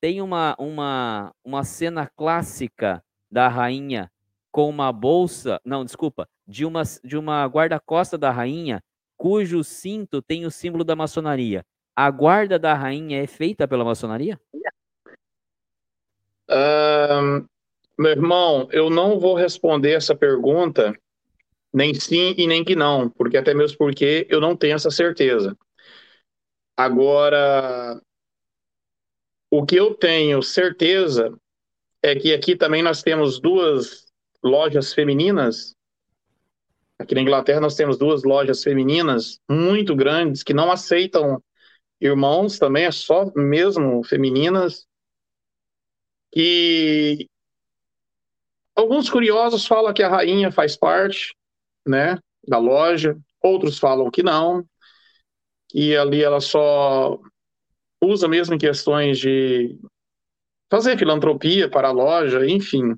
tem 0.00 0.20
uma, 0.20 0.54
uma, 0.58 1.32
uma 1.44 1.64
cena 1.64 2.06
clássica 2.06 3.02
da 3.30 3.48
rainha 3.48 4.10
com 4.52 4.68
uma 4.68 4.92
bolsa, 4.92 5.60
não, 5.64 5.84
desculpa, 5.84 6.28
de 6.46 6.64
uma, 6.64 6.82
de 7.04 7.16
uma 7.16 7.44
guarda-costa 7.46 8.16
da 8.16 8.30
rainha, 8.30 8.82
cujo 9.16 9.62
cinto 9.64 10.22
tem 10.22 10.46
o 10.46 10.50
símbolo 10.50 10.84
da 10.84 10.96
maçonaria. 10.96 11.64
A 11.96 12.10
guarda 12.10 12.58
da 12.58 12.74
rainha 12.74 13.22
é 13.22 13.26
feita 13.26 13.66
pela 13.66 13.82
maçonaria? 13.82 14.38
Uh, 16.50 17.48
meu 17.98 18.10
irmão, 18.10 18.68
eu 18.70 18.90
não 18.90 19.18
vou 19.18 19.34
responder 19.34 19.92
essa 19.92 20.14
pergunta, 20.14 20.94
nem 21.72 21.94
sim 21.94 22.34
e 22.36 22.46
nem 22.46 22.62
que 22.62 22.76
não, 22.76 23.08
porque 23.08 23.38
até 23.38 23.54
mesmo 23.54 23.78
porque 23.78 24.26
eu 24.28 24.40
não 24.42 24.54
tenho 24.54 24.74
essa 24.74 24.90
certeza. 24.90 25.56
Agora, 26.76 27.98
o 29.50 29.64
que 29.64 29.76
eu 29.76 29.94
tenho 29.94 30.42
certeza 30.42 31.34
é 32.02 32.14
que 32.14 32.34
aqui 32.34 32.54
também 32.54 32.82
nós 32.82 33.02
temos 33.02 33.40
duas 33.40 34.06
lojas 34.44 34.92
femininas. 34.92 35.74
Aqui 36.98 37.14
na 37.14 37.22
Inglaterra 37.22 37.60
nós 37.60 37.74
temos 37.74 37.96
duas 37.96 38.22
lojas 38.22 38.62
femininas 38.62 39.40
muito 39.48 39.96
grandes 39.96 40.42
que 40.42 40.52
não 40.52 40.70
aceitam 40.70 41.42
irmãos 42.00 42.58
também, 42.58 42.84
é 42.84 42.90
só 42.90 43.30
mesmo 43.34 44.04
femininas. 44.04 44.86
E 46.34 47.28
alguns 48.74 49.08
curiosos 49.08 49.66
falam 49.66 49.94
que 49.94 50.02
a 50.02 50.08
rainha 50.08 50.50
faz 50.52 50.76
parte, 50.76 51.34
né, 51.86 52.18
da 52.46 52.58
loja, 52.58 53.16
outros 53.42 53.78
falam 53.78 54.10
que 54.10 54.22
não, 54.22 54.64
que 55.68 55.96
ali 55.96 56.22
ela 56.22 56.40
só 56.40 57.18
usa 58.02 58.28
mesmo 58.28 58.54
em 58.54 58.58
questões 58.58 59.18
de 59.18 59.78
fazer 60.70 60.98
filantropia 60.98 61.70
para 61.70 61.88
a 61.88 61.92
loja, 61.92 62.46
enfim, 62.46 62.96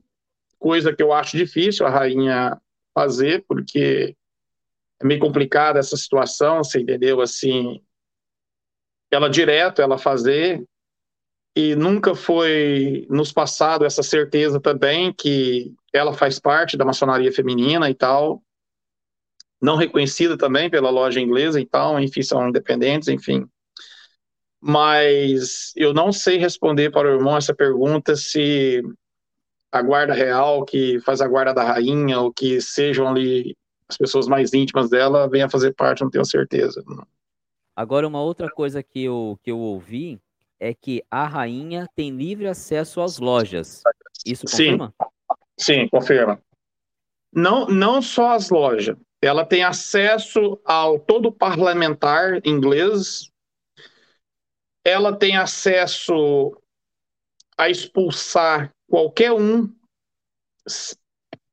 coisa 0.58 0.94
que 0.94 1.02
eu 1.02 1.12
acho 1.12 1.36
difícil 1.36 1.86
a 1.86 1.90
rainha 1.90 2.60
fazer, 2.94 3.44
porque 3.46 4.16
é 5.00 5.06
meio 5.06 5.20
complicada 5.20 5.78
essa 5.78 5.96
situação, 5.96 6.64
você 6.64 6.80
entendeu? 6.80 7.20
Assim, 7.20 7.80
ela 9.10 9.28
direto, 9.28 9.80
ela 9.80 9.98
fazer, 9.98 10.64
e 11.56 11.74
nunca 11.74 12.14
foi 12.14 13.06
nos 13.10 13.32
passado 13.32 13.84
essa 13.84 14.02
certeza 14.02 14.60
também 14.60 15.12
que 15.12 15.74
ela 15.92 16.12
faz 16.12 16.38
parte 16.38 16.76
da 16.76 16.84
maçonaria 16.84 17.32
feminina 17.32 17.90
e 17.90 17.94
tal, 17.94 18.42
não 19.60 19.76
reconhecida 19.76 20.38
também 20.38 20.70
pela 20.70 20.90
loja 20.90 21.20
inglesa 21.20 21.60
e 21.60 21.66
tal, 21.66 21.98
enfim, 21.98 22.22
são 22.22 22.48
independentes, 22.48 23.08
enfim. 23.08 23.44
Mas 24.60 25.72
eu 25.76 25.92
não 25.92 26.12
sei 26.12 26.36
responder 26.36 26.90
para 26.90 27.08
o 27.08 27.14
irmão 27.14 27.36
essa 27.36 27.54
pergunta 27.54 28.14
se 28.14 28.82
a 29.70 29.82
guarda 29.82 30.14
real, 30.14 30.64
que 30.64 31.00
faz 31.00 31.20
a 31.20 31.28
guarda 31.28 31.54
da 31.54 31.64
rainha, 31.64 32.20
ou 32.20 32.32
que 32.32 32.60
sejam 32.60 33.08
ali 33.08 33.56
as 33.88 33.96
pessoas 33.96 34.26
mais 34.26 34.52
íntimas 34.52 34.88
dela, 34.88 35.28
venha 35.28 35.48
fazer 35.48 35.74
parte, 35.74 36.02
não 36.02 36.10
tenho 36.10 36.24
certeza. 36.24 36.82
Agora, 37.78 38.08
uma 38.08 38.20
outra 38.20 38.50
coisa 38.50 38.82
que 38.82 39.04
eu, 39.04 39.38
que 39.40 39.52
eu 39.52 39.58
ouvi 39.60 40.20
é 40.58 40.74
que 40.74 41.00
a 41.08 41.24
rainha 41.28 41.86
tem 41.94 42.10
livre 42.10 42.48
acesso 42.48 43.00
às 43.00 43.20
lojas. 43.20 43.84
Isso 44.26 44.46
confirma? 44.46 44.92
Sim, 45.56 45.82
sim 45.82 45.88
confirma. 45.88 46.42
Não, 47.32 47.68
não 47.68 48.02
só 48.02 48.32
as 48.32 48.50
lojas. 48.50 48.96
Ela 49.22 49.46
tem 49.46 49.62
acesso 49.62 50.60
ao 50.64 50.98
todo 50.98 51.30
parlamentar 51.30 52.44
inglês. 52.44 53.30
Ela 54.84 55.16
tem 55.16 55.36
acesso 55.36 56.60
a 57.56 57.70
expulsar 57.70 58.74
qualquer 58.88 59.30
um 59.30 59.72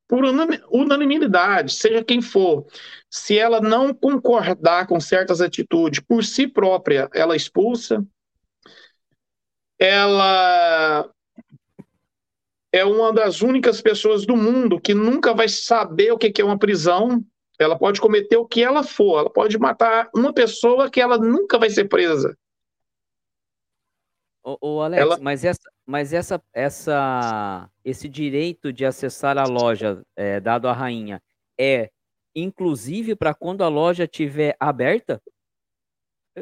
por 0.07 0.23
unanimidade, 0.71 1.73
seja 1.73 2.03
quem 2.03 2.19
for. 2.19 2.65
Se 3.17 3.39
ela 3.39 3.61
não 3.61 3.93
concordar 3.93 4.87
com 4.87 4.99
certas 4.99 5.39
atitudes 5.39 6.01
por 6.01 6.21
si 6.21 6.45
própria, 6.45 7.09
ela 7.13 7.33
expulsa. 7.33 8.05
Ela 9.79 11.09
é 12.73 12.83
uma 12.83 13.13
das 13.13 13.41
únicas 13.41 13.79
pessoas 13.81 14.25
do 14.25 14.35
mundo 14.35 14.81
que 14.81 14.93
nunca 14.93 15.33
vai 15.33 15.47
saber 15.47 16.11
o 16.11 16.17
que 16.17 16.41
é 16.41 16.43
uma 16.43 16.59
prisão. 16.59 17.23
Ela 17.57 17.79
pode 17.79 18.01
cometer 18.01 18.35
o 18.35 18.45
que 18.45 18.61
ela 18.61 18.83
for, 18.83 19.19
ela 19.19 19.29
pode 19.29 19.57
matar 19.57 20.09
uma 20.13 20.33
pessoa 20.33 20.91
que 20.91 20.99
ela 20.99 21.17
nunca 21.17 21.57
vai 21.57 21.69
ser 21.69 21.85
presa. 21.85 22.37
Ô, 24.43 24.57
ô 24.59 24.81
Alex, 24.81 25.01
ela... 25.01 25.17
mas, 25.21 25.45
essa, 25.45 25.71
mas 25.85 26.11
essa, 26.11 26.43
essa, 26.53 27.69
esse 27.81 28.09
direito 28.09 28.73
de 28.73 28.85
acessar 28.85 29.37
a 29.37 29.45
loja 29.45 30.03
é, 30.17 30.41
dado 30.41 30.67
à 30.67 30.73
rainha 30.73 31.21
é 31.57 31.89
inclusive 32.35 33.15
para 33.15 33.33
quando 33.33 33.63
a 33.63 33.67
loja 33.67 34.03
estiver 34.03 34.55
aberta? 34.59 35.21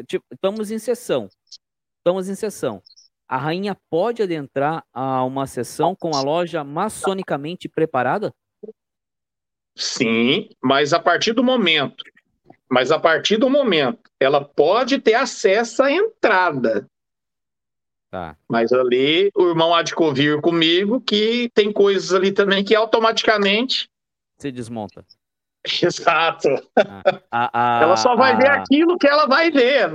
Tipo, 0.08 0.26
estamos 0.34 0.72
em 0.72 0.80
sessão. 0.80 1.30
Estamos 1.98 2.28
em 2.28 2.36
sessão. 2.36 2.82
A 3.28 3.38
rainha 3.38 3.78
pode 3.90 4.22
adentrar 4.22 4.84
a 4.92 5.24
uma 5.24 5.48
sessão 5.48 5.96
com 5.96 6.16
a 6.16 6.22
loja 6.22 6.64
maçonicamente 6.64 7.70
preparada? 7.70 8.34
Sim, 9.76 10.50
mas 10.62 10.94
a 10.94 11.00
partir 11.00 11.34
do 11.34 11.44
momento, 11.44 12.04
mas 12.70 12.92
a 12.92 13.00
partir 13.00 13.38
do 13.38 13.50
momento, 13.50 14.12
ela 14.20 14.44
pode 14.44 15.00
ter 15.00 15.16
acesso 15.16 15.82
à 15.82 15.92
entrada. 15.92 16.88
Tá. 18.12 18.38
Mas 18.48 18.72
ali 18.72 19.32
o 19.36 19.50
irmão 19.50 19.74
há 19.74 19.82
de 19.82 19.96
convir 19.96 20.40
comigo 20.40 21.02
que 21.02 21.50
tem 21.56 21.72
coisas 21.72 22.14
ali 22.14 22.32
também 22.32 22.64
que 22.64 22.76
automaticamente 22.76 23.90
se 24.38 24.52
desmonta. 24.52 25.04
Exato. 25.82 26.50
Ah, 27.32 27.80
ela 27.82 27.95
só 27.95 28.16
vai 28.16 28.35
ver 28.35 28.50
aquilo 28.50 28.98
que 28.98 29.08
ela 29.08 29.25
vai 29.25 29.50
ver. 29.50 29.90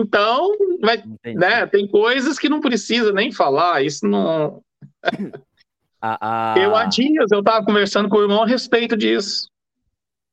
Então, 0.00 0.48
vai, 0.80 1.02
né, 1.24 1.66
tem 1.66 1.88
coisas 1.88 2.38
que 2.38 2.48
não 2.48 2.60
precisa 2.60 3.12
nem 3.12 3.32
falar. 3.32 3.82
Isso 3.82 4.06
não. 4.06 4.62
Eu 6.56 6.74
há 6.76 6.84
dias 6.84 7.30
eu 7.30 7.40
estava 7.40 7.64
conversando 7.64 8.08
com 8.08 8.16
o 8.16 8.22
irmão 8.22 8.42
a 8.42 8.46
respeito 8.46 8.96
disso. 8.96 9.48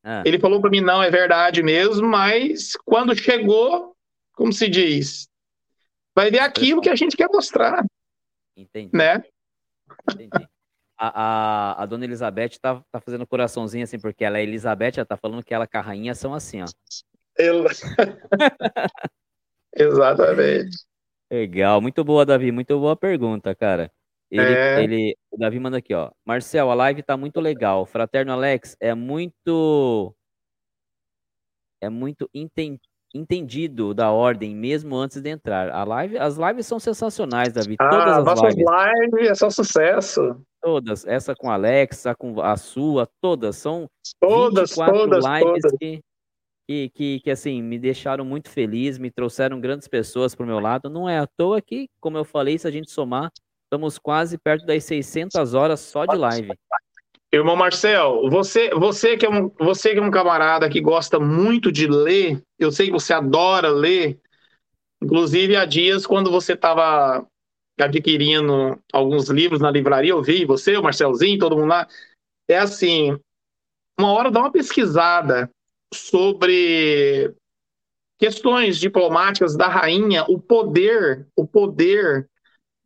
Ah. 0.04 0.24
Ele 0.26 0.40
falou 0.40 0.62
para 0.62 0.70
mim 0.70 0.82
não 0.82 1.04
é 1.04 1.10
verdade 1.12 1.62
mesmo, 1.62 2.08
mas 2.08 2.74
quando 2.86 3.16
chegou, 3.16 3.96
como 4.34 4.54
se 4.54 4.70
diz, 4.70 5.28
vai 6.16 6.32
ver 6.32 6.40
aquilo 6.40 6.82
que 6.82 6.90
a 6.90 6.96
gente 6.96 7.18
quer 7.18 7.28
mostrar. 7.28 7.84
Entendi. 8.56 8.90
Né? 8.94 9.24
Entendi. 10.12 10.49
A, 11.02 11.78
a, 11.80 11.84
a 11.84 11.86
dona 11.86 12.04
Elizabeth 12.04 12.60
tá, 12.62 12.84
tá 12.92 13.00
fazendo 13.00 13.26
coraçãozinho 13.26 13.86
assim, 13.86 13.98
porque 13.98 14.26
ela 14.26 14.38
é 14.38 14.44
Elizabeth, 14.44 14.94
ela 14.98 15.06
tá 15.06 15.16
falando 15.16 15.44
que 15.44 15.54
ela 15.54 15.66
com 15.66 15.78
a 15.78 15.82
rainha 15.82 16.14
são 16.14 16.34
assim, 16.34 16.62
ó. 16.62 16.66
Exatamente. 19.74 20.78
Legal, 21.32 21.80
muito 21.80 22.04
boa, 22.04 22.26
Davi, 22.26 22.52
muito 22.52 22.78
boa 22.78 22.98
pergunta, 22.98 23.56
cara. 23.56 23.90
Ele, 24.30 24.54
é... 24.54 24.84
ele, 24.84 25.18
o 25.32 25.38
Davi 25.38 25.60
manda 25.60 25.78
aqui, 25.78 25.94
ó. 25.94 26.12
Marcel, 26.26 26.70
a 26.70 26.74
live 26.74 27.02
tá 27.02 27.16
muito 27.16 27.40
legal. 27.40 27.86
Fraterno 27.86 28.34
Alex 28.34 28.76
é 28.80 28.94
muito 28.94 30.14
é 31.82 31.90
muito 31.90 32.30
entendido 32.34 32.89
entendido 33.14 33.94
da 33.94 34.12
ordem 34.12 34.56
mesmo 34.56 34.96
antes 34.96 35.22
de 35.22 35.30
entrar. 35.30 35.70
A 35.72 35.84
live, 35.84 36.18
as 36.18 36.38
lives 36.38 36.68
são 36.68 36.80
sensacionais, 36.80 37.54
Davi. 37.54 37.76
Ah, 37.80 37.90
Todas 37.90 38.18
as 38.18 38.26
nossas 38.26 38.56
lives. 38.56 39.12
lives 39.12 39.30
é 39.30 39.36
só 39.36 39.50
sucesso. 39.50 40.42
Todas, 40.62 41.06
essa 41.06 41.34
com 41.36 41.50
a 41.50 41.54
Alexa, 41.54 42.14
com 42.14 42.42
a 42.42 42.58
sua, 42.58 43.08
todas 43.22 43.56
são 43.56 43.90
todas, 44.20 44.72
24 44.72 44.94
todas, 44.94 45.26
lives 45.26 45.62
todas. 45.62 45.78
Que, 45.80 46.02
que, 46.68 46.90
que, 46.90 47.20
que, 47.22 47.32
assim 47.32 47.62
me 47.62 47.80
deixaram 47.80 48.26
muito 48.26 48.50
feliz, 48.50 48.98
me 48.98 49.10
trouxeram 49.10 49.60
grandes 49.60 49.88
pessoas 49.88 50.36
para 50.36 50.44
o 50.44 50.48
meu 50.48 50.60
lado. 50.60 50.90
Não 50.90 51.10
é 51.10 51.18
à 51.18 51.26
toa 51.26 51.62
que, 51.62 51.90
como 52.00 52.18
eu 52.18 52.26
falei, 52.26 52.58
se 52.58 52.68
a 52.68 52.72
gente 52.72 52.92
somar, 52.92 53.32
estamos 53.64 53.98
quase 53.98 54.38
perto 54.38 54.66
das 54.66 54.84
600 54.84 55.54
horas 55.54 55.80
só 55.80 56.06
de 56.06 56.16
live. 56.16 56.52
Irmão 57.32 57.56
Marcel, 57.56 58.28
você, 58.30 58.72
você, 58.72 59.16
que 59.16 59.26
é 59.26 59.30
um, 59.30 59.50
você 59.60 59.92
que 59.92 60.00
é 60.00 60.02
um 60.02 60.10
camarada 60.10 60.68
que 60.68 60.82
gosta 60.82 61.20
muito 61.20 61.72
de 61.72 61.86
ler, 61.86 62.42
eu 62.58 62.72
sei 62.72 62.88
que 62.88 62.92
você 62.92 63.14
adora 63.14 63.70
ler, 63.70 64.20
inclusive 65.02 65.56
há 65.56 65.64
dias 65.64 66.08
quando 66.08 66.32
você 66.32 66.54
estava 66.54 67.28
adquirindo 67.80 68.82
alguns 68.92 69.30
livros 69.30 69.62
na 69.62 69.70
livraria, 69.70 70.12
eu 70.12 70.24
vi 70.24 70.44
você, 70.44 70.76
o 70.76 70.84
Marcelzinho, 70.84 71.38
todo 71.38 71.56
mundo 71.56 71.70
lá, 71.70 71.88
é 72.48 72.58
assim, 72.58 73.16
uma 73.98 74.12
hora 74.12 74.32
dá 74.32 74.40
uma 74.40 74.52
pesquisada 74.52 75.52
sobre 75.94 77.36
questões 78.18 78.78
diplomáticas 78.78 79.56
da 79.56 79.68
rainha, 79.68 80.26
o 80.28 80.40
poder, 80.40 81.28
o 81.36 81.48
poder 81.48 82.28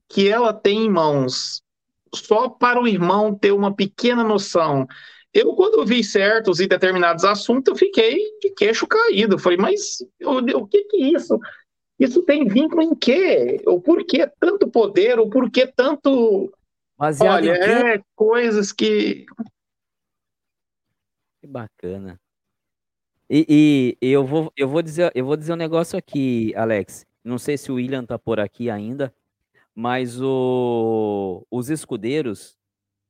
que 0.09 0.27
ela 0.27 0.53
tem 0.53 0.85
em 0.85 0.89
mãos 0.89 1.63
só 2.13 2.49
para 2.49 2.81
o 2.81 2.87
irmão 2.87 3.33
ter 3.33 3.51
uma 3.51 3.75
pequena 3.75 4.23
noção. 4.23 4.87
Eu, 5.33 5.55
quando 5.55 5.85
vi 5.85 6.03
certos 6.03 6.59
e 6.59 6.67
determinados 6.67 7.23
assuntos, 7.23 7.71
eu 7.71 7.75
fiquei 7.75 8.19
de 8.39 8.51
queixo 8.51 8.85
caído. 8.85 9.39
falei, 9.39 9.57
mas 9.57 9.97
o, 10.21 10.67
que, 10.67 10.83
que 10.83 11.03
é 11.03 11.17
isso? 11.17 11.39
Isso 11.99 12.21
tem 12.23 12.47
vínculo 12.47 12.81
em 12.81 12.93
quê? 12.93 13.61
O 13.65 13.81
porquê 13.81 14.29
tanto 14.39 14.69
poder? 14.69 15.19
O 15.19 15.29
porquê 15.29 15.65
tanto. 15.65 16.53
Baseado 16.97 17.35
Olha, 17.35 17.51
é 17.53 18.01
coisas 18.15 18.71
que. 18.71 19.25
Que 21.41 21.47
bacana. 21.47 22.19
E, 23.29 23.97
e, 23.99 24.11
eu, 24.11 24.25
vou, 24.25 24.51
eu, 24.55 24.67
vou 24.67 24.81
dizer, 24.81 25.11
eu 25.15 25.25
vou 25.25 25.35
dizer 25.35 25.53
um 25.53 25.57
negócio 25.57 25.97
aqui, 25.97 26.53
Alex. 26.55 27.05
Não 27.23 27.39
sei 27.39 27.57
se 27.57 27.71
o 27.71 27.75
William 27.75 28.05
tá 28.05 28.19
por 28.19 28.39
aqui 28.39 28.69
ainda, 28.69 29.13
mas 29.75 30.21
o, 30.21 31.45
os 31.49 31.69
escudeiros, 31.69 32.55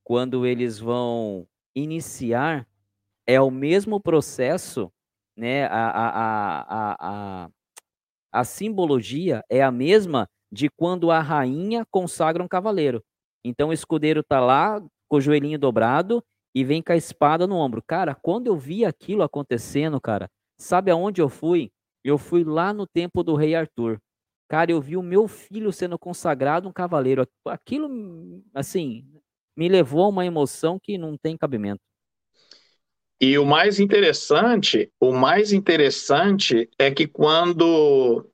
quando 0.04 0.46
eles 0.46 0.80
vão 0.80 1.48
iniciar, 1.76 2.68
é 3.28 3.40
o 3.42 3.52
mesmo 3.52 4.00
processo, 4.00 4.92
né? 5.36 5.66
A, 5.66 5.90
a, 5.90 6.62
a, 6.62 7.46
a, 7.46 7.50
a 8.32 8.44
simbologia 8.44 9.44
é 9.50 9.62
a 9.62 9.72
mesma 9.72 10.28
de 10.52 10.70
quando 10.70 11.12
a 11.12 11.20
rainha 11.20 11.86
consagra 11.90 12.44
um 12.44 12.48
cavaleiro. 12.48 13.04
Então 13.44 13.70
o 13.70 13.74
escudeiro 13.74 14.22
está 14.22 14.40
lá 14.40 14.82
com 15.10 15.18
o 15.18 15.22
joelhinho 15.22 15.60
dobrado 15.60 16.24
e 16.56 16.64
vem 16.64 16.82
com 16.82 16.94
a 16.94 16.96
espada 16.96 17.48
no 17.48 17.56
ombro. 17.56 17.84
Cara, 17.86 18.16
quando 18.16 18.48
eu 18.48 18.56
vi 18.56 18.86
aquilo 18.86 19.24
acontecendo, 19.24 20.00
cara, 20.00 20.30
sabe 20.58 20.92
aonde 20.92 21.22
eu 21.22 21.30
fui? 21.30 21.72
Eu 22.04 22.18
fui 22.18 22.44
lá 22.44 22.74
no 22.74 22.86
tempo 22.86 23.24
do 23.24 23.36
rei 23.36 23.56
Arthur. 23.56 24.00
Cara, 24.54 24.70
eu 24.70 24.80
vi 24.80 24.96
o 24.96 25.02
meu 25.02 25.28
filho 25.28 25.72
sendo 25.72 25.98
consagrado 25.98 26.70
um 26.70 26.72
cavaleiro. 26.72 27.28
Aquilo, 27.48 27.90
assim, 28.54 29.04
me 29.58 29.68
levou 29.68 30.04
a 30.04 30.10
uma 30.10 30.28
emoção 30.28 30.78
que 30.80 30.96
não 30.96 31.18
tem 31.18 31.36
cabimento. 31.36 31.82
E 33.20 33.36
o 33.40 33.48
mais 33.48 33.80
interessante, 33.80 34.92
o 35.00 35.12
mais 35.12 35.52
interessante 35.52 36.70
é 36.78 36.92
que 36.92 37.08
quando 37.08 38.30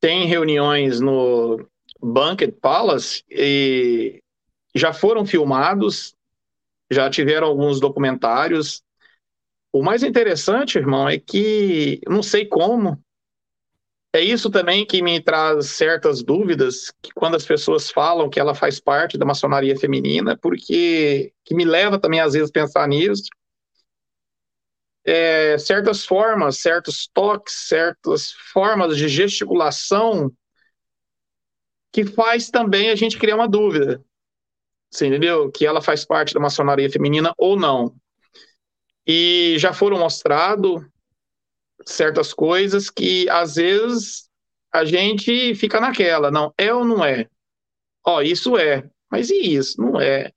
tem 0.00 0.26
reuniões 0.26 1.00
no 1.00 1.66
Banquet 1.98 2.52
Palace 2.52 3.24
e 3.30 4.22
já 4.74 4.92
foram 4.92 5.24
filmados, 5.24 6.14
já 6.90 7.08
tiveram 7.08 7.46
alguns 7.46 7.80
documentários. 7.80 8.82
O 9.72 9.82
mais 9.82 10.02
interessante, 10.02 10.76
irmão, 10.76 11.08
é 11.08 11.18
que 11.18 12.02
não 12.06 12.22
sei 12.22 12.44
como. 12.44 13.02
É 14.14 14.20
isso 14.20 14.48
também 14.48 14.86
que 14.86 15.02
me 15.02 15.20
traz 15.20 15.70
certas 15.70 16.22
dúvidas, 16.22 16.92
que 17.02 17.10
quando 17.12 17.34
as 17.34 17.44
pessoas 17.44 17.90
falam 17.90 18.30
que 18.30 18.38
ela 18.38 18.54
faz 18.54 18.78
parte 18.78 19.18
da 19.18 19.26
maçonaria 19.26 19.76
feminina, 19.76 20.38
porque 20.40 21.32
que 21.44 21.52
me 21.52 21.64
leva 21.64 21.98
também 21.98 22.20
às 22.20 22.32
vezes 22.34 22.48
a 22.48 22.52
pensar 22.52 22.86
nisso. 22.86 23.24
É, 25.04 25.58
certas 25.58 26.06
formas, 26.06 26.58
certos 26.58 27.08
toques, 27.12 27.66
certas 27.66 28.30
formas 28.52 28.96
de 28.96 29.08
gesticulação 29.08 30.32
que 31.92 32.06
faz 32.06 32.50
também 32.50 32.90
a 32.90 32.94
gente 32.94 33.18
criar 33.18 33.34
uma 33.34 33.48
dúvida. 33.48 34.00
Você 34.92 35.08
entendeu? 35.08 35.50
Que 35.50 35.66
ela 35.66 35.82
faz 35.82 36.04
parte 36.04 36.32
da 36.32 36.38
maçonaria 36.38 36.88
feminina 36.88 37.34
ou 37.36 37.58
não. 37.58 37.92
E 39.04 39.56
já 39.58 39.72
foram 39.72 39.98
mostrado 39.98 40.88
certas 41.86 42.32
coisas 42.32 42.90
que 42.90 43.28
às 43.28 43.56
vezes 43.56 44.28
a 44.72 44.84
gente 44.84 45.54
fica 45.54 45.80
naquela, 45.80 46.30
não, 46.30 46.52
é 46.58 46.72
ou 46.72 46.84
não 46.84 47.04
é? 47.04 47.28
Ó, 48.06 48.20
isso 48.22 48.56
é, 48.56 48.88
mas 49.10 49.30
e 49.30 49.54
isso? 49.54 49.80
Não 49.80 50.00
é. 50.00 50.32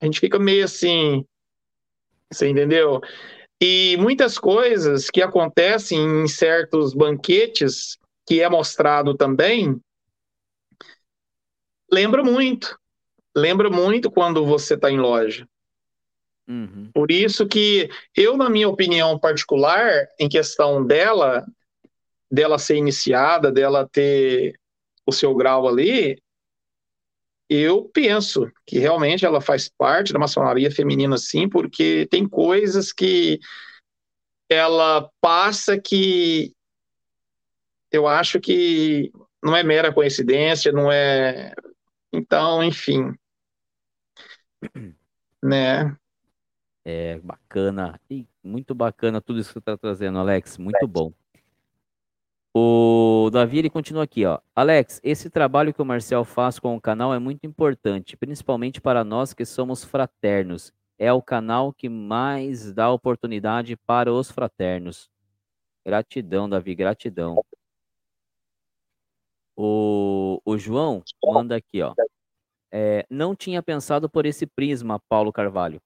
A 0.00 0.04
gente 0.04 0.20
fica 0.20 0.38
meio 0.38 0.64
assim, 0.64 1.24
você 2.32 2.48
entendeu? 2.48 3.00
E 3.60 3.96
muitas 3.98 4.38
coisas 4.38 5.10
que 5.10 5.22
acontecem 5.22 5.98
em 5.98 6.28
certos 6.28 6.94
banquetes, 6.94 7.98
que 8.26 8.40
é 8.40 8.48
mostrado 8.48 9.14
também, 9.14 9.80
lembra 11.90 12.22
muito 12.22 12.78
lembra 13.36 13.68
muito 13.68 14.10
quando 14.10 14.46
você 14.46 14.74
está 14.74 14.90
em 14.90 14.98
loja. 14.98 15.46
Uhum. 16.48 16.90
Por 16.94 17.10
isso 17.10 17.46
que 17.46 17.88
eu, 18.14 18.36
na 18.36 18.48
minha 18.48 18.68
opinião 18.68 19.18
particular, 19.18 20.06
em 20.18 20.28
questão 20.28 20.84
dela, 20.86 21.44
dela 22.30 22.58
ser 22.58 22.76
iniciada, 22.76 23.50
dela 23.50 23.88
ter 23.90 24.58
o 25.04 25.12
seu 25.12 25.34
grau 25.34 25.66
ali, 25.66 26.20
eu 27.48 27.84
penso 27.92 28.50
que 28.66 28.78
realmente 28.78 29.24
ela 29.24 29.40
faz 29.40 29.68
parte 29.68 30.12
da 30.12 30.18
maçonaria 30.18 30.70
feminina, 30.70 31.16
sim, 31.16 31.48
porque 31.48 32.06
tem 32.10 32.28
coisas 32.28 32.92
que 32.92 33.38
ela 34.48 35.08
passa 35.20 35.78
que 35.78 36.52
eu 37.90 38.06
acho 38.06 38.40
que 38.40 39.12
não 39.42 39.56
é 39.56 39.62
mera 39.62 39.92
coincidência, 39.92 40.72
não 40.72 40.90
é. 40.90 41.54
Então, 42.12 42.62
enfim, 42.62 43.14
né? 45.42 45.96
É 46.88 47.18
bacana, 47.18 48.00
e 48.08 48.28
muito 48.44 48.72
bacana 48.72 49.20
tudo 49.20 49.40
isso 49.40 49.48
que 49.48 49.54
você 49.54 49.58
está 49.58 49.76
trazendo, 49.76 50.20
Alex, 50.20 50.56
muito 50.56 50.86
bom. 50.86 51.12
O 52.54 53.28
Davi 53.32 53.58
ele 53.58 53.68
continua 53.68 54.04
aqui, 54.04 54.24
ó. 54.24 54.38
Alex, 54.54 55.00
esse 55.02 55.28
trabalho 55.28 55.74
que 55.74 55.82
o 55.82 55.84
Marcel 55.84 56.24
faz 56.24 56.60
com 56.60 56.76
o 56.76 56.80
canal 56.80 57.12
é 57.12 57.18
muito 57.18 57.44
importante, 57.44 58.16
principalmente 58.16 58.80
para 58.80 59.02
nós 59.02 59.34
que 59.34 59.44
somos 59.44 59.82
fraternos. 59.82 60.72
É 60.96 61.12
o 61.12 61.20
canal 61.20 61.72
que 61.72 61.88
mais 61.88 62.72
dá 62.72 62.88
oportunidade 62.88 63.76
para 63.76 64.12
os 64.12 64.30
fraternos. 64.30 65.10
Gratidão, 65.84 66.48
Davi, 66.48 66.76
gratidão. 66.76 67.44
O, 69.56 70.40
o 70.44 70.56
João 70.56 71.02
manda 71.24 71.56
aqui, 71.56 71.82
ó. 71.82 71.94
É, 72.70 73.04
não 73.10 73.34
tinha 73.34 73.60
pensado 73.60 74.08
por 74.08 74.24
esse 74.24 74.46
prisma, 74.46 75.00
Paulo 75.08 75.32
Carvalho. 75.32 75.82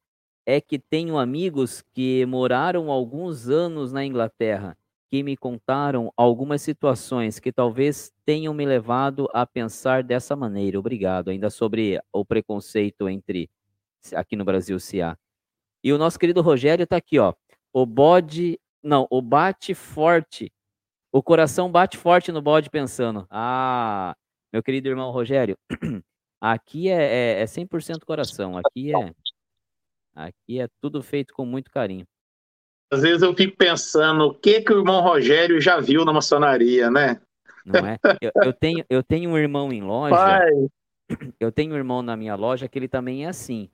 É 0.50 0.60
que 0.60 0.78
tenho 0.78 1.16
amigos 1.16 1.80
que 1.92 2.26
moraram 2.26 2.90
alguns 2.90 3.48
anos 3.48 3.92
na 3.92 4.04
Inglaterra, 4.04 4.76
que 5.08 5.22
me 5.22 5.36
contaram 5.36 6.12
algumas 6.16 6.60
situações 6.60 7.38
que 7.38 7.52
talvez 7.52 8.12
tenham 8.24 8.52
me 8.52 8.66
levado 8.66 9.28
a 9.32 9.46
pensar 9.46 10.02
dessa 10.02 10.34
maneira. 10.34 10.78
Obrigado. 10.78 11.30
Ainda 11.30 11.50
sobre 11.50 12.00
o 12.12 12.24
preconceito 12.24 13.08
entre 13.08 13.48
aqui 14.14 14.34
no 14.34 14.44
Brasil 14.44 14.80
se 14.80 15.00
há. 15.00 15.16
E 15.84 15.92
o 15.92 15.98
nosso 15.98 16.18
querido 16.18 16.42
Rogério 16.42 16.82
está 16.82 16.96
aqui, 16.96 17.18
ó. 17.18 17.32
O 17.72 17.86
bode, 17.86 18.58
não, 18.82 19.06
o 19.08 19.22
bate 19.22 19.72
forte. 19.72 20.52
O 21.12 21.22
coração 21.22 21.70
bate 21.70 21.96
forte 21.96 22.32
no 22.32 22.42
bode 22.42 22.70
pensando. 22.70 23.24
Ah, 23.30 24.16
meu 24.52 24.64
querido 24.64 24.88
irmão 24.88 25.12
Rogério, 25.12 25.56
Aqui 26.40 26.88
é, 26.88 27.38
é, 27.38 27.42
é 27.42 27.44
100% 27.44 28.04
coração. 28.06 28.56
Aqui 28.56 28.94
é, 28.94 29.14
aqui 30.26 30.60
é 30.60 30.68
tudo 30.80 31.02
feito 31.02 31.32
com 31.34 31.44
muito 31.44 31.70
carinho. 31.70 32.06
Às 32.92 33.02
vezes 33.02 33.22
eu 33.22 33.34
fico 33.34 33.56
pensando 33.56 34.24
o 34.24 34.34
que 34.34 34.60
que 34.62 34.72
o 34.72 34.78
irmão 34.78 35.00
Rogério 35.00 35.60
já 35.60 35.78
viu 35.78 36.04
na 36.04 36.12
maçonaria, 36.12 36.90
né? 36.90 37.20
Não 37.64 37.86
é? 37.86 37.98
Eu, 38.20 38.32
eu 38.44 38.52
tenho, 38.52 38.84
eu 38.90 39.02
tenho 39.02 39.30
um 39.30 39.38
irmão 39.38 39.72
em 39.72 39.80
loja. 39.80 40.16
Pai. 40.16 40.50
Eu 41.38 41.52
tenho 41.52 41.72
um 41.72 41.76
irmão 41.76 42.02
na 42.02 42.16
minha 42.16 42.34
loja 42.34 42.68
que 42.68 42.78
ele 42.78 42.88
também 42.88 43.24
é 43.24 43.28
assim. 43.28 43.68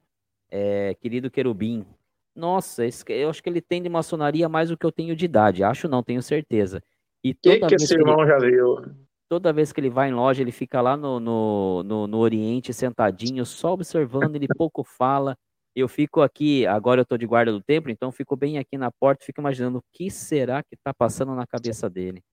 É, 0.50 0.94
querido 0.94 1.30
querubim. 1.30 1.86
Nossa, 2.34 2.84
esse, 2.84 3.04
eu 3.08 3.30
acho 3.30 3.42
que 3.42 3.48
ele 3.48 3.62
tem 3.62 3.82
de 3.82 3.88
maçonaria 3.88 4.48
mais 4.48 4.68
do 4.68 4.76
que 4.76 4.84
eu 4.84 4.92
tenho 4.92 5.16
de 5.16 5.24
idade. 5.24 5.64
Acho 5.64 5.88
não, 5.88 6.02
tenho 6.02 6.22
certeza. 6.22 6.82
E 7.24 7.32
toda 7.32 7.60
que, 7.60 7.66
que 7.66 7.74
esse 7.76 7.94
irmão 7.94 8.20
ele... 8.20 8.28
já 8.28 8.38
viu? 8.38 8.84
Toda 9.28 9.52
vez 9.52 9.72
que 9.72 9.80
ele 9.80 9.90
vai 9.90 10.10
em 10.10 10.14
loja, 10.14 10.42
ele 10.42 10.52
fica 10.52 10.80
lá 10.80 10.96
no, 10.96 11.18
no, 11.18 11.82
no, 11.82 12.06
no 12.06 12.18
Oriente, 12.18 12.72
sentadinho, 12.72 13.44
só 13.44 13.72
observando, 13.72 14.36
ele 14.36 14.46
pouco 14.56 14.84
fala. 14.84 15.36
Eu 15.76 15.88
fico 15.88 16.22
aqui, 16.22 16.66
agora 16.66 17.00
eu 17.00 17.02
estou 17.02 17.18
de 17.18 17.26
guarda 17.26 17.52
do 17.52 17.62
templo, 17.62 17.90
então 17.90 18.10
fico 18.10 18.34
bem 18.34 18.56
aqui 18.56 18.78
na 18.78 18.90
porta, 18.90 19.26
fico 19.26 19.42
imaginando 19.42 19.78
o 19.78 19.84
que 19.92 20.10
será 20.10 20.62
que 20.62 20.74
está 20.74 20.94
passando 20.94 21.34
na 21.34 21.46
cabeça 21.46 21.90
dele. 21.90 22.24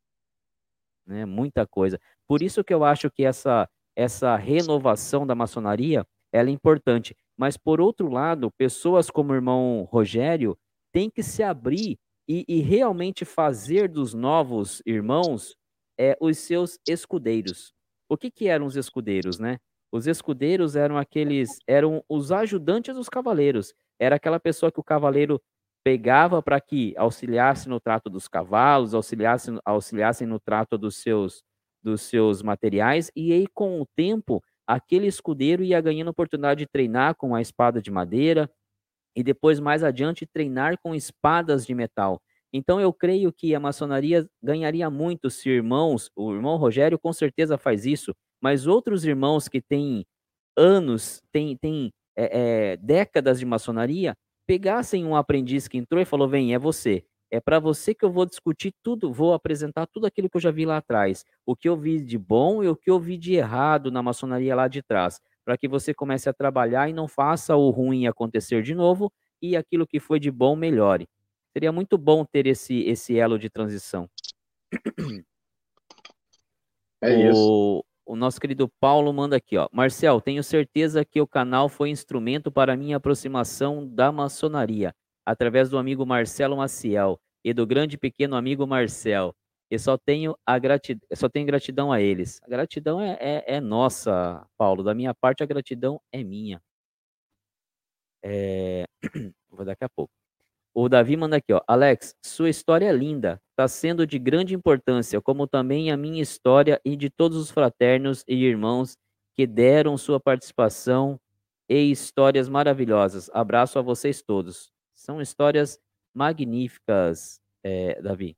Né? 1.06 1.26
Muita 1.26 1.68
coisa. 1.68 2.00
Por 2.26 2.42
isso 2.42 2.64
que 2.64 2.74
eu 2.74 2.86
acho 2.86 3.12
que 3.12 3.26
essa, 3.26 3.70
essa 3.98 4.38
renovação 4.38 5.28
da 5.28 5.36
maçonaria 5.36 6.08
ela 6.32 6.50
é 6.50 6.54
importante. 6.54 7.16
Mas, 7.38 7.58
por 7.58 7.82
outro 7.82 8.10
lado, 8.10 8.50
pessoas 8.58 9.10
como 9.10 9.34
o 9.34 9.36
irmão 9.36 9.88
Rogério 9.92 10.58
têm 10.94 11.10
que 11.10 11.22
se 11.22 11.44
abrir 11.44 11.98
e, 12.28 12.46
e 12.48 12.62
realmente 12.62 13.26
fazer 13.26 13.90
dos 13.90 14.14
novos 14.14 14.82
irmãos 14.86 15.58
é, 16.00 16.18
os 16.22 16.38
seus 16.38 16.80
escudeiros. 16.88 17.74
O 18.08 18.16
que, 18.16 18.32
que 18.32 18.48
eram 18.48 18.66
os 18.66 18.78
escudeiros, 18.78 19.38
né? 19.38 19.58
Os 19.94 20.08
escudeiros 20.08 20.76
eram 20.76 20.98
aqueles, 20.98 21.60
eram 21.68 22.04
os 22.10 22.32
ajudantes 22.32 22.96
dos 22.96 23.08
cavaleiros. 23.08 23.76
Era 24.00 24.16
aquela 24.16 24.40
pessoa 24.40 24.72
que 24.72 24.80
o 24.80 24.84
cavaleiro 24.84 25.40
pegava 25.84 26.42
para 26.42 26.60
que 26.60 26.96
auxiliasse 26.98 27.70
no 27.70 27.80
trato 27.80 28.10
dos 28.10 28.28
cavalos, 28.28 28.96
auxiliasse, 28.96 29.52
auxiliasse 29.64 30.26
no 30.26 30.40
trato 30.40 30.80
dos 30.80 30.96
seus, 30.98 31.44
dos 31.84 32.02
seus 32.02 32.42
materiais, 32.42 33.12
e 33.16 33.34
aí 33.34 33.46
com 33.54 33.80
o 33.80 33.86
tempo 33.96 34.42
aquele 34.66 35.06
escudeiro 35.06 35.64
ia 35.64 35.80
ganhando 35.80 36.08
oportunidade 36.08 36.62
de 36.62 36.68
treinar 36.68 37.14
com 37.16 37.36
a 37.36 37.42
espada 37.42 37.80
de 37.80 37.92
madeira 37.92 38.50
e 39.16 39.22
depois 39.22 39.60
mais 39.60 39.84
adiante 39.84 40.26
treinar 40.26 40.76
com 40.82 40.96
espadas 40.96 41.68
de 41.68 41.76
metal. 41.76 42.20
Então 42.52 42.82
eu 42.82 42.92
creio 42.92 43.32
que 43.32 43.54
a 43.54 43.60
maçonaria 43.60 44.28
ganharia 44.42 44.90
muito 44.90 45.30
se 45.30 45.50
irmãos, 45.50 46.10
o 46.16 46.34
irmão 46.34 46.58
Rogério 46.58 46.98
com 46.98 47.14
certeza 47.14 47.60
faz 47.60 47.86
isso, 47.86 48.16
mas 48.44 48.68
outros 48.68 49.06
irmãos 49.06 49.48
que 49.48 49.62
têm 49.62 50.06
anos, 50.58 51.24
têm, 51.32 51.56
têm 51.56 51.94
é, 52.14 52.74
é, 52.74 52.78
décadas 52.78 53.40
de 53.40 53.46
maçonaria, 53.46 54.18
pegassem 54.46 55.06
um 55.06 55.16
aprendiz 55.16 55.70
que 55.70 55.78
entrou 55.78 56.02
e 56.02 56.06
falou: 56.06 56.28
vem, 56.28 56.54
é 56.54 56.60
você. 56.60 57.06
É 57.32 57.40
para 57.40 57.58
você 57.58 57.96
que 57.96 58.04
eu 58.04 58.12
vou 58.12 58.26
discutir 58.26 58.74
tudo, 58.84 59.14
vou 59.14 59.34
apresentar 59.34 59.88
tudo 59.88 60.06
aquilo 60.06 60.30
que 60.30 60.36
eu 60.36 60.42
já 60.42 60.52
vi 60.52 60.66
lá 60.66 60.78
atrás, 60.78 61.24
o 61.46 61.56
que 61.56 61.70
eu 61.70 61.78
vi 61.78 62.04
de 62.04 62.18
bom 62.18 62.62
e 62.62 62.68
o 62.68 62.76
que 62.76 62.92
eu 62.92 63.00
vi 63.00 63.18
de 63.18 63.34
errado 63.34 63.90
na 63.90 64.04
maçonaria 64.04 64.54
lá 64.54 64.68
de 64.68 64.84
trás, 64.84 65.22
para 65.46 65.58
que 65.58 65.68
você 65.68 65.94
comece 65.94 66.28
a 66.28 66.34
trabalhar 66.34 66.90
e 66.90 66.94
não 66.94 67.08
faça 67.08 67.56
o 67.56 67.70
ruim 67.70 68.08
acontecer 68.08 68.62
de 68.62 68.76
novo 68.76 69.12
e 69.42 69.56
aquilo 69.56 69.88
que 69.88 70.02
foi 70.02 70.20
de 70.20 70.30
bom 70.30 70.54
melhore. 70.54 71.08
Seria 71.54 71.72
muito 71.72 71.98
bom 71.98 72.26
ter 72.26 72.46
esse, 72.46 72.82
esse 72.82 73.18
elo 73.18 73.40
de 73.40 73.50
transição. 73.50 74.10
É 77.02 77.30
isso. 77.30 77.82
O 77.82 77.93
nosso 78.16 78.40
querido 78.40 78.70
Paulo 78.80 79.12
manda 79.14 79.38
aqui, 79.38 79.58
ó. 79.58 79.68
Marcel, 79.72 80.20
tenho 80.22 80.44
certeza 80.44 81.06
que 81.06 81.22
o 81.22 81.28
canal 81.28 81.70
foi 81.70 81.90
instrumento 81.90 82.52
para 82.52 82.76
minha 82.76 82.98
aproximação 82.98 83.88
da 83.88 84.12
maçonaria, 84.12 84.94
através 85.26 85.70
do 85.70 85.78
amigo 85.78 86.06
Marcelo 86.06 86.58
Maciel. 86.58 87.20
e 87.46 87.54
do 87.54 87.68
grande 87.68 87.98
pequeno 87.98 88.36
amigo 88.38 88.66
Marcel. 88.66 89.36
E 89.70 89.78
só 89.80 89.98
tenho, 89.98 90.38
a 90.46 90.58
gratidão, 90.60 91.02
só 91.14 91.28
tenho 91.28 91.46
gratidão 91.46 91.92
a 91.92 92.00
eles. 92.02 92.40
A 92.44 92.48
gratidão 92.48 93.02
é, 93.02 93.18
é, 93.20 93.56
é 93.56 93.60
nossa, 93.60 94.48
Paulo. 94.58 94.84
Da 94.84 94.94
minha 94.94 95.14
parte, 95.14 95.44
a 95.44 95.46
gratidão 95.46 96.00
é 96.12 96.24
minha. 96.24 96.62
É... 98.24 98.86
Vou 99.50 99.66
daqui 99.66 99.84
a 99.84 99.90
pouco. 99.90 100.14
O 100.74 100.90
Davi 100.90 101.18
manda 101.18 101.38
aqui, 101.38 101.54
ó. 101.54 101.62
Alex, 101.68 102.16
sua 102.24 102.50
história 102.50 102.86
é 102.88 102.94
linda. 102.94 103.42
Está 103.54 103.68
sendo 103.68 104.08
de 104.08 104.18
grande 104.18 104.56
importância, 104.56 105.22
como 105.22 105.46
também 105.46 105.92
a 105.92 105.98
minha 105.98 106.24
história 106.24 106.82
e 106.84 106.96
de 106.96 107.08
todos 107.08 107.38
os 107.38 107.52
fraternos 107.52 108.24
e 108.28 108.34
irmãos 108.34 108.98
que 109.36 109.46
deram 109.46 109.96
sua 109.96 110.20
participação 110.20 111.20
e 111.70 111.92
histórias 111.92 112.50
maravilhosas. 112.50 113.30
Abraço 113.32 113.78
a 113.78 113.84
vocês 113.84 114.24
todos. 114.24 114.72
São 114.96 115.22
histórias 115.22 115.80
magníficas, 116.12 117.40
é, 117.64 118.02
Davi. 118.02 118.36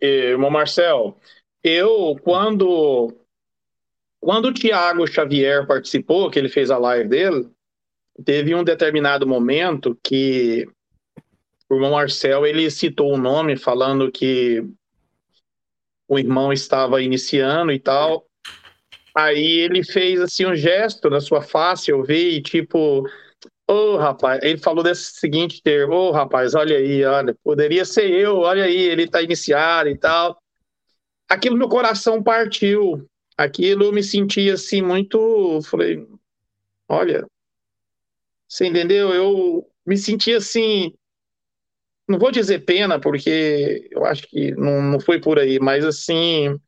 Irmão 0.00 0.50
Marcel, 0.50 1.18
eu, 1.62 2.16
quando, 2.22 3.14
quando 4.18 4.46
o 4.46 4.54
Tiago 4.54 5.06
Xavier 5.06 5.66
participou, 5.66 6.30
que 6.30 6.38
ele 6.38 6.48
fez 6.48 6.70
a 6.70 6.78
live 6.78 7.06
dele, 7.06 7.50
teve 8.24 8.54
um 8.54 8.64
determinado 8.64 9.26
momento 9.26 9.94
que 10.02 10.66
o 11.68 11.74
irmão 11.74 11.92
Marcel 11.92 12.46
ele 12.46 12.70
citou 12.70 13.12
o 13.12 13.18
nome 13.18 13.56
falando 13.56 14.10
que 14.10 14.64
o 16.08 16.18
irmão 16.18 16.52
estava 16.52 17.02
iniciando 17.02 17.72
e 17.72 17.80
tal. 17.80 18.26
Aí 19.14 19.60
ele 19.60 19.82
fez 19.82 20.20
assim 20.20 20.46
um 20.46 20.54
gesto 20.54 21.08
na 21.08 21.20
sua 21.20 21.42
face, 21.42 21.90
eu 21.90 22.02
vi, 22.04 22.40
tipo, 22.42 23.08
ô 23.68 23.72
oh, 23.72 23.96
rapaz, 23.96 24.42
ele 24.42 24.58
falou 24.58 24.84
desse 24.84 25.14
seguinte 25.18 25.62
termo, 25.62 25.94
ô 25.94 26.08
oh, 26.08 26.12
rapaz, 26.12 26.54
olha 26.54 26.76
aí, 26.76 27.04
olha, 27.04 27.34
poderia 27.42 27.84
ser 27.84 28.10
eu, 28.10 28.38
olha 28.38 28.64
aí, 28.64 28.76
ele 28.76 29.08
tá 29.08 29.22
iniciado 29.22 29.88
e 29.88 29.98
tal. 29.98 30.38
Aquilo 31.28 31.56
meu 31.56 31.68
coração 31.68 32.22
partiu, 32.22 33.08
aquilo 33.36 33.92
me 33.92 34.02
senti 34.02 34.50
assim 34.50 34.82
muito, 34.82 35.60
falei, 35.62 36.06
olha, 36.88 37.26
você 38.48 38.66
entendeu? 38.66 39.12
Eu 39.12 39.66
me 39.84 39.96
senti 39.96 40.34
assim, 40.34 40.92
não 42.08 42.18
vou 42.18 42.30
dizer 42.30 42.64
pena, 42.64 43.00
porque 43.00 43.88
eu 43.90 44.04
acho 44.04 44.28
que 44.28 44.52
não, 44.52 44.80
não 44.82 45.00
foi 45.00 45.20
por 45.20 45.38
aí, 45.38 45.58
mas 45.58 45.84
assim, 45.84 46.58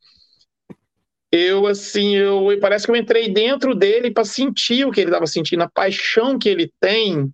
eu 1.31 1.65
assim, 1.67 2.15
eu 2.15 2.47
parece 2.59 2.85
que 2.85 2.91
eu 2.91 2.95
entrei 2.95 3.31
dentro 3.31 3.73
dele 3.75 4.11
para 4.11 4.25
sentir 4.25 4.85
o 4.85 4.91
que 4.91 4.99
ele 4.99 5.09
estava 5.09 5.27
sentindo, 5.27 5.63
a 5.63 5.69
paixão 5.69 6.37
que 6.37 6.49
ele 6.49 6.71
tem 6.79 7.31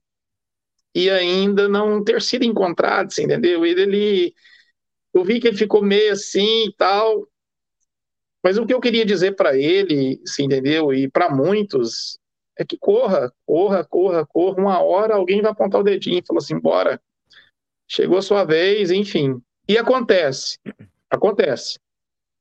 e 0.93 1.09
ainda 1.09 1.67
não 1.67 2.03
ter 2.03 2.21
sido 2.21 2.45
encontrado, 2.45 3.07
assim, 3.07 3.23
entendeu? 3.23 3.65
Ele, 3.65 3.81
ele 3.81 4.33
eu 5.13 5.23
vi 5.23 5.39
que 5.39 5.47
ele 5.47 5.57
ficou 5.57 5.81
meio 5.81 6.11
assim 6.13 6.67
e 6.67 6.73
tal, 6.73 7.27
mas 8.43 8.57
o 8.57 8.65
que 8.65 8.73
eu 8.73 8.81
queria 8.81 9.05
dizer 9.05 9.35
para 9.35 9.57
ele, 9.57 10.21
assim, 10.23 10.43
entendeu? 10.43 10.93
E 10.93 11.09
para 11.09 11.33
muitos 11.33 12.19
é 12.57 12.63
que 12.63 12.77
corra, 12.77 13.33
corra, 13.45 13.83
corra, 13.83 14.25
corra, 14.25 14.61
uma 14.61 14.81
hora 14.81 15.15
alguém 15.15 15.41
vai 15.41 15.51
apontar 15.51 15.81
o 15.81 15.83
dedinho 15.83 16.19
e 16.19 16.25
falar 16.25 16.39
assim, 16.39 16.59
bora, 16.59 17.01
chegou 17.87 18.17
a 18.17 18.21
sua 18.21 18.43
vez, 18.43 18.91
enfim. 18.91 19.41
E 19.67 19.77
acontece, 19.77 20.59
acontece. 21.09 21.79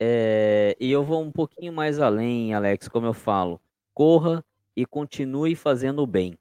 É, 0.01 0.77
e 0.79 0.91
eu 0.91 1.05
vou 1.05 1.23
um 1.23 1.31
pouquinho 1.31 1.73
mais 1.73 1.99
além, 1.99 2.53
Alex, 2.53 2.89
como 2.89 3.07
eu 3.07 3.15
falo. 3.15 3.61
Corra 3.95 4.45
e 4.77 4.85
continue 4.85 5.55
fazendo 5.55 6.03
o 6.03 6.07
bem. 6.07 6.37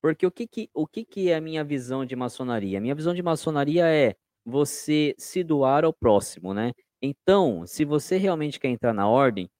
Porque 0.00 0.24
o 0.26 0.30
que, 0.30 0.46
que, 0.46 0.70
o 0.72 0.86
que, 0.86 1.04
que 1.04 1.30
é 1.30 1.36
a 1.36 1.40
minha 1.40 1.64
visão 1.64 2.04
de 2.04 2.14
maçonaria? 2.14 2.78
A 2.78 2.80
minha 2.80 2.94
visão 2.94 3.14
de 3.14 3.22
maçonaria 3.22 3.86
é 3.86 4.14
você 4.44 5.14
se 5.18 5.42
doar 5.42 5.84
ao 5.84 5.92
próximo, 5.92 6.54
né? 6.54 6.72
Então, 7.02 7.66
se 7.66 7.84
você 7.84 8.16
realmente 8.16 8.60
quer 8.60 8.68
entrar 8.68 8.92
na 8.92 9.08
ordem, 9.08 9.50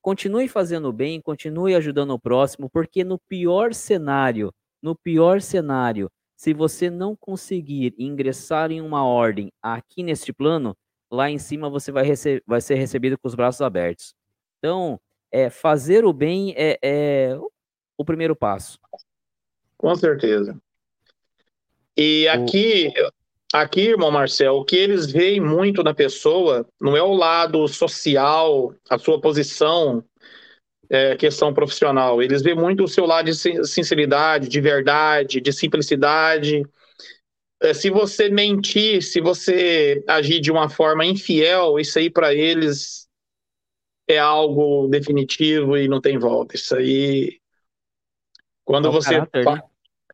continue 0.00 0.48
fazendo 0.48 0.88
o 0.88 0.92
bem, 0.92 1.20
continue 1.20 1.74
ajudando 1.74 2.10
o 2.10 2.18
próximo, 2.18 2.68
porque 2.68 3.04
no 3.04 3.18
pior 3.18 3.72
cenário, 3.72 4.52
no 4.82 4.94
pior 4.96 5.40
cenário, 5.40 6.10
se 6.38 6.54
você 6.54 6.88
não 6.88 7.16
conseguir 7.16 7.96
ingressar 7.98 8.70
em 8.70 8.80
uma 8.80 9.04
ordem 9.04 9.52
aqui 9.60 10.04
neste 10.04 10.32
plano, 10.32 10.76
lá 11.10 11.28
em 11.28 11.36
cima 11.36 11.68
você 11.68 11.90
vai, 11.90 12.04
vai 12.46 12.60
ser 12.60 12.76
recebido 12.76 13.18
com 13.18 13.26
os 13.26 13.34
braços 13.34 13.60
abertos. 13.60 14.14
Então, 14.58 15.00
é, 15.32 15.50
fazer 15.50 16.04
o 16.04 16.12
bem 16.12 16.54
é, 16.56 16.78
é 16.80 17.38
o 17.96 18.04
primeiro 18.04 18.36
passo. 18.36 18.78
Com 19.76 19.92
certeza. 19.96 20.56
E 21.96 22.28
aqui, 22.28 22.92
aqui, 23.52 23.80
irmão 23.88 24.12
Marcel, 24.12 24.58
o 24.58 24.64
que 24.64 24.76
eles 24.76 25.10
veem 25.10 25.40
muito 25.40 25.82
na 25.82 25.92
pessoa 25.92 26.64
não 26.80 26.96
é 26.96 27.02
o 27.02 27.14
lado 27.14 27.66
social, 27.66 28.72
a 28.88 28.96
sua 28.96 29.20
posição, 29.20 30.04
é, 30.90 31.16
questão 31.16 31.52
profissional. 31.52 32.22
Eles 32.22 32.42
veem 32.42 32.56
muito 32.56 32.84
o 32.84 32.88
seu 32.88 33.04
lado 33.04 33.26
de 33.26 33.34
sinceridade, 33.66 34.48
de 34.48 34.60
verdade, 34.60 35.40
de 35.40 35.52
simplicidade. 35.52 36.62
É, 37.60 37.74
se 37.74 37.90
você 37.90 38.28
mentir, 38.28 39.02
se 39.02 39.20
você 39.20 40.02
agir 40.06 40.40
de 40.40 40.50
uma 40.50 40.68
forma 40.68 41.04
infiel, 41.04 41.78
isso 41.78 41.98
aí 41.98 42.08
para 42.08 42.34
eles 42.34 43.08
é 44.08 44.18
algo 44.18 44.88
definitivo 44.88 45.76
e 45.76 45.88
não 45.88 46.00
tem 46.00 46.18
volta. 46.18 46.56
Isso 46.56 46.74
aí. 46.74 47.38
Quando 48.64 48.88
é 48.88 48.90
você. 48.90 49.14
Caráter, 49.14 49.44
né? 49.44 49.62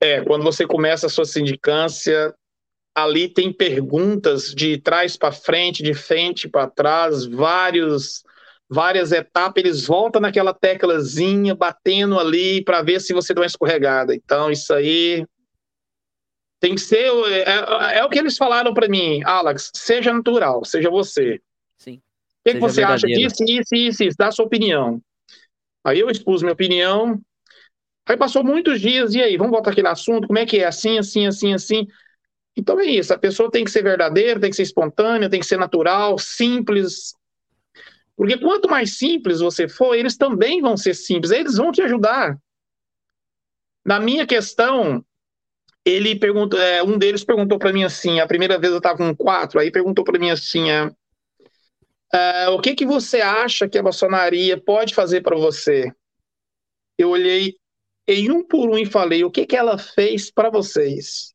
É, 0.01 0.21
quando 0.23 0.43
você 0.43 0.67
começa 0.67 1.07
a 1.07 1.11
sua 1.11 1.25
sindicância, 1.25 2.35
ali 2.95 3.29
tem 3.29 3.53
perguntas 3.53 4.53
de 4.53 4.77
trás 4.79 5.17
para 5.17 5.31
frente, 5.31 5.83
de 5.83 5.95
frente 5.95 6.49
para 6.49 6.69
trás, 6.69 7.25
vários 7.25 8.24
várias 8.69 9.13
etapas, 9.13 9.63
eles 9.63 9.87
voltam 9.87 10.21
naquela 10.21 10.53
teclazinha, 10.53 11.55
batendo 11.55 12.19
ali 12.19 12.63
para 12.65 12.83
ver 12.83 13.01
se 13.01 13.13
você 13.13 13.35
dá 13.35 13.41
uma 13.41 13.47
escorregada. 13.47 14.15
Então, 14.15 14.51
isso 14.51 14.73
aí 14.73 15.27
tem 16.61 16.75
que 16.75 16.81
ser. 16.81 17.11
É, 17.31 17.43
é, 17.43 17.99
é 17.99 18.05
o 18.05 18.09
que 18.09 18.19
eles 18.19 18.37
falaram 18.37 18.73
para 18.73 18.89
mim, 18.89 19.23
Alex, 19.25 19.71
seja 19.75 20.13
natural, 20.13 20.65
seja 20.65 20.91
você. 20.91 21.41
Sim. 21.79 21.97
O 21.97 22.01
que, 22.45 22.55
que 22.55 22.61
você 22.61 22.81
verdadeiro. 22.81 23.27
acha 23.27 23.37
disso, 23.37 23.45
isso, 23.47 23.75
isso, 23.75 24.05
isso? 24.05 24.17
Dá 24.19 24.29
a 24.29 24.33
sua 24.33 24.47
opinião. 24.47 25.01
Aí 25.85 26.01
eu 26.01 26.11
expus 26.11 26.43
minha 26.43 26.55
opinião. 26.55 27.21
Aí 28.07 28.17
passou 28.17 28.45
muitos 28.45 28.81
dias, 28.81 29.15
e 29.15 29.23
aí, 29.23 29.37
vamos 29.37 29.53
voltar 29.53 29.71
aquele 29.71 29.89
assunto, 29.89 30.27
como 30.27 30.39
é 30.39 30.45
que 30.45 30.59
é? 30.59 30.67
Assim, 30.67 30.99
assim, 30.99 31.27
assim, 31.27 31.55
assim. 31.55 31.87
Então 32.57 32.79
é 32.79 32.85
isso, 32.85 33.13
a 33.13 33.19
pessoa 33.19 33.51
tem 33.51 33.65
que 33.65 33.71
ser 33.71 33.83
verdadeira, 33.83 34.39
tem 34.39 34.51
que 34.51 34.57
ser 34.57 34.63
espontânea, 34.63 35.29
tem 35.29 35.41
que 35.41 35.47
ser 35.47 35.59
natural, 35.59 36.19
simples, 36.19 37.15
porque 38.17 38.39
quanto 38.39 38.69
mais 38.69 38.97
simples 38.97 39.41
você 39.41 39.69
for, 39.69 39.95
eles 39.95 40.17
também 40.17 40.61
vão 40.61 40.77
ser 40.77 40.95
simples, 40.95 41.33
eles 41.33 41.57
vão 41.57 41.73
te 41.73 41.83
ajudar. 41.83 42.39
Na 43.85 44.01
minha 44.01 44.27
questão, 44.27 45.05
ele 45.85 46.19
perguntou, 46.19 46.59
é, 46.59 46.83
um 46.83 46.97
deles 46.97 47.25
perguntou 47.25 47.59
para 47.59 47.73
mim 47.73 47.85
assim, 47.85 48.21
a 48.21 48.27
primeira 48.27 48.59
vez 48.59 48.73
eu 48.73 48.79
estava 48.79 48.97
com 48.97 49.15
quatro, 49.15 49.61
aí 49.61 49.71
perguntou 49.71 50.05
para 50.05 50.19
mim 50.19 50.31
assim, 50.31 50.71
é, 50.71 50.91
é, 52.13 52.49
o 52.49 52.61
que 52.61 52.75
que 52.75 52.87
você 52.87 53.21
acha 53.21 53.69
que 53.69 53.77
a 53.77 53.83
maçonaria 53.83 54.59
pode 54.61 54.95
fazer 54.95 55.21
para 55.21 55.37
você? 55.37 55.93
Eu 56.97 57.11
olhei 57.11 57.57
em 58.07 58.31
um 58.31 58.47
por 58.47 58.71
um 58.71 58.79
e 58.79 58.87
falei, 58.87 59.25
o 59.25 59.31
que 59.31 59.45
que 59.45 59.57
ela 59.57 59.77
fez 59.77 60.31
para 60.31 60.49
vocês? 60.49 61.35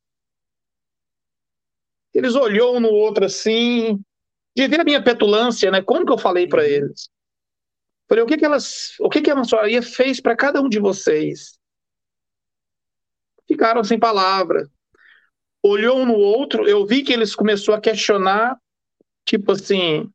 Eles 2.14 2.34
olhou 2.34 2.78
um 2.78 2.80
no 2.80 2.90
outro 2.90 3.26
assim, 3.26 4.00
de 4.60 4.68
ver 4.68 4.82
a 4.82 4.84
minha 4.84 5.02
petulância, 5.02 5.72
né? 5.72 5.82
Como 5.82 6.06
que 6.06 6.12
eu 6.12 6.18
falei 6.18 6.48
para 6.48 6.64
uhum. 6.64 6.68
eles? 6.68 7.10
Falei, 8.10 8.24
o 8.24 8.28
que 8.28 8.38
que 8.38 8.46
elas, 8.46 9.00
o 9.00 9.10
que 9.10 9.22
que 9.22 9.32
a 9.32 9.36
maçonaria 9.36 9.82
fez 9.82 10.20
para 10.20 10.36
cada 10.36 10.60
um 10.62 10.68
de 10.68 10.80
vocês? 10.80 11.58
Ficaram 13.48 13.84
sem 13.84 13.98
palavra. 13.98 14.70
Olhou 15.64 16.00
um 16.00 16.06
no 16.06 16.16
outro, 16.16 16.68
eu 16.68 16.86
vi 16.86 17.04
que 17.04 17.14
eles 17.14 17.36
começou 17.36 17.74
a 17.74 17.80
questionar, 17.80 18.58
tipo 19.26 19.52
assim, 19.52 20.12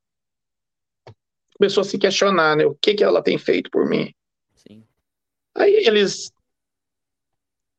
começou 1.56 1.82
a 1.82 1.84
se 1.84 1.98
questionar, 1.98 2.56
né? 2.56 2.66
O 2.66 2.74
que 2.74 2.94
que 2.94 3.04
ela 3.04 3.22
tem 3.22 3.38
feito 3.38 3.70
por 3.70 3.88
mim? 3.88 4.12
Sim. 4.54 4.84
Aí 5.54 5.72
eles 5.86 6.32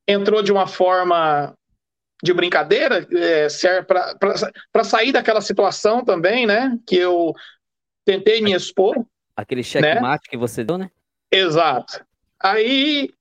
entrou 0.08 0.42
de 0.42 0.52
uma 0.52 0.68
forma 0.68 1.55
de 2.25 2.33
brincadeira, 2.33 3.07
é, 3.13 3.47
para 4.71 4.83
sair 4.83 5.11
daquela 5.11 5.41
situação 5.41 6.03
também, 6.03 6.45
né? 6.45 6.77
Que 6.85 6.97
eu 6.97 7.33
tentei 8.03 8.41
me 8.41 8.53
expor. 8.53 9.05
Aquele 9.35 9.63
checkmate 9.63 10.23
né? 10.25 10.29
que 10.29 10.37
você 10.37 10.63
deu, 10.63 10.77
né? 10.77 10.89
Exato. 11.31 12.03
Aí 12.41 13.11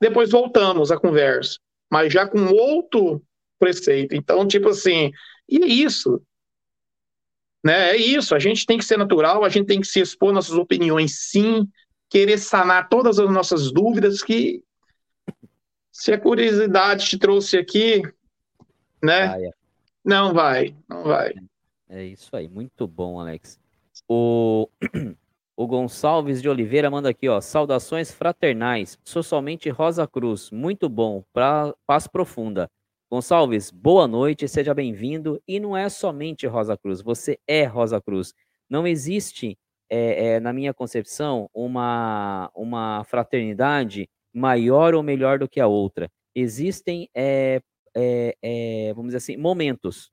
depois 0.00 0.30
voltamos 0.30 0.90
à 0.90 0.98
conversa, 0.98 1.58
mas 1.90 2.12
já 2.12 2.26
com 2.26 2.46
outro 2.46 3.22
preceito. 3.58 4.14
Então, 4.14 4.46
tipo 4.46 4.68
assim, 4.68 5.10
e 5.48 5.62
é 5.62 5.66
isso. 5.66 6.22
Né? 7.64 7.90
É 7.90 7.96
isso, 7.96 8.34
a 8.34 8.38
gente 8.38 8.66
tem 8.66 8.78
que 8.78 8.84
ser 8.84 8.98
natural, 8.98 9.44
a 9.44 9.48
gente 9.48 9.66
tem 9.66 9.80
que 9.80 9.86
se 9.86 10.00
expor 10.00 10.32
nossas 10.32 10.56
opiniões 10.56 11.30
sim, 11.30 11.66
querer 12.10 12.38
sanar 12.38 12.88
todas 12.88 13.18
as 13.18 13.30
nossas 13.30 13.72
dúvidas 13.72 14.22
que 14.22 14.62
se 15.90 16.12
a 16.12 16.20
curiosidade 16.20 17.06
te 17.06 17.16
trouxe 17.16 17.56
aqui, 17.56 18.02
né? 19.04 19.26
Ah, 19.26 19.40
é. 19.40 19.50
Não 20.04 20.32
vai, 20.32 20.74
não 20.88 21.04
vai. 21.04 21.34
É 21.88 22.02
isso 22.04 22.34
aí, 22.34 22.48
muito 22.48 22.86
bom, 22.86 23.20
Alex. 23.20 23.58
O, 24.08 24.68
o 25.56 25.66
Gonçalves 25.66 26.42
de 26.42 26.48
Oliveira 26.48 26.90
manda 26.90 27.10
aqui, 27.10 27.28
ó. 27.28 27.40
Saudações 27.40 28.10
fraternais. 28.10 28.98
Sou 29.04 29.22
somente 29.22 29.68
Rosa 29.68 30.06
Cruz. 30.06 30.50
Muito 30.50 30.88
bom. 30.88 31.22
Pra, 31.32 31.72
paz 31.86 32.06
profunda. 32.06 32.70
Gonçalves, 33.10 33.70
boa 33.70 34.08
noite, 34.08 34.48
seja 34.48 34.74
bem-vindo. 34.74 35.40
E 35.46 35.60
não 35.60 35.76
é 35.76 35.88
somente 35.88 36.46
Rosa 36.46 36.76
Cruz, 36.76 37.00
você 37.00 37.38
é 37.46 37.64
Rosa 37.64 38.00
Cruz. 38.00 38.34
Não 38.68 38.86
existe, 38.86 39.56
é, 39.88 40.26
é, 40.26 40.40
na 40.40 40.52
minha 40.52 40.74
concepção, 40.74 41.48
uma, 41.54 42.50
uma 42.54 43.04
fraternidade 43.04 44.08
maior 44.32 44.94
ou 44.94 45.02
melhor 45.02 45.38
do 45.38 45.48
que 45.48 45.60
a 45.60 45.66
outra. 45.66 46.10
Existem, 46.34 47.08
é, 47.14 47.60
é, 47.96 48.34
é 48.42 48.92
vamos 48.94 49.08
dizer 49.08 49.18
assim, 49.18 49.36
momentos, 49.36 50.10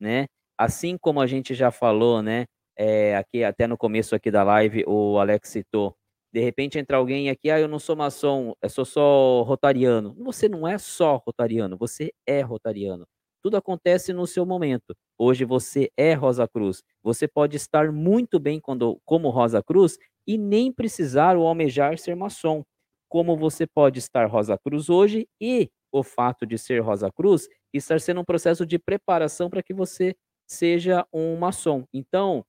né? 0.00 0.26
Assim 0.58 0.96
como 0.98 1.20
a 1.20 1.26
gente 1.26 1.54
já 1.54 1.70
falou, 1.70 2.22
né? 2.22 2.46
É, 2.76 3.16
aqui 3.16 3.44
até 3.44 3.66
no 3.66 3.76
começo 3.76 4.14
aqui 4.14 4.30
da 4.30 4.42
live 4.42 4.84
o 4.86 5.18
Alex 5.18 5.48
citou. 5.50 5.96
De 6.32 6.40
repente 6.40 6.78
entra 6.78 6.96
alguém 6.96 7.30
aqui, 7.30 7.50
ah, 7.50 7.60
eu 7.60 7.68
não 7.68 7.78
sou 7.78 7.94
maçom, 7.94 8.54
eu 8.60 8.68
sou 8.68 8.84
só 8.84 9.42
rotariano. 9.42 10.14
Você 10.18 10.48
não 10.48 10.66
é 10.66 10.78
só 10.78 11.16
rotariano, 11.16 11.76
você 11.76 12.12
é 12.26 12.40
rotariano. 12.40 13.06
Tudo 13.40 13.56
acontece 13.56 14.12
no 14.12 14.26
seu 14.26 14.44
momento. 14.44 14.96
Hoje 15.18 15.44
você 15.44 15.90
é 15.96 16.14
Rosa 16.14 16.48
Cruz. 16.48 16.82
Você 17.02 17.28
pode 17.28 17.56
estar 17.56 17.92
muito 17.92 18.40
bem 18.40 18.58
quando, 18.58 18.98
como 19.04 19.28
Rosa 19.30 19.62
Cruz 19.62 19.98
e 20.26 20.38
nem 20.38 20.72
precisar 20.72 21.36
ou 21.36 21.46
almejar 21.46 21.98
ser 21.98 22.16
maçom. 22.16 22.64
Como 23.08 23.36
você 23.36 23.66
pode 23.66 23.98
estar 23.98 24.26
Rosa 24.26 24.58
Cruz 24.58 24.88
hoje 24.88 25.28
e 25.40 25.70
o 25.94 26.02
fato 26.02 26.44
de 26.44 26.58
ser 26.58 26.80
Rosa 26.80 27.08
Cruz 27.12 27.48
estar 27.72 28.00
sendo 28.00 28.20
um 28.20 28.24
processo 28.24 28.66
de 28.66 28.80
preparação 28.80 29.48
para 29.48 29.62
que 29.62 29.72
você 29.72 30.16
seja 30.44 31.06
um 31.12 31.36
maçom. 31.36 31.86
Então, 31.94 32.44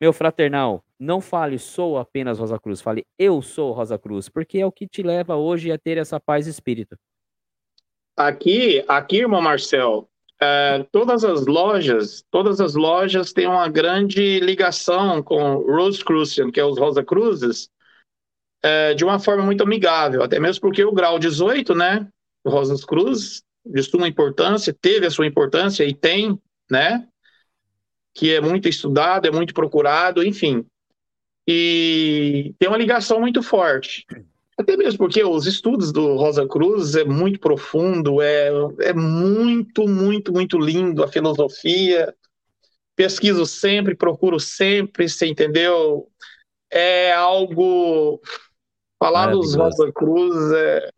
meu 0.00 0.10
fraternal, 0.10 0.82
não 0.98 1.20
fale 1.20 1.58
sou 1.58 1.98
apenas 1.98 2.38
Rosa 2.38 2.58
Cruz, 2.58 2.80
fale 2.80 3.06
eu 3.18 3.42
sou 3.42 3.72
Rosa 3.72 3.98
Cruz, 3.98 4.30
porque 4.30 4.58
é 4.58 4.64
o 4.64 4.72
que 4.72 4.88
te 4.88 5.02
leva 5.02 5.36
hoje 5.36 5.70
a 5.70 5.78
ter 5.78 5.98
essa 5.98 6.18
paz 6.18 6.46
de 6.46 6.50
espírito. 6.50 6.96
Aqui, 8.16 8.82
aqui, 8.88 9.18
irmão 9.18 9.42
Marcel, 9.42 10.08
é, 10.40 10.82
todas 10.90 11.24
as 11.24 11.44
lojas, 11.44 12.24
todas 12.30 12.58
as 12.58 12.74
lojas 12.74 13.34
têm 13.34 13.46
uma 13.46 13.68
grande 13.68 14.40
ligação 14.40 15.22
com 15.22 15.56
Rose 15.56 16.02
Crucian, 16.02 16.50
que 16.50 16.58
é 16.58 16.64
os 16.64 16.78
Rosa 16.78 17.04
Cruzes, 17.04 17.68
é, 18.62 18.94
de 18.94 19.04
uma 19.04 19.18
forma 19.18 19.44
muito 19.44 19.62
amigável, 19.62 20.22
até 20.22 20.40
mesmo 20.40 20.62
porque 20.62 20.82
o 20.82 20.92
grau 20.92 21.18
18, 21.18 21.74
né, 21.74 22.08
Rosas 22.48 22.84
Cruz, 22.84 23.42
de 23.64 23.82
suma 23.82 24.08
importância, 24.08 24.76
teve 24.80 25.06
a 25.06 25.10
sua 25.10 25.26
importância 25.26 25.84
e 25.84 25.94
tem, 25.94 26.38
né, 26.70 27.06
que 28.14 28.34
é 28.34 28.40
muito 28.40 28.68
estudado, 28.68 29.26
é 29.26 29.30
muito 29.30 29.52
procurado, 29.52 30.24
enfim. 30.24 30.64
E 31.46 32.54
tem 32.58 32.68
uma 32.68 32.78
ligação 32.78 33.20
muito 33.20 33.42
forte. 33.42 34.04
Até 34.58 34.76
mesmo 34.76 34.98
porque 34.98 35.22
os 35.22 35.46
estudos 35.46 35.92
do 35.92 36.16
Rosa 36.16 36.46
Cruz 36.48 36.96
é 36.96 37.04
muito 37.04 37.38
profundo, 37.38 38.22
é, 38.22 38.48
é 38.80 38.92
muito, 38.94 39.86
muito, 39.86 40.32
muito 40.32 40.58
lindo 40.58 41.04
a 41.04 41.08
filosofia. 41.08 42.14
Pesquiso 42.96 43.44
sempre, 43.44 43.94
procuro 43.94 44.40
sempre, 44.40 45.08
você 45.08 45.26
entendeu? 45.26 46.08
É 46.70 47.12
algo. 47.12 48.20
Falar 48.98 49.26
dos 49.26 49.54
Rosa 49.54 49.92
Cruz 49.92 50.52
é, 50.52 50.90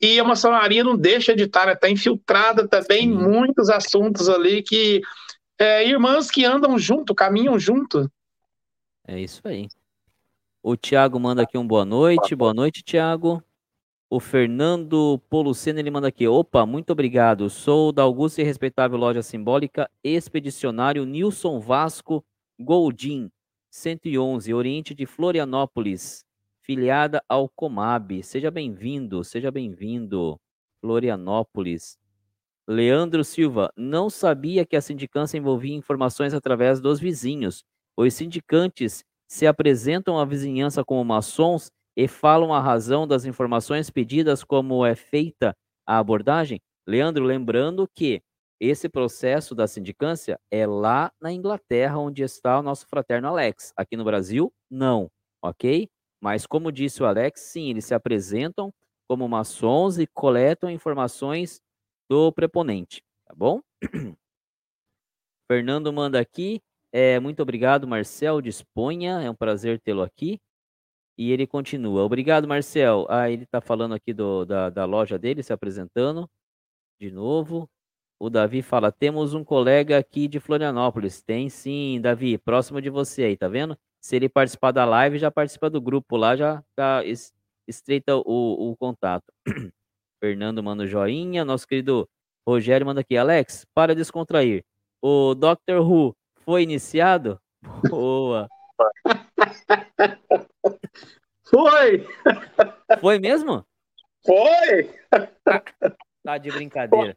e 0.00 0.20
a 0.20 0.24
maçonaria 0.24 0.84
não 0.84 0.96
deixa 0.96 1.34
de 1.34 1.44
estar, 1.44 1.68
está 1.68 1.88
infiltrada 1.88 2.68
também 2.68 3.04
em 3.04 3.12
muitos 3.12 3.70
assuntos 3.70 4.28
ali 4.28 4.62
que 4.62 5.00
é, 5.58 5.88
irmãs 5.88 6.30
que 6.30 6.44
andam 6.44 6.78
junto, 6.78 7.14
caminham 7.14 7.58
junto. 7.58 8.10
É 9.06 9.18
isso 9.18 9.40
aí. 9.44 9.68
O 10.62 10.76
Tiago 10.76 11.18
manda 11.18 11.42
aqui 11.42 11.56
um 11.56 11.66
boa 11.66 11.84
noite. 11.84 12.34
Boa 12.34 12.52
noite, 12.52 12.82
Tiago. 12.82 13.42
O 14.10 14.20
Fernando 14.20 15.18
Poluceno, 15.30 15.78
ele 15.78 15.90
manda 15.90 16.08
aqui. 16.08 16.26
Opa, 16.26 16.66
muito 16.66 16.90
obrigado. 16.90 17.48
Sou 17.48 17.92
da 17.92 18.02
Augusta 18.02 18.40
e 18.40 18.44
Respeitável 18.44 18.98
Loja 18.98 19.22
Simbólica, 19.22 19.88
expedicionário 20.02 21.04
Nilson 21.04 21.60
Vasco 21.60 22.24
Goldim, 22.58 23.30
111, 23.70 24.52
Oriente 24.52 24.94
de 24.94 25.06
Florianópolis, 25.06 26.25
filiada 26.66 27.22
ao 27.28 27.48
Comab. 27.48 28.20
Seja 28.24 28.50
bem-vindo, 28.50 29.22
seja 29.22 29.52
bem-vindo, 29.52 30.36
Florianópolis. 30.80 31.96
Leandro 32.68 33.22
Silva, 33.22 33.72
não 33.76 34.10
sabia 34.10 34.66
que 34.66 34.74
a 34.74 34.80
sindicância 34.80 35.38
envolvia 35.38 35.76
informações 35.76 36.34
através 36.34 36.80
dos 36.80 36.98
vizinhos. 36.98 37.62
Os 37.96 38.12
sindicantes 38.14 39.04
se 39.28 39.46
apresentam 39.46 40.18
à 40.18 40.24
vizinhança 40.24 40.84
como 40.84 41.04
maçons 41.04 41.70
e 41.96 42.08
falam 42.08 42.52
a 42.52 42.60
razão 42.60 43.06
das 43.06 43.24
informações 43.24 43.88
pedidas 43.88 44.42
como 44.42 44.84
é 44.84 44.96
feita 44.96 45.56
a 45.86 45.98
abordagem? 45.98 46.60
Leandro, 46.84 47.24
lembrando 47.24 47.88
que 47.94 48.20
esse 48.58 48.88
processo 48.88 49.54
da 49.54 49.68
sindicância 49.68 50.36
é 50.50 50.66
lá 50.66 51.12
na 51.20 51.32
Inglaterra, 51.32 51.96
onde 51.98 52.24
está 52.24 52.58
o 52.58 52.62
nosso 52.62 52.88
fraterno 52.88 53.28
Alex. 53.28 53.72
Aqui 53.76 53.96
no 53.96 54.04
Brasil, 54.04 54.52
não, 54.68 55.08
ok? 55.40 55.88
Mas 56.26 56.44
como 56.44 56.72
disse 56.72 57.00
o 57.04 57.06
Alex, 57.06 57.40
sim, 57.40 57.70
eles 57.70 57.84
se 57.84 57.94
apresentam 57.94 58.74
como 59.08 59.28
maçons 59.28 59.96
e 59.96 60.08
coletam 60.08 60.68
informações 60.68 61.60
do 62.10 62.32
preponente, 62.32 63.00
tá 63.24 63.32
bom? 63.32 63.62
Fernando 65.48 65.92
manda 65.92 66.18
aqui. 66.18 66.60
É, 66.90 67.20
muito 67.20 67.40
obrigado, 67.40 67.86
Marcel. 67.86 68.40
Disponha, 68.40 69.22
é 69.22 69.30
um 69.30 69.36
prazer 69.36 69.80
tê-lo 69.80 70.02
aqui. 70.02 70.40
E 71.16 71.30
ele 71.30 71.46
continua. 71.46 72.02
Obrigado, 72.02 72.48
Marcel. 72.48 73.06
Ah, 73.08 73.30
ele 73.30 73.44
está 73.44 73.60
falando 73.60 73.94
aqui 73.94 74.12
do, 74.12 74.44
da, 74.44 74.68
da 74.68 74.84
loja 74.84 75.16
dele, 75.16 75.44
se 75.44 75.52
apresentando. 75.52 76.28
De 77.00 77.08
novo. 77.08 77.70
O 78.18 78.28
Davi 78.28 78.62
fala: 78.62 78.90
temos 78.90 79.32
um 79.32 79.44
colega 79.44 79.96
aqui 79.96 80.26
de 80.26 80.40
Florianópolis. 80.40 81.22
Tem 81.22 81.48
sim, 81.48 82.00
Davi, 82.00 82.36
próximo 82.36 82.82
de 82.82 82.90
você 82.90 83.22
aí, 83.22 83.36
tá 83.36 83.46
vendo? 83.46 83.78
Se 84.06 84.14
ele 84.14 84.28
participar 84.28 84.70
da 84.70 84.84
live, 84.84 85.18
já 85.18 85.32
participa 85.32 85.68
do 85.68 85.80
grupo 85.80 86.16
lá, 86.16 86.36
já, 86.36 86.62
já 86.78 87.02
estreita 87.66 88.16
o, 88.16 88.70
o 88.70 88.76
contato. 88.76 89.24
Fernando 90.22 90.62
manda 90.62 90.86
joinha. 90.86 91.44
Nosso 91.44 91.66
querido 91.66 92.08
Rogério 92.46 92.86
manda 92.86 93.00
aqui. 93.00 93.16
Alex, 93.16 93.66
para 93.74 93.96
descontrair. 93.96 94.64
O 95.02 95.34
Doctor 95.34 95.80
Who 95.80 96.14
foi 96.44 96.62
iniciado? 96.62 97.40
Boa. 97.90 98.48
Foi! 101.42 102.06
Foi 103.00 103.18
mesmo? 103.18 103.66
Foi! 104.24 104.94
Tá 106.22 106.38
de 106.38 106.52
brincadeira. 106.52 107.16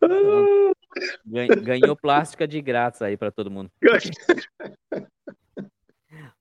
Ganhou 1.24 1.96
plástica 1.96 2.46
de 2.46 2.60
grátis 2.60 3.02
aí 3.02 3.16
para 3.16 3.30
todo 3.30 3.50
mundo. 3.50 3.70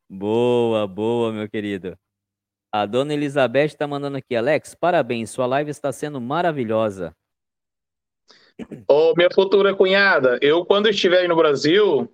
Boa, 0.09 0.87
boa, 0.87 1.31
meu 1.31 1.47
querido. 1.47 1.97
A 2.71 2.85
dona 2.85 3.13
Elizabeth 3.13 3.65
está 3.65 3.87
mandando 3.87 4.17
aqui, 4.17 4.35
Alex, 4.35 4.75
parabéns, 4.75 5.29
sua 5.31 5.45
live 5.45 5.71
está 5.71 5.91
sendo 5.91 6.19
maravilhosa. 6.21 7.15
Ô, 8.87 9.13
minha 9.15 9.29
futura 9.33 9.75
cunhada, 9.75 10.37
eu 10.41 10.65
quando 10.65 10.89
estiver 10.89 11.19
aí 11.19 11.27
no 11.27 11.35
Brasil, 11.35 12.11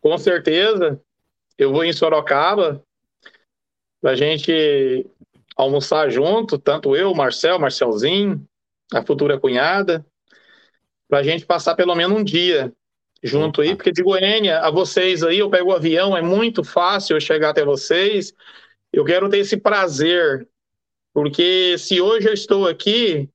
com 0.00 0.18
certeza, 0.18 1.00
eu 1.56 1.72
vou 1.72 1.84
em 1.84 1.92
Sorocaba 1.92 2.82
pra 4.00 4.14
gente 4.14 5.06
almoçar 5.56 6.10
junto, 6.10 6.58
tanto 6.58 6.96
eu, 6.96 7.14
Marcel, 7.14 7.58
Marcelzinho, 7.58 8.44
a 8.92 9.02
futura 9.02 9.38
cunhada, 9.38 10.04
pra 11.14 11.22
gente 11.22 11.46
passar 11.46 11.76
pelo 11.76 11.94
menos 11.94 12.18
um 12.18 12.24
dia 12.24 12.72
junto 13.22 13.60
aí, 13.60 13.76
porque 13.76 13.92
de 13.92 14.02
Goiânia 14.02 14.58
a 14.58 14.68
vocês 14.68 15.22
aí, 15.22 15.38
eu 15.38 15.48
pego 15.48 15.70
o 15.70 15.72
avião, 15.72 16.16
é 16.16 16.20
muito 16.20 16.64
fácil 16.64 17.14
eu 17.14 17.20
chegar 17.20 17.50
até 17.50 17.64
vocês, 17.64 18.34
eu 18.92 19.04
quero 19.04 19.28
ter 19.28 19.38
esse 19.38 19.56
prazer, 19.56 20.48
porque 21.12 21.78
se 21.78 22.00
hoje 22.00 22.28
eu 22.28 22.34
estou 22.34 22.66
aqui, 22.66 23.30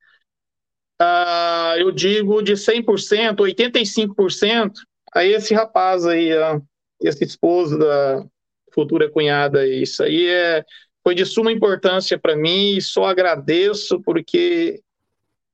uh, 1.02 1.78
eu 1.78 1.90
digo 1.90 2.42
de 2.42 2.58
100%, 2.58 3.38
85% 3.38 4.74
a 5.14 5.24
esse 5.24 5.54
rapaz 5.54 6.06
aí, 6.06 6.34
uh, 6.34 6.62
esse 7.00 7.24
esposo 7.24 7.80
da 7.80 8.26
futura 8.74 9.10
cunhada. 9.10 9.66
Isso 9.66 10.04
aí 10.04 10.28
é, 10.28 10.66
foi 11.02 11.16
de 11.16 11.26
suma 11.26 11.50
importância 11.50 12.20
para 12.20 12.36
mim 12.36 12.76
e 12.76 12.82
só 12.82 13.06
agradeço 13.06 14.02
porque 14.02 14.82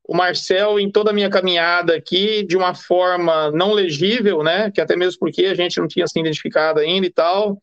o 0.07 0.15
Marcel, 0.15 0.79
em 0.79 0.91
toda 0.91 1.09
a 1.09 1.13
minha 1.13 1.29
caminhada 1.29 1.95
aqui, 1.95 2.43
de 2.43 2.55
uma 2.55 2.75
forma 2.75 3.51
não 3.51 3.73
legível, 3.73 4.43
né, 4.43 4.69
que 4.71 4.79
até 4.79 4.95
mesmo 4.95 5.19
porque 5.19 5.45
a 5.45 5.55
gente 5.55 5.79
não 5.79 5.87
tinha 5.87 6.07
se 6.07 6.19
identificado 6.19 6.79
ainda 6.79 7.07
e 7.07 7.11
tal, 7.11 7.61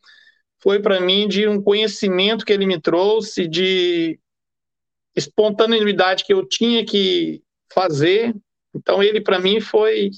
foi 0.62 0.80
para 0.80 1.00
mim 1.00 1.28
de 1.28 1.46
um 1.46 1.60
conhecimento 1.60 2.44
que 2.44 2.52
ele 2.52 2.66
me 2.66 2.80
trouxe, 2.80 3.48
de 3.48 4.18
espontaneidade 5.14 6.24
que 6.24 6.32
eu 6.32 6.46
tinha 6.46 6.84
que 6.84 7.42
fazer. 7.72 8.34
Então, 8.74 9.02
ele, 9.02 9.20
para 9.20 9.38
mim, 9.38 9.60
foi 9.60 10.10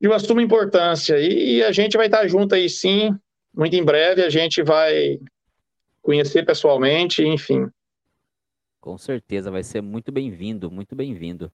de 0.00 0.06
uma 0.06 0.18
suma 0.18 0.42
importância. 0.42 1.18
E 1.18 1.62
a 1.62 1.72
gente 1.72 1.96
vai 1.96 2.06
estar 2.06 2.26
junto 2.28 2.54
aí, 2.54 2.68
sim. 2.68 3.10
Muito 3.54 3.74
em 3.74 3.84
breve 3.84 4.22
a 4.22 4.30
gente 4.30 4.62
vai 4.62 5.18
conhecer 6.02 6.44
pessoalmente, 6.44 7.22
enfim. 7.24 7.66
Com 8.88 8.96
certeza, 8.96 9.50
vai 9.50 9.62
ser 9.62 9.82
muito 9.82 10.10
bem-vindo, 10.10 10.70
muito 10.70 10.96
bem-vindo. 10.96 11.52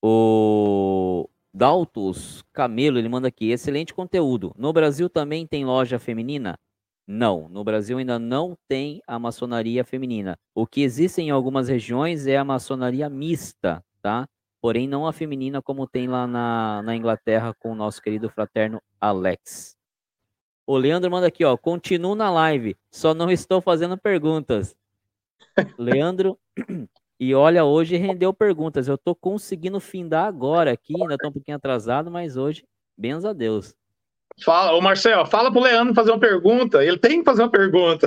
O 0.00 1.28
Daltos 1.52 2.44
Camelo, 2.52 3.00
ele 3.00 3.08
manda 3.08 3.26
aqui, 3.26 3.50
excelente 3.50 3.92
conteúdo. 3.92 4.54
No 4.56 4.72
Brasil 4.72 5.10
também 5.10 5.44
tem 5.44 5.64
loja 5.64 5.98
feminina? 5.98 6.56
Não, 7.04 7.48
no 7.48 7.64
Brasil 7.64 7.98
ainda 7.98 8.16
não 8.16 8.56
tem 8.68 9.02
a 9.08 9.18
maçonaria 9.18 9.84
feminina. 9.84 10.38
O 10.54 10.68
que 10.68 10.82
existe 10.82 11.20
em 11.20 11.30
algumas 11.30 11.66
regiões 11.68 12.28
é 12.28 12.36
a 12.36 12.44
maçonaria 12.44 13.10
mista, 13.10 13.84
tá? 14.00 14.28
Porém, 14.60 14.86
não 14.86 15.04
a 15.04 15.12
feminina 15.12 15.60
como 15.60 15.84
tem 15.84 16.06
lá 16.06 16.28
na, 16.28 16.80
na 16.80 16.94
Inglaterra 16.94 17.52
com 17.58 17.72
o 17.72 17.74
nosso 17.74 18.00
querido 18.00 18.30
fraterno 18.30 18.80
Alex. 19.00 19.76
O 20.64 20.76
Leandro 20.76 21.10
manda 21.10 21.26
aqui, 21.26 21.44
ó, 21.44 21.56
continuo 21.56 22.14
na 22.14 22.30
live, 22.30 22.76
só 22.88 23.12
não 23.14 23.32
estou 23.32 23.60
fazendo 23.60 23.98
perguntas. 23.98 24.78
Leandro, 25.78 26.38
e 27.20 27.34
olha, 27.34 27.64
hoje 27.64 27.96
rendeu 27.96 28.32
perguntas. 28.32 28.86
Eu 28.86 28.96
tô 28.96 29.14
conseguindo 29.14 29.80
findar 29.80 30.26
agora 30.26 30.72
aqui, 30.72 30.94
ainda 31.00 31.16
tô 31.18 31.28
um 31.28 31.32
pouquinho 31.32 31.56
atrasado, 31.56 32.10
mas 32.10 32.36
hoje, 32.36 32.64
benza 32.96 33.30
a 33.30 33.32
Deus. 33.32 33.74
Fala, 34.44 34.72
ô 34.72 34.80
Marcel, 34.80 35.26
fala 35.26 35.50
pro 35.50 35.60
Leandro 35.60 35.94
fazer 35.94 36.12
uma 36.12 36.20
pergunta. 36.20 36.84
Ele 36.84 36.96
tem 36.96 37.18
que 37.18 37.24
fazer 37.24 37.42
uma 37.42 37.50
pergunta. 37.50 38.06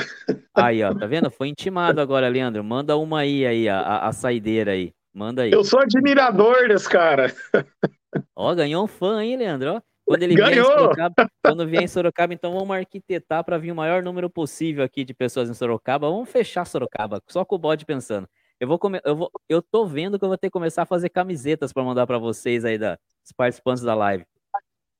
Aí, 0.53 0.81
ó, 0.81 0.93
tá 0.93 1.05
vendo? 1.05 1.29
Foi 1.29 1.49
intimado 1.49 1.99
agora, 1.99 2.29
Leandro. 2.29 2.63
Manda 2.63 2.95
uma 2.95 3.19
aí, 3.19 3.45
aí, 3.45 3.67
a, 3.67 4.07
a 4.07 4.13
saideira 4.13 4.71
aí. 4.71 4.93
Manda 5.13 5.41
aí. 5.41 5.51
Eu 5.51 5.63
sou 5.63 5.81
admirador 5.81 6.69
desse 6.69 6.87
cara. 6.87 7.33
Ó, 8.33 8.53
ganhou 8.55 8.85
um 8.85 8.87
fã, 8.87 9.21
hein, 9.23 9.35
Leandro? 9.35 9.75
Ó, 9.75 9.81
quando 10.05 10.23
ele 10.23 10.35
ganhou. 10.35 10.51
vier 10.51 10.59
em 10.59 10.79
Sorocaba, 10.79 11.29
quando 11.43 11.67
vier 11.67 11.83
em 11.83 11.87
Sorocaba, 11.87 12.33
então 12.33 12.53
vamos 12.53 12.75
arquitetar 12.75 13.43
para 13.43 13.57
vir 13.57 13.71
o 13.71 13.75
maior 13.75 14.03
número 14.03 14.29
possível 14.29 14.83
aqui 14.83 15.03
de 15.03 15.13
pessoas 15.13 15.49
em 15.49 15.53
Sorocaba. 15.53 16.09
Vamos 16.09 16.29
fechar 16.29 16.65
Sorocaba, 16.65 17.21
só 17.29 17.45
com 17.45 17.55
o 17.55 17.59
bode 17.59 17.85
pensando. 17.85 18.27
Eu 18.59 18.67
vou, 18.67 18.77
come... 18.77 19.01
eu 19.03 19.15
vou, 19.15 19.31
eu 19.49 19.61
tô 19.61 19.85
vendo 19.85 20.19
que 20.19 20.25
eu 20.25 20.29
vou 20.29 20.37
ter 20.37 20.47
que 20.47 20.51
começar 20.51 20.83
a 20.83 20.85
fazer 20.85 21.09
camisetas 21.09 21.73
para 21.73 21.83
mandar 21.83 22.05
para 22.05 22.19
vocês 22.19 22.63
aí 22.63 22.77
da, 22.77 22.91
dos 23.23 23.31
participantes 23.35 23.83
da 23.83 23.95
live. 23.95 24.23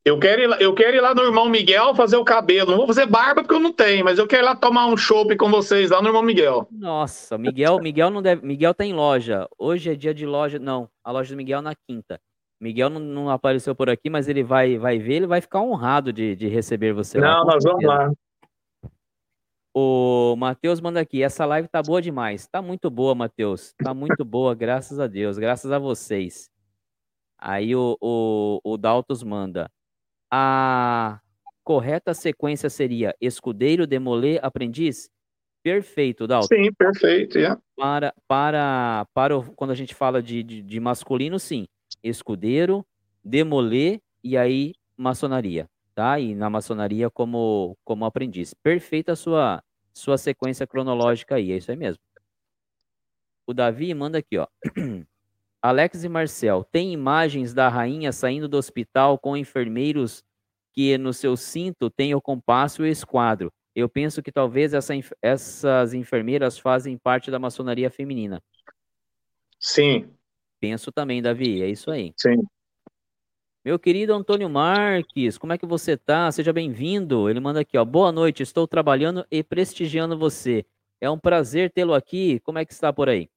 Eu 0.04 0.18
quero, 0.20 0.42
ir 0.42 0.48
lá, 0.48 0.58
eu 0.60 0.74
quero 0.74 0.98
ir 0.98 1.00
lá 1.00 1.14
no 1.14 1.22
irmão 1.22 1.48
Miguel 1.48 1.94
fazer 1.94 2.18
o 2.18 2.24
cabelo. 2.24 2.72
Não 2.72 2.78
vou 2.78 2.88
fazer 2.88 3.06
barba 3.06 3.44
porque 3.44 3.54
eu 3.54 3.60
não 3.60 3.72
tenho, 3.72 4.04
mas 4.04 4.18
eu 4.18 4.26
quero 4.26 4.42
ir 4.42 4.46
lá 4.46 4.56
tomar 4.56 4.88
um 4.88 4.98
chopp 4.98 5.36
com 5.38 5.52
vocês 5.52 5.92
lá 5.92 6.02
no 6.02 6.10
irmão 6.10 6.24
Miguel. 6.24 6.68
Nossa, 6.72 7.38
Miguel, 7.38 7.80
Miguel 7.80 8.10
não 8.10 8.20
deve. 8.20 8.44
Miguel 8.44 8.74
tem 8.74 8.94
loja. 8.94 9.48
Hoje 9.60 9.92
é 9.92 9.96
dia 9.96 10.12
de 10.12 10.26
loja. 10.26 10.58
Não, 10.58 10.90
a 11.04 11.12
loja 11.12 11.36
do 11.36 11.38
Miguel 11.38 11.60
é 11.60 11.62
na 11.62 11.76
quinta. 11.76 12.20
Miguel 12.62 12.90
não, 12.90 13.00
não 13.00 13.30
apareceu 13.30 13.76
por 13.76 13.90
aqui, 13.90 14.10
mas 14.10 14.30
ele 14.30 14.44
vai, 14.44 14.78
vai 14.78 15.00
ver, 15.00 15.16
ele 15.16 15.28
vai 15.28 15.42
ficar 15.42 15.62
honrado 15.62 16.14
de, 16.14 16.36
de 16.36 16.48
receber 16.48 16.94
você. 16.94 17.20
Não, 17.20 17.44
lá, 17.44 17.46
nós 17.46 17.64
vamos 17.64 17.84
lá. 17.84 18.12
O 19.74 20.36
Matheus 20.38 20.80
manda 20.80 21.00
aqui, 21.00 21.24
essa 21.24 21.46
live 21.46 21.68
tá 21.68 21.82
boa 21.82 22.02
demais. 22.02 22.48
Tá 22.48 22.62
muito 22.62 22.90
boa, 22.90 23.16
Matheus. 23.16 23.74
Tá 23.84 23.94
muito 23.94 24.24
boa, 24.24 24.54
graças 24.54 25.00
a 25.00 25.08
Deus, 25.08 25.38
graças 25.40 25.72
a 25.72 25.80
vocês. 25.80 26.52
Aí 27.40 27.76
o, 27.76 27.98
o, 28.00 28.60
o 28.64 28.78
Daltos 28.78 29.24
manda 29.24 29.72
a 30.32 31.20
correta 31.64 32.14
sequência 32.14 32.70
seria 32.70 33.16
escudeiro, 33.20 33.88
demoler, 33.88 34.40
aprendiz? 34.44 35.10
Perfeito, 35.64 36.28
Dalton. 36.28 36.48
Sim, 36.48 36.74
perfeito, 36.74 37.38
yeah. 37.38 37.60
Para, 37.76 38.14
para, 38.28 39.06
para 39.14 39.38
o, 39.38 39.52
quando 39.54 39.72
a 39.72 39.76
gente 39.76 39.94
fala 39.94 40.22
de, 40.22 40.42
de, 40.42 40.62
de, 40.62 40.80
masculino, 40.80 41.40
sim. 41.40 41.68
Escudeiro, 42.04 42.86
demoler 43.24 44.02
e 44.24 44.38
aí 44.38 44.74
maçonaria, 44.98 45.70
tá? 45.94 46.20
E 46.20 46.36
na 46.36 46.50
maçonaria 46.50 47.10
como, 47.10 47.78
como 47.84 48.06
aprendiz. 48.06 48.54
Perfeita 48.54 49.14
a 49.14 49.16
sua, 49.16 49.64
sua 49.94 50.18
sequência 50.18 50.66
cronológica 50.68 51.36
aí, 51.36 51.52
é 51.52 51.58
isso 51.58 51.72
aí 51.72 51.78
mesmo. 51.78 52.02
O 53.46 53.54
Davi 53.54 53.94
manda 53.94 54.18
aqui, 54.20 54.38
ó. 54.38 54.48
Alex 55.62 56.04
e 56.04 56.10
Marcel, 56.10 56.64
tem 56.64 56.92
imagens 56.92 57.54
da 57.54 57.70
rainha 57.70 58.12
saindo 58.12 58.48
do 58.48 58.58
hospital 58.58 59.20
com 59.20 59.38
enfermeiros 59.38 60.24
que 60.74 60.98
no 60.98 61.14
seu 61.14 61.38
cinto 61.38 61.90
tem 61.90 62.16
o 62.16 62.22
compasso 62.22 62.84
e 62.84 62.90
o 62.90 62.92
esquadro. 62.92 63.52
Eu 63.76 63.88
penso 63.88 64.22
que 64.24 64.32
talvez 64.32 64.74
essa, 64.74 64.94
essas 65.22 65.94
enfermeiras 65.94 66.58
fazem 66.58 66.98
parte 66.98 67.30
da 67.30 67.40
maçonaria 67.40 67.90
feminina. 67.92 68.42
Sim. 69.60 70.12
Penso 70.62 70.92
também, 70.92 71.24
Davi, 71.24 71.64
é 71.64 71.68
isso 71.68 71.90
aí. 71.90 72.14
Sim. 72.16 72.44
Meu 73.66 73.80
querido 73.80 74.14
Antônio 74.14 74.48
Marques, 74.48 75.36
como 75.36 75.54
é 75.54 75.58
que 75.58 75.66
você 75.66 75.98
tá? 75.98 76.32
Seja 76.32 76.54
bem-vindo. 76.54 77.28
Ele 77.28 77.40
manda 77.40 77.62
aqui, 77.62 77.80
ó. 77.80 77.84
Boa 77.84 78.12
noite, 78.12 78.44
estou 78.44 78.68
trabalhando 78.68 79.26
e 79.32 79.44
prestigiando 79.44 80.16
você. 80.16 80.64
É 81.02 81.10
um 81.10 81.18
prazer 81.18 81.72
tê-lo 81.72 81.96
aqui. 81.96 82.40
Como 82.42 82.60
é 82.60 82.66
que 82.66 82.74
está 82.74 82.94
por 82.94 83.10
aí? 83.10 83.28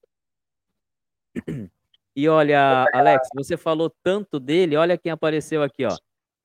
E 2.17 2.29
olha, 2.29 2.89
Alex, 2.93 3.27
você 3.35 3.57
falou 3.57 3.91
tanto 4.03 4.39
dele, 4.39 4.77
olha 4.77 4.97
quem 4.97 5.11
apareceu 5.11 5.65
aqui, 5.65 5.85
ó. 5.85 5.97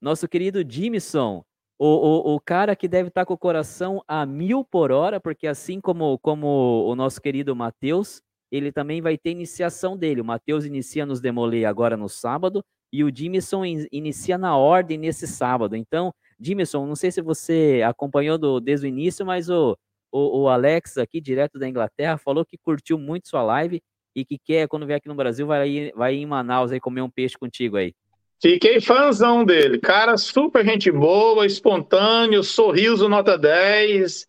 Nosso 0.02 0.28
querido 0.28 0.64
Jimson, 0.68 1.46
o, 1.78 1.86
o, 1.86 2.36
o 2.36 2.40
cara 2.40 2.76
que 2.76 2.88
deve 2.88 3.10
estar 3.10 3.24
com 3.24 3.36
o 3.36 3.38
coração 3.38 4.04
a 4.08 4.26
mil 4.26 4.64
por 4.64 4.92
hora, 4.92 5.20
porque 5.20 5.46
assim 5.46 5.80
como, 5.80 6.18
como 6.20 6.88
o 6.88 6.96
nosso 6.96 7.22
querido 7.22 7.56
Matheus, 7.56 8.20
ele 8.52 8.72
também 8.72 9.02
vai 9.02 9.18
ter 9.18 9.32
iniciação 9.32 9.98
dele. 9.98 10.22
O 10.22 10.26
Matheus 10.26 10.66
inicia 10.66 11.06
nos 11.06 11.22
Demoler 11.22 11.68
agora 11.68 11.96
no 11.96 12.10
sábado, 12.10 12.64
e 12.92 13.04
o 13.04 13.16
Jimson 13.16 13.66
in, 13.66 13.88
inicia 13.92 14.38
na 14.38 14.58
ordem 14.58 14.98
nesse 14.98 15.28
sábado. 15.28 15.76
Então, 15.76 16.14
Jimson, 16.40 16.86
não 16.86 16.96
sei 16.96 17.12
se 17.12 17.22
você 17.22 17.82
acompanhou 17.86 18.38
do, 18.38 18.60
desde 18.60 18.88
o 18.88 18.90
início, 18.90 19.26
mas 19.26 19.50
o, 19.50 19.78
o, 20.12 20.42
o 20.42 20.50
Alex 20.50 20.98
aqui, 20.98 21.22
direto 21.22 21.60
da 21.60 21.68
Inglaterra, 21.68 22.18
falou 22.18 22.46
que 22.46 22.58
curtiu 22.58 22.98
muito 22.98 23.28
sua 23.28 23.44
live 23.44 23.82
e 24.16 24.26
que 24.26 24.40
quer, 24.40 24.68
quando 24.68 24.86
vier 24.86 24.98
aqui 24.98 25.08
no 25.08 25.16
Brasil, 25.16 25.46
vai 25.46 25.92
vai 25.96 26.16
em 26.16 26.26
Manaus 26.26 26.72
aí 26.72 26.80
comer 26.80 27.02
um 27.02 27.10
peixe 27.10 27.38
contigo 27.38 27.78
aí. 27.78 27.94
Fiquei 28.42 28.80
fãzão 28.80 29.44
dele. 29.44 29.80
Cara, 29.80 30.18
super 30.18 30.66
gente 30.66 30.90
boa, 30.90 31.46
espontâneo, 31.46 32.42
sorriso 32.42 33.10
nota 33.10 33.38
10. 33.38 34.26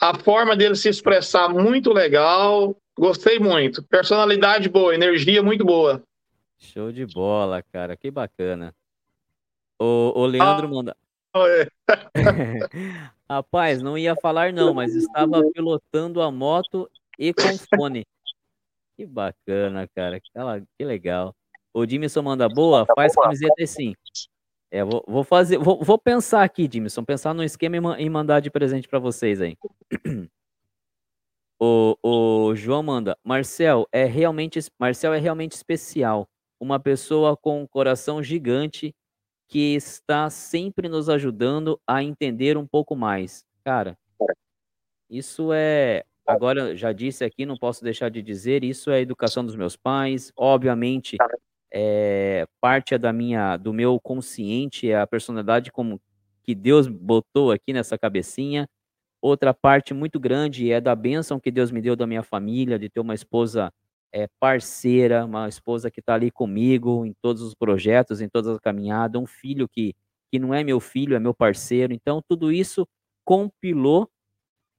A 0.00 0.16
forma 0.16 0.56
dele 0.56 0.76
se 0.76 0.88
expressar 0.88 1.48
muito 1.48 1.92
legal. 1.92 2.76
Gostei 2.98 3.38
muito. 3.38 3.82
Personalidade 3.82 4.68
boa, 4.68 4.94
energia 4.94 5.42
muito 5.42 5.64
boa. 5.64 6.02
Show 6.58 6.90
de 6.90 7.04
bola, 7.06 7.62
cara. 7.62 7.96
Que 7.96 8.10
bacana. 8.10 8.74
O, 9.78 10.12
o 10.16 10.26
Leandro 10.26 10.66
ah, 10.66 10.70
manda. 10.70 10.96
É. 11.36 11.68
Rapaz, 13.28 13.82
não 13.82 13.98
ia 13.98 14.16
falar 14.16 14.52
não, 14.52 14.72
mas 14.72 14.94
estava 14.94 15.42
pilotando 15.52 16.22
a 16.22 16.30
moto 16.30 16.88
e 17.18 17.34
com 17.34 17.58
fone. 17.76 18.06
Que 18.96 19.04
bacana, 19.04 19.86
cara. 19.94 20.18
Que 20.20 20.84
legal. 20.84 21.34
O 21.74 21.84
Dimison 21.84 22.22
manda 22.22 22.48
boa, 22.48 22.86
faz 22.94 23.14
camiseta 23.14 23.62
assim. 23.62 23.94
É, 24.70 24.82
vou, 24.82 25.04
vou 25.06 25.22
fazer, 25.22 25.58
vou, 25.58 25.84
vou, 25.84 25.98
pensar 25.98 26.42
aqui, 26.42 26.66
Dimison, 26.66 27.04
pensar 27.04 27.34
no 27.34 27.44
esquema 27.44 28.00
e 28.00 28.08
mandar 28.08 28.40
de 28.40 28.50
presente 28.50 28.88
para 28.88 28.98
vocês 28.98 29.40
aí. 29.42 29.56
O, 31.58 31.96
o 32.02 32.54
João 32.54 32.82
manda, 32.82 33.16
Marcel 33.24 33.86
é 33.90 34.04
realmente, 34.04 34.60
Marcel 34.78 35.14
é 35.14 35.18
realmente 35.18 35.52
especial, 35.52 36.28
uma 36.60 36.78
pessoa 36.78 37.36
com 37.36 37.62
um 37.62 37.66
coração 37.66 38.22
gigante 38.22 38.94
que 39.48 39.74
está 39.74 40.28
sempre 40.28 40.88
nos 40.88 41.08
ajudando 41.08 41.80
a 41.86 42.02
entender 42.02 42.58
um 42.58 42.66
pouco 42.66 42.94
mais. 42.94 43.44
Cara, 43.64 43.96
isso 45.08 45.50
é 45.52 46.04
Agora, 46.26 46.74
já 46.74 46.92
disse 46.92 47.22
aqui, 47.22 47.46
não 47.46 47.56
posso 47.56 47.84
deixar 47.84 48.08
de 48.08 48.20
dizer, 48.20 48.64
isso 48.64 48.90
é 48.90 48.96
a 48.96 49.00
educação 49.00 49.46
dos 49.46 49.54
meus 49.54 49.76
pais. 49.76 50.32
Obviamente, 50.36 51.16
é, 51.72 52.44
parte 52.60 52.94
é 52.94 52.98
da 52.98 53.12
minha, 53.12 53.56
do 53.56 53.72
meu 53.72 54.00
consciente, 54.00 54.90
é 54.90 54.98
a 54.98 55.06
personalidade 55.06 55.70
como 55.70 56.00
que 56.42 56.52
Deus 56.52 56.88
botou 56.88 57.52
aqui 57.52 57.72
nessa 57.72 57.96
cabecinha. 57.96 58.68
Outra 59.26 59.52
parte 59.52 59.92
muito 59.92 60.20
grande 60.20 60.70
é 60.70 60.80
da 60.80 60.94
bênção 60.94 61.40
que 61.40 61.50
Deus 61.50 61.72
me 61.72 61.82
deu 61.82 61.96
da 61.96 62.06
minha 62.06 62.22
família, 62.22 62.78
de 62.78 62.88
ter 62.88 63.00
uma 63.00 63.12
esposa 63.12 63.72
é, 64.12 64.28
parceira, 64.38 65.24
uma 65.24 65.48
esposa 65.48 65.90
que 65.90 65.98
está 65.98 66.14
ali 66.14 66.30
comigo 66.30 67.04
em 67.04 67.12
todos 67.20 67.42
os 67.42 67.52
projetos, 67.52 68.20
em 68.20 68.28
todas 68.28 68.52
as 68.52 68.60
caminhadas, 68.60 69.20
um 69.20 69.26
filho 69.26 69.68
que, 69.68 69.96
que 70.30 70.38
não 70.38 70.54
é 70.54 70.62
meu 70.62 70.78
filho, 70.78 71.16
é 71.16 71.18
meu 71.18 71.34
parceiro. 71.34 71.92
Então, 71.92 72.22
tudo 72.28 72.52
isso 72.52 72.86
compilou 73.24 74.08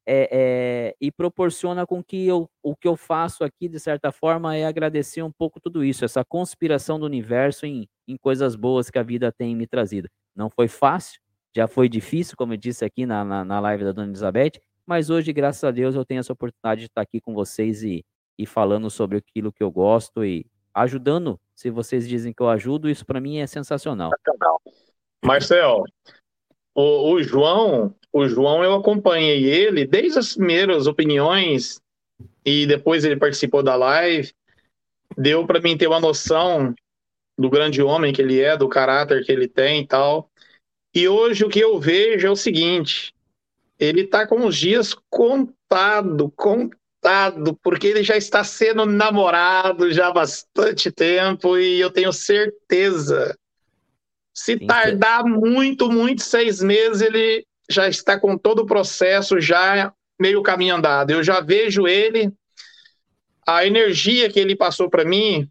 é, 0.05 0.29
é, 0.31 0.95
e 1.01 1.11
proporciona 1.11 1.85
com 1.85 2.01
que 2.01 2.25
eu, 2.25 2.49
o 2.63 2.73
que 2.73 2.87
eu 2.87 2.95
faço 2.95 3.43
aqui, 3.43 3.67
de 3.67 3.81
certa 3.81 4.13
forma, 4.13 4.55
é 4.55 4.65
agradecer 4.65 5.23
um 5.23 5.31
pouco 5.31 5.59
tudo 5.59 5.83
isso, 5.83 6.05
essa 6.05 6.23
conspiração 6.23 6.97
do 6.97 7.05
universo 7.05 7.65
em, 7.65 7.85
em 8.07 8.15
coisas 8.15 8.55
boas 8.55 8.89
que 8.89 8.97
a 8.97 9.03
vida 9.03 9.29
tem 9.29 9.53
me 9.57 9.67
trazido. 9.67 10.07
Não 10.33 10.49
foi 10.49 10.69
fácil, 10.69 11.19
já 11.57 11.67
foi 11.67 11.89
difícil, 11.89 12.37
como 12.37 12.53
eu 12.53 12.57
disse 12.57 12.85
aqui 12.85 13.03
na, 13.03 13.25
na, 13.25 13.43
na 13.43 13.59
live 13.59 13.83
da 13.83 13.91
Dona 13.91 14.09
Elizabeth, 14.09 14.61
mas 14.85 15.09
hoje, 15.09 15.33
graças 15.33 15.63
a 15.63 15.71
Deus, 15.71 15.95
eu 15.95 16.05
tenho 16.05 16.19
essa 16.19 16.31
oportunidade 16.31 16.81
de 16.81 16.85
estar 16.85 17.01
aqui 17.01 17.19
com 17.19 17.33
vocês 17.33 17.81
e, 17.81 18.05
e 18.37 18.45
falando 18.45 18.91
sobre 18.91 19.17
aquilo 19.17 19.51
que 19.51 19.63
eu 19.63 19.71
gosto 19.71 20.23
e 20.23 20.45
ajudando. 20.71 21.39
Se 21.55 21.71
vocês 21.71 22.07
dizem 22.07 22.31
que 22.31 22.43
eu 22.43 22.47
ajudo, 22.47 22.87
isso 22.87 23.03
para 23.03 23.19
mim 23.19 23.39
é 23.39 23.47
sensacional. 23.47 24.11
Marcel, 25.25 25.83
o, 26.75 27.13
o, 27.13 27.23
João, 27.23 27.95
o 28.13 28.27
João 28.27 28.63
eu 28.63 28.75
acompanhei 28.75 29.45
ele 29.45 29.83
desde 29.83 30.19
as 30.19 30.35
primeiras 30.35 30.85
opiniões 30.85 31.81
e 32.45 32.67
depois 32.67 33.03
ele 33.03 33.17
participou 33.17 33.63
da 33.63 33.75
live. 33.75 34.31
Deu 35.17 35.45
para 35.47 35.59
mim 35.59 35.75
ter 35.75 35.87
uma 35.87 35.99
noção 35.99 36.75
do 37.35 37.49
grande 37.49 37.81
homem 37.81 38.13
que 38.13 38.21
ele 38.21 38.39
é, 38.39 38.55
do 38.55 38.69
caráter 38.69 39.25
que 39.25 39.31
ele 39.31 39.47
tem 39.47 39.81
e 39.81 39.87
tal. 39.87 40.29
E 40.97 41.07
hoje 41.07 41.45
o 41.45 41.49
que 41.49 41.59
eu 41.59 41.79
vejo 41.79 42.25
é 42.25 42.31
o 42.31 42.35
seguinte: 42.35 43.13
ele 43.77 44.01
está 44.01 44.25
com 44.25 44.47
os 44.47 44.57
dias 44.57 44.95
contado, 45.11 46.33
contado, 46.35 47.55
porque 47.61 47.85
ele 47.85 48.01
já 48.01 48.17
está 48.17 48.43
sendo 48.43 48.83
namorado 48.83 49.93
já 49.93 50.07
há 50.07 50.11
bastante 50.11 50.91
tempo 50.91 51.55
e 51.55 51.79
eu 51.79 51.91
tenho 51.91 52.11
certeza 52.11 53.37
se 54.33 54.57
tardar 54.57 55.23
muito, 55.23 55.87
muito, 55.87 56.23
seis 56.23 56.63
meses, 56.63 57.01
ele 57.01 57.45
já 57.69 57.87
está 57.87 58.19
com 58.19 58.35
todo 58.35 58.63
o 58.63 58.65
processo 58.65 59.39
já 59.39 59.93
meio 60.19 60.41
caminho 60.41 60.77
andado. 60.77 61.11
Eu 61.11 61.21
já 61.21 61.41
vejo 61.41 61.87
ele, 61.87 62.33
a 63.45 63.67
energia 63.67 64.31
que 64.31 64.39
ele 64.39 64.55
passou 64.55 64.89
para 64.89 65.05
mim 65.05 65.47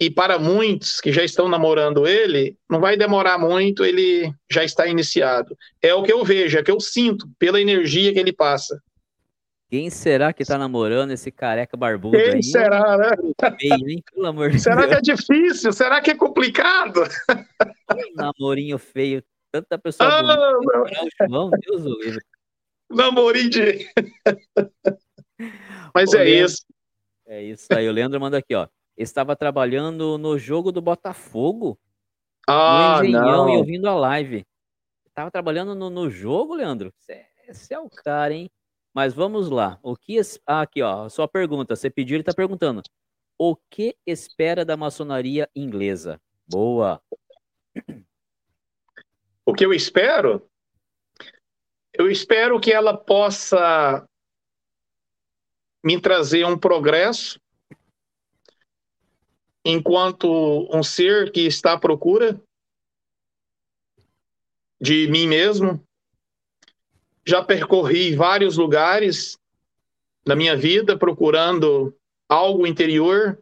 e 0.00 0.08
para 0.08 0.38
muitos 0.38 1.00
que 1.00 1.12
já 1.12 1.24
estão 1.24 1.48
namorando 1.48 2.06
ele, 2.06 2.56
não 2.70 2.80
vai 2.80 2.96
demorar 2.96 3.36
muito, 3.36 3.84
ele 3.84 4.32
já 4.50 4.62
está 4.62 4.86
iniciado. 4.86 5.56
É 5.82 5.92
o 5.92 6.02
que 6.02 6.12
eu 6.12 6.24
vejo, 6.24 6.56
é 6.56 6.60
o 6.60 6.64
que 6.64 6.70
eu 6.70 6.80
sinto 6.80 7.28
pela 7.38 7.60
energia 7.60 8.12
que 8.12 8.18
ele 8.18 8.32
passa. 8.32 8.80
Quem 9.68 9.90
será 9.90 10.32
que 10.32 10.42
está 10.42 10.56
namorando 10.56 11.10
esse 11.10 11.30
careca 11.30 11.76
barbudo 11.76 12.16
Quem 12.16 12.36
aí? 12.36 12.42
será, 12.42 12.96
né? 12.96 13.10
Meio, 13.60 13.90
hein? 13.90 14.02
Pelo 14.14 14.26
amor 14.26 14.50
de 14.50 14.60
será 14.60 14.86
Deus. 14.86 14.88
que 14.88 14.94
é 14.94 15.14
difícil? 15.14 15.72
Será 15.72 16.00
que 16.00 16.10
é 16.10 16.14
complicado? 16.14 17.02
namorinho 18.16 18.78
feio. 18.78 19.22
Tanta 19.50 19.78
pessoa 19.78 20.08
ah, 20.08 20.22
bonita. 20.22 21.26
João, 21.28 21.50
Deus 21.50 21.84
o 21.84 22.00
livre. 22.00 22.24
Namorinho 22.90 23.50
de... 23.50 23.90
Mas 25.94 26.14
é 26.14 26.24
Leandro, 26.24 26.46
isso. 26.46 26.64
É 27.26 27.42
isso 27.42 27.66
aí. 27.70 27.88
O 27.88 27.92
Leandro 27.92 28.18
manda 28.18 28.38
aqui, 28.38 28.54
ó. 28.54 28.66
Estava 28.98 29.36
trabalhando 29.36 30.18
no 30.18 30.36
jogo 30.36 30.72
do 30.72 30.82
Botafogo. 30.82 31.78
Ah, 32.48 32.96
no 32.98 33.04
Engenhão 33.04 33.46
não. 33.46 33.54
e 33.54 33.56
ouvindo 33.56 33.88
a 33.88 33.94
live. 33.94 34.44
Estava 35.06 35.30
trabalhando 35.30 35.72
no, 35.72 35.88
no 35.88 36.10
jogo, 36.10 36.56
Leandro? 36.56 36.92
Esse 37.46 37.72
é 37.72 37.78
o 37.78 37.88
cara, 37.88 38.34
hein? 38.34 38.50
Mas 38.92 39.14
vamos 39.14 39.48
lá. 39.48 39.78
O 39.84 39.96
que 39.96 40.20
ah, 40.44 40.62
aqui, 40.62 40.82
ó, 40.82 41.08
sua 41.08 41.28
pergunta. 41.28 41.76
Você 41.76 41.88
pediu, 41.88 42.16
ele 42.16 42.22
está 42.22 42.34
perguntando. 42.34 42.82
O 43.38 43.54
que 43.70 43.96
espera 44.04 44.64
da 44.64 44.76
maçonaria 44.76 45.48
inglesa? 45.54 46.20
Boa. 46.48 47.00
O 49.46 49.54
que 49.54 49.64
eu 49.64 49.72
espero? 49.72 50.50
Eu 51.92 52.10
espero 52.10 52.58
que 52.58 52.72
ela 52.72 52.96
possa 52.96 54.04
me 55.84 56.00
trazer 56.00 56.44
um 56.44 56.58
progresso 56.58 57.40
enquanto 59.70 60.66
um 60.74 60.82
ser 60.82 61.30
que 61.30 61.42
está 61.42 61.74
à 61.74 61.78
procura 61.78 62.40
de 64.80 65.06
mim 65.08 65.26
mesmo. 65.26 65.84
Já 67.26 67.44
percorri 67.44 68.16
vários 68.16 68.56
lugares 68.56 69.38
na 70.26 70.34
minha 70.34 70.56
vida 70.56 70.96
procurando 70.96 71.94
algo 72.26 72.66
interior 72.66 73.38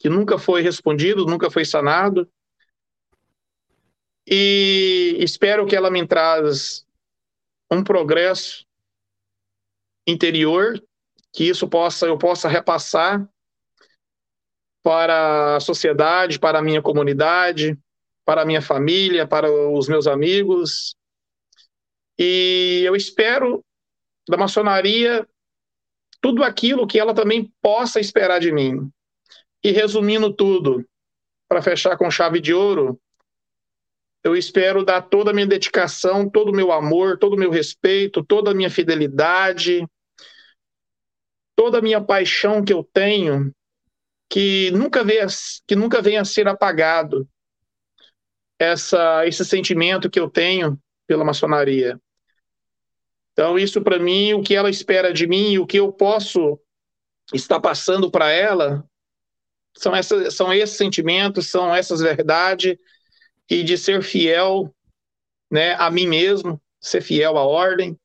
que 0.00 0.08
nunca 0.08 0.36
foi 0.36 0.62
respondido, 0.62 1.24
nunca 1.26 1.48
foi 1.48 1.64
sanado 1.64 2.28
e 4.26 5.16
espero 5.20 5.64
que 5.64 5.76
ela 5.76 5.92
me 5.92 6.04
traz 6.04 6.84
um 7.70 7.84
progresso 7.84 8.66
interior, 10.04 10.82
que 11.32 11.44
isso 11.44 11.68
possa 11.68 12.06
eu 12.06 12.18
possa 12.18 12.48
repassar 12.48 13.31
para 14.82 15.56
a 15.56 15.60
sociedade, 15.60 16.38
para 16.38 16.58
a 16.58 16.62
minha 16.62 16.82
comunidade, 16.82 17.78
para 18.24 18.42
a 18.42 18.44
minha 18.44 18.62
família, 18.62 19.26
para 19.26 19.50
os 19.50 19.88
meus 19.88 20.06
amigos. 20.06 20.96
E 22.18 22.82
eu 22.84 22.94
espero 22.94 23.64
da 24.28 24.36
maçonaria 24.36 25.26
tudo 26.20 26.44
aquilo 26.44 26.86
que 26.86 27.00
ela 27.00 27.12
também 27.12 27.52
possa 27.60 27.98
esperar 27.98 28.40
de 28.40 28.52
mim. 28.52 28.90
E 29.64 29.70
resumindo 29.70 30.32
tudo, 30.32 30.84
para 31.48 31.62
fechar 31.62 31.96
com 31.96 32.10
chave 32.10 32.40
de 32.40 32.54
ouro, 32.54 32.98
eu 34.24 34.36
espero 34.36 34.84
dar 34.84 35.02
toda 35.02 35.30
a 35.30 35.34
minha 35.34 35.46
dedicação, 35.46 36.30
todo 36.30 36.50
o 36.50 36.54
meu 36.54 36.70
amor, 36.70 37.18
todo 37.18 37.34
o 37.34 37.38
meu 37.38 37.50
respeito, 37.50 38.24
toda 38.24 38.52
a 38.52 38.54
minha 38.54 38.70
fidelidade, 38.70 39.84
toda 41.56 41.78
a 41.78 41.82
minha 41.82 42.00
paixão 42.00 42.64
que 42.64 42.72
eu 42.72 42.84
tenho, 42.92 43.52
que 44.32 44.70
nunca 44.70 45.04
venha, 45.04 45.26
que 45.66 45.76
nunca 45.76 46.00
venha 46.00 46.22
a 46.22 46.24
ser 46.24 46.48
apagado 46.48 47.28
essa, 48.58 49.26
esse 49.26 49.44
sentimento 49.44 50.08
que 50.08 50.18
eu 50.18 50.30
tenho 50.30 50.80
pela 51.06 51.22
maçonaria. 51.22 52.00
Então, 53.32 53.58
isso 53.58 53.82
para 53.82 53.98
mim, 53.98 54.32
o 54.32 54.42
que 54.42 54.54
ela 54.54 54.70
espera 54.70 55.12
de 55.12 55.26
mim, 55.26 55.58
o 55.58 55.66
que 55.66 55.78
eu 55.78 55.92
posso 55.92 56.58
estar 57.34 57.60
passando 57.60 58.10
para 58.10 58.30
ela, 58.30 58.82
são, 59.76 59.94
essas, 59.94 60.34
são 60.34 60.50
esses 60.50 60.78
sentimentos, 60.78 61.50
são 61.50 61.74
essas 61.74 62.00
verdades 62.00 62.78
e 63.50 63.62
de 63.62 63.76
ser 63.76 64.02
fiel 64.02 64.74
né, 65.50 65.74
a 65.74 65.90
mim 65.90 66.06
mesmo, 66.06 66.58
ser 66.80 67.02
fiel 67.02 67.36
à 67.36 67.44
ordem, 67.44 68.00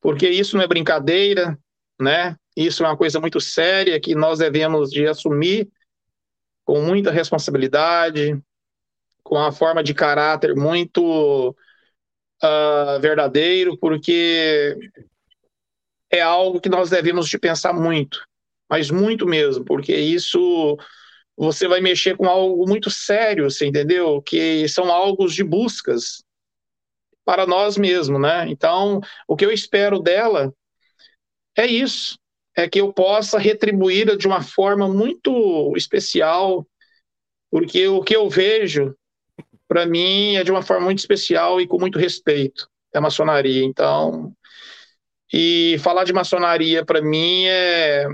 porque 0.00 0.26
isso 0.26 0.56
não 0.56 0.64
é 0.64 0.66
brincadeira, 0.66 1.58
né? 2.00 2.34
Isso 2.66 2.84
é 2.84 2.88
uma 2.88 2.96
coisa 2.96 3.18
muito 3.18 3.40
séria 3.40 4.00
que 4.00 4.14
nós 4.14 4.38
devemos 4.38 4.90
de 4.90 5.06
assumir 5.06 5.68
com 6.64 6.80
muita 6.82 7.10
responsabilidade, 7.10 8.40
com 9.22 9.36
uma 9.36 9.50
forma 9.50 9.82
de 9.82 9.94
caráter 9.94 10.54
muito 10.54 11.50
uh, 12.42 13.00
verdadeiro, 13.00 13.78
porque 13.78 14.76
é 16.10 16.20
algo 16.20 16.60
que 16.60 16.68
nós 16.68 16.90
devemos 16.90 17.28
de 17.28 17.38
pensar 17.38 17.72
muito, 17.72 18.24
mas 18.68 18.90
muito 18.90 19.26
mesmo, 19.26 19.64
porque 19.64 19.94
isso 19.96 20.76
você 21.36 21.66
vai 21.66 21.80
mexer 21.80 22.16
com 22.16 22.26
algo 22.26 22.68
muito 22.68 22.90
sério, 22.90 23.50
você 23.50 23.66
entendeu? 23.66 24.20
Que 24.20 24.68
são 24.68 24.92
algos 24.92 25.34
de 25.34 25.42
buscas 25.42 26.22
para 27.24 27.46
nós 27.46 27.78
mesmos, 27.78 28.20
né? 28.20 28.46
Então, 28.48 29.00
o 29.26 29.36
que 29.36 29.46
eu 29.46 29.50
espero 29.50 30.00
dela 30.00 30.52
é 31.56 31.66
isso, 31.66 32.18
é 32.56 32.68
que 32.68 32.80
eu 32.80 32.92
possa 32.92 33.38
retribuí-la 33.38 34.16
de 34.16 34.26
uma 34.26 34.42
forma 34.42 34.88
muito 34.88 35.72
especial, 35.76 36.66
porque 37.50 37.86
o 37.88 38.02
que 38.02 38.14
eu 38.14 38.28
vejo, 38.28 38.94
para 39.68 39.86
mim, 39.86 40.36
é 40.36 40.44
de 40.44 40.50
uma 40.50 40.62
forma 40.62 40.86
muito 40.86 40.98
especial 40.98 41.60
e 41.60 41.66
com 41.66 41.78
muito 41.78 41.98
respeito, 41.98 42.68
a 42.94 43.00
maçonaria. 43.00 43.64
Então, 43.64 44.34
e 45.32 45.76
falar 45.78 46.04
de 46.04 46.12
maçonaria, 46.12 46.84
para 46.84 47.00
mim, 47.00 47.44
é, 47.46 48.06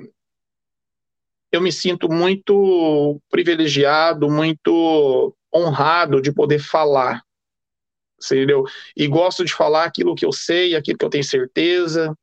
eu 1.50 1.60
me 1.60 1.72
sinto 1.72 2.10
muito 2.10 3.20
privilegiado, 3.30 4.30
muito 4.30 5.34
honrado 5.54 6.20
de 6.20 6.32
poder 6.32 6.58
falar, 6.58 7.22
entendeu? 8.22 8.64
E 8.94 9.06
gosto 9.06 9.44
de 9.44 9.54
falar 9.54 9.84
aquilo 9.84 10.14
que 10.14 10.26
eu 10.26 10.32
sei, 10.32 10.74
aquilo 10.74 10.98
que 10.98 11.04
eu 11.04 11.10
tenho 11.10 11.24
certeza, 11.24 12.14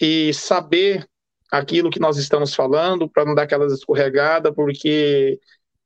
e 0.00 0.32
saber 0.32 1.06
aquilo 1.50 1.90
que 1.90 2.00
nós 2.00 2.16
estamos 2.16 2.54
falando, 2.54 3.08
para 3.08 3.24
não 3.24 3.34
dar 3.34 3.42
aquelas 3.42 3.72
escorregadas, 3.72 4.54
porque 4.54 5.38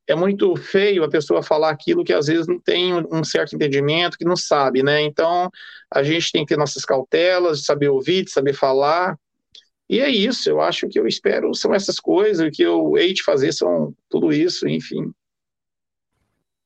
é 0.07 0.15
muito 0.15 0.57
feio 0.57 1.05
a 1.05 1.09
pessoa 1.09 1.43
falar 1.43 1.71
aquilo 1.71 2.05
que 2.05 2.13
às 2.13 2.27
vezes 2.27 2.47
não 2.47 2.59
tem 2.59 2.93
um 2.95 3.23
certo 3.23 3.55
entendimento, 3.55 4.19
que 4.19 4.25
não 4.25 4.37
sabe, 4.37 4.83
né? 4.83 5.01
Então, 5.03 5.51
a 5.91 6.03
gente 6.03 6.33
tem 6.33 6.45
que 6.45 6.55
ter 6.55 6.59
nossas 6.59 6.85
cautelas, 6.85 7.65
saber 7.65 7.89
ouvir, 7.89 8.29
saber 8.29 8.53
falar, 8.53 9.17
e 9.89 10.01
é 10.01 10.09
isso, 10.09 10.49
eu 10.49 10.61
acho 10.61 10.89
que 10.89 10.99
eu 10.99 11.07
espero 11.07 11.55
são 11.55 11.75
essas 11.75 12.01
coisas, 12.01 12.47
o 12.47 12.51
que 12.51 12.63
eu 12.63 12.97
hei 12.97 13.13
de 13.13 13.23
fazer 13.23 13.53
são 13.53 13.95
tudo 14.09 14.33
isso, 14.33 14.67
enfim. 14.67 15.13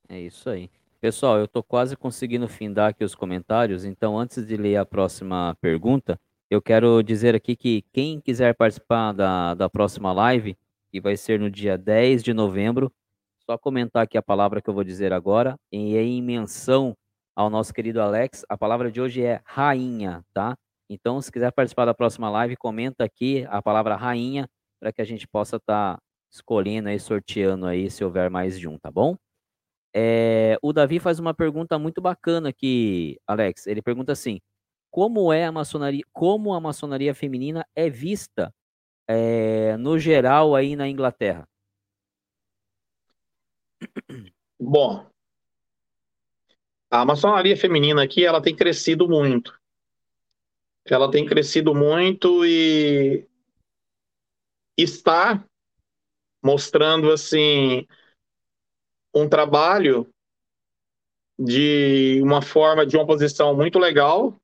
É 0.08 0.20
isso 0.20 0.49
aí. 0.49 0.70
Pessoal, 1.00 1.39
eu 1.39 1.47
estou 1.47 1.62
quase 1.62 1.97
conseguindo 1.97 2.49
findar 2.49 2.91
aqui 2.91 3.05
os 3.05 3.15
comentários, 3.15 3.84
então 3.84 4.18
antes 4.18 4.47
de 4.47 4.57
ler 4.57 4.76
a 4.76 4.86
próxima 4.86 5.57
pergunta, 5.60 6.20
eu 6.50 6.62
quero 6.62 7.02
dizer 7.02 7.34
aqui 7.34 7.57
que 7.57 7.83
quem 7.92 8.20
quiser 8.20 8.55
participar 8.55 9.12
da, 9.12 9.55
da 9.55 9.68
próxima 9.68 10.12
live, 10.12 10.57
que 10.91 11.00
vai 11.00 11.16
ser 11.16 11.41
no 11.41 11.50
dia 11.50 11.76
10 11.76 12.23
de 12.23 12.33
novembro, 12.33 12.92
só 13.44 13.58
comentar 13.58 14.02
aqui 14.05 14.16
a 14.16 14.23
palavra 14.23 14.60
que 14.62 14.70
eu 14.70 14.75
vou 14.75 14.84
dizer 14.84 15.12
agora, 15.12 15.57
e 15.73 15.97
é 15.97 16.02
em 16.02 16.23
menção 16.23 16.97
ao 17.34 17.50
nosso 17.50 17.73
querido 17.75 18.00
Alex, 18.00 18.44
a 18.49 18.57
palavra 18.57 18.91
de 18.91 19.00
hoje 19.00 19.23
é 19.23 19.41
rainha, 19.44 20.25
tá? 20.33 20.57
Então, 20.89 21.20
se 21.20 21.31
quiser 21.31 21.52
participar 21.52 21.84
da 21.84 21.94
próxima 21.94 22.31
live, 22.31 22.57
comenta 22.57 23.05
aqui 23.05 23.44
a 23.49 23.60
palavra 23.60 23.97
rainha 23.97 24.49
para 24.81 24.92
que 24.92 25.02
a 25.02 25.05
gente 25.05 25.26
possa 25.26 25.57
estar 25.57 25.97
tá 25.97 26.02
escolhendo 26.33 26.89
aí, 26.89 26.99
sorteando 26.99 27.66
aí, 27.66 27.91
se 27.91 28.05
houver 28.05 28.31
mais 28.31 28.58
de 28.58 28.68
um, 28.68 28.78
tá 28.78 28.91
bom? 28.91 29.16
É, 29.94 30.58
o 30.62 30.73
Davi 30.73 30.99
faz 30.99 31.18
uma 31.18 31.34
pergunta 31.34 31.78
muito 31.78 32.00
bacana 32.00 32.50
aqui, 32.50 33.18
Alex. 33.26 33.66
Ele 33.66 33.83
pergunta 33.83 34.12
assim: 34.12 34.41
como 34.97 35.31
é 35.31 35.44
a 35.44 35.52
maçonaria, 35.52 36.02
como 36.10 36.55
a 36.55 36.58
maçonaria 36.58 37.15
feminina 37.15 37.68
é 37.75 37.91
vista 37.91 38.50
é, 39.07 39.76
no 39.76 39.99
geral 39.99 40.55
aí 40.55 40.75
na 40.75 40.89
Inglaterra? 40.89 41.47
Bom, 44.58 45.07
a 46.91 47.05
maçonaria 47.05 47.55
feminina 47.58 48.02
aqui 48.02 48.25
ela 48.25 48.41
tem 48.41 48.57
crescido 48.57 49.07
muito. 49.07 49.52
Ela 50.86 51.10
tem 51.10 51.26
crescido 51.26 51.75
muito 51.75 52.47
e 52.47 53.28
está 54.78 55.47
mostrando 56.42 57.12
assim 57.12 57.86
um 59.15 59.28
trabalho 59.28 60.10
de 61.39 62.18
uma 62.23 62.41
forma 62.41 62.86
de 62.86 62.97
uma 62.97 63.07
posição 63.07 63.55
muito 63.55 63.78
legal, 63.78 64.41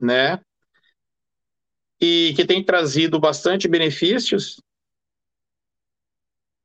né? 0.00 0.40
E 2.00 2.32
que 2.36 2.46
tem 2.46 2.64
trazido 2.64 3.18
bastante 3.18 3.66
benefícios. 3.66 4.60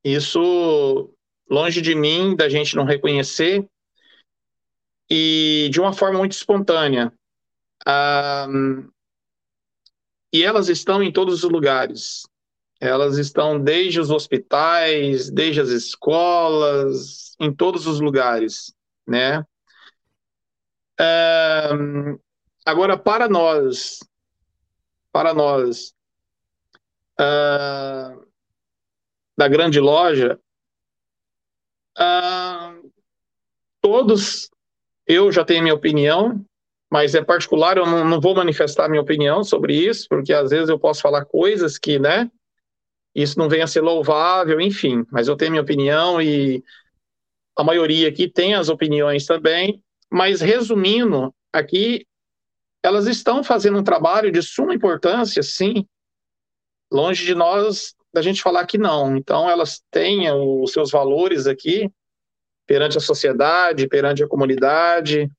Isso 0.03 1.13
longe 1.49 1.81
de 1.81 1.95
mim 1.95 2.35
da 2.35 2.49
gente 2.49 2.75
não 2.75 2.83
reconhecer 2.83 3.67
e 5.09 5.69
de 5.71 5.79
uma 5.79 5.93
forma 5.93 6.19
muito 6.19 6.33
espontânea. 6.33 7.11
Um, 7.87 8.89
e 10.33 10.43
elas 10.43 10.69
estão 10.69 11.03
em 11.03 11.11
todos 11.11 11.43
os 11.43 11.51
lugares. 11.51 12.23
Elas 12.79 13.17
estão 13.17 13.59
desde 13.59 13.99
os 13.99 14.09
hospitais, 14.09 15.29
desde 15.29 15.61
as 15.61 15.69
escolas, 15.69 17.35
em 17.39 17.53
todos 17.53 17.87
os 17.87 17.99
lugares, 17.99 18.73
né? 19.07 19.45
Um, 20.99 22.19
agora, 22.65 22.97
para 22.97 23.27
nós, 23.27 23.99
para 25.11 25.33
nós, 25.33 25.93
uh, 27.19 28.25
da 29.37 29.47
grande 29.47 29.79
loja, 29.79 30.39
uh, 31.97 32.91
todos, 33.81 34.49
eu 35.05 35.31
já 35.31 35.43
tenho 35.43 35.63
minha 35.63 35.75
opinião, 35.75 36.43
mas 36.91 37.15
é 37.15 37.23
particular, 37.23 37.77
eu 37.77 37.85
não, 37.85 38.05
não, 38.05 38.21
vou 38.21 38.35
manifestar 38.35 38.87
minha 38.87 39.01
opinião 39.01 39.43
sobre 39.43 39.75
isso, 39.75 40.07
porque 40.07 40.31
às 40.31 40.51
vezes 40.51 40.69
eu 40.69 40.79
posso 40.79 41.01
falar 41.01 41.25
coisas 41.25 41.77
que, 41.77 41.97
né, 41.97 42.29
isso 43.15 43.37
não 43.37 43.49
venha 43.49 43.63
a 43.63 43.67
ser 43.67 43.81
louvável, 43.81 44.59
enfim, 44.59 45.05
mas 45.11 45.27
eu 45.27 45.35
tenho 45.35 45.51
minha 45.51 45.61
opinião 45.61 46.21
e 46.21 46.63
a 47.57 47.63
maioria 47.63 48.09
aqui 48.09 48.27
tem 48.27 48.55
as 48.55 48.69
opiniões 48.69 49.25
também, 49.25 49.83
mas 50.11 50.41
resumindo, 50.41 51.33
aqui 51.51 52.05
elas 52.83 53.07
estão 53.07 53.43
fazendo 53.43 53.79
um 53.79 53.83
trabalho 53.83 54.31
de 54.31 54.41
suma 54.43 54.75
importância, 54.75 55.41
sim, 55.41 55.87
longe 56.91 57.25
de 57.25 57.33
nós 57.33 57.95
da 58.13 58.21
gente 58.21 58.41
falar 58.41 58.65
que 58.67 58.77
não. 58.77 59.15
Então 59.17 59.49
elas 59.49 59.81
têm 59.89 60.29
os 60.31 60.71
seus 60.71 60.91
valores 60.91 61.47
aqui 61.47 61.89
perante 62.67 62.97
a 62.97 63.01
sociedade, 63.01 63.87
perante 63.87 64.23
a 64.23 64.27
comunidade, 64.27 65.29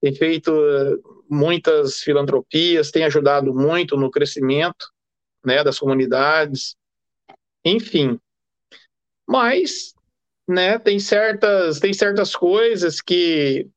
tem 0.00 0.14
feito 0.14 0.50
eh, 0.52 0.96
muitas 1.28 2.00
filantropias, 2.00 2.90
tem 2.90 3.04
ajudado 3.04 3.54
muito 3.54 3.96
no 3.96 4.10
crescimento 4.10 4.92
né, 5.44 5.64
das 5.64 5.78
comunidades, 5.78 6.76
enfim. 7.64 8.18
Mas, 9.26 9.94
né, 10.46 10.78
tem 10.78 10.98
certas, 10.98 11.80
tem 11.80 11.92
certas 11.92 12.34
coisas 12.36 13.00
que, 13.00 13.68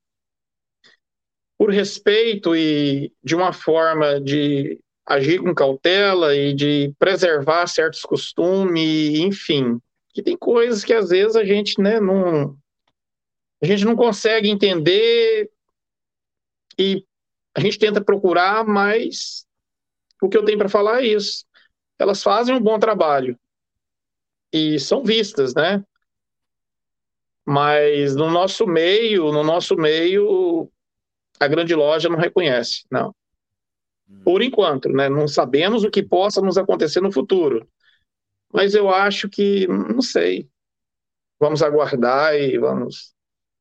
por 1.57 1.71
respeito 1.71 2.55
e 2.55 3.11
de 3.23 3.35
uma 3.35 3.53
forma 3.53 4.19
de 4.19 4.79
agir 5.05 5.39
com 5.39 5.53
cautela 5.53 6.35
e 6.35 6.53
de 6.53 6.93
preservar 6.97 7.67
certos 7.67 8.01
costumes, 8.01 9.19
enfim, 9.19 9.79
que 10.09 10.21
tem 10.21 10.35
coisas 10.35 10.83
que 10.83 10.93
às 10.93 11.09
vezes 11.09 11.35
a 11.35 11.43
gente, 11.43 11.79
né, 11.79 11.99
não 11.99 12.57
a 13.61 13.65
gente 13.65 13.85
não 13.85 13.95
consegue 13.95 14.49
entender 14.49 15.49
e 16.77 17.05
a 17.53 17.59
gente 17.59 17.79
tenta 17.79 18.03
procurar, 18.03 18.65
mas 18.65 19.45
o 20.21 20.27
que 20.27 20.37
eu 20.37 20.43
tenho 20.43 20.57
para 20.57 20.69
falar 20.69 21.01
é 21.01 21.07
isso. 21.07 21.45
Elas 21.97 22.21
fazem 22.21 22.53
um 22.53 22.61
bom 22.61 22.77
trabalho 22.77 23.39
e 24.51 24.79
são 24.79 25.03
vistas, 25.03 25.53
né? 25.53 25.83
Mas 27.45 28.15
no 28.15 28.29
nosso 28.29 28.65
meio, 28.65 29.31
no 29.31 29.43
nosso 29.43 29.75
meio, 29.75 30.69
a 31.39 31.47
grande 31.47 31.75
loja 31.75 32.09
não 32.09 32.17
reconhece, 32.17 32.85
não. 32.89 33.13
Por 34.23 34.41
enquanto, 34.41 34.89
né? 34.89 35.09
Não 35.09 35.27
sabemos 35.27 35.83
o 35.83 35.89
que 35.89 36.03
possa 36.03 36.41
nos 36.41 36.57
acontecer 36.57 37.01
no 37.01 37.11
futuro. 37.11 37.67
Mas 38.53 38.73
eu 38.75 38.89
acho 38.89 39.27
que, 39.27 39.67
não 39.67 40.01
sei. 40.01 40.47
Vamos 41.39 41.61
aguardar 41.61 42.35
e 42.35 42.57
vamos. 42.57 43.13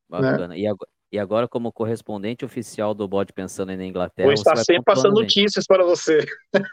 Né? 0.09 0.21
Bacana. 0.21 0.47
Né? 0.49 0.59
E, 0.59 0.67
agora, 0.67 0.89
e 1.11 1.19
agora, 1.19 1.47
como 1.47 1.71
correspondente 1.71 2.45
oficial 2.45 2.93
do 2.93 3.07
Bode 3.07 3.33
Pensando 3.33 3.71
aí 3.71 3.77
na 3.77 3.85
Inglaterra. 3.85 4.27
Vou 4.27 4.33
estar 4.33 4.55
sempre 4.57 4.83
passando 4.83 5.15
notícias 5.15 5.65
para 5.65 5.83
você. 5.83 6.25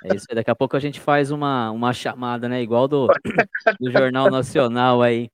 É 0.04 0.14
isso 0.14 0.26
aí. 0.28 0.36
Daqui 0.36 0.50
a 0.50 0.54
pouco 0.54 0.76
a 0.76 0.80
gente 0.80 1.00
faz 1.00 1.30
uma, 1.30 1.70
uma 1.70 1.92
chamada, 1.92 2.48
né? 2.48 2.62
Igual 2.62 2.86
do, 2.86 3.06
do 3.80 3.90
Jornal 3.90 4.30
Nacional 4.30 5.02
aí. 5.02 5.28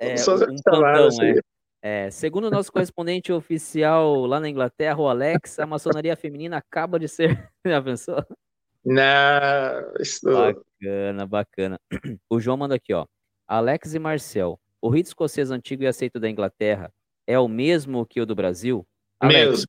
É, 0.00 0.14
um 0.14 0.56
plantão, 0.64 1.08
é. 1.22 1.40
É, 1.80 2.10
segundo 2.10 2.48
o 2.48 2.50
nosso 2.50 2.72
correspondente 2.72 3.32
oficial 3.32 4.26
lá 4.26 4.40
na 4.40 4.48
Inglaterra, 4.48 4.98
o 4.98 5.08
Alex, 5.08 5.58
a 5.58 5.66
maçonaria 5.66 6.16
feminina 6.16 6.56
acaba 6.56 6.98
de 6.98 7.08
ser. 7.08 7.50
Já 7.64 7.80
pensou? 7.80 8.24
Não, 8.84 9.92
isso... 10.00 10.26
Bacana, 10.26 11.26
bacana. 11.26 11.80
O 12.28 12.40
João 12.40 12.56
manda 12.56 12.74
aqui, 12.74 12.92
ó. 12.92 13.06
Alex 13.46 13.94
e 13.94 13.98
Marcel, 13.98 14.58
o 14.80 14.88
rito 14.88 15.06
escocês 15.06 15.50
antigo 15.50 15.82
e 15.82 15.86
aceito 15.86 16.18
da 16.18 16.28
Inglaterra 16.28 16.92
é 17.26 17.38
o 17.38 17.48
mesmo 17.48 18.04
que 18.06 18.20
o 18.20 18.26
do 18.26 18.34
Brasil? 18.34 18.86
Alex, 19.20 19.50
mesmo. 19.50 19.66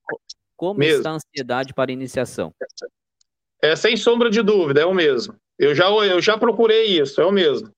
Como 0.55 0.79
mesmo. 0.79 0.97
está 0.97 1.11
a 1.11 1.13
ansiedade 1.13 1.73
para 1.73 1.91
a 1.91 1.93
iniciação? 1.93 2.53
É 3.61 3.75
sem 3.75 3.95
sombra 3.95 4.29
de 4.29 4.41
dúvida, 4.41 4.81
é 4.81 4.85
o 4.85 4.93
mesmo. 4.93 5.35
Eu 5.57 5.75
já, 5.75 5.89
eu 5.89 6.21
já 6.21 6.37
procurei 6.37 6.85
isso, 6.99 7.21
é 7.21 7.25
o 7.25 7.31
mesmo. 7.31 7.71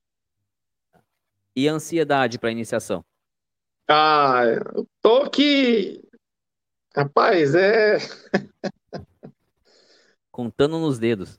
E 1.56 1.68
a 1.68 1.74
ansiedade 1.74 2.40
para 2.40 2.50
a 2.50 2.52
iniciação? 2.52 3.04
Ah, 3.94 4.44
eu 4.46 4.88
tô 5.02 5.18
aqui. 5.24 6.02
Rapaz, 6.96 7.54
é. 7.54 7.98
Contando 10.32 10.80
nos 10.80 10.98
dedos. 10.98 11.38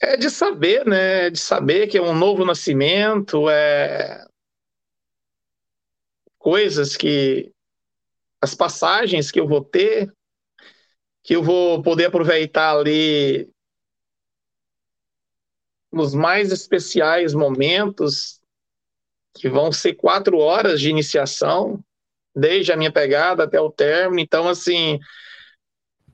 É 0.00 0.16
de 0.16 0.30
saber, 0.30 0.86
né? 0.86 1.28
De 1.28 1.40
saber 1.40 1.88
que 1.88 1.98
é 1.98 2.00
um 2.00 2.14
novo 2.14 2.44
nascimento, 2.44 3.50
é. 3.50 4.24
Coisas 6.38 6.96
que 6.96 7.52
as 8.40 8.54
passagens 8.54 9.32
que 9.32 9.40
eu 9.40 9.48
vou 9.48 9.64
ter, 9.64 10.08
que 11.24 11.34
eu 11.34 11.42
vou 11.42 11.82
poder 11.82 12.04
aproveitar 12.04 12.76
ali 12.78 13.50
nos 15.92 16.14
mais 16.14 16.52
especiais 16.52 17.34
momentos, 17.34 18.40
que 19.34 19.48
vão 19.48 19.72
ser 19.72 19.94
quatro 19.94 20.38
horas 20.38 20.80
de 20.80 20.90
iniciação, 20.90 21.82
desde 22.38 22.72
a 22.72 22.76
minha 22.76 22.92
pegada 22.92 23.44
até 23.44 23.60
o 23.60 23.70
término. 23.70 24.20
Então, 24.20 24.48
assim, 24.48 24.98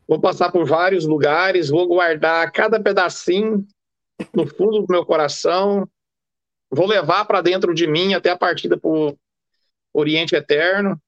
vou 0.08 0.20
passar 0.20 0.50
por 0.50 0.66
vários 0.66 1.04
lugares, 1.04 1.68
vou 1.68 1.86
guardar 1.86 2.50
cada 2.50 2.80
pedacinho 2.80 3.66
no 4.34 4.46
fundo 4.46 4.80
do 4.80 4.86
meu 4.88 5.04
coração, 5.04 5.88
vou 6.70 6.86
levar 6.86 7.24
para 7.24 7.40
dentro 7.40 7.74
de 7.74 7.86
mim 7.86 8.14
até 8.14 8.30
a 8.30 8.38
partida 8.38 8.78
para 8.78 8.90
o 8.90 9.16
Oriente 9.92 10.34
Eterno. 10.34 11.00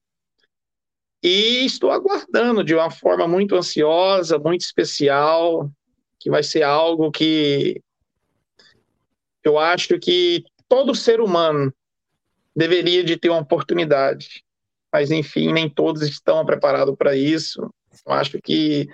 E 1.23 1.65
estou 1.65 1.91
aguardando 1.91 2.63
de 2.63 2.75
uma 2.75 2.91
forma 2.91 3.27
muito 3.27 3.55
ansiosa, 3.55 4.37
muito 4.37 4.61
especial, 4.61 5.69
que 6.19 6.29
vai 6.29 6.43
ser 6.43 6.63
algo 6.63 7.11
que 7.11 7.81
eu 9.43 9.57
acho 9.57 9.97
que 9.97 10.43
todo 10.67 10.93
ser 10.93 11.19
humano 11.21 11.73
deveria 12.55 13.03
de 13.03 13.17
ter 13.17 13.29
uma 13.29 13.39
oportunidade. 13.39 14.43
Mas 14.91 15.11
enfim, 15.11 15.51
nem 15.51 15.69
todos 15.69 16.01
estão 16.01 16.45
preparados 16.45 16.95
para 16.95 17.15
isso. 17.15 17.69
Eu 18.05 18.13
acho 18.13 18.39
que 18.41 18.87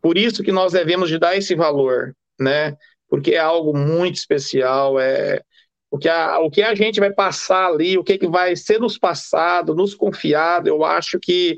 por 0.00 0.18
isso 0.18 0.42
que 0.42 0.52
nós 0.52 0.72
devemos 0.72 1.08
de 1.08 1.18
dar 1.18 1.36
esse 1.36 1.54
valor, 1.54 2.14
né? 2.38 2.76
Porque 3.08 3.32
é 3.34 3.38
algo 3.38 3.76
muito 3.76 4.16
especial, 4.16 4.98
é 4.98 5.42
o 5.90 5.98
que 5.98 6.08
a, 6.08 6.40
o 6.40 6.50
que 6.50 6.60
a 6.60 6.74
gente 6.74 6.98
vai 6.98 7.12
passar 7.12 7.68
ali, 7.68 7.96
o 7.96 8.02
que, 8.02 8.18
que 8.18 8.26
vai 8.26 8.56
ser 8.56 8.80
nos 8.80 8.98
passado, 8.98 9.76
nos 9.76 9.94
confiado, 9.94 10.66
eu 10.66 10.84
acho 10.84 11.20
que 11.20 11.54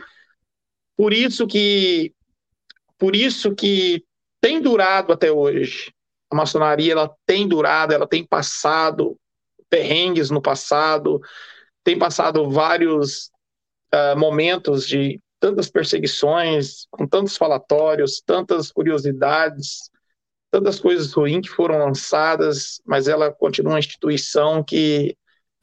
por 0.95 1.13
isso 1.13 1.47
que 1.47 2.13
por 2.99 3.17
isso 3.17 3.55
que 3.55 4.05
tem 4.41 4.61
durado 4.61 5.13
até 5.13 5.33
hoje. 5.33 5.93
A 6.31 6.37
maçonaria 6.37 6.93
ela 6.93 7.15
tem 7.25 7.49
durado, 7.49 7.95
ela 7.95 8.07
tem 8.07 8.27
passado 8.27 9.17
perrengues 9.71 10.31
no 10.31 10.43
passado, 10.43 11.21
tem 11.83 11.99
passado 11.99 12.51
vários 12.51 13.31
uh, 13.95 14.19
momentos 14.19 14.87
de 14.87 15.21
tantas 15.39 15.71
perseguições, 15.71 16.87
com 16.91 17.07
tantos 17.07 17.37
falatórios, 17.37 18.23
tantas 18.25 18.73
curiosidades, 18.73 19.91
tantas 20.51 20.81
coisas 20.81 21.13
ruins 21.13 21.49
que 21.49 21.55
foram 21.55 21.79
lançadas, 21.79 22.81
mas 22.85 23.09
ela 23.09 23.33
continua 23.33 23.75
uma 23.75 23.79
instituição 23.79 24.63
que 24.63 25.17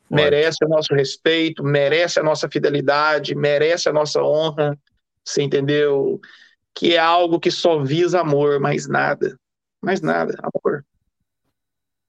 merece 0.10 0.64
o 0.64 0.70
nosso 0.70 0.94
respeito, 0.94 1.64
merece 1.64 2.20
a 2.20 2.24
nossa 2.24 2.48
fidelidade, 2.50 3.34
merece 3.34 3.90
a 3.90 3.94
nossa 3.94 4.22
honra, 4.22 4.78
você 5.24 5.42
entendeu? 5.42 6.20
Que 6.76 6.94
é 6.94 7.00
algo 7.00 7.40
que 7.40 7.50
só 7.50 7.84
visa 7.84 8.22
amor, 8.22 8.60
mais 8.60 8.88
nada. 8.88 9.38
Mais 9.82 10.02
nada, 10.02 10.38
amor. 10.42 10.86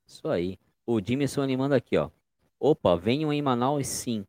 Isso 0.07 0.29
aí. 0.29 0.59
O 0.87 1.01
Jimerson 1.01 1.43
animando 1.43 1.75
aqui, 1.75 1.97
ó. 1.97 2.11
Opa, 2.61 2.95
venham 2.97 3.33
em 3.33 3.41
Manaus 3.41 3.87
sim. 3.87 4.27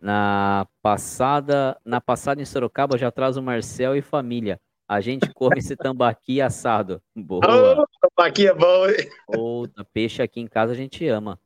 Na 0.00 0.66
passada, 0.80 1.76
na 1.84 2.00
passada 2.00 2.40
em 2.40 2.44
Sorocaba 2.44 2.96
já 2.96 3.10
traz 3.10 3.36
o 3.36 3.42
Marcel 3.42 3.96
e 3.96 4.02
família. 4.02 4.60
A 4.86 5.00
gente 5.00 5.32
come 5.34 5.58
esse 5.58 5.76
tambaqui 5.76 6.40
assado. 6.40 7.02
Boa. 7.14 7.40
Oh, 7.46 8.08
tambaqui 8.08 8.46
é 8.46 8.54
bom, 8.54 8.86
hein? 8.86 9.10
Outra, 9.26 9.84
peixe 9.84 10.22
aqui 10.22 10.40
em 10.40 10.46
casa 10.46 10.72
a 10.72 10.76
gente 10.76 11.06
ama. 11.06 11.38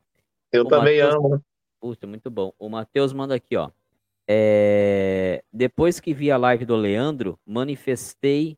Eu 0.52 0.64
o 0.64 0.68
também 0.68 1.02
Mateus... 1.02 1.14
amo. 1.14 1.44
Puta, 1.80 2.06
muito 2.06 2.30
bom. 2.30 2.52
O 2.58 2.68
Matheus 2.68 3.12
manda 3.12 3.34
aqui, 3.34 3.56
ó. 3.56 3.70
É... 4.28 5.42
Depois 5.52 5.98
que 5.98 6.14
vi 6.14 6.30
a 6.30 6.36
live 6.36 6.64
do 6.64 6.76
Leandro, 6.76 7.36
manifestei 7.44 8.56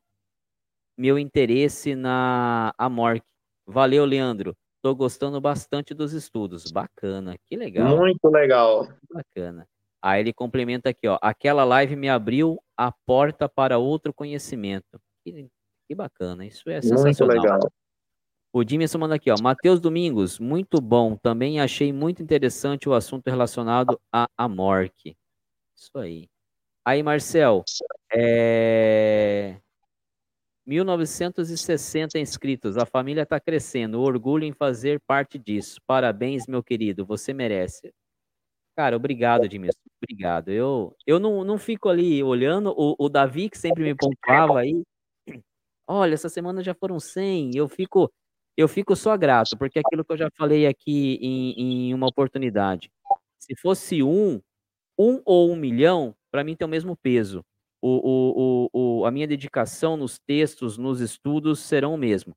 meu 0.98 1.18
interesse 1.18 1.94
na 1.94 2.74
Amorc. 2.76 3.24
Valeu, 3.66 4.04
Leandro. 4.04 4.54
Tô 4.82 4.94
gostando 4.94 5.40
bastante 5.40 5.94
dos 5.94 6.12
estudos. 6.12 6.70
Bacana, 6.70 7.36
que 7.46 7.56
legal. 7.56 7.96
Muito 7.96 8.28
legal. 8.28 8.86
Bacana. 9.10 9.66
Aí 10.04 10.20
ele 10.20 10.34
complementa 10.34 10.90
aqui, 10.90 11.08
ó. 11.08 11.18
Aquela 11.22 11.64
live 11.64 11.96
me 11.96 12.10
abriu 12.10 12.62
a 12.76 12.92
porta 12.92 13.48
para 13.48 13.78
outro 13.78 14.12
conhecimento. 14.12 15.00
Que, 15.24 15.48
que 15.88 15.94
bacana, 15.94 16.44
isso 16.44 16.68
é 16.68 16.82
sensacional. 16.82 17.34
Muito 17.34 17.42
legal. 17.42 17.72
O 18.52 18.62
Dimerson 18.62 18.98
manda 18.98 19.14
aqui, 19.14 19.30
ó. 19.30 19.36
Matheus 19.42 19.80
Domingos, 19.80 20.38
muito 20.38 20.78
bom. 20.78 21.16
Também 21.16 21.58
achei 21.58 21.90
muito 21.90 22.22
interessante 22.22 22.86
o 22.86 22.92
assunto 22.92 23.30
relacionado 23.30 23.98
a 24.12 24.28
Amorque. 24.36 25.16
Isso 25.74 25.96
aí. 25.96 26.28
Aí, 26.84 27.02
Marcel, 27.02 27.64
é... 28.14 29.58
1960 30.66 32.18
inscritos. 32.18 32.76
A 32.76 32.84
família 32.84 33.22
está 33.22 33.40
crescendo. 33.40 34.02
Orgulho 34.02 34.44
em 34.44 34.52
fazer 34.52 35.00
parte 35.06 35.38
disso. 35.38 35.80
Parabéns, 35.86 36.46
meu 36.46 36.62
querido. 36.62 37.06
Você 37.06 37.32
merece. 37.32 37.90
Cara, 38.76 38.96
obrigado, 38.96 39.44
Edmilson. 39.44 39.78
Obrigado. 40.02 40.50
Eu, 40.50 40.94
eu 41.06 41.20
não, 41.20 41.44
não 41.44 41.58
fico 41.58 41.88
ali 41.88 42.22
olhando. 42.22 42.74
O, 42.76 42.96
o 42.98 43.08
Davi, 43.08 43.48
que 43.48 43.56
sempre 43.56 43.84
me 43.84 43.94
pontuava 43.94 44.60
aí. 44.60 44.82
Olha, 45.86 46.14
essa 46.14 46.28
semana 46.28 46.62
já 46.62 46.74
foram 46.74 46.98
100. 46.98 47.52
Eu 47.54 47.68
fico, 47.68 48.12
eu 48.56 48.66
fico 48.66 48.96
só 48.96 49.16
grato, 49.16 49.56
porque 49.56 49.78
aquilo 49.78 50.04
que 50.04 50.12
eu 50.12 50.16
já 50.16 50.28
falei 50.36 50.66
aqui 50.66 51.18
em, 51.20 51.88
em 51.88 51.94
uma 51.94 52.08
oportunidade. 52.08 52.90
Se 53.38 53.54
fosse 53.56 54.02
um, 54.02 54.40
um 54.98 55.22
ou 55.24 55.52
um 55.52 55.56
milhão, 55.56 56.14
para 56.30 56.42
mim 56.42 56.56
tem 56.56 56.66
o 56.66 56.70
mesmo 56.70 56.96
peso. 56.96 57.44
O, 57.80 57.90
o, 57.90 58.68
o, 58.72 59.00
o, 59.00 59.06
a 59.06 59.10
minha 59.10 59.26
dedicação 59.26 59.96
nos 59.96 60.18
textos, 60.18 60.78
nos 60.78 61.00
estudos 61.00 61.60
serão 61.60 61.94
o 61.94 61.98
mesmo 61.98 62.34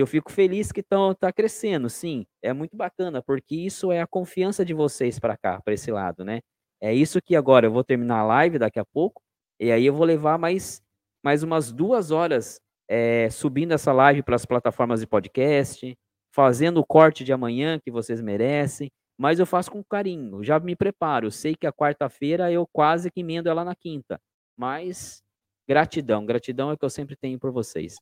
eu 0.00 0.06
fico 0.06 0.30
feliz 0.30 0.72
que 0.72 0.80
estão 0.80 1.14
tá 1.14 1.32
crescendo, 1.32 1.88
sim, 1.88 2.26
é 2.42 2.52
muito 2.52 2.76
bacana, 2.76 3.22
porque 3.22 3.54
isso 3.56 3.90
é 3.90 4.00
a 4.00 4.06
confiança 4.06 4.64
de 4.64 4.74
vocês 4.74 5.18
para 5.18 5.36
cá, 5.36 5.60
para 5.62 5.74
esse 5.74 5.90
lado, 5.90 6.24
né? 6.24 6.40
É 6.80 6.92
isso 6.92 7.20
que 7.22 7.34
agora 7.34 7.66
eu 7.66 7.72
vou 7.72 7.82
terminar 7.84 8.18
a 8.20 8.24
live 8.24 8.58
daqui 8.58 8.78
a 8.78 8.84
pouco, 8.84 9.22
e 9.58 9.72
aí 9.72 9.86
eu 9.86 9.94
vou 9.94 10.04
levar 10.04 10.38
mais, 10.38 10.82
mais 11.24 11.42
umas 11.42 11.72
duas 11.72 12.10
horas 12.10 12.60
é, 12.88 13.30
subindo 13.30 13.72
essa 13.72 13.92
live 13.92 14.22
para 14.22 14.36
as 14.36 14.44
plataformas 14.44 15.00
de 15.00 15.06
podcast, 15.06 15.96
fazendo 16.32 16.78
o 16.80 16.86
corte 16.86 17.24
de 17.24 17.32
amanhã 17.32 17.80
que 17.80 17.90
vocês 17.90 18.20
merecem, 18.20 18.90
mas 19.18 19.38
eu 19.38 19.46
faço 19.46 19.70
com 19.70 19.82
carinho, 19.82 20.44
já 20.44 20.60
me 20.60 20.76
preparo. 20.76 21.30
Sei 21.30 21.54
que 21.56 21.66
a 21.66 21.72
quarta-feira 21.72 22.52
eu 22.52 22.66
quase 22.70 23.10
que 23.10 23.20
emendo 23.20 23.48
ela 23.48 23.64
na 23.64 23.74
quinta, 23.74 24.20
mas 24.56 25.22
gratidão, 25.66 26.26
gratidão 26.26 26.70
é 26.70 26.74
o 26.74 26.78
que 26.78 26.84
eu 26.84 26.90
sempre 26.90 27.16
tenho 27.16 27.38
por 27.38 27.50
vocês. 27.50 27.96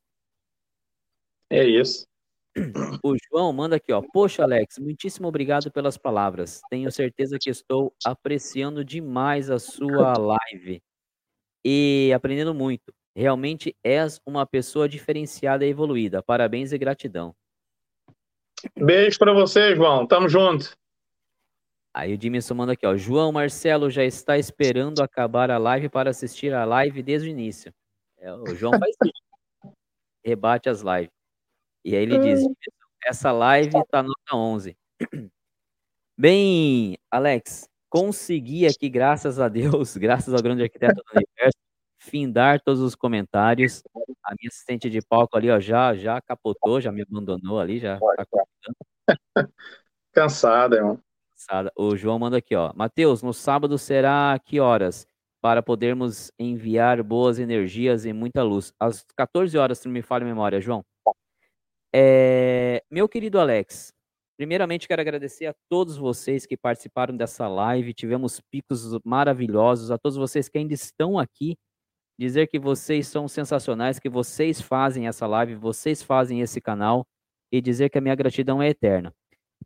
É 1.51 1.65
isso. 1.65 2.07
O 3.03 3.17
João 3.29 3.53
manda 3.53 3.77
aqui, 3.77 3.93
ó. 3.93 4.01
Poxa, 4.13 4.45
Alex, 4.45 4.79
muitíssimo 4.79 5.27
obrigado 5.27 5.71
pelas 5.73 5.99
palavras. 5.99 6.61
Tenho 6.71 6.91
certeza 6.91 7.37
que 7.41 7.51
estou 7.51 7.93
apreciando 8.05 8.85
demais 8.85 9.51
a 9.51 9.59
sua 9.59 10.17
live 10.17 10.81
e 11.65 12.13
aprendendo 12.15 12.55
muito. 12.55 12.95
Realmente 13.17 13.77
és 13.83 14.21
uma 14.25 14.47
pessoa 14.47 14.89
diferenciada 14.89 15.67
e 15.67 15.71
evoluída. 15.71 16.23
Parabéns 16.23 16.73
e 16.73 16.79
gratidão. 16.79 17.35
Beijo 18.77 19.19
para 19.19 19.33
você, 19.33 19.75
João. 19.75 20.07
Tamo 20.07 20.29
junto. 20.29 20.77
Aí 21.93 22.13
o 22.13 22.19
Dimerson 22.19 22.55
manda 22.55 22.73
aqui, 22.73 22.87
ó. 22.87 22.97
João 22.97 23.31
Marcelo 23.31 23.89
já 23.91 24.05
está 24.05 24.37
esperando 24.37 25.01
acabar 25.01 25.51
a 25.51 25.59
live 25.59 25.89
para 25.89 26.11
assistir 26.11 26.53
a 26.53 26.65
live 26.65 27.03
desde 27.03 27.29
o 27.29 27.31
início. 27.31 27.73
É, 28.19 28.33
o 28.33 28.55
João 28.55 28.73
faz 28.79 28.97
isso. 29.05 29.13
Rebate 30.25 30.69
as 30.69 30.81
lives. 30.81 31.24
E 31.85 31.95
aí 31.95 32.03
ele 32.03 32.19
diz: 32.19 32.43
hum. 32.43 32.55
essa 33.05 33.31
live 33.31 33.73
tá 33.91 34.03
nota 34.03 34.35
11. 34.35 34.77
Bem, 36.17 36.97
Alex, 37.11 37.69
consegui 37.91 38.67
aqui, 38.67 38.89
graças 38.89 39.39
a 39.39 39.49
Deus, 39.49 39.97
graças 39.99 40.33
ao 40.33 40.43
grande 40.43 40.63
arquiteto 40.63 40.95
do 40.95 41.03
universo, 41.13 41.59
findar 41.99 42.61
todos 42.61 42.81
os 42.81 42.95
comentários. 42.95 43.83
A 44.25 44.35
minha 44.39 44.49
assistente 44.49 44.89
de 44.89 45.03
palco 45.03 45.37
ali, 45.37 45.51
ó, 45.51 45.61
já, 45.61 45.95
já 45.95 46.21
capotou, 46.23 46.81
já 46.81 46.91
me 46.91 47.03
abandonou 47.03 47.61
ali, 47.61 47.79
já 47.79 47.99
tá 47.99 48.25
Cansada, 50.13 50.77
irmão. 50.77 50.99
Cansada. 51.33 51.73
O 51.77 51.95
João 51.97 52.19
manda 52.19 52.39
aqui, 52.39 52.55
ó. 52.55 52.73
Matheus, 52.75 53.23
no 53.23 53.35
sábado 53.35 53.77
será 53.77 54.39
que 54.43 54.61
horas? 54.61 55.07
Para 55.43 55.63
podermos 55.63 56.33
enviar 56.39 57.03
boas 57.03 57.39
energias 57.39 58.07
e 58.07 58.13
muita 58.15 58.43
luz. 58.43 58.73
Às 58.81 59.05
14 59.15 59.59
horas, 59.59 59.79
se 59.79 59.87
não 59.87 59.93
me 59.93 60.01
falha 60.01 60.25
a 60.25 60.29
memória, 60.29 60.61
João. 60.61 60.83
É, 61.97 62.83
meu 62.91 63.09
querido 63.09 63.39
Alex, 63.39 63.93
primeiramente 64.37 64.89
quero 64.89 65.01
agradecer 65.01 65.47
a 65.47 65.55
todos 65.71 65.97
vocês 65.97 66.45
que 66.45 66.57
participaram 66.57 67.17
dessa 67.17 67.47
live. 67.47 67.95
Tivemos 67.95 68.41
picos 68.51 68.99
maravilhosos. 69.05 69.93
A 69.93 69.97
todos 69.97 70.17
vocês 70.17 70.49
que 70.49 70.59
ainda 70.59 70.75
estão 70.75 71.17
aqui, 71.21 71.57
dizer 72.19 72.49
que 72.49 72.59
vocês 72.59 73.07
são 73.07 73.29
sensacionais, 73.29 74.01
que 74.01 74.09
vocês 74.09 74.61
fazem 74.61 75.07
essa 75.07 75.25
live, 75.29 75.55
vocês 75.55 76.03
fazem 76.03 76.41
esse 76.41 76.61
canal 76.61 77.07
e 77.53 77.61
dizer 77.61 77.91
que 77.91 77.99
a 77.99 78.01
minha 78.01 78.17
gratidão 78.17 78.61
é 78.61 78.71
eterna. 78.71 79.13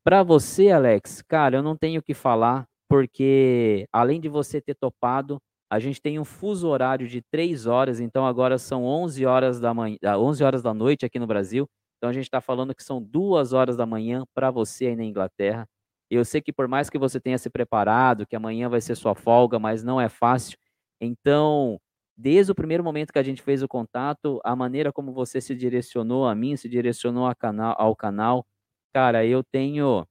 Para 0.04 0.22
você, 0.22 0.70
Alex, 0.70 1.22
cara, 1.22 1.56
eu 1.56 1.62
não 1.62 1.76
tenho 1.76 2.00
o 2.00 2.02
que 2.02 2.12
falar, 2.12 2.66
porque 2.90 3.86
além 3.90 4.20
de 4.20 4.28
você 4.28 4.60
ter 4.60 4.74
topado, 4.74 5.38
a 5.70 5.78
gente 5.78 6.00
tem 6.00 6.18
um 6.18 6.26
fuso 6.26 6.68
horário 6.68 7.08
de 7.08 7.22
três 7.30 7.66
horas, 7.66 8.00
então 8.00 8.26
agora 8.26 8.58
são 8.58 8.84
11 8.84 9.24
horas 9.24 9.60
da 9.60 9.72
manhã, 9.72 9.98
11 10.04 10.44
horas 10.44 10.62
da 10.62 10.74
noite 10.74 11.06
aqui 11.06 11.18
no 11.18 11.26
Brasil. 11.26 11.66
Então 11.98 12.10
a 12.10 12.12
gente 12.12 12.24
está 12.24 12.40
falando 12.40 12.74
que 12.74 12.82
são 12.82 13.02
duas 13.02 13.52
horas 13.52 13.76
da 13.76 13.84
manhã 13.84 14.24
para 14.34 14.50
você 14.50 14.86
aí 14.86 14.96
na 14.96 15.04
Inglaterra. 15.04 15.68
Eu 16.10 16.24
sei 16.24 16.40
que 16.40 16.52
por 16.52 16.68
mais 16.68 16.88
que 16.88 16.98
você 16.98 17.20
tenha 17.20 17.36
se 17.38 17.50
preparado, 17.50 18.26
que 18.26 18.36
amanhã 18.36 18.68
vai 18.68 18.80
ser 18.80 18.94
sua 18.94 19.14
folga, 19.14 19.58
mas 19.58 19.82
não 19.84 20.00
é 20.00 20.08
fácil. 20.08 20.56
Então, 21.00 21.78
desde 22.16 22.52
o 22.52 22.54
primeiro 22.54 22.82
momento 22.84 23.12
que 23.12 23.18
a 23.18 23.22
gente 23.22 23.42
fez 23.42 23.62
o 23.62 23.68
contato, 23.68 24.40
a 24.44 24.56
maneira 24.56 24.92
como 24.92 25.12
você 25.12 25.40
se 25.40 25.54
direcionou 25.54 26.26
a 26.26 26.34
mim, 26.34 26.56
se 26.56 26.68
direcionou 26.68 27.32
canal, 27.36 27.74
ao 27.78 27.94
canal, 27.96 28.46
cara, 28.94 29.26
eu 29.26 29.42
tenho 29.44 30.06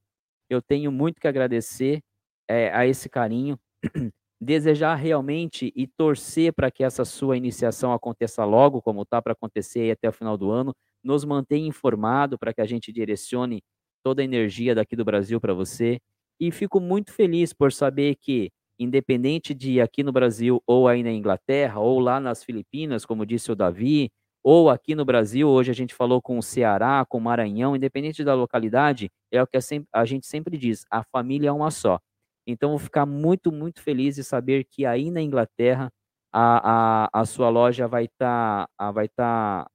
eu 0.50 0.62
tenho 0.62 0.90
muito 0.92 1.20
que 1.20 1.28
agradecer 1.28 2.02
é, 2.48 2.70
a 2.74 2.86
esse 2.86 3.08
carinho, 3.08 3.58
desejar 4.40 4.94
realmente 4.94 5.72
e 5.76 5.86
torcer 5.86 6.52
para 6.54 6.70
que 6.70 6.84
essa 6.84 7.04
sua 7.04 7.36
iniciação 7.36 7.92
aconteça 7.92 8.44
logo, 8.44 8.80
como 8.82 9.02
está 9.02 9.20
para 9.20 9.32
acontecer 9.34 9.90
até 9.90 10.08
o 10.08 10.12
final 10.12 10.36
do 10.38 10.50
ano 10.50 10.74
nos 11.02 11.24
mantém 11.24 11.66
informado 11.66 12.38
para 12.38 12.52
que 12.52 12.60
a 12.60 12.66
gente 12.66 12.92
direcione 12.92 13.62
toda 14.02 14.22
a 14.22 14.24
energia 14.24 14.74
daqui 14.74 14.96
do 14.96 15.04
Brasil 15.04 15.40
para 15.40 15.54
você. 15.54 16.00
E 16.40 16.50
fico 16.50 16.80
muito 16.80 17.12
feliz 17.12 17.52
por 17.52 17.72
saber 17.72 18.16
que, 18.16 18.50
independente 18.78 19.52
de 19.54 19.80
aqui 19.80 20.02
no 20.02 20.12
Brasil 20.12 20.62
ou 20.66 20.86
aí 20.88 21.02
na 21.02 21.10
Inglaterra, 21.10 21.80
ou 21.80 21.98
lá 21.98 22.20
nas 22.20 22.44
Filipinas, 22.44 23.04
como 23.04 23.26
disse 23.26 23.50
o 23.50 23.56
Davi, 23.56 24.10
ou 24.42 24.70
aqui 24.70 24.94
no 24.94 25.04
Brasil, 25.04 25.48
hoje 25.48 25.70
a 25.70 25.74
gente 25.74 25.94
falou 25.94 26.22
com 26.22 26.38
o 26.38 26.42
Ceará, 26.42 27.04
com 27.08 27.18
o 27.18 27.20
Maranhão, 27.20 27.74
independente 27.74 28.22
da 28.24 28.34
localidade, 28.34 29.10
é 29.32 29.42
o 29.42 29.46
que 29.46 29.58
a 29.92 30.04
gente 30.04 30.26
sempre 30.26 30.56
diz, 30.56 30.84
a 30.90 31.02
família 31.02 31.48
é 31.48 31.52
uma 31.52 31.70
só. 31.70 31.98
Então, 32.46 32.70
vou 32.70 32.78
ficar 32.78 33.04
muito, 33.04 33.52
muito 33.52 33.82
feliz 33.82 34.14
de 34.14 34.24
saber 34.24 34.64
que 34.64 34.86
aí 34.86 35.10
na 35.10 35.20
Inglaterra 35.20 35.92
a, 36.32 37.08
a, 37.12 37.20
a 37.20 37.26
sua 37.26 37.50
loja 37.50 37.86
vai 37.86 38.04
estar 38.04 38.68
tá, 38.76 38.90
vai 38.90 39.08
tá 39.08 39.68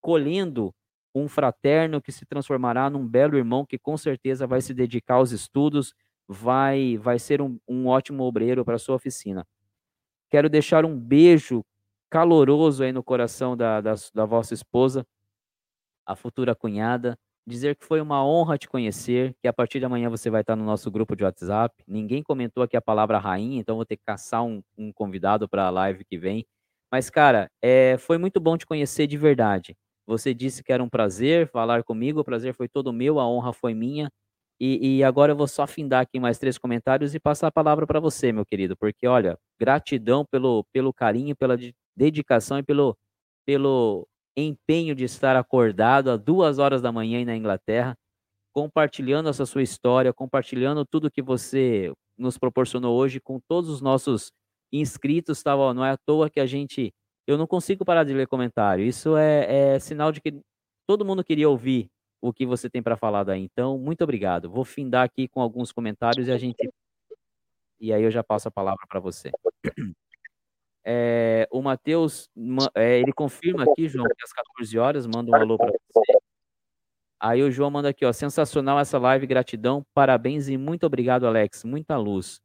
colhendo 0.00 0.74
um 1.14 1.28
fraterno 1.28 2.00
que 2.00 2.12
se 2.12 2.24
transformará 2.24 2.88
num 2.88 3.06
belo 3.06 3.36
irmão 3.36 3.66
que 3.66 3.78
com 3.78 3.96
certeza 3.96 4.46
vai 4.46 4.60
se 4.60 4.72
dedicar 4.72 5.14
aos 5.14 5.32
estudos, 5.32 5.92
vai, 6.28 6.96
vai 6.98 7.18
ser 7.18 7.42
um, 7.42 7.58
um 7.68 7.88
ótimo 7.88 8.22
obreiro 8.24 8.64
para 8.64 8.78
sua 8.78 8.94
oficina. 8.96 9.46
Quero 10.30 10.48
deixar 10.48 10.84
um 10.84 10.98
beijo 10.98 11.64
caloroso 12.08 12.84
aí 12.84 12.92
no 12.92 13.02
coração 13.02 13.56
da, 13.56 13.80
da, 13.80 13.94
da 14.14 14.24
vossa 14.24 14.54
esposa, 14.54 15.04
a 16.06 16.14
futura 16.16 16.54
cunhada. 16.54 17.18
Dizer 17.46 17.74
que 17.74 17.84
foi 17.84 18.00
uma 18.00 18.24
honra 18.24 18.58
te 18.58 18.68
conhecer, 18.68 19.34
que 19.40 19.48
a 19.48 19.52
partir 19.52 19.80
de 19.80 19.84
amanhã 19.86 20.08
você 20.10 20.30
vai 20.30 20.42
estar 20.42 20.54
no 20.54 20.64
nosso 20.64 20.90
grupo 20.90 21.16
de 21.16 21.24
WhatsApp. 21.24 21.74
Ninguém 21.88 22.22
comentou 22.22 22.62
aqui 22.62 22.76
a 22.76 22.82
palavra 22.82 23.18
rainha, 23.18 23.58
então 23.58 23.76
vou 23.76 23.84
ter 23.86 23.96
que 23.96 24.04
caçar 24.04 24.44
um, 24.44 24.62
um 24.76 24.92
convidado 24.92 25.48
para 25.48 25.66
a 25.66 25.70
live 25.70 26.04
que 26.04 26.18
vem. 26.18 26.46
Mas, 26.92 27.08
cara, 27.10 27.50
é, 27.62 27.96
foi 27.98 28.18
muito 28.18 28.38
bom 28.38 28.56
te 28.56 28.66
conhecer 28.66 29.06
de 29.06 29.16
verdade. 29.16 29.76
Você 30.10 30.34
disse 30.34 30.64
que 30.64 30.72
era 30.72 30.82
um 30.82 30.88
prazer 30.88 31.48
falar 31.50 31.84
comigo, 31.84 32.20
o 32.20 32.24
prazer 32.24 32.52
foi 32.52 32.68
todo 32.68 32.92
meu, 32.92 33.20
a 33.20 33.28
honra 33.28 33.52
foi 33.52 33.74
minha. 33.74 34.10
E, 34.58 34.98
e, 34.98 35.04
agora 35.04 35.32
eu 35.32 35.36
vou 35.36 35.46
só 35.46 35.66
findar 35.68 36.02
aqui 36.02 36.18
mais 36.18 36.36
três 36.36 36.58
comentários 36.58 37.14
e 37.14 37.20
passar 37.20 37.46
a 37.46 37.52
palavra 37.52 37.86
para 37.86 38.00
você, 38.00 38.32
meu 38.32 38.44
querido, 38.44 38.76
porque 38.76 39.06
olha, 39.06 39.38
gratidão 39.58 40.24
pelo, 40.28 40.66
pelo 40.72 40.92
carinho, 40.92 41.36
pela 41.36 41.56
dedicação 41.96 42.58
e 42.58 42.62
pelo, 42.62 42.96
pelo 43.46 44.06
empenho 44.36 44.94
de 44.96 45.04
estar 45.04 45.36
acordado 45.36 46.10
às 46.10 46.20
duas 46.20 46.58
horas 46.58 46.82
da 46.82 46.90
manhã 46.90 47.24
na 47.24 47.36
Inglaterra, 47.36 47.96
compartilhando 48.52 49.28
essa 49.28 49.46
sua 49.46 49.62
história, 49.62 50.12
compartilhando 50.12 50.84
tudo 50.84 51.10
que 51.10 51.22
você 51.22 51.92
nos 52.18 52.36
proporcionou 52.36 52.98
hoje 52.98 53.20
com 53.20 53.40
todos 53.48 53.70
os 53.70 53.80
nossos 53.80 54.32
inscritos, 54.72 55.42
tá? 55.42 55.54
Não 55.72 55.84
é 55.84 55.92
à 55.92 55.96
toa 55.96 56.28
que 56.28 56.40
a 56.40 56.46
gente. 56.46 56.92
Eu 57.30 57.38
não 57.38 57.46
consigo 57.46 57.84
parar 57.84 58.04
de 58.04 58.12
ler 58.12 58.26
comentário. 58.26 58.84
Isso 58.84 59.16
é, 59.16 59.74
é 59.74 59.78
sinal 59.78 60.10
de 60.10 60.20
que 60.20 60.40
todo 60.86 61.04
mundo 61.04 61.22
queria 61.22 61.48
ouvir 61.48 61.88
o 62.20 62.32
que 62.32 62.44
você 62.44 62.68
tem 62.68 62.82
para 62.82 62.96
falar 62.96 63.24
daí. 63.24 63.42
Então, 63.42 63.78
muito 63.78 64.02
obrigado. 64.02 64.50
Vou 64.50 64.64
findar 64.64 65.04
aqui 65.04 65.28
com 65.28 65.40
alguns 65.40 65.72
comentários 65.72 66.28
e 66.28 66.32
a 66.32 66.38
gente. 66.38 66.68
E 67.80 67.92
aí 67.92 68.02
eu 68.02 68.10
já 68.10 68.22
passo 68.22 68.48
a 68.48 68.50
palavra 68.50 68.84
para 68.88 69.00
você. 69.00 69.30
É, 70.82 71.46
o 71.52 71.60
Matheus, 71.60 72.30
é, 72.74 72.98
ele 72.98 73.12
confirma 73.12 73.64
aqui, 73.64 73.86
João, 73.86 74.06
que 74.06 74.24
às 74.24 74.32
14 74.32 74.78
horas, 74.78 75.06
manda 75.06 75.30
um 75.30 75.34
alô 75.34 75.58
para 75.58 75.70
você. 75.70 76.18
Aí 77.20 77.42
o 77.42 77.50
João 77.50 77.70
manda 77.70 77.90
aqui, 77.90 78.02
ó, 78.06 78.12
sensacional 78.14 78.80
essa 78.80 78.98
live, 78.98 79.26
gratidão, 79.26 79.84
parabéns 79.92 80.48
e 80.48 80.56
muito 80.56 80.86
obrigado, 80.86 81.26
Alex, 81.26 81.64
muita 81.64 81.98
luz. 81.98 82.40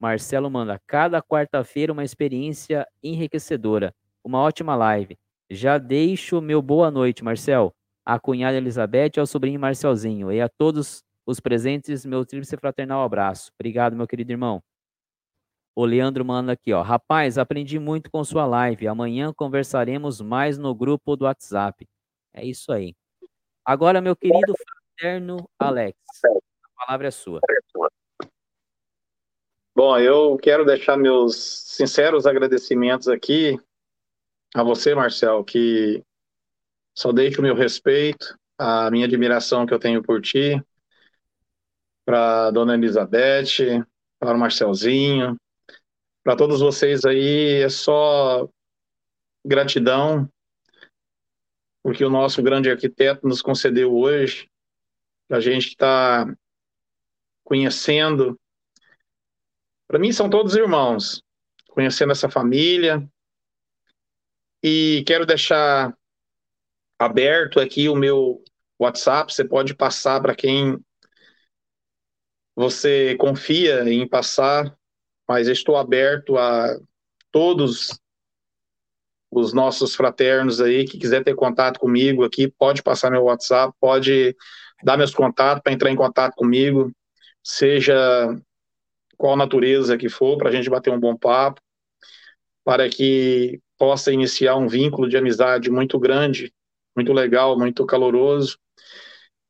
Marcelo 0.00 0.50
manda, 0.50 0.80
cada 0.86 1.22
quarta-feira 1.22 1.92
uma 1.92 2.04
experiência 2.04 2.86
enriquecedora, 3.02 3.94
uma 4.24 4.40
ótima 4.40 4.74
live. 4.74 5.18
Já 5.50 5.78
deixo 5.78 6.40
meu 6.40 6.62
boa 6.62 6.90
noite, 6.90 7.22
Marcel 7.22 7.74
à 8.04 8.18
cunhada 8.18 8.56
Elizabeth 8.56 9.12
e 9.16 9.20
ao 9.20 9.26
sobrinho 9.26 9.60
Marcelzinho. 9.60 10.32
E 10.32 10.40
a 10.40 10.48
todos 10.48 11.04
os 11.26 11.38
presentes, 11.38 12.04
meu 12.04 12.24
tríplice 12.24 12.56
fraternal 12.56 13.04
abraço. 13.04 13.52
Obrigado, 13.58 13.96
meu 13.96 14.06
querido 14.06 14.32
irmão. 14.32 14.62
O 15.76 15.84
Leandro 15.84 16.24
manda 16.24 16.52
aqui, 16.52 16.72
ó. 16.72 16.82
Rapaz, 16.82 17.38
aprendi 17.38 17.78
muito 17.78 18.10
com 18.10 18.24
sua 18.24 18.44
live. 18.44 18.88
Amanhã 18.88 19.32
conversaremos 19.32 20.20
mais 20.20 20.58
no 20.58 20.74
grupo 20.74 21.14
do 21.16 21.24
WhatsApp. 21.24 21.86
É 22.34 22.44
isso 22.44 22.72
aí. 22.72 22.94
Agora, 23.64 24.00
meu 24.00 24.16
querido 24.16 24.52
fraterno 24.98 25.48
Alex, 25.58 25.96
a 26.24 26.86
palavra 26.86 27.08
é 27.08 27.10
sua. 27.10 27.40
Bom, 29.82 29.98
eu 29.98 30.36
quero 30.36 30.62
deixar 30.62 30.94
meus 30.98 31.36
sinceros 31.38 32.26
agradecimentos 32.26 33.08
aqui 33.08 33.58
a 34.54 34.62
você, 34.62 34.94
Marcel, 34.94 35.42
que 35.42 36.04
só 36.94 37.10
deixo 37.12 37.40
o 37.40 37.42
meu 37.42 37.54
respeito, 37.54 38.38
a 38.58 38.90
minha 38.90 39.06
admiração 39.06 39.64
que 39.64 39.72
eu 39.72 39.78
tenho 39.78 40.02
por 40.02 40.20
ti, 40.20 40.62
para 42.04 42.50
dona 42.50 42.74
Elizabeth, 42.74 43.82
para 44.18 44.36
o 44.36 44.38
Marcelzinho, 44.38 45.34
para 46.22 46.36
todos 46.36 46.60
vocês 46.60 47.06
aí, 47.06 47.62
é 47.62 47.70
só 47.70 48.46
gratidão, 49.42 50.28
porque 51.82 52.04
o 52.04 52.10
nosso 52.10 52.42
grande 52.42 52.70
arquiteto 52.70 53.26
nos 53.26 53.40
concedeu 53.40 53.96
hoje, 53.96 54.46
a 55.30 55.40
gente 55.40 55.68
está 55.68 56.30
conhecendo. 57.42 58.38
Para 59.90 59.98
mim, 59.98 60.12
são 60.12 60.30
todos 60.30 60.54
irmãos, 60.54 61.20
conhecendo 61.70 62.12
essa 62.12 62.30
família. 62.30 63.04
E 64.62 65.02
quero 65.04 65.26
deixar 65.26 65.92
aberto 66.96 67.58
aqui 67.58 67.88
o 67.88 67.96
meu 67.96 68.40
WhatsApp, 68.78 69.34
você 69.34 69.44
pode 69.44 69.74
passar 69.74 70.22
para 70.22 70.32
quem 70.32 70.78
você 72.54 73.16
confia 73.16 73.82
em 73.92 74.06
passar, 74.06 74.72
mas 75.26 75.48
estou 75.48 75.76
aberto 75.76 76.38
a 76.38 76.68
todos 77.32 78.00
os 79.28 79.52
nossos 79.52 79.96
fraternos 79.96 80.60
aí 80.60 80.84
que 80.84 80.98
quiser 80.98 81.24
ter 81.24 81.34
contato 81.34 81.80
comigo 81.80 82.22
aqui, 82.22 82.46
pode 82.46 82.80
passar 82.80 83.10
meu 83.10 83.24
WhatsApp, 83.24 83.74
pode 83.80 84.36
dar 84.84 84.96
meus 84.96 85.12
contatos 85.12 85.64
para 85.64 85.72
entrar 85.72 85.90
em 85.90 85.96
contato 85.96 86.36
comigo, 86.36 86.92
seja 87.42 88.40
qual 89.20 89.36
natureza 89.36 89.98
que 89.98 90.08
for, 90.08 90.38
para 90.38 90.48
a 90.48 90.52
gente 90.52 90.70
bater 90.70 90.90
um 90.90 90.98
bom 90.98 91.16
papo, 91.16 91.60
para 92.64 92.88
que 92.88 93.60
possa 93.76 94.12
iniciar 94.12 94.56
um 94.56 94.66
vínculo 94.66 95.08
de 95.08 95.16
amizade 95.16 95.70
muito 95.70 95.98
grande 95.98 96.52
muito 96.94 97.12
legal, 97.12 97.58
muito 97.58 97.84
caloroso. 97.86 98.58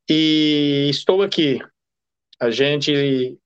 E 0.09 0.89
estou 0.91 1.23
aqui. 1.23 1.59
A 2.39 2.51
gente, 2.51 3.39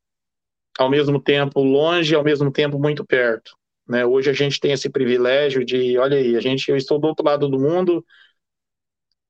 ao 0.78 0.88
mesmo 0.88 1.20
tempo, 1.20 1.62
longe, 1.62 2.14
ao 2.14 2.24
mesmo 2.24 2.50
tempo, 2.50 2.78
muito 2.78 3.04
perto. 3.04 3.56
Né? 3.86 4.04
Hoje 4.04 4.30
a 4.30 4.32
gente 4.32 4.60
tem 4.60 4.72
esse 4.72 4.88
privilégio 4.88 5.64
de, 5.64 5.98
olha 5.98 6.16
aí, 6.16 6.36
a 6.36 6.40
gente, 6.40 6.70
eu 6.70 6.76
estou 6.76 6.98
do 6.98 7.08
outro 7.08 7.24
lado 7.24 7.48
do 7.48 7.58
mundo, 7.58 8.04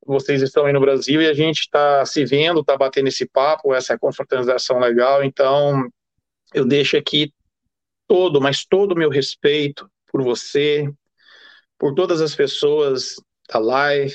vocês 0.07 0.43
estão 0.43 0.67
aí 0.67 0.73
no 0.73 0.81
Brasil 0.81 1.21
e 1.23 1.27
a 1.27 1.33
gente 1.33 1.61
está 1.61 2.05
se 2.05 2.25
vendo, 2.25 2.61
está 2.61 2.77
batendo 2.77 3.09
esse 3.09 3.27
papo, 3.27 3.75
essa 3.75 3.99
confraternização 3.99 4.79
legal. 4.79 5.25
Então, 5.25 5.91
eu 6.55 6.65
deixo 6.65 6.97
aqui 6.97 7.33
todo, 8.07 8.41
mas 8.41 8.65
todo 8.65 8.93
o 8.93 8.97
meu 8.97 9.11
respeito 9.11 9.91
por 10.07 10.23
você, 10.23 10.89
por 11.79 11.95
todas 11.95 12.21
as 12.21 12.35
pessoas 12.35 13.17
da 13.53 13.59
live, 13.59 14.15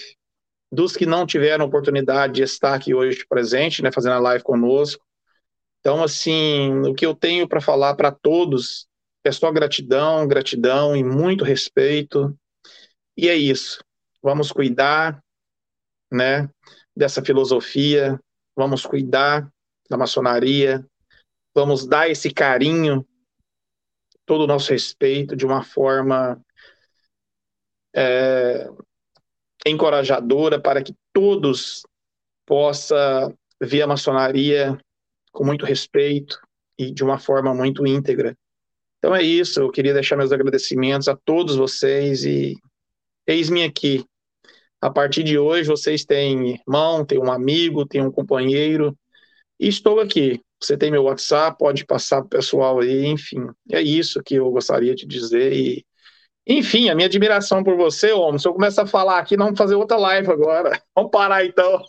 dos 0.71 0.95
que 0.95 1.05
não 1.05 1.25
tiveram 1.25 1.65
oportunidade 1.65 2.35
de 2.35 2.43
estar 2.43 2.73
aqui 2.73 2.93
hoje 2.93 3.25
presente, 3.27 3.81
né, 3.81 3.91
fazendo 3.91 4.13
a 4.13 4.19
live 4.19 4.43
conosco. 4.43 5.03
Então, 5.79 6.03
assim, 6.03 6.71
o 6.87 6.93
que 6.93 7.05
eu 7.05 7.13
tenho 7.13 7.47
para 7.47 7.61
falar 7.61 7.95
para 7.95 8.11
todos 8.11 8.87
é 9.23 9.31
só 9.31 9.51
gratidão, 9.51 10.27
gratidão 10.27 10.95
e 10.95 11.03
muito 11.03 11.43
respeito. 11.43 12.37
E 13.17 13.27
é 13.27 13.35
isso. 13.35 13.83
Vamos 14.21 14.51
cuidar, 14.51 15.21
né, 16.11 16.49
dessa 16.95 17.23
filosofia, 17.23 18.19
vamos 18.55 18.85
cuidar 18.85 19.49
da 19.89 19.97
maçonaria, 19.97 20.85
vamos 21.53 21.85
dar 21.85 22.09
esse 22.09 22.31
carinho, 22.31 23.05
todo 24.25 24.43
o 24.43 24.47
nosso 24.47 24.71
respeito 24.71 25.35
de 25.35 25.45
uma 25.45 25.63
forma 25.63 26.39
é, 27.95 28.69
encorajadora 29.65 30.61
para 30.61 30.83
que 30.83 30.93
todos 31.11 31.83
possa 32.45 33.33
ver 33.61 33.81
a 33.81 33.87
maçonaria 33.87 34.77
com 35.31 35.43
muito 35.43 35.65
respeito 35.65 36.39
e 36.77 36.91
de 36.91 37.03
uma 37.03 37.19
forma 37.19 37.53
muito 37.53 37.85
íntegra. 37.85 38.37
Então 38.97 39.15
é 39.15 39.23
isso, 39.23 39.61
eu 39.61 39.71
queria 39.71 39.93
deixar 39.93 40.15
meus 40.17 40.31
agradecimentos 40.31 41.07
a 41.07 41.15
todos 41.15 41.55
vocês 41.55 42.25
e 42.25 42.55
eis-me 43.25 43.63
aqui. 43.63 44.05
A 44.81 44.89
partir 44.89 45.23
de 45.23 45.37
hoje 45.37 45.69
vocês 45.69 46.05
têm 46.05 46.55
irmão, 46.55 47.05
têm 47.05 47.19
um 47.19 47.31
amigo, 47.31 47.85
têm 47.85 48.01
um 48.01 48.11
companheiro 48.11 48.97
e 49.59 49.67
estou 49.67 49.99
aqui. 49.99 50.41
Você 50.61 50.77
tem 50.77 50.91
meu 50.91 51.03
WhatsApp, 51.03 51.57
pode 51.57 51.85
passar 51.85 52.17
para 52.17 52.25
o 52.25 52.29
pessoal 52.29 52.79
aí, 52.79 53.05
enfim. 53.05 53.47
É 53.71 53.81
isso 53.81 54.21
que 54.23 54.35
eu 54.35 54.49
gostaria 54.51 54.93
de 54.93 55.05
dizer 55.05 55.53
e 55.53 55.85
enfim, 56.51 56.89
a 56.89 56.95
minha 56.95 57.05
admiração 57.05 57.63
por 57.63 57.77
você, 57.77 58.11
homem. 58.11 58.39
Se 58.39 58.47
eu 58.47 58.53
começar 58.53 58.81
a 58.81 58.87
falar 58.87 59.19
aqui, 59.19 59.37
vamos 59.37 59.55
fazer 59.55 59.75
outra 59.75 59.97
live 59.97 60.31
agora. 60.31 60.71
Vamos 60.95 61.11
parar 61.11 61.45
então. 61.45 61.79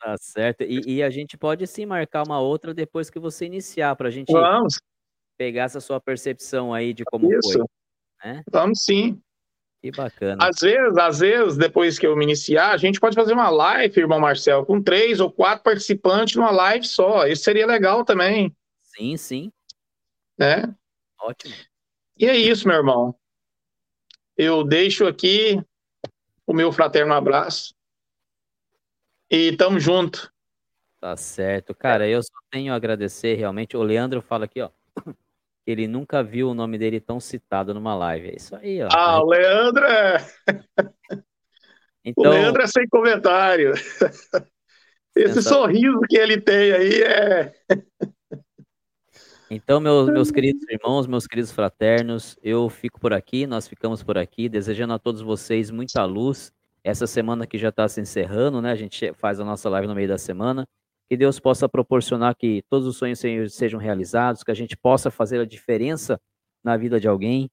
Tá 0.00 0.16
certo. 0.18 0.62
E, 0.62 0.96
e 0.96 1.02
a 1.04 1.08
gente 1.08 1.38
pode 1.38 1.64
sim 1.68 1.86
marcar 1.86 2.24
uma 2.26 2.40
outra 2.40 2.74
depois 2.74 3.08
que 3.08 3.20
você 3.20 3.46
iniciar, 3.46 3.94
para 3.94 4.08
a 4.08 4.10
gente 4.10 4.32
vamos. 4.32 4.80
pegar 5.36 5.64
essa 5.64 5.80
sua 5.80 6.00
percepção 6.00 6.74
aí 6.74 6.92
de 6.92 7.04
como 7.04 7.32
Isso. 7.32 7.52
foi. 7.52 7.64
Né? 8.24 8.42
Vamos 8.50 8.82
sim. 8.82 9.20
Que 9.80 9.90
bacana. 9.90 10.44
Às 10.44 10.58
vezes, 10.60 10.96
às 10.98 11.18
vezes, 11.20 11.56
depois 11.56 11.98
que 11.98 12.06
eu 12.06 12.16
me 12.16 12.24
iniciar, 12.24 12.72
a 12.72 12.76
gente 12.76 12.98
pode 12.98 13.14
fazer 13.14 13.32
uma 13.32 13.48
live, 13.48 14.00
irmão 14.00 14.18
Marcel, 14.18 14.66
com 14.66 14.82
três 14.82 15.20
ou 15.20 15.30
quatro 15.30 15.62
participantes 15.62 16.34
numa 16.34 16.50
live 16.50 16.84
só. 16.84 17.26
Isso 17.26 17.44
seria 17.44 17.66
legal 17.66 18.04
também. 18.04 18.54
Sim, 18.82 19.16
sim. 19.16 19.52
Né? 20.36 20.74
Ótimo. 21.20 21.54
E 22.18 22.26
é 22.26 22.36
isso, 22.36 22.66
meu 22.66 22.76
irmão 22.76 23.14
eu 24.38 24.62
deixo 24.62 25.04
aqui 25.04 25.60
o 26.46 26.54
meu 26.54 26.70
fraterno 26.70 27.12
abraço 27.12 27.74
e 29.28 29.54
tamo 29.56 29.80
junto. 29.80 30.32
Tá 31.00 31.16
certo. 31.16 31.74
Cara, 31.74 32.08
eu 32.08 32.22
só 32.22 32.32
tenho 32.50 32.72
a 32.72 32.76
agradecer 32.76 33.34
realmente. 33.34 33.76
O 33.76 33.82
Leandro 33.82 34.22
fala 34.22 34.44
aqui, 34.44 34.60
ó. 34.60 34.70
Ele 35.68 35.86
nunca 35.86 36.22
viu 36.22 36.48
o 36.48 36.54
nome 36.54 36.78
dele 36.78 36.98
tão 36.98 37.20
citado 37.20 37.74
numa 37.74 37.94
live. 37.94 38.28
É 38.28 38.36
isso 38.36 38.56
aí, 38.56 38.82
ó. 38.82 38.88
Ah, 38.90 39.22
o 39.22 39.26
Leandro 39.26 39.84
é. 39.84 40.26
Então... 42.02 42.24
O 42.24 42.30
Leandro 42.30 42.62
é 42.62 42.66
sem 42.66 42.88
comentário. 42.88 43.74
Esse 45.14 45.42
sorriso 45.42 46.00
que 46.08 46.16
ele 46.16 46.40
tem 46.40 46.72
aí 46.72 47.02
é. 47.02 47.52
Então, 49.50 49.78
meus, 49.78 50.08
meus 50.08 50.30
queridos 50.30 50.66
irmãos, 50.70 51.06
meus 51.06 51.26
queridos 51.26 51.52
fraternos, 51.52 52.38
eu 52.42 52.70
fico 52.70 52.98
por 52.98 53.12
aqui, 53.12 53.46
nós 53.46 53.68
ficamos 53.68 54.02
por 54.02 54.16
aqui, 54.16 54.48
desejando 54.48 54.94
a 54.94 54.98
todos 54.98 55.20
vocês 55.20 55.70
muita 55.70 56.02
luz. 56.06 56.50
Essa 56.82 57.06
semana 57.06 57.46
que 57.46 57.58
já 57.58 57.68
está 57.68 57.86
se 57.88 58.00
encerrando, 58.00 58.62
né? 58.62 58.72
A 58.72 58.76
gente 58.76 59.12
faz 59.12 59.38
a 59.38 59.44
nossa 59.44 59.68
live 59.68 59.86
no 59.86 59.94
meio 59.94 60.08
da 60.08 60.16
semana. 60.16 60.66
Que 61.08 61.16
Deus 61.16 61.40
possa 61.40 61.68
proporcionar 61.68 62.36
que 62.36 62.62
todos 62.68 62.86
os 62.86 62.96
sonhos 62.96 63.18
sejam 63.54 63.80
realizados, 63.80 64.42
que 64.42 64.50
a 64.50 64.54
gente 64.54 64.76
possa 64.76 65.10
fazer 65.10 65.40
a 65.40 65.46
diferença 65.46 66.20
na 66.62 66.76
vida 66.76 67.00
de 67.00 67.08
alguém. 67.08 67.50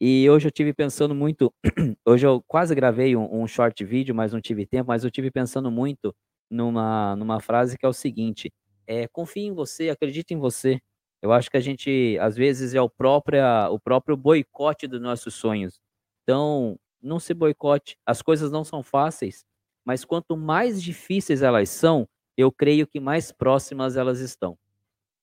E 0.00 0.28
hoje 0.28 0.48
eu 0.48 0.52
tive 0.52 0.74
pensando 0.74 1.14
muito, 1.14 1.52
hoje 2.04 2.26
eu 2.26 2.42
quase 2.46 2.74
gravei 2.74 3.16
um, 3.16 3.42
um 3.42 3.46
short 3.46 3.82
vídeo, 3.84 4.14
mas 4.14 4.32
não 4.32 4.40
tive 4.40 4.66
tempo, 4.66 4.88
mas 4.88 5.04
eu 5.04 5.10
tive 5.10 5.30
pensando 5.30 5.70
muito 5.70 6.14
numa, 6.50 7.16
numa 7.16 7.40
frase 7.40 7.78
que 7.78 7.86
é 7.86 7.88
o 7.88 7.92
seguinte: 7.92 8.52
é, 8.86 9.08
confie 9.08 9.46
em 9.46 9.54
você, 9.54 9.88
acredite 9.90 10.34
em 10.34 10.38
você. 10.38 10.80
Eu 11.22 11.32
acho 11.32 11.50
que 11.50 11.56
a 11.56 11.60
gente, 11.60 12.18
às 12.20 12.36
vezes, 12.36 12.74
é 12.74 12.80
o 12.80 12.90
próprio, 12.90 13.40
o 13.72 13.80
próprio 13.80 14.16
boicote 14.16 14.86
dos 14.86 15.00
nossos 15.00 15.34
sonhos. 15.34 15.80
Então, 16.22 16.78
não 17.02 17.18
se 17.18 17.32
boicote. 17.34 17.96
As 18.04 18.20
coisas 18.22 18.50
não 18.50 18.64
são 18.64 18.82
fáceis, 18.82 19.44
mas 19.84 20.04
quanto 20.04 20.36
mais 20.36 20.82
difíceis 20.82 21.42
elas 21.42 21.70
são, 21.70 22.06
eu 22.36 22.52
creio 22.52 22.86
que 22.86 23.00
mais 23.00 23.32
próximas 23.32 23.96
elas 23.96 24.20
estão. 24.20 24.58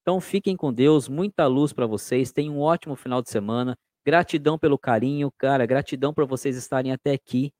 Então, 0.01 0.19
fiquem 0.19 0.57
com 0.57 0.73
Deus, 0.73 1.07
muita 1.07 1.47
luz 1.47 1.71
para 1.71 1.87
vocês, 1.87 2.31
tenham 2.31 2.57
um 2.57 2.61
ótimo 2.61 2.95
final 2.95 3.21
de 3.21 3.29
semana. 3.29 3.77
Gratidão 4.05 4.59
pelo 4.59 4.77
carinho, 4.77 5.31
cara, 5.37 5.65
gratidão 5.65 6.13
por 6.13 6.25
vocês 6.25 6.57
estarem 6.57 6.91
até 6.91 7.11
aqui. 7.13 7.53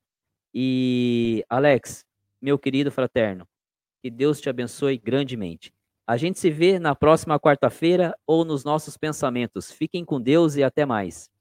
E, 0.53 1.43
Alex, 1.49 2.05
meu 2.41 2.59
querido 2.59 2.91
fraterno, 2.91 3.47
que 4.01 4.11
Deus 4.11 4.41
te 4.41 4.49
abençoe 4.49 4.97
grandemente. 4.97 5.73
A 6.05 6.17
gente 6.17 6.37
se 6.37 6.51
vê 6.51 6.79
na 6.79 6.93
próxima 6.93 7.39
quarta-feira 7.39 8.13
ou 8.27 8.43
nos 8.43 8.65
nossos 8.65 8.97
pensamentos. 8.97 9.71
Fiquem 9.71 10.03
com 10.03 10.19
Deus 10.21 10.55
e 10.57 10.63
até 10.63 10.85
mais. 10.85 11.32